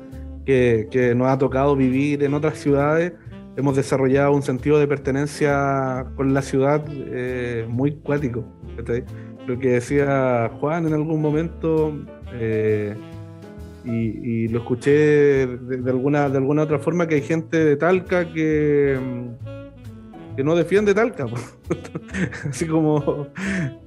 que, 0.45 0.87
que 0.91 1.15
nos 1.15 1.27
ha 1.27 1.37
tocado 1.37 1.75
vivir 1.75 2.23
en 2.23 2.33
otras 2.33 2.57
ciudades, 2.57 3.13
hemos 3.55 3.75
desarrollado 3.75 4.31
un 4.33 4.41
sentido 4.41 4.79
de 4.79 4.87
pertenencia 4.87 6.05
con 6.15 6.33
la 6.33 6.41
ciudad 6.41 6.83
eh, 6.89 7.65
muy 7.67 7.95
cuático. 7.95 8.45
Lo 9.47 9.59
que 9.59 9.69
decía 9.69 10.51
Juan 10.59 10.87
en 10.87 10.93
algún 10.93 11.21
momento, 11.21 11.93
eh, 12.33 12.95
y, 13.83 14.47
lo 14.49 14.59
escuché 14.59 15.47
de, 15.47 15.89
alguna, 15.89 16.29
de 16.29 16.37
alguna 16.37 16.63
otra 16.63 16.79
forma, 16.79 17.07
que 17.07 17.15
hay 17.15 17.21
gente 17.21 17.63
de 17.63 17.75
Talca 17.75 18.31
que, 18.31 18.99
mm, 19.01 20.35
que 20.35 20.43
no 20.43 20.55
defiende 20.55 20.93
Talca. 20.93 21.25
Así 22.49 22.67
como, 22.67 23.27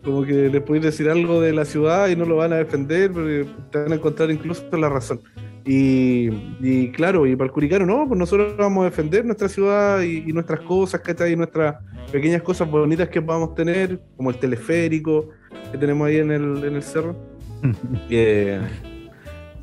como 0.03 0.25
que 0.25 0.49
les 0.49 0.63
podéis 0.63 0.85
decir 0.85 1.09
algo 1.09 1.41
de 1.41 1.53
la 1.53 1.65
ciudad 1.65 2.09
y 2.09 2.17
no 2.17 2.25
lo 2.25 2.37
van 2.37 2.53
a 2.53 2.57
defender, 2.57 3.13
pero 3.13 3.47
te 3.71 3.79
van 3.79 3.93
a 3.93 3.95
encontrar 3.95 4.31
incluso 4.31 4.65
la 4.77 4.89
razón. 4.89 5.21
Y, 5.65 6.29
y 6.61 6.91
claro, 6.91 7.27
y 7.27 7.37
para 7.37 7.47
el 7.47 7.53
Curicano 7.53 7.87
no, 7.87 8.07
pues 8.09 8.19
nosotros 8.19 8.57
vamos 8.57 8.83
a 8.83 8.85
defender 8.87 9.25
nuestra 9.25 9.49
ciudad 9.49 10.01
y, 10.03 10.19
y 10.29 10.33
nuestras 10.33 10.61
cosas, 10.61 11.01
¿cachai? 11.01 11.33
Y 11.33 11.37
nuestras 11.37 11.77
pequeñas 12.11 12.43
cosas 12.43 12.69
bonitas 12.71 13.09
que 13.09 13.23
podamos 13.23 13.55
tener, 13.55 14.01
como 14.17 14.31
el 14.31 14.37
teleférico 14.39 15.29
que 15.71 15.79
tenemos 15.79 16.07
ahí 16.09 16.17
en 16.19 16.31
el, 16.33 16.65
en 16.65 16.75
el 16.77 16.83
cerro. 16.83 17.17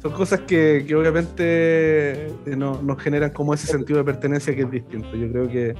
son 0.01 0.11
cosas 0.13 0.41
que, 0.41 0.85
que 0.87 0.95
obviamente 0.95 2.27
eh, 2.27 2.31
no- 2.57 2.81
nos 2.81 3.01
generan 3.01 3.31
como 3.31 3.53
ese 3.53 3.67
sentido 3.67 3.99
de 3.99 4.05
pertenencia 4.05 4.55
que 4.55 4.61
es 4.61 4.71
distinto. 4.71 5.13
Yo 5.15 5.29
creo 5.31 5.49
que, 5.49 5.75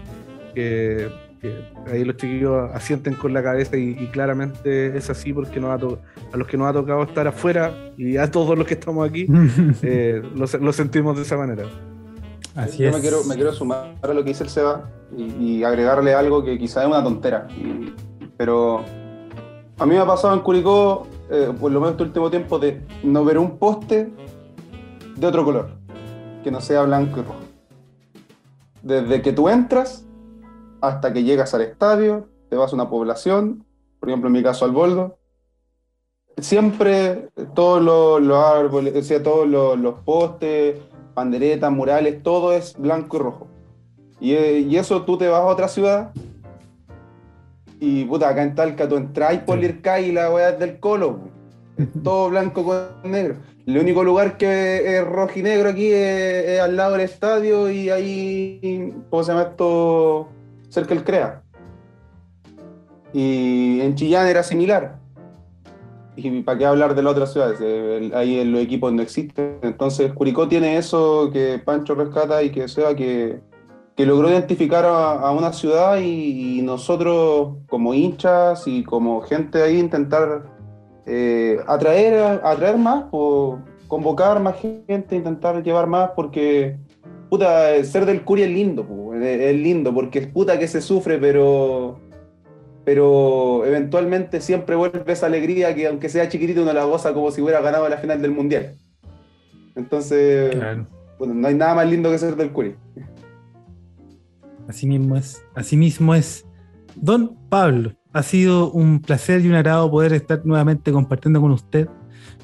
que- 0.54 1.29
que 1.42 1.72
ahí 1.92 2.04
los 2.04 2.18
chiquillos 2.18 2.70
asienten 2.74 3.14
con 3.16 3.34
la 3.34 3.42
cabeza 3.42 3.78
y, 3.78 3.92
y 4.00 4.08
claramente 4.08 4.98
es 4.98 5.10
así 5.10 5.32
porque 5.34 5.60
nos 5.60 5.72
ha 5.72 5.78
to- 5.78 6.00
a 6.34 6.38
los 6.38 6.48
que 6.48 6.58
nos 6.58 6.68
ha 6.68 6.74
tocado 6.74 7.04
estar 7.04 7.28
afuera 7.28 7.74
y 7.98 8.18
a 8.18 8.30
todos 8.30 8.58
los 8.58 8.68
que 8.68 8.74
estamos 8.74 9.08
aquí 9.08 9.26
eh, 9.82 10.22
lo, 10.36 10.48
se- 10.48 10.60
lo 10.60 10.72
sentimos 10.74 11.16
de 11.16 11.24
esa 11.24 11.38
manera. 11.38 11.64
Así 12.56 12.84
Yo 12.84 12.90
es. 12.90 12.96
me 12.96 13.02
quiero, 13.02 13.24
me 13.24 13.36
quiero 13.36 13.54
sumar 13.54 13.96
a 14.02 14.08
lo 14.08 14.24
que 14.24 14.30
dice 14.30 14.44
el 14.44 14.50
Seba 14.50 14.90
y, 15.16 15.24
y 15.60 15.64
agregarle 15.64 16.14
algo 16.14 16.44
que 16.44 16.58
quizá 16.58 16.82
es 16.82 16.88
una 16.88 17.04
tontera. 17.04 17.48
y- 17.52 17.94
pero 18.38 18.84
a 19.78 19.86
mí 19.86 19.94
me 19.94 20.00
ha 20.00 20.06
pasado 20.06 20.34
en 20.34 20.42
Curicó, 20.42 21.08
eh, 21.30 21.52
por 21.60 21.72
lo 21.72 21.80
menos 21.80 21.92
este 21.94 22.04
último 22.04 22.30
tiempo, 22.30 22.60
de 22.60 22.82
no 23.04 23.24
ver 23.24 23.38
un 23.38 23.58
poste 23.58 24.10
de 25.16 25.28
otro 25.28 25.44
color, 25.46 25.70
que 26.44 26.52
no 26.52 26.60
sea 26.62 26.82
blanco 26.84 27.20
y 27.20 27.24
rojo. 27.24 27.36
Desde 28.82 29.22
que 29.22 29.34
tú 29.34 29.50
entras 29.50 30.06
hasta 30.82 31.14
que 31.14 31.24
llegas 31.24 31.54
al 31.54 31.62
estadio, 31.62 32.28
te 32.50 32.56
vas 32.56 32.72
a 32.72 32.76
una 32.76 32.90
población, 32.90 33.66
por 34.00 34.10
ejemplo 34.10 34.28
en 34.28 34.34
mi 34.34 34.44
caso 34.44 34.66
al 34.66 34.72
Boldo, 34.72 35.18
siempre 36.38 37.30
todos 37.54 37.82
los, 37.82 38.22
los 38.22 38.38
árboles, 38.44 38.96
o 38.96 39.02
sea, 39.02 39.22
todos 39.22 39.48
los, 39.48 39.78
los 39.80 39.96
postes, 40.06 40.78
panderetas, 41.14 41.72
murales, 41.72 42.24
todo 42.24 42.54
es 42.54 42.78
blanco 42.78 43.18
y 43.18 43.20
rojo. 43.20 43.48
Y, 44.22 44.34
eh, 44.34 44.60
y 44.60 44.76
eso 44.78 45.04
tú 45.04 45.18
te 45.18 45.28
vas 45.28 45.42
a 45.42 45.46
otra 45.46 45.68
ciudad 45.68 46.12
y 47.80 48.04
puta, 48.06 48.30
acá 48.30 48.44
en 48.44 48.56
Talca 48.56 48.90
tú 48.90 48.98
entras 48.98 49.38
por 49.40 49.58
Lircay 49.58 50.10
y 50.10 50.12
la 50.12 50.30
weá 50.32 50.50
es 50.50 50.60
del 50.60 50.80
colo. 50.80 51.20
Es 51.78 51.88
todo 52.04 52.30
blanco 52.30 52.64
con 52.66 53.10
negro. 53.10 53.36
El 53.66 53.78
único 53.78 54.04
lugar 54.04 54.36
que 54.38 54.98
es 54.98 55.08
rojo 55.08 55.32
y 55.40 55.44
negro 55.44 55.70
aquí 55.70 55.88
es, 55.88 56.46
es 56.46 56.60
al 56.60 56.76
lado 56.76 56.94
del 56.94 57.02
estadio 57.02 57.70
y 57.70 57.90
ahí, 57.90 58.94
¿cómo 59.10 59.24
se 59.24 59.32
llama 59.32 59.44
esto? 59.44 60.28
Cerca 60.70 60.94
del 60.94 61.04
CREA. 61.04 61.42
Y 63.14 63.82
en 63.82 63.96
Chillán 63.96 64.28
era 64.28 64.44
similar. 64.44 65.00
Y 66.16 66.42
para 66.42 66.58
qué 66.58 66.66
hablar 66.66 66.96
de 66.96 67.04
las 67.04 67.12
otras 67.12 67.32
ciudades, 67.32 67.60
Eh, 67.62 68.12
ahí 68.14 68.44
los 68.46 68.62
equipos 68.62 68.94
no 68.94 69.02
existen. 69.02 69.58
Entonces 69.62 70.14
Curicó 70.14 70.48
tiene 70.48 70.78
eso 70.78 71.30
que 71.32 71.60
Pancho 71.60 71.96
rescata 71.96 72.44
y 72.44 72.52
que 72.52 72.68
sea 72.68 72.96
que, 72.96 73.40
que 73.96 74.06
logró 74.06 74.30
identificar 74.30 74.86
a, 74.86 75.32
una 75.32 75.54
ciudad 75.54 75.98
y, 76.00 76.62
nosotros 76.62 77.58
como 77.68 77.94
hinchas 77.94 78.68
y 78.68 78.84
como 78.84 79.22
gente 79.22 79.62
ahí 79.64 79.80
intentar 79.80 80.44
eh, 81.06 81.58
atraer, 81.68 82.42
atraer 82.44 82.78
más, 82.78 83.06
o 83.12 83.60
convocar 83.88 84.40
más 84.40 84.56
gente, 84.58 85.16
intentar 85.16 85.64
llevar 85.64 85.88
más 85.88 86.12
porque 86.16 86.78
puta, 87.30 87.84
ser 87.84 88.06
del 88.06 88.24
Curi 88.24 88.44
es 88.44 88.50
lindo, 88.50 88.86
es, 89.22 89.56
lindo 89.56 89.94
porque 89.94 90.20
es 90.20 90.28
puta 90.28 90.58
que 90.60 90.68
se 90.68 90.82
sufre, 90.82 91.18
pero 91.18 92.00
pero 92.86 93.66
eventualmente 93.66 94.42
siempre 94.42 94.76
vuelve 94.76 95.04
esa 95.12 95.28
alegría 95.28 95.76
que 95.76 95.86
aunque 95.88 96.10
sea 96.10 96.28
chiquitito 96.28 96.64
uno 96.64 96.74
la 96.74 96.86
goza 96.86 97.14
como 97.14 97.30
si 97.30 97.42
hubiera 97.42 97.62
ganado 97.62 97.88
la 97.88 97.98
final 97.98 98.22
del 98.22 98.32
mundial. 98.32 98.76
Entonces, 99.76 100.56
Claro. 100.56 100.88
bueno, 101.20 101.34
no 101.36 101.48
hay 101.48 101.56
nada 101.56 101.76
más 101.76 101.88
lindo 101.90 102.10
que 102.10 102.18
ser 102.18 102.36
del 102.36 102.52
Curi. 102.52 102.76
Así 104.68 104.88
mismo 104.88 105.16
es. 105.16 105.44
Así 105.56 105.78
mismo 105.78 106.16
es. 106.16 106.46
Don 106.96 107.36
Pablo, 107.50 107.94
ha 108.12 108.24
sido 108.24 108.72
un 108.72 109.00
placer 109.02 109.42
y 109.42 109.48
un 109.50 109.56
agrado 109.56 109.90
poder 109.92 110.14
estar 110.14 110.46
nuevamente 110.46 110.92
compartiendo 110.92 111.42
con 111.42 111.52
usted. 111.52 111.88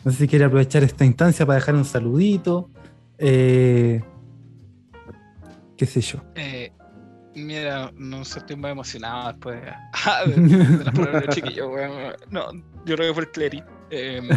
No 0.04 0.12
sé 0.12 0.18
si 0.20 0.28
quiere 0.28 0.46
aprovechar 0.46 0.84
esta 0.84 1.06
instancia 1.06 1.46
para 1.46 1.56
dejar 1.58 1.76
un 1.76 1.86
saludito. 1.86 2.70
eh, 3.18 4.02
qué 5.78 5.86
sé 5.86 6.02
yo. 6.02 6.20
Eh, 6.36 6.72
mira, 7.36 7.92
no 7.96 8.22
estoy 8.22 8.56
muy 8.56 8.72
emocionado 8.72 9.34
después 9.34 9.62
de, 9.62 10.36
de, 10.42 10.78
de 10.78 10.84
las 10.84 10.94
palabras 10.94 11.22
del 11.24 11.36
chiquillo, 11.36 11.70
weón. 11.70 12.16
No, 12.30 12.52
yo 12.86 12.96
creo 12.96 13.10
que 13.10 13.14
fue 13.14 13.24
el 13.24 13.32
Clery. 13.32 13.64
Eh, 13.92 14.22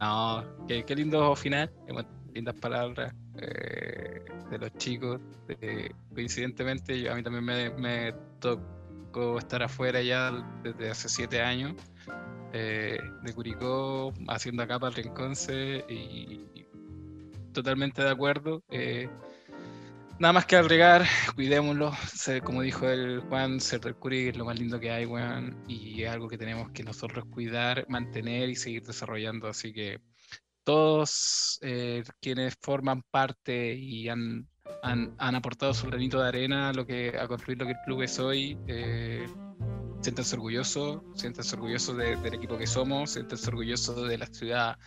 no, 0.00 0.44
qué, 0.66 0.96
lindo 0.96 1.36
final, 1.36 1.70
lindas 2.32 2.54
palabras 2.54 3.14
eh, 3.36 4.24
de 4.50 4.58
los 4.58 4.72
chicos. 4.78 5.20
coincidentemente, 6.14 7.00
yo, 7.00 7.12
a 7.12 7.14
mí 7.14 7.22
también 7.22 7.74
me, 7.76 8.14
tocó 8.40 9.38
estar 9.38 9.62
afuera 9.62 10.00
ya 10.02 10.32
desde 10.62 10.90
hace 10.90 11.08
siete 11.08 11.42
años 11.42 11.74
eh, 12.52 12.98
de 13.22 13.32
Curicó, 13.32 14.12
haciendo 14.28 14.62
acá 14.62 14.78
para 14.78 14.96
el 14.96 15.04
Rinconce 15.04 15.84
y 15.88 16.63
totalmente 17.54 18.02
de 18.02 18.10
acuerdo. 18.10 18.62
eh, 18.70 19.08
Nada 20.18 20.32
más 20.32 20.46
que 20.46 20.56
agregar, 20.56 21.04
cuidémoslo. 21.34 21.92
como 22.44 22.62
dijo 22.62 22.88
el 22.88 23.20
Juan, 23.28 23.58
del 23.58 23.96
Curi 23.96 24.28
es 24.28 24.36
lo 24.36 24.44
más 24.44 24.58
lindo 24.58 24.78
que 24.78 24.90
hay, 24.90 25.06
weón. 25.06 25.56
Y 25.66 26.02
es 26.04 26.10
algo 26.10 26.28
que 26.28 26.38
tenemos 26.38 26.70
que 26.70 26.84
nosotros 26.84 27.24
cuidar, 27.30 27.84
mantener 27.88 28.48
y 28.48 28.54
seguir 28.54 28.84
desarrollando. 28.84 29.48
Así 29.48 29.72
que 29.72 30.00
todos 30.62 31.58
eh, 31.62 32.04
quienes 32.20 32.54
forman 32.60 33.02
parte 33.10 33.74
y 33.74 34.08
han, 34.08 34.46
han, 34.82 35.14
han 35.18 35.34
aportado 35.34 35.74
su 35.74 35.86
granito 35.88 36.20
de 36.22 36.28
arena 36.28 36.68
a, 36.68 36.72
lo 36.72 36.86
que, 36.86 37.16
a 37.18 37.26
construir 37.26 37.58
lo 37.58 37.66
que 37.66 37.72
el 37.72 37.78
club 37.84 38.02
es 38.02 38.18
hoy, 38.20 38.56
eh, 38.68 39.26
siéntanse 40.00 40.36
orgullosos, 40.36 41.02
siéntanse 41.16 41.56
orgullosos 41.56 41.96
de- 41.96 42.16
del 42.16 42.34
equipo 42.34 42.56
que 42.56 42.66
somos, 42.68 43.10
siéntanse 43.10 43.48
orgullosos 43.48 44.08
de 44.08 44.18
la 44.18 44.26
ciudad 44.26 44.78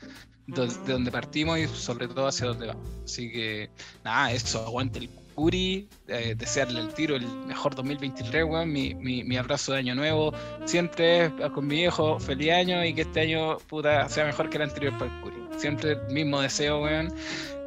de 0.48 0.94
donde 0.94 1.12
partimos 1.12 1.60
y 1.60 1.68
sobre 1.68 2.08
todo 2.08 2.28
hacia 2.28 2.48
dónde 2.48 2.68
vamos. 2.68 2.88
Así 3.04 3.32
que 3.32 3.70
nada, 4.04 4.32
eso, 4.32 4.66
aguante 4.66 5.00
el 5.00 5.10
Curi, 5.36 5.88
eh, 6.08 6.34
desearle 6.36 6.80
el 6.80 6.92
tiro 6.96 7.16
el 7.16 7.28
mejor 7.46 7.76
2023, 7.76 8.44
weón, 8.44 8.72
mi, 8.72 8.96
mi, 8.96 9.24
mi 9.24 9.38
abrazo 9.38 9.74
de 9.74 9.80
año 9.80 9.94
nuevo, 9.94 10.34
siempre 10.66 11.32
con 11.54 11.68
mi 11.68 11.76
viejo, 11.76 12.20
feliz 12.20 12.52
año 12.52 12.84
y 12.84 12.96
que 12.96 13.02
este 13.02 13.20
año 13.20 13.58
puta 13.70 14.10
sea 14.10 14.26
mejor 14.26 14.50
que 14.50 14.58
el 14.58 14.64
anterior 14.64 14.98
para 14.98 15.14
el 15.14 15.22
Curi. 15.22 15.36
Siempre 15.58 15.92
el 15.92 16.14
mismo 16.14 16.42
deseo, 16.42 16.82
weón. 16.82 17.14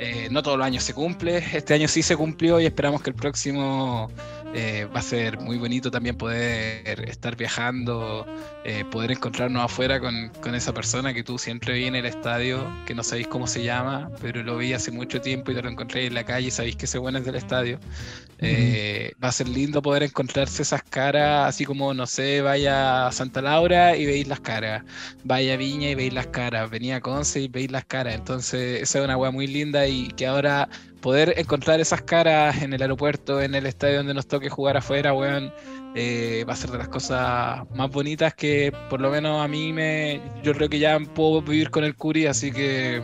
Eh, 0.00 0.28
no 0.30 0.42
todos 0.42 0.56
los 0.56 0.66
años 0.66 0.82
se 0.82 0.94
cumple, 0.94 1.44
este 1.52 1.74
año 1.74 1.86
sí 1.86 2.02
se 2.02 2.16
cumplió 2.16 2.58
y 2.58 2.66
esperamos 2.66 3.02
que 3.02 3.10
el 3.10 3.16
próximo 3.16 4.10
eh, 4.54 4.88
va 4.94 5.00
a 5.00 5.02
ser 5.02 5.38
muy 5.38 5.58
bonito 5.58 5.90
también 5.90 6.16
poder 6.16 7.08
estar 7.08 7.36
viajando, 7.36 8.26
eh, 8.64 8.84
poder 8.90 9.12
encontrarnos 9.12 9.64
afuera 9.64 10.00
con, 10.00 10.30
con 10.40 10.54
esa 10.54 10.74
persona 10.74 11.14
que 11.14 11.22
tú 11.22 11.38
siempre 11.38 11.74
vi 11.74 11.84
en 11.84 11.94
el 11.94 12.06
estadio, 12.06 12.66
que 12.86 12.94
no 12.94 13.02
sabéis 13.02 13.28
cómo 13.28 13.46
se 13.46 13.62
llama, 13.62 14.10
pero 14.20 14.42
lo 14.42 14.56
vi 14.56 14.72
hace 14.72 14.90
mucho 14.90 15.20
tiempo 15.20 15.52
y 15.52 15.54
te 15.54 15.62
lo 15.62 15.68
encontré 15.68 16.06
en 16.06 16.14
la 16.14 16.24
calle 16.24 16.48
y 16.48 16.50
sabéis 16.50 16.76
que 16.76 16.86
ese 16.86 16.98
bueno 16.98 17.18
es 17.18 17.24
del 17.24 17.36
estadio. 17.36 17.78
Eh, 18.42 19.12
va 19.22 19.28
a 19.28 19.32
ser 19.32 19.48
lindo 19.48 19.82
poder 19.82 20.02
encontrarse 20.02 20.62
esas 20.62 20.82
caras, 20.82 21.46
así 21.48 21.64
como, 21.66 21.92
no 21.92 22.06
sé, 22.06 22.40
vaya 22.40 23.06
a 23.06 23.12
Santa 23.12 23.42
Laura 23.42 23.96
y 23.96 24.06
veis 24.06 24.26
las 24.26 24.40
caras, 24.40 24.82
vaya 25.24 25.54
a 25.54 25.56
Viña 25.58 25.90
y 25.90 25.94
veis 25.94 26.14
las 26.14 26.28
caras, 26.28 26.70
venía 26.70 26.96
a 26.96 27.00
Conce 27.00 27.42
y 27.42 27.48
veis 27.48 27.70
las 27.70 27.84
caras. 27.84 28.14
Entonces, 28.14 28.82
esa 28.82 28.98
es 28.98 29.04
una 29.04 29.16
weá 29.18 29.30
muy 29.30 29.46
linda 29.46 29.86
y 29.86 30.08
que 30.08 30.26
ahora 30.26 30.68
poder 31.00 31.34
encontrar 31.36 31.80
esas 31.80 32.02
caras 32.02 32.62
en 32.62 32.72
el 32.72 32.82
aeropuerto, 32.82 33.40
en 33.40 33.54
el 33.54 33.66
estadio 33.66 33.98
donde 33.98 34.14
nos 34.14 34.26
toque 34.26 34.48
jugar 34.48 34.76
afuera, 34.76 35.12
weón, 35.12 35.52
eh, 35.94 36.44
va 36.48 36.52
a 36.52 36.56
ser 36.56 36.70
de 36.70 36.78
las 36.78 36.88
cosas 36.88 37.62
más 37.74 37.90
bonitas 37.90 38.34
que 38.34 38.72
por 38.88 39.00
lo 39.00 39.10
menos 39.10 39.42
a 39.42 39.48
mí 39.48 39.72
me. 39.72 40.20
Yo 40.42 40.52
creo 40.54 40.68
que 40.68 40.78
ya 40.78 40.98
puedo 41.00 41.42
vivir 41.42 41.70
con 41.70 41.84
el 41.84 41.96
Curi, 41.96 42.26
así 42.26 42.52
que 42.52 43.02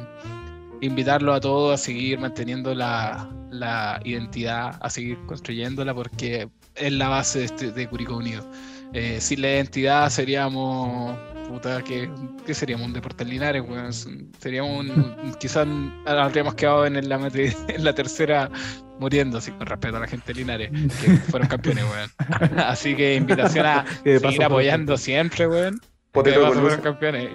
invitarlo 0.81 1.35
a 1.35 1.41
todos 1.41 1.75
a 1.81 1.83
seguir 1.83 2.19
manteniendo 2.19 2.75
la, 2.75 3.29
la 3.51 4.01
identidad, 4.05 4.79
a 4.81 4.91
seguir 4.91 5.19
construyéndola, 5.27 5.95
porque 5.95 6.49
es 6.75 6.93
la 6.93 7.09
base 7.09 7.41
de, 7.41 7.45
este, 7.47 7.73
de 7.73 7.89
Curicó 7.89 8.17
Unido. 8.17 8.49
Eh, 8.93 9.21
sin 9.21 9.43
la 9.43 9.49
identidad 9.49 10.11
seríamos. 10.11 11.17
Puta, 11.49 11.83
que, 11.83 12.11
que 12.45 12.55
seríamos 12.55 12.87
un 12.87 12.93
Deportes 12.93 13.27
Linares, 13.27 13.63
weón. 13.67 13.93
Seríamos 14.39 14.81
un. 14.87 15.35
quizás 15.39 15.67
habríamos 16.07 16.55
quedado 16.55 16.87
en 16.87 17.09
la, 17.09 17.17
en 17.69 17.85
la 17.85 17.95
tercera 17.95 18.51
muriendo, 18.99 19.39
así 19.39 19.51
con 19.53 19.67
respeto 19.67 19.97
a 19.97 20.01
la 20.01 20.07
gente 20.07 20.33
de 20.33 20.41
Linares, 20.41 20.71
que 20.71 21.11
fueron 21.31 21.49
campeones, 21.49 21.85
weón. 21.85 22.11
Así 22.59 22.95
que 22.97 23.15
invitación 23.15 23.67
a 23.67 23.85
seguir 24.05 24.43
apoyando 24.45 24.97
siempre, 24.97 25.47
weón. 25.47 25.81
Potero 26.13 26.53
fueron 26.53 26.81
campeones. 26.81 27.31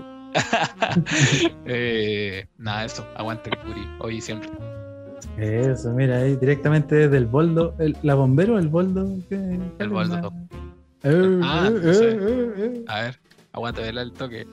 Eh, 1.66 2.46
nada, 2.58 2.86
eso, 2.86 3.06
aguante 3.16 3.50
el 3.50 3.58
Curi, 3.60 3.88
hoy 4.00 4.18
y 4.18 4.22
siempre. 4.22 4.50
Eso, 5.38 5.92
mira, 5.94 6.18
ahí 6.18 6.36
directamente 6.36 6.96
desde 6.96 7.18
el 7.18 7.26
boldo. 7.26 7.76
El, 7.80 7.96
¿La 8.02 8.16
bombero? 8.16 8.58
¿El 8.58 8.68
boldo? 8.70 9.08
¿Qué? 9.30 9.60
El 9.80 9.90
boldo. 9.90 10.34
Eh, 11.04 11.40
Ah, 11.44 11.68
eh, 11.68 11.80
no 11.84 11.94
sé. 11.94 12.10
eh, 12.12 12.18
eh, 12.22 12.54
eh. 12.58 12.84
A 12.88 13.02
ver, 13.02 13.20
aguanta 13.54 13.82
verla 13.82 14.02
el 14.02 14.12
toque. 14.14 14.48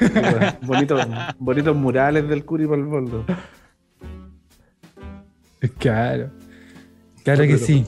bonitos, 0.62 1.06
bonitos 1.38 1.76
murales 1.76 2.28
del 2.28 2.44
Curi 2.44 2.66
por 2.66 2.78
el 2.78 2.84
boldo. 2.86 3.24
Claro. 5.78 6.30
Claro 7.24 7.42
que 7.44 7.58
sí. 7.58 7.84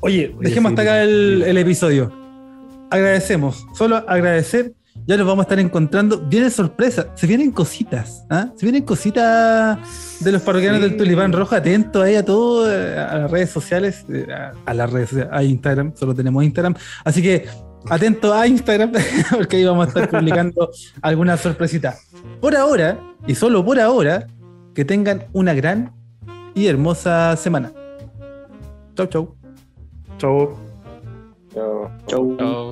Oye, 0.00 0.34
dejemos 0.40 0.70
hasta 0.70 0.82
acá 0.82 1.02
el, 1.02 1.56
episodio. 1.56 2.12
Agradecemos. 2.90 3.66
Solo 3.74 3.96
agradecer. 3.96 4.74
Ya 5.06 5.16
nos 5.16 5.26
vamos 5.26 5.44
a 5.44 5.46
estar 5.46 5.58
encontrando. 5.58 6.20
Vienen 6.20 6.50
sorpresas. 6.50 7.06
Se 7.14 7.26
vienen 7.26 7.50
cositas. 7.50 8.24
¿ah? 8.28 8.50
Se 8.56 8.66
vienen 8.66 8.82
cositas 8.84 9.78
de 10.20 10.32
los 10.32 10.42
parroquianos 10.42 10.82
Sí. 10.82 10.88
del 10.88 10.96
Tulipán 10.98 11.32
Rojo. 11.32 11.54
Atentos 11.54 12.02
ahí 12.04 12.14
a 12.16 12.24
todo, 12.24 12.70
eh, 12.70 12.98
a 12.98 13.18
las 13.20 13.30
redes 13.30 13.50
sociales. 13.50 14.04
eh, 14.12 14.26
A, 14.30 14.52
a 14.66 14.74
las 14.74 14.90
redes 14.92 15.08
sociales. 15.08 15.32
A 15.32 15.42
Instagram. 15.42 15.94
Solo 15.96 16.14
tenemos 16.14 16.44
Instagram. 16.44 16.74
Así 17.04 17.22
que 17.22 17.46
atentos 17.88 18.32
a 18.32 18.46
Instagram. 18.46 18.92
Porque 19.30 19.56
ahí 19.56 19.64
vamos 19.64 19.86
a 19.86 19.88
estar 19.88 20.10
publicando 20.10 20.70
alguna 21.00 21.36
sorpresita. 21.36 21.96
Por 22.40 22.56
ahora, 22.56 22.98
y 23.26 23.34
solo 23.34 23.64
por 23.64 23.78
ahora, 23.78 24.26
que 24.74 24.84
tengan 24.84 25.26
una 25.32 25.54
gran 25.54 25.92
y 26.54 26.66
hermosa 26.66 27.36
semana. 27.36 27.72
Chau, 28.96 29.06
chau. 29.06 29.34
Chau. 30.18 30.56
Chao. 31.54 31.90
Chau. 32.06 32.36
Chao. 32.36 32.62